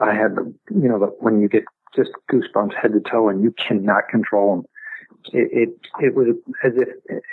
I 0.00 0.14
had 0.14 0.36
the 0.36 0.52
you 0.70 0.88
know 0.88 0.98
the, 0.98 1.06
when 1.20 1.40
you 1.40 1.48
get 1.48 1.64
just 1.94 2.10
goosebumps 2.30 2.74
head 2.74 2.92
to 2.92 3.00
toe 3.00 3.28
and 3.28 3.42
you 3.42 3.52
cannot 3.52 4.08
control 4.08 4.56
them 4.56 4.66
it, 5.32 5.50
it, 5.52 6.04
it 6.04 6.14
was 6.14 6.28
as 6.64 6.72
if 6.76 6.88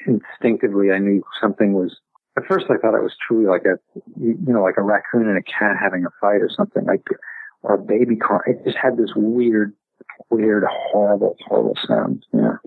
instinctively 0.06 0.92
I 0.92 1.00
knew 1.00 1.24
something 1.40 1.74
was. 1.74 1.98
At 2.38 2.46
first, 2.46 2.66
I 2.70 2.76
thought 2.78 2.96
it 2.96 3.04
was 3.04 3.16
truly 3.26 3.46
like 3.46 3.64
a, 3.64 3.80
you 4.20 4.36
know, 4.42 4.62
like 4.62 4.76
a 4.78 4.82
raccoon 4.82 5.30
and 5.30 5.38
a 5.38 5.42
cat 5.42 5.78
having 5.80 6.06
a 6.06 6.10
fight 6.20 6.42
or 6.42 6.50
something, 6.50 6.84
like, 6.84 7.08
or 7.62 7.76
a 7.76 7.78
baby 7.78 8.18
car. 8.18 8.44
It 8.46 8.62
just 8.66 8.78
had 8.78 8.98
this 8.98 9.12
weird, 9.16 9.74
weird, 10.30 10.66
horrible, 10.70 11.38
horrible 11.48 11.78
sound. 11.88 12.26
Yeah, 12.34 12.58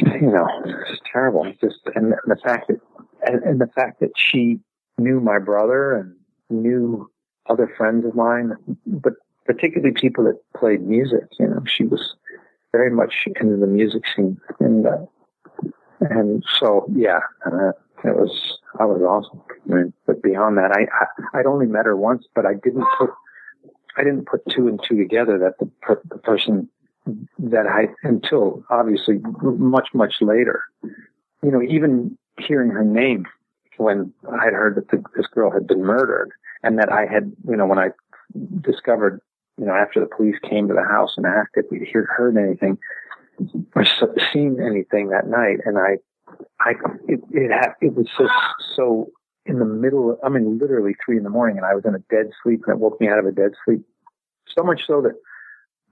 you 0.00 0.32
know, 0.32 0.48
it's 0.88 1.00
terrible. 1.10 1.44
It's 1.44 1.60
just 1.60 1.80
and 1.94 2.14
the 2.26 2.36
fact 2.42 2.68
that, 2.68 2.80
and, 3.26 3.42
and 3.42 3.60
the 3.60 3.68
fact 3.74 4.00
that 4.00 4.10
she 4.16 4.58
knew 4.98 5.20
my 5.20 5.38
brother 5.38 5.96
and 5.96 6.14
knew 6.50 7.10
other 7.46 7.72
friends 7.76 8.04
of 8.06 8.14
mine, 8.14 8.52
but 8.86 9.14
particularly 9.44 9.92
people 9.92 10.24
that 10.24 10.40
played 10.58 10.82
music. 10.82 11.24
You 11.38 11.48
know, 11.48 11.62
she 11.66 11.84
was 11.84 12.14
very 12.72 12.90
much 12.90 13.26
into 13.40 13.56
the 13.56 13.66
music 13.66 14.02
scene, 14.14 14.40
and 14.60 14.86
uh, 14.86 14.98
and 16.00 16.44
so 16.58 16.86
yeah, 16.92 17.20
uh, 17.46 17.72
it 18.04 18.16
was 18.16 18.58
that 18.78 18.88
was 18.88 19.02
awesome. 19.02 19.42
I 19.72 19.92
but 20.06 20.22
beyond 20.22 20.58
that, 20.58 20.72
I, 20.72 20.82
I 20.82 21.38
I'd 21.38 21.46
only 21.46 21.66
met 21.66 21.86
her 21.86 21.96
once, 21.96 22.26
but 22.34 22.46
I 22.46 22.54
didn't 22.54 22.86
put 22.98 23.10
I 23.96 24.04
didn't 24.04 24.26
put 24.26 24.42
two 24.50 24.68
and 24.68 24.80
two 24.82 24.96
together 24.96 25.38
that 25.38 25.58
the 25.58 25.70
per, 25.82 26.00
the 26.08 26.18
person 26.18 26.68
that 27.38 27.66
I 27.66 27.88
until 28.02 28.64
obviously 28.70 29.20
much 29.42 29.88
much 29.94 30.16
later, 30.20 30.64
you 30.82 31.50
know, 31.50 31.62
even 31.62 32.16
hearing 32.38 32.70
her 32.70 32.84
name 32.84 33.26
when 33.76 34.12
I 34.30 34.44
had 34.44 34.54
heard 34.54 34.76
that 34.76 34.88
the, 34.88 35.02
this 35.16 35.26
girl 35.26 35.50
had 35.50 35.66
been 35.66 35.82
murdered, 35.82 36.30
and 36.62 36.78
that 36.78 36.92
I 36.92 37.06
had 37.06 37.32
you 37.48 37.56
know 37.56 37.66
when 37.66 37.78
I 37.78 37.90
discovered 38.60 39.20
you 39.58 39.66
know, 39.66 39.74
after 39.74 40.00
the 40.00 40.06
police 40.06 40.36
came 40.48 40.68
to 40.68 40.74
the 40.74 40.82
house 40.82 41.14
and 41.16 41.26
asked 41.26 41.52
if 41.54 41.66
we'd 41.70 41.82
hear, 41.82 42.06
heard 42.16 42.36
anything 42.36 42.78
or 43.74 43.84
seen 44.32 44.60
anything 44.60 45.08
that 45.08 45.28
night. 45.28 45.58
And 45.64 45.78
I, 45.78 45.98
I, 46.60 46.72
it, 47.06 47.20
it 47.30 47.50
had, 47.50 47.74
it 47.80 47.94
was 47.94 48.08
so, 48.16 48.28
so 48.74 49.10
in 49.46 49.58
the 49.58 49.64
middle, 49.64 50.18
I 50.24 50.28
mean, 50.28 50.58
literally 50.58 50.96
three 51.04 51.16
in 51.16 51.22
the 51.22 51.30
morning 51.30 51.56
and 51.56 51.66
I 51.66 51.74
was 51.74 51.84
in 51.84 51.94
a 51.94 52.00
dead 52.10 52.30
sleep 52.42 52.62
and 52.66 52.74
it 52.74 52.80
woke 52.80 53.00
me 53.00 53.08
out 53.08 53.18
of 53.18 53.26
a 53.26 53.32
dead 53.32 53.52
sleep. 53.64 53.82
So 54.48 54.62
much 54.62 54.86
so 54.86 55.00
that, 55.02 55.14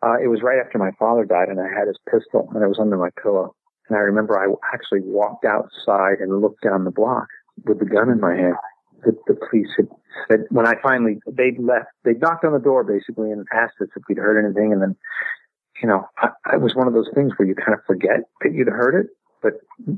uh, 0.03 0.19
it 0.23 0.29
was 0.29 0.43
right 0.43 0.59
after 0.65 0.79
my 0.79 0.91
father 0.99 1.25
died 1.25 1.49
and 1.49 1.61
I 1.61 1.69
had 1.69 1.89
his 1.89 1.99
pistol 2.11 2.51
and 2.55 2.63
it 2.63 2.69
was 2.69 2.79
under 2.81 2.97
my 2.97 3.11
pillow. 3.23 3.55
And 3.89 3.97
I 3.97 4.01
remember 4.01 4.39
I 4.39 4.53
actually 4.73 5.01
walked 5.03 5.45
outside 5.45 6.19
and 6.21 6.41
looked 6.41 6.63
down 6.63 6.85
the 6.85 6.91
block 6.91 7.29
with 7.65 7.79
the 7.79 7.85
gun 7.85 8.11
in 8.11 8.21
my 8.21 8.35
hand 8.35 8.57
the, 9.05 9.17
the 9.27 9.35
police 9.35 9.69
had 9.77 9.89
said 10.29 10.41
when 10.51 10.67
I 10.67 10.75
finally 10.83 11.19
they 11.27 11.57
left, 11.59 11.89
they 12.05 12.15
knocked 12.15 12.45
on 12.45 12.53
the 12.53 12.59
door 12.59 12.85
basically 12.85 13.31
and 13.31 13.47
asked 13.53 13.75
us 13.81 13.89
if 13.97 14.03
we'd 14.09 14.19
heard 14.19 14.43
anything, 14.43 14.73
and 14.73 14.83
then 14.83 14.97
you 15.83 15.89
know 15.89 16.05
I, 16.19 16.31
it 16.55 16.61
was 16.61 16.75
one 16.75 16.87
of 16.87 16.95
those 16.95 17.11
things 17.15 17.33
where 17.37 17.49
you 17.49 17.55
kind 17.55 17.75
of 17.75 17.85
forget 17.87 18.21
that 18.43 18.53
you'd 18.53 18.69
heard 18.69 19.05
it, 19.05 19.11
but 19.43 19.55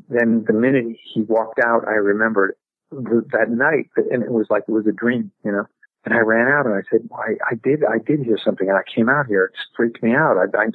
then 0.09 0.45
the 0.47 0.53
minute 0.53 0.97
he 1.03 1.23
walked 1.23 1.59
out, 1.59 1.87
I 1.87 1.93
remembered 1.93 2.55
that 2.91 3.51
night, 3.51 3.91
and 3.97 4.23
it 4.23 4.31
was 4.31 4.47
like 4.51 4.65
it 4.69 4.73
was 4.73 4.87
a 4.87 4.93
dream, 4.93 5.31
you 5.45 5.53
know. 5.53 5.67
And 6.05 6.15
I 6.15 6.19
ran 6.19 6.49
out 6.49 6.67
and 6.67 6.75
I 6.75 6.83
said, 6.91 7.09
I, 7.17 7.35
I 7.51 7.55
did, 7.63 7.83
I 7.85 7.99
did 7.99 8.21
hear 8.21 8.39
something, 8.39 8.69
and 8.69 8.77
I 8.77 8.83
came 8.83 9.09
out 9.09 9.27
here. 9.27 9.47
It 9.47 9.59
freaked 9.75 10.03
me 10.03 10.15
out. 10.15 10.37
I, 10.37 10.45
I 10.57 10.67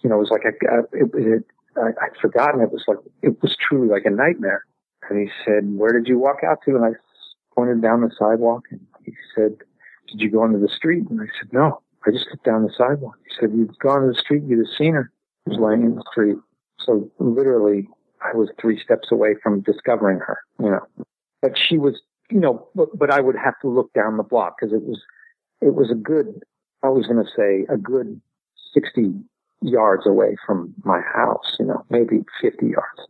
you 0.00 0.10
know, 0.10 0.16
it 0.16 0.18
was 0.18 0.30
like 0.30 0.44
uh, 0.44 0.66
I, 0.68 0.78
it, 0.92 1.10
it, 1.14 1.44
I, 1.76 1.88
I'd 2.04 2.16
forgotten. 2.20 2.60
It 2.60 2.72
was 2.72 2.84
like 2.88 2.98
it 3.22 3.40
was 3.42 3.56
truly 3.56 3.88
like 3.88 4.04
a 4.04 4.10
nightmare. 4.10 4.64
And 5.08 5.20
he 5.20 5.32
said, 5.44 5.64
"Where 5.78 5.92
did 5.92 6.08
you 6.08 6.18
walk 6.18 6.38
out 6.42 6.58
to?" 6.64 6.74
And 6.74 6.84
I 6.84 6.90
pointed 7.56 7.82
down 7.82 8.02
the 8.02 8.10
sidewalk 8.16 8.64
and 8.70 8.80
he 9.04 9.14
said, 9.34 9.56
did 10.08 10.20
you 10.20 10.30
go 10.30 10.44
into 10.44 10.58
the 10.58 10.68
street? 10.68 11.08
And 11.08 11.20
I 11.20 11.26
said, 11.38 11.52
no, 11.52 11.80
I 12.06 12.10
just 12.10 12.26
looked 12.30 12.44
down 12.44 12.62
the 12.62 12.72
sidewalk. 12.76 13.16
He 13.24 13.34
said, 13.40 13.52
you've 13.54 13.78
gone 13.78 14.02
to 14.02 14.08
the 14.08 14.20
street, 14.20 14.44
you'd 14.46 14.58
have 14.58 14.76
seen 14.76 14.94
her. 14.94 15.10
She 15.44 15.56
was 15.56 15.58
laying 15.58 15.82
in 15.82 15.96
the 15.96 16.04
street. 16.10 16.36
So 16.78 17.10
literally 17.18 17.88
I 18.22 18.36
was 18.36 18.50
three 18.60 18.78
steps 18.78 19.10
away 19.10 19.34
from 19.42 19.62
discovering 19.62 20.18
her, 20.18 20.38
you 20.60 20.70
know, 20.70 20.86
but 21.40 21.56
she 21.56 21.78
was, 21.78 22.00
you 22.30 22.40
know, 22.40 22.68
but, 22.74 22.96
but 22.98 23.10
I 23.10 23.20
would 23.20 23.36
have 23.36 23.58
to 23.60 23.68
look 23.68 23.92
down 23.92 24.16
the 24.16 24.22
block 24.22 24.56
because 24.58 24.74
it 24.74 24.82
was, 24.82 25.00
it 25.60 25.74
was 25.74 25.90
a 25.90 25.94
good, 25.94 26.42
I 26.82 26.88
was 26.88 27.06
going 27.06 27.24
to 27.24 27.30
say 27.36 27.66
a 27.72 27.76
good 27.76 28.20
60 28.74 29.12
yards 29.62 30.06
away 30.06 30.36
from 30.46 30.74
my 30.84 31.00
house, 31.00 31.56
you 31.58 31.66
know, 31.66 31.84
maybe 31.90 32.24
50 32.40 32.66
yards. 32.66 33.08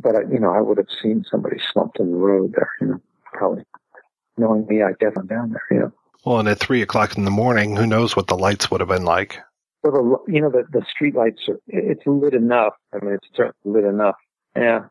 But, 0.00 0.16
I, 0.16 0.20
you 0.30 0.38
know, 0.38 0.52
I 0.52 0.60
would 0.60 0.78
have 0.78 0.90
seen 1.02 1.24
somebody 1.30 1.56
slumped 1.72 1.98
in 1.98 2.10
the 2.10 2.16
road 2.16 2.54
there, 2.56 2.70
you 2.80 2.86
know, 2.88 3.00
probably 3.32 3.64
knowing 4.36 4.66
me, 4.66 4.82
I'd 4.82 4.98
definitely 4.98 5.28
down 5.28 5.50
there. 5.50 5.62
You 5.70 5.78
know. 5.78 5.92
Well, 6.24 6.38
and 6.38 6.48
at 6.48 6.58
three 6.58 6.82
o'clock 6.82 7.16
in 7.16 7.24
the 7.24 7.30
morning, 7.30 7.76
who 7.76 7.86
knows 7.86 8.16
what 8.16 8.26
the 8.26 8.36
lights 8.36 8.70
would 8.70 8.80
have 8.80 8.88
been 8.88 9.04
like? 9.04 9.38
Well, 9.82 9.92
the, 10.26 10.32
you 10.32 10.40
know, 10.40 10.50
the 10.50 10.64
the 10.70 10.84
street 10.84 11.14
lights 11.14 11.48
are 11.48 11.60
it's 11.68 12.06
lit 12.06 12.34
enough. 12.34 12.74
I 12.92 13.04
mean, 13.04 13.14
it's 13.14 13.54
lit 13.64 13.84
enough. 13.84 14.16
Yeah, 14.56 14.86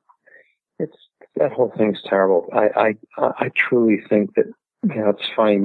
it's 0.80 0.96
that 1.38 1.52
whole 1.52 1.74
thing's 1.78 2.02
terrible. 2.04 2.48
I 2.54 2.96
I 3.18 3.30
I 3.40 3.52
truly 3.56 4.02
think 4.10 4.36
that 4.36 4.46
you 4.84 4.96
know 4.96 5.10
it's 5.10 5.30
funny. 5.36 5.58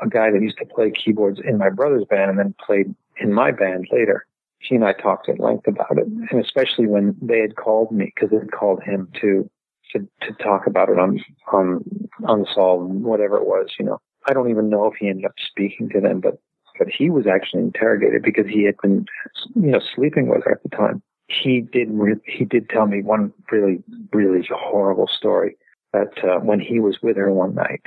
A 0.00 0.08
guy 0.08 0.30
that 0.30 0.42
used 0.42 0.58
to 0.58 0.66
play 0.66 0.90
keyboards 0.90 1.40
in 1.42 1.58
my 1.58 1.70
brother's 1.70 2.04
band 2.04 2.30
and 2.30 2.38
then 2.38 2.54
played 2.64 2.94
in 3.18 3.32
my 3.32 3.50
band 3.50 3.88
later 3.90 4.26
he 4.60 4.74
and 4.74 4.84
I 4.84 4.92
talked 4.92 5.28
at 5.28 5.40
length 5.40 5.66
about 5.66 5.98
it, 5.98 6.06
and 6.06 6.44
especially 6.44 6.86
when 6.86 7.16
they 7.20 7.40
had 7.40 7.56
called 7.56 7.90
me 7.90 8.12
because 8.14 8.30
they 8.30 8.36
had 8.36 8.52
called 8.52 8.82
him 8.82 9.08
to 9.20 9.50
to 9.92 10.06
to 10.20 10.32
talk 10.34 10.66
about 10.66 10.90
it 10.90 10.98
on 10.98 11.18
on 11.50 11.82
unsolved 12.28 12.92
whatever 12.92 13.36
it 13.38 13.46
was. 13.46 13.70
You 13.78 13.86
know, 13.86 14.00
I 14.26 14.32
don't 14.32 14.50
even 14.50 14.68
know 14.68 14.84
if 14.86 14.94
he 14.98 15.08
ended 15.08 15.24
up 15.24 15.32
speaking 15.44 15.88
to 15.90 16.00
them, 16.00 16.20
but 16.20 16.38
but 16.78 16.88
he 16.88 17.10
was 17.10 17.26
actually 17.26 17.62
interrogated 17.62 18.22
because 18.22 18.46
he 18.46 18.64
had 18.64 18.76
been 18.82 19.06
you 19.54 19.70
know 19.70 19.80
sleeping 19.94 20.28
with 20.28 20.44
her 20.44 20.52
at 20.52 20.62
the 20.62 20.68
time. 20.68 21.02
He 21.30 21.60
did 21.60 21.88
re- 21.92 22.20
he 22.24 22.44
did 22.44 22.68
tell 22.68 22.86
me 22.86 23.02
one 23.02 23.32
really 23.50 23.82
really 24.12 24.46
horrible 24.52 25.06
story 25.06 25.56
that 25.92 26.12
uh, 26.24 26.40
when 26.40 26.60
he 26.60 26.80
was 26.80 27.00
with 27.02 27.16
her 27.16 27.32
one 27.32 27.54
night 27.54 27.86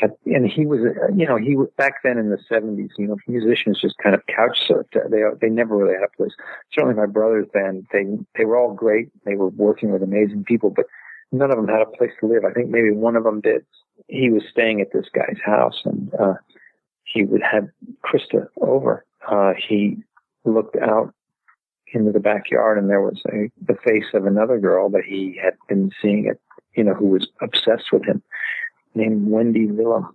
and 0.00 0.46
he 0.46 0.66
was, 0.66 0.80
you 1.14 1.26
know, 1.26 1.36
he 1.36 1.56
back 1.76 2.02
then 2.02 2.18
in 2.18 2.30
the 2.30 2.38
seventies. 2.48 2.90
You 2.98 3.08
know, 3.08 3.16
musicians 3.26 3.80
just 3.80 3.98
kind 3.98 4.14
of 4.14 4.26
couch 4.26 4.58
surfed. 4.68 5.10
They 5.10 5.22
they 5.40 5.52
never 5.52 5.76
really 5.76 5.94
had 5.94 6.02
a 6.02 6.16
place. 6.16 6.32
Certainly, 6.72 6.96
my 6.96 7.06
brother's 7.06 7.46
band, 7.52 7.86
they 7.92 8.04
they 8.36 8.44
were 8.44 8.56
all 8.56 8.74
great. 8.74 9.10
They 9.24 9.36
were 9.36 9.48
working 9.48 9.92
with 9.92 10.02
amazing 10.02 10.44
people, 10.44 10.70
but 10.70 10.86
none 11.32 11.50
of 11.50 11.56
them 11.56 11.68
had 11.68 11.82
a 11.82 11.86
place 11.86 12.12
to 12.20 12.26
live. 12.26 12.44
I 12.44 12.52
think 12.52 12.70
maybe 12.70 12.90
one 12.90 13.16
of 13.16 13.24
them 13.24 13.40
did. 13.40 13.64
He 14.08 14.30
was 14.30 14.42
staying 14.50 14.80
at 14.80 14.92
this 14.92 15.06
guy's 15.14 15.38
house, 15.44 15.82
and 15.84 16.12
uh, 16.14 16.34
he 17.04 17.24
would 17.24 17.42
have 17.42 17.68
Christa 18.04 18.48
over. 18.60 19.04
Uh, 19.28 19.54
he 19.56 19.98
looked 20.44 20.76
out 20.76 21.14
into 21.94 22.12
the 22.12 22.20
backyard, 22.20 22.78
and 22.78 22.90
there 22.90 23.00
was 23.00 23.22
a, 23.32 23.50
the 23.66 23.78
face 23.84 24.06
of 24.14 24.26
another 24.26 24.58
girl 24.58 24.88
that 24.90 25.04
he 25.04 25.38
had 25.42 25.54
been 25.68 25.90
seeing 26.00 26.26
it. 26.26 26.40
You 26.74 26.84
know, 26.84 26.94
who 26.94 27.06
was 27.06 27.28
obsessed 27.40 27.92
with 27.92 28.04
him 28.04 28.22
named 28.94 29.28
Wendy 29.28 29.66
Villa. 29.66 30.08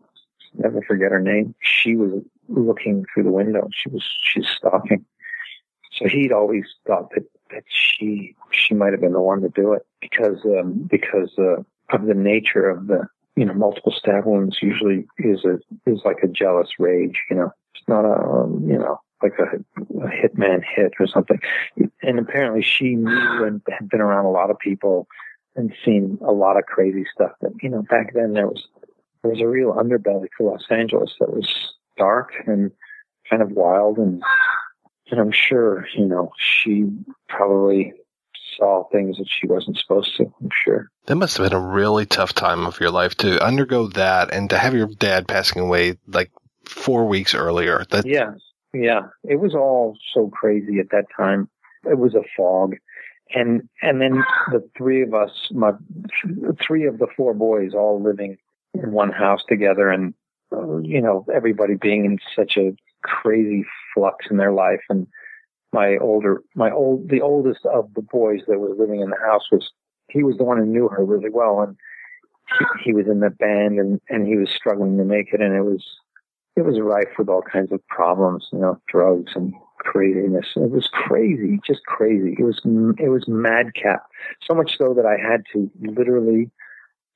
Never 0.56 0.82
forget 0.82 1.12
her 1.12 1.22
name. 1.22 1.56
She 1.62 1.96
was 1.96 2.22
looking 2.50 3.06
through 3.14 3.24
the 3.24 3.32
window. 3.32 3.70
She 3.72 3.90
was 3.90 4.04
she's 4.24 4.48
stalking. 4.48 5.06
So 5.92 6.08
he'd 6.08 6.32
always 6.32 6.66
thought 6.86 7.12
that 7.12 7.26
that 7.52 7.64
she 7.68 8.36
she 8.52 8.74
might 8.74 8.94
have 8.94 9.02
been 9.02 9.14
the 9.14 9.22
one 9.22 9.42
to 9.42 9.50
do 9.50 9.74
it 9.74 9.86
because 10.02 10.38
um, 10.46 10.88
because 10.90 11.32
uh, 11.38 11.62
of 11.90 12.06
the 12.06 12.14
nature 12.14 12.70
of 12.70 12.88
the 12.88 13.08
you 13.36 13.46
know 13.46 13.54
multiple 13.54 13.92
stab 13.92 14.26
wounds 14.26 14.60
usually 14.62 15.08
is 15.18 15.46
a 15.46 15.60
is 15.86 16.02
like 16.06 16.20
a 16.24 16.28
jealous 16.28 16.70
rage. 16.80 17.22
You 17.30 17.38
know, 17.38 17.54
it's 17.76 17.88
not 17.88 18.06
a 18.06 18.22
um, 18.22 18.66
you 18.68 18.78
know 18.78 19.00
like 19.22 19.34
a, 19.40 19.58
a 20.02 20.08
hitman 20.08 20.64
hit 20.64 20.94
or 21.00 21.08
something. 21.08 21.40
And 22.02 22.20
apparently 22.20 22.62
she 22.62 22.96
knew 22.96 23.44
and 23.44 23.62
had 23.70 23.90
been 23.90 24.02
around 24.02 24.26
a 24.26 24.32
lot 24.32 24.50
of 24.50 24.60
people 24.60 25.08
and 25.56 25.74
seen 25.84 26.18
a 26.26 26.32
lot 26.32 26.58
of 26.58 26.66
crazy 26.66 27.06
stuff. 27.14 27.32
That 27.42 27.52
you 27.62 27.70
know, 27.70 27.84
back 27.84 28.14
then 28.14 28.34
there 28.34 28.48
was 28.48 28.68
there 29.22 29.32
was 29.32 29.42
a 29.42 29.48
real 29.48 29.74
underbelly 29.74 30.28
to 30.38 30.44
Los 30.44 30.66
Angeles 30.70 31.14
that 31.20 31.34
was 31.34 31.74
dark 31.98 32.32
and 32.48 32.72
kind 33.30 33.42
of 33.42 33.52
wild, 33.52 33.98
and 33.98 34.24
and 35.12 35.20
I'm 35.20 35.32
sure 35.32 35.86
you 35.96 36.06
know 36.06 36.32
she 36.38 36.90
probably 37.28 37.94
saw 38.58 38.88
things 38.92 39.18
that 39.18 39.28
she 39.28 39.48
wasn't 39.48 39.78
supposed 39.78 40.16
to. 40.18 40.24
I'm 40.24 40.50
sure. 40.64 40.90
That 41.06 41.16
must 41.16 41.38
have 41.38 41.50
been 41.50 41.58
a 41.58 41.62
really 41.62 42.06
tough 42.06 42.34
time 42.34 42.66
of 42.66 42.80
your 42.80 42.92
life 42.92 43.16
to 43.18 43.44
undergo 43.44 43.88
that 43.90 44.34
and 44.34 44.50
to 44.50 44.58
have 44.58 44.74
your 44.74 44.88
dad 44.88 45.28
passing 45.28 45.62
away 45.62 45.98
like 46.08 46.32
four 46.70 47.06
weeks 47.06 47.34
earlier. 47.34 47.86
That 47.92 48.06
yeah, 48.06 48.34
yeah, 48.74 49.08
it 49.24 49.40
was 49.40 49.56
all 49.56 49.98
so 50.14 50.30
crazy 50.30 50.80
at 50.80 50.92
that 50.92 51.06
time. 51.16 51.50
It 51.90 51.98
was 51.98 52.16
a 52.16 52.24
fog. 52.36 52.76
And 53.34 53.68
and 53.82 54.02
then 54.02 54.24
the 54.52 54.68
three 54.76 55.04
of 55.04 55.14
us, 55.14 55.50
my 55.52 55.74
three 56.66 56.86
of 56.86 56.98
the 56.98 57.08
four 57.16 57.34
boys, 57.34 57.74
all 57.74 58.02
living 58.02 58.38
in 58.74 58.92
one 58.92 59.12
house 59.12 59.44
together, 59.48 59.90
and 59.90 60.14
you 60.52 61.02
know 61.02 61.26
everybody 61.34 61.76
being 61.76 62.06
in 62.06 62.18
such 62.36 62.58
a 62.58 62.76
crazy 63.04 63.66
flux 63.94 64.26
in 64.32 64.38
their 64.38 64.52
life, 64.52 64.82
and 64.90 65.06
my 65.72 65.98
older, 65.98 66.42
my 66.56 66.72
old, 66.72 67.10
the 67.10 67.22
oldest 67.22 67.66
of 67.66 67.94
the 67.94 68.02
boys 68.02 68.42
that 68.48 68.60
was 68.60 68.76
living 68.80 69.02
in 69.02 69.12
the 69.12 69.20
house 69.24 69.52
was 69.52 69.72
he 70.10 70.24
was 70.24 70.38
the 70.38 70.44
one 70.44 70.58
who 70.58 70.66
knew 70.66 70.88
her 70.88 71.06
really 71.06 71.30
well, 71.30 71.62
and 71.62 71.78
he, 72.58 72.66
he 72.86 72.94
was 72.94 73.08
in 73.08 73.20
the 73.20 73.30
band, 73.30 73.80
and 73.80 74.02
and 74.10 74.28
he 74.28 74.38
was 74.38 74.50
struggling 74.50 74.98
to 74.98 75.04
make 75.04 75.34
it, 75.34 75.42
and 75.42 75.56
it 75.56 75.62
was 75.62 75.86
it 76.60 76.66
was 76.66 76.80
rife 76.80 77.18
with 77.18 77.30
all 77.30 77.42
kinds 77.42 77.72
of 77.72 77.86
problems, 77.88 78.48
you 78.52 78.60
know, 78.60 78.80
drugs 78.88 79.32
and 79.36 79.54
craziness. 79.80 80.46
It 80.56 80.70
was 80.72 80.88
crazy, 80.92 81.60
just 81.66 81.84
crazy. 81.86 82.36
It 82.38 82.44
was 82.44 82.62
it 83.00 83.10
was 83.10 83.26
madcap. 83.28 84.04
So 84.46 84.54
much 84.54 84.78
so 84.78 84.94
that 84.94 85.06
I 85.06 85.18
had 85.18 85.44
to 85.54 85.70
literally 85.80 86.52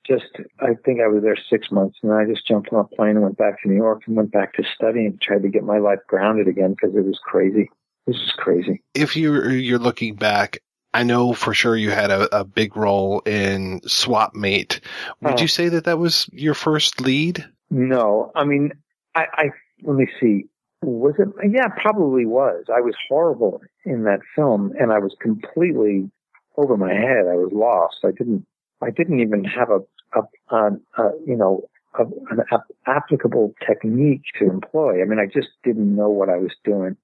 just. 0.05 0.25
I 0.59 0.73
think 0.85 1.01
I 1.01 1.07
was 1.07 1.23
there 1.23 1.37
six 1.49 1.71
months, 1.71 1.97
and 2.03 2.11
I 2.13 2.25
just 2.25 2.47
jumped 2.47 2.71
on 2.73 2.79
a 2.79 2.95
plane 2.95 3.11
and 3.11 3.21
went 3.21 3.37
back 3.37 3.61
to 3.61 3.69
New 3.69 3.75
York 3.75 4.03
and 4.07 4.15
went 4.15 4.31
back 4.31 4.53
to 4.55 4.63
study 4.63 5.05
and 5.05 5.21
tried 5.21 5.43
to 5.43 5.49
get 5.49 5.63
my 5.63 5.77
life 5.77 5.99
grounded 6.07 6.47
again 6.47 6.71
because 6.71 6.95
it 6.95 7.05
was 7.05 7.19
crazy. 7.23 7.69
This 8.07 8.17
is 8.17 8.33
crazy. 8.37 8.81
If 8.93 9.15
you're 9.15 9.49
you're 9.51 9.79
looking 9.79 10.15
back, 10.15 10.59
I 10.93 11.03
know 11.03 11.33
for 11.33 11.53
sure 11.53 11.75
you 11.77 11.91
had 11.91 12.11
a, 12.11 12.37
a 12.39 12.43
big 12.43 12.75
role 12.75 13.21
in 13.25 13.81
Swap 13.87 14.35
Meet. 14.35 14.81
Would 15.21 15.39
Oh. 15.39 15.41
you 15.41 15.47
say 15.47 15.69
that 15.69 15.85
that 15.85 15.99
was 15.99 16.29
your 16.33 16.53
first 16.53 16.99
lead? 17.01 17.45
No, 17.71 18.31
I 18.35 18.43
mean, 18.43 18.73
I, 19.15 19.25
I 19.33 19.43
let 19.83 19.95
me 19.95 20.07
see. 20.19 20.45
Was 20.81 21.15
it? 21.17 21.29
Yeah, 21.49 21.67
probably 21.81 22.25
was. 22.25 22.65
I 22.73 22.81
was 22.81 22.95
horrible 23.07 23.61
in 23.85 24.03
that 24.03 24.19
film, 24.35 24.73
and 24.79 24.91
I 24.91 24.99
was 24.99 25.15
completely 25.21 26.09
over 26.57 26.75
my 26.77 26.93
head. 26.93 27.25
I 27.31 27.35
was 27.35 27.51
lost. 27.53 27.97
I 28.03 28.11
didn't. 28.11 28.45
I 28.81 28.89
didn't 28.89 29.21
even 29.21 29.45
have 29.45 29.69
a, 29.69 29.79
a, 30.13 30.55
a, 30.55 30.71
a 30.97 31.11
you 31.25 31.37
know, 31.37 31.61
a, 31.97 32.03
an 32.03 32.41
ap- 32.51 32.71
applicable 32.85 33.53
technique 33.65 34.23
to 34.39 34.45
employ. 34.45 35.01
I 35.01 35.05
mean, 35.05 35.19
I 35.19 35.25
just 35.25 35.49
didn't 35.63 35.95
know 35.95 36.09
what 36.09 36.29
I 36.29 36.37
was 36.37 36.51
doing 36.65 36.97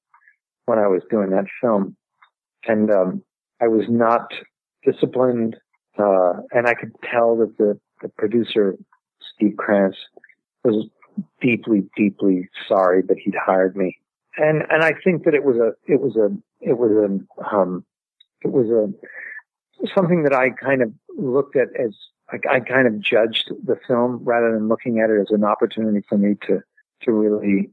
when 0.65 0.77
I 0.77 0.88
was 0.88 1.02
doing 1.10 1.30
that 1.30 1.45
film, 1.61 1.95
and 2.68 2.91
um, 2.91 3.23
I 3.61 3.68
was 3.68 3.86
not 3.90 4.34
disciplined. 4.84 5.56
Uh, 5.98 6.41
and 6.52 6.68
I 6.68 6.73
could 6.73 6.91
tell 7.03 7.38
that 7.38 7.57
the 7.57 7.80
the 8.02 8.10
producer 8.10 8.77
Steve 9.22 9.56
Krantz 9.57 9.98
was 10.64 10.88
deeply, 11.41 11.90
deeply 11.96 12.50
sorry 12.68 13.02
that 13.04 13.18
he'd 13.18 13.36
hired 13.36 13.76
me. 13.76 13.98
And, 14.38 14.64
and 14.70 14.84
I 14.84 14.94
think 15.04 15.26
that 15.26 15.34
it 15.34 15.44
was 15.44 15.58
a, 15.58 15.74
it 15.91 16.00
was 16.02 16.16
a, 16.16 16.30
it 16.62 16.78
was 16.78 16.91
a, 16.91 17.56
um, 17.56 17.84
it 18.41 18.52
was 18.52 18.70
a, 18.70 19.88
something 19.94 20.24
that 20.24 20.34
I 20.34 20.50
kind 20.52 20.82
of 20.82 20.91
looked 21.18 21.56
at 21.56 21.70
as, 21.80 21.94
like, 22.32 22.46
I 22.48 22.60
kind 22.60 22.88
of 22.88 23.00
judged 23.00 23.52
the 23.66 23.78
film 23.88 24.20
rather 24.24 24.54
than 24.54 24.68
looking 24.68 25.00
at 25.00 25.10
it 25.10 25.20
as 25.20 25.32
an 25.32 25.44
opportunity 25.44 26.06
for 26.08 26.18
me 26.18 26.36
to, 26.48 26.62
to 27.04 27.12
really 27.12 27.70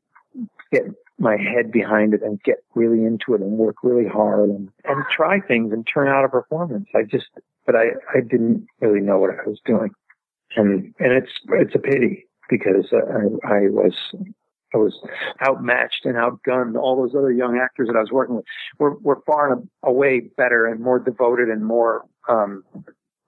get 0.73 0.83
my 1.19 1.37
head 1.37 1.71
behind 1.71 2.15
it 2.15 2.23
and 2.23 2.43
get 2.43 2.59
really 2.75 3.05
into 3.05 3.35
it 3.35 3.41
and 3.41 3.53
work 3.53 3.77
really 3.83 4.09
hard 4.09 4.51
and, 4.51 4.69
and 4.85 5.05
try 5.11 5.41
things 5.41 5.73
and 5.73 5.87
turn 5.87 6.09
out 6.09 6.25
a 6.25 6.29
performance. 6.29 6.89
I 6.95 7.03
just, 7.03 7.27
but 7.65 7.75
I, 7.75 7.91
I 8.15 8.21
didn't 8.21 8.67
really 8.81 9.01
know 9.01 9.19
what 9.19 9.31
I 9.31 9.49
was 9.49 9.61
doing. 9.65 9.91
And, 10.57 10.95
and 10.99 11.13
it's, 11.13 11.33
it's 11.49 11.75
a 11.75 11.79
pity 11.79 12.26
because 12.49 12.87
I, 12.93 13.55
I 13.55 13.61
was 13.69 13.95
I 14.75 14.79
was 14.79 14.99
outmatched 15.47 16.05
and 16.05 16.17
outgunned. 16.17 16.77
All 16.77 16.97
those 16.97 17.15
other 17.15 17.33
young 17.33 17.59
actors 17.59 17.89
that 17.89 17.97
I 17.97 18.01
was 18.01 18.13
working 18.13 18.37
with 18.37 18.45
were 18.79 18.97
were 18.99 19.23
far 19.27 19.53
and 19.53 19.69
away 19.83 20.21
better 20.21 20.67
and 20.67 20.81
more 20.81 20.99
devoted 20.99 21.49
and 21.49 21.65
more 21.65 22.05
um, 22.29 22.65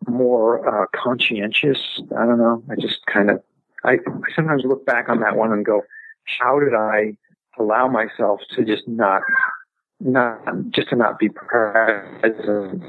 more 0.06 0.66
uh, 0.66 0.86
conscientious. 0.94 1.78
I 2.16 2.26
don't 2.26 2.38
know. 2.38 2.62
I 2.70 2.74
just 2.76 3.06
kind 3.06 3.30
of 3.30 3.42
I, 3.84 3.92
I 3.92 4.32
sometimes 4.34 4.64
look 4.64 4.84
back 4.84 5.08
on 5.08 5.20
that 5.20 5.36
one 5.36 5.52
and 5.52 5.64
go, 5.64 5.82
how 6.24 6.58
did 6.58 6.74
I 6.74 7.16
allow 7.58 7.88
myself 7.88 8.40
to 8.54 8.64
just 8.64 8.86
not 8.88 9.22
not 10.00 10.40
just 10.70 10.90
to 10.90 10.96
not 10.96 11.18
be 11.18 11.28
present, 11.28 12.82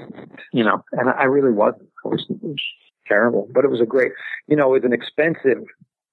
you 0.53 0.63
know? 0.63 0.83
And 0.91 1.09
I 1.09 1.23
really 1.23 1.51
wasn't. 1.51 1.89
I 2.05 2.09
was 2.09 2.25
terrible, 3.07 3.47
but 3.51 3.65
it 3.65 3.71
was 3.71 3.81
a 3.81 3.85
great, 3.85 4.11
you 4.47 4.55
know, 4.55 4.73
it 4.73 4.81
was 4.81 4.85
an 4.85 4.93
expensive 4.93 5.63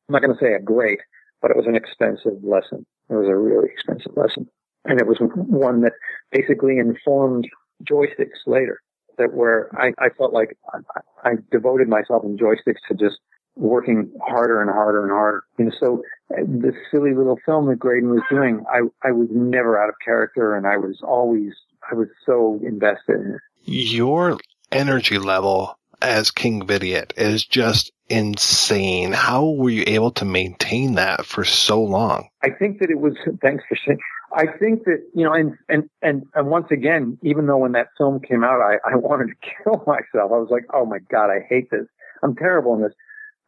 I'm 0.08 0.12
not 0.12 0.22
going 0.22 0.36
to 0.36 0.40
say 0.40 0.52
a 0.52 0.60
great, 0.60 1.00
but 1.42 1.50
it 1.50 1.56
was 1.56 1.66
an 1.66 1.76
expensive 1.76 2.42
lesson. 2.42 2.86
It 3.10 3.14
was 3.14 3.28
a 3.28 3.36
really 3.36 3.68
expensive 3.68 4.12
lesson. 4.16 4.48
And 4.84 5.00
it 5.00 5.06
was 5.06 5.18
one 5.20 5.80
that 5.82 5.92
basically 6.30 6.78
informed 6.78 7.48
joysticks 7.84 8.46
later 8.46 8.80
that 9.18 9.32
where 9.32 9.70
I, 9.74 9.92
I 9.98 10.10
felt 10.10 10.32
like 10.32 10.56
I, 10.72 11.30
I 11.30 11.32
devoted 11.50 11.88
myself 11.88 12.24
in 12.24 12.36
joysticks 12.36 12.80
to 12.88 12.94
just 12.94 13.18
working 13.56 14.12
harder 14.22 14.60
and 14.60 14.70
harder 14.70 15.02
and 15.02 15.10
harder. 15.10 15.44
Know, 15.58 15.70
so 15.80 16.02
uh, 16.30 16.42
this 16.46 16.74
silly 16.90 17.14
little 17.14 17.38
film 17.44 17.66
that 17.66 17.78
Greydon 17.78 18.10
was 18.10 18.22
doing, 18.30 18.64
I, 18.70 18.80
I 19.06 19.12
was 19.12 19.28
never 19.32 19.82
out 19.82 19.88
of 19.88 19.94
character 20.04 20.54
and 20.54 20.66
I 20.66 20.76
was 20.76 21.00
always, 21.02 21.52
I 21.90 21.94
was 21.94 22.08
so 22.24 22.60
invested 22.62 23.20
in 23.20 23.34
it. 23.34 23.40
Your 23.64 24.38
energy 24.70 25.18
level 25.18 25.78
as 26.02 26.30
King 26.30 26.66
Vidiot 26.66 27.14
is 27.16 27.44
just 27.44 27.90
insane. 28.08 29.12
How 29.12 29.46
were 29.46 29.70
you 29.70 29.84
able 29.86 30.10
to 30.12 30.24
maintain 30.24 30.94
that 30.94 31.26
for 31.26 31.44
so 31.44 31.82
long? 31.82 32.28
I 32.42 32.50
think 32.50 32.80
that 32.80 32.90
it 32.90 33.00
was. 33.00 33.16
Thanks 33.42 33.64
for 33.68 33.76
saying. 33.76 33.98
I 34.34 34.46
think 34.46 34.84
that 34.84 35.02
you 35.14 35.24
know, 35.24 35.32
and 35.32 35.56
and 35.68 35.88
and 36.02 36.24
and 36.34 36.48
once 36.48 36.70
again, 36.70 37.18
even 37.22 37.46
though 37.46 37.58
when 37.58 37.72
that 37.72 37.88
film 37.96 38.20
came 38.20 38.44
out, 38.44 38.60
I 38.60 38.76
I 38.88 38.94
wanted 38.96 39.28
to 39.28 39.34
kill 39.64 39.82
myself. 39.86 40.32
I 40.32 40.38
was 40.38 40.48
like, 40.50 40.64
oh 40.72 40.84
my 40.86 40.98
god, 41.10 41.30
I 41.30 41.40
hate 41.48 41.70
this. 41.70 41.86
I'm 42.22 42.36
terrible 42.36 42.74
in 42.74 42.82
this. 42.82 42.92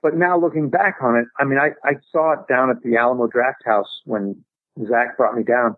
But 0.02 0.14
now 0.14 0.39
looking 0.39 0.70
back 0.70 0.98
on 1.02 1.16
it, 1.16 1.26
I 1.39 1.44
mean, 1.44 1.59
I 1.59 1.70
I 1.85 1.97
saw 2.12 2.32
it 2.32 2.48
down 2.48 2.70
at 2.70 2.82
the 2.82 2.97
Alamo 2.97 3.28
Drafthouse 3.28 4.01
when 4.05 4.44
Zach 4.89 5.16
brought 5.16 5.35
me 5.35 5.43
down, 5.43 5.76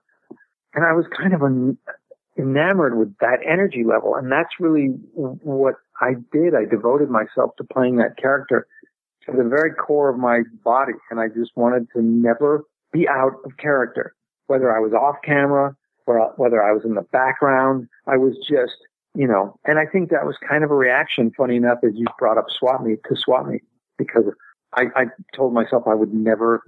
and 0.75 0.85
I 0.85 0.93
was 0.93 1.07
kind 1.17 1.33
of 1.35 1.43
a 1.43 1.77
enamored 2.39 2.97
with 2.97 3.17
that 3.19 3.39
energy 3.47 3.85
level. 3.85 4.15
And 4.15 4.31
that's 4.31 4.59
really 4.59 4.89
what 5.15 5.75
I 6.01 6.15
did. 6.33 6.55
I 6.55 6.65
devoted 6.65 7.11
myself 7.11 7.57
to 7.57 7.65
playing 7.65 7.97
that 7.97 8.17
character 8.17 8.67
to 9.27 9.33
the 9.37 9.45
very 9.45 9.73
core 9.75 10.09
of 10.09 10.19
my 10.19 10.41
body. 10.65 10.95
And 11.11 11.21
I 11.21 11.29
just 11.29 11.53
wanted 11.57 11.89
to 11.95 12.03
never 12.03 12.65
be 12.93 13.09
out 13.09 13.35
of 13.45 13.57
character, 13.59 14.15
whether 14.47 14.75
I 14.75 14.81
was 14.81 14.93
off 14.93 15.17
camera 15.25 15.77
or 16.07 16.21
uh, 16.21 16.33
whether 16.37 16.63
I 16.63 16.73
was 16.73 16.85
in 16.85 16.95
the 16.95 17.07
background. 17.13 17.89
I 18.07 18.17
was 18.17 18.37
just, 18.49 18.77
you 19.15 19.27
know, 19.27 19.57
and 19.65 19.79
I 19.79 19.87
think 19.87 20.11
that 20.11 20.25
was 20.25 20.37
kind 20.49 20.65
of 20.65 20.71
a 20.71 20.75
reaction, 20.75 21.33
funny 21.37 21.57
enough, 21.57 21.79
as 21.85 21.93
you 21.95 22.07
brought 22.19 22.39
up 22.39 22.47
swap 22.49 22.83
meet 22.83 23.01
to 23.09 23.17
swap 23.17 23.47
meet 23.47 23.63
because 23.99 24.25
I, 24.75 24.87
I 24.97 25.05
told 25.35 25.53
myself 25.53 25.85
I 25.87 25.95
would 25.95 26.15
never, 26.15 26.63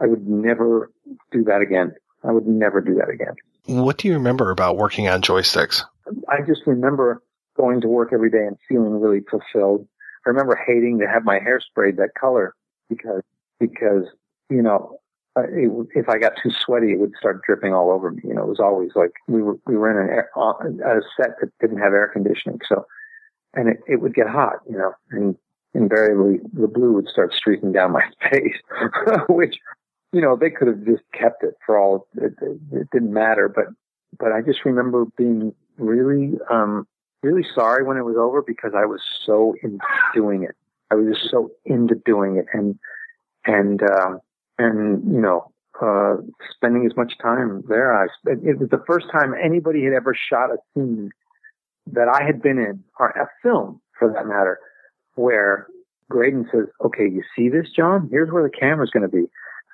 I 0.00 0.06
would 0.06 0.26
never 0.26 0.90
do 1.32 1.42
that 1.44 1.60
again. 1.60 1.92
I 2.22 2.32
would 2.32 2.46
never 2.46 2.80
do 2.80 2.94
that 2.94 3.08
again. 3.08 3.34
What 3.66 3.98
do 3.98 4.08
you 4.08 4.14
remember 4.14 4.50
about 4.50 4.76
working 4.76 5.08
on 5.08 5.22
joysticks? 5.22 5.82
I 6.28 6.40
just 6.46 6.62
remember 6.66 7.22
going 7.56 7.80
to 7.80 7.88
work 7.88 8.10
every 8.12 8.30
day 8.30 8.46
and 8.46 8.56
feeling 8.68 9.00
really 9.00 9.22
fulfilled. 9.30 9.86
I 10.24 10.30
remember 10.30 10.60
hating 10.66 10.98
to 11.00 11.08
have 11.08 11.24
my 11.24 11.38
hair 11.38 11.60
sprayed 11.60 11.96
that 11.96 12.10
color 12.18 12.54
because, 12.88 13.22
because, 13.58 14.04
you 14.50 14.62
know, 14.62 14.98
if 15.36 16.08
I 16.08 16.18
got 16.18 16.32
too 16.42 16.50
sweaty, 16.50 16.92
it 16.92 16.98
would 16.98 17.12
start 17.18 17.42
dripping 17.42 17.74
all 17.74 17.90
over 17.90 18.10
me. 18.10 18.22
You 18.24 18.34
know, 18.34 18.42
it 18.42 18.48
was 18.48 18.60
always 18.60 18.90
like 18.94 19.12
we 19.28 19.42
were, 19.42 19.58
we 19.66 19.76
were 19.76 19.90
in 19.90 20.08
an 20.08 20.12
air, 20.12 20.30
uh, 20.36 20.54
a 20.84 21.00
set 21.16 21.36
that 21.40 21.50
didn't 21.60 21.78
have 21.78 21.92
air 21.92 22.08
conditioning. 22.12 22.60
So, 22.66 22.86
and 23.54 23.68
it, 23.68 23.78
it 23.86 24.00
would 24.00 24.14
get 24.14 24.28
hot, 24.28 24.60
you 24.68 24.78
know, 24.78 24.92
and 25.10 25.36
invariably 25.74 26.40
the 26.52 26.68
blue 26.68 26.92
would 26.92 27.08
start 27.08 27.34
streaking 27.34 27.72
down 27.72 27.92
my 27.92 28.02
face, 28.30 28.56
which, 29.28 29.58
you 30.16 30.22
know, 30.22 30.34
they 30.34 30.48
could 30.50 30.66
have 30.66 30.82
just 30.84 31.04
kept 31.12 31.44
it 31.44 31.54
for 31.64 31.78
all, 31.78 32.08
it, 32.16 32.32
it, 32.40 32.58
it 32.72 32.90
didn't 32.90 33.12
matter. 33.12 33.48
But, 33.48 33.66
but 34.18 34.32
I 34.32 34.40
just 34.40 34.64
remember 34.64 35.04
being 35.16 35.54
really, 35.76 36.32
um, 36.50 36.88
really 37.22 37.44
sorry 37.54 37.84
when 37.84 37.98
it 37.98 38.04
was 38.04 38.16
over 38.16 38.40
because 38.40 38.72
I 38.74 38.86
was 38.86 39.02
so 39.26 39.54
into 39.62 39.84
doing 40.14 40.42
it. 40.42 40.56
I 40.90 40.94
was 40.94 41.14
just 41.14 41.30
so 41.30 41.50
into 41.64 41.96
doing 41.96 42.36
it 42.36 42.46
and, 42.52 42.78
and, 43.44 43.82
uh, 43.82 44.18
and, 44.58 45.12
you 45.12 45.20
know, 45.20 45.52
uh, 45.82 46.16
spending 46.50 46.86
as 46.86 46.96
much 46.96 47.18
time 47.18 47.62
there. 47.68 47.94
I, 47.94 48.06
it 48.26 48.58
was 48.58 48.70
the 48.70 48.82
first 48.86 49.10
time 49.12 49.34
anybody 49.34 49.84
had 49.84 49.92
ever 49.92 50.14
shot 50.14 50.50
a 50.50 50.56
scene 50.72 51.10
that 51.92 52.08
I 52.08 52.24
had 52.24 52.40
been 52.40 52.58
in, 52.58 52.82
or 52.98 53.10
a 53.10 53.28
film 53.42 53.80
for 53.98 54.10
that 54.12 54.26
matter, 54.26 54.58
where 55.14 55.66
Greydon 56.10 56.50
says, 56.50 56.66
okay, 56.84 57.04
you 57.04 57.22
see 57.36 57.48
this, 57.48 57.70
Jon? 57.70 58.08
Here's 58.10 58.30
where 58.32 58.42
the 58.42 58.50
camera's 58.50 58.90
going 58.90 59.08
to 59.08 59.16
be. 59.16 59.26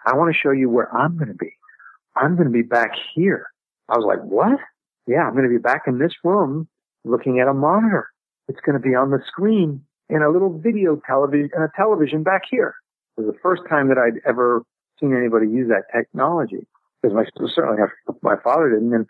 I 0.06 0.14
want 0.14 0.32
to 0.32 0.38
show 0.38 0.50
you 0.50 0.68
where 0.68 0.94
I'm 0.94 1.16
going 1.16 1.28
to 1.28 1.34
be. 1.34 1.54
I'm 2.16 2.36
going 2.36 2.48
to 2.48 2.52
be 2.52 2.62
back 2.62 2.92
here. 3.14 3.46
I 3.88 3.96
was 3.96 4.04
like, 4.06 4.22
what? 4.22 4.58
Yeah, 5.06 5.26
I'm 5.26 5.32
going 5.32 5.44
to 5.44 5.50
be 5.50 5.58
back 5.58 5.82
in 5.86 5.98
this 5.98 6.12
room 6.24 6.68
looking 7.04 7.40
at 7.40 7.48
a 7.48 7.54
monitor. 7.54 8.08
It's 8.48 8.60
going 8.60 8.80
to 8.80 8.86
be 8.86 8.94
on 8.94 9.10
the 9.10 9.20
screen 9.26 9.82
in 10.08 10.22
a 10.22 10.30
little 10.30 10.58
video 10.58 11.00
television, 11.06 11.50
in 11.56 11.62
a 11.62 11.70
television 11.76 12.22
back 12.22 12.42
here. 12.50 12.74
It 13.16 13.22
was 13.22 13.32
the 13.32 13.38
first 13.40 13.62
time 13.68 13.88
that 13.88 13.98
I'd 13.98 14.20
ever 14.26 14.62
seen 15.00 15.16
anybody 15.16 15.48
use 15.48 15.68
that 15.68 15.84
technology 15.94 16.66
because 17.00 17.14
my 17.14 17.24
certainly 17.54 17.82
my 18.22 18.36
father 18.42 18.70
didn't, 18.70 18.94
and 18.94 19.06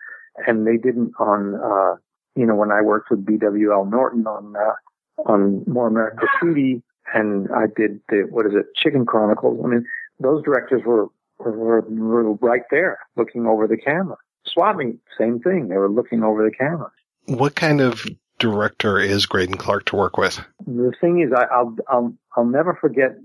and 0.47 0.66
they 0.66 0.77
didn't 0.77 1.12
on 1.19 1.55
uh, 1.56 1.97
you 2.35 2.47
know 2.47 2.55
when 2.55 2.73
I 2.73 2.81
worked 2.81 3.10
with 3.10 3.24
B.W.L. 3.24 3.85
Norton 3.86 4.27
on 4.27 4.55
uh, 4.56 5.31
on 5.31 5.64
More 5.66 5.89
American 5.89 6.19
Graffiti, 6.19 6.82
and 7.14 7.48
I 7.55 7.66
did 7.77 8.01
the 8.09 8.27
what 8.31 8.47
is 8.47 8.55
it 8.55 8.66
Chicken 8.74 9.06
Chronicles. 9.06 9.60
I 9.64 9.69
mean, 9.69 9.85
those 10.22 10.42
directors 10.44 10.82
were 10.84 11.06
were, 11.38 11.80
were 11.80 12.32
right 12.34 12.62
there 12.70 12.98
looking 13.16 13.46
over 13.46 13.66
the 13.66 13.76
camera. 13.76 14.16
Swap 14.46 14.76
Meet, 14.76 14.98
same 15.18 15.40
thing. 15.40 15.68
They 15.68 15.76
were 15.76 15.90
looking 15.90 16.22
over 16.22 16.44
the 16.44 16.54
camera. 16.54 16.90
What 17.26 17.54
kind 17.54 17.80
of 17.80 18.04
director 18.38 18.98
is 18.98 19.26
Greydon 19.26 19.58
Clark 19.58 19.84
to 19.86 19.96
work 19.96 20.16
with? 20.16 20.40
The 20.66 20.92
thing 21.00 21.20
is, 21.20 21.32
I, 21.32 21.44
I'll 21.44 21.76
I'll 21.88 22.14
I'll 22.36 22.44
never 22.44 22.74
forget 22.74 23.16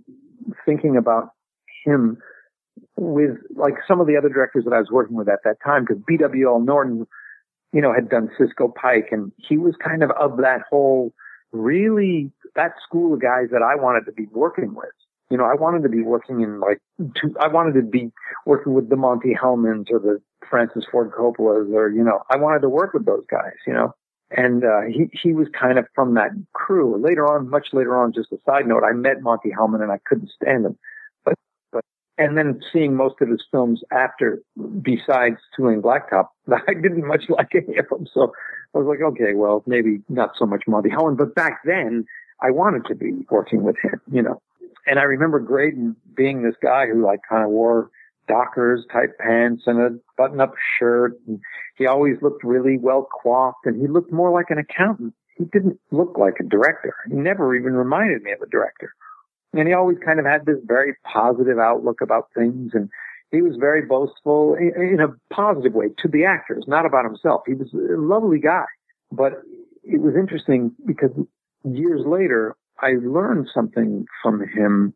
thinking 0.66 0.96
about 0.96 1.32
him 1.84 2.18
with 2.96 3.38
like 3.56 3.76
some 3.88 4.00
of 4.00 4.08
the 4.08 4.16
other 4.16 4.30
directors 4.30 4.64
that 4.66 4.74
I 4.74 4.80
was 4.80 4.92
working 4.92 5.16
with 5.16 5.28
at 5.28 5.40
that 5.44 5.58
time, 5.64 5.84
because 5.84 6.02
B.W.L. 6.08 6.60
Norton, 6.60 7.08
you 7.74 7.82
know, 7.82 7.94
had 7.94 8.10
done 8.10 8.30
Cisco 8.38 8.68
Pike, 8.68 9.10
and 9.12 9.32
he 9.38 9.58
was 9.58 9.76
kind 9.84 10.04
of 10.04 10.12
of 10.12 10.38
that 10.38 10.62
whole 10.70 11.14
really 11.52 12.32
that 12.56 12.74
school 12.86 13.14
of 13.14 13.22
guys 13.22 13.48
that 13.52 13.62
I 13.62 13.76
wanted 13.76 14.06
to 14.06 14.12
be 14.12 14.28
working 14.32 14.76
with. 14.76 14.90
You 15.30 15.38
know, 15.38 15.46
I 15.46 15.56
wanted 15.56 15.84
to 15.84 15.90
be 15.90 16.02
working 16.02 16.42
in 16.42 16.60
like, 16.60 16.80
two, 17.16 17.36
I 17.40 17.48
wanted 17.48 17.74
to 17.74 17.82
be 17.82 18.12
working 18.46 18.74
with 18.74 18.90
the 18.90 18.96
Monty 18.96 19.34
Hellmans 19.34 19.92
or 19.92 20.00
the 20.00 20.22
Francis 20.50 20.86
Ford 20.90 21.12
Coppolas, 21.12 21.74
or 21.74 21.90
you 21.90 22.04
know, 22.04 22.24
I 22.30 22.38
wanted 22.38 22.62
to 22.62 22.70
work 22.70 22.94
with 22.94 23.06
those 23.06 23.26
guys. 23.30 23.54
You 23.66 23.74
know, 23.74 23.94
and 24.32 24.64
uh, 24.64 24.82
he 24.82 25.10
he 25.14 25.34
was 25.34 25.48
kind 25.50 25.78
of 25.78 25.88
from 25.94 26.14
that 26.16 26.32
crew. 26.54 26.98
Later 26.98 27.28
on, 27.28 27.50
much 27.50 27.70
later 27.74 27.98
on, 27.98 28.14
just 28.14 28.32
a 28.32 28.38
side 28.46 28.68
note, 28.68 28.84
I 28.84 28.94
met 28.94 29.22
Monty 29.22 29.52
Hellman 29.52 29.82
and 29.82 29.92
I 29.92 30.00
couldn't 30.06 30.32
stand 30.32 30.66
him. 30.66 30.78
But 31.24 31.36
but 31.72 31.84
and 32.18 32.38
then 32.38 32.62
seeing 32.72 32.96
most 32.96 33.22
of 33.22 33.30
his 33.30 33.44
films 33.52 33.84
after, 33.92 34.42
besides 34.82 35.38
Two-Lane 35.56 35.82
Blacktop, 35.82 36.28
I 36.68 36.74
didn't 36.74 37.08
much 37.08 37.30
like 37.30 37.54
any 37.56 37.78
of 37.78 37.88
them. 37.90 38.08
So 38.14 38.34
I 38.74 38.80
was 38.80 38.88
like, 38.88 39.02
okay, 39.02 39.34
well, 39.34 39.64
maybe 39.66 40.02
not 40.10 40.32
so 40.38 40.46
much 40.46 40.64
Monty 40.68 40.90
Hellman, 40.90 41.18
but 41.18 41.36
back 41.36 41.62
then 41.64 42.06
I 42.42 42.52
wanted 42.52 42.86
to 42.86 42.96
be 42.96 43.14
working 43.30 43.64
with 43.64 43.78
him, 43.82 44.00
you 44.12 44.22
know. 44.22 44.42
And 44.88 45.00
I 45.00 45.04
remember 45.04 45.40
Greydon 45.40 45.96
being 46.16 46.42
this 46.42 46.56
guy 46.62 46.88
who 46.88 47.06
like 47.06 47.20
kind 47.28 47.44
of 47.44 47.50
wore 47.50 47.92
Dockers 48.28 48.86
type 48.92 49.18
pants 49.20 49.64
and 49.68 49.80
a 49.80 49.90
button 50.18 50.42
up 50.42 50.54
shirt. 50.80 51.14
And 51.28 51.40
he 51.78 51.86
always 51.86 52.16
looked 52.22 52.44
really 52.44 52.78
well 52.78 53.08
coiffed 53.22 53.66
and 53.66 53.80
he 53.80 53.88
looked 53.88 54.12
more 54.12 54.32
like 54.32 54.50
an 54.50 54.58
accountant. 54.58 55.14
He 55.38 55.46
didn't 55.46 55.80
look 55.92 56.18
like 56.18 56.40
a 56.40 56.44
director. 56.44 56.96
He 57.08 57.16
never 57.16 57.54
even 57.54 57.74
reminded 57.74 58.24
me 58.24 58.32
of 58.32 58.42
a 58.42 58.50
director. 58.50 58.94
And 59.54 59.68
he 59.68 59.74
always 59.74 59.98
kind 60.04 60.20
of 60.20 60.26
had 60.26 60.46
this 60.46 60.58
very 60.66 60.96
positive 61.04 61.60
outlook 61.60 62.02
about 62.02 62.30
things 62.34 62.72
and 62.74 62.90
he 63.32 63.42
was 63.42 63.58
very 63.60 63.86
boastful 63.86 64.56
in 64.56 65.00
a 65.02 65.34
positive 65.34 65.74
way 65.74 65.88
to 65.98 66.08
the 66.08 66.24
actors, 66.24 66.64
not 66.66 66.86
about 66.86 67.04
himself. 67.04 67.42
He 67.46 67.56
was 67.56 67.68
a 67.74 68.00
lovely 68.00 68.40
guy, 68.40 68.66
but 69.12 69.42
it 69.84 70.00
was 70.00 70.16
interesting 70.16 70.72
because 70.86 71.12
years 71.66 72.06
later, 72.06 72.56
I 72.80 72.94
learned 73.02 73.50
something 73.54 74.06
from 74.22 74.48
him, 74.48 74.94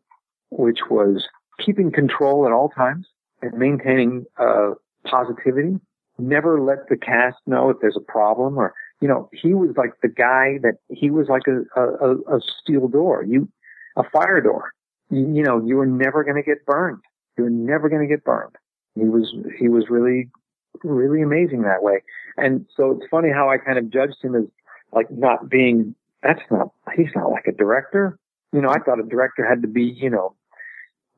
which 0.50 0.80
was 0.90 1.28
keeping 1.58 1.90
control 1.90 2.46
at 2.46 2.52
all 2.52 2.68
times 2.68 3.06
and 3.40 3.52
maintaining 3.54 4.24
uh, 4.38 4.70
positivity. 5.04 5.78
Never 6.18 6.60
let 6.60 6.88
the 6.88 6.96
cast 6.96 7.38
know 7.46 7.70
if 7.70 7.78
there's 7.80 7.96
a 7.96 8.12
problem 8.12 8.58
or, 8.58 8.74
you 9.00 9.08
know, 9.08 9.28
he 9.32 9.54
was 9.54 9.70
like 9.76 9.92
the 10.02 10.08
guy 10.08 10.58
that 10.62 10.74
he 10.90 11.10
was 11.10 11.28
like 11.28 11.42
a, 11.48 11.62
a, 11.80 12.36
a 12.36 12.40
steel 12.40 12.86
door, 12.86 13.24
you, 13.24 13.48
a 13.96 14.04
fire 14.04 14.40
door. 14.40 14.70
You, 15.10 15.34
you 15.34 15.42
know, 15.42 15.64
you 15.64 15.76
were 15.76 15.86
never 15.86 16.22
going 16.22 16.36
to 16.36 16.42
get 16.42 16.64
burned. 16.64 17.00
You 17.36 17.44
were 17.44 17.50
never 17.50 17.88
going 17.88 18.02
to 18.02 18.08
get 18.08 18.24
burned. 18.24 18.54
He 18.94 19.04
was, 19.04 19.34
he 19.58 19.68
was 19.68 19.88
really, 19.88 20.28
really 20.84 21.22
amazing 21.22 21.62
that 21.62 21.82
way. 21.82 22.02
And 22.36 22.66
so 22.76 22.92
it's 22.92 23.06
funny 23.10 23.30
how 23.30 23.50
I 23.50 23.58
kind 23.58 23.78
of 23.78 23.90
judged 23.90 24.22
him 24.22 24.34
as 24.34 24.44
like 24.92 25.10
not 25.10 25.48
being, 25.48 25.94
that's 26.22 26.42
not, 26.50 26.70
he's 26.96 27.14
not 27.14 27.30
like 27.30 27.46
a 27.46 27.52
director. 27.52 28.18
You 28.52 28.60
know, 28.60 28.70
I 28.70 28.78
thought 28.78 29.00
a 29.00 29.04
director 29.04 29.46
had 29.46 29.62
to 29.62 29.68
be, 29.68 29.84
you 29.84 30.10
know, 30.10 30.34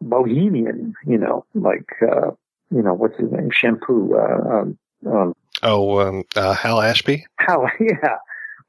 bohemian, 0.00 0.94
you 1.06 1.18
know, 1.18 1.44
like, 1.54 1.88
uh, 2.02 2.30
you 2.70 2.82
know, 2.82 2.94
what's 2.94 3.18
his 3.18 3.30
name? 3.30 3.50
Shampoo, 3.50 4.14
uh, 4.14 4.48
um, 4.48 4.78
um, 5.06 5.34
oh, 5.62 6.00
um, 6.00 6.24
uh, 6.36 6.54
Hal 6.54 6.80
Ashby? 6.80 7.26
Hal, 7.38 7.68
yeah. 7.80 8.16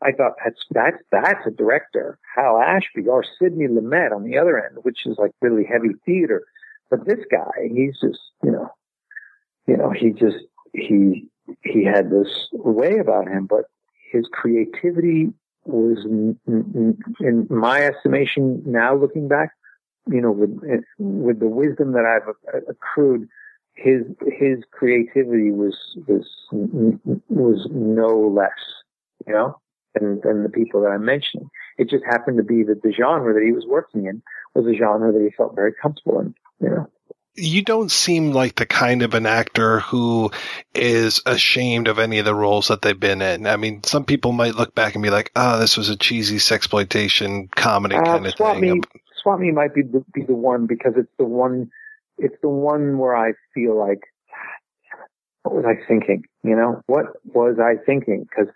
I 0.01 0.11
thought 0.11 0.33
that's, 0.43 0.61
that's, 0.71 0.97
that's 1.11 1.47
a 1.47 1.51
director. 1.51 2.19
Hal 2.35 2.57
Ashby 2.59 3.07
or 3.07 3.23
Sidney 3.39 3.67
Lumet 3.67 4.13
on 4.13 4.23
the 4.23 4.37
other 4.37 4.63
end, 4.63 4.79
which 4.83 5.05
is 5.05 5.17
like 5.17 5.31
really 5.41 5.63
heavy 5.63 5.95
theater. 6.05 6.43
But 6.89 7.05
this 7.05 7.19
guy, 7.31 7.69
he's 7.73 7.99
just, 7.99 8.19
you 8.43 8.51
know, 8.51 8.71
you 9.67 9.77
know, 9.77 9.89
he 9.89 10.11
just, 10.11 10.37
he, 10.73 11.27
he 11.61 11.83
had 11.83 12.09
this 12.09 12.49
way 12.51 12.97
about 12.97 13.27
him, 13.27 13.47
but 13.47 13.65
his 14.11 14.27
creativity 14.31 15.33
was, 15.65 16.05
mm, 16.05 16.37
mm, 16.47 16.63
mm, 16.75 16.97
in 17.19 17.47
my 17.49 17.81
estimation, 17.81 18.61
now 18.65 18.95
looking 18.95 19.27
back, 19.27 19.51
you 20.07 20.21
know, 20.21 20.31
with 20.31 20.61
eh, 20.69 20.81
with 20.97 21.39
the 21.39 21.47
wisdom 21.47 21.93
that 21.93 22.05
I've 22.05 22.27
eh, 22.53 22.59
accrued, 22.69 23.27
his 23.73 24.03
his 24.27 24.59
creativity 24.71 25.51
was 25.51 25.77
was 26.07 26.27
was 27.29 27.67
no 27.71 28.19
less, 28.19 28.51
you 29.27 29.33
know, 29.33 29.59
than 29.93 30.21
than 30.21 30.43
the 30.43 30.49
people 30.49 30.81
that 30.81 30.89
I'm 30.89 31.05
mentioning. 31.05 31.49
It 31.77 31.89
just 31.89 32.05
happened 32.05 32.37
to 32.37 32.43
be 32.43 32.63
that 32.63 32.83
the 32.83 32.91
genre 32.91 33.33
that 33.33 33.43
he 33.43 33.51
was 33.51 33.65
working 33.65 34.05
in 34.05 34.21
was 34.53 34.67
a 34.67 34.77
genre 34.77 35.11
that 35.11 35.21
he 35.21 35.31
felt 35.31 35.55
very 35.55 35.73
comfortable 35.73 36.19
in, 36.19 36.35
you 36.59 36.69
know 36.69 36.89
you 37.35 37.61
don't 37.61 37.91
seem 37.91 38.31
like 38.31 38.55
the 38.55 38.65
kind 38.65 39.01
of 39.01 39.13
an 39.13 39.25
actor 39.25 39.79
who 39.79 40.31
is 40.73 41.21
ashamed 41.25 41.87
of 41.87 41.99
any 41.99 42.19
of 42.19 42.25
the 42.25 42.35
roles 42.35 42.69
that 42.69 42.81
they've 42.81 42.99
been 42.99 43.21
in. 43.21 43.45
I 43.45 43.57
mean, 43.57 43.83
some 43.83 44.05
people 44.05 44.31
might 44.31 44.55
look 44.55 44.73
back 44.73 44.95
and 44.95 45.03
be 45.03 45.09
like, 45.09 45.31
"Oh, 45.35 45.59
this 45.59 45.77
was 45.77 45.89
a 45.89 45.97
cheesy 45.97 46.37
sexploitation 46.37 47.51
comedy 47.51 47.95
uh, 47.95 48.03
kind 48.03 48.25
of 48.25 48.35
thing." 48.35 48.61
Me, 48.61 48.81
Swap 49.21 49.39
Meet 49.39 49.53
might 49.53 49.73
be 49.73 49.81
the, 49.81 50.03
be 50.13 50.23
the 50.23 50.35
one 50.35 50.65
because 50.65 50.93
it's 50.95 51.11
the 51.17 51.25
one, 51.25 51.69
it's 52.17 52.37
the 52.41 52.49
one 52.49 52.97
where 52.97 53.15
I 53.15 53.33
feel 53.53 53.77
like, 53.77 54.03
what 55.43 55.55
was 55.55 55.65
I 55.65 55.85
thinking? 55.87 56.23
You 56.43 56.55
know, 56.55 56.81
what 56.87 57.07
was 57.25 57.57
I 57.59 57.83
thinking? 57.85 58.25
Because 58.29 58.53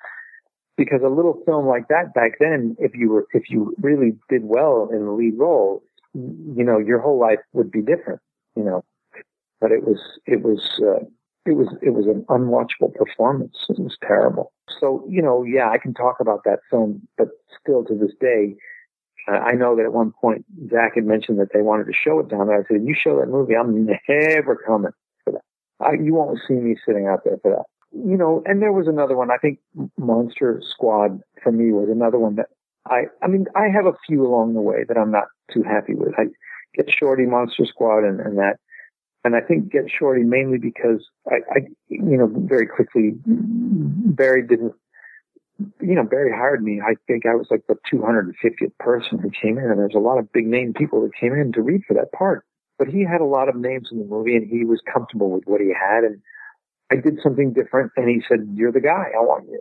because 0.77 1.01
a 1.03 1.09
little 1.09 1.41
film 1.45 1.67
like 1.67 1.89
that 1.89 2.13
back 2.13 2.39
then, 2.39 2.77
if 2.79 2.95
you 2.95 3.09
were 3.09 3.25
if 3.33 3.49
you 3.49 3.75
really 3.81 4.17
did 4.29 4.43
well 4.45 4.89
in 4.91 5.05
the 5.05 5.11
lead 5.11 5.37
role, 5.37 5.83
you 6.13 6.63
know, 6.63 6.77
your 6.77 6.99
whole 6.99 7.19
life 7.19 7.39
would 7.51 7.71
be 7.71 7.81
different. 7.81 8.21
You 8.55 8.63
know, 8.63 8.83
but 9.61 9.71
it 9.71 9.83
was 9.83 9.99
it 10.25 10.41
was 10.41 10.81
uh, 10.81 11.05
it 11.45 11.53
was 11.53 11.67
it 11.81 11.91
was 11.91 12.05
an 12.05 12.25
unwatchable 12.29 12.93
performance. 12.93 13.65
It 13.69 13.79
was 13.79 13.97
terrible. 14.05 14.51
So 14.79 15.05
you 15.09 15.21
know, 15.21 15.43
yeah, 15.43 15.69
I 15.69 15.77
can 15.77 15.93
talk 15.93 16.19
about 16.19 16.43
that 16.45 16.59
film, 16.69 17.07
but 17.17 17.29
still 17.59 17.83
to 17.85 17.95
this 17.95 18.13
day, 18.19 18.55
I 19.27 19.53
know 19.53 19.75
that 19.75 19.85
at 19.85 19.93
one 19.93 20.11
point 20.11 20.45
Zach 20.69 20.95
had 20.95 21.05
mentioned 21.05 21.39
that 21.39 21.53
they 21.53 21.61
wanted 21.61 21.85
to 21.85 21.93
show 21.93 22.19
it 22.19 22.29
down 22.29 22.47
there. 22.47 22.59
I 22.59 22.63
said, 22.67 22.85
"You 22.85 22.93
show 22.93 23.19
that 23.19 23.27
movie, 23.27 23.55
I'm 23.55 23.85
never 24.07 24.55
coming 24.55 24.91
for 25.23 25.33
that. 25.33 25.41
I, 25.79 25.93
you 25.93 26.13
won't 26.13 26.39
see 26.47 26.55
me 26.55 26.75
sitting 26.85 27.07
out 27.07 27.23
there 27.23 27.37
for 27.41 27.51
that." 27.51 27.65
You 27.91 28.17
know, 28.17 28.43
and 28.45 28.61
there 28.61 28.71
was 28.71 28.87
another 28.87 29.15
one. 29.15 29.31
I 29.31 29.37
think 29.37 29.59
Monster 29.97 30.61
Squad 30.63 31.21
for 31.41 31.51
me 31.51 31.71
was 31.71 31.89
another 31.89 32.19
one 32.19 32.35
that 32.35 32.47
I. 32.85 33.03
I 33.21 33.27
mean, 33.27 33.47
I 33.55 33.67
have 33.69 33.85
a 33.85 33.97
few 34.07 34.25
along 34.25 34.53
the 34.53 34.61
way 34.61 34.83
that 34.87 34.97
I'm 34.97 35.11
not 35.11 35.25
too 35.51 35.63
happy 35.63 35.95
with. 35.95 36.13
I 36.17 36.27
get 36.75 36.91
Shorty, 36.91 37.25
Monster 37.25 37.65
Squad, 37.65 38.03
and, 38.03 38.19
and 38.19 38.37
that. 38.37 38.57
And 39.25 39.35
I 39.35 39.41
think 39.41 39.69
Get 39.69 39.91
Shorty 39.91 40.23
mainly 40.23 40.57
because 40.57 41.05
I, 41.29 41.37
I, 41.51 41.59
you 41.89 42.17
know, 42.17 42.31
very 42.33 42.65
quickly, 42.65 43.11
Barry 43.25 44.47
didn't 44.47 44.73
you 45.81 45.95
know, 45.95 46.03
Barry 46.03 46.31
hired 46.31 46.63
me. 46.63 46.81
I 46.81 46.95
think 47.07 47.25
I 47.25 47.35
was 47.35 47.47
like 47.49 47.63
the 47.67 47.77
250th 47.91 48.77
person 48.79 49.19
who 49.19 49.29
came 49.29 49.57
in, 49.57 49.65
and 49.65 49.79
there's 49.79 49.95
a 49.95 49.99
lot 49.99 50.17
of 50.17 50.31
big 50.31 50.47
name 50.47 50.73
people 50.73 51.01
that 51.01 51.13
came 51.13 51.33
in 51.33 51.51
to 51.53 51.61
read 51.61 51.81
for 51.87 51.93
that 51.95 52.11
part. 52.11 52.45
But 52.77 52.87
he 52.87 53.03
had 53.03 53.21
a 53.21 53.25
lot 53.25 53.49
of 53.49 53.55
names 53.55 53.89
in 53.91 53.99
the 53.99 54.05
movie, 54.05 54.35
and 54.35 54.49
he 54.49 54.63
was 54.63 54.81
comfortable 54.91 55.31
with 55.31 55.43
what 55.45 55.59
he 55.59 55.67
had. 55.67 56.05
And 56.05 56.21
I 56.91 56.95
did 56.95 57.19
something 57.21 57.51
different, 57.51 57.91
and 57.97 58.09
he 58.09 58.21
said, 58.27 58.47
"You're 58.53 58.71
the 58.71 58.79
guy. 58.79 59.11
I 59.13 59.21
want 59.21 59.47
you." 59.49 59.59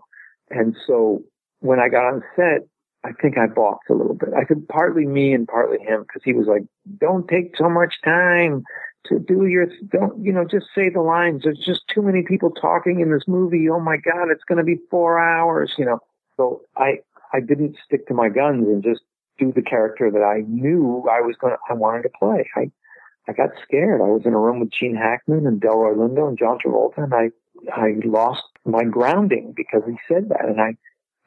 And 0.51 0.77
so 0.87 1.23
when 1.61 1.81
I 1.81 1.89
got 1.89 2.05
on 2.05 2.23
set, 2.37 2.67
I 3.09 3.13
think 3.21 3.39
I 3.39 3.47
balked 3.47 3.89
a 3.89 3.95
little 3.95 4.15
bit. 4.15 4.31
I 4.37 4.45
said 4.47 4.69
partly 4.69 5.07
me 5.07 5.33
and 5.33 5.49
partly 5.49 5.79
him 5.79 6.03
because 6.03 6.23
he 6.25 6.35
was 6.35 6.47
like, 6.47 6.65
"Don't 6.99 7.27
take 7.29 7.57
so 7.57 7.69
much 7.69 8.01
time." 8.03 8.65
to 9.07 9.19
do 9.19 9.47
your 9.47 9.67
don't 9.91 10.23
you 10.23 10.33
know 10.33 10.45
just 10.45 10.67
say 10.75 10.89
the 10.89 11.01
lines 11.01 11.43
there's 11.45 11.59
just 11.59 11.87
too 11.89 12.03
many 12.03 12.23
people 12.23 12.51
talking 12.51 13.01
in 13.01 13.11
this 13.11 13.27
movie 13.27 13.69
oh 13.69 13.81
my 13.81 13.97
god 13.97 14.31
it's 14.31 14.45
going 14.45 14.59
to 14.59 14.65
be 14.65 14.79
4 14.91 15.19
hours 15.19 15.73
you 15.79 15.85
know 15.85 16.01
so 16.37 16.63
i 16.77 16.99
i 17.33 17.41
didn't 17.41 17.77
stick 17.85 18.07
to 18.09 18.15
my 18.15 18.29
guns 18.29 18.67
and 18.67 18.83
just 18.83 19.03
do 19.39 19.53
the 19.53 19.63
character 19.63 20.11
that 20.11 20.23
i 20.23 20.43
knew 20.49 21.07
i 21.11 21.21
was 21.21 21.37
going 21.37 21.53
to 21.53 21.59
i 21.71 21.73
wanted 21.73 22.03
to 22.03 22.11
play 22.19 22.49
i 22.57 22.71
i 23.29 23.33
got 23.33 23.51
scared 23.63 24.01
i 24.01 24.05
was 24.09 24.23
in 24.25 24.35
a 24.35 24.39
room 24.39 24.61
with 24.61 24.71
gene 24.71 24.97
hackman 24.97 25.47
and 25.47 25.61
delroy 25.61 25.95
lindo 25.95 26.29
and 26.29 26.39
john 26.39 26.59
travolta 26.59 26.99
and 26.99 27.15
i 27.15 27.31
i 27.73 27.95
lost 28.05 28.45
my 28.65 28.85
grounding 28.85 29.53
because 29.57 29.83
he 29.87 29.97
said 30.07 30.29
that 30.29 30.45
and 30.45 30.61
i 30.61 30.77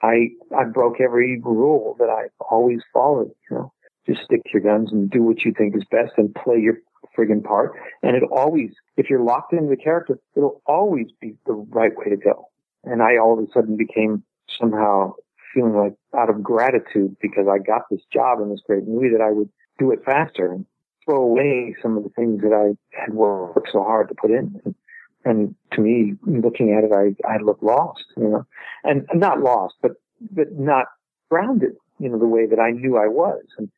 i 0.01 0.29
i 0.57 0.63
broke 0.63 0.99
every 0.99 1.39
rule 1.41 1.95
that 1.99 2.09
i've 2.09 2.31
always 2.49 2.81
followed 2.93 3.31
you 3.49 3.57
know 3.57 3.73
just 4.07 4.23
stick 4.23 4.43
to 4.43 4.51
your 4.53 4.61
guns 4.61 4.91
and 4.91 5.09
do 5.09 5.21
what 5.21 5.43
you 5.45 5.53
think 5.53 5.75
is 5.75 5.83
best 5.91 6.13
and 6.17 6.33
play 6.33 6.59
your 6.59 6.77
friggin' 7.17 7.43
part. 7.43 7.73
And 8.03 8.15
it 8.15 8.23
always, 8.23 8.71
if 8.97 9.09
you're 9.09 9.23
locked 9.23 9.53
into 9.53 9.69
the 9.69 9.81
character, 9.81 10.19
it'll 10.35 10.61
always 10.65 11.07
be 11.19 11.35
the 11.45 11.53
right 11.53 11.95
way 11.95 12.05
to 12.05 12.17
go. 12.17 12.49
And 12.83 13.01
I 13.01 13.17
all 13.17 13.37
of 13.37 13.47
a 13.47 13.51
sudden 13.51 13.77
became 13.77 14.23
somehow 14.59 15.13
feeling 15.53 15.75
like 15.75 15.93
out 16.17 16.29
of 16.29 16.41
gratitude 16.41 17.15
because 17.21 17.47
I 17.47 17.59
got 17.59 17.83
this 17.89 18.01
job 18.11 18.39
in 18.39 18.49
this 18.49 18.61
great 18.65 18.87
movie 18.87 19.09
that 19.09 19.21
I 19.21 19.31
would 19.31 19.49
do 19.77 19.91
it 19.91 20.03
faster 20.03 20.51
and 20.51 20.65
throw 21.05 21.21
away 21.21 21.75
some 21.81 21.97
of 21.97 22.03
the 22.03 22.09
things 22.09 22.41
that 22.41 22.53
I 22.53 22.77
had 22.97 23.13
worked 23.13 23.71
so 23.71 23.83
hard 23.83 24.09
to 24.09 24.15
put 24.15 24.31
in. 24.31 24.59
And, 24.65 24.75
and 25.23 25.55
to 25.73 25.81
me, 25.81 26.15
looking 26.25 26.73
at 26.73 26.83
it, 26.83 26.91
I, 26.91 27.15
I 27.27 27.37
looked 27.37 27.63
lost, 27.63 28.05
you 28.17 28.29
know, 28.29 28.45
and 28.83 29.07
not 29.13 29.39
lost, 29.39 29.75
but, 29.81 29.91
but 30.31 30.51
not 30.53 30.87
grounded, 31.29 31.73
you 31.99 32.09
know, 32.09 32.19
the 32.19 32.27
way 32.27 32.45
that 32.45 32.59
I 32.59 32.71
knew 32.71 32.97
I 32.97 33.07
was. 33.07 33.43
And 33.57 33.69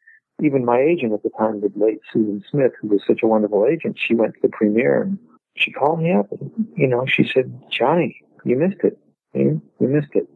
even 0.42 0.66
my 0.66 0.80
agent 0.80 1.14
at 1.14 1.24
the 1.24 1.30
time, 1.38 1.62
the 1.62 1.72
late 1.76 2.00
Susan 2.12 2.44
Smith, 2.50 2.72
who 2.82 2.88
was 2.88 3.02
such 3.06 3.22
a 3.24 3.28
wonderful 3.28 3.66
agent, 3.66 3.98
she 4.00 4.16
went 4.16 4.34
to 4.36 4.40
the 4.42 4.50
premiere 4.50 5.04
and 5.04 5.20
she 5.56 5.72
called 5.72 6.02
me 6.02 6.14
up. 6.14 6.28
And, 6.32 6.52
you 6.76 6.88
know, 6.88 7.06
she 7.06 7.30
said, 7.34 7.54
Johnny, 7.70 8.20
you 8.44 8.56
missed 8.56 8.84
it. 8.84 8.98
You, 9.34 9.62
you 9.80 9.88
missed 9.88 10.14
it. 10.14 10.28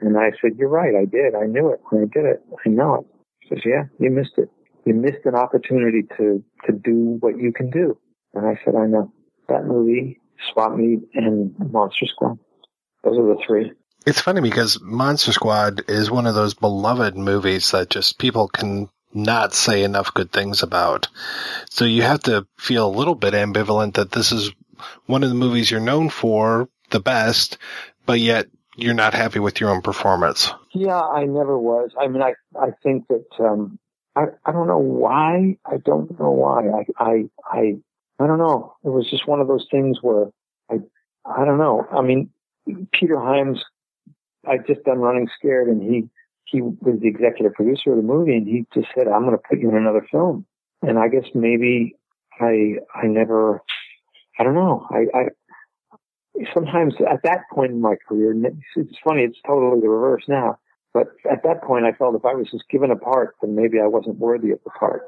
And 0.00 0.18
I 0.18 0.32
said, 0.40 0.52
you're 0.56 0.68
right. 0.68 0.94
I 0.94 1.04
did. 1.04 1.34
I 1.34 1.46
knew 1.46 1.70
it. 1.70 1.80
I 1.90 2.04
did 2.12 2.24
it. 2.24 2.42
I 2.64 2.68
know 2.68 2.94
it. 2.94 3.06
She 3.42 3.48
says, 3.48 3.64
yeah, 3.64 3.84
you 3.98 4.10
missed 4.10 4.36
it. 4.36 4.50
You 4.84 4.94
missed 4.94 5.24
an 5.24 5.34
opportunity 5.34 6.02
to, 6.16 6.42
to 6.66 6.72
do 6.72 7.16
what 7.20 7.38
you 7.38 7.52
can 7.52 7.70
do. 7.70 7.98
And 8.34 8.46
I 8.46 8.60
said, 8.64 8.74
I 8.76 8.86
know. 8.86 9.12
That 9.48 9.64
movie, 9.64 10.20
Swap 10.52 10.76
Meet, 10.76 11.08
and 11.14 11.54
Monster 11.72 12.06
Squad. 12.06 12.38
Those 13.02 13.18
are 13.18 13.34
the 13.34 13.42
three. 13.46 13.72
It's 14.06 14.20
funny 14.20 14.40
because 14.40 14.80
Monster 14.80 15.32
Squad 15.32 15.84
is 15.88 16.10
one 16.10 16.26
of 16.26 16.34
those 16.34 16.54
beloved 16.54 17.16
movies 17.16 17.70
that 17.72 17.90
just 17.90 18.18
people 18.18 18.48
can 18.48 18.88
not 19.12 19.54
say 19.54 19.82
enough 19.82 20.14
good 20.14 20.30
things 20.32 20.62
about. 20.62 21.08
So 21.70 21.84
you 21.84 22.02
have 22.02 22.20
to 22.24 22.46
feel 22.58 22.86
a 22.86 22.96
little 22.96 23.14
bit 23.14 23.34
ambivalent 23.34 23.94
that 23.94 24.12
this 24.12 24.32
is 24.32 24.52
one 25.06 25.22
of 25.22 25.28
the 25.28 25.34
movies 25.34 25.70
you're 25.70 25.80
known 25.80 26.10
for 26.10 26.68
the 26.90 27.00
best, 27.00 27.58
but 28.06 28.20
yet 28.20 28.46
you're 28.76 28.94
not 28.94 29.14
happy 29.14 29.40
with 29.40 29.60
your 29.60 29.70
own 29.70 29.82
performance. 29.82 30.52
Yeah, 30.72 31.00
I 31.00 31.24
never 31.24 31.58
was. 31.58 31.90
I 31.98 32.06
mean, 32.08 32.22
I, 32.22 32.34
I 32.58 32.70
think 32.82 33.08
that, 33.08 33.26
um, 33.40 33.78
I, 34.14 34.26
I 34.44 34.52
don't 34.52 34.68
know 34.68 34.78
why. 34.78 35.56
I 35.66 35.78
don't 35.78 36.18
know 36.18 36.30
why. 36.30 36.68
I, 36.68 36.84
I, 36.98 37.24
I, 37.44 37.76
I 38.18 38.26
don't 38.26 38.38
know. 38.38 38.74
It 38.84 38.90
was 38.90 39.08
just 39.08 39.28
one 39.28 39.40
of 39.40 39.48
those 39.48 39.66
things 39.70 39.98
where 40.02 40.26
I, 40.70 40.80
I 41.24 41.44
don't 41.44 41.58
know. 41.58 41.86
I 41.92 42.02
mean, 42.02 42.30
Peter 42.92 43.18
Hyams, 43.18 43.62
I'd 44.46 44.66
just 44.66 44.84
done 44.84 44.98
Running 44.98 45.28
Scared 45.38 45.68
and 45.68 45.82
he, 45.82 46.08
he 46.44 46.62
was 46.62 46.98
the 47.00 47.08
executive 47.08 47.54
producer 47.54 47.90
of 47.90 47.96
the 47.96 48.02
movie 48.02 48.36
and 48.36 48.46
he 48.46 48.66
just 48.74 48.88
said, 48.94 49.06
I'm 49.08 49.24
going 49.24 49.36
to 49.36 49.42
put 49.48 49.60
you 49.60 49.68
in 49.68 49.76
another 49.76 50.06
film. 50.10 50.46
And 50.82 50.98
I 50.98 51.08
guess 51.08 51.24
maybe 51.34 51.96
I, 52.40 52.76
I 52.94 53.06
never, 53.06 53.62
I 54.38 54.44
don't 54.44 54.54
know. 54.54 54.86
I, 54.90 55.06
I, 55.16 55.24
sometimes 56.54 56.94
at 57.08 57.22
that 57.24 57.42
point 57.52 57.72
in 57.72 57.80
my 57.80 57.96
career, 58.08 58.34
it's 58.76 58.98
funny, 59.04 59.22
it's 59.22 59.38
totally 59.46 59.80
the 59.80 59.88
reverse 59.88 60.24
now. 60.28 60.58
But 60.94 61.08
at 61.30 61.42
that 61.44 61.62
point, 61.62 61.84
I 61.84 61.92
felt 61.92 62.14
if 62.14 62.24
I 62.24 62.34
was 62.34 62.50
just 62.50 62.68
given 62.68 62.90
a 62.90 62.96
part, 62.96 63.36
then 63.40 63.54
maybe 63.54 63.78
I 63.80 63.86
wasn't 63.86 64.18
worthy 64.18 64.50
of 64.50 64.58
the 64.64 64.70
part. 64.70 65.02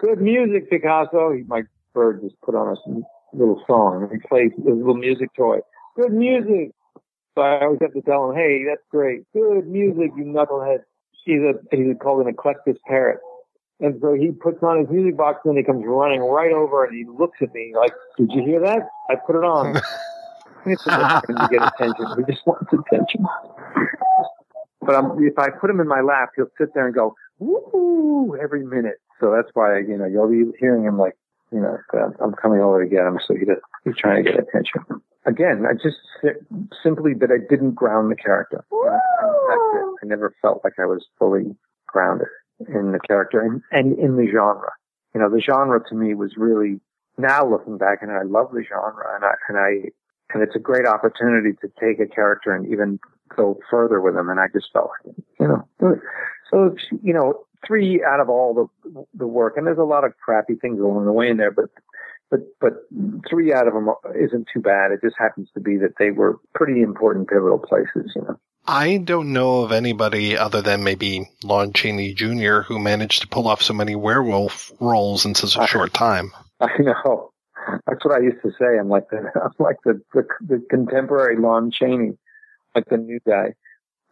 Good 0.00 0.20
music, 0.20 0.68
Picasso. 0.68 1.32
My 1.46 1.62
bird 1.92 2.20
just 2.22 2.40
put 2.42 2.54
on 2.54 2.76
a 2.76 3.36
little 3.36 3.62
song. 3.66 4.08
He 4.12 4.18
plays 4.28 4.52
a 4.58 4.70
little 4.70 4.94
music 4.94 5.30
toy. 5.36 5.58
Good 5.96 6.12
music. 6.12 6.72
So 7.34 7.42
I 7.42 7.64
always 7.64 7.78
have 7.80 7.94
to 7.94 8.02
tell 8.02 8.30
him, 8.30 8.36
hey, 8.36 8.64
that's 8.68 8.82
great. 8.90 9.22
Good 9.32 9.66
music, 9.66 10.12
you 10.16 10.24
knucklehead. 10.24 10.80
He's 11.24 11.40
a, 11.40 11.54
he's 11.74 11.94
called 12.02 12.26
an 12.26 12.32
eclectus 12.32 12.76
parrot. 12.86 13.20
And 13.80 13.98
so 14.00 14.14
he 14.14 14.30
puts 14.30 14.62
on 14.62 14.80
his 14.80 14.88
music 14.90 15.16
box 15.16 15.40
and 15.44 15.56
he 15.56 15.64
comes 15.64 15.82
running 15.86 16.20
right 16.20 16.52
over 16.52 16.84
and 16.84 16.96
he 16.96 17.04
looks 17.04 17.38
at 17.40 17.52
me 17.54 17.72
like, 17.76 17.92
did 18.16 18.30
you 18.32 18.42
hear 18.42 18.60
that? 18.60 18.88
I 19.10 19.16
put 19.16 19.36
it 19.36 19.44
on. 19.44 19.80
to 20.64 21.48
get 21.50 21.62
attention. 21.62 22.06
He 22.16 22.32
just 22.32 22.46
wants 22.46 22.72
attention. 22.72 23.26
But 24.80 24.94
I'm, 24.94 25.24
if 25.24 25.36
I 25.38 25.50
put 25.50 25.70
him 25.70 25.80
in 25.80 25.88
my 25.88 26.00
lap, 26.00 26.30
he'll 26.36 26.46
sit 26.58 26.74
there 26.74 26.86
and 26.86 26.94
go, 26.94 27.14
woo, 27.38 28.36
every 28.40 28.64
minute. 28.64 28.98
So 29.20 29.32
that's 29.32 29.48
why, 29.54 29.78
you 29.78 29.96
know, 29.96 30.06
you'll 30.06 30.28
be 30.28 30.56
hearing 30.58 30.84
him 30.84 30.98
like, 30.98 31.14
you 31.52 31.60
know, 31.60 31.78
I'm 32.20 32.32
coming 32.32 32.60
over 32.60 32.82
to 32.82 32.88
get 32.88 33.06
him. 33.06 33.18
So 33.26 33.34
he 33.34 33.46
he's 33.84 33.96
trying 33.96 34.24
to 34.24 34.30
get 34.30 34.40
attention 34.40 35.02
again, 35.24 35.64
I 35.66 35.74
just 35.74 35.98
simply 36.82 37.14
that 37.14 37.30
I 37.30 37.38
didn't 37.48 37.72
ground 37.74 38.10
the 38.10 38.16
character. 38.16 38.64
I 40.02 40.06
never 40.06 40.34
felt 40.42 40.62
like 40.64 40.74
I 40.78 40.86
was 40.86 41.06
fully 41.18 41.54
grounded 41.86 42.28
in 42.68 42.92
the 42.92 43.00
character 43.00 43.40
and, 43.40 43.62
and 43.70 43.98
in 43.98 44.16
the 44.16 44.30
genre. 44.30 44.70
You 45.14 45.20
know, 45.20 45.30
the 45.30 45.40
genre 45.40 45.80
to 45.88 45.94
me 45.94 46.14
was 46.14 46.36
really 46.36 46.80
now 47.18 47.48
looking 47.48 47.78
back 47.78 47.98
and 48.02 48.10
I 48.10 48.22
love 48.22 48.50
the 48.52 48.64
genre 48.64 49.14
and 49.14 49.24
I, 49.24 49.34
and 49.48 49.58
I, 49.58 49.90
and 50.32 50.42
it's 50.42 50.56
a 50.56 50.60
great 50.60 50.86
opportunity 50.86 51.52
to 51.60 51.70
take 51.78 52.00
a 52.00 52.06
character 52.06 52.54
and 52.54 52.66
even 52.66 52.98
go 53.34 53.58
further 53.70 54.00
with 54.00 54.14
them. 54.14 54.28
And 54.28 54.40
I 54.40 54.46
just 54.52 54.72
felt 54.72 54.90
like, 55.04 55.14
you 55.38 55.48
know, 55.48 55.68
so, 56.52 56.66
it's, 56.66 56.84
you 57.02 57.12
know, 57.12 57.44
three 57.66 58.02
out 58.04 58.20
of 58.20 58.28
all 58.28 58.70
the, 58.84 59.04
the 59.14 59.26
work, 59.26 59.56
and 59.56 59.66
there's 59.66 59.78
a 59.78 59.84
lot 59.84 60.04
of 60.04 60.16
crappy 60.18 60.54
things 60.54 60.78
along 60.78 61.04
the 61.06 61.12
way 61.12 61.28
in 61.28 61.36
there, 61.36 61.50
but 61.50 61.70
but 62.30 62.40
but 62.60 62.72
three 63.28 63.52
out 63.52 63.68
of 63.68 63.74
them 63.74 63.90
isn't 64.18 64.48
too 64.52 64.60
bad. 64.60 64.90
It 64.90 65.00
just 65.02 65.16
happens 65.18 65.48
to 65.54 65.60
be 65.60 65.76
that 65.76 65.94
they 65.98 66.10
were 66.10 66.40
pretty 66.54 66.80
important 66.80 67.28
pivotal 67.28 67.58
places, 67.58 68.12
you 68.16 68.22
know. 68.22 68.38
I 68.66 68.98
don't 68.98 69.32
know 69.32 69.62
of 69.62 69.72
anybody 69.72 70.36
other 70.36 70.62
than 70.62 70.84
maybe 70.84 71.28
Lon 71.42 71.72
Chaney 71.72 72.14
Jr. 72.14 72.60
who 72.60 72.78
managed 72.78 73.22
to 73.22 73.28
pull 73.28 73.48
off 73.48 73.60
so 73.60 73.74
many 73.74 73.96
werewolf 73.96 74.72
roles 74.80 75.26
in 75.26 75.34
such 75.34 75.56
a 75.56 75.66
short 75.66 75.92
time. 75.92 76.30
I 76.60 76.70
know. 76.78 77.32
That's 77.86 78.04
what 78.04 78.14
I 78.14 78.22
used 78.22 78.42
to 78.42 78.52
say. 78.52 78.78
I'm 78.78 78.88
like 78.88 79.10
the 79.10 79.18
I'm 79.44 79.52
like 79.58 79.76
the 79.84 80.00
the, 80.14 80.26
the 80.40 80.64
contemporary 80.70 81.36
Lon 81.36 81.70
Chaney, 81.70 82.12
like 82.74 82.86
the 82.88 82.96
new 82.96 83.20
guy 83.26 83.54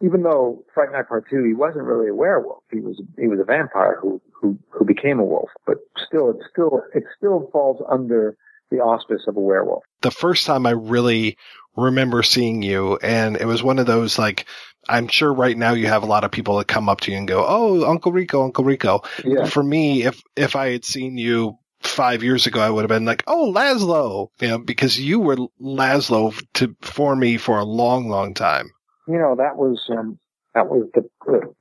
even 0.01 0.23
though 0.23 0.63
Fright 0.73 0.91
Night 0.91 1.07
Part 1.07 1.29
Two, 1.29 1.43
he 1.43 1.53
wasn't 1.53 1.85
really 1.85 2.09
a 2.09 2.15
werewolf. 2.15 2.63
He 2.71 2.79
was 2.79 3.01
he 3.19 3.27
was 3.27 3.39
a 3.39 3.43
vampire 3.43 3.97
who 4.01 4.21
who 4.33 4.57
who 4.69 4.85
became 4.85 5.19
a 5.19 5.25
wolf. 5.25 5.49
But 5.65 5.77
still, 5.97 6.29
it 6.29 6.37
still 6.51 6.81
it 6.93 7.03
still 7.17 7.49
falls 7.51 7.81
under 7.89 8.35
the 8.69 8.77
auspice 8.77 9.23
of 9.27 9.37
a 9.37 9.39
werewolf. 9.39 9.83
The 10.01 10.11
first 10.11 10.45
time 10.45 10.65
I 10.65 10.71
really 10.71 11.37
remember 11.75 12.23
seeing 12.23 12.61
you, 12.61 12.97
and 13.01 13.37
it 13.37 13.45
was 13.45 13.63
one 13.63 13.79
of 13.79 13.85
those 13.85 14.17
like, 14.17 14.45
I'm 14.89 15.07
sure 15.07 15.33
right 15.33 15.57
now 15.57 15.73
you 15.73 15.87
have 15.87 16.03
a 16.03 16.07
lot 16.07 16.23
of 16.23 16.31
people 16.31 16.57
that 16.57 16.67
come 16.67 16.89
up 16.89 17.01
to 17.01 17.11
you 17.11 17.17
and 17.17 17.27
go, 17.27 17.45
"Oh, 17.47 17.89
Uncle 17.89 18.11
Rico, 18.11 18.43
Uncle 18.43 18.63
Rico." 18.63 19.01
Yeah. 19.23 19.45
For 19.45 19.63
me, 19.63 20.03
if 20.03 20.21
if 20.35 20.55
I 20.55 20.71
had 20.71 20.85
seen 20.85 21.17
you 21.17 21.57
five 21.81 22.23
years 22.23 22.47
ago, 22.47 22.59
I 22.61 22.69
would 22.69 22.81
have 22.81 22.89
been 22.89 23.05
like, 23.05 23.23
"Oh, 23.27 23.51
Lazlo," 23.53 24.29
you 24.39 24.47
know, 24.47 24.57
because 24.57 24.99
you 24.99 25.19
were 25.19 25.37
Lazlo 25.61 26.39
to 26.55 26.75
for 26.81 27.15
me 27.15 27.37
for 27.37 27.59
a 27.59 27.65
long, 27.65 28.09
long 28.09 28.33
time. 28.33 28.71
You 29.11 29.19
know, 29.19 29.35
that 29.35 29.57
was 29.57 29.89
um, 29.89 30.17
that 30.53 30.67
was 30.67 30.87
the, 30.93 31.07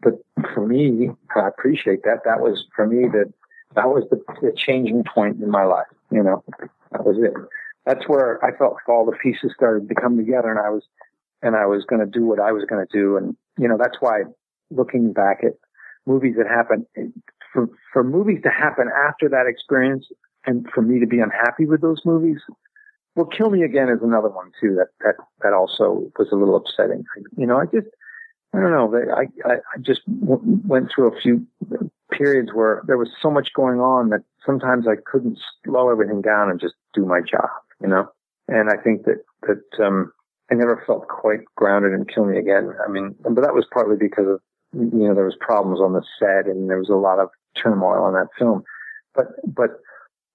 the, 0.03 0.19
for 0.55 0.67
me. 0.67 1.11
I 1.37 1.49
appreciate 1.49 2.03
that. 2.05 2.21
That 2.25 2.41
was 2.41 2.65
for 2.75 2.87
me 2.87 3.09
that 3.09 3.33
that 3.75 3.89
was 3.89 4.05
the, 4.11 4.21
the 4.43 4.53
changing 4.57 5.05
point 5.05 5.43
in 5.43 5.51
my 5.51 5.65
life. 5.65 5.87
You 6.11 6.23
know, 6.23 6.45
that 6.93 7.05
was 7.05 7.17
it. 7.19 7.33
That's 7.87 8.09
where 8.09 8.45
I 8.45 8.57
felt 8.57 8.77
all 8.89 9.07
the 9.07 9.17
pieces 9.23 9.53
started 9.55 9.89
to 9.89 9.95
come 9.95 10.17
together, 10.17 10.51
and 10.51 10.61
I 10.61 10.71
was 10.71 10.85
and 11.43 11.57
I 11.57 11.67
was 11.67 11.85
going 11.85 12.01
to 12.01 12.07
do 12.07 12.25
what 12.25 12.41
I 12.41 12.53
was 12.53 12.65
going 12.65 12.87
to 12.87 12.93
do. 12.93 13.17
And, 13.17 13.37
you 13.59 13.69
know, 13.69 13.79
that's 13.79 14.01
why 14.01 14.23
looking 14.71 15.13
back 15.13 15.41
at 15.43 15.53
movies 16.07 16.35
that 16.37 16.47
happen, 16.47 16.87
for, 17.53 17.69
for 17.93 18.05
movies 18.05 18.41
to 18.45 18.51
happen 18.51 18.89
after 19.09 19.29
that 19.29 19.47
experience 19.47 20.07
and 20.47 20.69
for 20.75 20.83
me 20.83 21.01
to 21.01 21.07
be 21.07 21.21
unhappy 21.21 21.67
with 21.67 21.81
those 21.81 22.03
movies, 22.05 22.41
well, 23.17 23.27
Kill 23.27 23.51
Me 23.51 23.63
Again 23.63 23.89
is 23.89 24.03
another 24.03 24.29
one 24.29 24.53
too 24.61 24.75
that, 24.77 24.89
that, 25.01 25.15
that 25.43 25.53
also 25.53 26.11
was 26.19 26.29
a 26.33 26.37
little 26.37 26.57
upsetting. 26.57 27.05
You 27.37 27.47
know, 27.47 27.59
I 27.59 27.67
just, 27.67 27.89
I 28.55 28.61
don't 28.61 28.71
know, 28.71 29.15
I, 29.15 29.27
I, 29.49 29.55
I 29.55 29.79
just 29.81 30.03
w- 30.21 30.61
went 30.67 30.91
through 30.91 31.13
a 31.13 31.21
few 31.21 31.47
periods 32.13 32.51
where 32.53 32.83
there 32.87 32.99
was 32.99 33.11
so 33.21 33.31
much 33.31 33.53
going 33.55 33.81
on 33.81 34.11
that 34.11 34.23
sometimes 34.45 34.87
I 34.89 34.97
couldn't 35.05 35.39
slow 35.65 35.91
everything 35.91 36.23
down 36.23 36.51
and 36.51 36.61
just 36.61 36.75
do 36.95 37.05
my 37.05 37.21
job, 37.21 37.49
you 37.81 37.89
know? 37.89 38.09
And 38.49 38.71
I 38.71 38.77
think 38.83 39.05
that, 39.05 39.23
that, 39.43 39.85
um, 39.85 40.13
I 40.51 40.55
never 40.55 40.83
felt 40.85 41.07
quite 41.07 41.41
grounded 41.57 41.93
in 41.93 42.07
Kill 42.07 42.25
Me 42.25 42.39
Again. 42.39 42.73
I 42.85 42.91
mean, 42.91 43.15
but 43.23 43.41
that 43.43 43.55
was 43.55 43.67
partly 43.73 43.97
because 43.97 44.27
of, 44.27 44.41
you 44.73 45.07
know, 45.07 45.15
there 45.15 45.25
was 45.25 45.37
problems 45.41 45.81
on 45.81 45.93
the 45.93 46.03
set 46.19 46.47
and 46.47 46.69
there 46.69 46.79
was 46.79 46.89
a 46.89 46.95
lot 46.95 47.21
of 47.21 47.29
turmoil 47.55 48.03
on 48.03 48.15
that 48.15 48.29
film. 48.37 48.65
But, 49.15 49.27
but, 49.47 49.81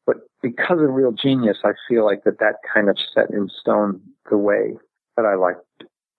but 0.05 0.17
because 0.41 0.79
of 0.81 0.89
Real 0.93 1.11
Genius, 1.11 1.59
I 1.63 1.71
feel 1.87 2.05
like 2.05 2.23
that 2.23 2.39
that 2.39 2.55
kind 2.71 2.89
of 2.89 2.97
set 3.13 3.29
in 3.31 3.49
stone 3.49 4.01
the 4.29 4.37
way 4.37 4.73
that 5.17 5.25
I 5.25 5.35
liked, 5.35 5.61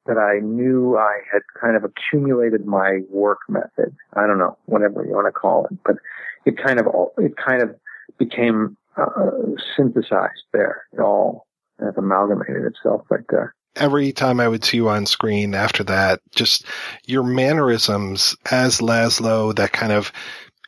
that 0.06 0.18
I 0.18 0.40
knew 0.40 0.96
I 0.96 1.18
had 1.32 1.42
kind 1.60 1.76
of 1.76 1.84
accumulated 1.84 2.66
my 2.66 3.00
work 3.08 3.38
method. 3.48 3.94
I 4.14 4.26
don't 4.26 4.38
know, 4.38 4.56
whatever 4.66 5.04
you 5.04 5.12
want 5.12 5.26
to 5.26 5.32
call 5.32 5.66
it, 5.66 5.78
but 5.84 5.96
it 6.44 6.56
kind 6.56 6.78
of, 6.78 6.86
it 7.18 7.36
kind 7.36 7.62
of 7.62 7.76
became 8.18 8.76
uh, 8.96 9.30
synthesized 9.76 10.44
there. 10.52 10.84
It 10.92 11.00
all 11.00 11.46
kind 11.78 11.90
of 11.90 11.98
amalgamated 11.98 12.64
itself 12.64 13.02
right 13.10 13.24
there 13.28 13.54
every 13.76 14.12
time 14.12 14.40
I 14.40 14.48
would 14.48 14.64
see 14.64 14.78
you 14.78 14.88
on 14.88 15.06
screen 15.06 15.54
after 15.54 15.84
that, 15.84 16.20
just 16.34 16.64
your 17.04 17.22
mannerisms 17.22 18.36
as 18.50 18.78
Lazlo, 18.78 19.54
that 19.56 19.72
kind 19.72 19.92
of 19.92 20.12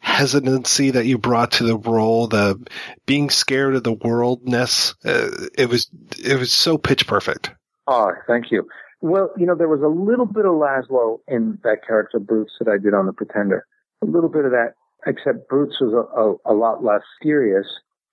hesitancy 0.01 0.91
that 0.93 1.07
you 1.07 1.19
brought 1.19 1.53
to 1.53 1.65
the 1.65 1.77
role, 1.77 2.27
the 2.27 2.65
being 3.07 3.31
scared 3.31 3.75
of 3.75 3.85
the 3.85 3.93
worldness, 3.93 4.95
uh, 5.05 5.47
it 5.57 5.69
was, 5.69 5.89
it 6.19 6.39
was 6.39 6.53
so 6.53 6.79
pitch 6.79 7.07
perfect. 7.07 7.51
Oh, 7.87 8.13
thank 8.27 8.51
you. 8.51 8.69
Well, 9.01 9.31
you 9.37 9.47
know, 9.47 9.55
there 9.55 9.69
was 9.69 9.83
a 9.83 9.89
little 9.89 10.27
bit 10.27 10.45
of 10.45 10.53
Lazlo 10.53 11.19
in 11.29 11.59
that 11.63 11.87
character 11.87 12.19
Bruce 12.19 12.51
that 12.59 12.69
I 12.69 12.79
did 12.79 12.95
on 12.95 13.07
The 13.07 13.13
Pretender. 13.13 13.65
A 14.03 14.07
little 14.07 14.29
bit 14.29 14.45
of 14.45 14.51
that, 14.51 14.75
except 15.07 15.49
Bruce 15.49 15.77
was 15.81 15.93
a, 15.93 16.51
a, 16.51 16.53
a 16.53 16.55
lot 16.55 16.85
less 16.85 17.03
serious. 17.23 17.67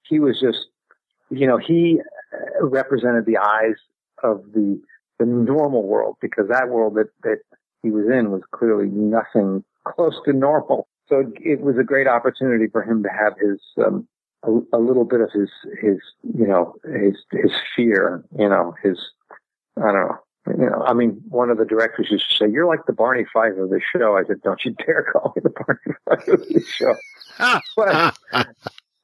He 0.04 0.20
was 0.20 0.40
just, 0.40 0.68
you 1.30 1.48
know, 1.48 1.58
he 1.58 2.02
represented 2.62 3.26
the 3.26 3.38
eyes 3.38 3.76
of 4.24 4.44
the 4.54 4.80
the 5.18 5.26
normal 5.26 5.84
world 5.84 6.18
because 6.22 6.48
that 6.50 6.70
world 6.70 6.96
that 6.96 7.08
that 7.24 7.40
he 7.82 7.92
was 7.92 8.06
in 8.06 8.32
was 8.32 8.42
clearly 8.52 8.88
nothing 8.88 9.64
close 9.86 10.20
to 10.26 10.34
normal. 10.34 10.88
So 11.08 11.32
it 11.36 11.62
was 11.62 11.78
a 11.78 11.84
great 11.84 12.08
opportunity 12.08 12.68
for 12.68 12.84
him 12.84 13.04
to 13.04 13.10
have 13.10 13.34
his 13.40 13.60
um, 13.86 14.08
a, 14.44 14.78
a 14.78 14.80
little 14.80 15.06
bit 15.06 15.22
of 15.22 15.32
his 15.32 15.50
his 15.82 15.98
you 16.24 16.48
know 16.48 16.76
his 16.84 17.16
his 17.32 17.52
fear 17.76 18.24
you 18.38 18.50
know 18.50 18.74
his 18.84 19.00
I 19.78 19.92
don't 19.92 20.08
know 20.08 20.20
you 20.48 20.70
know, 20.70 20.84
I 20.86 20.94
mean, 20.94 21.22
one 21.30 21.50
of 21.50 21.58
the 21.58 21.66
directors 21.66 22.12
used 22.12 22.30
to 22.30 22.36
say, 22.36 22.52
"You're 22.52 22.68
like 22.68 22.86
the 22.86 22.94
Barney 22.94 23.26
Fife 23.34 23.58
of 23.58 23.70
the 23.70 23.82
show." 23.96 24.16
I 24.16 24.24
said, 24.26 24.42
"Don't 24.44 24.64
you 24.64 24.76
dare 24.86 25.04
call 25.12 25.34
me 25.36 25.42
the 25.42 25.50
Barney 25.50 25.98
Fife 26.06 26.28
of 26.28 26.48
the 26.48 26.64
show." 26.68 26.96
but, 27.76 28.48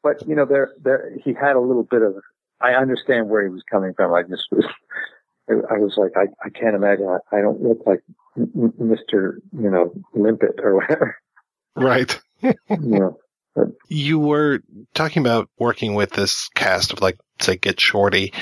but 0.04 0.28
you 0.28 0.36
know, 0.36 0.46
there, 0.46 0.72
there, 0.84 1.12
he 1.24 1.34
had 1.34 1.56
a 1.56 1.60
little 1.60 1.84
bit 1.84 2.04
of. 2.04 2.16
I 2.60 2.76
understand 2.76 3.30
where 3.30 3.44
he 3.44 3.50
was 3.50 3.64
coming 3.64 3.94
from. 3.96 4.14
I 4.14 4.22
just 4.22 4.46
was, 4.52 4.66
I 5.50 5.80
was 5.80 5.98
like, 5.98 6.12
I, 6.16 6.28
I 6.46 6.50
can't 6.50 6.76
imagine. 6.76 7.08
I, 7.08 7.38
I 7.38 7.42
don't 7.42 7.60
look 7.60 7.80
like 7.88 8.04
Mister, 8.78 9.42
you 9.52 9.70
know, 9.72 9.92
Limpet 10.14 10.60
or 10.62 10.76
whatever. 10.76 11.18
Right. 11.76 12.20
but, 12.42 13.68
you 13.90 14.20
were 14.20 14.62
talking 14.94 15.22
about 15.22 15.50
working 15.60 15.94
with 15.94 16.12
this 16.12 16.50
cast 16.56 16.94
of 16.94 17.02
like, 17.02 17.18
say, 17.42 17.58
Get 17.58 17.80
Shorty, 17.80 18.34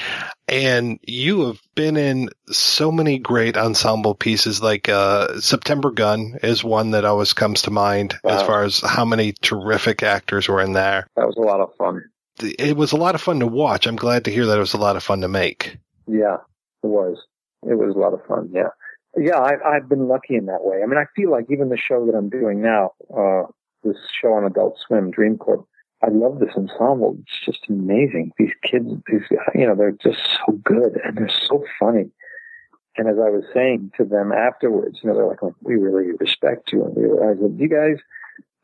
and 0.48 1.00
you 1.04 1.48
have 1.48 1.60
been 1.76 1.98
in 1.98 2.30
so 2.48 2.92
many 2.92 3.18
great 3.20 3.58
ensemble 3.58 4.14
pieces. 4.16 4.62
Like 4.62 4.90
uh, 4.90 5.40
September 5.40 5.92
Gun 5.92 6.38
is 6.44 6.64
one 6.64 6.92
that 6.92 7.06
always 7.06 7.34
comes 7.34 7.64
to 7.64 7.72
mind 7.72 8.16
Wow. 8.24 8.36
as 8.36 8.44
far 8.44 8.64
as 8.64 8.82
how 8.82 9.06
many 9.06 9.34
terrific 9.42 10.04
actors 10.04 10.48
were 10.48 10.62
in 10.62 10.74
there. 10.74 11.08
that 11.16 11.26
was 11.28 11.38
a 11.38 11.42
lot 11.42 11.62
of 11.62 11.70
fun. 11.78 12.04
It 12.42 12.78
was 12.78 12.94
a 12.94 12.98
lot 12.98 13.16
of 13.16 13.22
fun 13.22 13.40
to 13.42 13.48
watch. 13.48 13.86
I'm 13.86 13.96
glad 13.98 14.26
to 14.26 14.32
hear 14.32 14.46
that 14.46 14.58
it 14.58 14.62
was 14.62 14.74
a 14.74 14.78
lot 14.78 14.96
of 14.96 15.04
fun 15.04 15.22
to 15.22 15.28
make. 15.28 15.78
Yeah, 16.08 16.38
it 16.84 16.88
was. 16.88 17.18
It 17.64 17.76
was 17.78 17.96
a 17.96 18.00
lot 18.00 18.14
of 18.14 18.26
fun. 18.26 18.50
Yeah. 18.54 18.70
Yeah, 19.18 19.40
I, 19.40 19.76
I've 19.76 19.90
been 19.90 20.08
lucky 20.08 20.36
in 20.36 20.46
that 20.46 20.64
way. 20.64 20.82
I 20.84 20.86
mean, 20.86 20.98
I 20.98 21.06
feel 21.16 21.32
like 21.32 21.46
even 21.50 21.70
the 21.70 21.78
show 21.78 22.06
that 22.06 22.16
I'm 22.16 22.30
doing 22.30 22.62
now, 22.62 22.92
uh, 23.16 23.44
this 23.84 23.98
show 24.22 24.34
on 24.34 24.46
Adult 24.46 24.78
Swim, 24.86 25.12
Dream 25.12 25.38
Corp, 25.38 25.66
I 26.04 26.10
love 26.10 26.40
this 26.40 26.56
ensemble. 26.56 27.18
It's 27.22 27.46
just 27.46 27.70
amazing. 27.70 28.32
These 28.38 28.54
kids, 28.64 28.88
these, 29.08 29.22
you 29.56 29.68
know, 29.68 29.76
they're 29.76 29.92
just 29.92 30.20
so 30.46 30.54
good 30.64 31.00
and 31.04 31.18
they're 31.18 31.32
so 31.48 31.66
funny. 31.80 32.12
And 32.98 33.08
as 33.08 33.16
I 33.18 33.30
was 33.30 33.44
saying 33.54 33.92
to 33.98 34.06
them 34.06 34.32
afterwards, 34.32 35.00
you 35.02 35.10
know, 35.10 35.16
they're 35.16 35.28
like, 35.28 35.44
"Oh, 35.44 35.56
we 35.62 35.76
really 35.76 36.12
respect 36.20 36.72
you. 36.72 36.86
And 36.86 36.96
we, 36.96 37.04
I 37.06 37.34
said, 37.36 37.58
you 37.60 37.70
guys, 37.70 37.98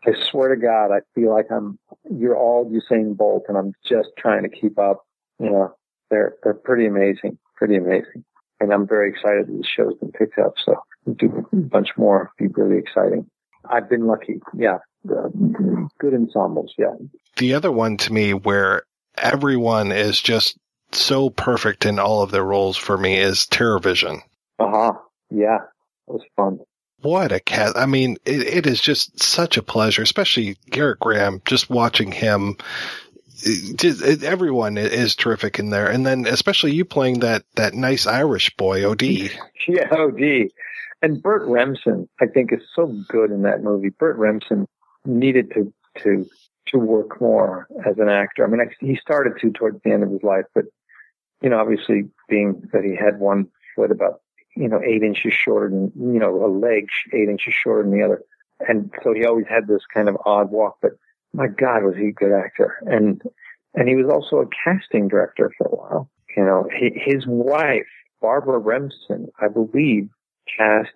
I 0.05 0.11
swear 0.29 0.49
to 0.49 0.61
God, 0.61 0.91
I 0.91 0.99
feel 1.13 1.33
like 1.33 1.47
I'm, 1.51 1.79
you're 2.09 2.37
all 2.37 2.69
Usain 2.69 3.17
Bolt 3.17 3.45
and 3.47 3.57
I'm 3.57 3.73
just 3.83 4.09
trying 4.17 4.43
to 4.43 4.49
keep 4.49 4.77
up. 4.77 5.05
You 5.39 5.49
know, 5.49 5.75
they're, 6.09 6.35
they're 6.43 6.53
pretty 6.53 6.85
amazing, 6.85 7.37
pretty 7.55 7.75
amazing. 7.75 8.23
And 8.59 8.71
I'm 8.73 8.87
very 8.87 9.09
excited 9.09 9.47
that 9.47 9.57
the 9.57 9.63
show's 9.63 9.95
been 9.95 10.11
picked 10.11 10.39
up. 10.39 10.53
So 10.63 10.75
we'll 11.05 11.15
do 11.15 11.47
a 11.51 11.55
bunch 11.55 11.89
more. 11.97 12.31
Be 12.37 12.47
really 12.47 12.77
exciting. 12.77 13.29
I've 13.69 13.89
been 13.89 14.07
lucky. 14.07 14.39
Yeah. 14.57 14.77
Uh, 15.09 15.29
good 15.99 16.13
ensembles. 16.13 16.73
Yeah. 16.77 16.93
The 17.37 17.53
other 17.53 17.71
one 17.71 17.97
to 17.97 18.13
me 18.13 18.33
where 18.33 18.83
everyone 19.17 19.91
is 19.91 20.21
just 20.21 20.57
so 20.91 21.29
perfect 21.29 21.85
in 21.85 21.99
all 21.99 22.21
of 22.21 22.31
their 22.31 22.43
roles 22.43 22.77
for 22.77 22.97
me 22.97 23.17
is 23.17 23.45
Terror 23.45 23.79
Vision. 23.79 24.21
Uh 24.59 24.69
huh. 24.69 24.93
Yeah. 25.29 25.57
It 26.07 26.13
was 26.13 26.23
fun. 26.35 26.59
What 27.01 27.31
a 27.31 27.39
cat. 27.39 27.73
I 27.75 27.85
mean, 27.85 28.17
it, 28.25 28.41
it 28.41 28.65
is 28.65 28.81
just 28.81 29.21
such 29.21 29.57
a 29.57 29.63
pleasure, 29.63 30.01
especially 30.01 30.55
Gerrit 30.71 30.99
Graham, 30.99 31.41
just 31.45 31.69
watching 31.69 32.11
him. 32.11 32.57
Everyone 33.45 34.77
is 34.77 35.15
terrific 35.15 35.59
in 35.59 35.69
there. 35.69 35.87
And 35.87 36.05
then 36.05 36.25
especially 36.25 36.73
you 36.73 36.85
playing 36.85 37.19
that, 37.19 37.43
that 37.55 37.73
nice 37.73 38.07
Irish 38.07 38.55
boy, 38.55 38.89
OD. 38.89 39.03
Yeah, 39.67 39.87
OD. 39.91 40.49
And 41.01 41.23
Burt 41.23 41.47
Remsen, 41.47 42.07
I 42.21 42.27
think, 42.27 42.53
is 42.53 42.61
so 42.75 42.87
good 43.09 43.31
in 43.31 43.41
that 43.41 43.63
movie. 43.63 43.89
Burt 43.89 44.15
Remsen 44.17 44.67
needed 45.05 45.51
to 45.53 45.73
to 46.03 46.25
to 46.67 46.77
work 46.77 47.21
more 47.21 47.67
as 47.85 47.97
an 47.97 48.09
actor. 48.09 48.45
I 48.45 48.47
mean, 48.47 48.69
he 48.79 48.95
started 48.95 49.39
to 49.41 49.51
towards 49.51 49.81
the 49.83 49.91
end 49.91 50.03
of 50.03 50.11
his 50.11 50.23
life, 50.23 50.45
but 50.53 50.65
you 51.41 51.49
know, 51.49 51.59
obviously, 51.59 52.09
being 52.29 52.61
that 52.73 52.83
he 52.83 52.95
had 52.95 53.19
one 53.19 53.47
foot 53.75 53.91
about 53.91 54.21
you 54.55 54.67
know 54.67 54.81
eight 54.83 55.03
inches 55.03 55.33
shorter 55.33 55.69
than 55.69 55.91
you 55.95 56.19
know 56.19 56.45
a 56.45 56.47
leg 56.47 56.87
eight 57.13 57.29
inches 57.29 57.53
shorter 57.53 57.83
than 57.83 57.97
the 57.97 58.03
other, 58.03 58.21
and 58.67 58.91
so 59.03 59.13
he 59.13 59.25
always 59.25 59.45
had 59.47 59.67
this 59.67 59.83
kind 59.93 60.09
of 60.09 60.17
odd 60.25 60.49
walk. 60.49 60.77
But 60.81 60.93
my 61.35 61.47
God, 61.47 61.83
was 61.83 61.95
he 61.95 62.07
a 62.07 62.11
good 62.11 62.31
actor? 62.31 62.77
And 62.85 63.21
and 63.73 63.89
he 63.89 63.95
was 63.95 64.09
also 64.09 64.37
a 64.37 64.47
casting 64.63 65.07
director 65.07 65.51
for 65.57 65.67
a 65.67 65.75
while. 65.75 66.09
You 66.35 66.43
know, 66.43 66.67
his 66.71 67.25
wife 67.27 67.87
Barbara 68.21 68.57
Remsen, 68.57 69.27
I 69.39 69.47
believe, 69.47 70.09
cast 70.57 70.89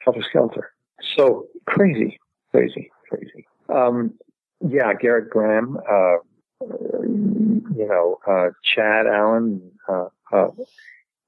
Helter 0.00 0.22
Skelter. 0.22 0.72
So 1.16 1.46
crazy, 1.66 2.20
crazy, 2.50 2.90
crazy. 3.08 3.46
Um, 3.68 4.14
yeah, 4.60 4.92
Gerrit 4.92 5.30
Graham, 5.30 5.78
uh, 5.78 6.16
you 6.60 7.86
know, 7.88 8.18
uh, 8.26 8.50
Chad 8.62 9.06
Allen, 9.06 9.70
uh, 9.88 10.08
uh, 10.32 10.48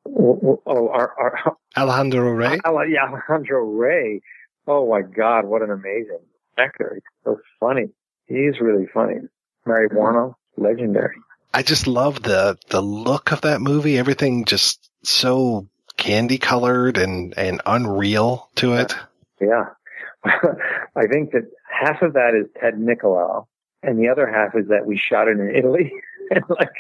oh, 0.07 0.61
our, 0.67 1.15
our, 1.19 1.57
Alejandro? 1.77 2.59
Ale- 2.67 2.89
yeah, 2.89 3.07
Alejandro 3.09 3.65
Rey. 3.65 4.21
Oh 4.67 4.91
my 4.91 5.03
God, 5.03 5.47
what 5.47 5.63
an 5.63 5.71
amazing 5.71 6.21
actor. 6.59 6.93
He's 6.95 7.03
so 7.25 7.41
funny. 7.61 7.87
He 8.27 8.41
is 8.41 8.61
really 8.61 8.87
funny. 8.93 9.17
Mary 9.65 9.89
Woronov, 9.89 10.35
legendary. 10.57 11.17
I 11.55 11.63
just 11.63 11.87
love 11.87 12.23
the 12.23 12.59
the 12.69 12.81
look 12.81 13.33
of 13.33 13.43
that 13.43 13.61
movie. 13.61 13.99
Everything 13.99 14.45
just 14.45 14.91
so 15.03 15.69
candy 15.97 16.39
colored 16.39 16.99
and 16.99 17.35
and 17.37 17.61
unreal 17.67 18.51
to 18.57 18.75
it. 18.75 18.95
Yeah. 19.41 19.67
I 20.25 21.07
think 21.07 21.33
that 21.33 21.51
half 21.71 22.03
of 22.03 22.15
that 22.15 22.35
is 22.35 22.47
Ted 22.61 22.75
Nicolau, 22.75 23.47
and 23.83 23.99
the 23.99 24.09
other 24.09 24.27
half 24.27 24.55
is 24.57 24.69
that 24.69 24.87
we 24.87 24.97
shot 24.97 25.29
it 25.29 25.39
in 25.39 25.55
Italy. 25.55 25.93
and 26.31 26.45
like, 26.49 26.75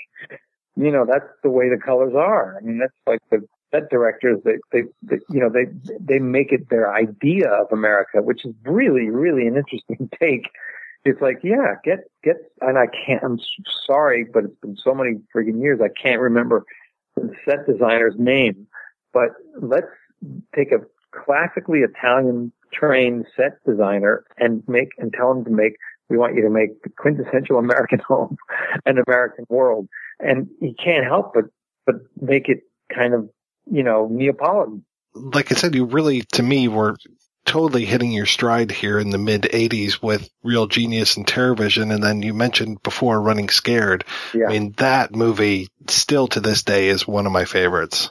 you 0.77 0.91
know, 0.91 1.07
that's 1.07 1.29
the 1.43 1.51
way 1.51 1.69
the 1.69 1.79
colors 1.79 2.15
are. 2.15 2.57
I 2.57 2.65
mean, 2.65 2.79
that's 2.79 2.93
like 3.07 3.21
the 3.31 3.47
set 3.73 3.91
directors. 3.91 4.41
They, 4.45 4.59
they, 4.73 4.83
they, 5.03 5.21
you 5.31 5.41
know, 5.41 5.49
they 5.49 5.67
they 6.01 6.19
make 6.19 6.53
it 6.53 6.69
their 6.69 6.93
idea 6.93 7.49
of 7.49 7.73
America, 7.73 8.23
which 8.23 8.45
is 8.45 8.55
really, 8.65 9.11
really 9.11 9.47
an 9.47 9.57
interesting 9.57 10.11
take. 10.21 10.51
It's 11.07 11.21
like, 11.21 11.39
yeah, 11.43 11.75
get 11.85 12.01
get, 12.25 12.37
and 12.61 12.79
I 12.79 12.87
can't. 12.87 13.23
I'm 13.23 13.39
sorry, 13.87 14.25
but 14.25 14.45
it's 14.45 14.61
been 14.61 14.77
so 14.77 14.95
many 14.95 15.21
freaking 15.35 15.61
years. 15.61 15.81
I 15.83 15.89
can't 15.89 16.21
remember 16.21 16.65
the 17.15 17.33
set 17.45 17.67
designer's 17.67 18.15
name, 18.19 18.67
but 19.13 19.31
let's 19.61 19.87
take 20.55 20.73
a 20.73 20.81
classically 21.13 21.81
Italian 21.81 22.53
trained 22.73 23.27
set 23.37 23.63
designer 23.65 24.25
and 24.39 24.63
make 24.67 24.91
and 24.99 25.13
tell 25.13 25.31
him 25.31 25.45
to 25.45 25.51
make 25.51 25.77
we 26.09 26.19
want 26.19 26.37
you 26.37 26.43
to 26.43 26.51
make 26.51 26.83
the 26.83 26.91
quintessential 26.91 27.59
American 27.59 27.99
home 28.07 28.37
and 28.85 28.99
American 29.07 29.45
world. 29.49 29.89
And 30.21 30.49
he 30.61 30.75
can't 30.75 31.05
help 31.05 31.35
but 31.35 31.45
but 31.85 31.97
make 32.21 32.49
it 32.49 32.63
kind 32.93 33.15
of, 33.15 33.29
you 33.71 33.83
know, 33.83 34.09
Neapolitan. 34.11 34.85
Like 35.15 35.53
I 35.53 35.55
said, 35.55 35.75
you 35.75 35.85
really 35.85 36.23
to 36.33 36.43
me 36.43 36.69
were 36.69 36.97
totally 37.47 37.85
hitting 37.85 38.11
your 38.11 38.27
stride 38.27 38.71
here 38.71 38.99
in 38.99 39.11
the 39.11 39.19
mid 39.19 39.43
80s 39.43 40.03
with 40.03 40.29
Real 40.43 40.67
Genius 40.67 41.17
and 41.17 41.27
Terrorvision. 41.27 41.95
And 41.95 42.03
then 42.03 42.23
you 42.23 42.35
mentioned 42.35 42.83
before 42.83 43.21
Running 43.21 43.49
Scared. 43.49 44.05
Yeah. 44.35 44.47
I 44.47 44.51
mean, 44.51 44.75
that 44.79 45.15
movie 45.15 45.69
still 45.89 46.27
to 46.29 46.41
this 46.41 46.63
day 46.63 46.89
is 46.89 47.07
one 47.07 47.25
of 47.25 47.33
my 47.33 47.45
favorites. 47.45 48.11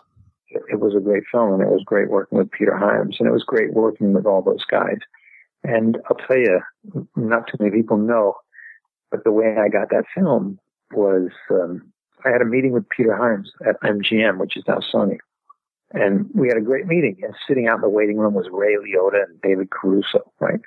It 0.50 0.80
was 0.80 0.96
a 0.96 1.02
great 1.02 1.24
film 1.32 1.54
and 1.54 1.62
it 1.62 1.70
was 1.70 1.84
great 1.86 2.10
working 2.10 2.38
with 2.38 2.50
Peter 2.50 2.76
Hyams 2.76 3.18
and 3.20 3.28
it 3.28 3.32
was 3.32 3.44
great 3.44 3.74
working 3.74 4.14
with 4.14 4.26
all 4.26 4.42
those 4.42 4.64
guys. 4.66 5.00
And 5.64 5.98
I'll 6.10 6.16
tell 6.16 6.38
you, 6.38 6.62
not 7.16 7.48
too 7.48 7.58
many 7.60 7.72
people 7.72 7.98
know, 7.98 8.36
but 9.12 9.24
the 9.24 9.32
way 9.32 9.56
I 9.58 9.68
got 9.68 9.90
that 9.90 10.06
film 10.16 10.60
was, 10.92 11.30
um, 11.50 11.92
I 12.24 12.30
had 12.30 12.42
a 12.42 12.46
meeting 12.46 12.72
with 12.72 12.88
Peter 12.90 13.16
Hyams 13.16 13.52
at 13.68 13.82
MGM, 13.82 14.38
which 14.38 14.56
is 14.58 14.64
now 14.68 14.80
Sony. 14.94 15.18
And 15.96 16.30
we 16.34 16.50
had 16.50 16.58
a 16.58 16.62
great 16.62 16.88
meeting. 16.88 17.18
And 17.24 17.34
sitting 17.48 17.68
out 17.68 17.76
in 17.76 17.82
the 17.82 17.90
waiting 17.90 18.18
room 18.18 18.34
was 18.34 18.48
Ray 18.52 18.76
Liotta 18.76 19.24
and 19.24 19.42
David 19.42 19.70
Caruso, 19.70 20.32
right? 20.40 20.60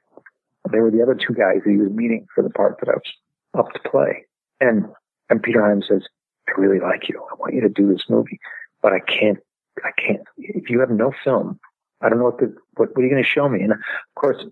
They 0.72 0.80
were 0.80 0.90
the 0.90 1.02
other 1.02 1.14
two 1.14 1.34
guys 1.34 1.60
that 1.64 1.70
he 1.70 1.76
was 1.76 1.90
meeting 1.90 2.26
for 2.34 2.42
the 2.42 2.50
part 2.50 2.78
that 2.80 2.88
I 2.88 2.94
was 2.94 3.12
up 3.58 3.72
to 3.74 3.88
play. 3.88 4.24
And, 4.60 4.86
and 5.28 5.42
Peter 5.42 5.62
Hyams 5.62 5.86
says, 5.86 6.02
I 6.48 6.58
really 6.58 6.80
like 6.80 7.08
you. 7.08 7.22
I 7.30 7.34
want 7.34 7.54
you 7.54 7.60
to 7.60 7.68
do 7.68 7.92
this 7.92 8.04
movie, 8.08 8.40
but 8.82 8.92
I 8.92 9.00
can't, 9.00 9.38
I 9.84 9.90
can't. 9.96 10.22
If 10.38 10.70
you 10.70 10.80
have 10.80 10.90
no 10.90 11.12
film, 11.22 11.60
I 12.00 12.08
don't 12.08 12.18
know 12.18 12.24
what 12.24 12.38
the, 12.38 12.54
what, 12.76 12.96
what 12.96 13.02
are 13.02 13.04
you 13.04 13.10
going 13.10 13.22
to 13.22 13.28
show 13.28 13.48
me? 13.48 13.60
And 13.60 13.72
of 13.72 13.78
course, 14.14 14.42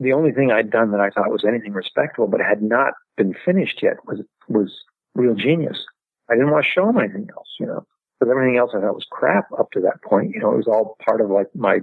the 0.00 0.14
only 0.14 0.32
thing 0.32 0.50
I'd 0.50 0.70
done 0.70 0.92
that 0.92 1.00
I 1.00 1.10
thought 1.10 1.30
was 1.30 1.44
anything 1.44 1.74
respectable, 1.74 2.26
but 2.26 2.40
had 2.40 2.62
not 2.62 2.94
been 3.16 3.34
finished 3.44 3.82
yet 3.82 3.96
was, 4.06 4.20
was 4.48 4.82
Real 5.14 5.34
Genius. 5.34 5.84
I 6.30 6.34
didn't 6.34 6.50
want 6.50 6.64
to 6.64 6.70
show 6.70 6.88
him 6.88 6.98
anything 6.98 7.28
else, 7.36 7.48
you 7.60 7.66
know 7.66 7.86
because 8.22 8.30
everything 8.30 8.56
else 8.56 8.70
I 8.72 8.80
thought 8.80 8.94
was 8.94 9.06
crap 9.10 9.48
up 9.58 9.72
to 9.72 9.80
that 9.80 10.00
point. 10.02 10.30
You 10.32 10.40
know, 10.40 10.52
it 10.52 10.56
was 10.56 10.68
all 10.68 10.96
part 11.04 11.20
of 11.20 11.28
like 11.30 11.48
my 11.56 11.80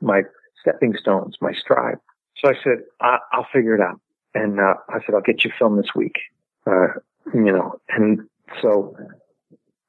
my 0.00 0.22
stepping 0.58 0.96
stones, 0.96 1.36
my 1.42 1.52
stride. 1.52 1.98
So 2.38 2.48
I 2.48 2.54
said, 2.62 2.78
I- 3.02 3.18
will 3.36 3.46
figure 3.52 3.74
it 3.74 3.82
out, 3.82 4.00
and 4.34 4.60
uh, 4.60 4.74
I 4.88 5.00
said, 5.04 5.14
I'll 5.14 5.20
get 5.20 5.44
you 5.44 5.52
film 5.58 5.76
this 5.76 5.94
week. 5.94 6.18
Uh, 6.66 6.86
you 7.34 7.52
know, 7.52 7.78
and 7.90 8.20
so 8.62 8.96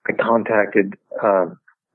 I 0.10 0.14
contacted 0.14 0.96
uh, 1.24 1.46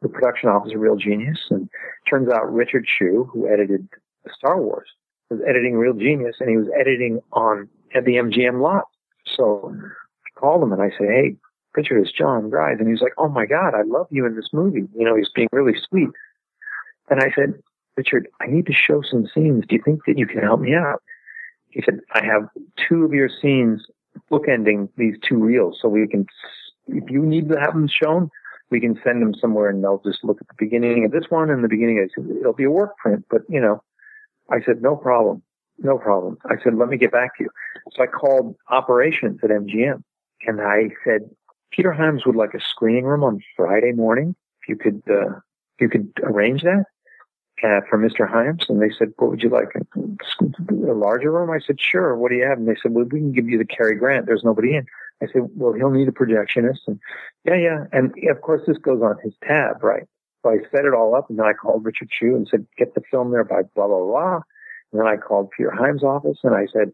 the 0.01 0.09
production 0.09 0.49
office 0.49 0.73
of 0.73 0.81
Real 0.81 0.97
Genius, 0.97 1.39
and 1.51 1.69
turns 2.09 2.31
out 2.31 2.51
Richard 2.51 2.87
Chew, 2.87 3.29
who 3.31 3.53
edited 3.53 3.87
Star 4.35 4.59
Wars, 4.63 4.89
was 5.29 5.41
editing 5.47 5.77
Real 5.77 5.95
Genius, 5.95 6.37
and 6.41 6.49
he 6.49 6.57
was 6.57 6.69
editing 6.79 7.21
on 7.35 7.69
at 7.95 8.07
the 8.07 8.15
MGM 8.15 8.63
lot. 8.63 8.85
So 9.27 9.75
I 9.77 10.41
called 10.41 10.63
him 10.63 10.73
and 10.73 10.81
I 10.81 10.89
said, 10.97 11.09
Hey, 11.09 11.37
Richard 11.75 12.01
is 12.03 12.13
Jon 12.13 12.51
Gries. 12.51 12.79
And 12.79 12.89
he's 12.89 13.03
like, 13.03 13.13
Oh 13.19 13.29
my 13.29 13.47
God, 13.47 13.75
I 13.75 13.83
love 13.83 14.07
you 14.11 14.27
in 14.27 14.37
this 14.37 14.51
movie. 14.53 14.89
You 14.97 15.05
know, 15.05 15.17
he's 15.17 15.31
being 15.31 15.49
really 15.53 15.79
sweet. 15.89 16.09
And 17.09 17.21
I 17.21 17.31
said, 17.35 17.55
Richard, 17.97 18.29
I 18.41 18.47
need 18.47 18.67
to 18.67 18.73
show 18.73 19.03
some 19.03 19.27
scenes. 19.35 19.65
Do 19.69 19.77
you 19.77 19.83
think 19.85 20.05
that 20.07 20.19
you 20.19 20.27
can 20.27 20.41
help 20.41 20.61
me 20.61 20.75
out? 20.75 21.03
He 21.69 21.83
said, 21.83 22.01
I 22.15 22.25
have 22.25 22.49
two 22.77 23.05
of 23.05 23.13
your 23.13 23.29
scenes 23.29 23.87
bookending 24.31 24.89
these 24.97 25.17
two 25.23 25.37
reels. 25.37 25.79
So 25.81 25.89
we 25.89 26.07
can, 26.07 26.27
if 26.89 27.11
you 27.11 27.23
need 27.23 27.49
to 27.49 27.59
have 27.59 27.75
them 27.75 27.89
shown, 27.89 28.31
we 28.71 28.81
can 28.81 28.99
send 29.05 29.21
them 29.21 29.35
somewhere 29.35 29.69
and 29.69 29.83
they'll 29.83 30.03
just 30.05 30.25
look 30.25 30.41
at 30.41 30.49
the 30.49 30.55
beginning 30.59 31.05
of 31.05 31.11
this 31.11 31.25
one 31.29 31.51
and 31.51 31.63
the 31.63 31.69
beginning 31.69 31.99
of 31.99 32.05
it. 32.05 32.41
It'll 32.41 32.53
be 32.53 32.65
a 32.65 32.71
work 32.71 32.97
print, 32.99 33.25
but 33.31 33.43
you 33.49 33.61
know, 33.61 33.83
I 34.51 34.61
said, 34.65 34.83
no 34.83 34.97
problem. 34.97 35.43
No 35.79 35.99
problem. 35.99 36.39
I 36.45 36.55
said, 36.63 36.75
let 36.75 36.89
me 36.89 36.97
get 36.97 37.13
back 37.13 37.37
to 37.39 37.45
you. 37.45 37.51
So 37.93 38.03
I 38.03 38.07
called 38.07 38.55
operations 38.69 39.41
at 39.43 39.51
MGM 39.51 40.03
and 40.47 40.61
I 40.61 40.91
said, 41.05 41.31
Peter 41.71 41.93
Hyams 41.93 42.27
would 42.27 42.37
like 42.37 42.55
a 42.55 42.61
screening 42.61 43.05
room 43.05 43.23
on 43.23 43.43
Friday 43.57 43.93
morning. 43.93 44.35
If 44.63 44.69
you 44.69 44.77
could, 44.77 45.03
uh, 45.09 45.37
if 45.37 45.81
you 45.81 45.89
could 45.89 46.13
arrange 46.23 46.63
that 46.63 46.85
uh, 47.63 47.81
for 47.89 47.99
Mr. 47.99 48.29
Hyams. 48.29 48.67
And 48.69 48.81
they 48.81 48.91
said, 48.91 49.13
what 49.17 49.31
would 49.31 49.43
you 49.43 49.51
like? 49.51 49.69
A 49.75 50.93
larger 50.93 51.31
room? 51.31 51.51
I 51.51 51.61
said, 51.65 51.81
sure. 51.81 52.17
What 52.17 52.31
do 52.31 52.37
you 52.37 52.45
have? 52.45 52.59
And 52.59 52.69
they 52.69 52.77
said, 52.81 52.93
well, 52.93 53.05
we 53.05 53.21
can 53.21 53.33
give 53.33 53.49
you 53.49 53.59
the 53.59 53.65
Cary 53.65 53.95
Grant. 53.95 54.27
There's 54.27 54.45
nobody 54.45 54.77
in. 54.77 54.87
I 55.23 55.27
said, 55.27 55.49
well, 55.55 55.75
he'll 55.75 55.91
need 55.91 56.09
a 56.09 56.13
projectionist. 56.13 56.81
And 56.87 56.99
yeah, 57.45 57.57
yeah. 57.57 57.85
And 57.93 58.15
of 58.31 58.41
course, 58.41 58.63
this 58.67 58.79
goes 58.79 59.03
on 59.03 59.17
his 59.23 59.35
tab, 59.47 59.83
right? 59.83 60.05
So 60.43 60.51
I 60.51 60.57
set 60.71 60.87
it 60.87 60.95
all 60.95 61.15
up 61.15 61.29
and 61.29 61.39
then 61.39 61.47
I 61.47 61.53
called 61.53 61.85
Richard 61.85 62.09
Chew 62.11 62.35
and 62.35 62.49
said, 62.49 62.67
get 62.79 62.95
the 62.95 63.03
film 63.11 63.31
there 63.31 63.45
by 63.45 63.63
blah, 63.75 63.87
blah, 63.87 64.05
blah. 64.05 64.41
And 64.93 65.01
then 65.01 65.07
I 65.07 65.17
called 65.17 65.51
Peter 65.55 65.71
Hyams' 65.71 66.03
office 66.03 66.39
and 66.43 66.55
I 66.55 66.67
said, 66.73 66.93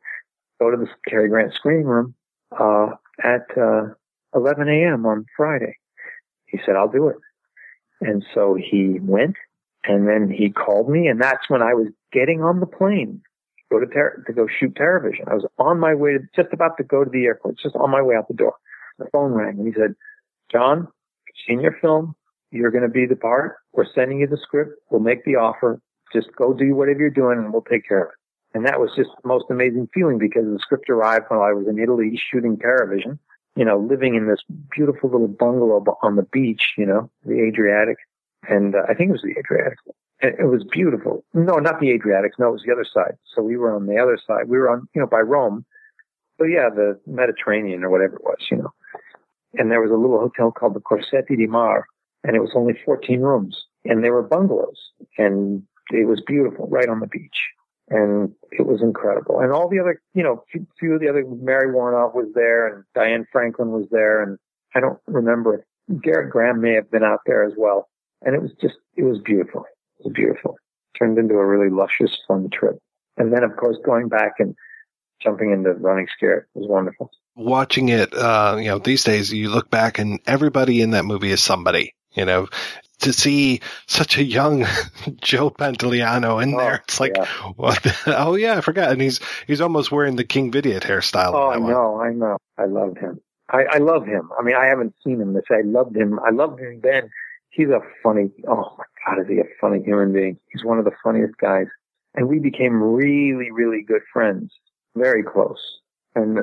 go 0.61 0.71
to 0.71 0.77
the 0.77 0.89
Cary 1.09 1.29
Grant 1.29 1.55
screening 1.55 1.87
room, 1.87 2.15
uh, 2.59 2.89
at, 3.23 3.47
uh, 3.57 3.91
11 4.37 4.69
a.m. 4.69 5.07
on 5.07 5.27
Friday. 5.37 5.77
He 6.47 6.61
said, 6.65 6.77
I'll 6.77 6.91
do 6.91 7.09
it. 7.09 7.17
And 8.01 8.25
so 8.35 8.55
he 8.55 8.99
went 9.01 9.37
and 9.85 10.07
then 10.07 10.31
he 10.31 10.51
called 10.51 10.89
me 10.89 11.09
and 11.09 11.21
that's 11.21 11.49
when 11.49 11.63
I 11.63 11.75
was 11.75 11.89
getting 12.13 12.43
on 12.43 12.61
the 12.61 12.67
plane 12.67 13.23
to 13.59 13.65
go 13.71 13.81
to, 13.81 13.87
ter- 13.87 14.23
to 14.27 14.33
go 14.33 14.47
shoot 14.47 14.75
Terrorvision. 14.75 15.29
I 15.29 15.35
was 15.35 15.47
on 15.59 15.81
my 15.81 15.95
way 15.95 16.13
to, 16.13 16.21
just 16.35 16.53
about 16.53 16.77
to 16.77 16.85
go 16.85 17.05
to 17.05 17.11
the 17.11 17.25
airport, 17.25 17.59
just 17.59 17.75
on 17.75 17.91
my 17.91 18.03
way 18.03 18.15
out 18.15 18.29
the 18.29 18.35
door. 18.35 18.55
The 18.99 19.07
phone 19.13 19.33
rang 19.33 19.59
and 19.59 19.67
he 19.67 19.73
said, 19.73 19.95
John, 20.53 20.89
seen 21.47 21.61
your 21.61 21.77
film. 21.81 22.15
You're 22.51 22.71
going 22.71 22.83
to 22.83 22.89
be 22.89 23.07
the 23.07 23.17
part. 23.17 23.57
We're 23.73 23.91
sending 23.95 24.21
you 24.21 24.27
the 24.27 24.39
script. 24.41 24.73
We'll 24.91 25.01
make 25.01 25.25
the 25.25 25.37
offer. 25.37 25.81
Just 26.13 26.29
go 26.37 26.53
do 26.53 26.75
whatever 26.75 27.01
you're 27.01 27.11
doing 27.11 27.39
and 27.39 27.53
we'll 27.53 27.63
take 27.63 27.89
care 27.89 28.05
of 28.05 28.09
it. 28.11 28.15
And 28.57 28.65
that 28.67 28.81
was 28.81 28.91
just 28.95 29.11
the 29.23 29.29
most 29.29 29.47
amazing 29.51 29.89
feeling 29.93 30.19
because 30.19 30.45
the 30.45 30.59
script 30.61 30.89
arrived 30.89 31.27
while 31.29 31.43
I 31.43 31.53
was 31.53 31.67
in 31.67 31.79
Italy 31.79 32.19
shooting 32.31 32.57
Terrorvision 32.57 33.19
you 33.57 33.65
know, 33.65 33.78
living 33.78 34.15
in 34.15 34.28
this 34.28 34.44
beautiful 34.70 35.10
little 35.10 35.28
bungalow 35.28 35.83
on 36.02 36.17
the 36.17 36.23
beach, 36.23 36.75
you 36.76 36.86
know, 36.86 37.10
the 37.25 37.41
Adriatic. 37.41 37.97
And 38.49 38.75
uh, 38.75 38.83
I 38.89 38.94
think 38.94 39.09
it 39.09 39.12
was 39.12 39.23
the 39.23 39.35
Adriatic. 39.39 39.78
It, 40.20 40.47
was 40.47 40.65
beautiful. 40.65 41.25
No, 41.35 41.57
not 41.57 41.81
the 41.81 41.91
Adriatic. 41.91 42.39
No, 42.39 42.49
it 42.49 42.52
was 42.52 42.62
the 42.67 42.73
other 42.73 42.85
side. 42.85 43.17
So 43.35 43.43
we 43.43 43.57
were 43.57 43.75
on 43.75 43.86
the 43.86 43.99
other 43.99 44.18
side. 44.25 44.49
We 44.49 44.59
were 44.59 44.70
on, 44.70 44.89
you 44.94 45.01
know, 45.01 45.07
by 45.07 45.20
Rome. 45.20 45.65
So 46.39 46.44
yeah, 46.44 46.68
the 46.68 47.01
Mediterranean 47.07 47.83
or 47.83 47.91
whatever 47.91 48.17
it 48.17 48.25
was, 48.25 48.39
you 48.51 48.59
know. 48.59 48.73
And 49.55 49.70
there 49.70 49.81
was 49.81 49.91
a 49.91 49.94
little 49.94 50.18
hotel 50.18 50.52
called 50.52 50.75
the 50.75 50.81
Corsetti 50.81 51.36
di 51.36 51.47
Mar, 51.47 51.86
and 52.25 52.36
it 52.36 52.41
was 52.41 52.52
only 52.55 52.78
14 52.85 53.20
rooms, 53.20 53.65
and 53.86 54.05
they 54.05 54.10
were 54.10 54.23
bungalows, 54.23 54.91
and 55.17 55.62
it 55.91 56.07
was 56.07 56.20
beautiful, 56.20 56.68
right 56.68 56.89
on 56.89 57.01
the 57.01 57.07
beach 57.07 57.39
and 57.89 58.33
it 58.51 58.67
was 58.67 58.83
incredible. 58.83 59.41
And 59.41 59.53
all 59.53 59.69
the 59.69 59.79
other, 59.79 60.01
you 60.15 60.23
know, 60.23 60.45
few, 60.51 60.67
few 60.79 60.95
of 60.95 61.01
the 61.01 61.09
other, 61.09 61.25
Mary 61.41 61.73
Woronov 61.73 62.15
was 62.15 62.29
there, 62.35 62.67
and 62.67 62.85
Diane 62.95 63.27
Franklin 63.31 63.71
was 63.71 63.87
there, 63.91 64.23
and 64.23 64.39
I 64.75 64.81
don't 64.81 64.99
remember. 65.07 65.65
Gerrit 65.91 66.31
Graham 66.31 66.61
may 66.61 66.73
have 66.73 66.91
been 66.91 67.05
out 67.05 67.21
there 67.27 67.45
as 67.45 67.53
well, 67.57 67.89
and 68.23 68.35
it 68.35 68.43
was 68.43 68.51
just, 68.61 68.75
it 68.97 69.05
was 69.05 69.19
beautiful. 69.25 69.65
It 70.01 70.07
was 70.07 70.13
beautiful. 70.15 70.57
Turned 70.99 71.19
into 71.19 71.35
a 71.35 71.47
really 71.47 71.71
luscious, 71.71 72.19
fun 72.27 72.51
trip. 72.51 72.79
And 73.17 73.33
then, 73.33 73.45
of 73.45 73.57
course, 73.57 73.77
going 73.85 74.09
back 74.09 74.33
and 74.39 74.55
jumping 75.21 75.53
into 75.53 75.73
Running 75.73 76.09
Scared 76.17 76.47
was 76.55 76.69
wonderful. 76.69 77.11
Watching 77.37 77.89
it, 77.91 78.15
uh, 78.15 78.57
you 78.59 78.69
know, 78.69 78.79
these 78.79 79.05
days 79.05 79.33
you 79.33 79.51
look 79.51 79.71
back 79.71 79.99
and 79.99 80.21
everybody 80.27 80.81
in 80.81 80.91
that 80.91 81.05
movie 81.05 81.31
is 81.31 81.43
somebody. 81.43 81.95
You 82.17 82.25
know, 82.25 82.49
to 83.01 83.12
see 83.12 83.61
such 83.86 84.19
a 84.19 84.25
young 84.25 84.67
Joe 85.20 85.51
Pantoliano 85.51 86.43
in 86.43 86.55
oh, 86.55 86.59
there. 86.59 86.83
It's 86.85 87.01
like, 87.01 87.17
yeah. 87.17 87.27
what? 87.57 87.83
The, 87.83 87.95
oh 88.19 88.35
yeah, 88.35 88.57
I 88.57 88.61
forgot. 88.61 88.91
And 88.91 89.01
he's 89.01 89.20
he's 89.47 89.61
almost 89.61 89.93
wearing 89.93 90.17
the 90.17 90.25
King 90.25 90.51
Vidiot 90.51 90.83
hairstyle. 90.83 91.35
Oh, 91.35 91.49
I 91.49 91.57
in 91.57 91.62
that 91.62 91.67
one. 91.67 91.73
know, 91.73 92.01
I 92.01 92.12
know. 92.12 92.39
I 92.59 92.65
loved 92.67 92.99
him. 92.99 93.20
I, 93.51 93.65
I 93.65 93.78
love 93.78 94.07
him. 94.07 94.28
I 94.39 94.43
mean, 94.43 94.57
I 94.57 94.67
haven't 94.67 94.95
seen 95.05 95.20
him. 95.20 95.35
This 95.35 95.45
I 95.51 95.61
loved 95.62 95.97
him. 95.97 96.19
I 96.20 96.31
loved 96.31 96.61
him 96.61 96.81
then. 96.83 97.11
He's 97.51 97.69
a 97.69 97.81
funny. 98.03 98.31
Oh 98.49 98.75
my 98.77 98.85
God, 99.07 99.20
is 99.20 99.28
he 99.28 99.39
a 99.39 99.45
funny 99.61 99.83
human 99.83 100.12
being? 100.12 100.39
He's 100.51 100.65
one 100.65 100.78
of 100.78 100.85
the 100.85 100.97
funniest 101.03 101.36
guys. 101.39 101.67
And 102.15 102.28
we 102.28 102.39
became 102.39 102.83
really, 102.83 103.51
really 103.51 103.83
good 103.83 104.01
friends, 104.11 104.51
very 104.97 105.23
close. 105.23 105.61
And 106.15 106.39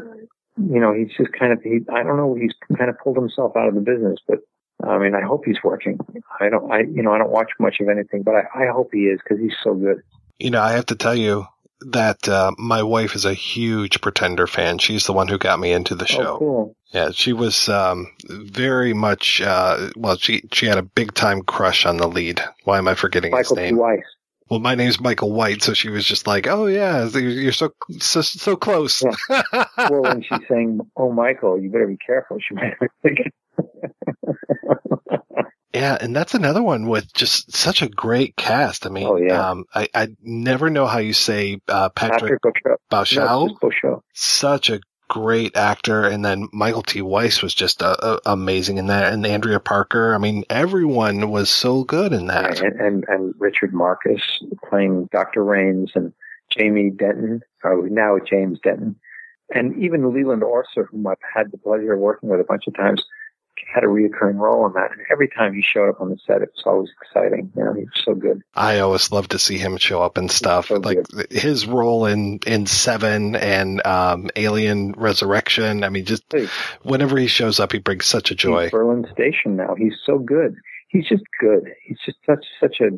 you 0.58 0.80
know, 0.80 0.94
he's 0.94 1.10
just 1.18 1.34
kind 1.34 1.52
of, 1.52 1.62
he, 1.64 1.80
I 1.92 2.04
don't 2.04 2.18
know, 2.18 2.36
he's 2.36 2.54
kind 2.78 2.90
of 2.90 3.00
pulled 3.00 3.18
himself 3.18 3.58
out 3.58 3.68
of 3.68 3.74
the 3.74 3.82
business, 3.82 4.20
but 4.28 4.40
I 4.84 4.98
mean, 4.98 5.16
I 5.16 5.22
hope 5.22 5.46
he's 5.46 5.64
working. 5.64 5.98
I 6.40 6.50
don't, 6.50 6.72
I, 6.72 6.80
you 6.80 7.02
know, 7.02 7.14
I 7.14 7.18
don't 7.18 7.32
watch 7.32 7.52
much 7.60 7.80
of 7.80 7.90
anything, 7.90 8.24
but 8.24 8.36
I, 8.36 8.64
I 8.64 8.68
hope 8.68 8.90
he 8.94 9.06
is 9.06 9.20
because 9.24 9.40
he's 9.42 9.56
so 9.64 9.74
good. 9.74 10.02
You 10.40 10.52
know, 10.52 10.62
I 10.62 10.74
have 10.74 10.88
to 10.88 10.96
tell 10.96 11.16
you 11.16 11.46
that 11.92 12.28
uh, 12.28 12.52
my 12.58 12.84
wife 12.84 13.16
is 13.16 13.26
a 13.26 13.34
huge 13.34 14.02
Pretender 14.02 14.48
fan. 14.48 14.78
She's 14.78 15.06
the 15.06 15.14
one 15.14 15.28
who 15.28 15.38
got 15.38 15.60
me 15.60 15.72
into 15.72 15.96
the 15.96 16.08
show. 16.08 16.36
Oh, 16.36 16.38
cool. 16.38 16.76
Yeah, 16.94 17.12
she 17.12 17.34
was 17.34 17.70
um, 17.70 18.12
very 18.30 18.94
much. 18.94 19.42
Uh, 19.42 19.90
well, 19.96 20.18
she 20.18 20.44
she 20.54 20.68
had 20.68 20.78
a 20.78 20.84
big 20.84 21.14
time 21.14 21.42
crush 21.42 21.86
on 21.86 21.98
the 21.98 22.08
lead. 22.08 22.42
Why 22.66 22.78
am 22.78 22.88
I 22.88 22.94
forgetting 22.94 23.32
Michael 23.32 23.56
his 23.56 23.64
name? 23.64 23.78
Weiss. 23.78 24.04
Well, 24.50 24.60
my 24.60 24.76
name's 24.76 25.00
Michael 25.00 25.32
White, 25.32 25.64
so 25.64 25.74
she 25.74 25.90
was 25.90 26.06
just 26.06 26.28
like, 26.28 26.46
"Oh 26.46 26.68
yeah, 26.68 27.08
you're 27.10 27.52
so 27.52 27.74
so, 28.00 28.22
so 28.22 28.56
close." 28.56 29.02
well, 29.32 30.04
when 30.04 30.22
she's 30.22 30.48
saying, 30.48 30.82
"Oh, 30.96 31.12
Michael, 31.12 31.60
you 31.60 31.72
better 31.72 31.88
be 31.88 31.98
careful," 31.98 32.38
she 32.40 32.54
might 32.54 32.80
be 32.80 32.88
thinking. 33.02 33.32
Yeah, 35.74 35.98
and 36.00 36.16
that's 36.16 36.36
another 36.36 36.62
one 36.62 36.88
with 36.88 37.12
just 37.14 37.52
such 37.56 37.82
a 37.82 37.90
great 37.90 38.36
cast. 38.36 38.86
I 38.86 38.90
mean, 38.90 39.08
Oh, 39.08 39.16
yeah. 39.18 39.50
um, 39.50 39.66
I, 39.74 39.88
I 39.96 40.10
never 40.22 40.70
know 40.70 40.86
how 40.86 41.00
you 41.00 41.14
say 41.14 41.62
uh, 41.68 41.90
Patrick, 41.90 42.40
Patrick. 42.44 42.64
No, 42.92 43.02
it's 43.02 43.10
just 43.10 43.28
Bauchau. 43.60 44.02
Such 44.14 44.70
a 44.70 44.80
great 45.10 45.58
actor, 45.58 46.04
and 46.06 46.24
then 46.24 46.48
Michael 46.54 46.84
T. 46.84 47.02
Weiss 47.02 47.42
was 47.42 47.56
just 47.56 47.82
uh, 47.82 47.96
uh, 48.00 48.20
amazing 48.28 48.78
in 48.78 48.86
that, 48.88 49.14
and 49.14 49.26
Andrea 49.26 49.60
Parker. 49.60 50.14
I 50.14 50.20
mean, 50.20 50.44
everyone 50.48 51.32
was 51.32 51.50
so 51.50 51.84
good 51.84 52.14
in 52.14 52.28
that. 52.28 52.60
and, 52.62 52.80
and 52.80 53.06
and 53.08 53.34
Richard 53.40 53.74
Marcus 53.74 54.22
playing 54.70 55.10
Dr. 55.12 55.44
Raines 55.44 55.92
and 55.96 56.14
Jamie 56.52 56.92
Denton, 56.92 57.42
or 57.64 57.90
now 57.90 58.20
James 58.20 58.60
Denton, 58.64 58.96
and 59.52 59.76
even 59.84 60.14
Leland 60.14 60.44
Orser, 60.44 60.86
whom 60.92 61.08
I've 61.08 61.18
had 61.34 61.52
the 61.52 61.58
pleasure 61.58 61.94
of 61.94 62.00
working 62.00 62.30
with 62.30 62.40
a 62.40 62.44
bunch 62.46 62.68
of 62.68 62.76
times, 62.76 63.04
had 63.74 63.84
a 63.84 63.88
reoccurring 63.88 64.38
role 64.38 64.66
in 64.68 64.74
that. 64.74 64.92
And 64.92 65.02
every 65.12 65.28
time 65.28 65.54
he 65.54 65.62
showed 65.62 65.90
up 65.90 66.00
on 66.00 66.10
the 66.10 66.18
set, 66.28 66.42
it 66.42 66.52
was 66.56 66.64
always 66.66 66.90
exciting. 67.02 67.52
You 67.56 67.64
know, 67.64 67.74
he 67.74 67.84
was 67.84 68.04
so 68.04 68.14
good. 68.14 68.42
I 68.54 68.80
always 68.80 69.12
love 69.12 69.30
to 69.30 69.40
see 69.40 69.58
him 69.58 69.78
show 69.78 70.02
up 70.02 70.18
and 70.18 70.30
stuff. 70.30 70.70
like 70.70 71.00
his 71.32 71.66
role 71.66 72.06
in 72.06 72.40
in 72.46 72.68
Seven 72.68 73.36
and 73.36 73.86
um, 73.86 74.30
Alien 74.36 74.92
Resurrection. 74.94 75.84
I 75.84 75.90
mean, 75.90 76.06
just 76.06 76.24
whenever 76.84 77.18
he 77.18 77.28
shows 77.28 77.60
up, 77.60 77.72
he 77.72 77.80
brings 77.80 78.06
such 78.06 78.32
a 78.32 78.36
joy. 78.36 78.64
He's 78.64 78.72
Berlin 78.72 79.08
Station 79.12 79.56
now. 79.56 79.76
He's 79.76 79.96
so 80.06 80.20
good. 80.20 80.56
He's 80.90 81.08
just 81.08 81.24
good. 81.40 81.64
He's 81.84 81.98
just 82.06 82.18
such 82.26 82.46
such 82.60 82.80
a 82.80 82.90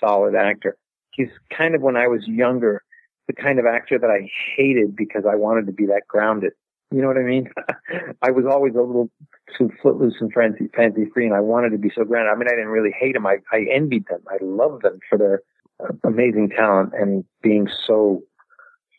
solid 0.00 0.34
actor. 0.34 0.76
He's 1.12 1.30
kind 1.56 1.76
of 1.76 1.82
when 1.82 1.96
I 1.96 2.08
was 2.08 2.26
younger, 2.26 2.82
the 3.28 3.34
kind 3.34 3.60
of 3.60 3.66
actor 3.66 3.98
that 3.98 4.10
I 4.10 4.28
hated 4.56 4.96
because 4.96 5.24
I 5.30 5.36
wanted 5.36 5.66
to 5.66 5.72
be 5.72 5.86
that 5.86 6.02
grounded. 6.08 6.52
You 6.90 7.02
know 7.02 7.08
what 7.08 7.16
I 7.16 7.22
mean? 7.22 7.50
I 8.22 8.30
was 8.30 8.44
always 8.46 8.74
a 8.74 8.80
little 8.80 9.10
too 9.56 9.70
footloose 9.82 10.14
and 10.20 10.32
fancy, 10.32 10.68
fancy 10.74 11.06
free, 11.12 11.26
and 11.26 11.34
I 11.34 11.40
wanted 11.40 11.70
to 11.70 11.78
be 11.78 11.90
so 11.94 12.04
grounded. 12.04 12.32
I 12.32 12.36
mean, 12.36 12.48
I 12.48 12.52
didn't 12.52 12.68
really 12.68 12.94
hate 12.98 13.14
them. 13.14 13.26
I, 13.26 13.38
I 13.52 13.66
envied 13.70 14.06
them. 14.08 14.20
I 14.28 14.36
loved 14.42 14.82
them 14.82 15.00
for 15.08 15.18
their 15.18 15.42
uh, 15.82 15.92
amazing 16.04 16.50
talent 16.50 16.92
and 16.94 17.24
being 17.42 17.68
so 17.86 18.22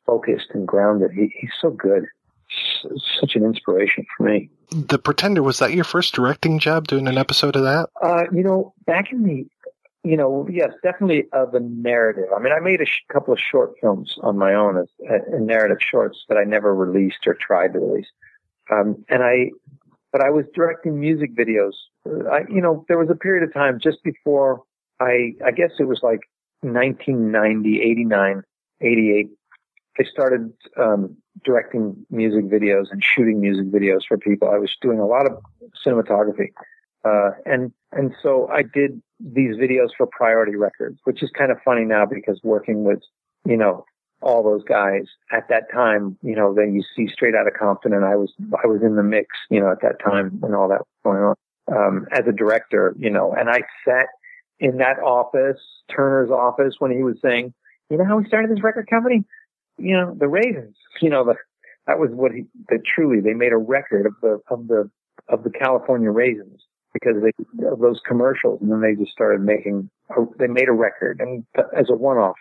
focused 0.05 0.47
and 0.53 0.67
grounded. 0.67 1.11
He, 1.11 1.33
he's 1.39 1.53
so 1.59 1.69
good. 1.69 2.05
S- 2.51 3.01
Such 3.19 3.35
an 3.35 3.43
inspiration 3.43 4.05
for 4.15 4.23
me. 4.23 4.49
The 4.72 4.99
Pretender 4.99 5.41
was 5.43 5.59
that 5.59 5.73
your 5.73 5.83
first 5.83 6.14
directing 6.14 6.59
job, 6.59 6.88
doing 6.88 7.07
an 7.07 7.17
episode 7.17 7.55
of 7.55 7.64
that? 7.64 7.89
Uh, 8.01 8.23
you 8.31 8.43
know, 8.43 8.73
back 8.85 9.11
in 9.11 9.23
the, 9.23 9.47
you 10.06 10.16
know, 10.16 10.48
yes, 10.50 10.72
definitely 10.84 11.25
of 11.34 11.53
a 11.56 11.59
narrative. 11.59 12.25
I 12.35 12.40
mean, 12.40 12.53
I 12.53 12.59
made 12.59 12.80
a 12.80 12.85
sh- 12.85 13.03
couple 13.11 13.34
of 13.34 13.40
short 13.40 13.74
films 13.82 14.17
on 14.22 14.38
my 14.38 14.53
own 14.53 14.77
as 14.77 14.88
uh, 15.09 15.17
narrative 15.40 15.80
shorts 15.80 16.25
that 16.30 16.38
I 16.38 16.43
never 16.43 16.75
released 16.75 17.25
or 17.25 17.34
tried 17.34 17.74
to 17.74 17.80
release. 17.80 18.08
Um, 18.72 19.03
and 19.09 19.24
I, 19.24 19.50
but 20.11 20.22
I 20.22 20.30
was 20.30 20.45
directing 20.53 21.00
music 21.00 21.35
videos. 21.35 21.74
Uh, 22.08 22.30
I, 22.30 22.40
you 22.50 22.61
know, 22.61 22.85
there 22.88 23.00
was 23.00 23.09
a 23.09 23.16
period 23.16 23.43
of 23.43 23.53
time 23.53 23.80
just 23.82 24.03
before 24.03 24.61
I, 25.00 25.34
I 25.43 25.51
guess 25.51 25.72
it 25.80 25.88
was 25.88 26.01
like 26.03 26.22
1990, 26.61 27.82
89, 27.82 28.43
88. 28.82 29.30
I 29.98 30.03
started 30.03 30.53
um, 30.77 31.17
directing 31.43 32.06
music 32.11 32.45
videos 32.45 32.92
and 32.92 33.03
shooting 33.03 33.40
music 33.40 33.72
videos 33.72 34.01
for 34.08 34.17
people. 34.17 34.50
I 34.50 34.58
was 34.58 34.75
doing 34.82 35.00
a 35.00 35.06
lot 35.06 35.25
of 35.25 35.42
cinematography, 35.85 36.50
uh, 37.06 37.32
and 37.45 37.72
and 37.92 38.14
so 38.22 38.48
I 38.48 38.64
did 38.64 39.01
these 39.19 39.56
videos 39.56 39.90
for 39.98 40.08
Priority 40.08 40.56
Records, 40.56 41.00
which 41.03 41.24
is 41.24 41.30
kind 41.32 41.51
of 41.51 41.58
funny 41.64 41.85
now 41.85 42.06
because 42.06 42.40
working 42.43 42.84
with 42.84 43.01
you 43.45 43.58
know 43.58 43.85
all 44.22 44.43
those 44.43 44.64
guys 44.64 45.03
at 45.32 45.48
that 45.50 45.72
time, 45.72 46.17
you 46.24 46.35
know, 46.35 46.53
then 46.53 46.74
you 46.74 46.84
see 46.95 47.08
straight 47.08 47.35
out 47.35 47.48
of 47.48 47.53
Compton, 47.53 47.93
and 47.93 48.03
I 48.03 48.16
was 48.16 48.34
I 48.64 48.67
was 48.67 48.82
in 48.82 48.95
the 48.95 49.03
mix, 49.03 49.27
you 49.50 49.59
know, 49.59 49.72
at 49.72 49.82
that 49.82 50.00
time 50.03 50.40
when 50.40 50.53
all 50.53 50.67
that 50.69 50.80
was 50.80 50.88
going 51.03 51.22
on 51.22 51.35
um, 51.72 52.08
as 52.11 52.25
a 52.27 52.32
director, 52.32 52.95
you 52.98 53.09
know, 53.09 53.34
and 53.34 53.50
I 53.50 53.61
sat 53.88 54.08
in 54.59 54.77
that 54.77 55.00
office, 55.00 55.59
Turner's 55.93 56.32
office, 56.32 56.75
when 56.80 56.92
he 56.92 57.03
was 57.03 57.17
saying, 57.22 57.53
you 57.90 57.98
know, 57.98 58.06
how 58.06 58.19
he 58.19 58.27
started 58.27 58.51
this 58.51 58.64
record 58.64 58.90
company? 58.90 59.24
You 59.77 59.93
know, 59.93 60.16
the 60.17 60.27
raisins, 60.27 60.75
you 61.01 61.09
know, 61.09 61.25
the, 61.25 61.35
that 61.88 62.00
was 62.00 62.09
what 62.11 62.32
he, 62.32 62.45
that 62.69 62.82
truly 62.84 63.19
they 63.19 63.34
made 63.34 63.51
a 63.51 63.58
record 63.58 64.06
of 64.06 64.14
the, 64.22 64.40
of 64.50 64.67
the, 64.67 64.90
of 65.27 65.43
the 65.43 65.50
California 65.50 66.09
raisins 66.09 66.64
because 66.95 67.22
they, 67.22 67.67
of 67.67 67.80
those 67.80 67.99
commercials. 68.07 68.61
And 68.61 68.72
then 68.72 68.80
they 68.80 68.95
just 68.95 69.11
started 69.11 69.41
making, 69.41 69.90
they 70.40 70.48
made 70.48 70.69
a 70.69 70.74
record 70.74 71.19
and 71.19 71.45
as 71.75 71.90
a 71.90 71.95
one 71.95 72.17
off 72.17 72.38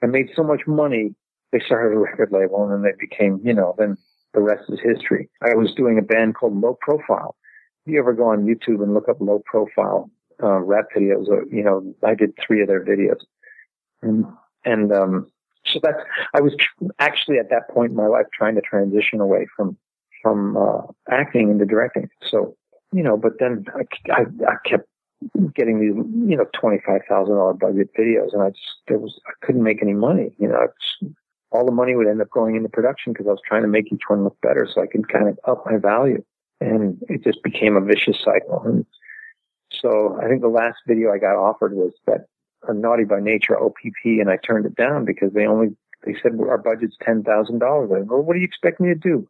and 0.00 0.12
made 0.12 0.30
so 0.36 0.44
much 0.44 0.66
money, 0.68 1.16
they 1.50 1.58
started 1.58 1.96
a 1.96 1.98
record 1.98 2.30
label 2.30 2.62
and 2.62 2.72
then 2.72 2.82
they 2.82 2.96
became, 2.98 3.40
you 3.42 3.52
know, 3.52 3.74
then 3.76 3.96
the 4.34 4.40
rest 4.40 4.64
is 4.68 4.78
history. 4.80 5.28
I 5.42 5.54
was 5.54 5.74
doing 5.74 5.98
a 5.98 6.02
band 6.02 6.36
called 6.36 6.60
Low 6.60 6.78
Profile. 6.80 7.34
If 7.84 7.92
you 7.92 7.98
ever 7.98 8.12
go 8.12 8.28
on 8.28 8.46
YouTube 8.46 8.82
and 8.82 8.94
look 8.94 9.08
up 9.08 9.20
Low 9.20 9.42
Profile, 9.44 10.08
uh, 10.40 10.60
rap 10.60 10.86
videos, 10.96 11.26
or, 11.26 11.44
you 11.50 11.64
know, 11.64 11.94
I 12.04 12.14
did 12.14 12.34
three 12.38 12.62
of 12.62 12.68
their 12.68 12.84
videos 12.84 13.20
and, 14.00 14.24
and, 14.64 14.92
um, 14.92 15.26
so 15.66 15.80
that's 15.82 15.98
I 16.32 16.40
was 16.40 16.54
actually 16.98 17.38
at 17.38 17.50
that 17.50 17.68
point 17.68 17.90
in 17.90 17.96
my 17.96 18.06
life 18.06 18.24
trying 18.32 18.54
to 18.54 18.62
transition 18.62 19.20
away 19.20 19.46
from 19.54 19.76
from 20.22 20.56
uh, 20.56 20.80
acting 21.10 21.50
into 21.50 21.66
directing. 21.66 22.08
So 22.26 22.56
you 22.98 23.04
know, 23.04 23.16
but 23.16 23.38
then 23.38 23.64
I, 23.76 24.12
I, 24.12 24.22
I 24.48 24.54
kept 24.68 24.88
getting 25.54 25.78
these 25.78 25.94
you 26.28 26.36
know 26.36 26.46
twenty 26.52 26.80
five 26.84 27.02
thousand 27.08 27.36
dollar 27.36 27.54
budget 27.54 27.90
videos, 27.96 28.32
and 28.32 28.42
I 28.42 28.50
just 28.50 28.78
there 28.88 28.98
was 28.98 29.20
I 29.28 29.46
couldn't 29.46 29.62
make 29.62 29.80
any 29.80 29.92
money. 29.92 30.34
You 30.38 30.48
know, 30.48 30.58
it's, 30.62 31.14
all 31.52 31.64
the 31.64 31.70
money 31.70 31.94
would 31.94 32.08
end 32.08 32.20
up 32.20 32.30
going 32.30 32.56
into 32.56 32.68
production 32.68 33.12
because 33.12 33.28
I 33.28 33.30
was 33.30 33.40
trying 33.46 33.62
to 33.62 33.68
make 33.68 33.92
each 33.92 34.08
one 34.08 34.24
look 34.24 34.36
better 34.42 34.66
so 34.68 34.82
I 34.82 34.88
could 34.88 35.08
kind 35.08 35.28
of 35.28 35.38
up 35.46 35.64
my 35.64 35.76
value, 35.76 36.24
and 36.60 37.00
it 37.08 37.22
just 37.22 37.40
became 37.44 37.76
a 37.76 37.80
vicious 37.80 38.18
cycle. 38.20 38.64
And 38.66 38.84
so 39.70 40.18
I 40.20 40.26
think 40.26 40.42
the 40.42 40.48
last 40.48 40.78
video 40.88 41.12
I 41.12 41.18
got 41.18 41.36
offered 41.36 41.74
was 41.74 41.92
that 42.08 42.26
a 42.66 42.74
Naughty 42.74 43.04
by 43.04 43.20
Nature 43.20 43.62
OPP, 43.62 44.04
and 44.04 44.28
I 44.28 44.38
turned 44.38 44.66
it 44.66 44.74
down 44.74 45.04
because 45.04 45.32
they 45.34 45.46
only 45.46 45.68
they 46.04 46.16
said 46.20 46.32
our 46.40 46.58
budget's 46.58 46.96
ten 47.00 47.22
thousand 47.22 47.60
dollars. 47.60 47.90
Well, 47.90 48.22
what 48.22 48.34
do 48.34 48.40
you 48.40 48.44
expect 48.44 48.80
me 48.80 48.88
to 48.88 48.96
do? 48.96 49.28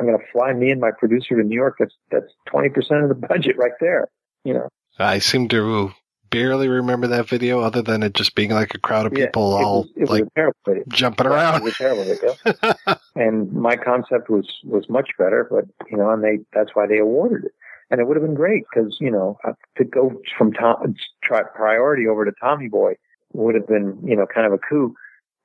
I'm 0.00 0.06
going 0.06 0.18
to 0.18 0.24
fly 0.32 0.52
me 0.52 0.70
and 0.70 0.80
my 0.80 0.90
producer 0.90 1.36
to 1.36 1.46
New 1.46 1.54
York. 1.54 1.76
That's 1.78 1.94
that's 2.10 2.32
twenty 2.46 2.70
percent 2.70 3.02
of 3.02 3.08
the 3.08 3.14
budget 3.14 3.56
right 3.58 3.72
there. 3.80 4.08
You 4.44 4.54
know. 4.54 4.68
I 4.98 5.18
seem 5.18 5.48
to 5.48 5.92
barely 6.30 6.68
remember 6.68 7.08
that 7.08 7.28
video, 7.28 7.60
other 7.60 7.82
than 7.82 8.02
it 8.02 8.14
just 8.14 8.34
being 8.34 8.50
like 8.50 8.74
a 8.74 8.78
crowd 8.78 9.06
of 9.06 9.12
Yeah, 9.16 9.26
people 9.26 9.58
it 9.58 9.64
all 9.64 9.82
was, 9.82 9.90
it 9.96 10.00
was 10.00 10.10
like 10.10 10.24
a 10.24 10.30
terrible 10.34 10.58
video. 10.66 10.84
jumping 10.88 11.26
Yeah, 11.26 11.32
around. 11.32 11.60
It 11.60 11.64
was 11.64 11.74
terrible 11.76 12.04
video. 12.04 12.96
and 13.16 13.52
my 13.52 13.76
concept 13.76 14.30
was 14.30 14.48
was 14.64 14.88
much 14.88 15.10
better, 15.18 15.46
but 15.50 15.66
you 15.90 15.96
know, 15.96 16.10
and 16.10 16.24
they 16.24 16.38
that's 16.52 16.74
why 16.74 16.86
they 16.86 16.98
awarded 16.98 17.44
it. 17.46 17.52
And 17.90 18.00
it 18.00 18.06
would 18.06 18.16
have 18.16 18.24
been 18.24 18.34
great 18.34 18.64
because 18.72 18.96
you 19.00 19.10
know 19.10 19.38
uh, 19.44 19.52
to 19.76 19.84
go 19.84 20.20
from 20.38 20.52
Tom, 20.52 20.94
try 21.22 21.42
priority 21.42 22.06
over 22.06 22.24
to 22.24 22.32
Tommy 22.40 22.68
Boy 22.68 22.94
would 23.32 23.54
have 23.54 23.66
been 23.66 23.98
you 24.04 24.16
know 24.16 24.26
kind 24.26 24.46
of 24.46 24.52
a 24.52 24.58
coup. 24.58 24.94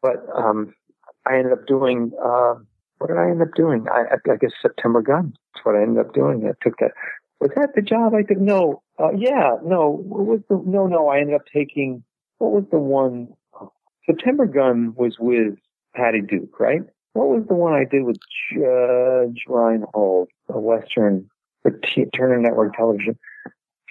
But 0.01 0.25
um, 0.33 0.73
I 1.25 1.37
ended 1.37 1.53
up 1.53 1.65
doing 1.65 2.11
uh, 2.23 2.55
what 2.97 3.07
did 3.07 3.17
I 3.17 3.29
end 3.29 3.41
up 3.41 3.53
doing? 3.55 3.85
I, 3.91 4.15
I 4.15 4.35
guess 4.37 4.51
September 4.61 5.01
Gun. 5.01 5.33
That's 5.53 5.65
what 5.65 5.75
I 5.75 5.81
ended 5.81 6.05
up 6.05 6.13
doing. 6.13 6.45
I 6.47 6.53
took 6.63 6.77
that. 6.79 6.91
Was 7.39 7.51
that 7.55 7.75
the 7.75 7.81
job 7.81 8.13
I 8.13 8.23
took? 8.23 8.39
No. 8.39 8.81
Uh, 8.99 9.11
yeah. 9.11 9.57
No. 9.63 9.89
What 9.89 10.25
was 10.25 10.39
the? 10.49 10.61
No. 10.65 10.87
No. 10.87 11.09
I 11.09 11.19
ended 11.19 11.35
up 11.35 11.45
taking. 11.51 12.03
What 12.37 12.51
was 12.51 12.65
the 12.71 12.79
one? 12.79 13.29
September 14.05 14.45
Gun 14.45 14.93
was 14.95 15.17
with 15.19 15.55
Patty 15.95 16.21
Duke, 16.21 16.59
right? 16.59 16.81
What 17.13 17.29
was 17.29 17.45
the 17.47 17.55
one 17.55 17.73
I 17.73 17.85
did 17.85 18.03
with 18.03 18.17
Judge 18.51 19.45
Reinhold, 19.47 20.29
a 20.49 20.59
Western 20.59 21.29
for 21.61 21.71
T- 21.71 22.05
Turner 22.13 22.39
Network 22.39 22.75
Television? 22.75 23.17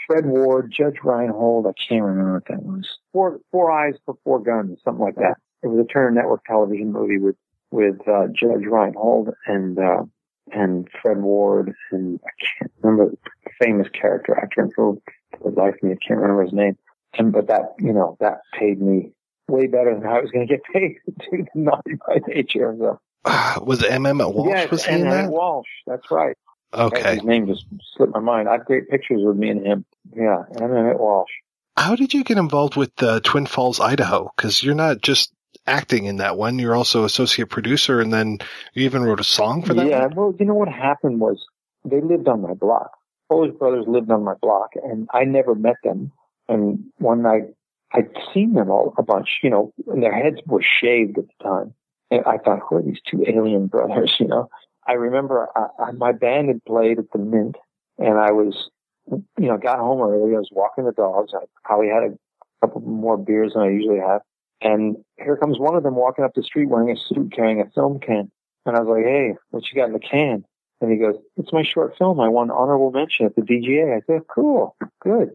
Fred 0.06 0.26
Ward, 0.26 0.70
Judge 0.70 0.98
Reinhold. 1.02 1.66
I 1.66 1.72
can't 1.72 2.04
remember 2.04 2.34
what 2.34 2.46
that 2.48 2.62
was. 2.62 2.86
Four 3.12 3.40
Four 3.50 3.70
Eyes 3.70 3.94
for 4.04 4.16
Four 4.24 4.40
Guns, 4.40 4.78
something 4.84 5.04
like 5.04 5.16
that. 5.16 5.36
It 5.62 5.68
was 5.68 5.84
a 5.84 5.88
Turner 5.90 6.10
Network 6.10 6.44
Television 6.44 6.92
movie 6.92 7.18
with 7.18 7.36
with 7.74 8.06
uh, 8.06 8.28
Judge 8.32 8.64
Reinhold 8.64 9.30
and 9.46 9.78
uh, 9.78 10.04
and 10.52 10.88
Fred 11.02 11.18
Ward 11.18 11.74
and 11.90 12.20
I 12.24 12.30
can't 12.40 12.72
remember 12.80 13.10
the 13.44 13.50
famous 13.60 13.88
character 13.88 14.38
actor. 14.38 14.68
For 14.76 14.96
the 15.42 15.50
life 15.50 15.74
of 15.74 15.82
me, 15.82 15.92
I 15.92 16.06
can't 16.06 16.20
remember 16.20 16.44
his 16.44 16.52
name. 16.52 16.78
And 17.14 17.32
but 17.32 17.48
that 17.48 17.74
you 17.80 17.92
know 17.92 18.16
that 18.20 18.38
paid 18.58 18.80
me 18.80 19.12
way 19.48 19.66
better 19.66 19.92
than 19.92 20.06
I 20.06 20.20
was 20.20 20.30
going 20.30 20.46
to 20.46 20.52
get 20.52 20.62
paid 20.72 20.96
to 21.20 21.30
the 21.32 21.46
Naughty 21.54 21.96
by 22.06 22.20
Nature. 22.28 22.76
So 22.78 23.00
was 23.64 23.82
it 23.82 23.90
M. 23.90 24.06
Emmett 24.06 24.32
Walsh? 24.32 24.48
yes, 24.48 24.70
was 24.70 24.84
he 24.84 24.94
in 24.94 25.00
Emmett 25.00 25.24
that? 25.24 25.30
Walsh. 25.30 25.68
That's 25.86 26.10
right. 26.10 26.36
Okay. 26.72 27.16
His 27.16 27.24
name 27.24 27.46
just 27.48 27.66
slipped 27.96 28.14
my 28.14 28.20
mind. 28.20 28.48
I 28.48 28.52
have 28.52 28.64
great 28.64 28.88
pictures 28.88 29.20
with 29.22 29.36
me 29.36 29.50
and 29.50 29.66
him. 29.66 29.84
Yeah, 30.14 30.42
Emmett 30.60 30.98
Walsh. 30.98 31.30
How 31.76 31.96
did 31.96 32.14
you 32.14 32.22
get 32.22 32.38
involved 32.38 32.76
with 32.76 33.02
uh, 33.02 33.18
Twin 33.20 33.46
Falls, 33.46 33.80
Idaho? 33.80 34.30
Because 34.36 34.62
you're 34.62 34.76
not 34.76 35.00
just 35.00 35.32
acting 35.66 36.04
in 36.04 36.16
that 36.16 36.36
one; 36.36 36.58
you're 36.58 36.76
also 36.76 37.04
associate 37.04 37.48
producer, 37.48 38.00
and 38.00 38.12
then 38.12 38.38
you 38.74 38.84
even 38.84 39.02
wrote 39.02 39.20
a 39.20 39.24
song 39.24 39.62
for 39.62 39.74
that. 39.74 39.86
Yeah, 39.86 40.06
one? 40.06 40.14
well, 40.14 40.34
you 40.38 40.46
know 40.46 40.54
what 40.54 40.68
happened 40.68 41.20
was 41.20 41.44
they 41.84 42.00
lived 42.00 42.28
on 42.28 42.42
my 42.42 42.54
block. 42.54 42.90
Polish 43.28 43.54
brothers 43.58 43.84
lived 43.88 44.10
on 44.10 44.24
my 44.24 44.34
block, 44.40 44.70
and 44.82 45.08
I 45.12 45.24
never 45.24 45.54
met 45.54 45.76
them. 45.82 46.12
And 46.48 46.84
one 46.98 47.22
night, 47.22 47.44
I'd 47.92 48.10
seen 48.32 48.54
them 48.54 48.70
all 48.70 48.94
a 48.98 49.02
bunch, 49.02 49.38
you 49.42 49.50
know, 49.50 49.72
and 49.86 50.02
their 50.02 50.14
heads 50.14 50.40
were 50.46 50.62
shaved 50.62 51.18
at 51.18 51.24
the 51.26 51.44
time. 51.44 51.74
And 52.10 52.22
I 52.26 52.38
thought, 52.38 52.60
who 52.68 52.76
are 52.76 52.82
these 52.82 53.00
two 53.08 53.24
alien 53.26 53.66
brothers, 53.68 54.16
you 54.20 54.26
know? 54.26 54.48
I 54.86 54.92
remember 54.92 55.48
I, 55.56 55.66
I, 55.78 55.90
my 55.92 56.12
band 56.12 56.48
had 56.48 56.64
played 56.64 56.98
at 56.98 57.10
the 57.12 57.18
Mint, 57.18 57.56
and 57.98 58.18
I 58.18 58.32
was, 58.32 58.68
you 59.10 59.48
know, 59.48 59.56
got 59.56 59.78
home 59.78 60.02
early. 60.02 60.34
I 60.34 60.38
was 60.38 60.50
walking 60.52 60.84
the 60.84 60.92
dogs. 60.92 61.32
I 61.34 61.44
probably 61.64 61.88
had 61.88 62.02
a 62.02 62.18
couple 62.60 62.82
more 62.82 63.16
beers 63.16 63.54
than 63.54 63.62
I 63.62 63.70
usually 63.70 64.00
have. 64.00 64.20
And 64.60 64.96
here 65.18 65.36
comes 65.36 65.58
one 65.58 65.76
of 65.76 65.82
them 65.82 65.94
walking 65.94 66.24
up 66.24 66.32
the 66.34 66.42
street 66.42 66.68
wearing 66.68 66.90
a 66.90 66.96
suit 66.96 67.32
carrying 67.32 67.60
a 67.60 67.70
film 67.70 68.00
can. 68.00 68.30
And 68.66 68.76
I 68.76 68.80
was 68.80 68.88
like, 68.88 69.04
hey, 69.04 69.34
what 69.50 69.64
you 69.70 69.76
got 69.76 69.88
in 69.88 69.92
the 69.92 69.98
can? 69.98 70.44
And 70.80 70.90
he 70.90 70.98
goes, 70.98 71.16
it's 71.36 71.52
my 71.52 71.62
short 71.62 71.96
film. 71.98 72.20
I 72.20 72.28
won 72.28 72.50
honorable 72.50 72.90
mention 72.90 73.26
at 73.26 73.36
the 73.36 73.42
DGA. 73.42 73.96
I 73.96 74.00
said, 74.06 74.22
cool, 74.28 74.76
good. 75.00 75.30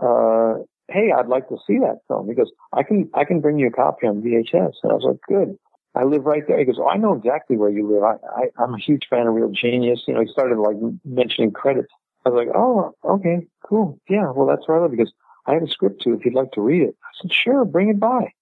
Uh, 0.00 0.64
hey, 0.88 1.12
I'd 1.12 1.28
like 1.28 1.48
to 1.48 1.58
see 1.66 1.78
that 1.78 1.98
film. 2.08 2.28
He 2.28 2.34
goes, 2.34 2.50
I 2.72 2.82
can, 2.82 3.08
I 3.14 3.24
can 3.24 3.40
bring 3.40 3.58
you 3.58 3.68
a 3.68 3.72
copy 3.72 4.06
on 4.06 4.22
VHS. 4.22 4.74
And 4.82 4.92
I 4.92 4.94
was 4.94 5.04
like, 5.04 5.20
good. 5.28 5.56
I 5.94 6.04
live 6.04 6.24
right 6.24 6.42
there. 6.46 6.58
He 6.58 6.64
goes, 6.64 6.78
oh, 6.78 6.88
I 6.88 6.96
know 6.96 7.12
exactly 7.12 7.56
where 7.56 7.68
you 7.68 7.86
live. 7.86 8.02
I, 8.02 8.14
I, 8.42 8.62
I'm 8.62 8.74
a 8.74 8.78
huge 8.78 9.06
fan 9.08 9.26
of 9.26 9.34
Real 9.34 9.50
Genius. 9.50 10.04
You 10.06 10.14
know, 10.14 10.20
he 10.20 10.28
started 10.28 10.58
like 10.58 10.76
mentioning 11.04 11.52
credits. 11.52 11.92
I 12.24 12.30
was 12.30 12.46
like, 12.46 12.54
oh, 12.54 12.94
okay, 13.04 13.46
cool. 13.66 13.98
Yeah, 14.08 14.30
well, 14.30 14.46
that's 14.46 14.66
where 14.66 14.78
I 14.78 14.82
live. 14.82 14.92
He 14.92 14.96
goes, 14.96 15.12
I 15.46 15.54
have 15.54 15.62
a 15.62 15.68
script 15.68 16.02
too 16.02 16.14
if 16.14 16.24
you'd 16.24 16.34
like 16.34 16.52
to 16.52 16.60
read 16.60 16.82
it. 16.82 16.96
I 17.02 17.08
said, 17.20 17.32
sure, 17.32 17.64
bring 17.64 17.88
it 17.88 18.00
by. 18.00 18.32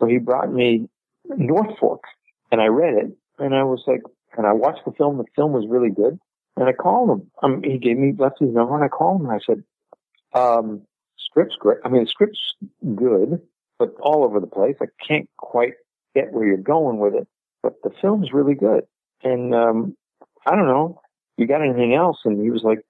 So 0.00 0.06
he 0.06 0.18
brought 0.18 0.52
me 0.52 0.88
North 1.26 1.78
Fork 1.78 2.02
and 2.50 2.60
I 2.60 2.66
read 2.66 2.94
it 2.94 3.16
and 3.38 3.54
I 3.54 3.62
was 3.62 3.84
like, 3.86 4.00
and 4.36 4.46
I 4.46 4.52
watched 4.52 4.84
the 4.84 4.92
film. 4.92 5.18
The 5.18 5.24
film 5.36 5.52
was 5.52 5.66
really 5.68 5.90
good. 5.90 6.18
And 6.56 6.68
I 6.68 6.72
called 6.72 7.10
him. 7.10 7.30
Um, 7.42 7.62
he 7.62 7.78
gave 7.78 7.96
me, 7.96 8.12
left 8.16 8.40
his 8.40 8.52
number 8.52 8.74
and 8.74 8.84
I 8.84 8.88
called 8.88 9.20
him 9.20 9.28
and 9.28 9.34
I 9.34 9.44
said, 9.44 9.62
um, 10.32 10.82
script's 11.16 11.56
great. 11.56 11.78
I 11.84 11.88
mean, 11.88 12.04
the 12.04 12.10
script's 12.10 12.54
good, 12.94 13.40
but 13.78 13.94
all 14.00 14.24
over 14.24 14.40
the 14.40 14.46
place. 14.46 14.76
I 14.80 14.86
can't 15.06 15.28
quite 15.36 15.74
get 16.14 16.32
where 16.32 16.46
you're 16.46 16.56
going 16.56 16.98
with 16.98 17.14
it, 17.14 17.28
but 17.62 17.74
the 17.82 17.90
film's 18.00 18.32
really 18.32 18.54
good. 18.54 18.84
And, 19.22 19.54
um, 19.54 19.96
I 20.46 20.56
don't 20.56 20.66
know, 20.66 21.00
you 21.36 21.46
got 21.46 21.62
anything 21.62 21.94
else? 21.94 22.20
And 22.24 22.40
he 22.40 22.50
was 22.50 22.62
like, 22.62 22.80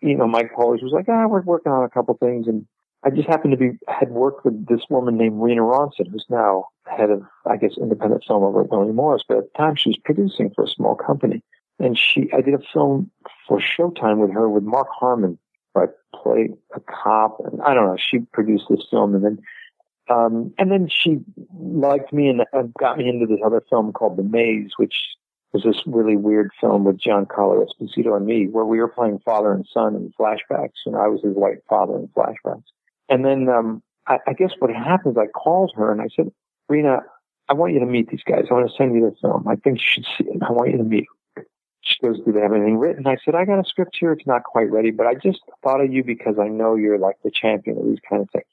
you 0.00 0.16
know, 0.16 0.28
Mike 0.28 0.52
Polish 0.54 0.82
was 0.82 0.92
like, 0.92 1.06
ah, 1.08 1.26
we're 1.26 1.42
working 1.42 1.72
on 1.72 1.84
a 1.84 1.90
couple 1.90 2.14
things. 2.14 2.46
And 2.46 2.66
I 3.04 3.10
just 3.10 3.28
happened 3.28 3.52
to 3.52 3.58
be, 3.58 3.78
had 3.86 4.10
worked 4.10 4.44
with 4.44 4.66
this 4.66 4.82
woman 4.88 5.18
named 5.18 5.40
Rena 5.40 5.60
Ronson, 5.60 6.10
who's 6.10 6.24
now 6.30 6.66
head 6.86 7.10
of, 7.10 7.22
I 7.46 7.56
guess, 7.56 7.76
independent 7.76 8.24
film 8.26 8.42
over 8.42 8.62
at 8.62 8.70
William 8.70 8.96
Morris. 8.96 9.22
But 9.28 9.38
at 9.38 9.52
the 9.52 9.58
time 9.58 9.76
she 9.76 9.90
was 9.90 9.98
producing 9.98 10.50
for 10.54 10.64
a 10.64 10.68
small 10.68 10.94
company. 10.94 11.42
And 11.78 11.98
she, 11.98 12.30
I 12.32 12.40
did 12.40 12.54
a 12.54 12.62
film 12.72 13.10
for 13.46 13.60
Showtime 13.60 14.18
with 14.18 14.32
her 14.32 14.48
with 14.48 14.62
Mark 14.62 14.88
Harmon, 14.90 15.38
where 15.72 15.88
I 15.88 16.16
played 16.16 16.52
a 16.74 16.80
cop. 16.80 17.40
And 17.44 17.60
I 17.62 17.74
don't 17.74 17.86
know, 17.86 17.98
she 17.98 18.20
produced 18.20 18.66
this 18.70 18.86
film 18.90 19.14
and 19.14 19.24
then, 19.24 19.38
um, 20.08 20.54
and 20.58 20.70
then 20.70 20.88
she 20.88 21.20
liked 21.58 22.12
me 22.12 22.28
and, 22.28 22.44
and 22.52 22.72
got 22.74 22.96
me 22.96 23.08
into 23.08 23.26
this 23.26 23.40
other 23.44 23.62
film 23.68 23.92
called 23.92 24.16
The 24.16 24.22
Maze, 24.22 24.72
which 24.76 24.94
was 25.52 25.62
this 25.62 25.82
really 25.86 26.16
weird 26.16 26.50
film 26.60 26.84
with 26.84 26.98
Giancarlo 26.98 27.64
Esposito 27.64 28.16
and 28.16 28.26
me, 28.26 28.48
where 28.48 28.64
we 28.64 28.80
were 28.80 28.88
playing 28.88 29.20
father 29.24 29.52
and 29.52 29.66
son 29.72 29.94
in 29.94 30.12
flashbacks, 30.18 30.84
and 30.84 30.96
I 30.96 31.06
was 31.06 31.22
his 31.22 31.34
white 31.34 31.58
father 31.68 31.96
in 31.96 32.08
flashbacks. 32.08 32.64
And 33.08 33.24
then 33.24 33.48
um, 33.48 33.82
I, 34.06 34.18
I 34.26 34.32
guess 34.32 34.52
what 34.58 34.70
happened 34.70 35.16
is 35.16 35.18
I 35.18 35.26
called 35.26 35.72
her 35.76 35.92
and 35.92 36.00
I 36.00 36.08
said, 36.14 36.30
Rena, 36.68 37.00
I 37.48 37.52
want 37.54 37.74
you 37.74 37.80
to 37.80 37.86
meet 37.86 38.08
these 38.08 38.22
guys. 38.26 38.46
I 38.50 38.54
want 38.54 38.68
to 38.70 38.76
send 38.76 38.94
you 38.94 39.02
the 39.02 39.16
film. 39.20 39.46
I 39.46 39.56
think 39.56 39.78
you 39.78 39.84
should 39.86 40.06
see 40.16 40.24
it. 40.24 40.42
I 40.42 40.52
want 40.52 40.70
you 40.70 40.78
to 40.78 40.84
meet. 40.84 41.06
She 41.82 42.00
goes, 42.00 42.18
do 42.24 42.32
they 42.32 42.40
have 42.40 42.52
anything 42.52 42.78
written? 42.78 43.06
I 43.06 43.16
said, 43.22 43.34
I 43.34 43.44
got 43.44 43.58
a 43.58 43.64
script 43.64 43.96
here. 44.00 44.12
It's 44.12 44.26
not 44.26 44.42
quite 44.42 44.70
ready, 44.72 44.90
but 44.90 45.06
I 45.06 45.14
just 45.14 45.40
thought 45.62 45.82
of 45.82 45.92
you 45.92 46.02
because 46.02 46.36
I 46.40 46.48
know 46.48 46.76
you're 46.76 46.98
like 46.98 47.16
the 47.22 47.30
champion 47.30 47.76
of 47.76 47.84
these 47.84 47.98
kind 48.08 48.22
of 48.22 48.30
things. 48.30 48.46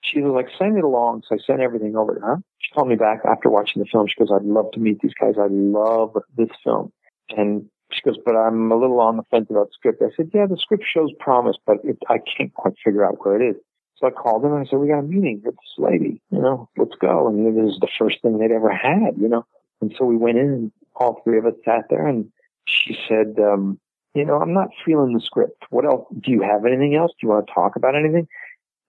She 0.00 0.20
was 0.20 0.32
like, 0.32 0.48
send 0.58 0.76
it 0.76 0.82
along. 0.82 1.22
So 1.28 1.36
I 1.36 1.38
sent 1.38 1.60
everything 1.60 1.94
over 1.94 2.16
to 2.16 2.20
her. 2.20 2.42
She 2.58 2.72
called 2.72 2.88
me 2.88 2.96
back 2.96 3.20
after 3.24 3.48
watching 3.48 3.80
the 3.80 3.86
film. 3.86 4.08
She 4.08 4.18
goes, 4.18 4.32
I'd 4.34 4.42
love 4.44 4.72
to 4.72 4.80
meet 4.80 4.98
these 5.00 5.14
guys. 5.14 5.34
I 5.38 5.46
love 5.48 6.16
this 6.36 6.50
film. 6.64 6.92
And 7.36 7.68
she 7.92 8.02
goes, 8.02 8.18
but 8.24 8.34
I'm 8.34 8.72
a 8.72 8.76
little 8.76 8.98
on 8.98 9.16
the 9.16 9.22
fence 9.30 9.46
about 9.48 9.68
the 9.68 9.74
script. 9.74 10.02
I 10.02 10.10
said, 10.16 10.30
yeah, 10.34 10.46
the 10.46 10.56
script 10.56 10.84
shows 10.92 11.12
promise, 11.20 11.56
but 11.64 11.76
it, 11.84 11.98
I 12.08 12.18
can't 12.18 12.52
quite 12.52 12.74
figure 12.84 13.04
out 13.06 13.24
where 13.24 13.40
it 13.40 13.50
is. 13.50 13.56
So 13.96 14.06
I 14.06 14.10
called 14.10 14.42
them 14.42 14.52
and 14.52 14.66
I 14.66 14.70
said, 14.70 14.78
we 14.78 14.88
got 14.88 14.98
a 14.98 15.02
meeting 15.02 15.42
with 15.44 15.54
this 15.54 15.74
lady, 15.78 16.20
you 16.30 16.40
know, 16.40 16.68
let's 16.76 16.96
go. 17.00 17.28
And 17.28 17.46
it 17.46 17.60
was 17.60 17.78
the 17.80 17.88
first 17.98 18.20
thing 18.22 18.38
they'd 18.38 18.50
ever 18.50 18.72
had, 18.72 19.16
you 19.16 19.28
know. 19.28 19.46
And 19.80 19.94
so 19.96 20.04
we 20.04 20.16
went 20.16 20.38
in 20.38 20.46
and 20.46 20.72
all 20.96 21.20
three 21.22 21.38
of 21.38 21.46
us 21.46 21.54
sat 21.64 21.84
there 21.90 22.06
and 22.06 22.30
she 22.66 22.98
said, 23.08 23.36
um, 23.38 23.78
you 24.14 24.24
know, 24.24 24.40
I'm 24.40 24.52
not 24.52 24.68
feeling 24.84 25.14
the 25.14 25.20
script. 25.20 25.64
What 25.70 25.84
else? 25.84 26.06
Do 26.20 26.30
you 26.30 26.42
have 26.42 26.66
anything 26.66 26.94
else? 26.94 27.12
Do 27.12 27.26
you 27.26 27.28
want 27.30 27.46
to 27.46 27.52
talk 27.52 27.76
about 27.76 27.96
anything? 27.96 28.28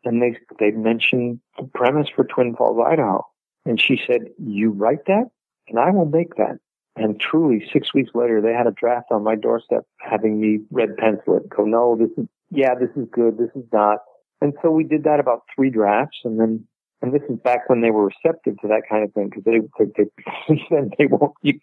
And 0.04 0.22
they, 0.22 0.38
they 0.60 0.72
mentioned 0.72 1.40
the 1.58 1.64
premise 1.64 2.10
for 2.14 2.26
Twin 2.26 2.56
Falls, 2.56 2.80
Idaho. 2.86 3.26
And 3.66 3.80
she 3.80 4.02
said, 4.06 4.22
you 4.38 4.72
write 4.72 5.06
that 5.08 5.26
and 5.68 5.80
I 5.80 5.92
will 5.92 6.06
make 6.06 6.36
that. 6.36 6.60
And 6.96 7.20
truly 7.20 7.68
six 7.72 7.94
weeks 7.94 8.12
later, 8.14 8.42
they 8.42 8.54
had 8.54 8.68
a 8.68 8.72
draft 8.72 9.08
on 9.12 9.24
my 9.24 9.36
doorstep 9.36 9.86
having 10.00 10.40
me 10.40 10.60
red 10.70 10.96
pencil 10.98 11.38
it, 11.38 11.50
go, 11.50 11.64
no, 11.64 11.96
this 11.96 12.12
is, 12.18 12.28
yeah, 12.52 12.76
this 12.76 12.90
is 12.96 13.08
good. 13.12 13.38
This 13.38 13.50
is 13.56 13.66
not. 13.72 14.00
And 14.44 14.54
so 14.62 14.70
we 14.72 14.84
did 14.84 15.06
that 15.06 15.22
about 15.22 15.44
three 15.56 15.70
drafts 15.70 16.20
and 16.26 16.38
then, 16.38 16.68
and 17.02 17.14
this 17.14 17.22
is 17.30 17.40
back 17.40 17.70
when 17.70 17.80
they 17.80 17.92
were 17.92 18.08
receptive 18.08 18.60
to 18.60 18.68
that 18.68 18.82
kind 18.90 19.06
of 19.06 19.14
thing 19.14 19.30
because 19.30 19.46
they, 19.46 19.62
they, 19.80 20.06
they, 20.50 20.90
they 20.98 21.06
won't, 21.06 21.32
you, 21.42 21.58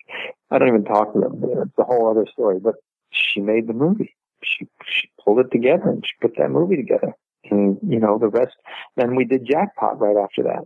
I 0.51 0.59
don't 0.59 0.69
even 0.69 0.87
talk 0.87 1.13
to 1.13 1.21
them. 1.21 1.45
It's 1.45 1.79
a 1.79 1.85
whole 1.85 2.11
other 2.11 2.27
story, 2.33 2.59
but 2.59 2.77
she 3.11 3.43
made 3.43 3.67
the 3.67 3.75
movie. 3.75 4.17
She, 4.43 4.67
she 4.87 5.11
pulled 5.23 5.41
it 5.41 5.51
together 5.53 5.91
and 5.91 6.07
she 6.07 6.13
put 6.23 6.39
that 6.39 6.51
movie 6.51 6.77
together. 6.77 7.13
And, 7.51 7.79
you 7.87 8.01
know, 8.01 8.19
the 8.19 8.29
rest, 8.29 8.57
then 8.97 9.15
we 9.15 9.27
did 9.27 9.45
Jackpot 9.45 10.01
right 10.01 10.17
after 10.17 10.43
that. 10.45 10.65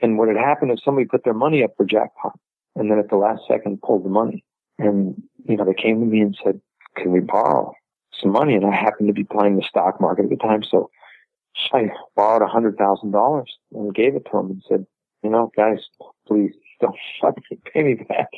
And 0.00 0.18
what 0.18 0.26
had 0.26 0.38
happened 0.38 0.72
is 0.72 0.82
somebody 0.84 1.06
put 1.06 1.22
their 1.22 1.32
money 1.32 1.62
up 1.62 1.74
for 1.76 1.86
Jackpot 1.86 2.36
and 2.74 2.90
then 2.90 2.98
at 2.98 3.08
the 3.08 3.16
last 3.16 3.42
second 3.46 3.82
pulled 3.82 4.04
the 4.04 4.10
money. 4.10 4.42
And, 4.80 5.14
you 5.44 5.56
know, 5.56 5.64
they 5.64 5.80
came 5.80 6.00
to 6.00 6.06
me 6.06 6.22
and 6.22 6.36
said, 6.42 6.60
can 6.96 7.12
we 7.12 7.20
borrow 7.20 7.72
some 8.20 8.32
money? 8.32 8.56
And 8.56 8.66
I 8.66 8.74
happened 8.74 9.06
to 9.06 9.14
be 9.14 9.22
playing 9.22 9.54
the 9.54 9.62
stock 9.62 10.00
market 10.00 10.24
at 10.24 10.30
the 10.30 10.36
time. 10.36 10.64
So 10.64 10.90
I 11.72 11.90
borrowed 12.16 12.42
a 12.42 12.46
hundred 12.46 12.76
thousand 12.76 13.12
dollars 13.12 13.56
and 13.72 13.94
gave 13.94 14.14
it 14.14 14.26
to 14.30 14.38
him 14.38 14.50
and 14.50 14.62
said, 14.68 14.86
you 15.22 15.30
know, 15.30 15.50
guys, 15.56 15.88
please 16.26 16.52
don't 16.80 16.96
fucking 17.20 17.58
pay 17.72 17.82
me 17.82 17.94
back. 17.94 18.28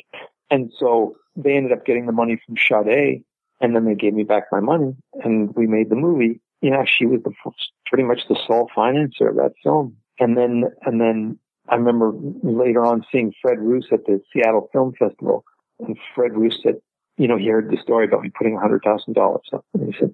And 0.49 0.71
so 0.77 1.15
they 1.35 1.55
ended 1.55 1.71
up 1.71 1.85
getting 1.85 2.05
the 2.05 2.11
money 2.11 2.39
from 2.45 2.55
Sade 2.57 3.23
and 3.61 3.75
then 3.75 3.85
they 3.85 3.95
gave 3.95 4.13
me 4.13 4.23
back 4.23 4.45
my 4.51 4.59
money 4.59 4.95
and 5.23 5.53
we 5.55 5.67
made 5.67 5.89
the 5.89 5.95
movie. 5.95 6.39
Yeah, 6.61 6.85
she 6.85 7.05
was 7.05 7.21
the 7.23 7.33
pretty 7.85 8.03
much 8.03 8.27
the 8.27 8.39
sole 8.47 8.69
financer 8.75 9.29
of 9.29 9.35
that 9.35 9.53
film. 9.63 9.95
And 10.19 10.37
then, 10.37 10.65
and 10.83 11.01
then 11.01 11.37
I 11.69 11.75
remember 11.75 12.13
later 12.43 12.85
on 12.85 13.05
seeing 13.11 13.33
Fred 13.41 13.59
Roos 13.59 13.87
at 13.91 14.05
the 14.05 14.21
Seattle 14.31 14.69
Film 14.71 14.93
Festival 14.97 15.43
and 15.79 15.97
Fred 16.13 16.35
Roos 16.35 16.59
said, 16.63 16.75
you 17.17 17.27
know, 17.27 17.37
he 17.37 17.47
heard 17.47 17.69
the 17.69 17.77
story 17.77 18.05
about 18.05 18.21
me 18.21 18.29
putting 18.29 18.55
a 18.55 18.59
hundred 18.59 18.83
thousand 18.83 19.13
dollars 19.13 19.47
up. 19.53 19.65
And 19.73 19.93
he 19.93 19.99
said, 19.99 20.13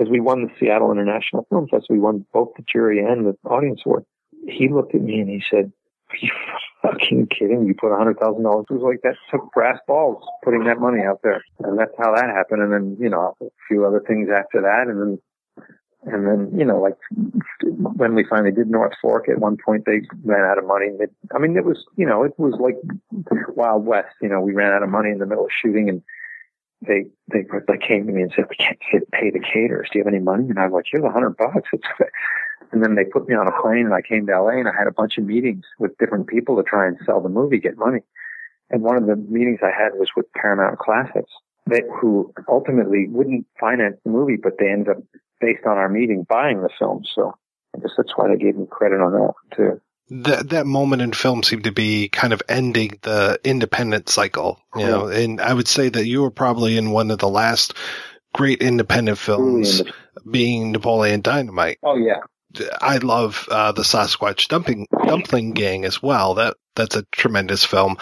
as 0.00 0.08
we 0.08 0.20
won 0.20 0.42
the 0.42 0.50
Seattle 0.58 0.90
International 0.90 1.46
Film 1.50 1.68
Festival, 1.68 1.96
we 1.96 2.00
won 2.00 2.24
both 2.32 2.50
the 2.56 2.62
jury 2.62 3.00
and 3.00 3.26
the 3.26 3.36
audience 3.48 3.82
award. 3.84 4.04
He 4.48 4.68
looked 4.68 4.94
at 4.94 5.02
me 5.02 5.20
and 5.20 5.28
he 5.28 5.42
said, 5.48 5.72
are 6.10 6.16
you 6.18 6.30
fucking 6.82 7.26
kidding? 7.28 7.66
You 7.66 7.74
put 7.74 7.92
a 7.92 7.96
hundred 7.96 8.18
thousand 8.18 8.42
dollars. 8.42 8.66
It 8.70 8.74
was 8.74 8.82
like 8.82 9.02
that 9.02 9.16
took 9.30 9.52
brass 9.52 9.78
balls 9.86 10.24
putting 10.42 10.64
that 10.64 10.80
money 10.80 11.02
out 11.02 11.20
there. 11.22 11.44
And 11.60 11.78
that's 11.78 11.94
how 11.98 12.14
that 12.14 12.30
happened. 12.30 12.62
And 12.62 12.72
then, 12.72 12.96
you 12.98 13.10
know, 13.10 13.36
a 13.40 13.46
few 13.68 13.84
other 13.84 14.02
things 14.06 14.28
after 14.34 14.62
that. 14.62 14.88
And 14.88 15.00
then, 15.00 15.18
and 16.04 16.26
then, 16.26 16.58
you 16.58 16.64
know, 16.64 16.80
like 16.80 16.96
when 17.62 18.14
we 18.14 18.24
finally 18.24 18.52
did 18.52 18.70
North 18.70 18.94
Fork, 19.02 19.28
at 19.28 19.38
one 19.38 19.58
point 19.62 19.84
they 19.84 20.00
ran 20.24 20.50
out 20.50 20.58
of 20.58 20.66
money. 20.66 20.88
I 21.34 21.38
mean, 21.38 21.56
it 21.56 21.64
was, 21.64 21.84
you 21.96 22.06
know, 22.06 22.24
it 22.24 22.32
was 22.38 22.54
like 22.58 22.76
Wild 23.54 23.84
West. 23.84 24.14
You 24.22 24.30
know, 24.30 24.40
we 24.40 24.54
ran 24.54 24.72
out 24.72 24.82
of 24.82 24.88
money 24.88 25.10
in 25.10 25.18
the 25.18 25.26
middle 25.26 25.44
of 25.44 25.52
shooting 25.52 25.90
and 25.90 26.02
they, 26.82 27.06
they, 27.32 27.44
they 27.68 27.78
came 27.78 28.06
to 28.06 28.12
me 28.12 28.22
and 28.22 28.32
said, 28.34 28.46
we 28.48 28.56
can't 28.56 29.10
pay 29.10 29.30
the 29.30 29.40
caterers. 29.40 29.88
Do 29.92 29.98
you 29.98 30.04
have 30.04 30.12
any 30.12 30.22
money? 30.22 30.48
And 30.48 30.58
I 30.58 30.66
was 30.66 30.72
like, 30.72 30.86
here's 30.90 31.04
a 31.04 31.10
hundred 31.10 31.36
bucks. 31.36 31.70
And 32.72 32.84
then 32.84 32.94
they 32.94 33.04
put 33.04 33.28
me 33.28 33.34
on 33.34 33.48
a 33.48 33.62
plane 33.62 33.84
and 33.86 33.94
I 33.94 34.02
came 34.02 34.26
to 34.26 34.40
LA 34.40 34.50
and 34.50 34.68
I 34.68 34.72
had 34.76 34.86
a 34.86 34.92
bunch 34.92 35.18
of 35.18 35.24
meetings 35.24 35.64
with 35.78 35.96
different 35.98 36.28
people 36.28 36.56
to 36.56 36.62
try 36.62 36.86
and 36.86 36.96
sell 37.04 37.20
the 37.20 37.28
movie, 37.28 37.58
get 37.58 37.76
money. 37.76 38.00
And 38.70 38.82
one 38.82 38.96
of 38.96 39.06
the 39.06 39.16
meetings 39.16 39.58
I 39.62 39.70
had 39.70 39.94
was 39.94 40.10
with 40.16 40.32
Paramount 40.34 40.78
Classics, 40.78 41.32
they, 41.66 41.82
who 42.00 42.32
ultimately 42.48 43.08
wouldn't 43.08 43.46
finance 43.58 43.96
the 44.04 44.10
movie, 44.10 44.36
but 44.36 44.58
they 44.58 44.70
ended 44.70 44.96
up, 44.96 45.02
based 45.40 45.66
on 45.66 45.78
our 45.78 45.88
meeting, 45.88 46.24
buying 46.28 46.62
the 46.62 46.68
film. 46.78 47.02
So 47.12 47.34
I 47.74 47.80
guess 47.80 47.92
that's 47.96 48.16
why 48.16 48.28
they 48.28 48.36
gave 48.36 48.56
me 48.56 48.66
credit 48.70 49.00
on 49.00 49.12
that 49.12 49.32
too. 49.56 49.80
That 50.10 50.50
that 50.50 50.66
moment 50.66 51.02
in 51.02 51.12
film 51.12 51.42
seemed 51.42 51.64
to 51.64 51.72
be 51.72 52.08
kind 52.08 52.32
of 52.32 52.42
ending 52.48 52.98
the 53.02 53.38
independent 53.44 54.08
cycle, 54.08 54.60
you 54.74 54.84
know, 54.86 55.06
and 55.06 55.40
I 55.40 55.54
would 55.54 55.68
say 55.68 55.88
that 55.88 56.06
you 56.06 56.22
were 56.22 56.32
probably 56.32 56.76
in 56.76 56.90
one 56.90 57.10
of 57.10 57.18
the 57.18 57.28
last 57.28 57.74
great 58.34 58.60
independent 58.60 59.18
films, 59.18 59.82
being 60.28 60.72
Napoleon 60.72 61.20
Dynamite. 61.20 61.78
Oh 61.82 61.96
yeah, 61.96 62.20
I 62.80 62.98
love 62.98 63.46
uh, 63.50 63.72
the 63.72 63.82
Sasquatch 63.82 64.48
Dumping 64.48 64.86
Dumpling 65.06 65.52
Gang 65.52 65.84
as 65.84 66.02
well. 66.02 66.34
That 66.34 66.56
that's 66.74 66.96
a 66.96 67.02
tremendous 67.12 67.64
film. 67.64 67.96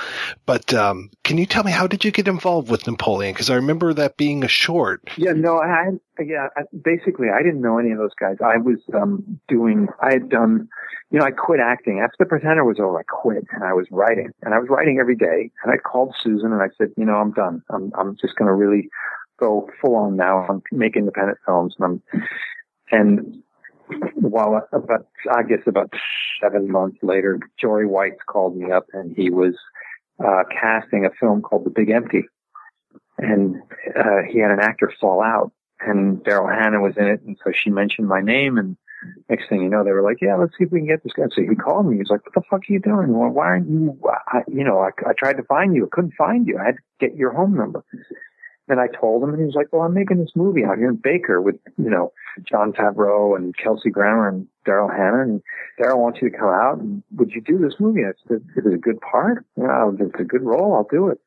But 0.47 0.72
um, 0.74 1.10
can 1.24 1.38
you 1.38 1.47
tell 1.47 1.64
me 1.64 1.72
how 1.72 1.86
did 1.86 2.05
you 2.05 2.10
get 2.10 2.28
involved 2.28 2.70
with 2.70 2.86
Napoleon? 2.86 3.32
Because 3.32 3.50
I 3.50 3.55
remember 3.56 3.92
that 3.94 4.16
being 4.16 4.44
a 4.44 4.48
short. 4.48 5.02
Yeah, 5.16 5.32
no, 5.32 5.58
I 5.58 5.90
yeah. 6.20 6.48
I, 6.56 6.62
basically, 6.82 7.28
I 7.30 7.42
didn't 7.42 7.60
know 7.60 7.78
any 7.78 7.90
of 7.90 7.98
those 7.98 8.14
guys. 8.18 8.36
I 8.44 8.56
was 8.58 8.78
um, 8.94 9.40
doing. 9.48 9.88
I 10.02 10.12
had 10.12 10.28
done. 10.28 10.68
You 11.10 11.18
know, 11.18 11.24
I 11.24 11.30
quit 11.30 11.58
acting 11.58 12.00
after 12.00 12.16
the 12.18 12.26
Pretender 12.26 12.64
was 12.64 12.78
over. 12.78 12.98
I 12.98 13.02
quit, 13.02 13.44
and 13.52 13.64
I 13.64 13.72
was 13.72 13.86
writing, 13.90 14.30
and 14.42 14.52
I 14.52 14.58
was 14.58 14.68
writing 14.68 14.98
every 15.00 15.16
day. 15.16 15.50
And 15.64 15.72
I 15.72 15.78
called 15.78 16.14
Susan, 16.22 16.52
and 16.52 16.62
I 16.62 16.68
said, 16.76 16.88
you 16.97 17.05
know, 17.05 17.16
I'm 17.16 17.32
done. 17.32 17.62
I'm 17.70 17.92
I'm 17.97 18.16
just 18.20 18.36
going 18.36 18.48
to 18.48 18.55
really 18.55 18.90
go 19.38 19.70
full 19.80 19.94
on 19.94 20.16
now 20.16 20.47
and 20.48 20.62
make 20.72 20.97
independent 20.97 21.38
films. 21.47 21.74
And 21.78 22.02
I'm 22.12 22.22
and 22.90 23.42
well, 24.16 24.66
about 24.72 25.06
I 25.30 25.42
guess 25.42 25.60
about 25.66 25.92
seven 26.41 26.70
months 26.70 26.99
later, 27.02 27.41
Jory 27.58 27.86
Weitz 27.86 28.18
called 28.26 28.57
me 28.57 28.70
up, 28.70 28.86
and 28.92 29.15
he 29.17 29.31
was 29.31 29.55
uh, 30.25 30.44
casting 30.50 31.05
a 31.05 31.10
film 31.20 31.42
called 31.42 31.65
The 31.65 31.70
Big 31.70 31.91
Empty, 31.91 32.25
and 33.18 33.57
uh, 33.97 34.23
he 34.28 34.39
had 34.39 34.50
an 34.50 34.60
actor 34.60 34.92
fall 35.00 35.23
out, 35.23 35.52
and 35.81 36.18
Daryl 36.25 36.52
Hannah 36.52 36.81
was 36.81 36.97
in 36.97 37.07
it, 37.07 37.23
and 37.23 37.36
so 37.44 37.52
she 37.52 37.70
mentioned 37.70 38.08
my 38.08 38.20
name, 38.20 38.58
and 38.58 38.76
next 39.28 39.49
thing 39.49 39.62
you 39.62 39.68
know, 39.68 39.84
they 39.84 39.92
were 39.92 40.02
like, 40.02 40.18
"Yeah, 40.20 40.36
let's 40.36 40.57
see 40.57 40.65
if 40.65 40.70
we 40.70 40.81
can 40.81 40.89
get 40.89 41.02
this 41.02 41.12
guy." 41.12 41.25
So 41.31 41.42
he 41.42 41.55
called 41.55 41.86
me. 41.86 41.99
He's 41.99 42.10
like, 42.10 42.25
"What 42.25 42.34
the 42.34 42.42
fuck 42.50 42.60
are 42.68 42.73
you 42.73 42.81
doing? 42.81 43.12
Why 43.12 43.47
aren't 43.47 43.68
you? 43.68 43.99
I, 44.28 44.42
you 44.49 44.65
know, 44.65 44.81
I, 44.81 44.91
I 45.08 45.12
tried 45.12 45.36
to 45.36 45.44
find 45.44 45.75
you, 45.75 45.86
I 45.86 45.89
couldn't 45.91 46.15
find 46.18 46.47
you. 46.47 46.58
I 46.58 46.67
had 46.67 46.76
to 46.76 46.83
get 47.00 47.17
your 47.17 47.33
home 47.33 47.55
number." 47.55 47.84
And 48.68 48.80
I 48.80 48.86
told 48.88 49.22
him, 49.22 49.30
and 49.30 49.38
he 49.38 49.47
was 49.47 49.55
like, 49.55 49.72
"Well, 49.72 49.82
I'm 49.82 49.94
making 49.94 50.18
this 50.18 50.36
movie 50.36 50.64
out 50.64 50.78
here 50.78 50.90
in 50.90 50.97
Baker 50.97 51.40
with, 51.40 51.56
you 51.78 51.88
know, 51.88 52.12
Jon 52.42 52.72
Favreau 52.72 53.34
and 53.36 53.56
Kelsey 53.56 53.90
Grammer 53.90 54.28
and 54.28 54.47
Daryl 54.66 54.94
Hannah, 54.94 55.22
and 55.22 55.42
Daryl 55.80 55.98
wants 55.98 56.20
you 56.20 56.30
to 56.30 56.36
come 56.36 56.48
out. 56.48 56.78
And 56.78 57.02
would 57.16 57.30
you 57.30 57.40
do 57.40 57.58
this 57.58 57.80
movie?" 57.80 58.05
I 58.05 58.12
said, 58.26 58.42
"Is 58.56 58.66
it 58.66 58.74
a 58.74 58.78
good 58.78 59.00
part? 59.00 59.44
Yeah, 59.56 59.90
it's 59.98 60.20
a 60.20 60.24
good 60.24 60.42
role, 60.42 60.74
I'll 60.74 60.88
do 60.90 61.08
it." 61.08 61.18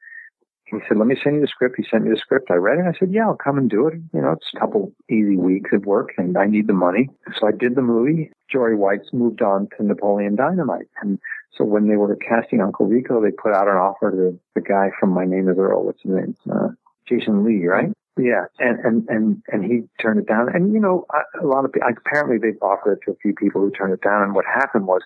He 0.65 0.77
said, 0.87 0.97
"Let 0.97 1.07
me 1.07 1.17
send 1.21 1.35
you 1.35 1.41
the 1.41 1.47
script." 1.47 1.75
He 1.77 1.83
sent 1.83 2.05
me 2.05 2.11
the 2.11 2.17
script. 2.17 2.49
I 2.49 2.55
read 2.55 2.79
it. 2.79 2.85
I 2.85 2.97
said, 2.97 3.11
"Yeah, 3.11 3.25
I'll 3.25 3.35
come 3.35 3.57
and 3.57 3.69
do 3.69 3.87
it." 3.87 3.95
You 4.13 4.21
know, 4.21 4.31
it's 4.31 4.51
a 4.53 4.59
couple 4.59 4.93
easy 5.09 5.35
weeks 5.35 5.71
of 5.73 5.85
work, 5.85 6.11
and 6.17 6.37
I 6.37 6.45
need 6.45 6.67
the 6.67 6.73
money, 6.73 7.09
so 7.37 7.47
I 7.47 7.51
did 7.51 7.75
the 7.75 7.81
movie. 7.81 8.31
Jory 8.49 8.75
Weitz's 8.75 9.13
moved 9.13 9.41
on 9.41 9.67
to 9.77 9.83
Napoleon 9.83 10.35
Dynamite, 10.35 10.87
and 11.01 11.19
so 11.51 11.65
when 11.65 11.87
they 11.87 11.97
were 11.97 12.15
casting 12.15 12.61
Uncle 12.61 12.85
Rico, 12.85 13.21
they 13.21 13.31
put 13.31 13.53
out 13.53 13.67
an 13.67 13.75
offer 13.75 14.11
to 14.11 14.39
the 14.55 14.61
guy 14.61 14.91
from 14.99 15.09
My 15.09 15.25
Name 15.25 15.49
Is 15.49 15.57
Earl. 15.57 15.83
What's 15.85 16.01
his 16.01 16.11
name? 16.11 16.35
Uh, 16.49 16.69
Jason 17.11 17.43
Lee, 17.43 17.67
right? 17.67 17.91
Yeah, 18.17 18.45
and 18.59 18.79
and 18.79 19.09
and 19.09 19.43
and 19.51 19.63
he 19.63 19.83
turned 20.01 20.19
it 20.19 20.27
down. 20.27 20.53
And 20.53 20.73
you 20.73 20.79
know, 20.79 21.05
a 21.41 21.45
lot 21.45 21.65
of 21.65 21.71
people 21.71 21.89
apparently 21.89 22.37
they've 22.37 22.61
offered 22.61 22.93
it 22.93 22.99
to 23.05 23.11
a 23.11 23.15
few 23.21 23.33
people 23.33 23.61
who 23.61 23.71
turned 23.71 23.93
it 23.93 24.01
down. 24.01 24.23
And 24.23 24.35
what 24.35 24.45
happened 24.45 24.85
was 24.85 25.01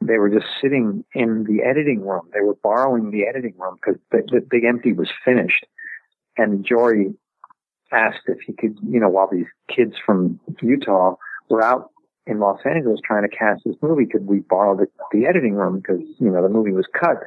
they 0.00 0.18
were 0.18 0.28
just 0.28 0.46
sitting 0.60 1.04
in 1.14 1.44
the 1.44 1.62
editing 1.62 2.00
room. 2.00 2.28
They 2.32 2.40
were 2.40 2.56
borrowing 2.62 3.10
the 3.10 3.26
editing 3.26 3.54
room 3.58 3.76
because 3.76 4.00
the, 4.10 4.22
the 4.30 4.40
Big 4.40 4.64
Empty 4.64 4.92
was 4.92 5.08
finished. 5.24 5.64
And 6.36 6.64
Jory 6.64 7.14
asked 7.92 8.22
if 8.26 8.40
he 8.40 8.52
could, 8.52 8.76
you 8.82 9.00
know, 9.00 9.08
while 9.08 9.28
these 9.30 9.46
kids 9.68 9.94
from 10.04 10.40
Utah 10.60 11.14
were 11.48 11.62
out 11.62 11.90
in 12.26 12.40
Los 12.40 12.58
Angeles 12.64 13.00
trying 13.04 13.22
to 13.22 13.34
cast 13.34 13.62
this 13.64 13.76
movie, 13.80 14.04
could 14.04 14.26
we 14.26 14.40
borrow 14.40 14.76
the, 14.76 14.86
the 15.12 15.26
editing 15.26 15.54
room 15.54 15.78
because 15.78 16.02
you 16.18 16.28
know 16.28 16.42
the 16.42 16.48
movie 16.48 16.72
was 16.72 16.86
cut, 16.92 17.18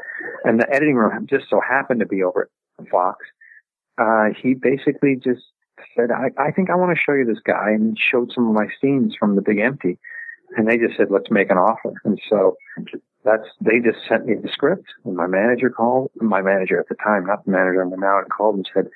and 0.44 0.60
the 0.60 0.70
editing 0.70 0.96
room 0.96 1.26
just 1.26 1.50
so 1.50 1.62
happened 1.62 2.02
to 2.02 2.06
be 2.06 2.22
over 2.22 2.50
at 2.80 2.90
Fox 2.90 3.26
uh, 4.00 4.30
he 4.42 4.54
basically 4.54 5.16
just 5.16 5.44
said, 5.96 6.12
I, 6.12 6.32
I 6.42 6.52
think 6.52 6.70
I 6.70 6.76
want 6.76 6.96
to 6.96 7.02
show 7.02 7.14
you 7.14 7.26
this 7.26 7.42
guy 7.44 7.72
and 7.72 7.98
showed 8.00 8.32
some 8.32 8.48
of 8.48 8.54
my 8.54 8.68
scenes 8.82 9.16
from 9.16 9.36
the 9.36 9.42
big 9.42 9.60
empty. 9.60 10.00
And 10.58 10.68
they 10.68 10.78
just 10.78 10.98
said, 10.98 11.08
let's 11.12 11.30
make 11.30 11.52
an 11.52 11.58
offer. 11.58 11.94
And 12.06 12.20
so 12.30 12.56
that's, 13.24 13.48
they 13.62 13.80
just 13.80 14.00
sent 14.08 14.26
me 14.26 14.36
the 14.36 14.50
script 14.50 14.86
and 15.06 15.16
my 15.16 15.28
manager 15.28 15.70
called, 15.70 16.12
my 16.16 16.42
manager 16.42 16.80
at 16.80 16.88
the 16.90 16.96
time, 16.96 17.26
not 17.26 17.46
the 17.46 17.52
manager 17.52 17.82
I'm 17.82 17.90
now, 18.00 18.20
and 18.20 18.30
called 18.30 18.56
and 18.56 18.70
said, 18.74 18.88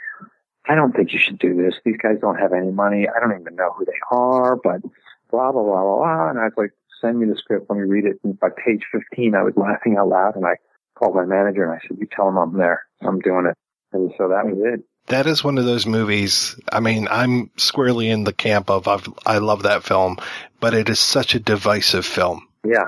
I 0.67 0.75
don't 0.75 0.93
think 0.95 1.11
you 1.11 1.19
should 1.19 1.39
do 1.39 1.55
this. 1.55 1.75
These 1.83 1.97
guys 2.01 2.17
don't 2.21 2.39
have 2.39 2.53
any 2.53 2.71
money. 2.71 3.07
I 3.07 3.19
don't 3.19 3.39
even 3.39 3.55
know 3.55 3.73
who 3.77 3.85
they 3.85 3.99
are, 4.09 4.55
but 4.55 4.81
blah, 5.29 5.51
blah, 5.51 5.61
blah, 5.63 5.83
blah, 5.83 5.97
blah. 5.97 6.29
And 6.29 6.39
I 6.39 6.45
was 6.45 6.53
like, 6.55 6.71
send 7.01 7.19
me 7.19 7.27
the 7.27 7.35
script. 7.35 7.67
Let 7.69 7.77
me 7.77 7.85
read 7.85 8.05
it. 8.05 8.17
And 8.23 8.39
by 8.39 8.47
page 8.65 8.83
15, 8.91 9.35
I 9.35 9.43
was 9.43 9.53
laughing 9.57 9.97
out 9.97 10.07
loud 10.07 10.35
and 10.35 10.45
I 10.45 10.55
called 10.95 11.15
my 11.15 11.25
manager 11.25 11.65
and 11.65 11.73
I 11.73 11.85
said, 11.85 11.97
you 11.99 12.07
tell 12.09 12.29
him 12.29 12.37
I'm 12.37 12.57
there. 12.57 12.83
I'm 13.01 13.19
doing 13.19 13.45
it. 13.45 13.57
And 13.91 14.11
so 14.17 14.29
that 14.29 14.45
was 14.45 14.57
it 14.57 14.83
that 15.07 15.27
is 15.27 15.43
one 15.43 15.57
of 15.57 15.65
those 15.65 15.85
movies. 15.85 16.59
I 16.71 16.79
mean, 16.79 17.07
I'm 17.09 17.49
squarely 17.57 18.09
in 18.09 18.23
the 18.23 18.33
camp 18.33 18.69
of 18.69 18.87
I've, 18.87 19.07
i 19.25 19.37
love 19.37 19.63
that 19.63 19.83
film, 19.83 20.17
but 20.59 20.73
it 20.73 20.89
is 20.89 20.99
such 20.99 21.35
a 21.35 21.39
divisive 21.39 22.05
film. 22.05 22.47
Yeah. 22.65 22.85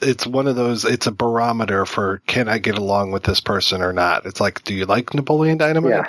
It's 0.00 0.26
one 0.26 0.46
of 0.46 0.56
those, 0.56 0.84
it's 0.84 1.06
a 1.06 1.12
barometer 1.12 1.84
for 1.84 2.22
can 2.26 2.48
I 2.48 2.58
get 2.58 2.78
along 2.78 3.12
with 3.12 3.24
this 3.24 3.40
person 3.40 3.82
or 3.82 3.92
not? 3.92 4.24
It's 4.24 4.40
like, 4.40 4.64
do 4.64 4.74
you 4.74 4.86
like 4.86 5.12
Napoleon 5.12 5.58
Dynamite? 5.58 5.90
Yeah. 5.90 6.08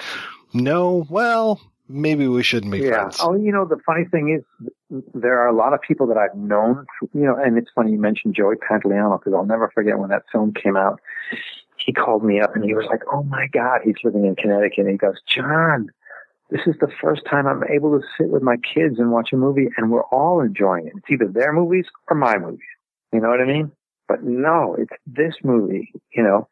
No. 0.54 1.06
Well, 1.10 1.60
maybe 1.90 2.28
we 2.28 2.44
shouldn't 2.44 2.72
be 2.72 2.80
yeah. 2.80 2.92
friends. 2.92 3.18
Oh, 3.22 3.36
you 3.36 3.52
know, 3.52 3.66
the 3.66 3.80
funny 3.86 4.06
thing 4.06 4.30
is 4.30 5.02
there 5.14 5.40
are 5.40 5.48
a 5.48 5.56
lot 5.56 5.74
of 5.74 5.82
people 5.82 6.08
that 6.08 6.18
I've 6.18 6.36
known, 6.36 6.86
you 7.14 7.22
know, 7.22 7.36
and 7.36 7.58
it's 7.58 7.70
funny 7.76 7.92
you 7.92 8.00
mentioned 8.00 8.36
Joey 8.36 8.56
Pantoliano 8.56 9.20
because 9.20 9.34
I'll 9.34 9.46
never 9.46 9.70
forget 9.74 10.00
when 10.00 10.10
that 10.10 10.24
film 10.32 10.54
came 10.54 10.78
out 10.78 11.02
he 11.78 11.92
called 11.92 12.24
me 12.24 12.40
up 12.40 12.56
and 12.56 12.64
he 12.64 12.74
was 12.74 12.86
like, 12.86 13.02
"Oh 13.12 13.24
my 13.24 13.48
God!" 13.48 13.82
He's 13.84 13.96
living 14.04 14.26
in 14.26 14.36
Connecticut. 14.36 14.80
And 14.80 14.90
he 14.90 14.98
goes, 14.98 15.22
"John, 15.28 15.90
this 16.50 16.62
is 16.68 16.76
the 16.80 16.92
first 17.02 17.26
time 17.26 17.48
I'm 17.48 17.64
able 17.66 18.00
to 18.00 18.06
sit 18.18 18.30
with 18.30 18.44
my 18.44 18.58
kids 18.58 19.00
and 19.00 19.12
watch 19.12 19.34
a 19.34 19.38
movie, 19.38 19.70
and 19.78 19.92
we're 19.92 20.04
all 20.06 20.40
enjoying 20.40 20.88
it. 20.88 20.94
It's 20.96 21.10
either 21.10 21.28
their 21.28 21.54
movies 21.54 21.88
or 22.10 22.16
my 22.16 22.38
movies. 22.38 22.60
You 23.12 23.20
know 23.20 23.30
what 23.30 23.42
I 23.42 23.46
mean? 23.46 23.72
But 24.08 24.24
no, 24.24 24.76
it's 24.76 24.94
this 25.08 25.36
movie. 25.44 25.92
You 26.14 26.24
know." 26.24 26.48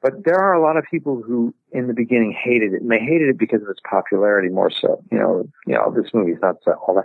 But 0.00 0.24
there 0.24 0.38
are 0.38 0.52
a 0.52 0.62
lot 0.62 0.76
of 0.76 0.84
people 0.88 1.22
who, 1.22 1.52
in 1.72 1.88
the 1.88 1.92
beginning, 1.92 2.30
hated 2.30 2.72
it, 2.72 2.82
and 2.82 2.90
they 2.90 3.00
hated 3.00 3.30
it 3.30 3.38
because 3.38 3.62
of 3.62 3.68
its 3.68 3.80
popularity 3.88 4.48
more 4.48 4.70
so. 4.70 5.02
You 5.10 5.18
know, 5.18 5.48
you 5.66 5.74
know, 5.74 5.92
this 5.94 6.14
movie's 6.14 6.38
not 6.40 6.56
so 6.64 6.72
all 6.86 6.94
that. 6.94 7.04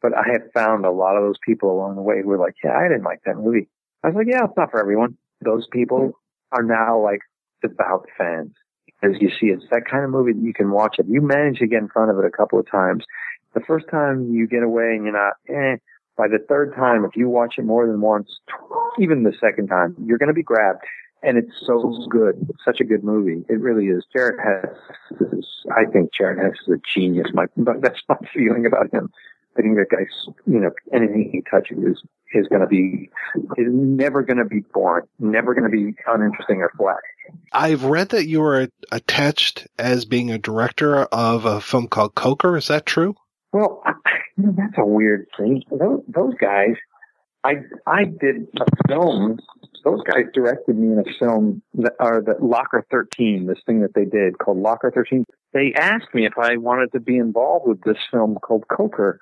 But 0.00 0.16
I 0.16 0.28
have 0.32 0.42
found 0.54 0.86
a 0.86 0.92
lot 0.92 1.16
of 1.16 1.24
those 1.24 1.38
people 1.44 1.72
along 1.72 1.96
the 1.96 2.02
way 2.02 2.22
who 2.22 2.28
were 2.28 2.38
like, 2.38 2.54
"Yeah, 2.62 2.78
I 2.78 2.88
didn't 2.88 3.02
like 3.02 3.22
that 3.24 3.36
movie." 3.36 3.68
I 4.04 4.08
was 4.08 4.16
like, 4.16 4.28
"Yeah, 4.28 4.44
it's 4.44 4.56
not 4.56 4.70
for 4.70 4.80
everyone." 4.80 5.16
Those 5.40 5.66
people 5.66 6.12
are 6.52 6.62
now 6.62 6.98
like 6.98 7.20
devout 7.62 8.08
fans. 8.16 8.52
As 9.02 9.12
you 9.20 9.30
see, 9.30 9.46
it's 9.46 9.64
that 9.70 9.86
kind 9.90 10.04
of 10.04 10.10
movie 10.10 10.32
that 10.32 10.42
you 10.42 10.52
can 10.52 10.70
watch 10.70 10.98
it. 10.98 11.06
You 11.08 11.22
manage 11.22 11.58
to 11.60 11.66
get 11.66 11.78
in 11.78 11.88
front 11.88 12.10
of 12.10 12.18
it 12.18 12.24
a 12.24 12.30
couple 12.30 12.58
of 12.58 12.70
times. 12.70 13.04
The 13.54 13.60
first 13.60 13.88
time 13.90 14.32
you 14.32 14.46
get 14.46 14.62
away 14.62 14.94
and 14.94 15.04
you're 15.04 15.12
not, 15.12 15.34
eh. 15.48 15.76
By 16.16 16.28
the 16.28 16.38
third 16.38 16.74
time, 16.74 17.04
if 17.06 17.16
you 17.16 17.30
watch 17.30 17.54
it 17.56 17.64
more 17.64 17.86
than 17.86 18.02
once, 18.02 18.40
even 18.98 19.22
the 19.22 19.32
second 19.40 19.68
time, 19.68 19.96
you're 20.04 20.18
going 20.18 20.28
to 20.28 20.34
be 20.34 20.42
grabbed. 20.42 20.80
And 21.22 21.38
it's 21.38 21.52
so 21.64 22.06
good. 22.10 22.46
It's 22.48 22.64
such 22.64 22.80
a 22.80 22.84
good 22.84 23.04
movie. 23.04 23.44
It 23.48 23.60
really 23.60 23.86
is. 23.86 24.04
Jared 24.12 24.38
Hess 24.38 24.76
is, 25.32 25.46
I 25.74 25.84
think 25.86 26.12
Jared 26.12 26.38
Hess 26.38 26.58
is 26.66 26.74
a 26.74 26.80
genius. 26.94 27.28
My, 27.32 27.46
that's 27.56 28.02
my 28.08 28.16
feeling 28.34 28.66
about 28.66 28.92
him. 28.92 29.10
I 29.58 29.62
think 29.62 29.76
that 29.76 29.86
guy's, 29.90 30.28
you 30.46 30.60
know, 30.60 30.70
anything 30.92 31.28
he 31.32 31.42
touches 31.50 31.78
is, 31.78 32.02
is 32.32 32.46
going 32.48 32.60
to 32.60 32.66
be, 32.66 33.10
is 33.56 33.66
never 33.68 34.22
going 34.22 34.38
to 34.38 34.44
be 34.44 34.60
boring, 34.72 35.06
never 35.18 35.54
going 35.54 35.70
to 35.70 35.76
be 35.76 35.94
uninteresting 36.06 36.58
or 36.58 36.70
flat. 36.76 36.98
I've 37.52 37.84
read 37.84 38.10
that 38.10 38.26
you 38.26 38.40
were 38.40 38.68
attached 38.92 39.66
as 39.78 40.04
being 40.04 40.30
a 40.30 40.38
director 40.38 41.02
of 41.04 41.44
a 41.44 41.60
film 41.60 41.88
called 41.88 42.14
Coker. 42.14 42.56
Is 42.56 42.68
that 42.68 42.86
true? 42.86 43.16
Well, 43.52 43.82
I, 43.84 43.94
that's 44.36 44.78
a 44.78 44.86
weird 44.86 45.26
thing. 45.36 45.64
Those, 45.70 46.02
those 46.06 46.34
guys, 46.40 46.76
I, 47.42 47.56
I 47.86 48.04
did 48.04 48.46
a 48.60 48.86
film. 48.88 49.40
Those 49.82 50.02
guys 50.04 50.26
directed 50.32 50.76
me 50.76 50.92
in 50.92 50.98
a 51.00 51.18
film 51.18 51.62
that, 51.74 51.94
are 51.98 52.20
the 52.22 52.36
Locker 52.40 52.86
13, 52.90 53.46
this 53.46 53.58
thing 53.66 53.80
that 53.80 53.94
they 53.94 54.04
did 54.04 54.38
called 54.38 54.58
Locker 54.58 54.92
13. 54.94 55.24
They 55.52 55.72
asked 55.74 56.14
me 56.14 56.26
if 56.26 56.38
I 56.38 56.56
wanted 56.56 56.92
to 56.92 57.00
be 57.00 57.16
involved 57.16 57.66
with 57.66 57.82
this 57.82 57.98
film 58.12 58.36
called 58.36 58.68
Coker 58.68 59.18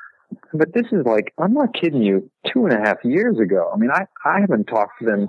but 0.53 0.73
this 0.73 0.87
is 0.93 1.05
like, 1.05 1.33
I'm 1.39 1.53
not 1.53 1.75
kidding 1.75 2.03
you, 2.03 2.31
two 2.53 2.67
and 2.67 2.75
a 2.75 2.79
half 2.79 3.05
years 3.05 3.39
ago. 3.39 3.71
I 3.73 3.77
mean, 3.77 3.91
I, 3.91 4.07
I 4.25 4.41
haven't 4.41 4.65
talked 4.65 5.01
to 5.01 5.07
them. 5.07 5.29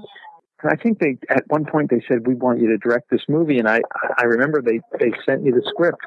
And 0.61 0.72
I 0.72 0.76
think 0.76 1.00
they, 1.00 1.18
at 1.30 1.44
one 1.48 1.66
point 1.66 1.90
they 1.90 2.03
said, 2.08 2.28
we 2.28 2.36
want 2.36 2.60
you 2.60 2.68
to 2.68 2.78
direct 2.78 3.10
this 3.10 3.24
movie. 3.30 3.60
And 3.60 3.68
I, 3.68 3.82
I 4.18 4.24
remember 4.24 4.61
they, 4.61 4.82
they 5.00 5.14
sent 5.26 5.44
me 5.44 5.52
the 5.52 5.64
script 5.66 6.06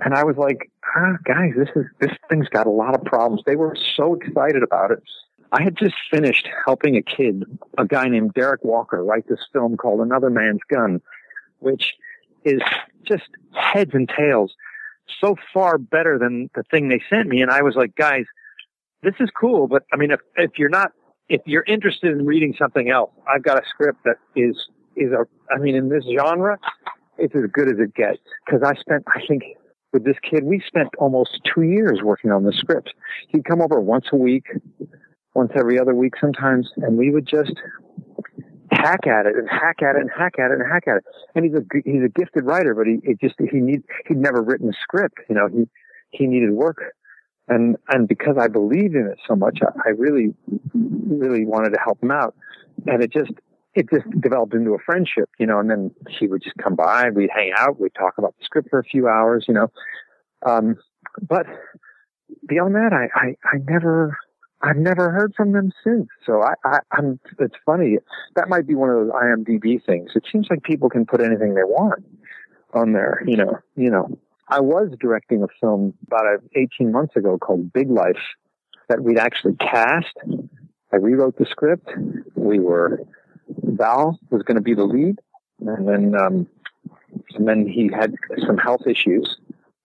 and 0.00 0.14
I 0.14 0.24
was 0.24 0.36
like, 0.36 0.70
ah, 0.96 1.14
guys, 1.24 1.52
this 1.56 1.68
is, 1.74 1.86
this 2.00 2.12
thing's 2.28 2.48
got 2.48 2.66
a 2.66 2.70
lot 2.70 2.94
of 2.94 3.04
problems. 3.04 3.42
They 3.46 3.56
were 3.56 3.74
so 3.96 4.14
excited 4.14 4.62
about 4.62 4.90
it. 4.90 5.02
I 5.52 5.62
had 5.62 5.76
just 5.76 5.94
finished 6.10 6.48
helping 6.66 6.96
a 6.96 7.02
kid, 7.02 7.44
a 7.78 7.86
guy 7.86 8.08
named 8.08 8.34
Derek 8.34 8.64
Walker, 8.64 9.02
write 9.02 9.28
this 9.28 9.46
film 9.52 9.76
called 9.76 10.00
Another 10.00 10.28
Man's 10.28 10.60
Gun, 10.68 11.00
which 11.60 11.94
is 12.44 12.60
just 13.04 13.24
heads 13.54 13.92
and 13.94 14.08
tails 14.08 14.54
so 15.20 15.36
far 15.52 15.78
better 15.78 16.18
than 16.18 16.50
the 16.54 16.62
thing 16.70 16.88
they 16.88 17.00
sent 17.10 17.28
me. 17.28 17.42
And 17.42 17.50
I 17.50 17.62
was 17.62 17.74
like, 17.76 17.94
guys, 17.94 18.24
this 19.02 19.14
is 19.20 19.30
cool, 19.38 19.68
but 19.68 19.84
I 19.92 19.96
mean, 19.96 20.10
if, 20.10 20.20
if 20.36 20.58
you're 20.58 20.68
not 20.68 20.92
if 21.28 21.40
you're 21.44 21.64
interested 21.66 22.12
in 22.12 22.24
reading 22.24 22.54
something 22.58 22.88
else, 22.88 23.10
I've 23.28 23.42
got 23.42 23.58
a 23.58 23.66
script 23.68 23.98
that 24.04 24.16
is 24.34 24.56
is 24.96 25.12
a. 25.12 25.26
I 25.52 25.58
mean, 25.58 25.74
in 25.74 25.88
this 25.88 26.04
genre, 26.04 26.58
it's 27.18 27.34
as 27.34 27.44
good 27.52 27.68
as 27.68 27.78
it 27.78 27.94
gets. 27.94 28.18
Because 28.44 28.62
I 28.62 28.74
spent, 28.80 29.04
I 29.08 29.20
think, 29.26 29.42
with 29.92 30.04
this 30.04 30.16
kid, 30.22 30.44
we 30.44 30.60
spent 30.66 30.88
almost 30.98 31.40
two 31.44 31.62
years 31.62 32.00
working 32.02 32.30
on 32.30 32.44
the 32.44 32.52
script. 32.52 32.94
He'd 33.28 33.44
come 33.44 33.60
over 33.60 33.80
once 33.80 34.06
a 34.12 34.16
week, 34.16 34.46
once 35.34 35.52
every 35.54 35.78
other 35.78 35.94
week 35.94 36.14
sometimes, 36.20 36.72
and 36.76 36.96
we 36.96 37.10
would 37.10 37.26
just 37.26 37.54
hack 38.76 39.06
at 39.06 39.26
it 39.26 39.36
and 39.36 39.48
hack 39.48 39.82
at 39.82 39.96
it 39.96 40.00
and 40.00 40.10
hack 40.10 40.34
at 40.38 40.50
it 40.50 40.58
and 40.60 40.70
hack 40.70 40.84
at 40.86 40.98
it. 40.98 41.04
And 41.34 41.44
he's 41.44 41.54
a 41.54 41.62
he's 41.84 42.02
a 42.02 42.08
gifted 42.08 42.44
writer, 42.44 42.74
but 42.74 42.86
he 42.86 42.98
it 43.02 43.20
just 43.20 43.34
he 43.38 43.60
need 43.60 43.82
he'd 44.06 44.18
never 44.18 44.42
written 44.42 44.68
a 44.68 44.72
script. 44.72 45.18
You 45.28 45.34
know, 45.34 45.48
he 45.48 45.68
he 46.10 46.26
needed 46.26 46.50
work, 46.50 46.94
and 47.48 47.76
and 47.88 48.08
because 48.08 48.36
I 48.38 48.48
believed 48.48 48.94
in 48.94 49.06
it 49.06 49.18
so 49.26 49.36
much, 49.36 49.60
I, 49.62 49.88
I 49.88 49.90
really 49.90 50.34
really 50.74 51.44
wanted 51.44 51.70
to 51.70 51.78
help 51.78 52.02
him 52.02 52.10
out, 52.10 52.34
and 52.86 53.02
it 53.02 53.12
just 53.12 53.32
it 53.74 53.90
just 53.90 54.08
developed 54.20 54.54
into 54.54 54.72
a 54.72 54.78
friendship, 54.78 55.28
you 55.38 55.46
know. 55.46 55.58
And 55.58 55.70
then 55.70 55.90
he 56.08 56.26
would 56.26 56.42
just 56.42 56.56
come 56.56 56.74
by, 56.74 57.10
we'd 57.10 57.30
hang 57.32 57.52
out, 57.56 57.78
we'd 57.78 57.94
talk 57.94 58.18
about 58.18 58.34
the 58.38 58.44
script 58.44 58.70
for 58.70 58.78
a 58.78 58.84
few 58.84 59.06
hours, 59.08 59.44
you 59.48 59.54
know. 59.54 59.70
Um, 60.44 60.76
but 61.28 61.46
beyond 62.48 62.74
that, 62.74 62.92
I, 62.92 63.08
I 63.14 63.36
I 63.44 63.58
never 63.68 64.16
I've 64.66 64.76
never 64.76 65.12
heard 65.12 65.32
from 65.36 65.52
them 65.52 65.70
since. 65.84 66.08
So 66.24 66.42
I, 66.42 66.54
I, 66.64 66.78
I'm, 66.90 67.20
it's 67.38 67.54
funny. 67.64 67.98
That 68.34 68.48
might 68.48 68.66
be 68.66 68.74
one 68.74 68.90
of 68.90 68.96
those 68.96 69.12
IMDb 69.12 69.84
things. 69.84 70.10
It 70.16 70.24
seems 70.30 70.48
like 70.50 70.64
people 70.64 70.90
can 70.90 71.06
put 71.06 71.20
anything 71.20 71.54
they 71.54 71.62
want 71.62 72.04
on 72.74 72.92
there, 72.92 73.22
you 73.26 73.36
know, 73.36 73.58
you 73.76 73.90
know. 73.90 74.18
I 74.48 74.60
was 74.60 74.90
directing 75.00 75.44
a 75.44 75.46
film 75.60 75.94
about 76.08 76.40
18 76.56 76.90
months 76.90 77.14
ago 77.14 77.38
called 77.38 77.72
Big 77.72 77.90
Life 77.90 78.20
that 78.88 79.02
we'd 79.02 79.18
actually 79.18 79.54
cast. 79.54 80.16
I 80.92 80.96
rewrote 80.96 81.38
the 81.38 81.46
script. 81.46 81.88
We 82.34 82.58
were, 82.58 83.00
Val 83.48 84.18
was 84.30 84.42
going 84.42 84.56
to 84.56 84.62
be 84.62 84.74
the 84.74 84.84
lead. 84.84 85.20
And 85.60 85.88
then, 85.88 86.14
um, 86.20 86.48
and 87.34 87.46
then 87.46 87.68
he 87.68 87.88
had 87.92 88.14
some 88.44 88.58
health 88.58 88.82
issues. 88.86 89.36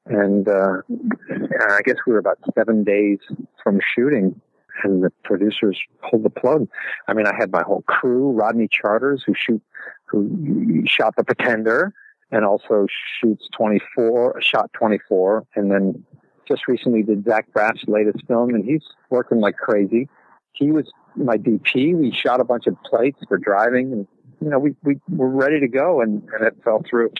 And, 0.08 0.48
uh, 0.48 0.82
I 1.30 1.82
guess 1.86 1.98
we 2.08 2.14
were 2.14 2.20
about 2.20 2.40
seven 2.56 2.84
days 2.84 3.20
from 3.64 3.80
shooting 3.96 4.42
and 4.84 5.04
the 5.04 5.12
producers 5.24 5.80
pulled 6.10 6.24
the 6.24 6.30
plug. 6.30 6.68
I 7.08 7.14
mean, 7.14 7.28
I 7.28 7.36
had 7.36 7.52
my 7.52 7.64
whole 7.64 7.84
crew, 7.84 8.32
Rodney 8.32 8.68
Charters, 8.68 9.24
who 9.24 9.34
shoot, 9.36 9.62
who 10.06 10.84
shot 10.86 11.16
The 11.16 11.24
Pretender 11.24 11.94
and 12.32 12.46
also 12.46 12.88
shoots 13.20 13.48
24, 13.54 14.42
shot 14.42 14.72
24, 14.74 15.46
and 15.56 15.72
then 15.72 16.04
just 16.48 16.68
recently 16.68 17.04
did 17.04 17.26
Zach 17.26 17.52
Braff's 17.54 17.84
latest 17.88 18.26
film, 18.28 18.50
and 18.56 18.64
he's 18.64 18.84
working 19.10 19.40
like 19.40 19.58
crazy. 19.58 20.08
He 20.54 20.72
was 20.72 20.86
my 21.16 21.38
DP. 21.38 21.96
We 21.96 22.12
shot 22.12 22.40
a 22.40 22.44
bunch 22.44 22.68
of 22.68 22.82
plates 22.84 23.20
for 23.28 23.38
driving, 23.38 23.92
and 23.92 24.08
you 24.42 24.50
know, 24.50 24.60
we 24.60 24.76
we 24.84 25.00
were 25.10 25.30
ready 25.30 25.60
to 25.60 25.68
go, 25.68 26.02
and, 26.02 26.24
and 26.34 26.48
it 26.48 26.56
fell 26.64 26.84
through. 26.90 27.12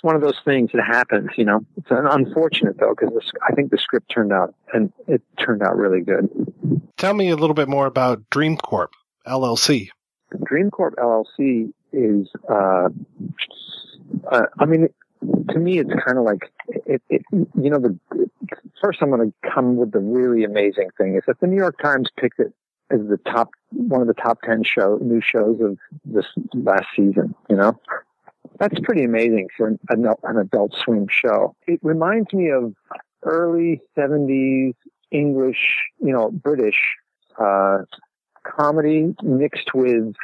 It's 0.00 0.04
one 0.06 0.16
of 0.16 0.22
those 0.22 0.40
things 0.46 0.70
that 0.72 0.82
happens, 0.82 1.28
you 1.36 1.44
know. 1.44 1.60
It's 1.76 1.88
unfortunate 1.90 2.78
though, 2.78 2.94
because 2.98 3.30
I 3.46 3.54
think 3.54 3.70
the 3.70 3.76
script 3.76 4.10
turned 4.10 4.32
out, 4.32 4.54
and 4.72 4.90
it 5.06 5.20
turned 5.38 5.62
out 5.62 5.76
really 5.76 6.00
good. 6.00 6.26
Tell 6.96 7.12
me 7.12 7.28
a 7.28 7.36
little 7.36 7.52
bit 7.52 7.68
more 7.68 7.84
about 7.84 8.22
Dream 8.30 8.56
Corp 8.56 8.92
LLC. 9.26 9.90
Dream 10.42 10.70
Corp 10.70 10.96
LLC 10.96 11.74
is, 11.92 12.28
uh, 12.48 12.88
uh, 14.30 14.46
I 14.58 14.64
mean, 14.64 14.88
to 15.50 15.58
me, 15.58 15.80
it's 15.80 15.92
kind 16.02 16.16
of 16.16 16.24
like 16.24 16.50
it, 16.86 17.02
it. 17.10 17.20
You 17.30 17.68
know, 17.68 17.78
the 17.78 17.98
first 18.80 19.02
I'm 19.02 19.10
going 19.10 19.30
to 19.30 19.50
come 19.50 19.76
with 19.76 19.92
the 19.92 19.98
really 19.98 20.44
amazing 20.44 20.88
thing 20.96 21.16
is 21.16 21.24
that 21.26 21.40
the 21.40 21.46
New 21.46 21.58
York 21.58 21.76
Times 21.78 22.08
picked 22.18 22.38
it 22.38 22.54
as 22.90 23.00
the 23.00 23.18
top 23.30 23.50
one 23.68 24.00
of 24.00 24.06
the 24.06 24.14
top 24.14 24.38
ten 24.40 24.64
show 24.64 24.98
new 25.02 25.20
shows 25.20 25.60
of 25.60 25.76
this 26.06 26.24
last 26.54 26.86
season. 26.96 27.34
You 27.50 27.56
know, 27.56 27.78
that's 28.60 28.78
pretty 28.80 29.04
amazing 29.04 29.48
for 29.56 29.68
an, 29.68 29.78
an 29.88 30.36
Adult 30.36 30.74
Swim 30.84 31.06
show. 31.10 31.56
It 31.66 31.80
reminds 31.82 32.32
me 32.32 32.50
of 32.50 32.74
early 33.24 33.80
'70s 33.96 34.74
English, 35.10 35.88
you 35.98 36.12
know, 36.12 36.30
British 36.30 36.78
uh, 37.38 37.78
comedy 38.44 39.14
mixed 39.22 39.74
with 39.74 40.14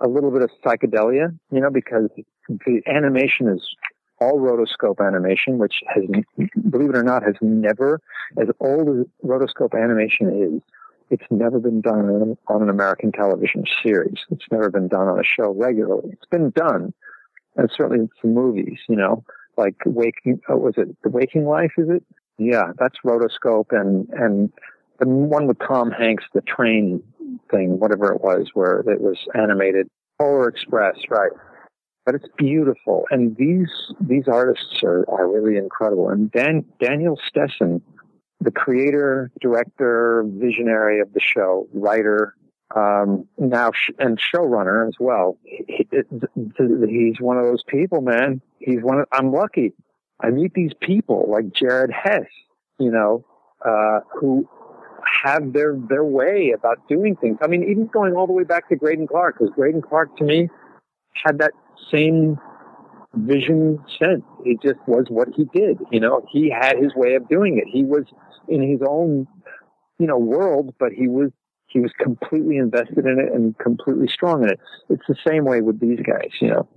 a 0.00 0.06
little 0.06 0.30
bit 0.30 0.42
of 0.42 0.50
psychedelia. 0.64 1.36
You 1.50 1.60
know, 1.60 1.70
because 1.70 2.10
the 2.48 2.82
animation 2.86 3.48
is 3.48 3.66
all 4.20 4.38
rotoscope 4.38 5.04
animation, 5.04 5.58
which 5.58 5.82
has, 5.88 6.04
believe 6.70 6.90
it 6.90 6.96
or 6.96 7.02
not, 7.02 7.22
has 7.22 7.34
never, 7.40 8.00
as 8.38 8.48
old 8.60 8.88
as 8.88 9.06
rotoscope 9.24 9.74
animation 9.74 10.28
is, 10.30 10.62
it's 11.10 11.24
never 11.30 11.58
been 11.58 11.80
done 11.80 12.36
on 12.48 12.62
an 12.62 12.68
American 12.68 13.12
television 13.12 13.64
series. 13.82 14.24
It's 14.30 14.46
never 14.50 14.70
been 14.70 14.88
done 14.88 15.08
on 15.08 15.18
a 15.18 15.24
show 15.24 15.50
regularly. 15.52 16.10
It's 16.12 16.26
been 16.30 16.50
done, 16.50 16.94
and 17.56 17.70
certainly 17.74 18.08
for 18.20 18.26
movies, 18.26 18.78
you 18.88 18.96
know, 18.96 19.24
like 19.56 19.76
Waking, 19.86 20.40
oh, 20.48 20.56
was 20.56 20.74
it 20.76 20.88
The 21.02 21.10
Waking 21.10 21.46
Life, 21.46 21.72
is 21.78 21.88
it? 21.88 22.02
Yeah, 22.38 22.72
that's 22.78 22.98
rotoscope 23.04 23.66
and, 23.70 24.08
and 24.10 24.52
the 24.98 25.08
one 25.08 25.46
with 25.46 25.58
Tom 25.58 25.90
Hanks, 25.90 26.24
the 26.34 26.40
train 26.42 27.02
thing, 27.50 27.78
whatever 27.78 28.12
it 28.12 28.20
was, 28.20 28.50
where 28.54 28.80
it 28.80 29.00
was 29.00 29.18
animated. 29.34 29.88
Polar 30.20 30.48
Express, 30.48 30.96
right. 31.10 31.32
But 32.06 32.14
it's 32.16 32.28
beautiful. 32.36 33.06
And 33.10 33.36
these, 33.36 33.70
these 34.00 34.28
artists 34.28 34.82
are, 34.82 35.04
are 35.08 35.28
really 35.28 35.56
incredible. 35.56 36.10
And 36.10 36.30
Dan, 36.30 36.64
Daniel 36.78 37.18
Stessen, 37.26 37.80
the 38.40 38.50
creator, 38.50 39.30
director, 39.40 40.24
visionary 40.26 41.00
of 41.00 41.12
the 41.12 41.20
show, 41.20 41.66
writer, 41.72 42.34
um, 42.74 43.26
now 43.38 43.70
sh- 43.72 43.92
and 43.98 44.18
showrunner 44.18 44.88
as 44.88 44.94
well. 44.98 45.38
He, 45.44 45.86
it, 45.92 46.06
he's 46.88 47.20
one 47.20 47.38
of 47.38 47.44
those 47.44 47.62
people, 47.64 48.00
man. 48.00 48.40
He's 48.58 48.82
one. 48.82 49.00
Of, 49.00 49.06
I'm 49.12 49.32
lucky. 49.32 49.72
I 50.20 50.30
meet 50.30 50.54
these 50.54 50.72
people 50.80 51.28
like 51.30 51.52
Jared 51.52 51.90
Hess, 51.92 52.26
you 52.78 52.90
know, 52.90 53.24
uh, 53.64 54.00
who 54.18 54.48
have 55.22 55.52
their 55.52 55.76
their 55.88 56.04
way 56.04 56.52
about 56.54 56.88
doing 56.88 57.16
things. 57.16 57.38
I 57.42 57.46
mean, 57.46 57.62
even 57.64 57.86
going 57.86 58.14
all 58.14 58.26
the 58.26 58.32
way 58.32 58.44
back 58.44 58.68
to 58.70 58.76
Greydon 58.76 59.08
Clark, 59.08 59.38
because 59.38 59.54
Greydon 59.54 59.82
Clark 59.82 60.16
to 60.18 60.24
me 60.24 60.48
had 61.24 61.38
that 61.38 61.52
same 61.90 62.38
vision 63.14 63.78
sense. 63.98 64.22
It 64.44 64.60
just 64.62 64.80
was 64.86 65.06
what 65.08 65.28
he 65.36 65.44
did. 65.54 65.78
You 65.92 66.00
know, 66.00 66.26
he 66.30 66.50
had 66.50 66.78
his 66.78 66.94
way 66.94 67.14
of 67.14 67.28
doing 67.28 67.58
it. 67.58 67.64
He 67.70 67.84
was 67.84 68.04
in 68.48 68.62
his 68.68 68.80
own, 68.86 69.26
you 69.98 70.06
know, 70.06 70.18
world, 70.18 70.74
but 70.78 70.92
he 70.92 71.06
was 71.06 71.30
he 71.74 71.80
was 71.80 71.92
completely 71.98 72.56
invested 72.56 73.04
in 73.04 73.18
it 73.18 73.32
and 73.32 73.58
completely 73.58 74.08
strong 74.08 74.44
in 74.44 74.48
it. 74.48 74.60
It's 74.88 75.06
the 75.06 75.16
same 75.26 75.44
way 75.44 75.60
with 75.60 75.80
these 75.80 75.98
guys. 76.00 76.30
You 76.40 76.48
know, 76.48 76.68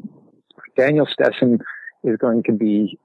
Daniel 0.76 1.06
Stessen 1.06 1.59
is 2.03 2.17
going 2.17 2.43
to 2.43 2.51
be 2.51 3.00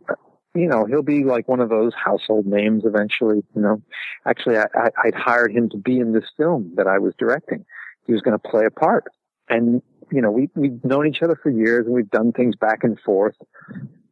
you 0.55 0.67
know, 0.67 0.85
he'll 0.85 1.03
be 1.03 1.25
like 1.25 1.49
one 1.49 1.61
of 1.61 1.71
those 1.71 1.93
household 1.95 2.47
names 2.47 2.85
eventually, 2.85 3.43
you 3.55 3.63
know. 3.63 3.81
Actually, 4.27 4.59
I, 4.59 4.67
I, 4.75 4.89
I'd 5.05 5.15
hired 5.15 5.53
him 5.53 5.71
to 5.71 5.79
be 5.79 5.99
in 5.99 6.13
this 6.13 6.27
film 6.37 6.73
that 6.77 6.87
I 6.87 6.99
was 6.99 7.15
directing. 7.19 7.65
He 8.07 8.13
was 8.13 8.21
going 8.21 8.39
to 8.39 8.49
play 8.51 8.67
a 8.67 8.71
part. 8.71 9.05
And, 9.49 9.81
you 10.11 10.21
know, 10.21 10.31
we, 10.31 10.51
we've 10.55 10.85
known 10.85 11.07
each 11.07 11.23
other 11.23 11.39
for 11.43 11.51
years 11.51 11.87
and 11.87 11.95
we've 11.95 12.11
done 12.11 12.33
things 12.33 12.55
back 12.55 12.85
and 12.85 13.01
forth. 13.01 13.37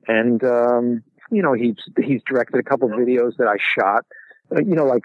And, 0.08 0.42
um, 0.42 1.02
you 1.30 1.42
know, 1.42 1.52
he's, 1.52 1.76
he's 2.02 2.22
directed 2.26 2.58
a 2.58 2.62
couple 2.62 2.90
of 2.90 2.98
videos 2.98 3.36
that 3.36 3.46
I 3.46 3.56
shot, 3.58 4.06
you 4.56 4.74
know, 4.74 4.84
like 4.84 5.04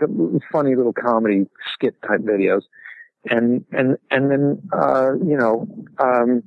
funny 0.52 0.76
little 0.76 0.94
comedy 0.94 1.48
skit 1.74 1.96
type 2.02 2.22
videos. 2.22 2.64
And 3.28 3.66
and 3.72 3.98
and 4.12 4.30
then 4.30 4.62
uh 4.72 5.14
you 5.14 5.36
know 5.36 5.68
um 5.98 6.44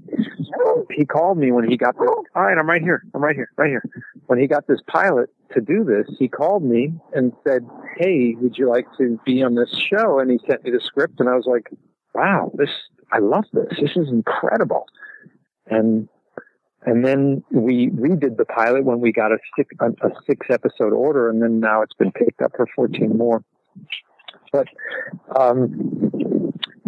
he 0.92 1.04
called 1.04 1.36
me 1.36 1.50
when 1.50 1.68
he 1.68 1.76
got 1.76 1.96
all 1.98 2.24
right 2.36 2.56
i'm 2.56 2.68
right 2.68 2.80
here 2.80 3.02
i'm 3.14 3.20
right 3.20 3.34
here 3.34 3.50
right 3.56 3.68
here. 3.68 3.82
When 4.26 4.38
he 4.38 4.46
got 4.46 4.68
this 4.68 4.78
pilot 4.86 5.28
to 5.54 5.60
do 5.60 5.82
this 5.82 6.06
he 6.20 6.28
called 6.28 6.62
me 6.62 6.92
and 7.14 7.32
said 7.44 7.68
hey 7.96 8.36
would 8.40 8.56
you 8.56 8.68
like 8.68 8.86
to 8.98 9.18
be 9.26 9.42
on 9.42 9.56
this 9.56 9.76
show? 9.76 10.20
And 10.20 10.30
he 10.30 10.38
sent 10.48 10.62
me 10.62 10.70
the 10.70 10.78
script 10.78 11.18
and 11.18 11.28
i 11.28 11.34
was 11.34 11.46
like 11.46 11.68
wow 12.14 12.52
this 12.54 12.70
i 13.12 13.18
love 13.18 13.46
this. 13.52 13.76
This 13.80 13.96
is 13.96 14.08
incredible. 14.08 14.86
And 15.66 16.08
and 16.86 17.04
then 17.04 17.42
we 17.50 17.88
redid 17.90 18.36
the 18.36 18.44
pilot 18.44 18.84
when 18.84 19.00
we 19.00 19.12
got 19.12 19.32
a 19.32 19.38
six 19.56 19.74
a, 19.80 20.10
six 20.26 20.46
episode 20.50 20.92
order 20.92 21.28
and 21.28 21.42
then 21.42 21.60
now 21.60 21.82
it's 21.82 21.94
been 21.94 22.12
picked 22.12 22.40
up 22.40 22.52
for 22.56 22.66
14 22.74 23.16
more 23.16 23.42
but 24.52 24.68
um 25.36 26.08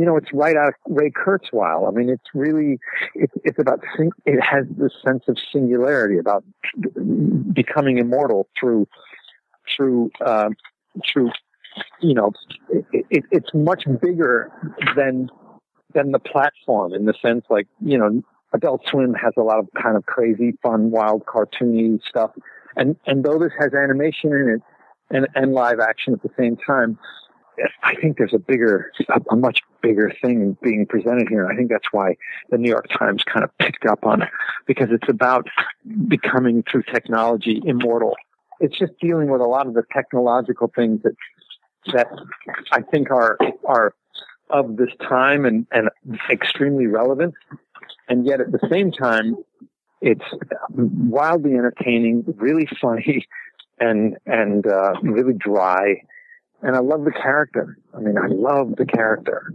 you 0.00 0.06
know, 0.06 0.16
it's 0.16 0.32
right 0.32 0.56
out 0.56 0.68
of 0.68 0.74
Ray 0.88 1.10
Kurzweil. 1.10 1.86
I 1.86 1.90
mean, 1.90 2.08
it's 2.08 2.24
really, 2.32 2.78
it's, 3.14 3.34
it's 3.44 3.58
about, 3.58 3.80
it 4.24 4.40
has 4.40 4.64
this 4.78 4.92
sense 5.06 5.24
of 5.28 5.36
singularity 5.52 6.16
about 6.16 6.42
becoming 7.52 7.98
immortal 7.98 8.48
through, 8.58 8.88
through, 9.76 10.10
uh, 10.24 10.48
through, 11.06 11.30
you 12.00 12.14
know, 12.14 12.32
it, 12.70 13.04
it, 13.10 13.24
it's 13.30 13.52
much 13.52 13.84
bigger 14.00 14.50
than, 14.96 15.28
than 15.92 16.12
the 16.12 16.18
platform 16.18 16.94
in 16.94 17.04
the 17.04 17.14
sense 17.20 17.44
like, 17.50 17.66
you 17.84 17.98
know, 17.98 18.22
Adult 18.52 18.82
Swim 18.88 19.14
has 19.14 19.32
a 19.36 19.42
lot 19.42 19.58
of 19.58 19.68
kind 19.80 19.96
of 19.96 20.06
crazy, 20.06 20.56
fun, 20.62 20.90
wild, 20.90 21.24
cartoony 21.26 22.00
stuff. 22.02 22.32
And, 22.76 22.96
and 23.06 23.24
though 23.24 23.38
this 23.38 23.52
has 23.58 23.72
animation 23.74 24.32
in 24.32 24.48
it 24.48 24.62
and, 25.10 25.28
and 25.34 25.52
live 25.52 25.80
action 25.80 26.12
at 26.12 26.22
the 26.22 26.30
same 26.38 26.56
time, 26.56 26.98
I 27.82 27.94
think 27.94 28.16
there's 28.16 28.34
a 28.34 28.38
bigger, 28.38 28.90
a, 29.30 29.36
much 29.36 29.60
bigger 29.82 30.12
thing 30.22 30.56
being 30.62 30.86
presented 30.86 31.28
here. 31.28 31.46
I 31.46 31.56
think 31.56 31.70
that's 31.70 31.92
why 31.92 32.16
the 32.50 32.58
New 32.58 32.70
York 32.70 32.86
Times 32.96 33.22
kind 33.24 33.44
of 33.44 33.56
picked 33.58 33.84
up 33.86 34.06
on 34.06 34.22
it 34.22 34.30
because 34.66 34.88
it's 34.90 35.08
about 35.08 35.46
becoming 36.08 36.62
through 36.70 36.84
technology 36.84 37.60
immortal. 37.64 38.16
It's 38.60 38.78
just 38.78 38.92
dealing 39.00 39.30
with 39.30 39.40
a 39.40 39.46
lot 39.46 39.66
of 39.66 39.74
the 39.74 39.82
technological 39.92 40.70
things 40.74 41.02
that 41.02 41.14
that 41.92 42.08
I 42.72 42.82
think 42.82 43.10
are 43.10 43.38
are 43.66 43.94
of 44.50 44.76
this 44.76 44.90
time 45.00 45.44
and, 45.44 45.66
and 45.72 45.88
extremely 46.30 46.86
relevant. 46.86 47.34
And 48.08 48.26
yet 48.26 48.40
at 48.40 48.52
the 48.52 48.60
same 48.70 48.92
time, 48.92 49.36
it's 50.00 50.24
wildly 50.70 51.54
entertaining, 51.54 52.24
really 52.36 52.68
funny, 52.80 53.26
and 53.80 54.16
and 54.26 54.66
uh, 54.66 54.94
really 55.02 55.34
dry. 55.34 56.02
And 56.62 56.76
I 56.76 56.80
love 56.80 57.04
the 57.04 57.12
character. 57.12 57.78
I 57.94 58.00
mean, 58.00 58.18
I 58.18 58.26
love 58.28 58.76
the 58.76 58.86
character. 58.86 59.52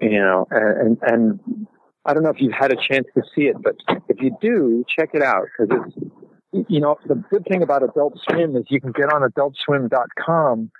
You 0.00 0.18
know, 0.18 0.46
and 0.50 0.98
and 1.02 1.66
I 2.04 2.14
don't 2.14 2.22
know 2.22 2.30
if 2.30 2.40
you've 2.40 2.52
had 2.52 2.72
a 2.72 2.76
chance 2.76 3.06
to 3.14 3.22
see 3.34 3.42
it, 3.42 3.56
but 3.62 3.76
if 4.08 4.20
you 4.20 4.36
do, 4.40 4.84
check 4.88 5.10
it 5.12 5.22
out 5.22 5.46
because 5.58 5.82
it's 5.86 6.66
you 6.68 6.80
know 6.80 6.98
the 7.06 7.14
good 7.30 7.44
thing 7.44 7.62
about 7.62 7.82
Adult 7.82 8.18
Swim 8.28 8.56
is 8.56 8.64
you 8.68 8.80
can 8.80 8.92
get 8.92 9.12
on 9.12 9.22
AdultSwim.com 9.22 10.70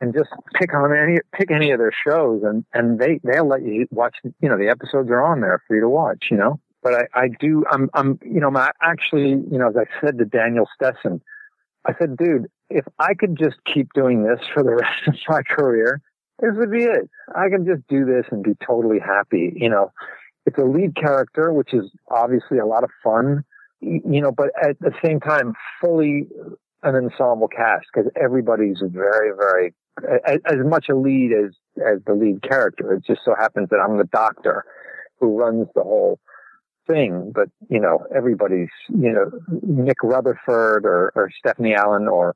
and 0.00 0.14
just 0.14 0.30
pick 0.54 0.74
on 0.74 0.94
any 0.94 1.18
pick 1.32 1.50
any 1.50 1.70
of 1.70 1.78
their 1.78 1.92
shows 1.92 2.42
and 2.44 2.64
and 2.74 2.98
they 2.98 3.20
they'll 3.24 3.48
let 3.48 3.62
you 3.62 3.86
watch 3.90 4.16
you 4.40 4.48
know 4.48 4.58
the 4.58 4.68
episodes 4.68 5.10
are 5.10 5.24
on 5.24 5.40
there 5.40 5.62
for 5.66 5.74
you 5.74 5.82
to 5.82 5.88
watch 5.88 6.28
you 6.30 6.36
know? 6.36 6.60
But 6.82 7.08
I, 7.14 7.24
I 7.24 7.28
do 7.28 7.64
I'm 7.70 7.88
I'm 7.94 8.18
you 8.24 8.40
know 8.40 8.50
my 8.50 8.70
actually 8.82 9.30
you 9.30 9.58
know 9.58 9.68
as 9.68 9.76
I 9.76 9.84
said 10.00 10.18
to 10.18 10.24
Daniel 10.24 10.68
Stessen 10.74 11.20
I 11.84 11.94
said 11.98 12.16
dude 12.16 12.46
if 12.68 12.84
I 12.98 13.14
could 13.14 13.36
just 13.38 13.56
keep 13.64 13.92
doing 13.94 14.24
this 14.24 14.40
for 14.52 14.62
the 14.62 14.74
rest 14.76 15.08
of 15.08 15.14
my 15.28 15.42
career 15.42 16.00
this 16.40 16.52
would 16.54 16.70
be 16.70 16.84
it. 16.84 17.08
I 17.34 17.48
can 17.48 17.64
just 17.64 17.86
do 17.88 18.04
this 18.04 18.26
and 18.30 18.42
be 18.42 18.56
totally 18.64 18.98
happy 18.98 19.52
you 19.56 19.70
know? 19.70 19.92
It's 20.44 20.58
a 20.58 20.64
lead 20.64 20.94
character 20.94 21.52
which 21.52 21.72
is 21.72 21.90
obviously 22.10 22.58
a 22.58 22.66
lot 22.66 22.84
of 22.84 22.90
fun 23.02 23.44
you 23.80 24.20
know 24.20 24.32
but 24.32 24.50
at 24.62 24.78
the 24.80 24.92
same 25.04 25.20
time 25.20 25.54
fully 25.80 26.28
an 26.82 26.94
ensemble 26.94 27.48
cast 27.48 27.86
because 27.92 28.10
everybody's 28.20 28.82
very 28.82 29.30
very 29.36 29.74
as, 30.26 30.58
much 30.64 30.88
a 30.88 30.94
lead 30.94 31.32
as 31.32 31.52
as 31.84 32.00
the 32.06 32.14
lead 32.14 32.42
character. 32.42 32.94
It 32.94 33.04
just 33.04 33.20
so 33.24 33.34
happens 33.34 33.68
that 33.70 33.78
I'm 33.78 33.98
the 33.98 34.04
doctor 34.04 34.64
who 35.20 35.38
runs 35.38 35.68
the 35.74 35.82
whole 35.82 36.18
thing. 36.86 37.32
But 37.34 37.48
you 37.68 37.80
know, 37.80 38.06
everybody's 38.14 38.70
you 38.88 39.12
know 39.12 39.30
Nick 39.62 40.02
Rutherford 40.02 40.84
or, 40.84 41.12
or 41.14 41.30
Stephanie 41.38 41.74
Allynne 41.74 42.10
or 42.10 42.34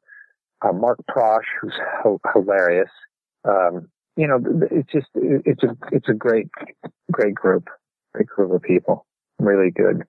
uh, 0.62 0.72
Mark 0.72 0.98
Proksch, 1.08 1.46
who's 1.60 1.74
ho- 2.02 2.20
hilarious. 2.32 2.90
Um, 3.44 3.88
you 4.16 4.26
know, 4.26 4.40
it's 4.70 4.90
just 4.92 5.08
it's 5.14 5.62
a 5.62 5.76
it's 5.92 6.08
a 6.08 6.14
great 6.14 6.48
great 7.10 7.34
group, 7.34 7.68
great 8.12 8.26
group 8.26 8.52
of 8.52 8.62
people, 8.62 9.06
really 9.38 9.70
good. 9.70 10.04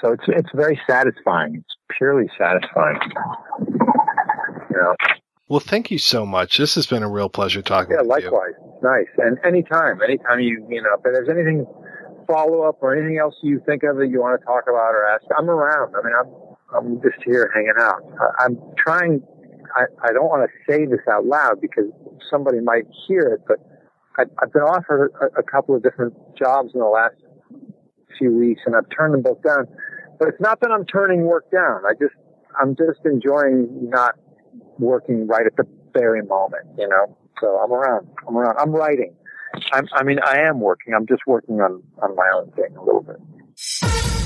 So 0.00 0.12
it's 0.12 0.24
it's 0.28 0.50
very 0.54 0.80
satisfying. 0.88 1.56
It's 1.56 1.76
purely 1.96 2.28
satisfying. 2.38 3.00
You 4.70 4.76
know. 4.76 4.96
Well, 5.48 5.60
thank 5.60 5.90
you 5.90 5.98
so 5.98 6.26
much. 6.26 6.58
This 6.58 6.74
has 6.74 6.86
been 6.86 7.02
a 7.02 7.08
real 7.08 7.30
pleasure 7.30 7.62
talking 7.62 7.92
Yeah, 7.92 8.02
with 8.02 8.22
you. 8.22 8.30
Yeah, 8.30 8.30
likewise. 8.30 8.54
Nice. 8.82 9.08
And 9.16 9.38
anytime, 9.44 10.02
anytime 10.02 10.40
you, 10.40 10.64
you 10.68 10.82
know, 10.82 10.90
if 10.94 11.02
there's 11.02 11.28
anything 11.28 11.66
follow 12.26 12.62
up 12.68 12.78
or 12.82 12.94
anything 12.94 13.18
else 13.18 13.34
you 13.42 13.60
think 13.64 13.82
of 13.82 13.96
that 13.96 14.08
you 14.08 14.20
want 14.20 14.38
to 14.38 14.44
talk 14.44 14.64
about 14.64 14.92
or 14.92 15.06
ask, 15.06 15.24
I'm 15.36 15.48
around. 15.48 15.94
I 15.96 16.02
mean, 16.04 16.14
I'm, 16.14 16.76
I'm 16.76 17.02
just 17.02 17.24
here 17.24 17.50
hanging 17.54 17.72
out. 17.78 18.02
I, 18.20 18.44
I'm 18.44 18.58
trying, 18.76 19.22
I, 19.74 19.84
I 20.06 20.12
don't 20.12 20.28
want 20.28 20.48
to 20.48 20.72
say 20.72 20.84
this 20.84 21.00
out 21.10 21.24
loud 21.24 21.62
because 21.62 21.86
somebody 22.30 22.60
might 22.60 22.84
hear 23.06 23.22
it, 23.22 23.40
but 23.48 23.58
I, 24.18 24.24
I've 24.42 24.52
been 24.52 24.62
offered 24.62 25.12
a, 25.22 25.40
a 25.40 25.42
couple 25.42 25.74
of 25.74 25.82
different 25.82 26.12
jobs 26.36 26.72
in 26.74 26.80
the 26.80 26.86
last 26.86 27.14
few 28.18 28.36
weeks 28.36 28.60
and 28.66 28.76
I've 28.76 28.88
turned 28.94 29.14
them 29.14 29.22
both 29.22 29.42
down. 29.42 29.66
But 30.18 30.28
it's 30.28 30.40
not 30.40 30.60
that 30.60 30.70
I'm 30.70 30.84
turning 30.84 31.22
work 31.22 31.50
down. 31.50 31.86
I 31.88 31.92
just, 31.98 32.14
I'm 32.60 32.76
just 32.76 33.00
enjoying 33.06 33.68
not 33.88 34.14
working 34.78 35.26
right 35.26 35.46
at 35.46 35.56
the 35.56 35.66
very 35.92 36.22
moment, 36.22 36.66
you 36.78 36.88
know. 36.88 37.16
So 37.40 37.58
I'm 37.58 37.72
around. 37.72 38.08
I'm 38.26 38.36
around. 38.36 38.56
I'm 38.58 38.70
writing. 38.70 39.14
I'm, 39.72 39.88
I 39.92 40.02
mean, 40.02 40.18
I 40.24 40.38
am 40.40 40.60
working. 40.60 40.94
I'm 40.94 41.06
just 41.06 41.22
working 41.26 41.60
on 41.60 41.82
on 42.02 42.14
my 42.16 42.28
own 42.34 42.50
thing 42.52 42.76
a 42.76 42.82
little 42.82 43.02
bit. 43.02 44.17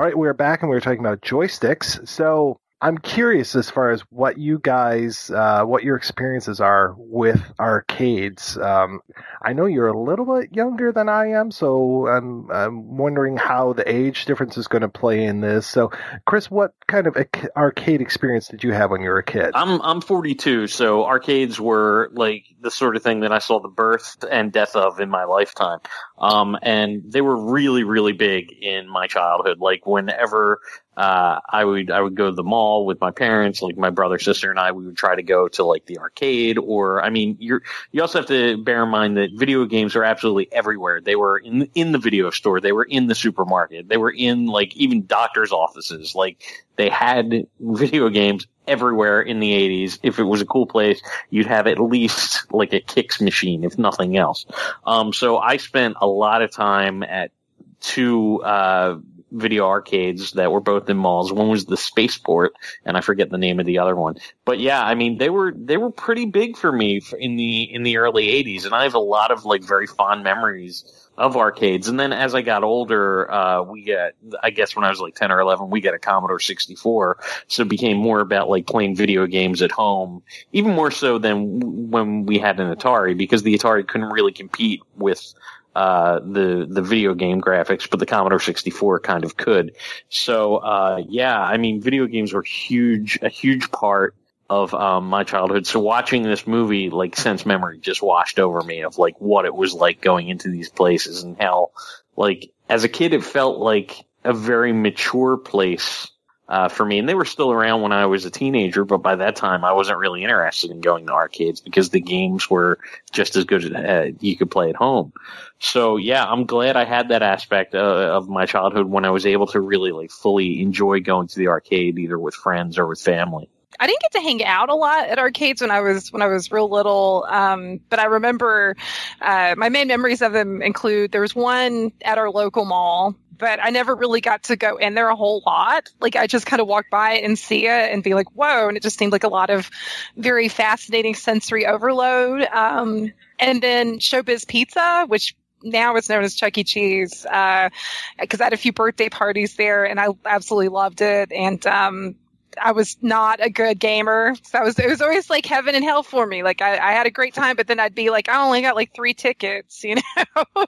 All 0.00 0.06
right, 0.06 0.16
we're 0.16 0.32
back 0.32 0.62
and 0.62 0.70
we 0.70 0.76
are 0.78 0.80
talking 0.80 1.00
about 1.00 1.20
joysticks. 1.20 2.08
So 2.08 2.58
I'm 2.80 2.96
curious 2.96 3.54
as 3.54 3.68
far 3.68 3.90
as 3.90 4.00
what 4.08 4.38
you 4.38 4.58
guys, 4.58 5.30
uh, 5.30 5.64
what 5.64 5.84
your 5.84 5.96
experiences 5.96 6.58
are 6.58 6.94
with 6.96 7.42
arcades. 7.60 8.56
Um, 8.56 9.00
I 9.42 9.52
know 9.52 9.66
you're 9.66 9.88
a 9.88 10.02
little 10.02 10.24
bit 10.24 10.54
younger 10.54 10.90
than 10.90 11.10
I 11.10 11.32
am, 11.32 11.50
so 11.50 12.06
I'm, 12.06 12.50
I'm 12.50 12.96
wondering 12.96 13.36
how 13.36 13.74
the 13.74 13.86
age 13.86 14.24
difference 14.24 14.56
is 14.56 14.66
going 14.66 14.80
to 14.80 14.88
play 14.88 15.24
in 15.24 15.42
this. 15.42 15.66
So, 15.66 15.90
Chris, 16.26 16.50
what 16.50 16.72
kind 16.88 17.06
of 17.06 17.18
arcade 17.54 18.00
experience 18.00 18.48
did 18.48 18.64
you 18.64 18.72
have 18.72 18.90
when 18.90 19.02
you 19.02 19.10
were 19.10 19.18
a 19.18 19.22
kid? 19.22 19.50
I'm 19.52 19.82
I'm 19.82 20.00
42, 20.00 20.66
so 20.66 21.04
arcades 21.04 21.60
were 21.60 22.10
like 22.14 22.46
the 22.62 22.70
sort 22.70 22.96
of 22.96 23.02
thing 23.02 23.20
that 23.20 23.32
I 23.32 23.40
saw 23.40 23.60
the 23.60 23.68
birth 23.68 24.24
and 24.30 24.50
death 24.50 24.74
of 24.74 25.00
in 25.00 25.10
my 25.10 25.24
lifetime. 25.24 25.80
Um, 26.20 26.58
and 26.62 27.02
they 27.10 27.22
were 27.22 27.36
really, 27.36 27.82
really 27.82 28.12
big 28.12 28.52
in 28.52 28.88
my 28.88 29.06
childhood. 29.06 29.58
Like 29.58 29.86
whenever 29.86 30.60
uh, 30.96 31.40
I 31.48 31.64
would 31.64 31.90
I 31.90 32.00
would 32.02 32.14
go 32.14 32.26
to 32.26 32.34
the 32.34 32.42
mall 32.42 32.84
with 32.84 33.00
my 33.00 33.10
parents, 33.10 33.62
like 33.62 33.78
my 33.78 33.88
brother, 33.88 34.18
sister, 34.18 34.50
and 34.50 34.60
I. 34.60 34.72
We 34.72 34.84
would 34.84 34.98
try 34.98 35.14
to 35.14 35.22
go 35.22 35.48
to 35.48 35.64
like 35.64 35.86
the 35.86 35.98
arcade, 35.98 36.58
or 36.58 37.02
I 37.02 37.08
mean, 37.08 37.36
you're 37.40 37.62
you 37.92 38.02
also 38.02 38.18
have 38.18 38.28
to 38.28 38.58
bear 38.58 38.82
in 38.82 38.90
mind 38.90 39.16
that 39.16 39.30
video 39.34 39.64
games 39.64 39.96
are 39.96 40.04
absolutely 40.04 40.52
everywhere. 40.52 41.00
They 41.00 41.16
were 41.16 41.38
in 41.38 41.70
in 41.74 41.92
the 41.92 41.98
video 41.98 42.28
store, 42.28 42.60
they 42.60 42.72
were 42.72 42.84
in 42.84 43.06
the 43.06 43.14
supermarket, 43.14 43.88
they 43.88 43.96
were 43.96 44.12
in 44.12 44.44
like 44.44 44.76
even 44.76 45.06
doctors' 45.06 45.52
offices. 45.52 46.14
Like 46.14 46.42
they 46.80 46.88
had 46.88 47.46
video 47.60 48.08
games 48.08 48.46
everywhere 48.66 49.20
in 49.20 49.38
the 49.38 49.52
80s. 49.52 49.98
If 50.02 50.18
it 50.18 50.22
was 50.22 50.40
a 50.40 50.46
cool 50.46 50.64
place, 50.66 51.02
you'd 51.28 51.46
have 51.46 51.66
at 51.66 51.78
least 51.78 52.50
like 52.52 52.72
a 52.72 52.80
kicks 52.80 53.20
machine, 53.20 53.64
if 53.64 53.76
nothing 53.78 54.16
else. 54.16 54.46
Um, 54.86 55.12
so 55.12 55.36
I 55.36 55.58
spent 55.58 55.96
a 56.00 56.06
lot 56.06 56.40
of 56.40 56.50
time 56.50 57.02
at 57.02 57.32
two, 57.80 58.42
uh, 58.42 58.98
video 59.32 59.66
arcades 59.66 60.32
that 60.32 60.52
were 60.52 60.60
both 60.60 60.88
in 60.88 60.96
malls. 60.96 61.32
One 61.32 61.48
was 61.48 61.66
the 61.66 61.76
Spaceport, 61.76 62.52
and 62.84 62.96
I 62.96 63.00
forget 63.00 63.30
the 63.30 63.38
name 63.38 63.60
of 63.60 63.66
the 63.66 63.78
other 63.78 63.96
one. 63.96 64.16
But 64.44 64.58
yeah, 64.58 64.84
I 64.84 64.94
mean, 64.94 65.18
they 65.18 65.30
were, 65.30 65.52
they 65.56 65.76
were 65.76 65.90
pretty 65.90 66.26
big 66.26 66.56
for 66.56 66.72
me 66.72 67.00
in 67.18 67.36
the, 67.36 67.62
in 67.62 67.82
the 67.82 67.98
early 67.98 68.26
80s, 68.26 68.64
and 68.64 68.74
I 68.74 68.84
have 68.84 68.94
a 68.94 69.00
lot 69.00 69.30
of 69.30 69.44
like 69.44 69.62
very 69.62 69.86
fond 69.86 70.24
memories 70.24 70.84
of 71.20 71.36
arcades. 71.36 71.86
And 71.86 72.00
then 72.00 72.14
as 72.14 72.34
I 72.34 72.40
got 72.40 72.64
older, 72.64 73.30
uh, 73.30 73.62
we 73.62 73.84
got 73.84 74.12
I 74.42 74.48
guess 74.50 74.74
when 74.74 74.84
I 74.84 74.90
was 74.90 75.00
like 75.00 75.14
10 75.14 75.30
or 75.30 75.40
11, 75.40 75.68
we 75.68 75.82
got 75.82 75.92
a 75.92 75.98
Commodore 75.98 76.40
64. 76.40 77.18
So 77.46 77.62
it 77.62 77.68
became 77.68 77.98
more 77.98 78.20
about 78.20 78.48
like 78.48 78.66
playing 78.66 78.96
video 78.96 79.26
games 79.26 79.60
at 79.60 79.70
home, 79.70 80.22
even 80.52 80.72
more 80.72 80.90
so 80.90 81.18
than 81.18 81.90
when 81.90 82.24
we 82.24 82.38
had 82.38 82.58
an 82.58 82.74
Atari 82.74 83.16
because 83.16 83.42
the 83.42 83.56
Atari 83.56 83.86
couldn't 83.86 84.08
really 84.08 84.32
compete 84.32 84.80
with, 84.96 85.34
uh, 85.74 86.18
the, 86.20 86.66
the 86.68 86.82
video 86.82 87.14
game 87.14 87.40
graphics, 87.40 87.88
but 87.88 88.00
the 88.00 88.06
Commodore 88.06 88.40
64 88.40 89.00
kind 89.00 89.24
of 89.24 89.36
could. 89.36 89.76
So, 90.08 90.56
uh, 90.56 91.02
yeah, 91.08 91.38
I 91.38 91.56
mean, 91.58 91.80
video 91.80 92.06
games 92.06 92.32
were 92.32 92.42
huge, 92.42 93.18
a 93.22 93.28
huge 93.28 93.70
part 93.70 94.14
of 94.48 94.74
um, 94.74 95.06
my 95.06 95.22
childhood. 95.22 95.66
So 95.66 95.78
watching 95.78 96.24
this 96.24 96.46
movie, 96.46 96.90
like 96.90 97.16
sense 97.16 97.46
memory 97.46 97.78
just 97.78 98.02
washed 98.02 98.40
over 98.40 98.60
me 98.60 98.82
of 98.82 98.98
like 98.98 99.20
what 99.20 99.44
it 99.44 99.54
was 99.54 99.72
like 99.72 100.00
going 100.00 100.28
into 100.28 100.50
these 100.50 100.68
places 100.68 101.22
and 101.22 101.40
how, 101.40 101.70
like, 102.16 102.50
as 102.68 102.82
a 102.84 102.88
kid, 102.88 103.14
it 103.14 103.24
felt 103.24 103.58
like 103.58 104.04
a 104.24 104.32
very 104.32 104.72
mature 104.72 105.36
place 105.36 106.08
uh, 106.50 106.68
for 106.68 106.84
me, 106.84 106.98
and 106.98 107.08
they 107.08 107.14
were 107.14 107.24
still 107.24 107.52
around 107.52 107.80
when 107.80 107.92
I 107.92 108.06
was 108.06 108.24
a 108.24 108.30
teenager. 108.30 108.84
But 108.84 108.98
by 108.98 109.16
that 109.16 109.36
time, 109.36 109.64
I 109.64 109.72
wasn't 109.72 109.98
really 109.98 110.24
interested 110.24 110.72
in 110.72 110.80
going 110.80 111.06
to 111.06 111.12
arcades 111.12 111.60
because 111.60 111.90
the 111.90 112.00
games 112.00 112.50
were 112.50 112.80
just 113.12 113.36
as 113.36 113.44
good 113.44 113.64
as 113.64 113.72
uh, 113.72 114.10
you 114.18 114.36
could 114.36 114.50
play 114.50 114.68
at 114.68 114.74
home. 114.74 115.12
So 115.60 115.96
yeah, 115.96 116.24
I'm 116.24 116.46
glad 116.46 116.76
I 116.76 116.84
had 116.84 117.10
that 117.10 117.22
aspect 117.22 117.76
uh, 117.76 117.78
of 117.78 118.28
my 118.28 118.46
childhood 118.46 118.86
when 118.86 119.04
I 119.04 119.10
was 119.10 119.26
able 119.26 119.46
to 119.48 119.60
really 119.60 119.92
like 119.92 120.10
fully 120.10 120.60
enjoy 120.60 121.00
going 121.00 121.28
to 121.28 121.38
the 121.38 121.48
arcade, 121.48 121.98
either 121.98 122.18
with 122.18 122.34
friends 122.34 122.78
or 122.78 122.86
with 122.86 123.00
family. 123.00 123.48
I 123.80 123.86
didn't 123.86 124.02
get 124.02 124.12
to 124.12 124.20
hang 124.20 124.44
out 124.44 124.68
a 124.68 124.74
lot 124.74 125.08
at 125.08 125.18
arcades 125.18 125.62
when 125.62 125.70
I 125.70 125.80
was 125.80 126.12
when 126.12 126.20
I 126.20 126.26
was 126.26 126.52
real 126.52 126.68
little, 126.68 127.24
um, 127.28 127.80
but 127.88 127.98
I 127.98 128.04
remember 128.04 128.76
uh, 129.22 129.54
my 129.56 129.70
main 129.70 129.88
memories 129.88 130.20
of 130.20 130.34
them 130.34 130.60
include 130.60 131.12
there 131.12 131.22
was 131.22 131.34
one 131.34 131.90
at 132.04 132.18
our 132.18 132.30
local 132.30 132.66
mall, 132.66 133.16
but 133.38 133.58
I 133.62 133.70
never 133.70 133.94
really 133.96 134.20
got 134.20 134.42
to 134.44 134.56
go 134.56 134.76
in 134.76 134.92
there 134.92 135.08
a 135.08 135.16
whole 135.16 135.42
lot. 135.46 135.88
Like 135.98 136.14
I 136.14 136.26
just 136.26 136.44
kind 136.44 136.60
of 136.60 136.68
walked 136.68 136.90
by 136.90 137.14
and 137.14 137.38
see 137.38 137.66
it 137.66 137.92
and 137.92 138.02
be 138.02 138.12
like, 138.12 138.30
whoa, 138.32 138.68
and 138.68 138.76
it 138.76 138.82
just 138.82 138.98
seemed 138.98 139.12
like 139.12 139.24
a 139.24 139.28
lot 139.28 139.48
of 139.48 139.70
very 140.14 140.48
fascinating 140.48 141.14
sensory 141.14 141.66
overload. 141.66 142.42
Um, 142.52 143.12
and 143.38 143.62
then 143.62 143.98
Showbiz 143.98 144.46
Pizza, 144.46 145.06
which 145.08 145.34
now 145.62 145.96
it's 145.96 146.10
known 146.10 146.22
as 146.22 146.34
Chuck 146.34 146.56
E. 146.58 146.64
Cheese, 146.64 147.22
because 147.22 148.40
I 148.40 148.44
had 148.44 148.52
a 148.52 148.58
few 148.58 148.72
birthday 148.72 149.08
parties 149.08 149.56
there, 149.56 149.84
and 149.84 149.98
I 149.98 150.08
absolutely 150.26 150.68
loved 150.68 151.00
it. 151.00 151.32
And 151.32 151.66
um, 151.66 152.16
I 152.60 152.72
was 152.72 152.96
not 153.00 153.40
a 153.42 153.50
good 153.50 153.78
gamer. 153.78 154.34
So 154.44 154.58
I 154.58 154.64
was, 154.64 154.78
it 154.78 154.88
was 154.88 155.00
always 155.00 155.30
like 155.30 155.46
heaven 155.46 155.74
and 155.74 155.84
hell 155.84 156.02
for 156.02 156.26
me. 156.26 156.42
Like 156.42 156.62
I, 156.62 156.72
I 156.78 156.92
had 156.92 157.06
a 157.06 157.10
great 157.10 157.34
time, 157.34 157.56
but 157.56 157.66
then 157.66 157.78
I'd 157.78 157.94
be 157.94 158.10
like, 158.10 158.28
I 158.28 158.42
only 158.44 158.62
got 158.62 158.74
like 158.74 158.94
three 158.94 159.14
tickets, 159.14 159.84
you 159.84 159.96
know? 159.96 160.64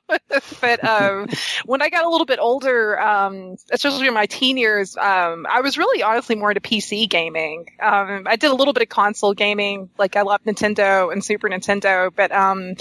but, 0.60 0.84
um, 0.84 1.28
when 1.64 1.82
I 1.82 1.90
got 1.90 2.04
a 2.04 2.08
little 2.08 2.26
bit 2.26 2.38
older, 2.38 3.00
um, 3.00 3.56
especially 3.70 4.06
in 4.06 4.14
my 4.14 4.26
teen 4.26 4.56
years, 4.56 4.96
um, 4.96 5.46
I 5.50 5.60
was 5.60 5.76
really 5.76 6.02
honestly 6.02 6.36
more 6.36 6.50
into 6.50 6.60
PC 6.60 7.08
gaming. 7.08 7.66
Um, 7.80 8.24
I 8.26 8.36
did 8.36 8.50
a 8.50 8.54
little 8.54 8.72
bit 8.72 8.82
of 8.82 8.88
console 8.88 9.34
gaming. 9.34 9.90
Like 9.98 10.16
I 10.16 10.22
loved 10.22 10.44
Nintendo 10.44 11.12
and 11.12 11.24
Super 11.24 11.48
Nintendo, 11.48 12.10
but, 12.14 12.32
um, 12.32 12.74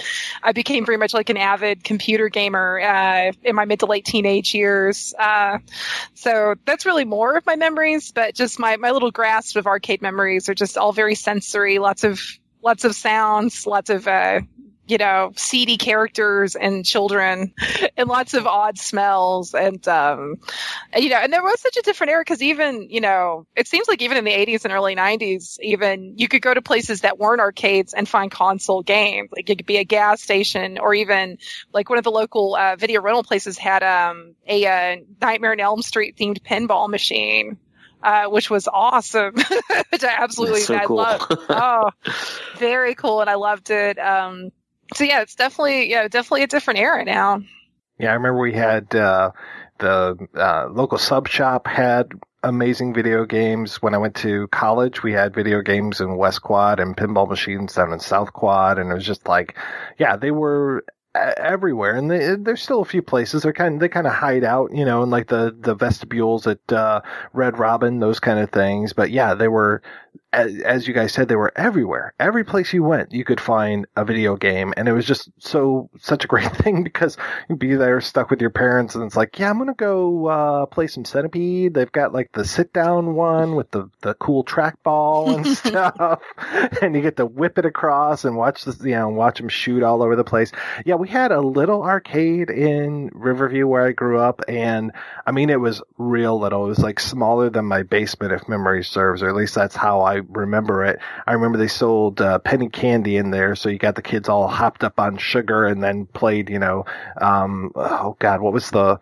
I 0.44 0.52
became 0.52 0.86
very 0.86 0.98
much 0.98 1.14
like 1.14 1.30
an 1.30 1.38
avid 1.38 1.84
computer 1.84 2.30
gamer, 2.30 2.80
uh, 2.80 3.32
in 3.44 3.56
my 3.56 3.66
mid 3.66 3.80
to 3.80 3.86
late 3.86 4.06
teenage 4.06 4.54
years. 4.54 5.14
Uh, 5.18 5.60
so 6.14 6.56
that's 6.66 6.86
really 6.86 7.06
more 7.06 7.38
of 7.38 7.46
my 7.46 7.56
memories, 7.56 8.12
but 8.12 8.36
just 8.36 8.60
my, 8.60 8.78
my 8.78 8.91
little 8.94 9.12
grasp 9.12 9.56
of 9.56 9.68
arcade 9.68 10.02
memories 10.02 10.50
are 10.50 10.54
just 10.54 10.78
all 10.78 10.94
very 10.94 11.16
sensory, 11.16 11.80
lots 11.80 12.04
of 12.04 12.22
lots 12.62 12.84
of 12.84 12.96
sounds, 12.96 13.66
lots 13.66 13.90
of 13.90 14.08
uh, 14.08 14.42
you 14.88 14.98
know 14.98 15.32
seedy 15.36 15.78
characters 15.78 16.56
and 16.56 16.86
children, 16.86 17.54
and 17.98 18.10
lots 18.10 18.34
of 18.34 18.46
odd 18.46 18.78
smells, 18.78 19.54
and 19.54 19.88
um, 19.88 20.36
you 20.96 21.10
know, 21.10 21.16
and 21.16 21.32
there 21.32 21.42
was 21.42 21.62
such 21.62 21.78
a 21.78 21.82
different 21.82 22.12
era 22.12 22.22
because 22.22 22.42
even 22.42 22.90
you 22.90 23.02
know, 23.02 23.46
it 23.56 23.68
seems 23.68 23.88
like 23.88 24.02
even 24.02 24.18
in 24.18 24.26
the 24.26 24.32
'80s 24.32 24.66
and 24.66 24.74
early 24.74 24.96
'90s, 24.96 25.60
even 25.62 26.18
you 26.18 26.28
could 26.28 26.42
go 26.42 26.54
to 26.54 26.62
places 26.62 27.02
that 27.02 27.18
weren't 27.18 27.40
arcades 27.40 27.94
and 27.94 28.08
find 28.08 28.32
console 28.32 28.84
games. 28.84 29.30
Like 29.32 29.50
it 29.50 29.58
could 29.58 29.66
be 29.66 29.78
a 29.78 29.86
gas 29.86 30.22
station, 30.22 30.78
or 30.78 30.94
even 30.94 31.38
like 31.74 31.90
one 31.90 31.98
of 31.98 32.04
the 32.04 32.12
local 32.12 32.56
uh, 32.56 32.76
video 32.76 33.02
rental 33.02 33.24
places 33.24 33.58
had 33.58 33.84
um, 33.84 34.36
a 34.48 34.66
uh, 34.66 34.98
Nightmare 35.22 35.54
on 35.54 35.60
Elm 35.60 35.82
Street 35.82 36.18
themed 36.18 36.42
pinball 36.42 36.90
machine 36.90 37.58
uh, 38.04 38.26
which 38.26 38.50
was 38.50 38.68
awesome. 38.68 39.36
which 39.92 40.04
I 40.04 40.16
absolutely 40.18 40.62
so 40.62 40.76
I 40.76 40.86
cool. 40.86 40.98
loved. 40.98 41.38
Oh, 41.50 41.92
very 42.58 42.96
cool, 42.96 43.22
and 43.22 43.30
I 43.30 43.36
loved 43.36 43.70
it. 43.70 44.00
Um, 44.00 44.52
so 44.96 45.04
yeah, 45.04 45.22
it's 45.22 45.36
definitely 45.36 45.90
yeah, 45.90 46.08
definitely 46.08 46.44
a 46.44 46.48
different 46.48 46.80
era 46.80 47.04
now. 47.06 47.42
Yeah, 47.98 48.12
I 48.12 48.14
remember 48.14 48.40
we 48.40 48.54
had 48.54 48.94
uh, 48.96 49.32
the 49.80 50.18
uh, 50.36 50.68
local 50.72 50.98
sub 50.98 51.28
shop 51.28 51.68
had 51.68 52.14
amazing 52.44 52.94
video 52.94 53.26
games. 53.26 53.82
When 53.82 53.94
I 53.94 53.98
went 53.98 54.16
to 54.18 54.48
college, 54.48 55.04
we 55.04 55.14
had 55.14 55.36
video 55.36 55.62
games 55.62 56.02
in 56.02 56.18
West 56.18 56.42
Quad 56.42 56.80
and 56.80 56.98
pinball 56.98 57.30
machines 57.30 57.76
down 57.76 57.94
in 57.94 58.00
South 58.00 58.34
Quad, 58.34 58.80
and 58.80 58.92
it 58.92 58.94
was 58.94 59.06
just 59.06 59.28
like, 59.28 59.58
yeah, 60.00 60.16
they 60.16 60.32
were 60.32 60.84
everywhere 61.14 61.96
and 61.96 62.10
they, 62.10 62.36
there's 62.36 62.62
still 62.62 62.82
a 62.82 62.86
few 62.86 63.02
places. 63.02 63.44
They're 63.44 63.52
kind 63.54 63.76
of, 63.76 63.80
they 63.82 63.90
kind 63.90 64.08
of 64.08 64.14
hide 64.14 64.44
out 64.46 64.74
you 64.74 64.86
know 64.86 65.04
in 65.04 65.10
like 65.10 65.28
the 65.28 65.56
the 65.60 65.76
vestibules 65.76 66.48
at 66.48 66.60
uh 66.72 67.02
red 67.34 67.60
robin 67.60 68.00
those 68.00 68.20
kind 68.20 68.40
of 68.40 68.50
things. 68.52 68.94
But 68.94 69.12
yeah 69.12 69.34
they 69.34 69.50
were 69.50 69.82
as, 70.34 70.60
as 70.62 70.88
you 70.88 70.94
guys 70.94 71.12
said 71.12 71.28
they 71.28 71.36
were 71.36 71.52
everywhere. 71.56 72.14
Every 72.20 72.44
place 72.44 72.74
you 72.74 72.84
went 72.84 73.12
you 73.12 73.24
could 73.24 73.42
find 73.42 73.86
a 73.96 74.06
video 74.06 74.36
game 74.36 74.74
and 74.78 74.88
it 74.88 74.94
was 74.94 75.06
just 75.06 75.30
so 75.40 75.90
such 76.00 76.24
a 76.24 76.28
great 76.28 76.52
thing 76.58 76.84
because 76.84 77.18
you'd 77.50 77.60
be 77.60 77.76
there 77.76 78.00
stuck 78.02 78.30
with 78.30 78.42
your 78.42 78.50
parents 78.50 78.96
and 78.96 79.04
it's 79.04 79.16
like 79.16 79.38
yeah 79.40 79.50
i'm 79.50 79.58
gonna 79.58 79.74
go 79.74 80.28
uh 80.28 80.66
play 80.68 80.88
some 80.88 81.06
centipede. 81.06 81.74
They've 81.74 81.92
got 81.92 82.14
like 82.14 82.32
the 82.32 82.46
sit 82.46 82.74
down 82.74 83.16
one 83.16 83.56
with 83.56 83.72
the 83.72 83.90
the 84.02 84.14
cool 84.16 84.44
trackball 84.44 85.36
and 85.36 85.48
stuff 85.58 86.22
and 86.82 86.96
you 86.96 87.02
get 87.02 87.18
to 87.18 87.26
whip 87.26 87.58
it 87.58 87.66
across 87.66 88.26
and 88.26 88.36
watch 88.38 88.66
this 88.66 88.82
you 88.82 88.92
know 88.92 89.10
watch 89.10 89.38
them 89.38 89.50
shoot 89.50 89.84
all 89.84 90.02
over 90.02 90.16
the 90.16 90.24
place. 90.24 90.52
Yeah 90.86 90.96
we 90.96 91.10
had 91.10 91.32
a 91.32 91.42
little 91.42 91.84
arcade 91.84 92.50
in 92.50 93.10
Riverview 93.14 93.68
where 93.68 93.86
I 93.86 93.92
grew 93.92 94.20
up, 94.20 94.42
and 94.48 94.92
I 95.26 95.32
mean, 95.32 95.50
it 95.50 95.60
was 95.60 95.82
real 95.98 96.40
little. 96.40 96.66
It 96.66 96.70
was 96.70 96.80
like 96.80 97.00
smaller 97.00 97.50
than 97.50 97.66
my 97.66 97.84
basement, 97.84 98.34
if 98.34 98.48
memory 98.48 98.84
serves, 98.84 99.24
or 99.24 99.30
at 99.30 99.36
least 99.36 99.56
that's 99.56 99.76
how 99.76 100.01
I 100.04 100.22
remember 100.30 100.84
it. 100.86 101.00
I 101.28 101.34
remember 101.34 101.58
they 101.58 101.68
sold 101.68 102.22
uh, 102.22 102.40
penny 102.40 102.70
candy 102.70 103.18
in 103.18 103.32
there, 103.32 103.56
so 103.56 103.70
you 103.70 103.78
got 103.78 103.96
the 103.96 104.02
kids 104.02 104.30
all 104.30 104.48
hopped 104.48 104.84
up 104.84 105.00
on 105.00 105.18
sugar 105.18 105.66
and 105.66 105.84
then 105.84 106.06
played, 106.08 106.50
you 106.50 106.60
know, 106.60 106.86
um, 107.22 107.72
oh 107.76 108.16
God, 108.20 108.42
what 108.42 108.54
was 108.54 108.72
the, 108.72 109.00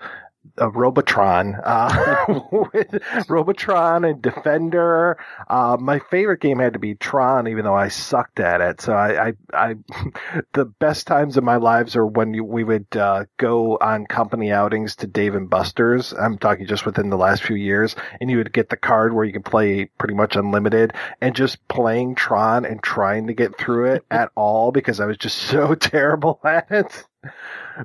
uh, 0.60 0.70
Robotron, 0.72 1.56
uh, 1.64 2.26
with 2.52 3.02
Robotron 3.30 4.06
and 4.06 4.22
Defender. 4.22 5.18
Uh, 5.48 5.78
my 5.80 6.00
favorite 6.00 6.42
game 6.42 6.60
had 6.60 6.74
to 6.74 6.80
be 6.80 6.96
Tron, 6.96 7.48
even 7.48 7.64
though 7.64 7.76
I 7.76 7.88
sucked 7.88 8.40
at 8.40 8.62
it. 8.62 8.82
So 8.82 8.94
I, 8.94 9.30
I, 9.30 9.34
I 9.54 9.76
the 10.54 10.66
best 10.66 11.08
times 11.08 11.38
of 11.38 11.44
my 11.44 11.58
lives 11.58 11.96
are 11.96 12.06
when 12.06 12.34
you, 12.34 12.44
we 12.44 12.64
would 12.64 12.88
uh, 12.96 13.26
go 13.38 13.78
on 13.78 14.06
company 14.06 14.52
outings 14.52 14.96
to 14.98 15.08
Dave 15.08 15.36
and 15.36 15.50
Buster's. 15.50 16.14
I'm 16.14 16.38
talking 16.38 16.66
just 16.66 16.86
within 16.86 17.10
the 17.10 17.18
last 17.18 17.44
few 17.44 17.56
years, 17.56 17.96
and 18.20 18.30
you 18.30 18.38
would 18.38 18.54
get 18.54 18.70
the 18.70 18.78
card 18.78 19.14
where 19.14 19.26
you 19.26 19.34
could 19.34 19.46
play 19.46 19.86
pretty 19.98 20.16
much 20.16 20.36
unlimited, 20.36 20.94
and 21.22 21.36
just 21.36 21.66
playing 21.68 22.16
Tron 22.16 22.66
and 22.66 22.82
trying 22.82 23.28
to 23.28 23.34
get 23.34 23.58
through 23.58 23.94
it 23.94 24.06
at 24.12 24.32
all 24.36 24.72
because 24.72 25.00
I 25.00 25.06
was 25.06 25.18
just 25.18 25.38
so 25.38 25.76
terrible 25.76 26.40
at 26.44 26.70
it 26.72 27.06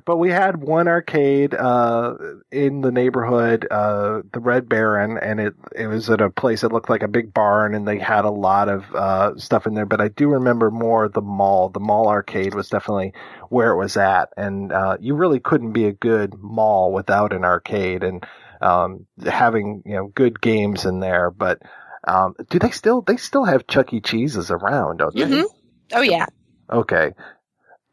but 0.05 0.17
we 0.17 0.29
had 0.29 0.61
one 0.61 0.87
arcade 0.87 1.53
uh, 1.53 2.15
in 2.51 2.81
the 2.81 2.91
neighborhood, 2.91 3.67
uh, 3.69 4.21
the 4.31 4.39
Red 4.39 4.67
Baron, 4.69 5.17
and 5.17 5.39
it 5.39 5.53
it 5.75 5.87
was 5.87 6.09
at 6.09 6.21
a 6.21 6.29
place 6.29 6.61
that 6.61 6.71
looked 6.71 6.89
like 6.89 7.03
a 7.03 7.07
big 7.07 7.33
barn, 7.33 7.75
and 7.75 7.87
they 7.87 7.99
had 7.99 8.25
a 8.25 8.29
lot 8.29 8.69
of 8.69 8.83
uh, 8.93 9.37
stuff 9.37 9.67
in 9.67 9.73
there. 9.73 9.85
But 9.85 10.01
I 10.01 10.07
do 10.07 10.29
remember 10.29 10.71
more 10.71 11.09
the 11.09 11.21
mall. 11.21 11.69
The 11.69 11.79
mall 11.79 12.07
arcade 12.07 12.55
was 12.55 12.69
definitely 12.69 13.13
where 13.49 13.71
it 13.71 13.77
was 13.77 13.97
at, 13.97 14.29
and 14.37 14.71
uh, 14.71 14.97
you 14.99 15.15
really 15.15 15.39
couldn't 15.39 15.73
be 15.73 15.85
a 15.85 15.93
good 15.93 16.33
mall 16.41 16.91
without 16.93 17.33
an 17.33 17.43
arcade 17.43 18.03
and 18.03 18.25
um, 18.61 19.05
having 19.25 19.83
you 19.85 19.95
know 19.95 20.07
good 20.07 20.39
games 20.41 20.85
in 20.85 20.99
there. 20.99 21.29
But 21.29 21.61
um, 22.07 22.35
do 22.49 22.59
they 22.59 22.71
still 22.71 23.01
they 23.01 23.17
still 23.17 23.43
have 23.45 23.67
Chuck 23.67 23.93
E. 23.93 24.01
Cheese's 24.01 24.51
around? 24.51 24.97
Don't 24.97 25.15
they? 25.15 25.23
Mhm. 25.23 25.45
Oh 25.93 26.01
yeah. 26.01 26.25
Okay. 26.71 27.11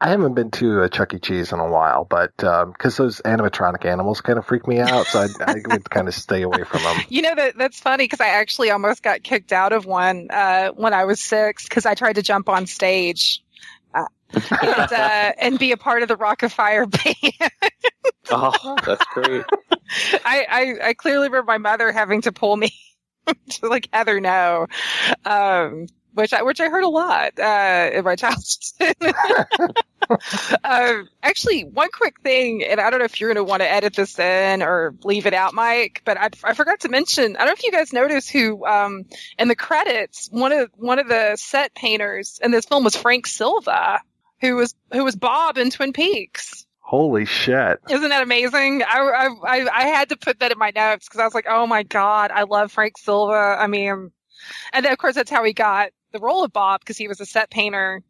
I 0.03 0.09
haven't 0.09 0.33
been 0.33 0.51
to 0.51 0.81
a 0.81 0.89
Chuck 0.89 1.13
E. 1.13 1.19
Cheese 1.19 1.53
in 1.53 1.59
a 1.59 1.67
while, 1.69 2.03
but 2.03 2.35
because 2.35 2.97
those 2.97 3.21
animatronic 3.21 3.85
animals 3.85 4.19
kind 4.19 4.37
of 4.37 4.45
freak 4.45 4.67
me 4.67 4.79
out, 4.79 5.05
so 5.05 5.19
I, 5.21 5.27
I 5.39 5.55
would 5.65 5.89
kind 5.89 6.09
of 6.09 6.13
stay 6.13 6.41
away 6.41 6.65
from 6.65 6.83
them. 6.83 6.97
You 7.07 7.21
know 7.21 7.33
that 7.33 7.57
that's 7.57 7.79
funny 7.79 8.03
because 8.03 8.19
I 8.19 8.27
actually 8.27 8.69
almost 8.69 9.01
got 9.01 9.23
kicked 9.23 9.53
out 9.53 9.71
of 9.71 9.85
one 9.85 10.27
uh, 10.29 10.71
when 10.71 10.93
I 10.93 11.05
was 11.05 11.21
six 11.21 11.63
because 11.63 11.85
I 11.85 11.95
tried 11.95 12.15
to 12.15 12.21
jump 12.21 12.49
on 12.49 12.65
stage. 12.65 13.41
Uh, 13.93 14.07
and, 14.33 14.91
uh, 14.91 15.31
and 15.39 15.57
be 15.57 15.71
a 15.71 15.77
part 15.77 16.01
of 16.01 16.09
the 16.09 16.17
Rock-afire 16.17 16.85
band. 16.87 17.51
Oh, 18.29 18.75
that's 18.85 19.05
great. 19.13 19.45
I, 20.25 20.45
I, 20.49 20.87
I 20.89 20.93
clearly 20.95 21.27
remember 21.29 21.49
my 21.49 21.59
mother 21.59 21.93
having 21.93 22.23
to 22.23 22.33
pull 22.33 22.57
me 22.57 22.73
to 23.51 23.67
like 23.69 23.87
Heather 23.93 24.19
no, 24.19 24.67
um, 25.23 25.87
which 26.13 26.33
I 26.33 26.43
which 26.43 26.61
I 26.61 26.69
heard 26.69 26.83
a 26.83 26.89
lot 26.89 27.39
uh, 27.39 27.89
in 27.93 28.03
my 28.03 28.15
childhood. 28.17 28.95
um, 30.63 31.09
actually, 31.21 31.63
one 31.63 31.89
quick 31.91 32.19
thing, 32.21 32.63
and 32.63 32.79
I 32.79 32.89
don't 32.89 32.99
know 32.99 33.05
if 33.05 33.19
you're 33.19 33.33
going 33.33 33.43
to 33.45 33.49
want 33.49 33.61
to 33.61 33.71
edit 33.71 33.95
this 33.95 34.19
in 34.19 34.61
or 34.61 34.95
leave 35.03 35.25
it 35.25 35.33
out, 35.33 35.53
Mike, 35.53 36.01
but 36.05 36.17
I, 36.17 36.29
I 36.43 36.53
forgot 36.53 36.81
to 36.81 36.89
mention. 36.89 37.35
I 37.35 37.39
don't 37.39 37.47
know 37.47 37.53
if 37.53 37.63
you 37.63 37.71
guys 37.71 37.93
noticed 37.93 38.31
who 38.31 38.65
um, 38.65 39.05
in 39.37 39.47
the 39.47 39.55
credits 39.55 40.29
one 40.31 40.51
of 40.51 40.69
one 40.75 40.99
of 40.99 41.07
the 41.07 41.35
set 41.35 41.73
painters 41.73 42.39
in 42.43 42.51
this 42.51 42.65
film 42.65 42.83
was 42.83 42.95
Frank 42.95 43.27
Silva, 43.27 44.01
who 44.41 44.55
was 44.55 44.75
who 44.91 45.03
was 45.03 45.15
Bob 45.15 45.57
in 45.57 45.69
Twin 45.69 45.93
Peaks. 45.93 46.65
Holy 46.79 47.25
shit! 47.25 47.79
Isn't 47.89 48.09
that 48.09 48.21
amazing? 48.21 48.83
I, 48.83 48.99
I, 48.99 49.27
I, 49.27 49.69
I 49.73 49.87
had 49.87 50.09
to 50.09 50.17
put 50.17 50.39
that 50.39 50.51
in 50.51 50.59
my 50.59 50.71
notes 50.75 51.07
because 51.07 51.21
I 51.21 51.25
was 51.25 51.33
like, 51.33 51.47
oh 51.49 51.65
my 51.65 51.83
God, 51.83 52.29
I 52.29 52.43
love 52.43 52.71
Frank 52.71 52.97
Silva. 52.97 53.57
I 53.59 53.67
mean, 53.67 54.11
and 54.73 54.85
then 54.85 54.91
of 54.91 54.97
course 54.97 55.15
that's 55.15 55.31
how 55.31 55.43
he 55.43 55.53
got 55.53 55.91
the 56.13 56.19
role 56.19 56.43
of 56.43 56.53
Bob 56.53 56.79
because 56.79 56.97
he 56.97 57.07
was 57.07 57.19
a 57.19 57.25
set 57.25 57.49
painter 57.49 58.01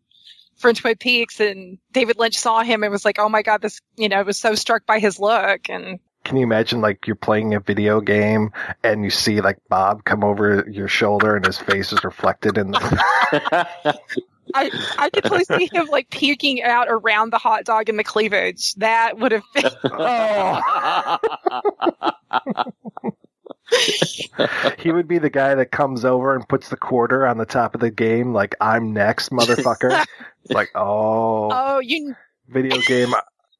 for 0.58 0.72
Twin 0.74 0.98
Peaks 0.98 1.40
and 1.40 1.80
David 1.92 2.20
Lynch 2.20 2.38
saw 2.38 2.62
him 2.62 2.84
and 2.84 2.92
was 2.92 3.06
like, 3.06 3.18
oh 3.18 3.30
my 3.30 3.42
God, 3.42 3.62
this, 3.62 3.82
you 3.96 4.10
know, 4.10 4.22
was 4.22 4.40
so 4.40 4.54
struck 4.54 4.86
by 4.86 5.00
his 5.00 5.20
look. 5.20 5.70
And 5.70 6.00
can 6.24 6.38
you 6.38 6.44
imagine 6.44 6.82
like 6.82 7.08
you're 7.08 7.16
playing 7.16 7.56
a 7.56 7.60
video 7.60 8.02
game 8.02 8.52
and 8.84 9.04
you 9.04 9.10
see 9.10 9.42
like 9.42 9.58
Bob 9.70 10.04
come 10.04 10.24
over 10.24 10.66
your 10.70 10.88
shoulder 10.88 11.36
and 11.36 11.46
his 11.46 11.58
face 11.58 11.92
is 11.92 12.04
reflected 12.04 12.58
in 12.58 12.72
the. 12.72 13.68
I 14.54 14.70
I 14.98 15.10
could 15.10 15.24
totally 15.24 15.46
see 15.46 15.70
him 15.72 15.88
like 15.88 16.10
peeking 16.10 16.62
out 16.62 16.88
around 16.90 17.32
the 17.32 17.38
hot 17.38 17.64
dog 17.66 17.90
and 17.90 17.98
the 17.98 18.04
cleavage. 18.04 18.74
That 18.76 19.18
would 19.18 19.32
have 19.32 19.44
been. 19.54 19.72
he 24.80 24.92
would 24.92 25.08
be 25.08 25.18
the 25.18 25.30
guy 25.30 25.56
that 25.56 25.72
comes 25.72 26.06
over 26.06 26.36
and 26.36 26.48
puts 26.48 26.70
the 26.70 26.78
quarter 26.78 27.26
on 27.28 27.38
the 27.38 27.46
top 27.46 27.76
of 27.76 27.82
the 27.82 27.92
game, 27.92 28.34
like 28.34 28.56
I'm 28.62 28.94
next, 28.94 29.30
motherfucker. 29.32 30.04
It's 30.44 30.52
like, 30.54 30.70
oh, 30.76 31.50
Oh, 31.52 31.80
you. 31.80 32.16
video 32.48 32.80
game 32.82 33.14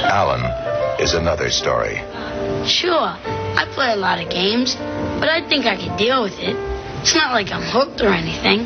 Alan 0.05 0.43
is 0.99 1.13
another 1.13 1.49
story. 1.49 1.97
Sure, 2.65 3.13
I 3.13 3.67
play 3.73 3.93
a 3.93 3.95
lot 3.95 4.21
of 4.21 4.29
games, 4.29 4.75
but 5.19 5.29
I 5.29 5.47
think 5.47 5.65
I 5.65 5.75
can 5.75 5.97
deal 5.97 6.23
with 6.23 6.37
it. 6.39 6.74
It's 7.05 7.13
not 7.13 7.33
like 7.33 7.51
I'm 7.51 7.61
hooked 7.61 8.01
or 8.01 8.07
anything. 8.07 8.65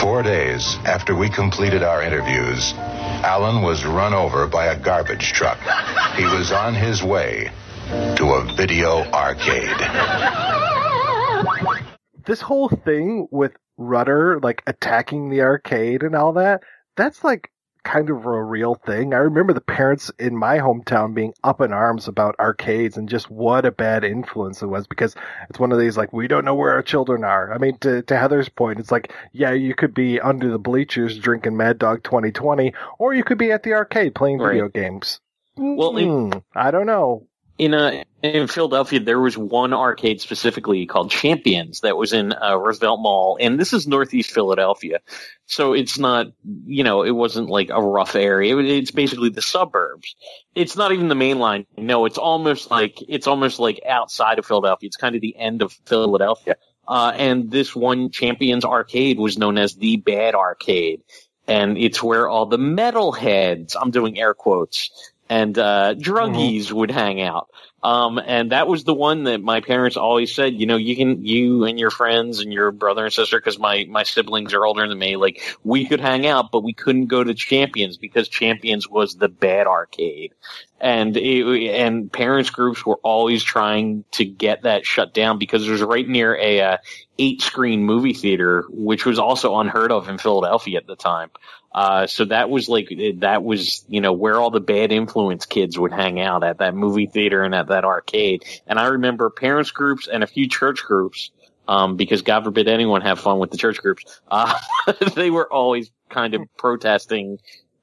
Four 0.00 0.22
days 0.22 0.76
after 0.86 1.14
we 1.14 1.28
completed 1.28 1.82
our 1.82 2.00
interviews, 2.00 2.72
Alan 2.72 3.60
was 3.60 3.84
run 3.84 4.14
over 4.14 4.46
by 4.46 4.68
a 4.68 4.80
garbage 4.80 5.34
truck. 5.34 5.58
He 6.16 6.24
was 6.24 6.50
on 6.50 6.74
his 6.74 7.02
way 7.02 7.50
to 7.90 8.32
a 8.32 8.54
video 8.54 9.04
arcade. 9.12 9.76
this 12.24 12.40
whole 12.40 12.70
thing 12.70 13.28
with 13.30 13.52
Rutter 13.76 14.40
like 14.40 14.62
attacking 14.66 15.28
the 15.28 15.42
arcade 15.42 16.04
and 16.04 16.16
all 16.16 16.32
that, 16.32 16.62
that's 16.96 17.22
like 17.22 17.50
kind 17.86 18.10
of 18.10 18.26
a 18.26 18.42
real 18.42 18.74
thing. 18.74 19.14
I 19.14 19.18
remember 19.18 19.52
the 19.52 19.60
parents 19.60 20.10
in 20.18 20.36
my 20.36 20.58
hometown 20.58 21.14
being 21.14 21.32
up 21.44 21.60
in 21.60 21.72
arms 21.72 22.08
about 22.08 22.34
arcades 22.40 22.96
and 22.96 23.08
just 23.08 23.30
what 23.30 23.64
a 23.64 23.70
bad 23.70 24.02
influence 24.02 24.60
it 24.60 24.66
was 24.66 24.86
because 24.88 25.14
it's 25.48 25.58
one 25.60 25.70
of 25.72 25.78
these 25.78 25.96
like 25.96 26.12
we 26.12 26.26
don't 26.26 26.44
know 26.44 26.54
where 26.56 26.72
our 26.72 26.82
children 26.82 27.22
are. 27.24 27.52
I 27.54 27.58
mean 27.58 27.78
to 27.78 28.02
to 28.02 28.16
Heather's 28.18 28.48
point, 28.48 28.80
it's 28.80 28.90
like 28.90 29.12
yeah, 29.32 29.52
you 29.52 29.74
could 29.74 29.94
be 29.94 30.20
under 30.20 30.50
the 30.50 30.58
bleachers 30.58 31.16
drinking 31.18 31.56
Mad 31.56 31.78
Dog 31.78 32.02
2020 32.02 32.74
or 32.98 33.14
you 33.14 33.22
could 33.24 33.38
be 33.38 33.52
at 33.52 33.62
the 33.62 33.72
arcade 33.74 34.14
playing 34.14 34.38
Right. 34.38 34.52
video 34.54 34.68
games. 34.68 35.20
Well, 35.56 35.92
Hmm, 35.96 36.32
I 36.54 36.70
don't 36.72 36.86
know. 36.86 37.26
in 37.58 37.72
uh, 37.72 38.02
in 38.34 38.48
Philadelphia, 38.48 39.00
there 39.00 39.20
was 39.20 39.36
one 39.36 39.72
arcade 39.72 40.20
specifically 40.20 40.86
called 40.86 41.10
Champions 41.10 41.80
that 41.80 41.96
was 41.96 42.12
in 42.12 42.32
uh, 42.32 42.56
Roosevelt 42.56 43.00
Mall, 43.00 43.38
and 43.40 43.58
this 43.58 43.72
is 43.72 43.86
Northeast 43.86 44.32
Philadelphia, 44.32 45.00
so 45.46 45.72
it's 45.72 45.98
not 45.98 46.28
you 46.66 46.84
know 46.84 47.02
it 47.02 47.10
wasn't 47.10 47.48
like 47.48 47.70
a 47.70 47.82
rough 47.82 48.14
area. 48.16 48.56
It's 48.58 48.90
basically 48.90 49.30
the 49.30 49.42
suburbs. 49.42 50.16
It's 50.54 50.76
not 50.76 50.92
even 50.92 51.08
the 51.08 51.14
main 51.14 51.38
line. 51.38 51.66
No, 51.76 52.04
it's 52.06 52.18
almost 52.18 52.70
like 52.70 52.98
it's 53.08 53.26
almost 53.26 53.58
like 53.58 53.80
outside 53.88 54.38
of 54.38 54.46
Philadelphia. 54.46 54.86
It's 54.88 54.96
kind 54.96 55.14
of 55.14 55.20
the 55.20 55.36
end 55.36 55.62
of 55.62 55.72
Philadelphia. 55.86 56.56
Uh, 56.88 57.12
and 57.16 57.50
this 57.50 57.74
one 57.74 58.10
Champions 58.10 58.64
arcade 58.64 59.18
was 59.18 59.38
known 59.38 59.58
as 59.58 59.74
the 59.74 59.96
Bad 59.96 60.34
Arcade, 60.34 61.02
and 61.46 61.76
it's 61.76 62.02
where 62.02 62.28
all 62.28 62.46
the 62.46 62.58
metalheads, 62.58 63.74
I'm 63.80 63.90
doing 63.90 64.18
air 64.18 64.34
quotes, 64.34 64.90
and 65.28 65.58
uh, 65.58 65.94
druggies 65.94 66.70
would 66.70 66.90
hang 66.90 67.20
out. 67.20 67.48
Um, 67.86 68.18
and 68.18 68.50
that 68.50 68.66
was 68.66 68.82
the 68.82 68.92
one 68.92 69.22
that 69.24 69.40
my 69.40 69.60
parents 69.60 69.96
always 69.96 70.34
said, 70.34 70.54
you 70.54 70.66
know, 70.66 70.76
you 70.76 70.96
can, 70.96 71.24
you 71.24 71.66
and 71.66 71.78
your 71.78 71.92
friends 71.92 72.40
and 72.40 72.52
your 72.52 72.72
brother 72.72 73.04
and 73.04 73.12
sister, 73.12 73.40
cause 73.40 73.60
my, 73.60 73.86
my 73.88 74.02
siblings 74.02 74.54
are 74.54 74.66
older 74.66 74.88
than 74.88 74.98
me, 74.98 75.14
like, 75.14 75.40
we 75.62 75.86
could 75.86 76.00
hang 76.00 76.26
out, 76.26 76.50
but 76.50 76.64
we 76.64 76.72
couldn't 76.72 77.06
go 77.06 77.22
to 77.22 77.32
Champions 77.32 77.96
because 77.96 78.28
Champions 78.28 78.88
was 78.88 79.14
the 79.14 79.28
bad 79.28 79.68
arcade. 79.68 80.32
And 80.80 81.16
it, 81.16 81.76
and 81.76 82.12
parents 82.12 82.50
groups 82.50 82.84
were 82.84 82.98
always 83.04 83.44
trying 83.44 84.02
to 84.12 84.24
get 84.24 84.62
that 84.62 84.84
shut 84.84 85.14
down 85.14 85.38
because 85.38 85.64
it 85.64 85.70
was 85.70 85.80
right 85.80 86.08
near 86.08 86.36
a, 86.36 86.60
uh, 86.62 86.76
eight 87.18 87.40
screen 87.40 87.84
movie 87.84 88.14
theater, 88.14 88.64
which 88.68 89.06
was 89.06 89.18
also 89.18 89.58
unheard 89.58 89.92
of 89.92 90.08
in 90.08 90.18
Philadelphia 90.18 90.78
at 90.78 90.86
the 90.86 90.96
time. 90.96 91.30
Uh, 91.76 92.06
so 92.06 92.24
that 92.24 92.48
was 92.48 92.70
like, 92.70 92.88
that 93.18 93.44
was, 93.44 93.84
you 93.86 94.00
know, 94.00 94.14
where 94.14 94.36
all 94.36 94.50
the 94.50 94.60
bad 94.60 94.92
influence 94.92 95.44
kids 95.44 95.78
would 95.78 95.92
hang 95.92 96.18
out 96.18 96.42
at 96.42 96.58
that 96.58 96.74
movie 96.74 97.04
theater 97.06 97.42
and 97.42 97.54
at 97.54 97.66
that 97.66 97.84
arcade. 97.84 98.42
And 98.66 98.78
I 98.78 98.86
remember 98.86 99.28
parents 99.28 99.72
groups 99.72 100.08
and 100.10 100.24
a 100.24 100.26
few 100.26 100.48
church 100.48 100.82
groups, 100.82 101.30
um, 101.68 101.96
because 101.96 102.22
God 102.22 102.44
forbid 102.44 102.66
anyone 102.66 103.02
have 103.02 103.20
fun 103.20 103.38
with 103.38 103.50
the 103.50 103.58
church 103.58 103.76
groups. 103.82 104.22
Uh, 104.26 104.58
they 105.14 105.30
were 105.30 105.52
always 105.52 105.90
kind 106.08 106.32
of 106.32 106.40
protesting, 106.56 107.40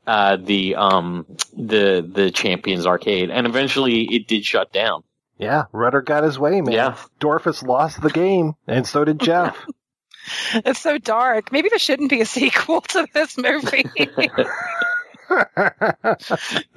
uh, 0.08 0.38
the, 0.38 0.74
um, 0.74 1.28
the, 1.56 2.04
the 2.12 2.32
champions 2.32 2.88
arcade. 2.88 3.30
And 3.30 3.46
eventually 3.46 4.06
it 4.06 4.28
did 4.28 4.44
shut 4.44 4.74
down. 4.74 5.04
Yeah, 5.38 5.66
Rutter 5.72 6.02
got 6.02 6.24
his 6.24 6.40
way, 6.40 6.62
man. 6.62 6.74
Yeah. 6.74 6.96
Dorfus 7.20 7.62
lost 7.62 8.02
the 8.02 8.10
game, 8.10 8.54
and 8.68 8.88
so 8.88 9.06
did 9.06 9.20
Jeff. 9.20 9.56
It's 10.54 10.80
so 10.80 10.98
dark. 10.98 11.52
Maybe 11.52 11.70
there 11.70 11.80
shouldn't 11.80 12.10
be 12.10 12.22
a 12.22 12.26
sequel 12.26 12.82
to 12.82 13.08
this 13.14 13.38
movie. 13.38 13.86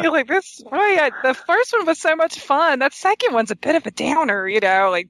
You're 0.01 0.13
like 0.13 0.27
this. 0.29 0.63
Boy, 0.63 0.77
I- 0.77 1.11
uh, 1.23 1.29
the 1.29 1.35
first 1.35 1.73
one 1.73 1.87
was 1.87 2.01
so 2.01 2.17
much 2.17 2.41
fun. 2.41 2.79
That 2.81 2.93
second 2.95 3.33
one's 3.35 3.51
a 3.51 3.57
bit 3.57 3.75
of 3.77 3.87
a 3.87 3.91
downer. 3.91 4.49
You 4.49 4.61
know, 4.61 4.89
like 4.91 5.09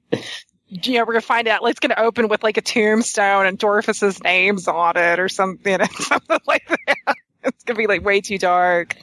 you 0.67 0.93
know, 0.93 0.99
we're 1.05 1.13
gonna 1.13 1.21
find 1.21 1.47
out. 1.47 1.63
Like, 1.63 1.71
it's 1.71 1.79
gonna 1.79 1.95
open 1.97 2.27
with 2.27 2.43
like 2.43 2.57
a 2.57 2.61
tombstone 2.61 3.45
and 3.45 3.57
Dorfus's 3.57 4.21
name's 4.23 4.67
on 4.67 4.97
it 4.97 5.19
or 5.19 5.29
something. 5.29 5.71
You 5.71 5.77
know, 5.79 5.85
something 5.99 6.39
like 6.45 6.67
that. 6.67 7.15
It's 7.43 7.63
gonna 7.63 7.77
be 7.77 7.87
like 7.87 8.03
way 8.03 8.21
too 8.21 8.37
dark. 8.37 8.95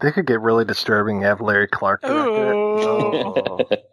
They 0.00 0.12
could 0.12 0.26
get 0.26 0.40
really 0.40 0.64
disturbing 0.64 1.16
and 1.18 1.24
have 1.26 1.40
Larry 1.40 1.68
Clark 1.68 2.00
it. 2.04 3.88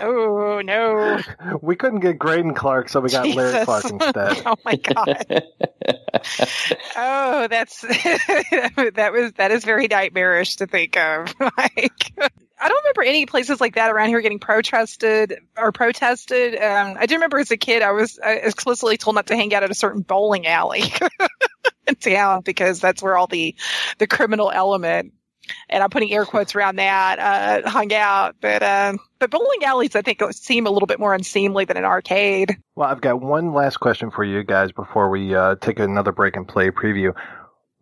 Oh 0.00 0.60
no! 0.64 1.20
We 1.60 1.76
couldn't 1.76 2.00
get 2.00 2.18
Greydon 2.18 2.56
Clark, 2.56 2.88
so 2.88 3.00
we 3.00 3.10
got 3.10 3.28
Larry 3.28 3.52
Jesus. 3.52 3.64
Clark 3.64 3.84
instead. 3.90 4.42
oh 4.46 4.56
my 4.64 4.76
god! 4.76 5.44
oh, 6.96 7.46
that's 7.48 7.80
that 7.82 9.10
was 9.12 9.32
that 9.32 9.50
is 9.50 9.64
very 9.64 9.88
nightmarish 9.88 10.56
to 10.56 10.66
think 10.66 10.96
of. 10.96 11.34
Like, 11.38 12.12
I 12.60 12.68
don't 12.68 12.82
remember 12.84 13.02
any 13.02 13.26
places 13.26 13.60
like 13.60 13.74
that 13.74 13.90
around 13.90 14.08
here 14.08 14.20
getting 14.20 14.38
protested 14.38 15.38
or 15.56 15.72
protested. 15.72 16.54
Um, 16.54 16.96
I 16.98 17.06
do 17.06 17.14
remember 17.14 17.38
as 17.38 17.50
a 17.50 17.56
kid, 17.56 17.82
I 17.82 17.92
was 17.92 18.18
uh, 18.18 18.28
explicitly 18.28 18.96
told 18.96 19.16
not 19.16 19.26
to 19.28 19.36
hang 19.36 19.54
out 19.54 19.62
at 19.62 19.70
a 19.70 19.74
certain 19.74 20.02
bowling 20.02 20.46
alley 20.46 20.92
town 22.00 22.42
because 22.42 22.80
that's 22.80 23.02
where 23.02 23.16
all 23.16 23.26
the 23.26 23.54
the 23.98 24.06
criminal 24.06 24.50
element 24.50 25.12
and 25.68 25.82
I'm 25.82 25.90
putting 25.90 26.12
air 26.12 26.24
quotes 26.26 26.54
around 26.54 26.76
that, 26.76 27.18
uh, 27.18 27.68
hung 27.68 27.92
out. 27.92 28.36
But, 28.40 28.62
uh, 28.62 28.94
but 29.18 29.30
bowling 29.30 29.64
alleys, 29.64 29.96
I 29.96 30.02
think, 30.02 30.22
seem 30.32 30.66
a 30.66 30.70
little 30.70 30.86
bit 30.86 31.00
more 31.00 31.14
unseemly 31.14 31.64
than 31.64 31.76
an 31.76 31.84
arcade. 31.84 32.56
Well, 32.74 32.88
I've 32.88 33.00
got 33.00 33.20
one 33.20 33.52
last 33.52 33.78
question 33.78 34.10
for 34.10 34.24
you 34.24 34.42
guys 34.42 34.72
before 34.72 35.10
we 35.10 35.34
uh, 35.34 35.56
take 35.56 35.78
another 35.78 36.12
break 36.12 36.36
and 36.36 36.46
play 36.46 36.68
a 36.68 36.72
preview. 36.72 37.14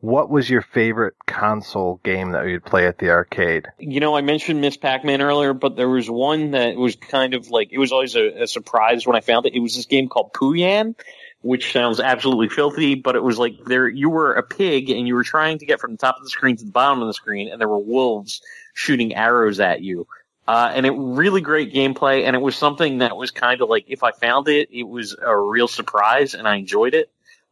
What 0.00 0.30
was 0.30 0.48
your 0.48 0.62
favorite 0.62 1.14
console 1.26 2.00
game 2.04 2.30
that 2.30 2.46
you'd 2.46 2.64
play 2.64 2.86
at 2.86 2.98
the 2.98 3.10
arcade? 3.10 3.66
You 3.80 3.98
know, 3.98 4.14
I 4.16 4.20
mentioned 4.20 4.60
Miss 4.60 4.76
Pac-Man 4.76 5.20
earlier, 5.20 5.54
but 5.54 5.74
there 5.74 5.88
was 5.88 6.08
one 6.08 6.52
that 6.52 6.76
was 6.76 6.94
kind 6.94 7.34
of 7.34 7.50
like, 7.50 7.72
it 7.72 7.78
was 7.78 7.90
always 7.90 8.14
a, 8.14 8.42
a 8.42 8.46
surprise 8.46 9.08
when 9.08 9.16
I 9.16 9.20
found 9.20 9.46
it. 9.46 9.54
It 9.54 9.60
was 9.60 9.74
this 9.74 9.86
game 9.86 10.08
called 10.08 10.32
Pooyan 10.34 10.94
which 11.42 11.72
sounds 11.72 12.00
absolutely 12.00 12.48
filthy, 12.48 12.94
but 12.94 13.16
it 13.16 13.22
was 13.22 13.38
like 13.38 13.64
there 13.66 13.88
you 13.88 14.10
were 14.10 14.34
a 14.34 14.42
pig 14.42 14.90
and 14.90 15.06
you 15.06 15.14
were 15.14 15.24
trying 15.24 15.58
to 15.58 15.66
get 15.66 15.80
from 15.80 15.92
the 15.92 15.98
top 15.98 16.16
of 16.16 16.24
the 16.24 16.30
screen 16.30 16.56
to 16.56 16.64
the 16.64 16.70
bottom 16.70 17.00
of 17.00 17.06
the 17.06 17.14
screen, 17.14 17.48
and 17.50 17.60
there 17.60 17.68
were 17.68 17.78
wolves 17.78 18.42
shooting 18.74 19.14
arrows 19.14 19.60
at 19.60 19.80
you. 19.82 20.06
Uh, 20.46 20.72
and 20.74 20.86
it 20.86 20.94
really 20.96 21.42
great 21.42 21.72
gameplay, 21.74 22.24
and 22.24 22.34
it 22.34 22.40
was 22.40 22.56
something 22.56 22.98
that 22.98 23.16
was 23.16 23.30
kind 23.30 23.60
of 23.60 23.68
like 23.68 23.84
if 23.88 24.02
I 24.02 24.12
found 24.12 24.48
it, 24.48 24.68
it 24.72 24.88
was 24.88 25.14
a 25.20 25.36
real 25.36 25.68
surprise, 25.68 26.34
and 26.34 26.48
I 26.48 26.56
enjoyed 26.56 26.94
it. 26.94 27.10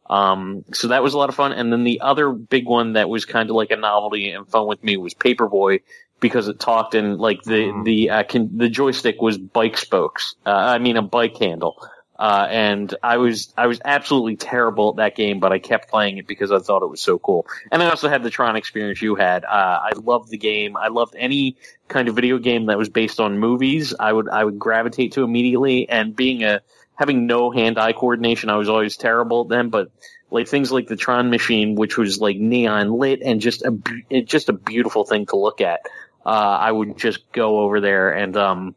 Um, 0.09 0.63
so 0.73 0.87
that 0.87 1.03
was 1.03 1.13
a 1.13 1.17
lot 1.17 1.29
of 1.29 1.35
fun. 1.35 1.51
And 1.51 1.71
then 1.71 1.83
the 1.83 2.01
other 2.01 2.31
big 2.31 2.65
one 2.65 2.93
that 2.93 3.09
was 3.09 3.25
kind 3.25 3.49
of 3.49 3.55
like 3.55 3.71
a 3.71 3.75
novelty 3.75 4.31
and 4.31 4.47
fun 4.47 4.65
with 4.65 4.83
me 4.83 4.97
was 4.97 5.13
Paperboy 5.13 5.81
because 6.19 6.47
it 6.47 6.59
talked 6.59 6.95
and 6.95 7.19
like 7.19 7.43
the 7.43 7.65
Mm-hmm. 7.65 7.83
the 7.83 8.09
uh, 8.09 8.23
can, 8.23 8.57
the 8.57 8.69
joystick 8.69 9.21
was 9.21 9.37
bike 9.37 9.77
spokes. 9.77 10.35
Uh, 10.45 10.51
I 10.51 10.79
mean 10.79 10.97
a 10.97 11.01
bike 11.01 11.37
handle. 11.37 11.85
Uh, 12.19 12.47
and 12.49 12.95
I 13.03 13.17
was, 13.17 13.53
I 13.55 13.67
was 13.67 13.79
absolutely 13.85 14.37
terrible 14.37 14.89
at 14.89 14.95
that 14.95 15.15
game, 15.15 15.39
but 15.39 15.51
I 15.51 15.59
kept 15.59 15.87
playing 15.87 16.17
it 16.17 16.25
because 16.25 16.51
I 16.51 16.57
thought 16.57 16.81
it 16.81 16.89
was 16.89 16.99
so 16.99 17.19
cool. 17.19 17.45
And 17.71 17.83
I 17.83 17.89
also 17.89 18.09
had 18.09 18.23
the 18.23 18.31
Tron 18.31 18.55
experience 18.55 19.01
you 19.03 19.13
had. 19.13 19.45
Uh, 19.45 19.79
I 19.83 19.91
loved 19.95 20.31
the 20.31 20.37
game. 20.37 20.75
I 20.75 20.87
loved 20.87 21.15
any 21.15 21.57
kind 21.87 22.07
of 22.07 22.15
video 22.15 22.39
game 22.39 22.65
that 22.67 22.77
was 22.77 22.89
based 22.89 23.19
on 23.19 23.37
movies. 23.37 23.93
I 23.99 24.11
would, 24.11 24.29
I 24.29 24.43
would 24.43 24.57
gravitate 24.57 25.11
to 25.11 25.23
immediately. 25.23 25.87
And 25.89 26.15
being 26.15 26.43
a, 26.43 26.61
having 26.95 27.27
no 27.27 27.51
hand-eye 27.51 27.93
coordination, 27.93 28.49
I 28.49 28.55
was 28.55 28.67
always 28.67 28.97
terrible 28.97 29.41
at 29.41 29.49
them, 29.49 29.69
but 29.69 29.91
like 30.31 30.47
things 30.47 30.71
like 30.71 30.87
the 30.87 30.95
Tron 30.95 31.29
machine, 31.29 31.75
which 31.75 31.97
was 31.97 32.19
like 32.19 32.37
neon 32.37 32.91
lit 32.93 33.21
and 33.21 33.39
just 33.39 33.63
a, 33.63 34.21
just 34.23 34.49
a 34.49 34.53
beautiful 34.53 35.05
thing 35.05 35.27
to 35.27 35.35
look 35.35 35.61
at. 35.61 35.81
Uh, 36.25 36.29
I 36.29 36.71
would 36.71 36.97
just 36.97 37.31
go 37.31 37.59
over 37.59 37.79
there 37.79 38.09
and, 38.09 38.35
um, 38.35 38.75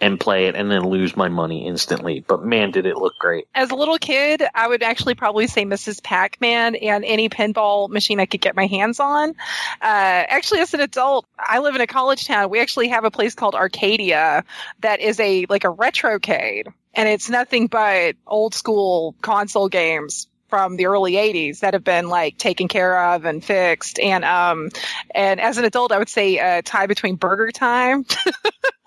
and 0.00 0.18
play 0.18 0.46
it 0.46 0.54
and 0.54 0.70
then 0.70 0.82
lose 0.88 1.16
my 1.16 1.28
money 1.28 1.66
instantly. 1.66 2.24
But 2.26 2.44
man, 2.44 2.70
did 2.70 2.86
it 2.86 2.96
look 2.96 3.18
great. 3.18 3.46
As 3.54 3.70
a 3.70 3.74
little 3.74 3.98
kid, 3.98 4.42
I 4.54 4.68
would 4.68 4.82
actually 4.82 5.14
probably 5.14 5.46
say 5.46 5.64
Mrs. 5.64 6.02
Pac-Man 6.02 6.74
and 6.76 7.04
any 7.04 7.28
pinball 7.28 7.88
machine 7.88 8.20
I 8.20 8.26
could 8.26 8.40
get 8.40 8.56
my 8.56 8.66
hands 8.66 9.00
on. 9.00 9.30
Uh, 9.30 9.34
actually, 9.80 10.60
as 10.60 10.74
an 10.74 10.80
adult, 10.80 11.26
I 11.38 11.58
live 11.58 11.74
in 11.74 11.80
a 11.80 11.86
college 11.86 12.26
town. 12.26 12.50
We 12.50 12.60
actually 12.60 12.88
have 12.88 13.04
a 13.04 13.10
place 13.10 13.34
called 13.34 13.54
Arcadia 13.54 14.44
that 14.80 15.00
is 15.00 15.18
a 15.20 15.46
like 15.48 15.64
a 15.64 15.72
retrocade, 15.72 16.72
and 16.94 17.08
it's 17.08 17.28
nothing 17.28 17.66
but 17.66 18.16
old 18.26 18.54
school 18.54 19.14
console 19.22 19.68
games 19.68 20.28
from 20.52 20.76
the 20.76 20.84
early 20.84 21.14
80s 21.14 21.60
that 21.60 21.72
have 21.72 21.82
been 21.82 22.10
like 22.10 22.36
taken 22.36 22.68
care 22.68 23.14
of 23.14 23.24
and 23.24 23.42
fixed 23.42 23.98
and 23.98 24.22
um 24.22 24.68
and 25.14 25.40
as 25.40 25.56
an 25.56 25.64
adult 25.64 25.92
i 25.92 25.98
would 25.98 26.10
say 26.10 26.36
a 26.36 26.60
tie 26.60 26.86
between 26.86 27.16
BurgerTime 27.16 28.04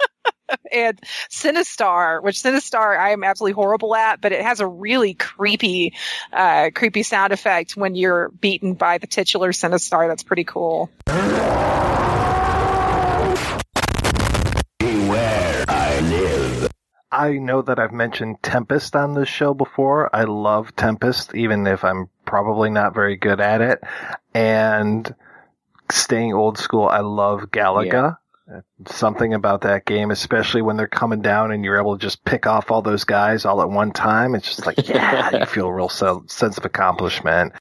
and 0.71 0.99
Sinistar, 1.29 2.21
which 2.21 2.37
Sinistar 2.37 2.97
I 2.97 3.11
am 3.11 3.23
absolutely 3.23 3.53
horrible 3.53 3.95
at, 3.95 4.21
but 4.21 4.31
it 4.31 4.41
has 4.41 4.59
a 4.59 4.67
really 4.67 5.13
creepy, 5.13 5.93
uh, 6.31 6.71
creepy 6.73 7.03
sound 7.03 7.33
effect 7.33 7.75
when 7.77 7.95
you're 7.95 8.29
beaten 8.29 8.73
by 8.73 8.97
the 8.97 9.07
titular 9.07 9.51
Sinistar. 9.51 10.07
That's 10.07 10.23
pretty 10.23 10.43
cool. 10.43 10.89
Where 14.79 15.65
I 15.67 15.99
live. 16.01 16.69
I 17.11 17.33
know 17.33 17.61
that 17.61 17.79
I've 17.79 17.93
mentioned 17.93 18.43
Tempest 18.43 18.95
on 18.95 19.13
this 19.13 19.29
show 19.29 19.53
before. 19.53 20.13
I 20.13 20.23
love 20.23 20.75
Tempest, 20.75 21.33
even 21.35 21.65
if 21.67 21.83
I'm 21.83 22.09
probably 22.25 22.69
not 22.69 22.93
very 22.93 23.15
good 23.15 23.39
at 23.39 23.61
it. 23.61 23.83
And 24.33 25.13
staying 25.89 26.33
old 26.33 26.57
school, 26.57 26.87
I 26.87 26.99
love 26.99 27.51
Galaga. 27.51 28.17
Something 28.87 29.33
about 29.33 29.61
that 29.61 29.85
game, 29.85 30.11
especially 30.11 30.61
when 30.61 30.77
they're 30.77 30.87
coming 30.87 31.21
down 31.21 31.51
and 31.51 31.65
you're 31.65 31.79
able 31.79 31.97
to 31.97 32.01
just 32.01 32.23
pick 32.25 32.45
off 32.45 32.69
all 32.69 32.83
those 32.83 33.03
guys 33.03 33.43
all 33.43 33.61
at 33.61 33.69
one 33.69 33.91
time. 33.91 34.35
It's 34.35 34.47
just 34.47 34.65
like, 34.67 34.87
yeah, 34.87 35.39
you 35.39 35.45
feel 35.47 35.67
a 35.67 35.73
real 35.73 35.89
se- 35.89 36.27
sense 36.27 36.57
of 36.57 36.65
accomplishment. 36.65 37.53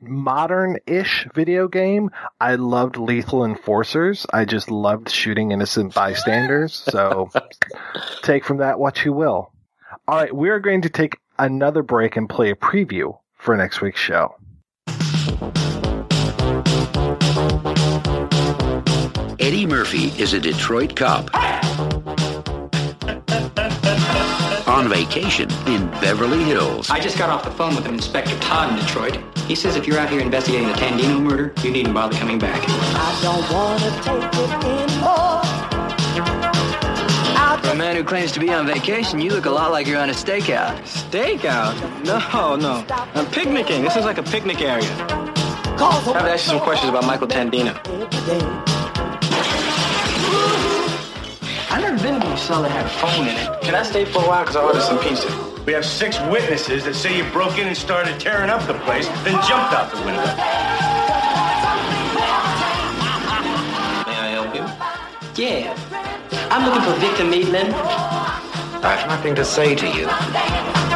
Modern-ish 0.00 1.28
video 1.34 1.68
game. 1.68 2.10
I 2.40 2.54
loved 2.54 2.96
Lethal 2.96 3.44
Enforcers. 3.44 4.26
I 4.32 4.46
just 4.46 4.70
loved 4.70 5.10
shooting 5.10 5.52
innocent 5.52 5.94
bystanders. 5.94 6.82
So 6.90 7.30
take 8.22 8.44
from 8.44 8.58
that 8.58 8.78
what 8.78 9.04
you 9.04 9.12
will. 9.12 9.52
All 10.08 10.16
right, 10.16 10.34
we 10.34 10.48
are 10.50 10.60
going 10.60 10.82
to 10.82 10.88
take 10.88 11.18
another 11.38 11.82
break 11.82 12.16
and 12.16 12.28
play 12.28 12.50
a 12.50 12.56
preview 12.56 13.18
for 13.36 13.56
next 13.56 13.80
week's 13.80 14.00
show. 14.00 14.34
Eddie 19.40 19.64
Murphy 19.64 20.08
is 20.20 20.34
a 20.34 20.38
Detroit 20.38 20.94
cop 20.94 21.34
on 24.68 24.86
vacation 24.86 25.50
in 25.66 25.90
Beverly 25.92 26.44
Hills. 26.44 26.90
I 26.90 27.00
just 27.00 27.16
got 27.16 27.30
off 27.30 27.42
the 27.44 27.50
phone 27.50 27.74
with 27.74 27.86
an 27.86 27.94
Inspector 27.94 28.38
Todd 28.40 28.70
in 28.70 28.76
Detroit. 28.84 29.18
He 29.48 29.54
says 29.54 29.76
if 29.76 29.86
you're 29.86 29.98
out 29.98 30.10
here 30.10 30.20
investigating 30.20 30.68
the 30.68 30.74
Tandino 30.74 31.22
murder, 31.22 31.54
you 31.62 31.70
needn't 31.70 31.94
bother 31.94 32.18
coming 32.18 32.38
back. 32.38 32.62
I 32.68 33.18
don't 33.22 33.50
wanna 33.50 33.90
take 34.02 34.22
it 34.22 34.50
anymore. 34.64 35.40
For 37.62 37.70
a 37.70 37.74
man 37.74 37.96
who 37.96 38.04
claims 38.04 38.32
to 38.32 38.40
be 38.40 38.50
on 38.52 38.66
vacation, 38.66 39.20
you 39.20 39.30
look 39.30 39.46
a 39.46 39.50
lot 39.50 39.70
like 39.70 39.86
you're 39.86 40.00
on 40.00 40.10
a 40.10 40.12
stakeout. 40.12 40.78
Stakeout? 40.82 41.74
No, 42.04 42.56
no. 42.56 42.84
I'm 43.14 43.26
picnicking. 43.26 43.82
This 43.82 43.96
is 43.96 44.04
like 44.04 44.18
a 44.18 44.22
picnic 44.22 44.60
area. 44.60 44.90
I 45.82 45.92
have 45.92 46.24
to 46.24 46.30
ask 46.30 46.44
you 46.44 46.50
some 46.50 46.60
questions 46.60 46.90
about 46.90 47.06
Michael 47.06 47.26
Tandino. 47.26 48.79
I've 51.70 51.80
never 51.80 52.02
been 52.02 52.20
to 52.20 52.32
a 52.32 52.36
cell 52.36 52.62
that 52.62 52.70
had 52.70 52.86
a 52.86 52.88
phone 52.88 53.28
in 53.28 53.36
it. 53.36 53.62
Can 53.62 53.74
I 53.74 53.82
stay 53.82 54.04
for 54.04 54.22
a 54.22 54.28
while? 54.28 54.42
Because 54.42 54.56
I 54.56 54.62
ordered 54.64 54.82
some 54.82 54.98
pizza. 54.98 55.28
We 55.66 55.72
have 55.72 55.84
six 55.84 56.18
witnesses 56.30 56.84
that 56.84 56.94
say 56.94 57.16
you 57.16 57.24
broke 57.30 57.58
in 57.58 57.68
and 57.68 57.76
started 57.76 58.18
tearing 58.18 58.50
up 58.50 58.66
the 58.66 58.74
place, 58.80 59.06
then 59.24 59.34
jumped 59.46 59.72
out 59.72 59.90
the 59.92 59.98
window. 59.98 60.24
May 64.06 64.18
I 64.18 64.30
help 64.34 64.54
you? 64.54 64.64
Yeah. 65.42 65.76
I'm 66.50 66.64
looking 66.66 66.82
for 66.82 66.98
Victor 66.98 67.24
Maitland. 67.24 67.72
I 67.74 68.96
have 68.96 69.08
nothing 69.08 69.34
to 69.36 69.44
say 69.44 69.74
to 69.74 69.86
you. 69.86 70.89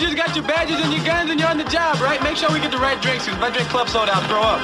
You? 0.00 0.08
You 0.08 0.16
just 0.16 0.26
got 0.26 0.34
your 0.36 0.46
badges 0.46 0.80
and 0.80 0.92
your 0.92 1.04
guns 1.04 1.30
and 1.30 1.38
you're 1.38 1.48
on 1.48 1.58
the 1.58 1.64
job, 1.64 2.00
right? 2.00 2.22
Make 2.22 2.36
sure 2.36 2.50
we 2.50 2.60
get 2.60 2.70
the 2.70 2.78
right 2.78 3.00
drinks, 3.02 3.26
because 3.26 3.38
if 3.38 3.44
I 3.44 3.50
drink 3.50 3.68
club 3.68 3.88
soda, 3.88 4.12
I'll 4.14 4.26
throw 4.28 4.42
up. 4.42 4.60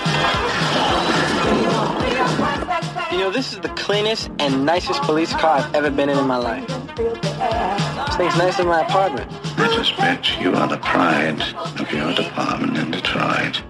You 3.12 3.18
know, 3.18 3.30
this 3.30 3.52
is 3.52 3.60
the 3.60 3.68
cleanest 3.70 4.30
and 4.38 4.64
nicest 4.64 5.02
police 5.02 5.32
car 5.32 5.58
I've 5.58 5.74
ever 5.74 5.90
been 5.90 6.08
in 6.08 6.18
in 6.18 6.26
my 6.26 6.36
life. 6.36 6.66
This 6.96 8.16
thing's 8.16 8.36
nicer 8.36 8.58
than 8.58 8.68
my 8.68 8.80
apartment. 8.80 9.30
I 9.58 9.68
suspect 9.74 10.40
you 10.40 10.54
are 10.54 10.68
the 10.68 10.78
pride 10.78 11.42
of 11.80 11.92
your 11.92 12.14
department 12.14 12.78
in 12.78 12.90
Detroit. 12.90 13.62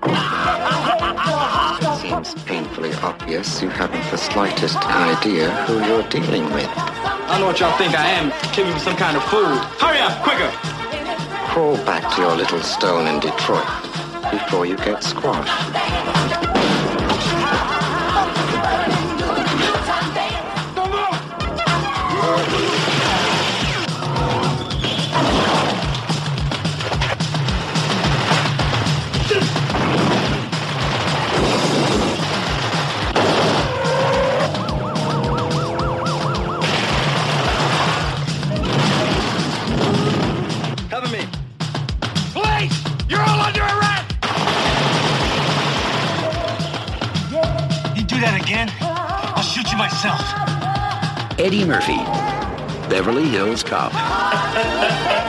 Seems 2.00 2.34
painfully 2.44 2.92
obvious 3.02 3.60
you 3.60 3.68
haven't 3.68 4.08
the 4.10 4.18
slightest 4.18 4.76
idea 4.76 5.50
who 5.66 5.84
you're 5.86 6.08
dealing 6.08 6.44
with. 6.52 6.68
I 6.68 7.26
don't 7.30 7.40
know 7.40 7.46
what 7.46 7.58
y'all 7.60 7.76
think 7.76 7.94
I 7.98 8.06
am. 8.06 8.32
Give 8.54 8.66
me 8.66 8.78
some 8.78 8.96
kind 8.96 9.16
of 9.16 9.24
food. 9.24 9.58
Hurry 9.80 9.98
up, 9.98 10.22
quicker! 10.22 10.75
Crawl 11.56 11.78
back 11.86 12.14
to 12.14 12.20
your 12.20 12.36
little 12.36 12.60
stone 12.60 13.06
in 13.06 13.18
Detroit 13.18 13.64
before 14.30 14.66
you 14.66 14.76
get 14.76 15.02
squashed. 15.02 16.65
You 49.76 49.82
myself. 49.82 50.22
Eddie 51.38 51.66
Murphy, 51.66 51.98
Beverly 52.88 53.28
Hills 53.28 53.62
Cop. 53.62 53.92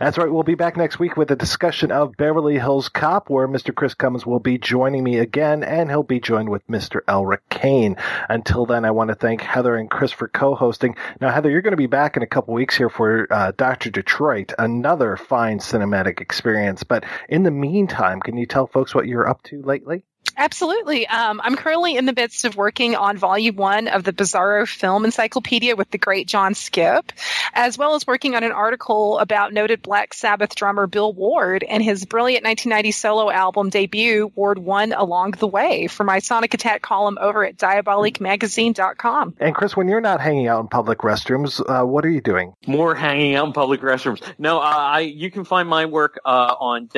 That's 0.00 0.16
right. 0.16 0.32
We'll 0.32 0.44
be 0.44 0.54
back 0.54 0.78
next 0.78 0.98
week 0.98 1.18
with 1.18 1.30
a 1.30 1.36
discussion 1.36 1.92
of 1.92 2.16
Beverly 2.16 2.58
Hills 2.58 2.88
Cop, 2.88 3.28
where 3.28 3.46
Mr. 3.46 3.74
Chris 3.74 3.92
Cummins 3.92 4.24
will 4.24 4.40
be 4.40 4.56
joining 4.56 5.04
me 5.04 5.18
again, 5.18 5.62
and 5.62 5.90
he'll 5.90 6.02
be 6.02 6.20
joined 6.20 6.48
with 6.48 6.66
Mr. 6.68 7.02
Elric 7.06 7.40
Kane. 7.50 7.98
Until 8.30 8.64
then, 8.64 8.86
I 8.86 8.92
want 8.92 9.08
to 9.08 9.14
thank 9.14 9.42
Heather 9.42 9.76
and 9.76 9.90
Chris 9.90 10.10
for 10.10 10.26
co-hosting. 10.26 10.96
Now, 11.20 11.30
Heather, 11.30 11.50
you're 11.50 11.60
going 11.60 11.72
to 11.72 11.76
be 11.76 11.84
back 11.84 12.16
in 12.16 12.22
a 12.22 12.26
couple 12.26 12.54
weeks 12.54 12.78
here 12.78 12.88
for 12.88 13.26
uh, 13.30 13.52
Doctor 13.54 13.90
Detroit, 13.90 14.54
another 14.58 15.18
fine 15.18 15.58
cinematic 15.58 16.22
experience. 16.22 16.82
But 16.82 17.04
in 17.28 17.42
the 17.42 17.50
meantime, 17.50 18.20
can 18.20 18.38
you 18.38 18.46
tell 18.46 18.66
folks 18.66 18.94
what 18.94 19.06
you're 19.06 19.28
up 19.28 19.42
to 19.42 19.60
lately? 19.60 20.04
Absolutely. 20.36 21.06
Um, 21.06 21.40
I'm 21.42 21.56
currently 21.56 21.96
in 21.96 22.06
the 22.06 22.12
midst 22.12 22.44
of 22.44 22.56
working 22.56 22.96
on 22.96 23.16
volume 23.16 23.56
one 23.56 23.88
of 23.88 24.04
the 24.04 24.12
Bizarro 24.12 24.68
Film 24.68 25.04
Encyclopedia 25.04 25.76
with 25.76 25.90
the 25.90 25.98
great 25.98 26.26
John 26.26 26.54
Skipp, 26.54 27.10
as 27.52 27.76
well 27.76 27.94
as 27.94 28.06
working 28.06 28.34
on 28.34 28.44
an 28.44 28.52
article 28.52 29.18
about 29.18 29.52
noted 29.52 29.82
Black 29.82 30.14
Sabbath 30.14 30.54
drummer 30.54 30.86
Bill 30.86 31.12
Ward 31.12 31.64
and 31.64 31.82
his 31.82 32.04
brilliant 32.04 32.44
1990 32.44 32.92
solo 32.92 33.30
album 33.30 33.70
debut, 33.70 34.32
Ward 34.34 34.58
One 34.58 34.92
Along 34.92 35.32
the 35.32 35.46
Way, 35.46 35.86
for 35.86 36.04
my 36.04 36.18
Sonic 36.18 36.54
Attack 36.54 36.82
column 36.82 37.18
over 37.20 37.44
at 37.44 37.56
diaboliquemagazine.com. 37.56 39.36
And 39.40 39.54
Chris, 39.54 39.76
when 39.76 39.88
you're 39.88 40.00
not 40.00 40.20
hanging 40.20 40.48
out 40.48 40.60
in 40.60 40.68
public 40.68 40.98
restrooms, 40.98 41.60
uh, 41.68 41.84
what 41.84 42.04
are 42.04 42.10
you 42.10 42.20
doing? 42.20 42.54
More 42.66 42.94
hanging 42.94 43.34
out 43.34 43.46
in 43.46 43.52
public 43.52 43.80
restrooms. 43.80 44.22
No, 44.38 44.58
uh, 44.58 44.62
I 44.62 45.00
you 45.00 45.30
can 45.30 45.44
find 45.44 45.68
my 45.68 45.86
work 45.86 46.18
uh, 46.24 46.54
on 46.58 46.88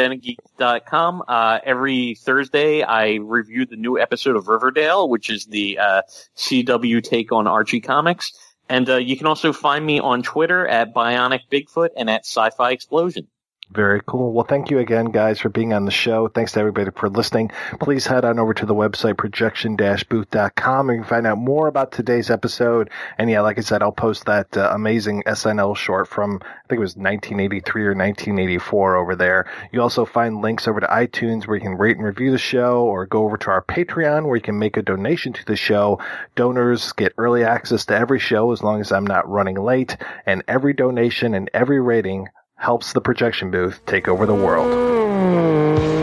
denofgeek.com. 0.62 1.23
Uh, 1.26 1.58
every 1.65 2.15
Thursday, 2.15 2.82
I 2.82 3.15
review 3.15 3.66
the 3.66 3.76
new 3.76 3.99
episode 3.99 4.36
of 4.36 4.49
Riverdale, 4.49 5.08
which 5.08 5.31
is 5.31 5.47
the 5.47 5.78
uh, 5.78 6.02
CW 6.36 7.02
take 7.02 7.32
on 7.32 7.47
Archie 7.47 7.81
Comics. 7.81 8.32
And 8.68 8.89
uh, 8.89 8.97
you 8.97 9.16
can 9.16 9.26
also 9.26 9.52
find 9.52 9.84
me 9.84 10.00
on 10.00 10.23
Twitter 10.23 10.66
at 10.66 10.94
Bionic 10.94 11.41
Bigfoot 11.50 11.91
and 11.97 12.08
at 12.08 12.24
Sci-Fi 12.24 12.70
Explosion. 12.70 13.26
Very 13.75 14.02
cool. 14.07 14.33
Well, 14.33 14.44
thank 14.44 14.70
you 14.70 14.81
again, 14.81 15.07
guys, 15.07 15.41
for 15.41 15.49
being 15.49 15.73
on 15.73 15.86
the 15.86 15.91
show. 15.91 16.28
Thanks 16.28 16.52
to 16.52 16.60
everybody 16.60 16.91
for 16.94 17.09
listening. 17.09 17.51
Please 17.81 18.07
head 18.07 18.23
on 18.23 18.39
over 18.39 18.52
to 18.52 18.67
the 18.67 18.75
website, 18.75 19.17
projection-booth.com, 19.17 20.91
and 20.91 20.97
you 20.97 21.02
can 21.02 21.09
find 21.09 21.26
out 21.26 21.39
more 21.39 21.68
about 21.68 21.91
today's 21.91 22.28
episode. 22.28 22.91
And 23.17 23.31
yeah, 23.31 23.41
like 23.41 23.57
I 23.57 23.62
said, 23.62 23.83
I'll 23.83 23.91
post 23.91 24.26
that 24.26 24.55
uh, 24.59 24.70
amazing 24.75 25.23
SNL 25.26 25.75
short 25.75 26.07
from, 26.07 26.41
I 26.42 26.68
think 26.68 26.78
it 26.78 26.81
was 26.81 26.97
1983 26.97 27.83
or 27.83 27.94
1984 27.94 28.97
over 28.97 29.17
there. 29.17 29.51
You 29.73 29.81
also 29.81 30.05
find 30.05 30.42
links 30.42 30.68
over 30.68 30.81
to 30.81 30.86
iTunes 30.89 31.47
where 31.47 31.57
you 31.57 31.62
can 31.62 31.78
rate 31.78 31.97
and 31.97 32.05
review 32.05 32.31
the 32.31 32.36
show, 32.36 32.83
or 32.83 33.07
go 33.07 33.25
over 33.25 33.39
to 33.39 33.51
our 33.51 33.62
Patreon 33.62 34.26
where 34.26 34.36
you 34.36 34.42
can 34.42 34.59
make 34.59 34.76
a 34.76 34.83
donation 34.83 35.33
to 35.33 35.47
the 35.47 35.57
show. 35.57 35.99
Donors 36.36 36.92
get 36.92 37.15
early 37.17 37.42
access 37.42 37.86
to 37.86 37.97
every 37.97 38.18
show 38.18 38.52
as 38.52 38.62
long 38.62 38.83
as 38.83 38.92
I'm 38.92 39.07
not 39.07 39.31
running 39.31 39.57
late, 39.57 39.97
and 40.26 40.42
every 40.47 40.75
donation 40.75 41.33
and 41.33 41.49
every 41.55 41.81
rating 41.81 42.28
helps 42.62 42.92
the 42.92 43.00
projection 43.00 43.50
booth 43.50 43.81
take 43.86 44.07
over 44.07 44.24
the 44.24 44.34
world. 44.34 46.02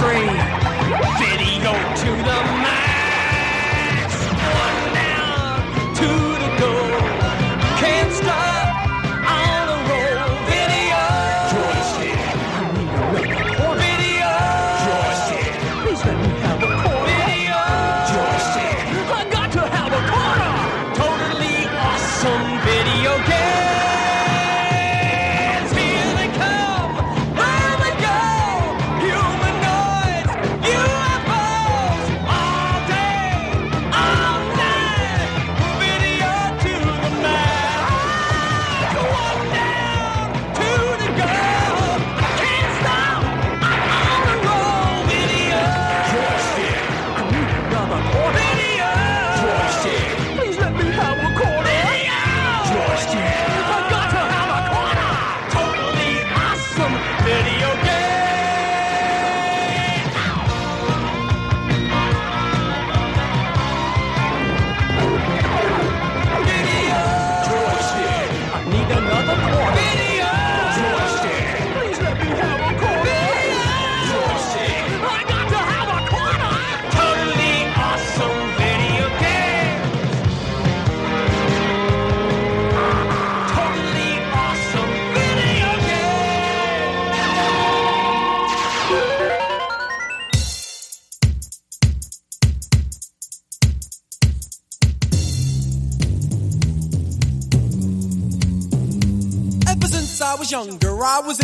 Shoot 0.00 0.79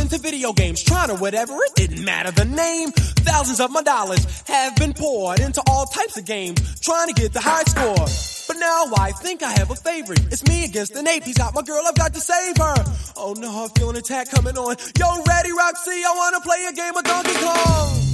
into 0.07 0.19
video 0.19 0.53
games, 0.53 0.85
trying 0.85 1.09
to 1.09 1.17
whatever, 1.17 1.53
it 1.55 1.75
didn't 1.75 2.05
matter 2.05 2.31
the 2.31 2.45
name. 2.45 2.91
Thousands 3.27 3.59
of 3.59 3.73
my 3.73 3.83
dollars 3.83 4.25
have 4.47 4.77
been 4.77 4.93
poured 4.93 5.41
into 5.41 5.61
all 5.67 5.85
types 5.87 6.17
of 6.17 6.25
games, 6.25 6.79
trying 6.81 7.09
to 7.09 7.15
get 7.15 7.33
the 7.33 7.41
high 7.41 7.65
score. 7.65 8.07
But 8.47 8.61
now 8.61 8.85
I 8.97 9.11
think 9.11 9.43
I 9.43 9.51
have 9.51 9.71
a 9.73 9.75
favorite. 9.75 10.21
It's 10.31 10.47
me 10.47 10.65
against 10.65 10.95
an 10.95 11.09
ape. 11.09 11.25
He's 11.25 11.39
got 11.39 11.55
my 11.55 11.63
girl, 11.63 11.83
I've 11.85 11.97
got 11.97 12.15
to 12.15 12.21
save 12.21 12.57
her. 12.59 12.77
Oh 13.17 13.35
no, 13.37 13.65
I 13.65 13.69
feel 13.77 13.91
an 13.91 13.97
attack 13.97 14.31
coming 14.31 14.57
on. 14.57 14.77
Yo, 14.97 15.23
ready, 15.25 15.53
Roxy? 15.53 15.91
I 15.91 16.15
wanna 16.17 16.41
play 16.41 16.65
a 16.69 16.73
game 16.73 16.97
of 16.97 17.03
Donkey 17.03 17.35
Kong. 17.35 18.06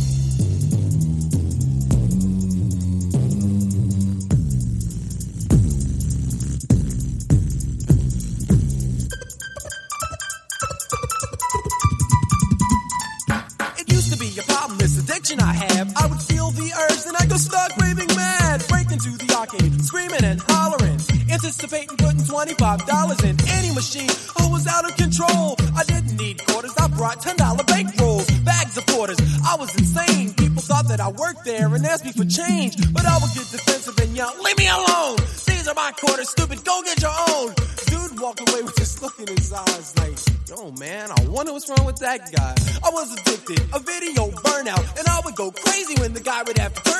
into 19.04 19.18
the 19.18 19.34
arcade, 19.34 19.82
screaming 19.82 20.22
and 20.22 20.40
hollering, 20.46 20.98
anticipating 21.30 21.96
putting 21.96 22.22
$25 22.22 23.24
in 23.24 23.34
any 23.58 23.74
machine. 23.74 24.10
I 24.38 24.46
was 24.50 24.66
out 24.66 24.84
of 24.84 24.96
control. 24.96 25.56
I 25.74 25.82
didn't 25.84 26.16
need 26.16 26.44
quarters, 26.46 26.74
I 26.78 26.88
brought 26.88 27.18
$10 27.20 27.36
bankrolls, 27.66 28.26
bags 28.44 28.76
of 28.76 28.86
quarters. 28.86 29.18
I 29.44 29.56
was 29.58 29.74
insane. 29.74 30.34
People 30.34 30.62
thought 30.62 30.86
that 30.88 31.00
I 31.00 31.10
worked 31.10 31.44
there 31.44 31.66
and 31.66 31.84
asked 31.86 32.04
me 32.04 32.12
for 32.12 32.24
change, 32.24 32.76
but 32.92 33.04
I 33.06 33.18
would 33.18 33.32
get 33.34 33.50
defensive 33.50 33.98
and 33.98 34.14
yell, 34.16 34.32
Leave 34.42 34.58
me 34.58 34.68
alone! 34.68 35.16
These 35.46 35.66
are 35.68 35.74
my 35.74 35.92
quarters, 35.98 36.30
stupid, 36.30 36.64
go 36.64 36.82
get 36.82 37.00
your 37.02 37.16
own! 37.30 37.54
Dude 37.86 38.20
walked 38.20 38.40
away 38.48 38.62
with 38.62 38.76
just 38.76 39.02
look 39.02 39.18
in 39.18 39.26
his 39.26 39.52
eyes 39.52 39.94
like, 39.98 40.18
Yo, 40.48 40.70
man, 40.72 41.10
I 41.10 41.24
wonder 41.26 41.52
what's 41.52 41.68
wrong 41.68 41.86
with 41.86 41.96
that 41.96 42.30
guy. 42.30 42.54
I 42.84 42.90
was 42.90 43.12
addicted, 43.18 43.60
a 43.72 43.80
video 43.80 44.30
burnout, 44.46 44.98
and 44.98 45.08
I 45.08 45.20
would 45.24 45.34
go 45.34 45.50
crazy 45.50 45.94
when 46.00 46.12
the 46.12 46.20
guy 46.20 46.42
would 46.42 46.58
have 46.58 46.74
to 46.74 46.91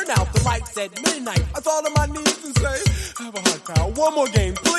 at 0.76 1.02
midnight. 1.02 1.42
I 1.54 1.60
fall 1.60 1.84
on 1.84 1.92
my 1.94 2.06
knees 2.06 2.44
and 2.44 2.56
say, 2.58 3.24
have 3.24 3.34
a 3.34 3.40
hard 3.40 3.64
time. 3.64 3.94
One 3.94 4.14
more 4.14 4.28
game, 4.28 4.54
please. 4.54 4.71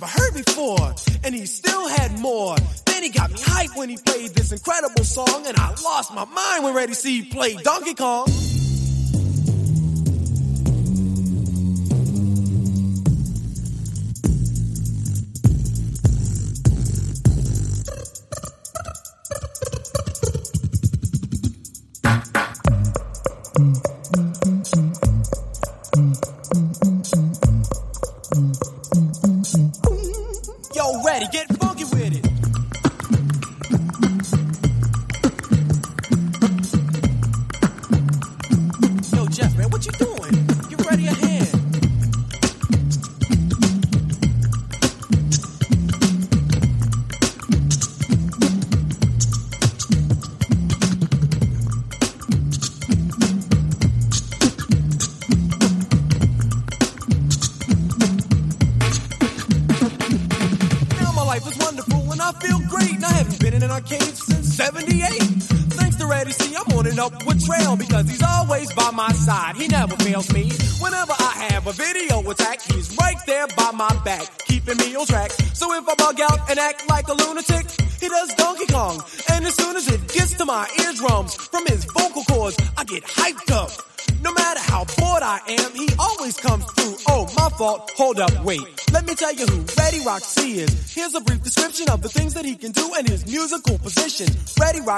never 0.00 0.06
heard 0.06 0.34
before. 0.34 0.94
And 1.24 1.34
he 1.34 1.46
still 1.46 1.88
had 1.88 2.18
more. 2.20 2.56
Then 2.86 3.02
he 3.02 3.10
got 3.10 3.30
me 3.30 3.38
hyped 3.38 3.76
when 3.76 3.88
he 3.88 3.96
played 3.96 4.30
this 4.30 4.52
incredible 4.52 5.04
song. 5.04 5.44
And 5.46 5.56
I 5.56 5.74
lost 5.82 6.14
my 6.14 6.24
mind 6.24 6.64
when 6.64 6.74
Ready 6.74 6.94
C 6.94 7.24
played 7.24 7.62
Donkey 7.62 7.94
Kong. 7.94 8.26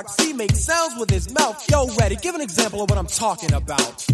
Roxy 0.01 0.33
makes 0.33 0.61
sounds 0.61 0.99
with 0.99 1.11
his 1.11 1.31
mouth. 1.35 1.63
Yo, 1.71 1.87
ready, 1.97 2.17
give 2.17 2.35
an 2.35 2.41
example 2.41 2.83
of 2.83 2.89
what 2.89 2.99
I'm 2.99 3.07
talking 3.07 3.53
about. 3.53 4.07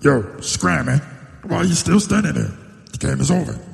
Yo, 0.00 0.22
scramming. 0.40 1.00
Why 1.42 1.56
are 1.56 1.64
you 1.64 1.74
still 1.74 1.98
standing 1.98 2.34
there? 2.34 2.63
is 3.24 3.30
over. 3.30 3.73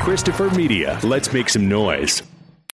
Christopher 0.00 0.50
Media, 0.50 0.98
let's 1.02 1.32
make 1.32 1.48
some 1.48 1.68
noise. 1.68 2.22